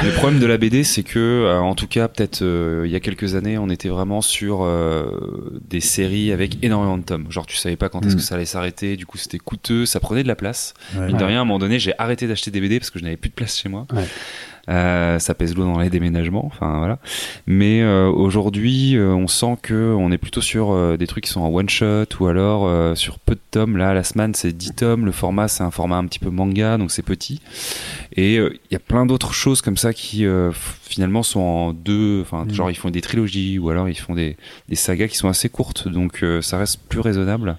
Le 0.03 0.11
problème 0.15 0.39
de 0.39 0.45
la 0.45 0.57
BD, 0.57 0.83
c'est 0.83 1.03
que, 1.03 1.17
euh, 1.19 1.57
en 1.59 1.75
tout 1.75 1.87
cas, 1.87 2.07
peut-être 2.07 2.41
euh, 2.41 2.83
il 2.85 2.91
y 2.91 2.95
a 2.95 2.99
quelques 2.99 3.35
années, 3.35 3.57
on 3.57 3.69
était 3.69 3.89
vraiment 3.89 4.21
sur 4.21 4.63
euh, 4.63 5.59
des 5.67 5.79
séries 5.81 6.31
avec 6.31 6.63
énormément 6.63 6.97
de 6.97 7.03
tomes. 7.03 7.31
Genre, 7.31 7.45
tu 7.45 7.57
savais 7.57 7.75
pas 7.75 7.89
quand 7.89 8.05
est-ce 8.05 8.13
Mm. 8.15 8.17
que 8.17 8.23
ça 8.23 8.35
allait 8.35 8.45
s'arrêter. 8.45 8.95
Du 8.97 9.05
coup, 9.05 9.17
c'était 9.17 9.37
coûteux, 9.39 9.85
ça 9.85 9.99
prenait 9.99 10.23
de 10.23 10.27
la 10.27 10.35
place. 10.35 10.73
Ouais. 10.95 11.07
Mine 11.07 11.17
de 11.17 11.23
rien, 11.23 11.39
à 11.39 11.41
un 11.41 11.45
moment 11.45 11.59
donné, 11.59 11.79
j'ai 11.79 11.93
arrêté 11.97 12.27
d'acheter 12.27 12.51
des 12.51 12.61
BD 12.61 12.79
parce 12.79 12.89
que 12.89 12.99
je 12.99 13.03
n'avais 13.03 13.17
plus 13.17 13.29
de 13.29 13.35
place 13.35 13.57
chez 13.57 13.69
moi. 13.69 13.87
Ouais. 13.93 14.03
Euh, 14.69 15.17
ça 15.19 15.33
pèse 15.33 15.55
lourd 15.55 15.65
dans 15.73 15.79
les 15.79 15.89
déménagements, 15.89 16.45
enfin 16.45 16.77
voilà. 16.79 16.99
Mais 17.45 17.81
euh, 17.81 18.09
aujourd'hui, 18.09 18.97
euh, 18.97 19.13
on 19.13 19.27
sent 19.27 19.55
que 19.61 19.93
on 19.97 20.11
est 20.11 20.17
plutôt 20.17 20.41
sur 20.41 20.97
des 20.97 21.07
trucs 21.07 21.23
qui 21.25 21.29
sont 21.29 21.41
en 21.41 21.47
one 21.53 21.69
shot 21.69 22.05
ou 22.19 22.27
alors 22.27 22.97
sur 22.97 23.19
peu 23.19 23.35
de 23.35 23.39
tomes. 23.51 23.77
Là, 23.77 23.93
la 23.93 24.03
semaine, 24.03 24.33
c'est 24.33 24.51
10 24.51 24.73
tomes. 24.73 25.05
Le 25.05 25.11
format, 25.11 25.47
c'est 25.47 25.63
un 25.63 25.71
format 25.71 25.97
un 25.97 26.05
petit 26.05 26.19
peu 26.19 26.29
manga, 26.29 26.77
donc 26.77 26.91
c'est 26.91 27.01
petit. 27.03 27.41
Et 28.15 28.35
il 28.35 28.51
y 28.71 28.75
a 28.75 28.79
plein 28.79 29.05
d'autres 29.05 29.33
choses 29.33 29.61
comme 29.61 29.77
ça 29.77 29.93
qui 29.93 30.25
finalement 30.81 31.23
sont 31.23 31.39
en 31.39 31.73
deux. 31.73 32.21
Enfin, 32.21 32.45
Mm. 32.45 32.53
genre 32.53 32.69
ils 32.71 32.75
font 32.75 32.89
des 32.89 33.01
trilogies 33.01 33.59
ou 33.59 33.69
alors 33.69 33.89
ils 33.89 33.95
font 33.97 34.15
des, 34.15 34.37
des 34.69 34.75
sagas 34.75 35.07
qui 35.07 35.17
sont 35.17 35.27
assez 35.29 35.49
courtes, 35.49 35.87
donc 35.87 36.23
ça 36.41 36.57
reste 36.57 36.81
plus 36.89 36.99
raisonnable. 36.99 37.57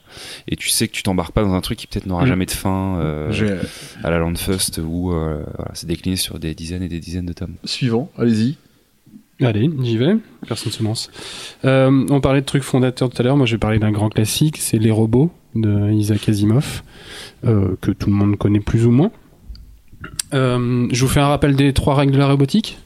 Et 0.48 0.56
tu 0.56 0.68
sais 0.68 0.88
que 0.88 0.92
tu 0.92 1.02
t'embarques 1.02 1.32
pas 1.32 1.42
dans 1.42 1.54
un 1.54 1.60
truc 1.60 1.78
qui 1.78 1.86
peut-être 1.86 2.06
n'aura 2.06 2.24
Mm. 2.24 2.28
jamais 2.28 2.46
de 2.46 2.50
fin. 2.50 2.98
à 4.04 4.10
la 4.10 4.18
Landfust 4.18 4.78
où 4.84 5.10
voilà, 5.10 5.70
c'est 5.74 5.86
décliné 5.86 6.16
sur 6.16 6.38
des 6.38 6.54
dizaines 6.54 6.82
et 6.82 6.88
des 6.88 6.97
dizaines 6.98 7.26
de 7.26 7.32
tomes. 7.32 7.54
Suivant, 7.64 8.10
allez-y. 8.18 8.56
Allez, 9.40 9.70
j'y 9.82 9.96
vais. 9.96 10.16
Personne 10.46 10.72
se 10.72 10.82
lance. 10.82 11.10
Euh, 11.64 12.06
on 12.10 12.20
parlait 12.20 12.40
de 12.40 12.46
trucs 12.46 12.64
fondateurs 12.64 13.08
tout 13.08 13.20
à 13.20 13.24
l'heure. 13.24 13.36
Moi, 13.36 13.46
je 13.46 13.52
vais 13.52 13.58
parler 13.58 13.78
d'un 13.78 13.92
grand 13.92 14.08
classique. 14.08 14.56
C'est 14.58 14.78
Les 14.78 14.90
Robots 14.90 15.30
de 15.54 15.92
Isaac 15.92 16.28
Asimov, 16.28 16.82
euh, 17.44 17.76
que 17.80 17.92
tout 17.92 18.10
le 18.10 18.16
monde 18.16 18.36
connaît 18.36 18.60
plus 18.60 18.84
ou 18.86 18.90
moins. 18.90 19.10
Euh, 20.34 20.88
je 20.90 21.04
vous 21.04 21.10
fais 21.10 21.20
un 21.20 21.28
rappel 21.28 21.54
des 21.56 21.72
trois 21.72 21.94
règles 21.94 22.12
de 22.12 22.18
la 22.18 22.26
robotique. 22.26 22.78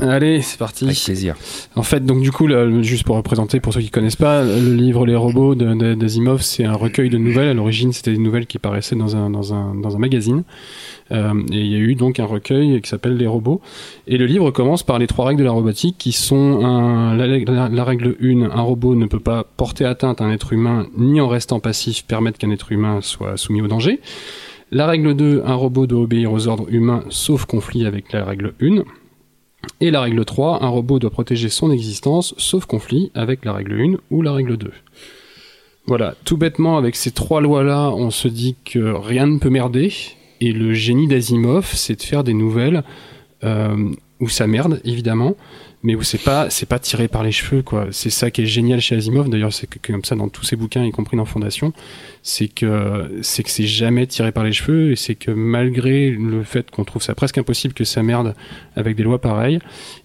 Allez, 0.00 0.42
c'est 0.42 0.58
parti. 0.58 0.84
Avec 0.84 0.96
plaisir. 1.04 1.36
En 1.74 1.82
fait, 1.82 2.04
donc 2.04 2.20
du 2.22 2.30
coup, 2.32 2.48
juste 2.82 3.04
pour 3.04 3.16
représenter, 3.16 3.60
pour 3.60 3.72
ceux 3.72 3.80
qui 3.80 3.90
connaissent 3.90 4.16
pas, 4.16 4.42
le 4.42 4.74
livre 4.74 5.06
Les 5.06 5.16
robots 5.16 5.54
de- 5.54 5.74
de- 5.74 5.94
d'Asimov, 5.94 6.42
c'est 6.42 6.64
un 6.64 6.74
recueil 6.74 7.08
de 7.10 7.18
nouvelles. 7.18 7.48
À 7.48 7.54
l'origine, 7.54 7.92
c'était 7.92 8.12
des 8.12 8.18
nouvelles 8.18 8.46
qui 8.46 8.58
paraissaient 8.58 8.96
dans 8.96 9.16
un, 9.16 9.30
dans 9.30 9.54
un, 9.54 9.74
dans 9.74 9.96
un 9.96 9.98
magazine. 9.98 10.42
Euh, 11.12 11.32
et 11.52 11.58
il 11.58 11.66
y 11.66 11.74
a 11.74 11.78
eu 11.78 11.94
donc 11.96 12.20
un 12.20 12.24
recueil 12.26 12.80
qui 12.80 12.88
s'appelle 12.88 13.16
Les 13.16 13.26
robots. 13.26 13.60
Et 14.06 14.16
le 14.18 14.26
livre 14.26 14.50
commence 14.50 14.82
par 14.82 14.98
les 14.98 15.06
trois 15.06 15.26
règles 15.26 15.40
de 15.40 15.44
la 15.46 15.50
robotique 15.52 15.96
qui 15.98 16.12
sont 16.12 16.64
un- 16.64 17.16
la, 17.16 17.26
la- 17.26 17.68
la 17.68 17.84
règle 17.84 18.16
1, 18.22 18.42
un 18.50 18.60
robot 18.62 18.94
ne 18.94 19.06
peut 19.06 19.18
pas 19.20 19.44
porter 19.56 19.84
atteinte 19.84 20.20
à 20.20 20.24
un 20.24 20.30
être 20.32 20.52
humain 20.52 20.86
ni 20.96 21.20
en 21.20 21.28
restant 21.28 21.58
passif 21.60 22.04
permettre 22.04 22.38
qu'un 22.38 22.50
être 22.50 22.70
humain 22.70 23.00
soit 23.00 23.36
soumis 23.36 23.60
au 23.62 23.66
danger. 23.68 24.00
La 24.72 24.86
règle 24.86 25.14
2, 25.14 25.42
un 25.44 25.54
robot 25.54 25.88
doit 25.88 26.02
obéir 26.02 26.32
aux 26.32 26.46
ordres 26.46 26.72
humains 26.72 27.02
sauf 27.10 27.44
conflit 27.44 27.86
avec 27.86 28.12
la 28.12 28.24
règle 28.24 28.54
1. 28.62 28.84
Et 29.80 29.90
la 29.90 30.00
règle 30.00 30.24
3, 30.24 30.62
un 30.62 30.68
robot 30.68 31.00
doit 31.00 31.10
protéger 31.10 31.48
son 31.48 31.72
existence 31.72 32.34
sauf 32.38 32.66
conflit 32.66 33.10
avec 33.14 33.44
la 33.44 33.52
règle 33.52 33.80
1 33.80 33.96
ou 34.12 34.22
la 34.22 34.32
règle 34.32 34.56
2. 34.56 34.70
Voilà, 35.86 36.14
tout 36.24 36.36
bêtement 36.36 36.78
avec 36.78 36.94
ces 36.94 37.10
trois 37.10 37.40
lois-là, 37.40 37.90
on 37.90 38.10
se 38.10 38.28
dit 38.28 38.54
que 38.64 38.78
rien 38.78 39.26
ne 39.26 39.38
peut 39.38 39.50
merder. 39.50 39.92
Et 40.40 40.52
le 40.52 40.72
génie 40.72 41.08
d'Asimov, 41.08 41.68
c'est 41.74 41.96
de 41.96 42.02
faire 42.02 42.22
des 42.22 42.34
nouvelles 42.34 42.84
euh, 43.42 43.90
où 44.20 44.28
ça 44.28 44.46
merde, 44.46 44.80
évidemment, 44.84 45.34
mais 45.82 45.94
où 45.94 46.02
c'est 46.02 46.22
pas 46.22 46.50
c'est 46.50 46.66
pas 46.66 46.78
tiré 46.78 47.08
par 47.08 47.22
les 47.22 47.32
cheveux 47.32 47.62
quoi. 47.62 47.86
C'est 47.90 48.10
ça 48.10 48.30
qui 48.30 48.42
est 48.42 48.46
génial 48.46 48.80
chez 48.80 48.96
Asimov. 48.96 49.30
D'ailleurs, 49.30 49.52
c'est 49.52 49.66
comme 49.80 50.04
ça 50.04 50.14
dans 50.14 50.28
tous 50.28 50.44
ses 50.44 50.56
bouquins, 50.56 50.84
y 50.84 50.90
compris 50.90 51.16
dans 51.16 51.24
Fondation, 51.24 51.72
c'est 52.22 52.48
que 52.48 53.18
c'est 53.22 53.42
que 53.42 53.50
c'est 53.50 53.66
jamais 53.66 54.06
tiré 54.06 54.32
par 54.32 54.44
les 54.44 54.52
cheveux 54.52 54.92
et 54.92 54.96
c'est 54.96 55.14
que 55.14 55.30
malgré 55.30 56.10
le 56.10 56.42
fait 56.42 56.70
qu'on 56.70 56.84
trouve 56.84 57.02
ça 57.02 57.14
presque 57.14 57.38
impossible 57.38 57.72
que 57.72 57.84
ça 57.84 58.02
merde 58.02 58.34
avec 58.76 58.96
des 58.96 59.02
lois 59.02 59.20
pareilles, 59.20 59.58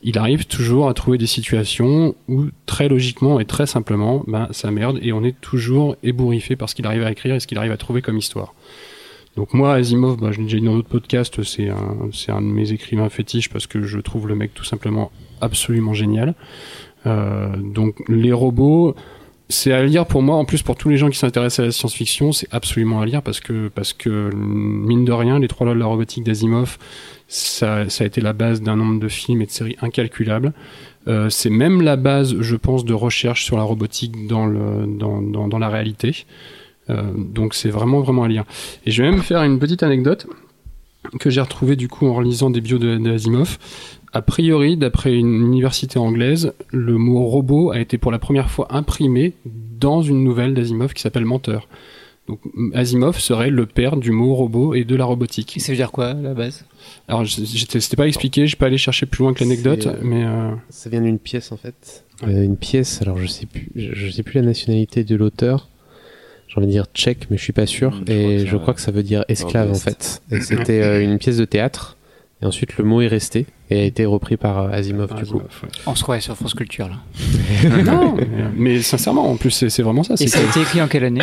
il 0.04 0.18
arrive 0.18 0.46
toujours 0.46 0.88
à 0.88 0.94
trouver 0.94 1.18
des 1.18 1.28
situations 1.28 2.16
où 2.30 2.46
très 2.66 2.88
logiquement 2.88 3.40
et 3.40 3.46
très 3.46 3.68
simplement, 3.68 4.24
ben 4.28 4.48
ça 4.52 4.72
merde 4.72 5.00
et 5.02 5.12
on 5.12 5.24
est 5.24 5.40
toujours 5.42 5.98
ébouriffé 6.04 6.56
par 6.56 6.70
ce 6.70 6.76
qu'il 6.76 6.86
arrive 6.86 7.04
à 7.04 7.12
écrire 7.12 7.36
et 7.36 7.40
ce 7.40 7.48
qu'il 7.48 7.58
arrive 7.58 7.72
à 7.72 7.78
trouver 7.78 8.02
comme 8.02 8.18
histoire. 8.18 8.54
Donc 9.36 9.54
moi, 9.54 9.74
Asimov, 9.74 10.18
bah, 10.18 10.32
je 10.32 10.38
l'ai 10.38 10.46
déjà 10.46 10.58
dit 10.58 10.66
dans 10.66 10.76
d'autres 10.76 10.88
podcasts, 10.88 11.44
c'est 11.44 11.70
un, 11.70 12.10
c'est 12.14 12.32
un 12.32 12.42
de 12.42 12.48
mes 12.48 12.72
écrivains 12.72 13.10
fétiches 13.10 13.50
parce 13.50 13.68
que 13.68 13.82
je 13.84 14.00
trouve 14.00 14.28
le 14.28 14.36
mec 14.36 14.54
tout 14.54 14.64
simplement 14.64 15.12
absolument 15.42 15.94
génial. 15.94 16.36
Euh, 17.06 17.56
donc 17.58 18.02
les 18.08 18.32
robots, 18.32 18.96
c'est 19.50 19.74
à 19.74 19.84
lire 19.84 20.06
pour 20.06 20.22
moi. 20.22 20.38
En 20.38 20.46
plus, 20.46 20.64
pour 20.64 20.76
tous 20.76 20.90
les 20.90 20.98
gens 20.98 21.10
qui 21.10 21.18
s'intéressent 21.18 21.60
à 21.60 21.66
la 21.66 21.72
science-fiction, 21.72 22.32
c'est 22.32 22.48
absolument 22.52 23.02
à 23.02 23.06
lire 23.06 23.22
parce 23.22 23.42
que 23.42 23.68
parce 23.68 23.94
que 23.94 24.32
mine 24.34 25.06
de 25.06 25.12
rien, 25.12 25.38
les 25.38 25.48
trois 25.48 25.66
lois 25.66 25.76
de 25.76 25.80
la 25.80 25.86
robotique 25.86 26.24
d'Asimov, 26.24 26.78
ça, 27.28 27.90
ça 27.90 28.06
a 28.06 28.08
été 28.08 28.22
la 28.22 28.34
base 28.34 28.62
d'un 28.62 28.78
nombre 28.78 29.00
de 29.00 29.08
films 29.10 29.42
et 29.42 29.46
de 29.46 29.52
séries 29.52 29.76
incalculables. 29.82 30.54
Euh, 31.08 31.30
c'est 31.30 31.52
même 31.52 31.82
la 31.82 31.98
base, 31.98 32.40
je 32.40 32.56
pense, 32.56 32.86
de 32.86 32.94
recherche 32.94 33.44
sur 33.44 33.58
la 33.58 33.64
robotique 33.64 34.28
dans 34.28 34.48
le 34.48 34.88
dans, 34.88 35.22
dans, 35.22 35.48
dans 35.48 35.60
la 35.60 35.70
réalité. 35.70 36.26
Euh, 36.90 37.02
donc 37.16 37.54
c'est 37.54 37.70
vraiment 37.70 38.02
vraiment 38.02 38.24
à 38.24 38.28
lire. 38.28 38.44
Et 38.86 38.92
je 38.92 39.02
vais 39.02 39.10
même 39.10 39.22
faire 39.22 39.44
une 39.44 39.60
petite 39.60 39.84
anecdote 39.84 40.28
que 41.20 41.30
j'ai 41.30 41.42
retrouvée 41.42 41.76
du 41.76 41.88
coup 41.88 42.08
en 42.08 42.14
relisant 42.14 42.50
des 42.50 42.62
bios 42.62 42.80
de, 42.80 42.98
de 42.98 43.12
Asimov. 43.12 43.58
A 44.14 44.22
priori, 44.22 44.78
d'après 44.78 45.14
une 45.14 45.42
université 45.46 46.00
anglaise, 46.00 46.54
le 46.72 46.98
mot 46.98 47.26
robot 47.26 47.72
a 47.72 47.80
été 47.80 47.98
pour 47.98 48.12
la 48.12 48.20
première 48.20 48.50
fois 48.50 48.68
imprimé 48.70 49.34
dans 49.46 50.02
une 50.02 50.24
nouvelle 50.24 50.54
d'Asimov 50.54 50.94
qui 50.94 51.02
s'appelle 51.02 51.26
Menteur. 51.26 51.68
Donc 52.28 52.40
Asimov 52.74 53.20
serait 53.20 53.50
le 53.52 53.66
père 53.66 53.98
du 53.98 54.12
mot 54.12 54.34
robot 54.34 54.74
et 54.74 54.84
de 54.84 54.96
la 54.96 55.06
robotique. 55.06 55.58
Et 55.58 55.60
ça 55.60 55.72
veut 55.72 55.76
dire 55.76 55.92
quoi, 55.92 56.08
à 56.08 56.14
la 56.14 56.34
base? 56.34 56.66
Alors 57.08 57.28
c'était 57.28 57.96
pas 57.98 58.08
expliqué, 58.08 58.48
je 58.48 58.56
peux 58.56 58.66
aller 58.66 58.78
chercher 58.78 59.06
plus 59.06 59.24
loin 59.24 59.34
que 59.34 59.44
l'anecdote, 59.44 59.84
C'est, 59.84 59.90
euh, 59.90 60.02
mais 60.02 60.24
euh, 60.24 60.52
Ça 60.70 60.90
vient 60.90 61.02
d'une 61.02 61.20
pièce 61.20 61.52
en 61.52 61.58
fait. 61.58 62.04
Euh, 62.24 62.44
une 62.44 62.58
pièce, 62.58 63.02
alors 63.02 63.18
je 63.20 63.28
sais 63.28 63.46
plus, 63.46 63.70
je, 63.76 63.94
je 63.94 64.10
sais 64.10 64.24
plus 64.24 64.40
la 64.40 64.46
nationalité 64.46 65.04
de 65.04 65.16
l'auteur. 65.16 65.68
J'ai 66.48 66.58
envie 66.58 66.68
de 66.68 66.72
dire 66.72 66.86
tchèque, 66.94 67.28
mais 67.30 67.38
je 67.38 67.44
suis 67.44 67.54
pas 67.54 67.66
sûr. 67.66 68.02
Je 68.08 68.14
et 68.14 68.46
je 68.46 68.56
crois 68.58 68.74
que 68.74 68.82
ça 68.82 68.92
veut 68.92 69.04
dire 69.04 69.26
esclave 69.28 69.72
en 69.72 69.76
fait. 69.76 70.22
Et 70.32 70.42
c'était 70.42 70.82
euh, 70.82 71.04
une 71.04 71.18
pièce 71.18 71.38
de 71.38 71.46
théâtre. 71.46 71.98
Et 72.42 72.46
ensuite 72.46 72.78
le 72.78 72.84
mot 72.84 73.02
est 73.02 73.08
resté 73.08 73.46
et 73.70 73.80
a 73.80 73.84
été 73.84 74.06
repris 74.06 74.36
par 74.38 74.60
euh, 74.64 74.70
Asimov 74.70 75.16
du 75.16 75.26
coup. 75.26 75.38
Ouais. 75.38 75.70
On 75.88 75.96
se 75.96 76.04
croirait 76.04 76.20
sur 76.22 76.36
France 76.36 76.54
Culture, 76.54 76.88
là. 76.90 76.98
non, 77.86 78.18
mais, 78.56 78.82
sincèrement, 78.82 79.30
en 79.30 79.38
plus 79.38 79.52
c'est 79.70 79.82
vraiment 79.84 80.04
ça. 80.04 80.16
Et 80.20 80.28
ça 80.28 80.40
a 80.40 80.44
été 80.44 80.62
écrit 80.62 80.82
en 80.82 80.88
quelle 80.88 81.06
année? 81.06 81.22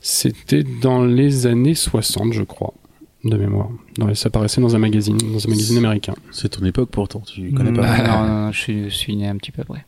C'était 0.00 0.62
dans 0.82 1.04
les 1.04 1.46
années 1.46 1.74
60, 1.74 2.32
je 2.32 2.42
crois, 2.44 2.72
de 3.24 3.36
mémoire. 3.36 3.68
Les- 3.98 4.14
ça 4.14 4.28
apparaissait 4.28 4.60
dans 4.60 4.76
un 4.76 4.78
magazine, 4.78 5.16
dans 5.18 5.44
un 5.44 5.50
magazine 5.50 5.78
américain. 5.78 6.14
C'est 6.30 6.48
ton 6.50 6.64
époque 6.64 6.90
pourtant, 6.90 7.20
tu 7.20 7.50
connais 7.52 7.72
pas. 7.72 7.84
Ah, 7.84 8.02
non, 8.22 8.26
non, 8.28 8.42
non, 8.46 8.52
je 8.52 8.58
suis, 8.60 8.84
je 8.84 8.94
suis 8.94 9.16
né 9.16 9.26
un 9.26 9.36
petit 9.36 9.50
peu 9.50 9.62
après. 9.62 9.84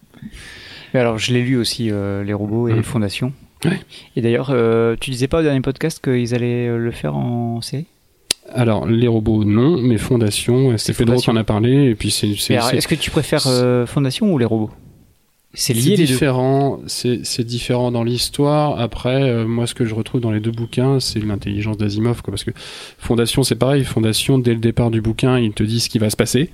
Mais 0.93 0.99
alors, 1.01 1.19
je 1.19 1.32
l'ai 1.32 1.43
lu 1.43 1.57
aussi, 1.57 1.90
euh, 1.93 2.24
Les 2.24 2.32
robots 2.32 2.66
et 2.69 2.74
Mhm. 2.74 2.82
Fondation. 2.82 3.32
Ouais. 3.64 3.80
Et 4.16 4.20
d'ailleurs, 4.20 4.51
euh, 4.51 4.97
tu 5.01 5.10
disais 5.10 5.28
pas 5.28 5.40
au 5.40 5.43
dernier 5.43 5.60
podcast 5.60 6.02
qu'ils 6.02 6.35
allaient 6.35 6.68
euh, 6.68 6.78
le 6.78 6.90
faire 6.90 7.16
en 7.16 7.60
série? 7.60 7.86
Alors, 8.51 8.86
les 8.86 9.09
robots, 9.09 9.44
non, 9.44 9.76
mais 9.76 9.98
Fondation, 9.98 10.76
c'est 10.78 10.97
Pedro 10.97 11.16
qui 11.16 11.28
en 11.28 11.36
a 11.36 11.44
parlé, 11.44 11.90
et 11.90 11.94
puis 11.94 12.10
c'est... 12.10 12.28
Est-ce 12.28 12.89
que 12.89 12.94
tu 12.94 13.10
préfères 13.10 13.47
euh, 13.47 13.85
Fondation 13.85 14.32
ou 14.32 14.39
Les 14.39 14.47
robots? 14.47 14.70
C'est 15.55 15.72
lié 15.72 15.97
les 15.97 16.05
différent, 16.05 16.78
c'est 16.86 17.44
différent 17.44 17.90
dans 17.90 18.05
l'histoire. 18.05 18.78
Après, 18.78 19.22
euh, 19.22 19.47
moi, 19.47 19.66
ce 19.66 19.74
que 19.74 19.86
je 19.86 19.94
retrouve 19.94 20.20
dans 20.20 20.30
les 20.30 20.40
deux 20.40 20.51
bouquins, 20.51 21.01
c'est 21.01 21.20
l'intelligence 21.20 21.78
d'Asimov, 21.78 22.22
quoi. 22.22 22.32
Parce 22.32 22.44
que 22.44 22.51
Fondation, 22.98 23.43
c'est 23.43 23.56
pareil. 23.56 23.82
Fondation, 23.85 24.39
dès 24.39 24.52
le 24.52 24.60
départ 24.60 24.90
du 24.90 25.01
bouquin, 25.01 25.39
il 25.39 25.52
te 25.52 25.62
dit 25.62 25.80
ce 25.80 25.89
qui 25.89 25.98
va 25.98 26.10
se 26.10 26.16
passer. 26.16 26.51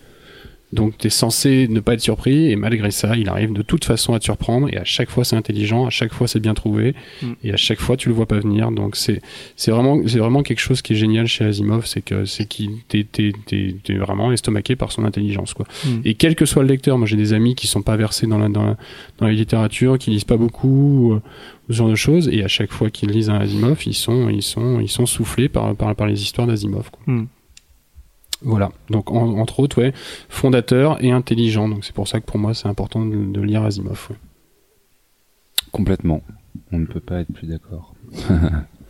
Donc, 0.74 0.98
t'es 0.98 1.08
censé 1.08 1.68
ne 1.68 1.80
pas 1.80 1.94
être 1.94 2.00
surpris, 2.00 2.50
et 2.50 2.56
malgré 2.56 2.90
ça, 2.90 3.16
il 3.16 3.28
arrive 3.28 3.52
de 3.52 3.62
toute 3.62 3.84
façon 3.84 4.12
à 4.12 4.18
te 4.18 4.24
surprendre. 4.24 4.68
Et 4.72 4.76
à 4.76 4.84
chaque 4.84 5.08
fois, 5.08 5.24
c'est 5.24 5.36
intelligent, 5.36 5.86
à 5.86 5.90
chaque 5.90 6.12
fois, 6.12 6.26
c'est 6.28 6.40
bien 6.40 6.52
trouvé, 6.54 6.94
Mm. 7.22 7.26
et 7.44 7.52
à 7.52 7.56
chaque 7.56 7.80
fois, 7.80 7.96
tu 7.96 8.08
le 8.08 8.14
vois 8.14 8.26
pas 8.26 8.38
venir. 8.40 8.70
Donc, 8.72 8.96
c'est 8.96 9.20
c'est 9.56 9.70
vraiment, 9.70 10.00
c'est 10.06 10.18
vraiment 10.18 10.42
quelque 10.42 10.60
chose 10.60 10.82
qui 10.82 10.92
est 10.92 10.96
génial 10.96 11.26
chez 11.26 11.44
Asimov, 11.44 11.86
c'est 11.86 12.02
que 12.02 12.24
c'est 12.26 12.46
qu'il 12.46 12.70
t'es 12.88 13.04
t'es- 13.10 13.32
t'es- 13.46 13.76
t'es 13.82 13.94
vraiment 13.94 14.32
estomaqué 14.32 14.76
par 14.76 14.90
son 14.92 15.04
intelligence, 15.04 15.54
quoi. 15.54 15.66
Mm. 15.86 15.88
Et 16.04 16.14
quel 16.14 16.34
que 16.34 16.44
soit 16.44 16.62
le 16.62 16.68
lecteur, 16.68 16.98
moi 16.98 17.06
j'ai 17.06 17.16
des 17.16 17.32
amis 17.32 17.54
qui 17.54 17.66
sont 17.68 17.82
pas 17.82 17.96
versés 17.96 18.26
dans 18.26 18.38
la, 18.38 18.48
dans 18.48 18.64
la, 18.64 18.76
dans 19.18 19.26
la 19.26 19.32
littérature, 19.32 19.96
qui 19.98 20.10
lisent 20.10 20.24
pas 20.24 20.36
beaucoup, 20.36 21.18
ce 21.68 21.72
genre 21.74 21.88
de 21.88 21.94
choses, 21.94 22.28
et 22.32 22.42
à 22.44 22.48
chaque 22.48 22.72
fois 22.72 22.90
qu'ils 22.90 23.10
lisent 23.10 23.30
un 23.30 23.38
Asimov, 23.38 23.78
ils 23.86 23.94
sont, 23.94 24.28
ils 24.28 24.42
sont, 24.42 24.80
ils 24.80 24.88
sont 24.90 25.06
soufflés 25.06 25.48
par, 25.48 25.74
par, 25.76 25.94
par 25.94 26.06
les 26.06 26.20
histoires 26.22 26.46
d'Asimov. 26.46 26.90
quoi. 26.90 27.00
Mm. 27.14 27.26
Voilà. 28.42 28.70
Donc 28.90 29.10
en- 29.10 29.38
entre 29.38 29.60
autres, 29.60 29.80
ouais, 29.80 29.92
fondateur 30.28 31.02
et 31.02 31.10
intelligent. 31.10 31.68
Donc 31.68 31.84
c'est 31.84 31.94
pour 31.94 32.08
ça 32.08 32.20
que 32.20 32.26
pour 32.26 32.38
moi 32.38 32.52
c'est 32.54 32.68
important 32.68 33.04
de, 33.04 33.16
de 33.32 33.40
lire 33.40 33.62
Asimov. 33.62 34.08
ouais. 34.10 34.16
Complètement. 35.72 36.22
On 36.72 36.78
ne 36.78 36.86
peut 36.86 37.00
pas 37.00 37.20
être 37.20 37.32
plus 37.32 37.46
d'accord. 37.46 37.94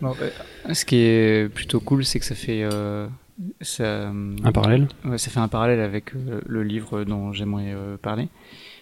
Euh, 0.02 0.74
ce 0.74 0.84
qui 0.84 0.96
est 0.96 1.48
plutôt 1.54 1.80
cool, 1.80 2.04
c'est 2.04 2.18
que 2.18 2.26
ça 2.26 2.34
fait 2.34 2.62
euh, 2.62 3.06
ça, 3.62 4.08
Un 4.10 4.52
parallèle 4.52 4.86
ouais, 5.06 5.16
ça 5.16 5.30
fait 5.30 5.40
un 5.40 5.48
parallèle 5.48 5.80
avec 5.80 6.14
euh, 6.14 6.42
le 6.44 6.62
livre 6.62 7.04
dont 7.04 7.32
j'aimerais 7.32 7.72
euh, 7.72 7.96
parler. 7.96 8.28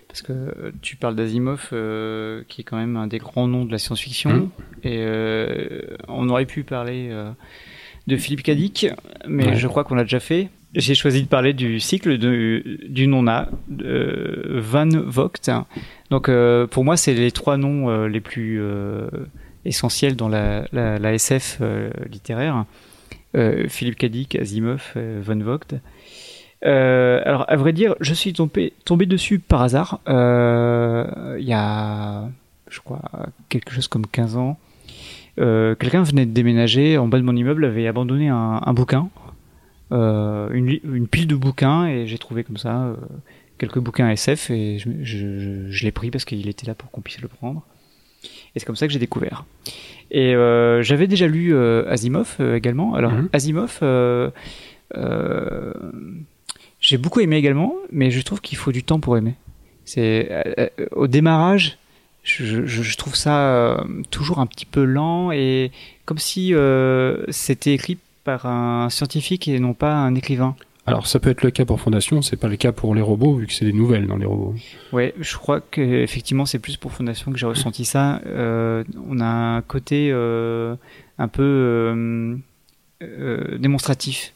Parce 0.08 0.22
que 0.22 0.32
euh, 0.32 0.72
tu 0.80 0.96
parles 0.96 1.14
d'Asimov, 1.14 1.68
euh, 1.74 2.42
qui 2.48 2.62
est 2.62 2.64
quand 2.64 2.76
même 2.78 2.96
un 2.96 3.06
des 3.06 3.18
grands 3.18 3.46
noms 3.46 3.64
de 3.64 3.70
la 3.70 3.78
science-fiction, 3.78 4.30
Mhm. 4.32 4.50
et 4.82 4.96
euh, 5.02 5.82
on 6.08 6.28
aurait 6.28 6.46
pu 6.46 6.64
parler 6.64 7.08
euh, 7.12 7.30
de 8.06 8.16
Philippe 8.16 8.42
Cadic, 8.42 8.86
mais 9.28 9.48
Ouais. 9.48 9.56
je 9.56 9.68
crois 9.68 9.84
qu'on 9.84 9.94
l'a 9.94 10.02
déjà 10.04 10.20
fait. 10.20 10.48
J'ai 10.74 10.94
choisi 10.94 11.22
de 11.22 11.28
parler 11.28 11.52
du 11.52 11.80
cycle 11.80 12.16
de, 12.16 12.62
du 12.88 13.06
non-A, 13.06 13.48
de 13.68 14.58
Van 14.58 14.88
Vogt. 14.88 15.50
Donc 16.10 16.28
euh, 16.30 16.66
pour 16.66 16.82
moi, 16.84 16.96
c'est 16.96 17.12
les 17.12 17.30
trois 17.30 17.58
noms 17.58 17.90
euh, 17.90 18.08
les 18.08 18.20
plus 18.20 18.58
euh, 18.60 19.06
essentiels 19.66 20.16
dans 20.16 20.28
la, 20.28 20.64
la, 20.72 20.98
la 20.98 21.12
SF 21.14 21.60
littéraire. 22.10 22.64
Philippe 23.68 23.96
Cadic, 23.96 24.36
Asimov, 24.36 24.92
Van 24.94 25.38
Vogt. 25.38 25.74
Alors, 26.62 27.44
à 27.50 27.56
vrai 27.56 27.72
dire, 27.72 27.94
je 28.00 28.12
suis 28.14 28.32
tombé, 28.32 28.72
tombé 28.84 29.06
dessus 29.06 29.38
par 29.38 29.62
hasard. 29.62 30.00
Il 30.06 31.44
y 31.44 31.52
a, 31.54 32.28
je 32.70 32.80
crois, 32.80 33.02
quelque 33.48 33.72
chose 33.72 33.88
comme 33.88 34.06
15 34.06 34.36
ans. 34.36 34.58
Euh, 35.40 35.74
Quelqu'un 35.74 36.02
venait 36.02 36.26
de 36.26 36.32
déménager 36.32 36.98
en 36.98 37.08
bas 37.08 37.18
de 37.18 37.22
mon 37.24 37.34
immeuble, 37.36 37.64
avait 37.64 37.86
abandonné 37.86 38.28
un, 38.28 38.60
un 38.64 38.72
bouquin, 38.74 39.08
euh, 39.92 40.48
une, 40.52 41.06
pile 41.08 41.26
de 41.26 41.34
bouquins, 41.34 41.86
et 41.86 42.06
j'ai 42.06 42.18
trouvé 42.18 42.44
comme 42.44 42.56
ça 42.58 42.82
euh, 42.84 42.94
quelques 43.58 43.78
bouquins 43.78 44.08
SF, 44.10 44.50
et 44.50 44.78
je, 44.78 44.90
je, 45.02 45.38
je- 45.38 45.70
je 45.70 45.84
l'ai 45.84 45.92
pris 45.92 46.10
parce 46.10 46.24
qu'il 46.24 46.48
était 46.48 46.66
là 46.66 46.74
pour 46.74 46.90
qu'on 46.90 47.00
puisse 47.00 47.20
le 47.20 47.28
prendre. 47.28 47.62
Et 48.54 48.58
c'est 48.60 48.66
comme 48.66 48.76
ça 48.76 48.86
que 48.86 48.92
j'ai 48.92 48.98
découvert. 48.98 49.44
Et 50.10 50.34
euh, 50.34 50.82
j'avais 50.82 51.06
déjà 51.06 51.26
lu 51.26 51.54
euh, 51.54 51.88
Asimov 51.90 52.36
euh, 52.40 52.54
également. 52.56 52.94
Alors, 52.94 53.12
Mhm. 53.12 53.28
Asimov, 53.32 53.80
j'ai 56.80 56.98
beaucoup 56.98 57.20
aimé 57.20 57.36
également, 57.36 57.74
mais 57.90 58.10
je 58.10 58.20
trouve 58.22 58.40
qu'il 58.40 58.58
faut 58.58 58.72
du 58.72 58.82
temps 58.82 59.00
pour 59.00 59.16
aimer. 59.16 59.34
C'est 59.84 60.70
au 60.92 61.06
démarrage, 61.06 61.78
je, 62.22 62.66
je- 62.66 62.82
je 62.82 62.96
trouve 62.96 63.14
ça 63.16 63.48
euh, 63.54 63.76
toujours 64.10 64.38
un 64.38 64.46
petit 64.46 64.66
peu 64.66 64.84
lent 64.84 65.30
et 65.32 65.70
comme 66.04 66.18
si 66.18 66.54
euh, 66.54 67.24
c'était 67.30 67.72
écrit 67.74 67.98
par 68.24 68.46
un 68.46 68.88
scientifique 68.90 69.48
et 69.48 69.58
non 69.58 69.74
pas 69.74 69.92
un 69.94 70.14
écrivain. 70.14 70.54
Alors 70.86 71.06
ça 71.06 71.20
peut 71.20 71.30
être 71.30 71.42
le 71.42 71.50
cas 71.52 71.64
pour 71.64 71.80
Fondation, 71.80 72.22
c'est 72.22 72.36
pas 72.36 72.48
le 72.48 72.56
cas 72.56 72.72
pour 72.72 72.94
les 72.94 73.02
robots 73.02 73.34
vu 73.36 73.46
que 73.46 73.52
c'est 73.52 73.64
des 73.64 73.72
nouvelles 73.72 74.06
dans 74.08 74.16
les 74.16 74.26
robots. 74.26 74.54
Ouais, 74.92 75.14
je 75.20 75.36
crois 75.36 75.60
que 75.60 75.80
effectivement 75.80 76.44
c'est 76.46 76.58
plus 76.58 76.76
pour 76.76 76.92
Fondation 76.92 77.30
que 77.32 77.38
j'ai 77.38 77.46
ressenti 77.46 77.84
ça. 77.84 78.20
Euh, 78.26 78.82
on 79.08 79.20
a 79.20 79.24
un 79.26 79.60
côté 79.62 80.10
un 80.12 81.28
peu 81.28 82.36
démonstratif, 83.58 84.32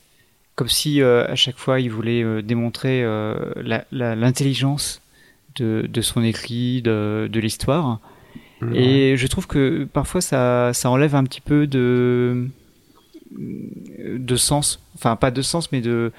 comme 0.54 0.68
si 0.68 1.02
à 1.02 1.34
chaque 1.34 1.58
fois 1.58 1.80
il 1.80 1.90
voulait 1.90 2.42
démontrer 2.42 3.02
l'intelligence 3.92 5.00
de, 5.56 5.88
de 5.88 6.00
son 6.00 6.22
écrit, 6.22 6.82
de, 6.82 7.28
de 7.30 7.40
l'histoire. 7.40 8.00
Et 8.74 9.14
je 9.16 9.26
trouve 9.26 9.46
que 9.46 9.84
parfois 9.84 10.20
ça, 10.22 10.72
ça 10.72 10.88
enlève 10.90 11.14
un 11.14 11.24
petit 11.24 11.42
peu 11.42 11.66
de 11.66 12.46
de 13.38 14.36
sens, 14.36 14.80
enfin 14.94 15.16
pas 15.16 15.30
de 15.30 15.42
sens, 15.42 15.72
mais 15.72 15.80
de 15.82 16.12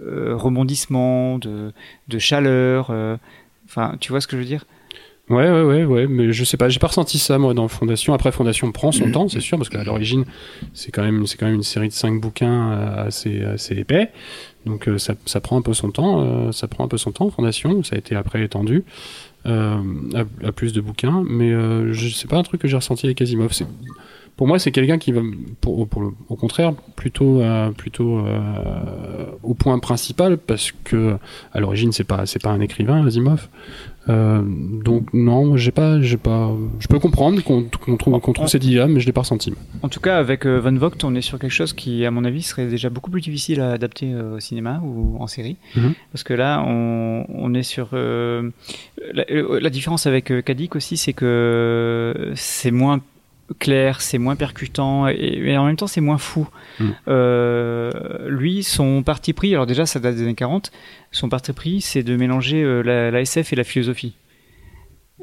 euh, 0.00 0.34
rebondissement, 0.34 1.38
de, 1.38 1.72
de 2.08 2.18
chaleur. 2.18 2.88
euh, 2.90 3.16
Enfin, 3.66 3.96
tu 4.00 4.12
vois 4.12 4.20
ce 4.20 4.26
que 4.26 4.36
je 4.36 4.42
veux 4.42 4.46
dire? 4.46 4.64
Ouais, 5.30 5.50
ouais, 5.50 5.62
ouais, 5.62 5.84
ouais, 5.84 6.06
mais 6.06 6.32
je 6.32 6.44
sais 6.44 6.58
pas, 6.58 6.68
j'ai 6.68 6.78
pas 6.78 6.88
ressenti 6.88 7.18
ça 7.18 7.38
moi 7.38 7.54
dans 7.54 7.66
Fondation. 7.66 8.12
Après, 8.12 8.30
Fondation 8.30 8.70
prend 8.72 8.92
son 8.92 9.10
temps, 9.10 9.26
c'est 9.28 9.40
sûr, 9.40 9.56
parce 9.56 9.70
qu'à 9.70 9.82
l'origine, 9.82 10.24
c'est 10.74 10.90
quand 10.92 11.02
même, 11.02 11.26
c'est 11.26 11.38
quand 11.38 11.46
même 11.46 11.54
une 11.54 11.62
série 11.62 11.88
de 11.88 11.94
cinq 11.94 12.20
bouquins 12.20 12.72
euh, 12.72 13.06
assez, 13.06 13.42
assez 13.42 13.74
épais, 13.74 14.10
donc 14.66 14.88
euh, 14.88 14.98
ça, 14.98 15.40
prend 15.40 15.56
un 15.58 15.62
peu 15.62 15.74
son 15.74 15.90
temps. 15.90 16.22
euh, 16.22 16.52
ça 16.52 16.68
prend 16.68 16.84
un 16.84 16.88
peu 16.88 16.96
son 16.98 17.12
temps, 17.12 17.30
Fondation. 17.30 17.82
Ça 17.82 17.96
a 17.96 17.98
été 17.98 18.14
après 18.14 18.42
étendu 18.42 18.84
euh, 19.46 19.76
à, 20.14 20.48
à 20.48 20.52
plus 20.52 20.72
de 20.72 20.80
bouquins, 20.80 21.22
mais 21.28 21.52
euh, 21.52 21.92
je 21.92 22.08
sais 22.08 22.28
pas 22.28 22.36
un 22.36 22.42
truc 22.42 22.62
que 22.62 22.68
j'ai 22.68 22.76
ressenti 22.76 23.06
avec 23.06 23.20
Asimov. 23.20 23.52
C'est, 23.52 23.66
pour 24.36 24.46
moi, 24.48 24.58
c'est 24.58 24.72
quelqu'un 24.72 24.98
qui 24.98 25.12
va, 25.12 25.20
pour, 25.60 25.86
pour 25.88 26.02
le- 26.02 26.10
au 26.28 26.36
contraire, 26.36 26.72
plutôt, 26.96 27.40
euh, 27.40 27.70
plutôt 27.70 28.18
euh, 28.18 29.26
au 29.42 29.54
point 29.54 29.78
principal, 29.78 30.38
parce 30.38 30.72
que 30.84 31.16
à 31.52 31.60
l'origine, 31.60 31.92
c'est 31.92 32.04
pas, 32.04 32.26
c'est 32.26 32.42
pas 32.42 32.50
un 32.50 32.60
écrivain, 32.60 33.06
Asimov. 33.06 33.48
Euh, 34.10 34.42
donc 34.44 35.14
non, 35.14 35.56
j'ai 35.56 35.70
pas, 35.70 35.98
j'ai 36.02 36.18
pas. 36.18 36.50
Je 36.78 36.88
peux 36.88 36.98
comprendre 36.98 37.42
qu'on 37.42 37.62
trouve, 37.64 38.20
qu'on 38.20 38.32
trouve 38.34 38.48
cette 38.48 38.64
idée-là, 38.64 38.86
mais 38.86 39.00
je 39.00 39.06
l'ai 39.06 39.12
pas 39.12 39.22
ressenti. 39.22 39.54
En 39.82 39.88
tout 39.88 40.00
cas, 40.00 40.18
avec 40.18 40.44
euh, 40.46 40.60
Van 40.60 40.74
Vogt, 40.74 41.04
on 41.04 41.14
est 41.14 41.22
sur 41.22 41.38
quelque 41.38 41.52
chose 41.52 41.72
qui, 41.72 42.04
à 42.04 42.10
mon 42.10 42.24
avis, 42.24 42.42
serait 42.42 42.66
déjà 42.66 42.90
beaucoup 42.90 43.10
plus 43.10 43.22
difficile 43.22 43.62
à 43.62 43.70
adapter 43.72 44.12
euh, 44.12 44.36
au 44.36 44.40
cinéma 44.40 44.82
ou 44.84 45.16
en 45.20 45.26
série. 45.26 45.56
Mhm. 45.74 45.94
Parce 46.12 46.22
que 46.22 46.34
là, 46.34 46.62
on, 46.66 47.24
on 47.30 47.54
est 47.54 47.62
sur... 47.62 47.90
la, 47.94 49.24
la 49.60 49.70
différence 49.70 50.06
avec 50.06 50.32
Kadik 50.44 50.76
aussi, 50.76 50.98
c'est 50.98 51.14
que 51.14 52.32
c'est 52.34 52.70
moins 52.72 53.00
clair, 53.58 54.00
c'est 54.00 54.18
moins 54.18 54.36
percutant, 54.36 55.06
et, 55.08 55.14
et 55.44 55.56
en 55.58 55.66
même 55.66 55.76
temps, 55.76 55.86
c'est 55.86 56.00
moins 56.00 56.18
fou. 56.18 56.48
Mhm. 56.80 56.94
Euh, 57.08 57.90
lui, 58.28 58.62
son 58.62 59.02
parti 59.02 59.32
pris, 59.32 59.52
alors 59.54 59.66
déjà, 59.66 59.86
ça 59.86 60.00
date 60.00 60.16
des 60.16 60.22
années 60.22 60.34
40, 60.34 60.72
son 61.12 61.28
parti 61.28 61.52
pris, 61.52 61.80
c'est 61.80 62.02
de 62.02 62.16
mélanger 62.16 62.62
euh, 62.62 62.82
la, 62.82 63.10
la 63.10 63.20
SF 63.20 63.52
et 63.52 63.56
la 63.56 63.64
philosophie. 63.64 64.14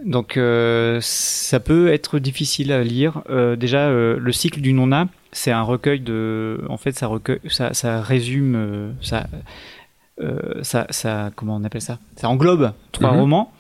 Donc 0.05 0.37
euh, 0.37 0.99
ça 1.01 1.59
peut 1.59 1.91
être 1.91 2.17
difficile 2.19 2.71
à 2.71 2.83
lire. 2.83 3.21
Euh, 3.29 3.55
déjà, 3.55 3.89
le 3.91 4.31
cycle 4.31 4.61
du 4.61 4.73
non-A, 4.73 5.07
c'est 5.31 5.51
un 5.51 5.61
recueil 5.61 5.99
de. 5.99 6.63
En 6.69 6.77
fait, 6.77 6.93
ça 6.93 7.07
recueille, 7.07 7.39
ça, 7.49 7.73
ça 7.73 8.01
résume, 8.01 8.93
ça, 9.01 9.27
ça, 10.61 10.87
ça, 10.89 11.31
comment 11.35 11.55
on 11.57 11.63
appelle 11.63 11.81
ça? 11.81 11.99
Ça 12.15 12.29
englobe 12.29 12.71
trois 12.91 13.11
Mhm. 13.11 13.19
romans. 13.19 13.53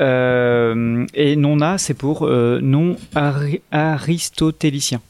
Euh, 0.00 1.06
et 1.14 1.36
non-A, 1.36 1.78
c'est 1.78 1.94
pour 1.94 2.26
euh, 2.26 2.60
non 2.62 2.96
ari- 3.14 3.60
aristotélicien. 3.70 5.00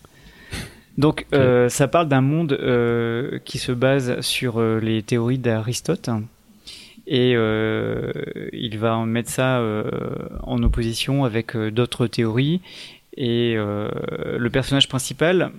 Donc, 0.98 1.26
euh, 1.32 1.68
ça 1.68 1.88
parle 1.88 2.08
d'un 2.08 2.20
monde 2.20 2.52
euh, 2.52 3.38
qui 3.44 3.58
se 3.58 3.72
base 3.72 4.20
sur 4.20 4.60
les 4.60 5.02
théories 5.02 5.38
d'Aristote. 5.38 6.10
Et 7.06 7.32
il 7.32 8.78
va 8.78 9.04
mettre 9.04 9.30
ça 9.30 9.60
en 10.42 10.62
opposition 10.62 11.24
avec 11.24 11.56
d'autres 11.56 12.06
théories. 12.06 12.60
Et 13.16 13.56
le 13.56 14.48
personnage 14.50 14.88
principal, 14.88 15.50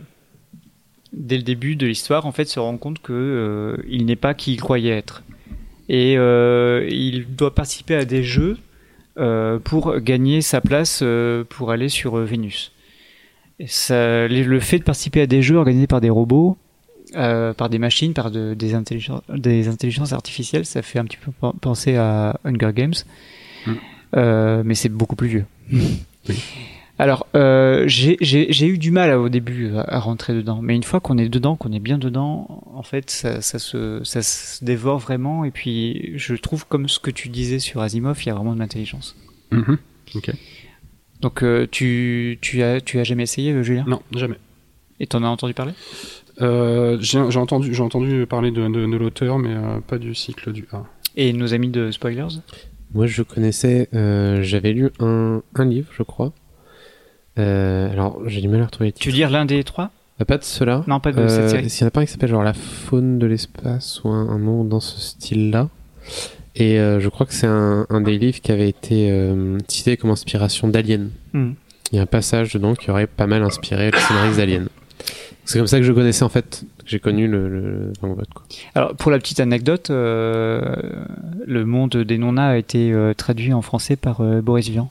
dès 1.11 1.37
le 1.37 1.43
début 1.43 1.75
de 1.75 1.85
l'histoire, 1.85 2.25
en 2.25 2.31
fait, 2.31 2.45
se 2.45 2.59
rend 2.59 2.77
compte 2.77 2.99
que 2.99 3.13
euh, 3.13 3.83
il 3.89 4.05
n'est 4.05 4.15
pas 4.15 4.33
qui 4.33 4.53
il 4.53 4.61
croyait 4.61 4.97
être. 4.97 5.23
Et 5.89 6.15
euh, 6.17 6.87
il 6.89 7.25
doit 7.35 7.53
participer 7.53 7.95
à 7.95 8.05
des 8.05 8.23
jeux 8.23 8.57
euh, 9.17 9.59
pour 9.59 9.99
gagner 9.99 10.41
sa 10.41 10.61
place 10.61 11.01
euh, 11.03 11.43
pour 11.47 11.71
aller 11.71 11.89
sur 11.89 12.15
Vénus. 12.17 12.71
Et 13.59 13.67
ça, 13.67 14.27
le 14.27 14.59
fait 14.59 14.79
de 14.79 14.83
participer 14.83 15.21
à 15.21 15.27
des 15.27 15.41
jeux 15.41 15.57
organisés 15.57 15.87
par 15.87 16.01
des 16.01 16.09
robots, 16.09 16.57
euh, 17.15 17.53
par 17.53 17.69
des 17.69 17.77
machines, 17.79 18.13
par 18.13 18.31
de- 18.31 18.53
des, 18.55 18.73
intelligences, 18.73 19.21
des 19.29 19.67
intelligences 19.67 20.13
artificielles, 20.13 20.65
ça 20.65 20.81
fait 20.81 20.97
un 20.99 21.05
petit 21.05 21.17
peu 21.17 21.31
pen- 21.31 21.53
penser 21.61 21.95
à 21.95 22.39
Hunger 22.45 22.71
Games, 22.73 22.93
Mm. 23.67 23.71
Euh, 24.15 24.61
mais 24.65 24.75
c'est 24.75 24.89
beaucoup 24.89 25.15
plus 25.15 25.27
vieux. 25.29 25.45
Oui. 25.71 26.43
Alors, 26.99 27.25
euh, 27.35 27.85
j'ai 27.87 28.67
eu 28.67 28.77
du 28.77 28.91
mal 28.91 29.09
à- 29.09 29.19
au 29.19 29.27
début 29.29 29.73
à, 29.75 29.81
à 29.95 29.99
rentrer 29.99 30.33
dedans, 30.33 30.61
mais 30.61 30.75
une 30.75 30.83
fois 30.83 30.99
qu'on 30.99 31.17
est 31.17 31.27
dedans, 31.27 31.55
qu'on 31.55 31.71
est 31.71 31.79
bien 31.79 31.97
dedans, 31.97 32.63
en 32.73 32.83
fait, 32.83 33.09
ça, 33.09 33.41
ça, 33.41 33.57
se, 33.57 34.01
ça 34.03 34.21
se 34.21 34.63
dévore 34.63 34.99
vraiment. 34.99 35.43
Et 35.43 35.51
puis, 35.51 36.13
je 36.17 36.35
trouve, 36.35 36.67
comme 36.67 36.87
ce 36.87 36.99
que 36.99 37.09
tu 37.11 37.29
disais 37.29 37.59
sur 37.59 37.81
Asimov, 37.81 38.21
il 38.23 38.27
y 38.27 38.29
a 38.29 38.35
vraiment 38.35 38.53
de 38.53 38.59
l'intelligence. 38.59 39.15
Mhm. 39.51 39.77
Ok. 40.15 40.31
Donc, 41.21 41.41
euh, 41.41 41.67
tu, 41.69 42.37
tu, 42.41 42.61
as, 42.61 42.79
tu 42.79 42.99
as 42.99 43.03
jamais 43.03 43.23
essayé, 43.23 43.51
euh, 43.53 43.63
Julien? 43.63 43.85
Non, 43.87 44.01
jamais. 44.15 44.37
Et 44.99 45.07
t'en 45.07 45.23
as 45.23 45.27
entendu 45.27 45.53
parler? 45.55 45.73
Euh, 46.41 46.97
j'ai 47.01 47.17
entendu, 47.39 47.71
parler 48.27 48.51
de, 48.51 48.67
de, 48.67 48.85
de 48.85 48.97
l'auteur, 48.97 49.39
mais 49.39 49.53
euh, 49.53 49.79
pas 49.79 49.97
du 49.97 50.13
cycle 50.13 50.51
du 50.51 50.67
A. 50.71 50.83
Et 51.15 51.33
nos 51.33 51.53
amis 51.53 51.69
de 51.69 51.89
Spoilers? 51.91 52.39
Moi, 52.93 53.07
je 53.07 53.23
connaissais, 53.23 53.89
euh, 53.95 54.43
j'avais 54.43 54.73
lu 54.73 54.89
un, 54.99 55.41
un 55.55 55.65
livre, 55.65 55.89
je 55.97 56.03
crois. 56.03 56.33
Euh, 57.39 57.91
alors, 57.91 58.21
j'ai 58.27 58.41
du 58.41 58.47
mal 58.47 58.61
à 58.61 58.65
retrouver 58.65 58.87
les 58.87 58.91
Tu 58.93 59.09
veux 59.09 59.15
dire 59.15 59.29
l'un 59.29 59.45
des 59.45 59.63
trois? 59.63 59.91
Euh, 60.21 60.25
Pas 60.25 60.37
de 60.37 60.43
ceux-là. 60.43 60.83
Non, 60.87 60.99
pas 60.99 61.11
de 61.11 61.19
Euh, 61.19 61.27
cette 61.27 61.49
série. 61.49 61.69
S'il 61.69 61.81
y 61.81 61.85
en 61.85 61.87
a 61.87 61.91
pas 61.91 62.01
un 62.01 62.05
qui 62.05 62.11
s'appelle 62.11 62.29
genre 62.29 62.43
La 62.43 62.53
faune 62.53 63.17
de 63.19 63.25
l'espace 63.25 64.03
ou 64.03 64.09
un, 64.09 64.29
un 64.29 64.37
nom 64.39 64.63
dans 64.63 64.79
ce 64.79 64.99
style-là. 64.99 65.69
Et 66.55 66.79
euh, 66.79 66.99
je 66.99 67.09
crois 67.09 67.25
que 67.25 67.33
c'est 67.33 67.47
un, 67.47 67.87
un 67.89 68.01
des 68.01 68.19
livres 68.19 68.39
qui 68.39 68.51
avait 68.51 68.69
été 68.69 69.09
euh, 69.11 69.57
cité 69.67 69.97
comme 69.97 70.11
inspiration 70.11 70.67
d'Alien. 70.67 71.09
Hmm. 71.33 71.53
Il 71.91 71.95
y 71.95 71.99
a 71.99 72.03
un 72.03 72.07
passage 72.07 72.53
dedans 72.53 72.75
qui 72.75 72.91
aurait 72.91 73.07
pas 73.07 73.25
mal 73.27 73.41
inspiré 73.43 73.89
le 73.89 73.97
scénariste 73.97 74.37
d'Alien. 74.37 74.67
C'est 75.45 75.57
comme 75.59 75.67
ça 75.67 75.77
que 75.77 75.83
je 75.83 75.91
connaissais 75.91 76.23
en 76.23 76.29
fait, 76.29 76.63
que 76.79 76.83
j'ai 76.89 76.99
connu 76.99 77.27
le, 77.27 77.91
quoi. 78.01 78.43
Alors, 78.75 78.95
pour 78.95 79.11
la 79.11 79.17
petite 79.19 79.39
anecdote, 79.39 79.89
euh, 79.89 80.61
le 81.45 81.65
monde 81.65 81.97
des 81.97 82.17
non-A 82.17 82.43
a 82.43 82.57
été 82.57 82.93
euh, 82.93 83.13
traduit 83.13 83.51
en 83.53 83.61
français 83.61 83.95
par 83.95 84.21
euh, 84.21 84.41
Boris 84.41 84.69
Vian. 84.69 84.89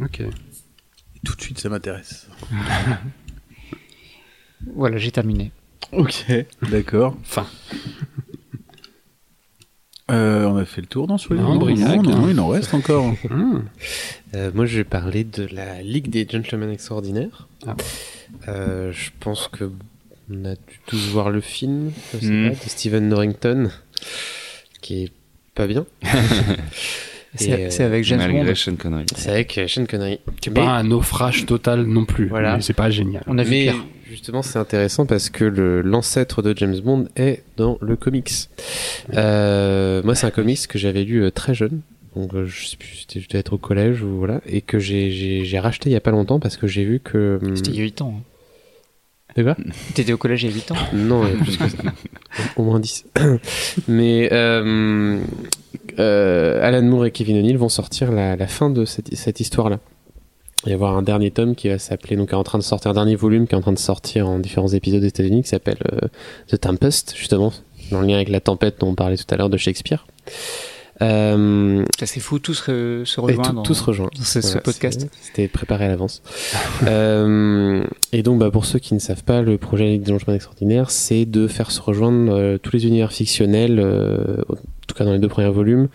Ok. 0.00 0.22
Tout 1.24 1.34
de 1.36 1.40
suite, 1.40 1.58
ça 1.60 1.68
m'intéresse. 1.68 2.28
Voilà, 4.76 4.96
j'ai 4.96 5.10
terminé. 5.10 5.50
Ok, 5.90 6.24
d'accord. 6.70 7.16
Fin. 7.24 7.46
Euh, 10.10 10.44
on 10.46 10.56
a 10.56 10.64
fait 10.64 10.80
le 10.82 10.86
tour 10.86 11.06
dans 11.06 11.16
les 11.16 11.36
Non, 11.36 11.54
non, 11.54 11.58
Briac, 11.58 11.96
non, 11.96 12.02
non, 12.02 12.24
hein. 12.24 12.28
il 12.30 12.38
en 12.40 12.48
reste 12.48 12.72
encore. 12.74 13.12
Hum. 13.30 13.64
Euh, 14.34 14.50
moi, 14.54 14.66
je 14.66 14.76
vais 14.78 14.84
parler 14.84 15.24
de 15.24 15.46
la 15.52 15.82
Ligue 15.82 16.08
des 16.10 16.26
Gentlemen 16.28 16.70
Extraordinaires. 16.70 17.48
Ah. 17.66 17.76
Euh, 18.48 18.92
je 18.92 19.10
pense 19.20 19.48
que 19.48 19.70
on 20.30 20.44
a 20.44 20.54
dû 20.54 20.80
tous 20.86 21.08
voir 21.08 21.30
le 21.30 21.40
film, 21.40 21.90
Mm. 22.20 22.50
pas, 22.50 22.54
de 22.54 22.68
Stephen 22.68 23.08
Norrington, 23.08 23.70
qui 24.80 25.04
est 25.04 25.12
pas 25.54 25.66
bien. 25.66 25.86
C'est 27.34 27.52
euh, 27.52 27.70
c'est 27.70 27.84
avec 27.84 28.04
James 28.04 28.18
Malgré 28.18 28.44
Bond. 28.44 28.54
Sean 28.54 28.76
Connery. 28.76 29.06
C'est 29.16 29.30
avec 29.30 29.56
euh, 29.58 29.66
Sean 29.66 29.86
Connery. 29.86 30.18
Qui 30.40 30.50
est 30.50 30.52
Mais- 30.52 30.60
pas 30.60 30.68
un 30.70 30.82
naufrage 30.84 31.46
total 31.46 31.84
non 31.86 32.04
plus. 32.04 32.28
Voilà. 32.28 32.56
Mais 32.56 32.62
c'est 32.62 32.72
pas 32.74 32.90
génial. 32.90 33.22
On 33.26 33.38
a 33.38 33.42
vu 33.42 33.50
Mais 33.50 33.72
justement, 34.10 34.42
c'est 34.42 34.58
intéressant 34.58 35.06
parce 35.06 35.30
que 35.30 35.44
le- 35.44 35.80
l'ancêtre 35.80 36.42
de 36.42 36.54
James 36.56 36.78
Bond 36.80 37.06
est 37.16 37.42
dans 37.56 37.78
le 37.80 37.96
comics. 37.96 38.30
Euh, 39.14 40.02
moi, 40.04 40.14
c'est 40.14 40.26
un 40.26 40.30
comics 40.30 40.66
que 40.68 40.78
j'avais 40.78 41.04
lu 41.04 41.22
euh, 41.22 41.30
très 41.30 41.54
jeune. 41.54 41.80
Donc, 42.16 42.30
je 42.44 42.66
sais 42.68 42.76
plus, 42.76 42.96
c'était- 43.08 43.20
je 43.20 43.28
devais 43.28 43.38
être 43.38 43.54
au 43.54 43.58
collège 43.58 44.02
ou 44.02 44.18
voilà, 44.18 44.42
et 44.46 44.60
que 44.60 44.78
j'ai- 44.78 45.10
j'ai 45.10 45.44
j'ai 45.46 45.58
racheté 45.58 45.88
il 45.88 45.94
y 45.94 45.96
a 45.96 46.00
pas 46.00 46.10
longtemps 46.10 46.38
parce 46.40 46.58
que 46.58 46.66
j'ai 46.66 46.84
vu 46.84 47.00
que. 47.00 47.38
hum, 47.42 47.56
C'était 47.56 47.70
il 47.70 47.76
y 47.76 47.80
a 47.80 47.84
8 47.84 48.02
ans. 48.02 48.14
hein. 48.18 48.22
De 49.34 49.42
quoi? 49.44 49.56
T'étais 49.94 50.12
au 50.12 50.18
collège 50.18 50.42
il 50.42 50.50
y 50.50 50.52
a 50.52 50.54
8 50.54 50.70
ans 50.72 50.76
Non, 50.92 51.26
il 51.26 51.32
y 51.32 51.40
a 51.40 51.42
plus 51.42 51.56
que 51.56 51.68
ça. 51.70 51.78
Au 52.56 52.64
moins 52.64 52.78
10. 52.80 53.06
Mais 53.88 54.28
euh, 54.30 55.18
euh, 55.98 56.66
Alan 56.66 56.82
Moore 56.82 57.06
et 57.06 57.10
Kevin 57.10 57.38
O'Neill 57.38 57.56
vont 57.56 57.68
sortir 57.68 58.12
la, 58.12 58.36
la 58.36 58.46
fin 58.46 58.70
de 58.70 58.84
cette, 58.84 59.14
cette 59.14 59.40
histoire-là. 59.40 59.78
Il 60.64 60.68
va 60.68 60.70
y 60.70 60.74
avoir 60.74 60.96
un 60.96 61.02
dernier 61.02 61.32
tome 61.32 61.56
qui 61.56 61.68
va 61.68 61.78
s'appeler, 61.78 62.16
donc 62.16 62.30
est 62.30 62.36
en 62.36 62.44
train 62.44 62.58
de 62.58 62.62
sortir, 62.62 62.92
un 62.92 62.94
dernier 62.94 63.16
volume 63.16 63.48
qui 63.48 63.54
est 63.54 63.58
en 63.58 63.62
train 63.62 63.72
de 63.72 63.78
sortir 63.78 64.28
en 64.28 64.38
différents 64.38 64.68
épisodes 64.68 65.00
des 65.00 65.08
États-Unis 65.08 65.42
qui 65.42 65.48
s'appelle 65.48 65.78
euh, 65.92 66.08
The 66.48 66.60
Tempest, 66.60 67.14
justement, 67.16 67.52
dans 67.90 68.00
le 68.00 68.06
lien 68.06 68.14
avec 68.14 68.28
la 68.28 68.40
tempête 68.40 68.76
dont 68.78 68.88
on 68.88 68.94
parlait 68.94 69.16
tout 69.16 69.26
à 69.30 69.36
l'heure 69.36 69.50
de 69.50 69.56
Shakespeare. 69.56 70.06
Euh, 71.00 71.84
c'est 72.02 72.20
fou, 72.20 72.38
tous 72.38 72.54
se, 72.54 73.20
rejoindre 73.20 73.62
tout, 73.62 73.74
se 73.74 73.82
rejoint. 73.82 74.10
dans 74.16 74.24
ce, 74.24 74.58
podcast. 74.58 75.08
C'était 75.20 75.48
préparé 75.48 75.86
à 75.86 75.88
l'avance. 75.88 76.22
euh, 76.86 77.82
et 78.12 78.22
donc, 78.22 78.38
bah, 78.38 78.50
pour 78.50 78.66
ceux 78.66 78.78
qui 78.78 78.94
ne 78.94 79.00
savent 79.00 79.24
pas, 79.24 79.42
le 79.42 79.58
projet 79.58 79.86
Ligue 79.86 80.02
des 80.02 80.12
Changements 80.12 80.34
Extraordinaires, 80.34 80.90
c'est 80.90 81.24
de 81.24 81.48
faire 81.48 81.70
se 81.70 81.80
rejoindre 81.80 82.32
euh, 82.32 82.58
tous 82.58 82.72
les 82.72 82.86
univers 82.86 83.12
fictionnels, 83.12 83.80
tout 84.92 84.98
cas 84.98 85.04
dans 85.04 85.12
les 85.12 85.18
deux 85.18 85.28
premiers 85.28 85.50
volumes, 85.50 85.88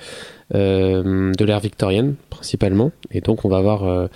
euh, 0.56 1.32
de 1.34 1.46
l'ère 1.46 1.60
victorienne, 1.60 2.16
principalement. 2.30 2.92
Et 3.12 3.22
donc, 3.22 3.46
on 3.46 3.50
va 3.50 3.58
avoir 3.58 3.84
euh, 3.84 4.08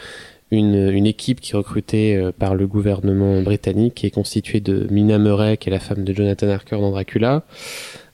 une, 0.51 0.89
une 0.89 1.05
équipe 1.05 1.39
qui 1.39 1.53
est 1.53 1.57
recrutée 1.57 2.15
euh, 2.15 2.31
par 2.37 2.55
le 2.55 2.67
gouvernement 2.67 3.41
britannique, 3.41 3.95
qui 3.95 4.07
est 4.07 4.11
constituée 4.11 4.59
de 4.59 4.87
Mina 4.91 5.17
Murray, 5.17 5.57
qui 5.57 5.69
est 5.69 5.71
la 5.71 5.79
femme 5.79 6.03
de 6.03 6.13
Jonathan 6.13 6.49
Harker 6.49 6.77
dans 6.77 6.91
Dracula, 6.91 7.43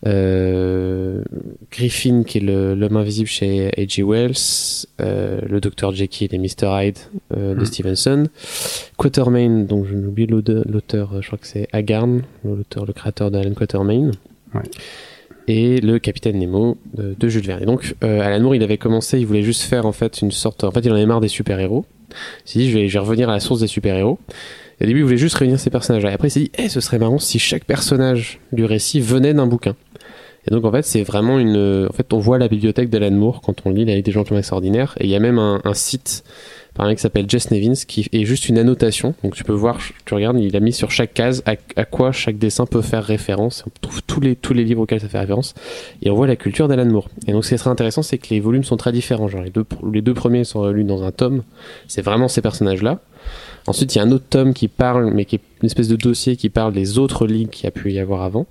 euh, 0.05 1.23
Griffin, 1.71 2.23
qui 2.23 2.37
est 2.37 2.41
l'homme 2.41 2.97
invisible 2.97 3.27
chez 3.27 3.69
H.G. 3.69 4.03
Wells, 4.03 4.85
euh, 5.01 5.41
le 5.49 5.59
Dr. 5.59 5.91
Jekyll 5.93 6.33
et 6.33 6.37
Mr. 6.37 6.67
Hyde 6.69 6.97
euh, 7.35 7.55
de 7.55 7.61
Mm. 7.61 7.65
Stevenson, 7.65 8.27
Quatermain, 8.97 9.63
donc 9.63 9.87
je 9.87 9.95
oublié 9.95 10.27
l'auteur, 10.27 11.21
je 11.21 11.27
crois 11.27 11.39
que 11.39 11.47
c'est 11.47 11.67
Hagarn, 11.73 12.21
l'auteur, 12.45 12.85
le 12.85 12.93
créateur 12.93 13.31
d'Alan 13.31 13.53
Quatermain. 13.53 14.11
Ouais. 14.53 14.61
Et 15.47 15.79
le 15.79 15.97
Capitaine 15.99 16.37
Nemo 16.37 16.77
de, 16.93 17.29
Jules 17.29 17.45
Verne. 17.45 17.63
Et 17.63 17.65
donc, 17.65 17.95
euh, 18.03 18.21
Alan 18.21 18.41
Moore, 18.41 18.55
il 18.55 18.63
avait 18.63 18.77
commencé, 18.77 19.19
il 19.19 19.25
voulait 19.25 19.43
juste 19.43 19.61
faire 19.61 19.85
en 19.85 19.93
fait 19.93 20.21
une 20.21 20.31
sorte. 20.31 20.63
En 20.63 20.71
fait, 20.71 20.81
il 20.81 20.91
en 20.91 20.95
avait 20.95 21.05
marre 21.05 21.21
des 21.21 21.29
super-héros. 21.29 21.85
Il 22.45 22.51
s'est 22.51 22.59
dit, 22.59 22.69
je 22.71 22.77
vais, 22.77 22.99
revenir 22.99 23.29
à 23.29 23.33
la 23.33 23.39
source 23.39 23.61
des 23.61 23.67
super-héros. 23.67 24.19
Et 24.79 24.83
au 24.83 24.87
début, 24.87 24.99
il 24.99 25.03
voulait 25.03 25.17
juste 25.17 25.35
réunir 25.35 25.59
ces 25.59 25.69
personnages-là. 25.69 26.11
Et 26.11 26.13
après, 26.13 26.27
il 26.27 26.31
s'est 26.31 26.39
dit, 26.41 26.51
eh, 26.57 26.69
ce 26.69 26.81
serait 26.81 26.99
marrant 26.99 27.17
si 27.17 27.39
chaque 27.39 27.63
personnage 27.63 28.39
du 28.51 28.65
récit 28.65 28.99
venait 28.99 29.33
d'un 29.33 29.47
bouquin. 29.47 29.75
Et 30.45 30.51
donc, 30.51 30.65
en 30.65 30.71
fait, 30.71 30.83
c'est 30.83 31.03
vraiment 31.03 31.39
une. 31.39 31.87
En 31.89 31.93
fait, 31.93 32.11
on 32.13 32.19
voit 32.19 32.37
la 32.37 32.47
bibliothèque 32.47 32.89
d'Alan 32.89 33.11
Moore 33.11 33.41
quand 33.41 33.55
on 33.65 33.69
lit 33.69 33.85
La 33.85 33.95
Ligue 33.95 34.05
des 34.05 34.11
Gentlemen 34.11 34.39
Extraordinaires. 34.39 34.95
Et 34.99 35.05
il 35.05 35.09
y 35.09 35.15
a 35.15 35.19
même 35.19 35.39
un 35.39 35.73
site 35.73 36.23
par 36.77 36.85
un 36.85 36.89
mec 36.89 36.99
qui 36.99 37.01
s'appelle 37.01 37.27
Jess 37.27 37.49
Nevins 37.49 37.73
qui 37.87 38.07
est 38.11 38.23
juste 38.23 38.49
une 38.49 38.59
annotation. 38.59 39.15
Donc, 39.23 39.35
tu 39.35 39.43
peux 39.43 39.53
voir, 39.53 39.79
tu 40.05 40.13
regardes, 40.13 40.39
il 40.39 40.55
a 40.55 40.59
mis 40.59 40.71
sur 40.71 40.91
chaque 40.91 41.13
case 41.13 41.41
à, 41.47 41.55
à 41.75 41.85
quoi 41.85 42.11
chaque 42.11 42.37
dessin 42.37 42.67
peut 42.67 42.83
faire 42.83 43.03
référence. 43.03 43.63
On 43.65 43.71
trouve 43.81 44.03
tous 44.03 44.19
les, 44.19 44.35
tous 44.35 44.53
les 44.53 44.63
livres 44.63 44.81
auxquels 44.81 45.01
ça 45.01 45.09
fait 45.09 45.19
référence. 45.19 45.55
Et 46.03 46.11
on 46.11 46.15
voit 46.15 46.27
la 46.27 46.35
culture 46.35 46.67
d'Alan 46.67 46.85
Moore. 46.85 47.09
Et 47.27 47.31
donc, 47.31 47.43
ce 47.43 47.49
qui 47.49 47.59
très 47.59 47.69
intéressant, 47.71 48.03
c'est 48.03 48.19
que 48.19 48.29
les 48.29 48.39
volumes 48.39 48.63
sont 48.63 48.77
très 48.77 48.91
différents. 48.91 49.27
Genre, 49.27 49.41
les 49.41 49.49
deux, 49.49 49.65
les 49.91 50.01
deux 50.01 50.13
premiers 50.13 50.43
sont 50.43 50.67
lus 50.67 50.83
dans 50.83 51.03
un 51.03 51.11
tome. 51.11 51.41
C'est 51.87 52.03
vraiment 52.03 52.27
ces 52.27 52.41
personnages-là. 52.41 53.01
Ensuite, 53.65 53.95
il 53.95 53.97
y 53.97 54.01
a 54.01 54.03
un 54.03 54.11
autre 54.11 54.25
tome 54.29 54.53
qui 54.53 54.67
parle, 54.67 55.11
mais 55.11 55.25
qui 55.25 55.37
est 55.37 55.41
une 55.63 55.65
espèce 55.65 55.87
de 55.87 55.95
dossier 55.95 56.37
qui 56.37 56.49
parle 56.49 56.73
des 56.73 56.99
autres 56.99 57.25
ligues 57.25 57.49
qu'il 57.49 57.65
y 57.65 57.67
a 57.67 57.71
pu 57.71 57.91
y 57.91 57.99
avoir 57.99 58.21
avant. 58.21 58.45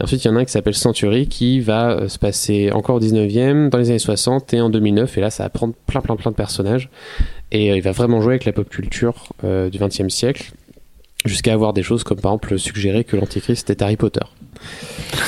Ensuite, 0.00 0.24
il 0.24 0.28
y 0.28 0.30
en 0.30 0.36
a 0.36 0.40
un 0.40 0.44
qui 0.44 0.52
s'appelle 0.52 0.74
Century 0.74 1.26
qui 1.26 1.60
va 1.60 1.90
euh, 1.90 2.08
se 2.08 2.18
passer 2.18 2.70
encore 2.72 2.96
au 2.96 3.00
19e, 3.00 3.68
dans 3.68 3.78
les 3.78 3.90
années 3.90 3.98
60 3.98 4.54
et 4.54 4.60
en 4.60 4.70
2009. 4.70 5.18
Et 5.18 5.20
là, 5.20 5.30
ça 5.30 5.42
va 5.44 5.48
prendre 5.48 5.74
plein, 5.86 6.00
plein, 6.00 6.16
plein 6.16 6.30
de 6.30 6.36
personnages. 6.36 6.88
Et 7.50 7.70
euh, 7.72 7.76
il 7.76 7.82
va 7.82 7.92
vraiment 7.92 8.20
jouer 8.20 8.34
avec 8.34 8.44
la 8.44 8.52
pop 8.52 8.68
culture 8.68 9.32
euh, 9.44 9.70
du 9.70 9.78
20e 9.78 10.08
siècle, 10.10 10.52
jusqu'à 11.24 11.52
avoir 11.52 11.72
des 11.72 11.82
choses 11.82 12.04
comme 12.04 12.20
par 12.20 12.32
exemple 12.32 12.58
suggérer 12.58 13.04
que 13.04 13.16
l'Antichrist 13.16 13.68
est 13.70 13.82
Harry 13.82 13.96
Potter. 13.96 14.20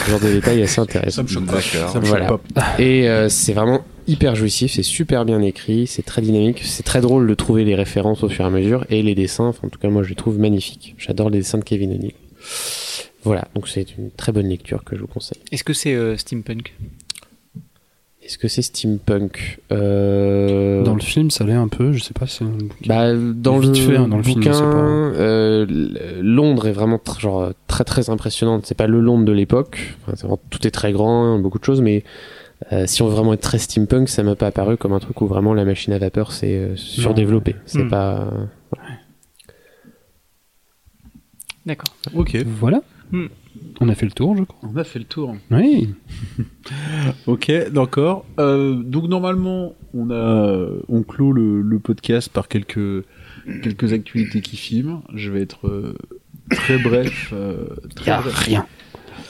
Ce 0.06 0.10
genre 0.10 0.20
de 0.20 0.32
détails 0.32 0.62
assez 0.62 0.80
intéressant. 0.80 1.16
Ça 1.16 1.22
me 1.22 1.28
choque 1.28 1.46
pas. 1.46 1.52
D'accord. 1.54 1.90
Ça 1.92 2.00
me 2.00 2.04
Voilà. 2.04 2.28
choque 2.28 2.42
pas. 2.54 2.74
Et 2.78 3.08
euh, 3.08 3.28
c'est 3.28 3.52
vraiment 3.52 3.80
hyper 4.06 4.34
jouissif, 4.34 4.72
c'est 4.72 4.82
super 4.82 5.24
bien 5.24 5.40
écrit, 5.40 5.86
c'est 5.86 6.02
très 6.02 6.20
dynamique, 6.20 6.62
c'est 6.64 6.82
très 6.82 7.00
drôle 7.00 7.28
de 7.28 7.34
trouver 7.34 7.64
les 7.64 7.74
références 7.76 8.22
au 8.24 8.28
fur 8.28 8.44
et 8.44 8.48
à 8.48 8.50
mesure 8.50 8.84
et 8.90 9.02
les 9.02 9.14
dessins, 9.14 9.44
enfin, 9.46 9.66
en 9.66 9.70
tout 9.70 9.78
cas 9.78 9.88
moi 9.88 10.02
je 10.02 10.08
les 10.08 10.14
trouve 10.16 10.38
magnifiques. 10.38 10.94
J'adore 10.98 11.30
les 11.30 11.38
dessins 11.38 11.58
de 11.58 11.64
Kevin 11.64 11.92
O'Neill. 11.92 12.12
Voilà, 13.22 13.48
donc 13.54 13.68
c'est 13.68 13.96
une 13.98 14.10
très 14.10 14.32
bonne 14.32 14.48
lecture 14.48 14.82
que 14.84 14.96
je 14.96 15.00
vous 15.02 15.06
conseille. 15.06 15.38
Est-ce 15.52 15.64
que 15.64 15.72
c'est 15.74 15.94
euh, 15.94 16.16
steampunk? 16.16 16.74
Est-ce 18.22 18.38
que 18.38 18.48
c'est 18.48 18.62
steampunk? 18.62 19.60
Euh... 19.72 20.82
Dans 20.84 20.94
le 20.94 21.00
film, 21.00 21.30
ça 21.30 21.44
l'est 21.44 21.52
un 21.52 21.68
peu. 21.68 21.92
Je 21.92 22.02
sais 22.02 22.12
pas 22.14 22.26
si. 22.26 22.38
c'est 22.38 22.44
un 22.44 22.48
bouquin. 22.48 22.86
Bah, 22.86 23.12
dans 23.14 23.58
le, 23.58 23.74
fait, 23.74 23.96
hein, 23.96 24.08
dans 24.08 24.18
le 24.18 24.22
film, 24.22 24.36
bouquin, 24.40 24.52
pas- 24.52 24.58
euh, 24.66 25.66
Londres 26.22 26.66
est 26.68 26.72
vraiment 26.72 26.96
tr- 26.98 27.18
genre 27.20 27.52
très 27.66 27.84
très 27.84 28.08
impressionnante. 28.10 28.66
C'est 28.66 28.76
pas 28.76 28.86
le 28.86 29.00
Londres 29.00 29.24
de 29.24 29.32
l'époque. 29.32 29.96
Enfin, 30.06 30.36
tout 30.50 30.66
est 30.66 30.70
très 30.70 30.92
grand, 30.92 31.38
beaucoup 31.40 31.58
de 31.58 31.64
choses, 31.64 31.80
mais 31.80 32.04
euh, 32.72 32.86
si 32.86 33.02
on 33.02 33.08
veut 33.08 33.14
vraiment 33.14 33.32
être 33.32 33.40
très 33.40 33.58
steampunk, 33.58 34.08
ça 34.08 34.22
m'a 34.22 34.36
pas 34.36 34.46
apparu 34.48 34.76
comme 34.76 34.92
un 34.92 35.00
truc 35.00 35.20
où 35.22 35.26
vraiment 35.26 35.52
la 35.54 35.64
machine 35.64 35.92
à 35.94 35.98
vapeur 35.98 36.30
c'est 36.32 36.54
euh, 36.56 36.76
surdéveloppé. 36.76 37.56
C'est 37.66 37.82
Hmm. 37.84 37.90
pas. 37.90 38.30
D'accord. 41.66 41.94
Ok. 42.14 42.36
Voilà. 42.46 42.80
Hmm. 43.12 43.26
On 43.80 43.88
a 43.88 43.94
fait 43.94 44.06
le 44.06 44.12
tour, 44.12 44.36
je 44.36 44.44
crois. 44.44 44.68
On 44.72 44.76
a 44.76 44.84
fait 44.84 44.98
le 45.00 45.04
tour. 45.04 45.36
Oui. 45.50 45.88
Ok, 47.26 47.50
d'accord. 47.72 48.24
Euh, 48.38 48.74
donc 48.74 49.08
normalement, 49.08 49.74
on 49.94 50.10
a, 50.10 50.66
on 50.88 51.02
clôt 51.02 51.32
le, 51.32 51.62
le 51.62 51.78
podcast 51.78 52.28
par 52.30 52.48
quelques 52.48 53.04
quelques 53.62 53.92
actualités 53.92 54.40
qui 54.40 54.56
filment. 54.56 55.02
Je 55.14 55.30
vais 55.30 55.40
être 55.42 55.66
euh, 55.66 55.94
très 56.50 56.78
bref. 56.78 57.30
euh, 57.32 57.64
très 57.96 58.10
Y 58.10 58.14
a 58.14 58.20
bref. 58.20 58.34
rien. 58.34 58.66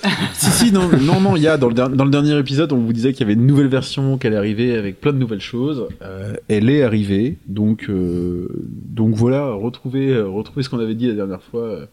Si 0.33 0.51
si 0.51 0.73
non 0.73 0.89
non 1.03 1.21
non 1.21 1.37
il 1.37 1.43
y 1.43 1.47
a 1.47 1.59
dans 1.59 1.69
le, 1.69 1.75
der- 1.75 1.91
dans 1.91 2.07
le 2.07 2.11
dernier 2.11 2.39
épisode 2.39 2.73
on 2.73 2.79
vous 2.79 2.93
disait 2.95 3.13
qu'il 3.13 3.21
y 3.21 3.25
avait 3.25 3.35
une 3.35 3.45
nouvelle 3.47 3.67
version 3.67 4.17
qu'elle 4.17 4.35
arrivée 4.35 4.75
avec 4.75 4.99
plein 4.99 5.13
de 5.13 5.19
nouvelles 5.19 5.43
choses. 5.43 5.89
Euh, 6.01 6.33
elle 6.49 6.71
est 6.71 6.83
arrivée 6.83 7.37
donc 7.49 7.91
euh, 7.91 8.49
donc 8.67 9.15
voilà 9.15 9.51
retrouvez 9.53 10.19
retrouvez 10.19 10.63
ce 10.63 10.71
qu'on 10.71 10.79
avait 10.79 10.95
dit 10.95 11.07
la 11.07 11.13
dernière 11.15 11.43
fois 11.43 11.65
euh, 11.65 11.87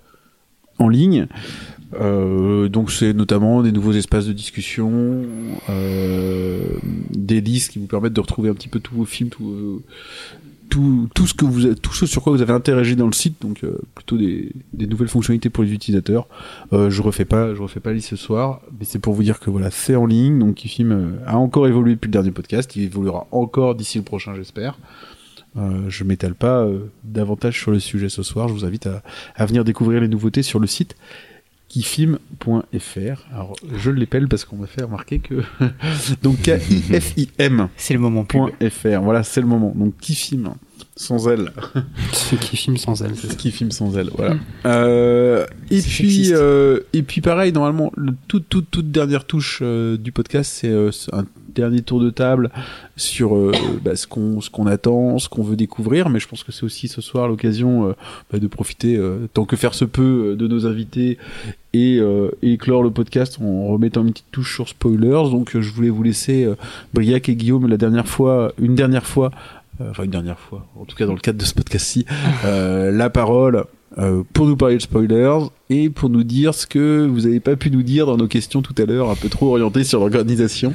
en 0.79 0.87
ligne. 0.87 1.27
Euh, 1.93 2.67
donc 2.67 2.91
c'est 2.91 3.13
notamment 3.13 3.63
des 3.63 3.71
nouveaux 3.71 3.93
espaces 3.93 4.25
de 4.27 4.33
discussion, 4.33 5.23
euh, 5.69 6.59
des 7.11 7.39
listes 7.39 7.71
qui 7.71 7.79
vous 7.79 7.87
permettent 7.87 8.13
de 8.13 8.21
retrouver 8.21 8.49
un 8.49 8.53
petit 8.53 8.67
peu 8.67 8.79
tous 8.79 8.95
vos 8.95 9.05
films, 9.05 9.29
tout, 9.29 9.49
euh, 9.49 9.83
tout, 10.69 11.09
tout 11.15 11.27
ce 11.27 11.33
que 11.33 11.45
vous, 11.45 11.73
tout 11.75 11.93
ce 11.93 12.05
sur 12.05 12.21
quoi 12.21 12.33
vous 12.33 12.41
avez 12.41 12.51
interagi 12.51 12.97
dans 12.97 13.05
le 13.05 13.13
site, 13.13 13.41
donc 13.41 13.63
euh, 13.63 13.77
plutôt 13.95 14.17
des, 14.17 14.51
des 14.73 14.85
nouvelles 14.85 15.07
fonctionnalités 15.07 15.49
pour 15.49 15.63
les 15.63 15.71
utilisateurs. 15.71 16.27
Euh, 16.73 16.89
je 16.89 17.01
refais 17.01 17.25
pas, 17.25 17.53
je 17.53 17.61
refais 17.61 17.79
pas 17.79 17.93
liste 17.93 18.09
ce 18.09 18.15
soir, 18.17 18.61
mais 18.77 18.85
c'est 18.85 18.99
pour 18.99 19.13
vous 19.13 19.23
dire 19.23 19.39
que 19.39 19.49
voilà, 19.49 19.71
c'est 19.71 19.95
en 19.95 20.05
ligne, 20.05 20.39
donc 20.39 20.55
Kifim 20.55 20.91
euh, 20.91 21.11
a 21.25 21.37
encore 21.37 21.67
évolué 21.67 21.93
depuis 21.95 22.07
le 22.07 22.13
dernier 22.13 22.31
podcast, 22.31 22.75
il 22.75 22.83
évoluera 22.83 23.27
encore 23.31 23.75
d'ici 23.75 23.97
le 23.97 24.03
prochain, 24.03 24.35
j'espère. 24.35 24.77
Euh, 25.55 25.89
je 25.89 26.03
m'étale 26.03 26.35
pas 26.35 26.63
euh, 26.63 26.91
davantage 27.03 27.59
sur 27.59 27.71
le 27.71 27.79
sujet 27.79 28.09
ce 28.09 28.21
soir. 28.21 28.47
Je 28.47 28.53
vous 28.53 28.65
invite 28.65 28.85
à, 28.85 29.01
à 29.35 29.45
venir 29.45 29.63
découvrir 29.63 30.01
les 30.01 30.07
nouveautés 30.07 30.43
sur 30.43 30.59
le 30.59 30.67
site 30.67 30.95
kifim.fr. 31.69 33.27
Alors, 33.33 33.55
je 33.75 33.91
l'épelle 33.91 34.27
parce 34.27 34.45
qu'on 34.45 34.57
m'a 34.57 34.67
fait 34.67 34.83
remarquer 34.83 35.19
que 35.19 35.43
donc 36.21 36.41
K-I-F-I-M.fr. 36.43 37.69
C'est 37.77 37.93
le 37.93 37.99
moment. 37.99 38.25
Voilà, 39.01 39.23
c'est 39.23 39.41
le 39.41 39.47
moment. 39.47 39.73
Donc 39.75 39.97
kifim 39.97 40.55
sans 40.95 41.27
elle. 41.27 41.51
C'est 42.11 42.39
qui 42.39 42.57
filme 42.57 42.77
sans 42.77 43.01
elle. 43.01 43.15
c'est 43.15 43.27
ça. 43.27 43.35
Kifim 43.35 43.71
sans 43.71 43.97
elle. 43.97 44.09
Voilà. 44.15 44.35
Euh, 44.65 45.45
et 45.69 45.81
puis 45.81 46.29
euh, 46.33 46.81
et 46.93 47.03
puis 47.03 47.21
pareil, 47.21 47.51
normalement, 47.51 47.91
le 47.95 48.13
toute 48.27 48.49
toute 48.49 48.69
toute 48.69 48.91
dernière 48.91 49.25
touche 49.25 49.59
euh, 49.61 49.97
du 49.97 50.11
podcast, 50.11 50.51
c'est 50.59 50.71
un 51.13 51.25
dernier 51.49 51.81
tour 51.81 51.99
de 51.99 52.09
table 52.09 52.51
sur 52.95 53.35
bah, 53.83 53.95
ce 53.95 54.07
qu'on 54.07 54.41
ce 54.41 54.49
qu'on 54.49 54.67
attend, 54.67 55.19
ce 55.19 55.29
qu'on 55.29 55.43
veut 55.43 55.55
découvrir. 55.55 56.09
Mais 56.09 56.19
je 56.19 56.27
pense 56.27 56.43
que 56.43 56.51
c'est 56.51 56.63
aussi 56.63 56.87
ce 56.87 57.01
soir 57.01 57.27
l'occasion 57.27 57.95
bah, 58.31 58.39
de 58.39 58.47
profiter, 58.47 58.99
tant 59.33 59.45
que 59.45 59.55
faire 59.55 59.73
se 59.73 59.85
peut, 59.85 60.35
de 60.37 60.47
nos 60.47 60.65
invités 60.65 61.17
et, 61.77 61.99
euh, 61.99 62.31
et 62.41 62.57
clore 62.57 62.83
le 62.83 62.91
podcast 62.91 63.37
en 63.41 63.67
remettant 63.67 64.01
une 64.01 64.11
petite 64.11 64.31
touche 64.31 64.55
sur 64.55 64.69
spoilers. 64.69 65.29
Donc 65.29 65.55
euh, 65.55 65.61
je 65.61 65.71
voulais 65.71 65.89
vous 65.89 66.03
laisser 66.03 66.45
euh, 66.45 66.55
Briac 66.93 67.29
et 67.29 67.35
Guillaume 67.35 67.67
la 67.67 67.77
dernière 67.77 68.07
fois, 68.07 68.53
une 68.59 68.75
dernière 68.75 69.05
fois, 69.05 69.31
enfin 69.79 70.03
une 70.03 70.11
dernière 70.11 70.39
fois, 70.39 70.67
en 70.79 70.85
tout 70.85 70.95
cas 70.95 71.05
dans 71.05 71.13
le 71.13 71.19
cadre 71.19 71.37
de 71.39 71.45
ce 71.45 71.53
podcast-ci, 71.53 72.05
euh, 72.45 72.91
la 72.91 73.09
parole 73.09 73.65
euh, 73.97 74.23
pour 74.33 74.45
nous 74.45 74.57
parler 74.57 74.77
de 74.77 74.81
spoilers 74.81 75.39
et 75.69 75.89
pour 75.89 76.09
nous 76.09 76.23
dire 76.23 76.53
ce 76.53 76.67
que 76.67 77.05
vous 77.05 77.21
n'avez 77.21 77.39
pas 77.39 77.55
pu 77.55 77.71
nous 77.71 77.83
dire 77.83 78.05
dans 78.05 78.17
nos 78.17 78.27
questions 78.27 78.61
tout 78.61 78.75
à 78.77 78.85
l'heure, 78.85 79.09
un 79.09 79.15
peu 79.15 79.29
trop 79.29 79.49
orientées 79.49 79.83
sur 79.83 79.99
l'organisation. 79.99 80.73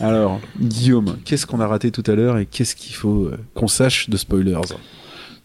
Alors, 0.00 0.40
Guillaume, 0.58 1.16
qu'est-ce 1.24 1.46
qu'on 1.46 1.60
a 1.60 1.66
raté 1.66 1.90
tout 1.90 2.02
à 2.10 2.14
l'heure 2.14 2.38
et 2.38 2.46
qu'est-ce 2.46 2.74
qu'il 2.74 2.94
faut 2.94 3.26
euh, 3.26 3.38
qu'on 3.54 3.68
sache 3.68 4.08
de 4.08 4.16
spoilers? 4.16 4.56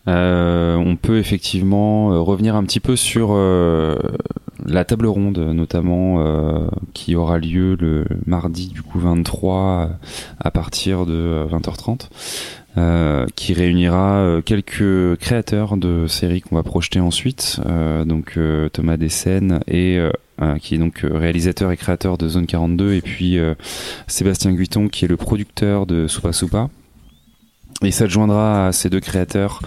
Euh, 0.07 0.75
on 0.75 0.95
peut 0.95 1.17
effectivement 1.17 2.13
euh, 2.13 2.19
revenir 2.19 2.55
un 2.55 2.63
petit 2.63 2.79
peu 2.79 2.95
sur 2.95 3.29
euh, 3.31 3.95
la 4.65 4.85
table 4.85 5.07
ronde, 5.07 5.39
notamment 5.39 6.19
euh, 6.19 6.67
qui 6.93 7.15
aura 7.15 7.39
lieu 7.39 7.75
le 7.79 8.05
mardi 8.25 8.67
du 8.67 8.81
coup 8.81 8.99
23 8.99 9.55
euh, 9.55 9.87
à 10.39 10.51
partir 10.51 11.05
de 11.05 11.13
euh, 11.13 11.45
20h30, 11.47 12.09
euh, 12.77 13.25
qui 13.35 13.53
réunira 13.53 14.17
euh, 14.17 14.41
quelques 14.41 15.17
créateurs 15.19 15.77
de 15.77 16.07
séries 16.07 16.41
qu'on 16.41 16.55
va 16.55 16.63
projeter 16.63 16.99
ensuite, 16.99 17.61
euh, 17.65 18.03
donc 18.03 18.33
euh, 18.37 18.67
Thomas 18.69 18.97
Dessène 18.97 19.61
et 19.67 19.99
qui 20.59 20.75
est 20.75 20.77
donc 20.77 21.05
réalisateur 21.09 21.71
et 21.71 21.77
créateur 21.77 22.17
de 22.17 22.27
Zone 22.27 22.45
42, 22.45 22.93
et 22.93 23.01
puis 23.01 23.37
Sébastien 24.07 24.51
Guiton 24.51 24.89
qui 24.89 25.05
est 25.05 25.07
le 25.07 25.15
producteur 25.15 25.85
de 25.85 26.07
Soupa 26.07 26.33
Soupa. 26.33 26.69
Et 27.81 27.91
s'adjoindra 27.91 28.67
à 28.67 28.71
ces 28.73 28.89
deux 28.89 28.99
créateurs 28.99 29.61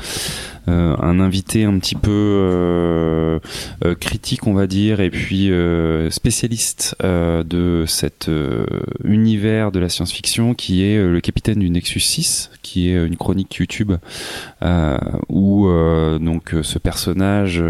euh, 0.68 0.94
un 1.00 1.18
invité 1.20 1.64
un 1.64 1.78
petit 1.78 1.94
peu 1.94 2.10
euh, 2.10 3.38
euh, 3.84 3.94
critique, 3.94 4.46
on 4.46 4.52
va 4.52 4.66
dire, 4.66 5.00
et 5.00 5.10
puis 5.10 5.50
euh, 5.50 6.10
spécialiste 6.10 6.94
euh, 7.02 7.42
de 7.42 7.84
cet 7.86 8.30
univers 9.04 9.72
de 9.72 9.78
la 9.78 9.88
science-fiction, 9.88 10.54
qui 10.54 10.84
est 10.84 11.02
le 11.02 11.20
capitaine 11.20 11.58
du 11.58 11.70
Nexus 11.70 12.00
6, 12.00 12.50
qui 12.62 12.90
est 12.90 13.06
une 13.06 13.16
chronique 13.16 13.54
YouTube 13.56 13.92
où 15.28 15.68
donc 16.20 16.54
ce 16.62 16.78
personnage 16.78 17.62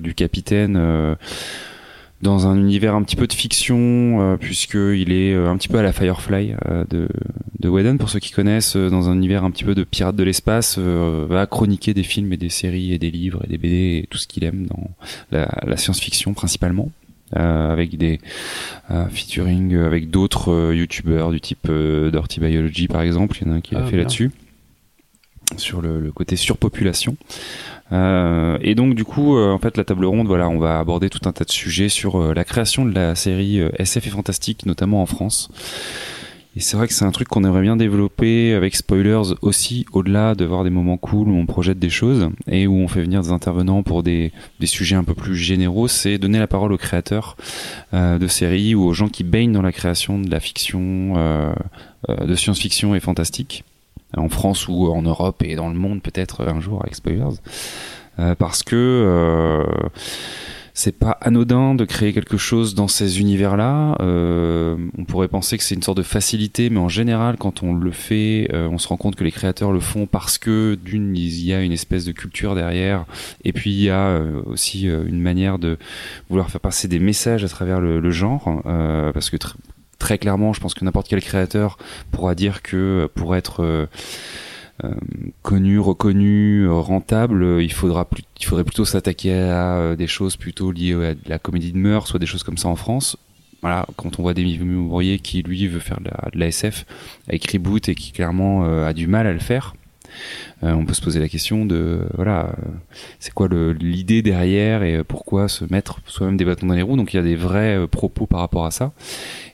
du 0.00 0.14
capitaine 0.14 1.16
dans 2.26 2.46
un 2.48 2.56
univers 2.58 2.94
un 2.96 3.02
petit 3.02 3.16
peu 3.16 3.26
de 3.26 3.32
fiction, 3.32 4.20
euh, 4.20 4.36
puisqu'il 4.36 5.12
est 5.12 5.32
euh, 5.32 5.48
un 5.48 5.56
petit 5.56 5.68
peu 5.68 5.78
à 5.78 5.82
la 5.82 5.92
Firefly 5.92 6.54
euh, 6.68 6.84
de, 6.90 7.08
de 7.60 7.68
Whedon, 7.68 7.96
pour 7.98 8.10
ceux 8.10 8.18
qui 8.18 8.32
connaissent, 8.32 8.76
dans 8.76 9.08
un 9.08 9.14
univers 9.14 9.44
un 9.44 9.50
petit 9.52 9.62
peu 9.64 9.74
de 9.74 9.84
pirate 9.84 10.16
de 10.16 10.24
l'espace, 10.24 10.78
va 10.78 11.46
chroniquer 11.46 11.94
des 11.94 12.02
films 12.02 12.32
et 12.32 12.36
des 12.36 12.48
séries 12.48 12.92
et 12.92 12.98
des 12.98 13.10
livres 13.10 13.42
et 13.44 13.48
des 13.48 13.58
BD 13.58 14.02
et 14.02 14.06
tout 14.10 14.18
ce 14.18 14.26
qu'il 14.26 14.42
aime 14.44 14.66
dans 14.66 14.90
la, 15.30 15.48
la 15.64 15.76
science-fiction 15.76 16.34
principalement. 16.34 16.90
euh, 17.36 17.72
avec 17.72 17.96
des 17.96 18.20
euh, 18.90 19.08
featuring 19.08 19.76
avec 19.76 20.10
d'autres 20.10 20.52
euh, 20.52 20.74
youtubeurs 20.76 21.30
du 21.32 21.40
type 21.40 21.68
Dirty 22.12 22.40
Biology 22.40 22.86
par 22.88 23.02
exemple, 23.02 23.36
il 23.40 23.46
y 23.46 23.50
en 23.50 23.54
a 23.54 23.56
un 23.56 23.60
qui 23.60 23.74
l'a 23.74 23.82
Ah, 23.84 23.86
fait 23.90 23.96
là-dessus 23.96 24.30
sur 25.56 25.80
le, 25.80 26.00
le 26.00 26.10
côté 26.12 26.34
surpopulation. 26.36 27.16
Euh, 27.92 28.58
et 28.60 28.74
donc 28.74 28.94
du 28.94 29.04
coup, 29.04 29.36
euh, 29.36 29.52
en 29.52 29.58
fait, 29.58 29.76
la 29.76 29.84
table 29.84 30.04
ronde, 30.06 30.26
voilà, 30.26 30.48
on 30.48 30.58
va 30.58 30.78
aborder 30.78 31.10
tout 31.10 31.28
un 31.28 31.32
tas 31.32 31.44
de 31.44 31.52
sujets 31.52 31.88
sur 31.88 32.20
euh, 32.20 32.34
la 32.34 32.44
création 32.44 32.84
de 32.84 32.92
la 32.92 33.14
série 33.14 33.60
euh, 33.60 33.70
SF 33.78 34.06
et 34.06 34.10
fantastique, 34.10 34.66
notamment 34.66 35.02
en 35.02 35.06
France. 35.06 35.50
Et 36.56 36.60
c'est 36.60 36.78
vrai 36.78 36.88
que 36.88 36.94
c'est 36.94 37.04
un 37.04 37.10
truc 37.10 37.28
qu'on 37.28 37.44
aimerait 37.44 37.60
bien 37.60 37.76
développer 37.76 38.54
avec 38.54 38.76
spoilers 38.76 39.34
aussi, 39.42 39.84
au-delà 39.92 40.34
de 40.34 40.46
voir 40.46 40.64
des 40.64 40.70
moments 40.70 40.96
cool 40.96 41.28
où 41.28 41.36
on 41.36 41.44
projette 41.44 41.78
des 41.78 41.90
choses 41.90 42.30
et 42.46 42.66
où 42.66 42.74
on 42.76 42.88
fait 42.88 43.02
venir 43.02 43.20
des 43.20 43.30
intervenants 43.30 43.82
pour 43.82 44.02
des, 44.02 44.32
des 44.58 44.66
sujets 44.66 44.96
un 44.96 45.04
peu 45.04 45.12
plus 45.12 45.36
généraux, 45.36 45.86
c'est 45.86 46.16
donner 46.16 46.38
la 46.38 46.46
parole 46.46 46.72
aux 46.72 46.78
créateurs 46.78 47.36
euh, 47.92 48.18
de 48.18 48.26
séries 48.26 48.74
ou 48.74 48.84
aux 48.84 48.94
gens 48.94 49.08
qui 49.08 49.22
baignent 49.22 49.52
dans 49.52 49.60
la 49.60 49.72
création 49.72 50.18
de 50.18 50.30
la 50.30 50.40
fiction, 50.40 51.12
euh, 51.18 51.52
euh, 52.08 52.24
de 52.24 52.34
science-fiction 52.34 52.94
et 52.94 53.00
fantastique, 53.00 53.62
en 54.18 54.28
France 54.28 54.68
ou 54.68 54.88
en 54.88 55.02
Europe 55.02 55.42
et 55.42 55.56
dans 55.56 55.68
le 55.68 55.74
monde 55.74 56.02
peut-être 56.02 56.46
un 56.46 56.60
jour 56.60 56.80
avec 56.82 56.94
spoilers. 56.94 57.40
Euh, 58.18 58.34
parce 58.34 58.62
que 58.62 58.74
euh, 58.74 59.88
c'est 60.72 60.98
pas 60.98 61.18
anodin 61.20 61.74
de 61.74 61.84
créer 61.84 62.14
quelque 62.14 62.38
chose 62.38 62.74
dans 62.74 62.88
ces 62.88 63.20
univers-là. 63.20 63.96
Euh, 64.00 64.76
on 64.96 65.04
pourrait 65.04 65.28
penser 65.28 65.58
que 65.58 65.64
c'est 65.64 65.74
une 65.74 65.82
sorte 65.82 65.98
de 65.98 66.02
facilité, 66.02 66.70
mais 66.70 66.78
en 66.78 66.88
général, 66.88 67.36
quand 67.38 67.62
on 67.62 67.74
le 67.74 67.90
fait, 67.90 68.48
euh, 68.52 68.68
on 68.70 68.78
se 68.78 68.88
rend 68.88 68.96
compte 68.96 69.16
que 69.16 69.24
les 69.24 69.32
créateurs 69.32 69.72
le 69.72 69.80
font 69.80 70.06
parce 70.06 70.38
que 70.38 70.78
d'une, 70.82 71.14
il 71.14 71.44
y 71.44 71.52
a 71.52 71.62
une 71.62 71.72
espèce 71.72 72.06
de 72.06 72.12
culture 72.12 72.54
derrière, 72.54 73.04
et 73.44 73.52
puis 73.52 73.70
il 73.70 73.82
y 73.82 73.90
a 73.90 74.18
aussi 74.46 74.84
une 74.84 75.20
manière 75.20 75.58
de 75.58 75.78
vouloir 76.30 76.50
faire 76.50 76.60
passer 76.60 76.88
des 76.88 76.98
messages 76.98 77.44
à 77.44 77.48
travers 77.48 77.80
le, 77.80 78.00
le 78.00 78.10
genre, 78.10 78.62
parce 78.64 79.30
que 79.30 79.36
très 79.98 80.18
clairement, 80.18 80.52
je 80.52 80.60
pense 80.60 80.74
que 80.74 80.84
n'importe 80.84 81.08
quel 81.08 81.20
créateur 81.20 81.78
pourra 82.10 82.34
dire 82.34 82.62
que 82.62 83.08
pour 83.14 83.36
être 83.36 83.62
euh, 83.62 83.86
euh, 84.84 84.94
connu, 85.42 85.78
reconnu, 85.78 86.62
euh, 86.64 86.74
rentable, 86.74 87.62
il 87.62 87.72
faudra 87.72 88.08
faudrait 88.42 88.64
plutôt 88.64 88.84
s'attaquer 88.84 89.34
à 89.34 89.96
des 89.96 90.06
choses 90.06 90.36
plutôt 90.36 90.70
liées 90.70 90.94
à 90.94 91.14
la 91.28 91.38
comédie 91.38 91.72
de 91.72 91.78
mœurs, 91.78 92.08
soit 92.08 92.20
des 92.20 92.26
choses 92.26 92.42
comme 92.42 92.58
ça 92.58 92.68
en 92.68 92.76
France. 92.76 93.16
Voilà, 93.62 93.86
quand 93.96 94.18
on 94.18 94.22
voit 94.22 94.34
des 94.34 94.58
Mourier 94.58 95.18
qui 95.18 95.42
lui 95.42 95.66
veut 95.66 95.80
faire 95.80 95.98
de 96.00 96.04
la, 96.10 96.30
de 96.30 96.38
la 96.38 96.46
SF 96.48 96.84
avec 97.26 97.50
Reboot 97.50 97.88
et 97.88 97.94
qui 97.94 98.12
clairement 98.12 98.64
a 98.84 98.92
du 98.92 99.06
mal 99.06 99.26
à 99.26 99.32
le 99.32 99.38
faire, 99.38 99.74
on 100.62 100.84
peut 100.84 100.94
se 100.94 101.02
poser 101.02 101.20
la 101.20 101.28
question 101.28 101.64
de 101.64 101.76
euh, 101.76 102.08
voilà, 102.14 102.46
euh, 102.46 102.70
c'est 103.18 103.32
quoi 103.32 103.48
l'idée 103.48 104.22
derrière 104.22 104.82
et 104.82 104.96
euh, 104.96 105.04
pourquoi 105.04 105.48
se 105.48 105.64
mettre 105.70 106.00
soi-même 106.06 106.36
des 106.36 106.44
bâtons 106.44 106.66
dans 106.66 106.74
les 106.74 106.82
roues? 106.82 106.96
Donc 106.96 107.14
il 107.14 107.16
y 107.16 107.20
a 107.20 107.22
des 107.22 107.36
vrais 107.36 107.76
euh, 107.76 107.86
propos 107.86 108.26
par 108.26 108.40
rapport 108.40 108.66
à 108.66 108.70
ça. 108.70 108.92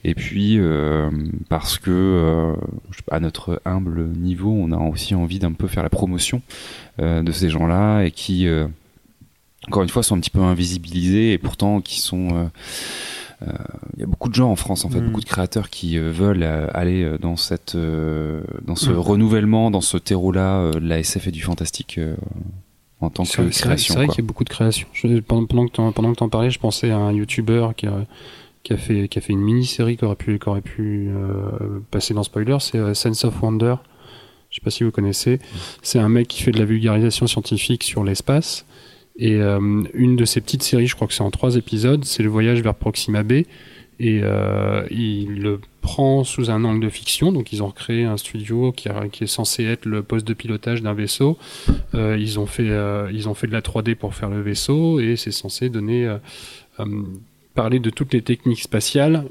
Et 0.04 0.14
puis 0.14 0.58
euh, 0.58 1.10
parce 1.48 1.78
que 1.78 1.90
euh, 1.90 2.54
à 3.10 3.20
notre 3.20 3.60
humble 3.64 4.08
niveau, 4.08 4.52
on 4.52 4.72
a 4.72 4.78
aussi 4.78 5.14
envie 5.14 5.38
d'un 5.38 5.52
peu 5.52 5.68
faire 5.68 5.82
la 5.82 5.90
promotion 5.90 6.42
euh, 7.00 7.22
de 7.22 7.32
ces 7.32 7.50
gens-là 7.50 8.02
et 8.02 8.10
qui 8.10 8.46
euh, 8.46 8.66
encore 9.68 9.82
une 9.82 9.88
fois 9.88 10.02
sont 10.02 10.16
un 10.16 10.20
petit 10.20 10.30
peu 10.30 10.40
invisibilisés 10.40 11.32
et 11.32 11.38
pourtant 11.38 11.80
qui 11.80 12.00
sont 12.00 12.28
euh, 12.32 12.44
euh, 12.44 12.48
il 13.94 14.00
y 14.00 14.02
a 14.02 14.06
beaucoup 14.06 14.28
de 14.28 14.34
gens 14.34 14.50
en 14.50 14.56
France 14.56 14.84
en 14.84 14.88
fait, 14.90 15.00
Mm. 15.00 15.06
beaucoup 15.06 15.20
de 15.20 15.26
créateurs 15.26 15.68
qui 15.70 15.98
euh, 15.98 16.10
veulent 16.10 16.42
euh, 16.42 16.66
aller 16.74 17.02
euh, 17.02 17.18
dans 17.18 17.36
cette 17.36 17.74
euh, 17.74 18.42
dans 18.64 18.76
ce 18.76 18.90
Mm. 18.90 18.98
renouvellement, 18.98 19.70
dans 19.70 19.80
ce 19.80 19.96
terreau-là 19.96 20.60
euh, 20.60 20.72
de 20.74 20.86
la 20.88 20.98
SF 20.98 21.28
et 21.28 21.30
du 21.30 21.42
fantastique 21.42 21.98
euh, 21.98 22.14
en 23.00 23.10
tant 23.10 23.24
que 23.24 23.42
vrai- 23.42 23.50
création. 23.50 23.94
C'est 23.94 23.98
vrai 23.98 24.08
qu'il 24.08 24.22
y 24.22 24.24
a 24.24 24.26
beaucoup 24.26 24.44
de 24.44 24.48
créations. 24.50 24.86
Je- 24.92 25.18
pendant, 25.20 25.46
pendant 25.46 25.66
que 25.66 25.72
t'en, 25.72 25.92
pendant 25.92 26.12
que 26.12 26.18
t'en 26.18 26.28
parlais, 26.28 26.50
je 26.50 26.58
pensais 26.58 26.90
à 26.90 26.96
un 26.98 27.12
YouTuber 27.12 27.68
qui 27.76 27.86
a, 27.86 28.06
qui 28.62 28.72
a 28.72 28.76
fait, 28.76 29.08
qui 29.08 29.18
a 29.18 29.20
fait 29.20 29.32
une 29.32 29.40
mini-série 29.40 29.96
qui 29.96 30.04
aurait 30.04 30.14
pu, 30.16 30.38
qui 30.38 30.48
aurait 30.48 30.60
pu 30.60 31.08
euh, 31.10 31.80
passer 31.90 32.14
dans 32.14 32.22
Spoiler. 32.22 32.56
C'est 32.60 32.78
euh, 32.78 32.94
Sense 32.94 33.24
of 33.24 33.42
Wonder. 33.42 33.74
Je 34.50 34.56
sais 34.56 34.60
pas 34.62 34.70
si 34.70 34.84
vous 34.84 34.90
connaissez. 34.92 35.40
C'est 35.82 35.98
un 35.98 36.08
mec 36.10 36.28
qui 36.28 36.42
fait 36.42 36.52
de 36.52 36.58
la 36.58 36.64
vulgarisation 36.66 37.26
scientifique 37.26 37.82
sur 37.82 38.04
l'espace. 38.04 38.66
Et 39.16 39.36
euh, 39.36 39.82
une 39.94 40.16
de 40.16 40.24
ses 40.24 40.40
petites 40.40 40.62
séries, 40.62 40.86
je 40.86 40.94
crois 40.94 41.06
que 41.06 41.14
c'est 41.14 41.22
en 41.22 41.30
trois 41.30 41.56
épisodes, 41.56 42.04
c'est 42.04 42.22
le 42.22 42.28
voyage 42.28 42.62
vers 42.62 42.74
Proxima 42.74 43.22
B. 43.22 43.44
Et 44.00 44.20
euh, 44.22 44.84
il 44.90 45.42
le 45.42 45.60
prend 45.80 46.24
sous 46.24 46.50
un 46.50 46.64
angle 46.64 46.80
de 46.80 46.88
fiction. 46.88 47.30
Donc 47.30 47.52
ils 47.52 47.62
ont 47.62 47.68
recréé 47.68 48.04
un 48.04 48.16
studio 48.16 48.72
qui, 48.72 48.88
est 48.88 49.26
censé 49.26 49.64
être 49.64 49.84
le 49.84 50.02
poste 50.02 50.26
de 50.26 50.34
pilotage 50.34 50.82
d'un 50.82 50.94
vaisseau. 50.94 51.38
Euh, 51.94 52.16
ils 52.18 52.40
ont 52.40 52.46
fait 52.46 52.68
ils 53.12 53.28
ont 53.28 53.34
fait 53.34 53.46
de 53.46 53.52
la 53.52 53.60
3D 53.60 53.94
pour 53.94 54.14
faire 54.14 54.30
le 54.30 54.40
vaisseau 54.40 54.98
et 54.98 55.16
c'est 55.16 55.30
censé 55.30 55.68
donner 55.68 56.16
parler 57.54 57.78
de 57.78 57.90
toutes 57.90 58.14
les 58.14 58.22
techniques 58.22 58.62
spatiales 58.62 59.26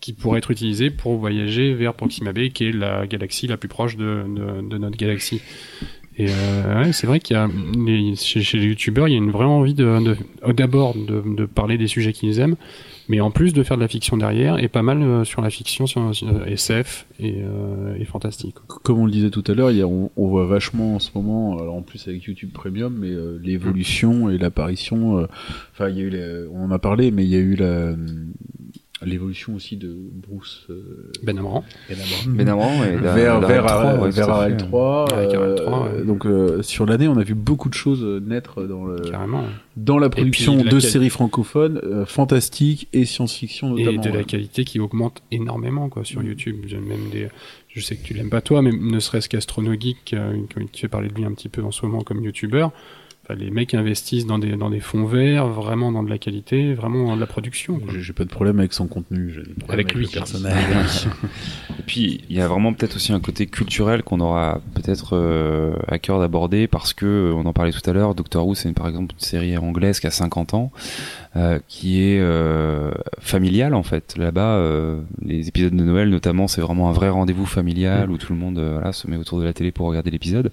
qui 0.00 0.12
pourraient 0.12 0.38
être 0.38 0.50
utilisées 0.50 0.90
pour 0.90 1.16
voyager 1.18 1.74
vers 1.74 1.94
Proxima 1.94 2.32
B 2.32 2.48
qui 2.48 2.64
est 2.68 2.72
la 2.72 3.06
galaxie 3.06 3.46
la 3.46 3.58
plus 3.58 3.68
proche 3.68 3.96
de 3.96 4.24
notre 4.26 4.96
galaxie. 4.96 5.40
Et 6.18 6.26
euh, 6.30 6.82
ouais, 6.82 6.92
c'est 6.92 7.06
vrai 7.06 7.20
qu'il 7.20 7.36
y 7.36 7.38
a 7.38 7.48
chez, 8.16 8.58
les 8.58 8.64
youtubeurs 8.64 9.06
il 9.08 9.12
y 9.12 9.14
a 9.14 9.18
une 9.18 9.30
vraie 9.30 9.44
envie 9.44 9.74
de, 9.74 9.84
euh, 9.84 10.52
d'abord 10.54 10.94
de, 10.94 11.44
parler 11.44 11.76
des 11.76 11.88
sujets 11.88 12.12
qu'ils 12.12 12.40
aiment 12.40 12.56
mais 13.08 13.20
en 13.20 13.30
plus 13.30 13.52
de 13.52 13.62
faire 13.62 13.76
de 13.76 13.82
la 13.82 13.88
fiction 13.88 14.16
derrière 14.16 14.58
et 14.58 14.68
pas 14.68 14.82
mal 14.82 15.02
euh, 15.02 15.24
sur 15.24 15.42
la 15.42 15.50
fiction 15.50 15.86
sur, 15.86 16.14
sur 16.14 16.46
SF 16.46 17.06
et, 17.18 17.36
euh, 17.38 17.96
et 17.98 18.04
fantastique. 18.04 18.56
Comme 18.66 18.98
on 18.98 19.06
le 19.06 19.12
disait 19.12 19.30
tout 19.30 19.44
à 19.46 19.54
l'heure, 19.54 19.70
on, 20.16 20.28
voit 20.28 20.46
vachement 20.46 20.96
en 20.96 20.98
ce 20.98 21.10
moment, 21.14 21.58
alors 21.58 21.74
en 21.74 21.82
plus 21.82 22.06
avec 22.08 22.24
YouTube 22.24 22.50
Premium, 22.52 22.96
mais 22.98 23.10
euh, 23.10 23.38
l'évolution 23.42 24.30
et 24.30 24.38
l'apparition. 24.38 25.18
euh, 25.18 25.26
Enfin, 25.72 25.88
il 25.88 25.96
y 25.96 26.00
a 26.00 26.04
eu, 26.04 26.48
on 26.52 26.64
en 26.64 26.70
a 26.70 26.78
parlé, 26.78 27.10
mais 27.10 27.24
il 27.24 27.30
y 27.30 27.36
a 27.36 27.40
eu 27.40 27.54
la, 27.54 27.94
l'évolution 29.06 29.54
aussi 29.54 29.76
de 29.76 29.96
Bruce 30.12 30.66
euh, 30.70 31.10
Ben 31.22 31.38
Amran. 31.38 31.64
Ben 31.88 31.96
Ben 32.26 32.48
Amran 32.48 32.84
et 32.84 32.96
la- 32.98 33.14
vers 33.14 33.40
vers, 33.40 33.64
RL3, 33.66 33.84
euh, 33.96 34.00
ouais, 34.00 34.10
vers 34.10 34.26
tout 34.26 34.32
à 34.32 34.46
fait. 34.48 34.54
RL3. 34.56 35.14
Avec 35.14 35.34
euh, 35.34 35.54
RL3, 35.56 35.82
ouais. 35.98 36.04
Donc 36.04 36.26
euh, 36.26 36.62
sur 36.62 36.86
l'année, 36.86 37.08
on 37.08 37.16
a 37.16 37.22
vu 37.24 37.34
beaucoup 37.34 37.68
de 37.68 37.74
choses 37.74 38.02
euh, 38.02 38.20
naître 38.20 38.62
dans 38.64 38.84
le 38.84 38.96
Carrément. 39.00 39.44
dans 39.76 39.98
la 39.98 40.08
production 40.10 40.54
de 40.56 40.64
la 40.64 40.70
de 40.70 40.76
quali- 40.78 40.90
séries 40.90 41.10
francophones 41.10 41.80
euh, 41.84 42.04
fantastiques 42.06 42.88
et 42.92 43.04
science-fiction 43.04 43.76
Et 43.76 43.84
notamment. 43.84 44.02
de 44.02 44.08
la 44.10 44.24
qualité 44.24 44.64
qui 44.64 44.80
augmente 44.80 45.22
énormément 45.30 45.88
quoi 45.88 46.04
sur 46.04 46.22
YouTube. 46.22 46.56
J'ai 46.66 46.78
Même 46.78 47.08
des, 47.12 47.28
je 47.68 47.80
sais 47.80 47.96
que 47.96 48.02
tu 48.04 48.14
l'aimes 48.14 48.30
pas 48.30 48.40
toi, 48.40 48.62
mais 48.62 48.72
ne 48.72 48.98
serait-ce 49.00 49.28
qu'Astronogeek, 49.28 50.12
euh, 50.14 50.36
qui- 50.52 50.66
qui 50.72 50.80
fait 50.82 50.88
parler 50.88 51.08
de 51.08 51.14
lui 51.14 51.24
un 51.24 51.32
petit 51.32 51.48
peu 51.48 51.62
en 51.62 51.70
ce 51.70 51.84
moment 51.86 52.02
comme 52.02 52.22
YouTuber. 52.22 52.66
Enfin, 53.28 53.38
les 53.40 53.50
mecs 53.50 53.74
investissent 53.74 54.24
dans 54.26 54.38
des, 54.38 54.56
dans 54.56 54.70
des 54.70 54.78
fonds 54.78 55.04
verts, 55.04 55.48
vraiment 55.48 55.90
dans 55.90 56.04
de 56.04 56.10
la 56.10 56.18
qualité, 56.18 56.74
vraiment 56.74 57.06
dans 57.08 57.16
de 57.16 57.20
la 57.20 57.26
production. 57.26 57.80
J'ai- 57.98 58.12
pas 58.12 58.22
de 58.24 58.28
problème 58.30 58.60
avec 58.60 58.72
son 58.72 58.86
contenu. 58.86 59.30
j'ai 59.34 59.42
problèmes 59.42 59.70
Avec 59.72 59.94
lui. 59.94 60.04
le 60.06 60.10
personnage. 60.10 61.08
Et 61.78 61.82
puis 61.86 62.20
il 62.30 62.36
y 62.36 62.40
a 62.40 62.46
vraiment 62.48 62.72
peut-être 62.72 62.96
aussi 62.96 63.12
un 63.12 63.20
côté 63.20 63.46
culturel 63.46 64.02
qu'on 64.04 64.20
aura 64.20 64.60
peut-être 64.74 65.16
euh, 65.16 65.74
à 65.88 65.98
cœur 65.98 66.18
d'aborder 66.20 66.66
parce 66.68 66.94
que 66.94 67.04
euh, 67.04 67.34
on 67.34 67.44
en 67.46 67.52
parlait 67.52 67.72
tout 67.72 67.90
à 67.90 67.92
l'heure. 67.92 68.14
Doctor 68.14 68.46
Who 68.46 68.54
c'est 68.54 68.72
par 68.72 68.86
exemple 68.88 69.14
une 69.14 69.20
série 69.24 69.56
anglaise 69.58 69.98
qui 70.00 70.06
a 70.06 70.10
50 70.10 70.54
ans, 70.54 70.70
euh, 71.34 71.58
qui 71.68 72.00
est 72.02 72.20
euh, 72.20 72.90
familiale 73.20 73.74
en 73.74 73.82
fait. 73.82 74.14
Là-bas, 74.16 74.54
euh, 74.56 75.00
les 75.20 75.48
épisodes 75.48 75.74
de 75.74 75.82
Noël 75.82 76.08
notamment, 76.10 76.46
c'est 76.48 76.60
vraiment 76.60 76.88
un 76.88 76.92
vrai 76.92 77.08
rendez-vous 77.08 77.44
familial 77.46 78.10
où 78.10 78.18
tout 78.18 78.32
le 78.32 78.38
monde 78.38 78.58
euh, 78.58 78.74
voilà, 78.74 78.92
se 78.92 79.10
met 79.10 79.16
autour 79.16 79.40
de 79.40 79.44
la 79.44 79.52
télé 79.52 79.72
pour 79.72 79.86
regarder 79.88 80.10
l'épisode. 80.10 80.52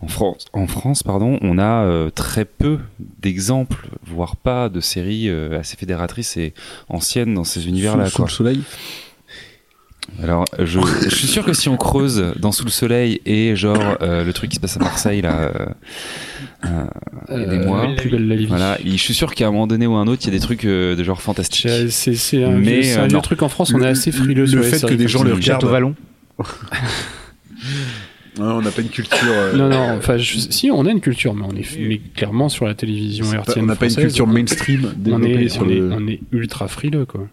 En 0.00 0.06
France, 0.08 0.46
en 0.52 0.66
France 0.68 1.02
pardon, 1.02 1.38
on 1.42 1.58
a 1.58 2.03
euh, 2.06 2.10
très 2.10 2.44
peu 2.44 2.78
d'exemples, 3.20 3.86
voire 4.06 4.36
pas 4.36 4.68
de 4.68 4.80
séries 4.80 5.28
euh, 5.28 5.58
assez 5.58 5.76
fédératrices 5.76 6.36
et 6.36 6.54
anciennes 6.88 7.34
dans 7.34 7.44
ces 7.44 7.66
univers-là. 7.68 8.06
Sous, 8.06 8.22
le 8.22 8.28
soleil. 8.30 8.62
Alors, 10.22 10.44
je, 10.58 10.78
je 11.08 11.14
suis 11.14 11.26
sûr 11.26 11.44
que 11.44 11.54
si 11.54 11.68
on 11.70 11.76
creuse 11.78 12.34
dans 12.38 12.52
Sous 12.52 12.64
le 12.66 12.70
Soleil 12.70 13.20
et 13.24 13.56
genre 13.56 13.96
euh, 14.02 14.22
le 14.22 14.32
truc 14.34 14.50
qui 14.50 14.56
se 14.56 14.60
passe 14.60 14.76
à 14.76 14.80
Marseille 14.80 15.22
là, 15.22 15.50
euh, 15.56 15.66
euh, 16.66 17.42
aidez-moi. 17.42 17.88
plus 17.96 18.10
belle 18.10 18.28
la 18.28 18.36
vie. 18.36 18.44
Voilà, 18.46 18.76
je 18.84 18.96
suis 18.96 19.14
sûr 19.14 19.34
qu'à 19.34 19.46
un 19.48 19.50
moment 19.50 19.66
donné 19.66 19.86
ou 19.86 19.94
un 19.94 20.06
autre, 20.06 20.22
il 20.24 20.26
y 20.26 20.28
a 20.28 20.32
des 20.38 20.40
trucs 20.44 20.66
euh, 20.66 20.94
de 20.94 21.02
genre 21.02 21.22
fantastiques. 21.22 21.66
C'est 21.88 22.44
un, 22.44 22.50
Mais, 22.50 22.80
vieux, 22.80 22.82
c'est 22.82 22.96
un 22.96 23.04
euh, 23.04 23.06
vieux 23.06 23.16
non. 23.16 23.22
truc 23.22 23.40
en 23.42 23.48
France, 23.48 23.72
on 23.74 23.78
Le- 23.78 23.86
est 23.86 23.88
assez 23.88 24.12
frileux 24.12 24.42
le 24.42 24.46
sur 24.46 24.60
les 24.60 24.68
fait 24.70 24.86
que 24.86 24.94
des 24.94 25.08
gens 25.08 25.22
le 25.22 25.32
regardent. 25.32 25.62
Château 25.62 25.68
Vallon. 25.72 25.94
Ouais, 28.38 28.42
on 28.44 28.62
n'a 28.62 28.70
pas 28.70 28.82
une 28.82 28.88
culture. 28.88 29.18
euh, 29.28 29.56
Non, 29.56 29.68
non, 29.68 29.96
enfin, 29.96 30.16
je- 30.16 30.38
si, 30.38 30.70
on 30.70 30.84
a 30.86 30.90
une 30.90 31.00
culture, 31.00 31.34
mais 31.34 31.44
on 31.46 31.54
est 31.56 31.78
mais 31.78 32.00
clairement 32.14 32.48
sur 32.48 32.66
la 32.66 32.74
télévision 32.74 33.32
hertzienne 33.32 33.64
on 33.64 33.68
n'a 33.68 33.76
pas 33.76 33.86
une 33.88 33.94
culture 33.94 34.26
mainstream 34.26 34.92
on 35.06 35.22
est, 35.22 35.48
sur 35.48 35.62
on, 35.62 35.68
est, 35.68 35.74
le. 35.76 35.92
on 35.92 36.06
est 36.08 36.20
ultra 36.32 36.66
frileux, 36.68 37.04
quoi. 37.06 37.28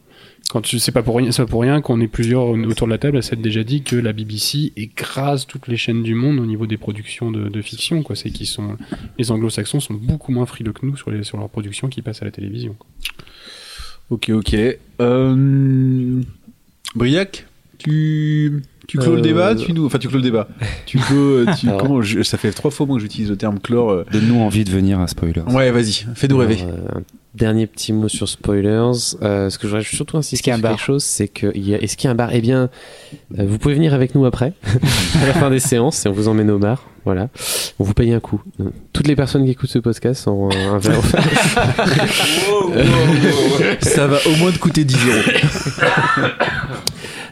Quand 0.52 0.62
tu 0.62 0.80
sais 0.80 0.92
pas 0.92 1.02
pour 1.02 1.16
rien, 1.16 1.32
c'est 1.32 1.44
pas 1.44 1.48
pour 1.50 1.62
rien 1.62 1.80
qu'on 1.82 2.02
est 2.02 2.08
plusieurs 2.10 2.44
autour 2.50 2.86
de 2.86 2.92
la 2.92 2.98
table 2.98 3.16
à 3.18 3.22
s'être 3.22 3.42
déjà 3.42 3.64
dit 3.64 3.84
que 3.84 3.96
la 3.96 4.12
BBC 4.12 4.74
écrase 4.76 5.48
toutes 5.48 5.68
les 5.70 5.78
chaînes 5.78 6.04
du 6.04 6.14
monde 6.14 6.40
au 6.40 6.46
niveau 6.46 6.68
des 6.68 6.76
productions 6.78 7.32
de, 7.32 7.48
de 7.48 7.62
fiction, 7.62 8.04
quoi. 8.04 8.16
C'est 8.18 8.32
qu'ils 8.32 8.48
sont, 8.48 8.76
les 9.18 9.32
anglo-saxons 9.32 9.80
sont 9.80 9.94
beaucoup 9.94 10.32
moins 10.34 10.46
frileux 10.46 10.74
que 10.74 10.86
nous 10.86 10.98
sur 10.98 11.10
les, 11.10 11.24
sur 11.24 11.38
leurs 11.38 11.50
productions 11.50 11.88
qui 11.88 12.02
passent 12.02 12.22
à 12.22 12.26
la 12.26 12.32
télévision. 12.32 12.76
quoi. 12.78 12.88
Ok, 14.10 14.30
ok. 14.30 14.56
Euh... 15.00 16.22
Briac, 16.96 17.46
tu 17.78 18.62
tu 18.92 18.98
clôt 18.98 19.14
le 19.14 19.20
Euh, 19.20 19.22
débat, 19.22 19.56
tu 19.56 19.72
nous, 19.74 19.86
enfin 19.86 19.98
tu 20.00 20.08
clôt 20.10 20.18
le 20.18 20.24
débat. 20.24 20.48
Tu 20.86 20.98
clôt, 21.00 21.46
tu 21.58 21.68
Alors. 21.70 21.80
comment 21.82 22.02
je- 22.02 22.24
Ça 22.24 22.38
fait 22.38 22.52
trois 22.52 22.72
fois 22.72 22.86
moi 22.86 22.98
que 22.98 23.02
j'utilise 23.02 23.30
le 23.30 23.38
terme 23.38 23.60
clore. 23.60 23.92
euh. 23.92 24.06
Donne-nous 24.12 24.40
envie 24.42 24.64
de 24.66 24.70
venir 24.72 25.00
à 25.00 25.08
Spoiler. 25.08 25.42
Ouais, 25.48 25.72
vas-y, 25.72 26.06
fais-nous 26.16 26.38
rêver. 26.38 26.58
Euh, 26.64 27.00
un 27.00 27.04
dernier 27.36 27.66
petit 27.68 27.94
mot 27.94 28.10
sur 28.10 28.28
spoilers. 28.28 28.92
Euh, 29.22 29.50
ce 29.50 29.58
que 29.58 29.64
je 29.64 29.68
voudrais 29.74 29.84
surtout 29.86 30.18
insister 30.18 30.52
un 30.52 30.58
sur 30.58 30.68
quelque 30.68 30.82
chose, 30.82 31.04
c'est 31.04 31.30
que 31.30 31.52
il 31.56 31.70
y 31.70 31.74
a, 31.74 31.82
est-ce 31.82 31.96
qu'il 31.96 32.06
y 32.06 32.08
a 32.10 32.12
un 32.12 32.16
bar? 32.16 32.30
Eh 32.34 32.42
bien, 32.42 32.70
euh, 33.40 33.46
vous 33.48 33.58
pouvez 33.58 33.74
venir 33.76 33.94
avec 33.94 34.16
nous 34.16 34.26
après, 34.26 34.52
à 35.24 35.28
la 35.28 35.34
fin 35.34 35.50
des 35.50 35.60
séances, 35.60 36.06
et 36.06 36.10
on 36.10 36.12
vous 36.12 36.28
emmène 36.28 36.52
au 36.52 36.60
bar. 36.60 36.84
Voilà, 37.06 37.30
on 37.80 37.84
vous 37.84 37.94
paye 37.96 38.14
un 38.14 38.20
coup. 38.20 38.42
Toutes 38.94 39.08
les 39.08 39.16
personnes 39.16 39.44
qui 39.46 39.52
écoutent 39.52 39.72
ce 39.72 39.80
podcast 39.80 40.28
ont 40.28 40.50
un 40.52 40.78
verre. 40.78 41.00
offert. 41.00 41.24
Ça 43.82 44.06
va 44.08 44.18
au 44.28 44.36
moins 44.38 44.52
te 44.52 44.60
coûter 44.60 44.84
10 44.84 44.98
euros. 45.08 46.28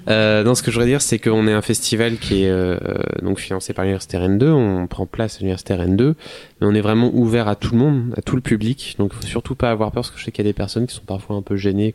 Euh, 0.09 0.43
non, 0.43 0.55
ce 0.55 0.63
que 0.63 0.71
je 0.71 0.75
voudrais 0.75 0.89
dire, 0.89 1.01
c'est 1.01 1.19
qu'on 1.19 1.47
est 1.47 1.53
un 1.53 1.61
festival 1.61 2.17
qui 2.17 2.43
est 2.43 2.49
euh, 2.49 2.77
donc 3.21 3.39
financé 3.39 3.73
par 3.73 3.83
l'université 3.85 4.17
Rennes 4.17 4.37
2. 4.39 4.49
On 4.49 4.87
prend 4.87 5.05
place 5.05 5.35
à 5.35 5.39
l'université 5.39 5.75
Rennes 5.75 5.97
2, 5.97 6.15
mais 6.61 6.67
on 6.67 6.73
est 6.73 6.81
vraiment 6.81 7.11
ouvert 7.13 7.47
à 7.47 7.55
tout 7.55 7.73
le 7.73 7.79
monde, 7.79 8.13
à 8.17 8.21
tout 8.21 8.35
le 8.35 8.41
public. 8.41 8.95
Donc, 8.97 9.13
faut 9.13 9.21
surtout 9.23 9.53
pas 9.55 9.69
avoir 9.69 9.91
peur, 9.91 10.01
parce 10.01 10.11
que 10.11 10.19
je 10.19 10.25
sais 10.25 10.31
qu'il 10.31 10.43
y 10.43 10.47
a 10.47 10.49
des 10.49 10.55
personnes 10.55 10.87
qui 10.87 10.95
sont 10.95 11.03
parfois 11.05 11.35
un 11.35 11.41
peu 11.43 11.57
gênées 11.57 11.93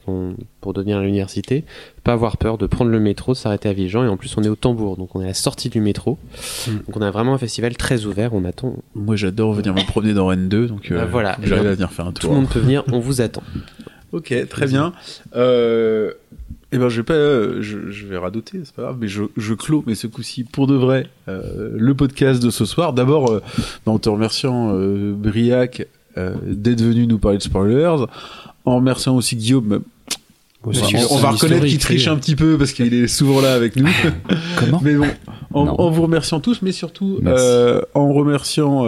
pour 0.61 0.73
devenir 0.75 0.99
à 0.99 1.03
l'université. 1.03 1.65
Pas 2.05 2.13
avoir 2.13 2.37
peur 2.37 2.57
de 2.59 2.67
prendre 2.67 2.91
le 2.91 3.01
métro, 3.01 3.33
de 3.33 3.37
s'arrêter 3.37 3.69
à 3.69 3.73
Vigan, 3.73 4.05
et 4.05 4.09
en 4.09 4.17
plus, 4.17 4.37
on 4.37 4.43
est 4.45 4.49
au 4.49 4.57
Tambour, 4.57 4.97
donc 4.97 5.17
on 5.17 5.21
est 5.21 5.25
à 5.25 5.29
la 5.29 5.35
sortie 5.35 5.69
du 5.69 5.81
métro. 5.81 6.19
Mm. 6.69 6.71
Donc, 6.87 6.97
on 6.97 7.03
a 7.03 7.11
vraiment 7.11 7.35
un 7.35 7.39
festival 7.39 7.77
très 7.77 8.05
ouvert. 8.05 8.33
On 8.35 8.45
attend. 8.45 8.77
Moi, 8.95 9.17
j'adore 9.17 9.55
venir 9.55 9.75
me 9.75 9.85
promener 9.87 10.15
dans 10.15 10.27
Rennes 10.29 10.49
2, 10.49 10.69
donc 10.69 10.93
euh, 10.93 10.99
Bah, 10.99 11.07
voilà. 11.11 11.37
j'arrive 11.43 11.67
à 11.67 11.73
venir 11.75 11.91
faire 11.91 12.07
un 12.07 12.13
Tout 12.13 12.27
le 12.29 12.29
tour. 12.29 12.35
monde 12.35 12.49
peut 12.49 12.61
venir. 12.61 12.85
On 12.93 13.01
vous 13.01 13.21
attend. 13.21 13.43
Ok, 14.13 14.33
très 14.49 14.69
bien. 14.69 14.93
Euh, 15.35 16.13
eh 16.75 16.79
ben, 16.79 16.89
je 16.89 16.97
vais 16.97 17.05
pas, 17.05 17.15
euh, 17.15 17.59
je, 17.61 17.89
je 17.93 18.05
vais 18.05 18.19
radoter, 18.19 18.59
c'est 18.65 18.75
pas 18.75 18.83
grave, 18.83 18.97
mais 19.01 19.07
je, 19.07 19.23
je 19.37 19.55
clôt, 19.55 19.85
mais 19.87 19.95
ce 19.95 20.09
coup-ci 20.09 20.43
pour 20.43 20.67
de 20.67 20.75
vrai, 20.75 21.07
euh, 21.29 21.71
le 21.73 21.95
podcast 21.95 22.43
de 22.43 22.51
ce 22.51 22.65
soir. 22.65 22.93
D'abord, 22.93 23.31
euh, 23.31 23.41
en 23.87 24.01
te 24.01 24.09
remerciant 24.09 24.75
Briac 25.15 25.87
d'être 26.17 26.83
venu 26.83 27.07
nous 27.07 27.19
parler 27.19 27.39
de 27.39 27.43
spoilers, 27.45 28.07
en 28.65 28.77
remerciant 28.77 29.15
aussi 29.15 29.37
Guillaume. 29.37 29.83
On, 30.65 30.71
va 31.19 31.31
reconnaître 31.31 31.67
qu'il 31.67 31.79
triche 31.79 32.09
un 32.09 32.17
petit 32.17 32.35
peu 32.35 32.57
parce 32.57 32.73
qu'il 32.73 32.93
est 32.93 33.07
souvent 33.07 33.41
là 33.41 33.55
avec 33.55 33.77
nous. 33.77 33.89
Comment? 34.59 34.81
Mais 34.83 34.95
bon, 34.95 35.09
en, 35.53 35.91
vous 35.91 36.03
remerciant 36.03 36.41
tous, 36.41 36.61
mais 36.63 36.73
surtout 36.73 37.21
en 37.95 38.13
remerciant 38.13 38.85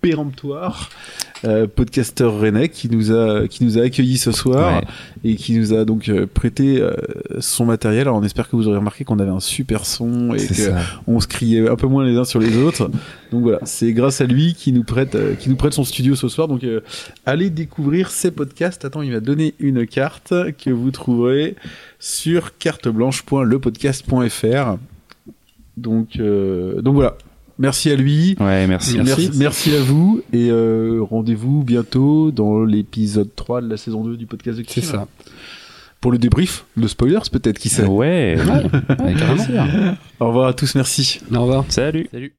Péremptoire, 0.00 0.88
euh, 1.44 1.66
podcasteur 1.66 2.38
rennais 2.38 2.68
qui 2.68 2.88
nous 2.90 3.12
a 3.12 3.48
qui 3.48 3.64
nous 3.64 3.78
a 3.78 3.82
accueillis 3.82 4.18
ce 4.18 4.32
soir 4.32 4.82
Ouais. 4.82 4.86
et 5.24 5.36
qui 5.36 5.56
nous 5.58 5.72
a 5.72 5.84
donc 5.84 6.08
euh, 6.08 6.26
prêté 6.26 6.80
euh, 6.80 6.92
son 7.40 7.64
matériel. 7.66 8.02
Alors 8.02 8.16
on 8.16 8.22
espère 8.22 8.48
que 8.48 8.56
vous 8.56 8.68
aurez 8.68 8.76
remarqué 8.78 9.04
qu'on 9.04 9.18
avait 9.18 9.30
un 9.30 9.40
super 9.40 9.84
son 9.86 10.34
et 10.34 10.46
que 10.46 10.70
on 11.06 11.20
se 11.20 11.26
criait 11.26 11.68
un 11.68 11.76
peu 11.76 11.86
moins 11.86 12.04
les 12.04 12.16
uns 12.16 12.24
sur 12.24 12.40
les 12.40 12.56
autres. 12.58 12.90
Donc 13.32 13.42
voilà, 13.42 13.58
c'est 13.64 13.92
grâce 13.92 14.20
à 14.20 14.26
lui 14.26 14.54
qui 14.54 14.72
nous 14.72 14.84
prête 14.84 15.14
euh, 15.14 15.34
qui 15.34 15.48
nous 15.48 15.56
prête 15.56 15.72
son 15.72 15.84
studio 15.84 16.14
ce 16.14 16.28
soir. 16.28 16.48
Donc 16.48 16.64
euh, 16.64 16.80
allez 17.26 17.50
découvrir 17.50 18.10
ses 18.10 18.30
podcasts. 18.30 18.84
Attends, 18.84 19.02
il 19.02 19.12
va 19.12 19.20
donner 19.20 19.54
une 19.60 19.86
carte 19.86 20.32
que 20.62 20.70
vous 20.70 20.90
trouverez 20.90 21.56
sur 21.98 22.56
carteblanche.lepodcast.fr. 22.58 24.76
Donc 25.76 26.08
euh, 26.18 26.80
donc 26.82 26.94
voilà. 26.94 27.16
Merci 27.60 27.90
à 27.90 27.94
lui. 27.94 28.36
Ouais, 28.40 28.66
merci. 28.66 28.96
Merci, 28.96 29.30
merci 29.36 29.76
à 29.76 29.82
vous 29.82 30.22
et 30.32 30.50
euh, 30.50 31.00
rendez-vous 31.02 31.62
bientôt 31.62 32.30
dans 32.30 32.64
l'épisode 32.64 33.28
3 33.36 33.60
de 33.60 33.68
la 33.68 33.76
saison 33.76 34.02
2 34.02 34.16
du 34.16 34.24
podcast 34.24 34.58
de 34.58 34.64
C'est 34.66 34.80
ça. 34.80 35.06
Pour 36.00 36.10
le 36.10 36.16
débrief 36.16 36.64
de 36.78 36.88
spoilers 36.88 37.28
peut-être 37.30 37.58
qui 37.58 37.68
sait. 37.68 37.84
Ouais, 37.84 38.36
plaisir. 38.96 39.96
Au 40.20 40.28
revoir 40.28 40.48
à 40.48 40.54
tous, 40.54 40.74
merci. 40.74 41.20
Au 41.34 41.42
revoir. 41.42 41.66
Salut. 41.68 42.08
Salut. 42.10 42.32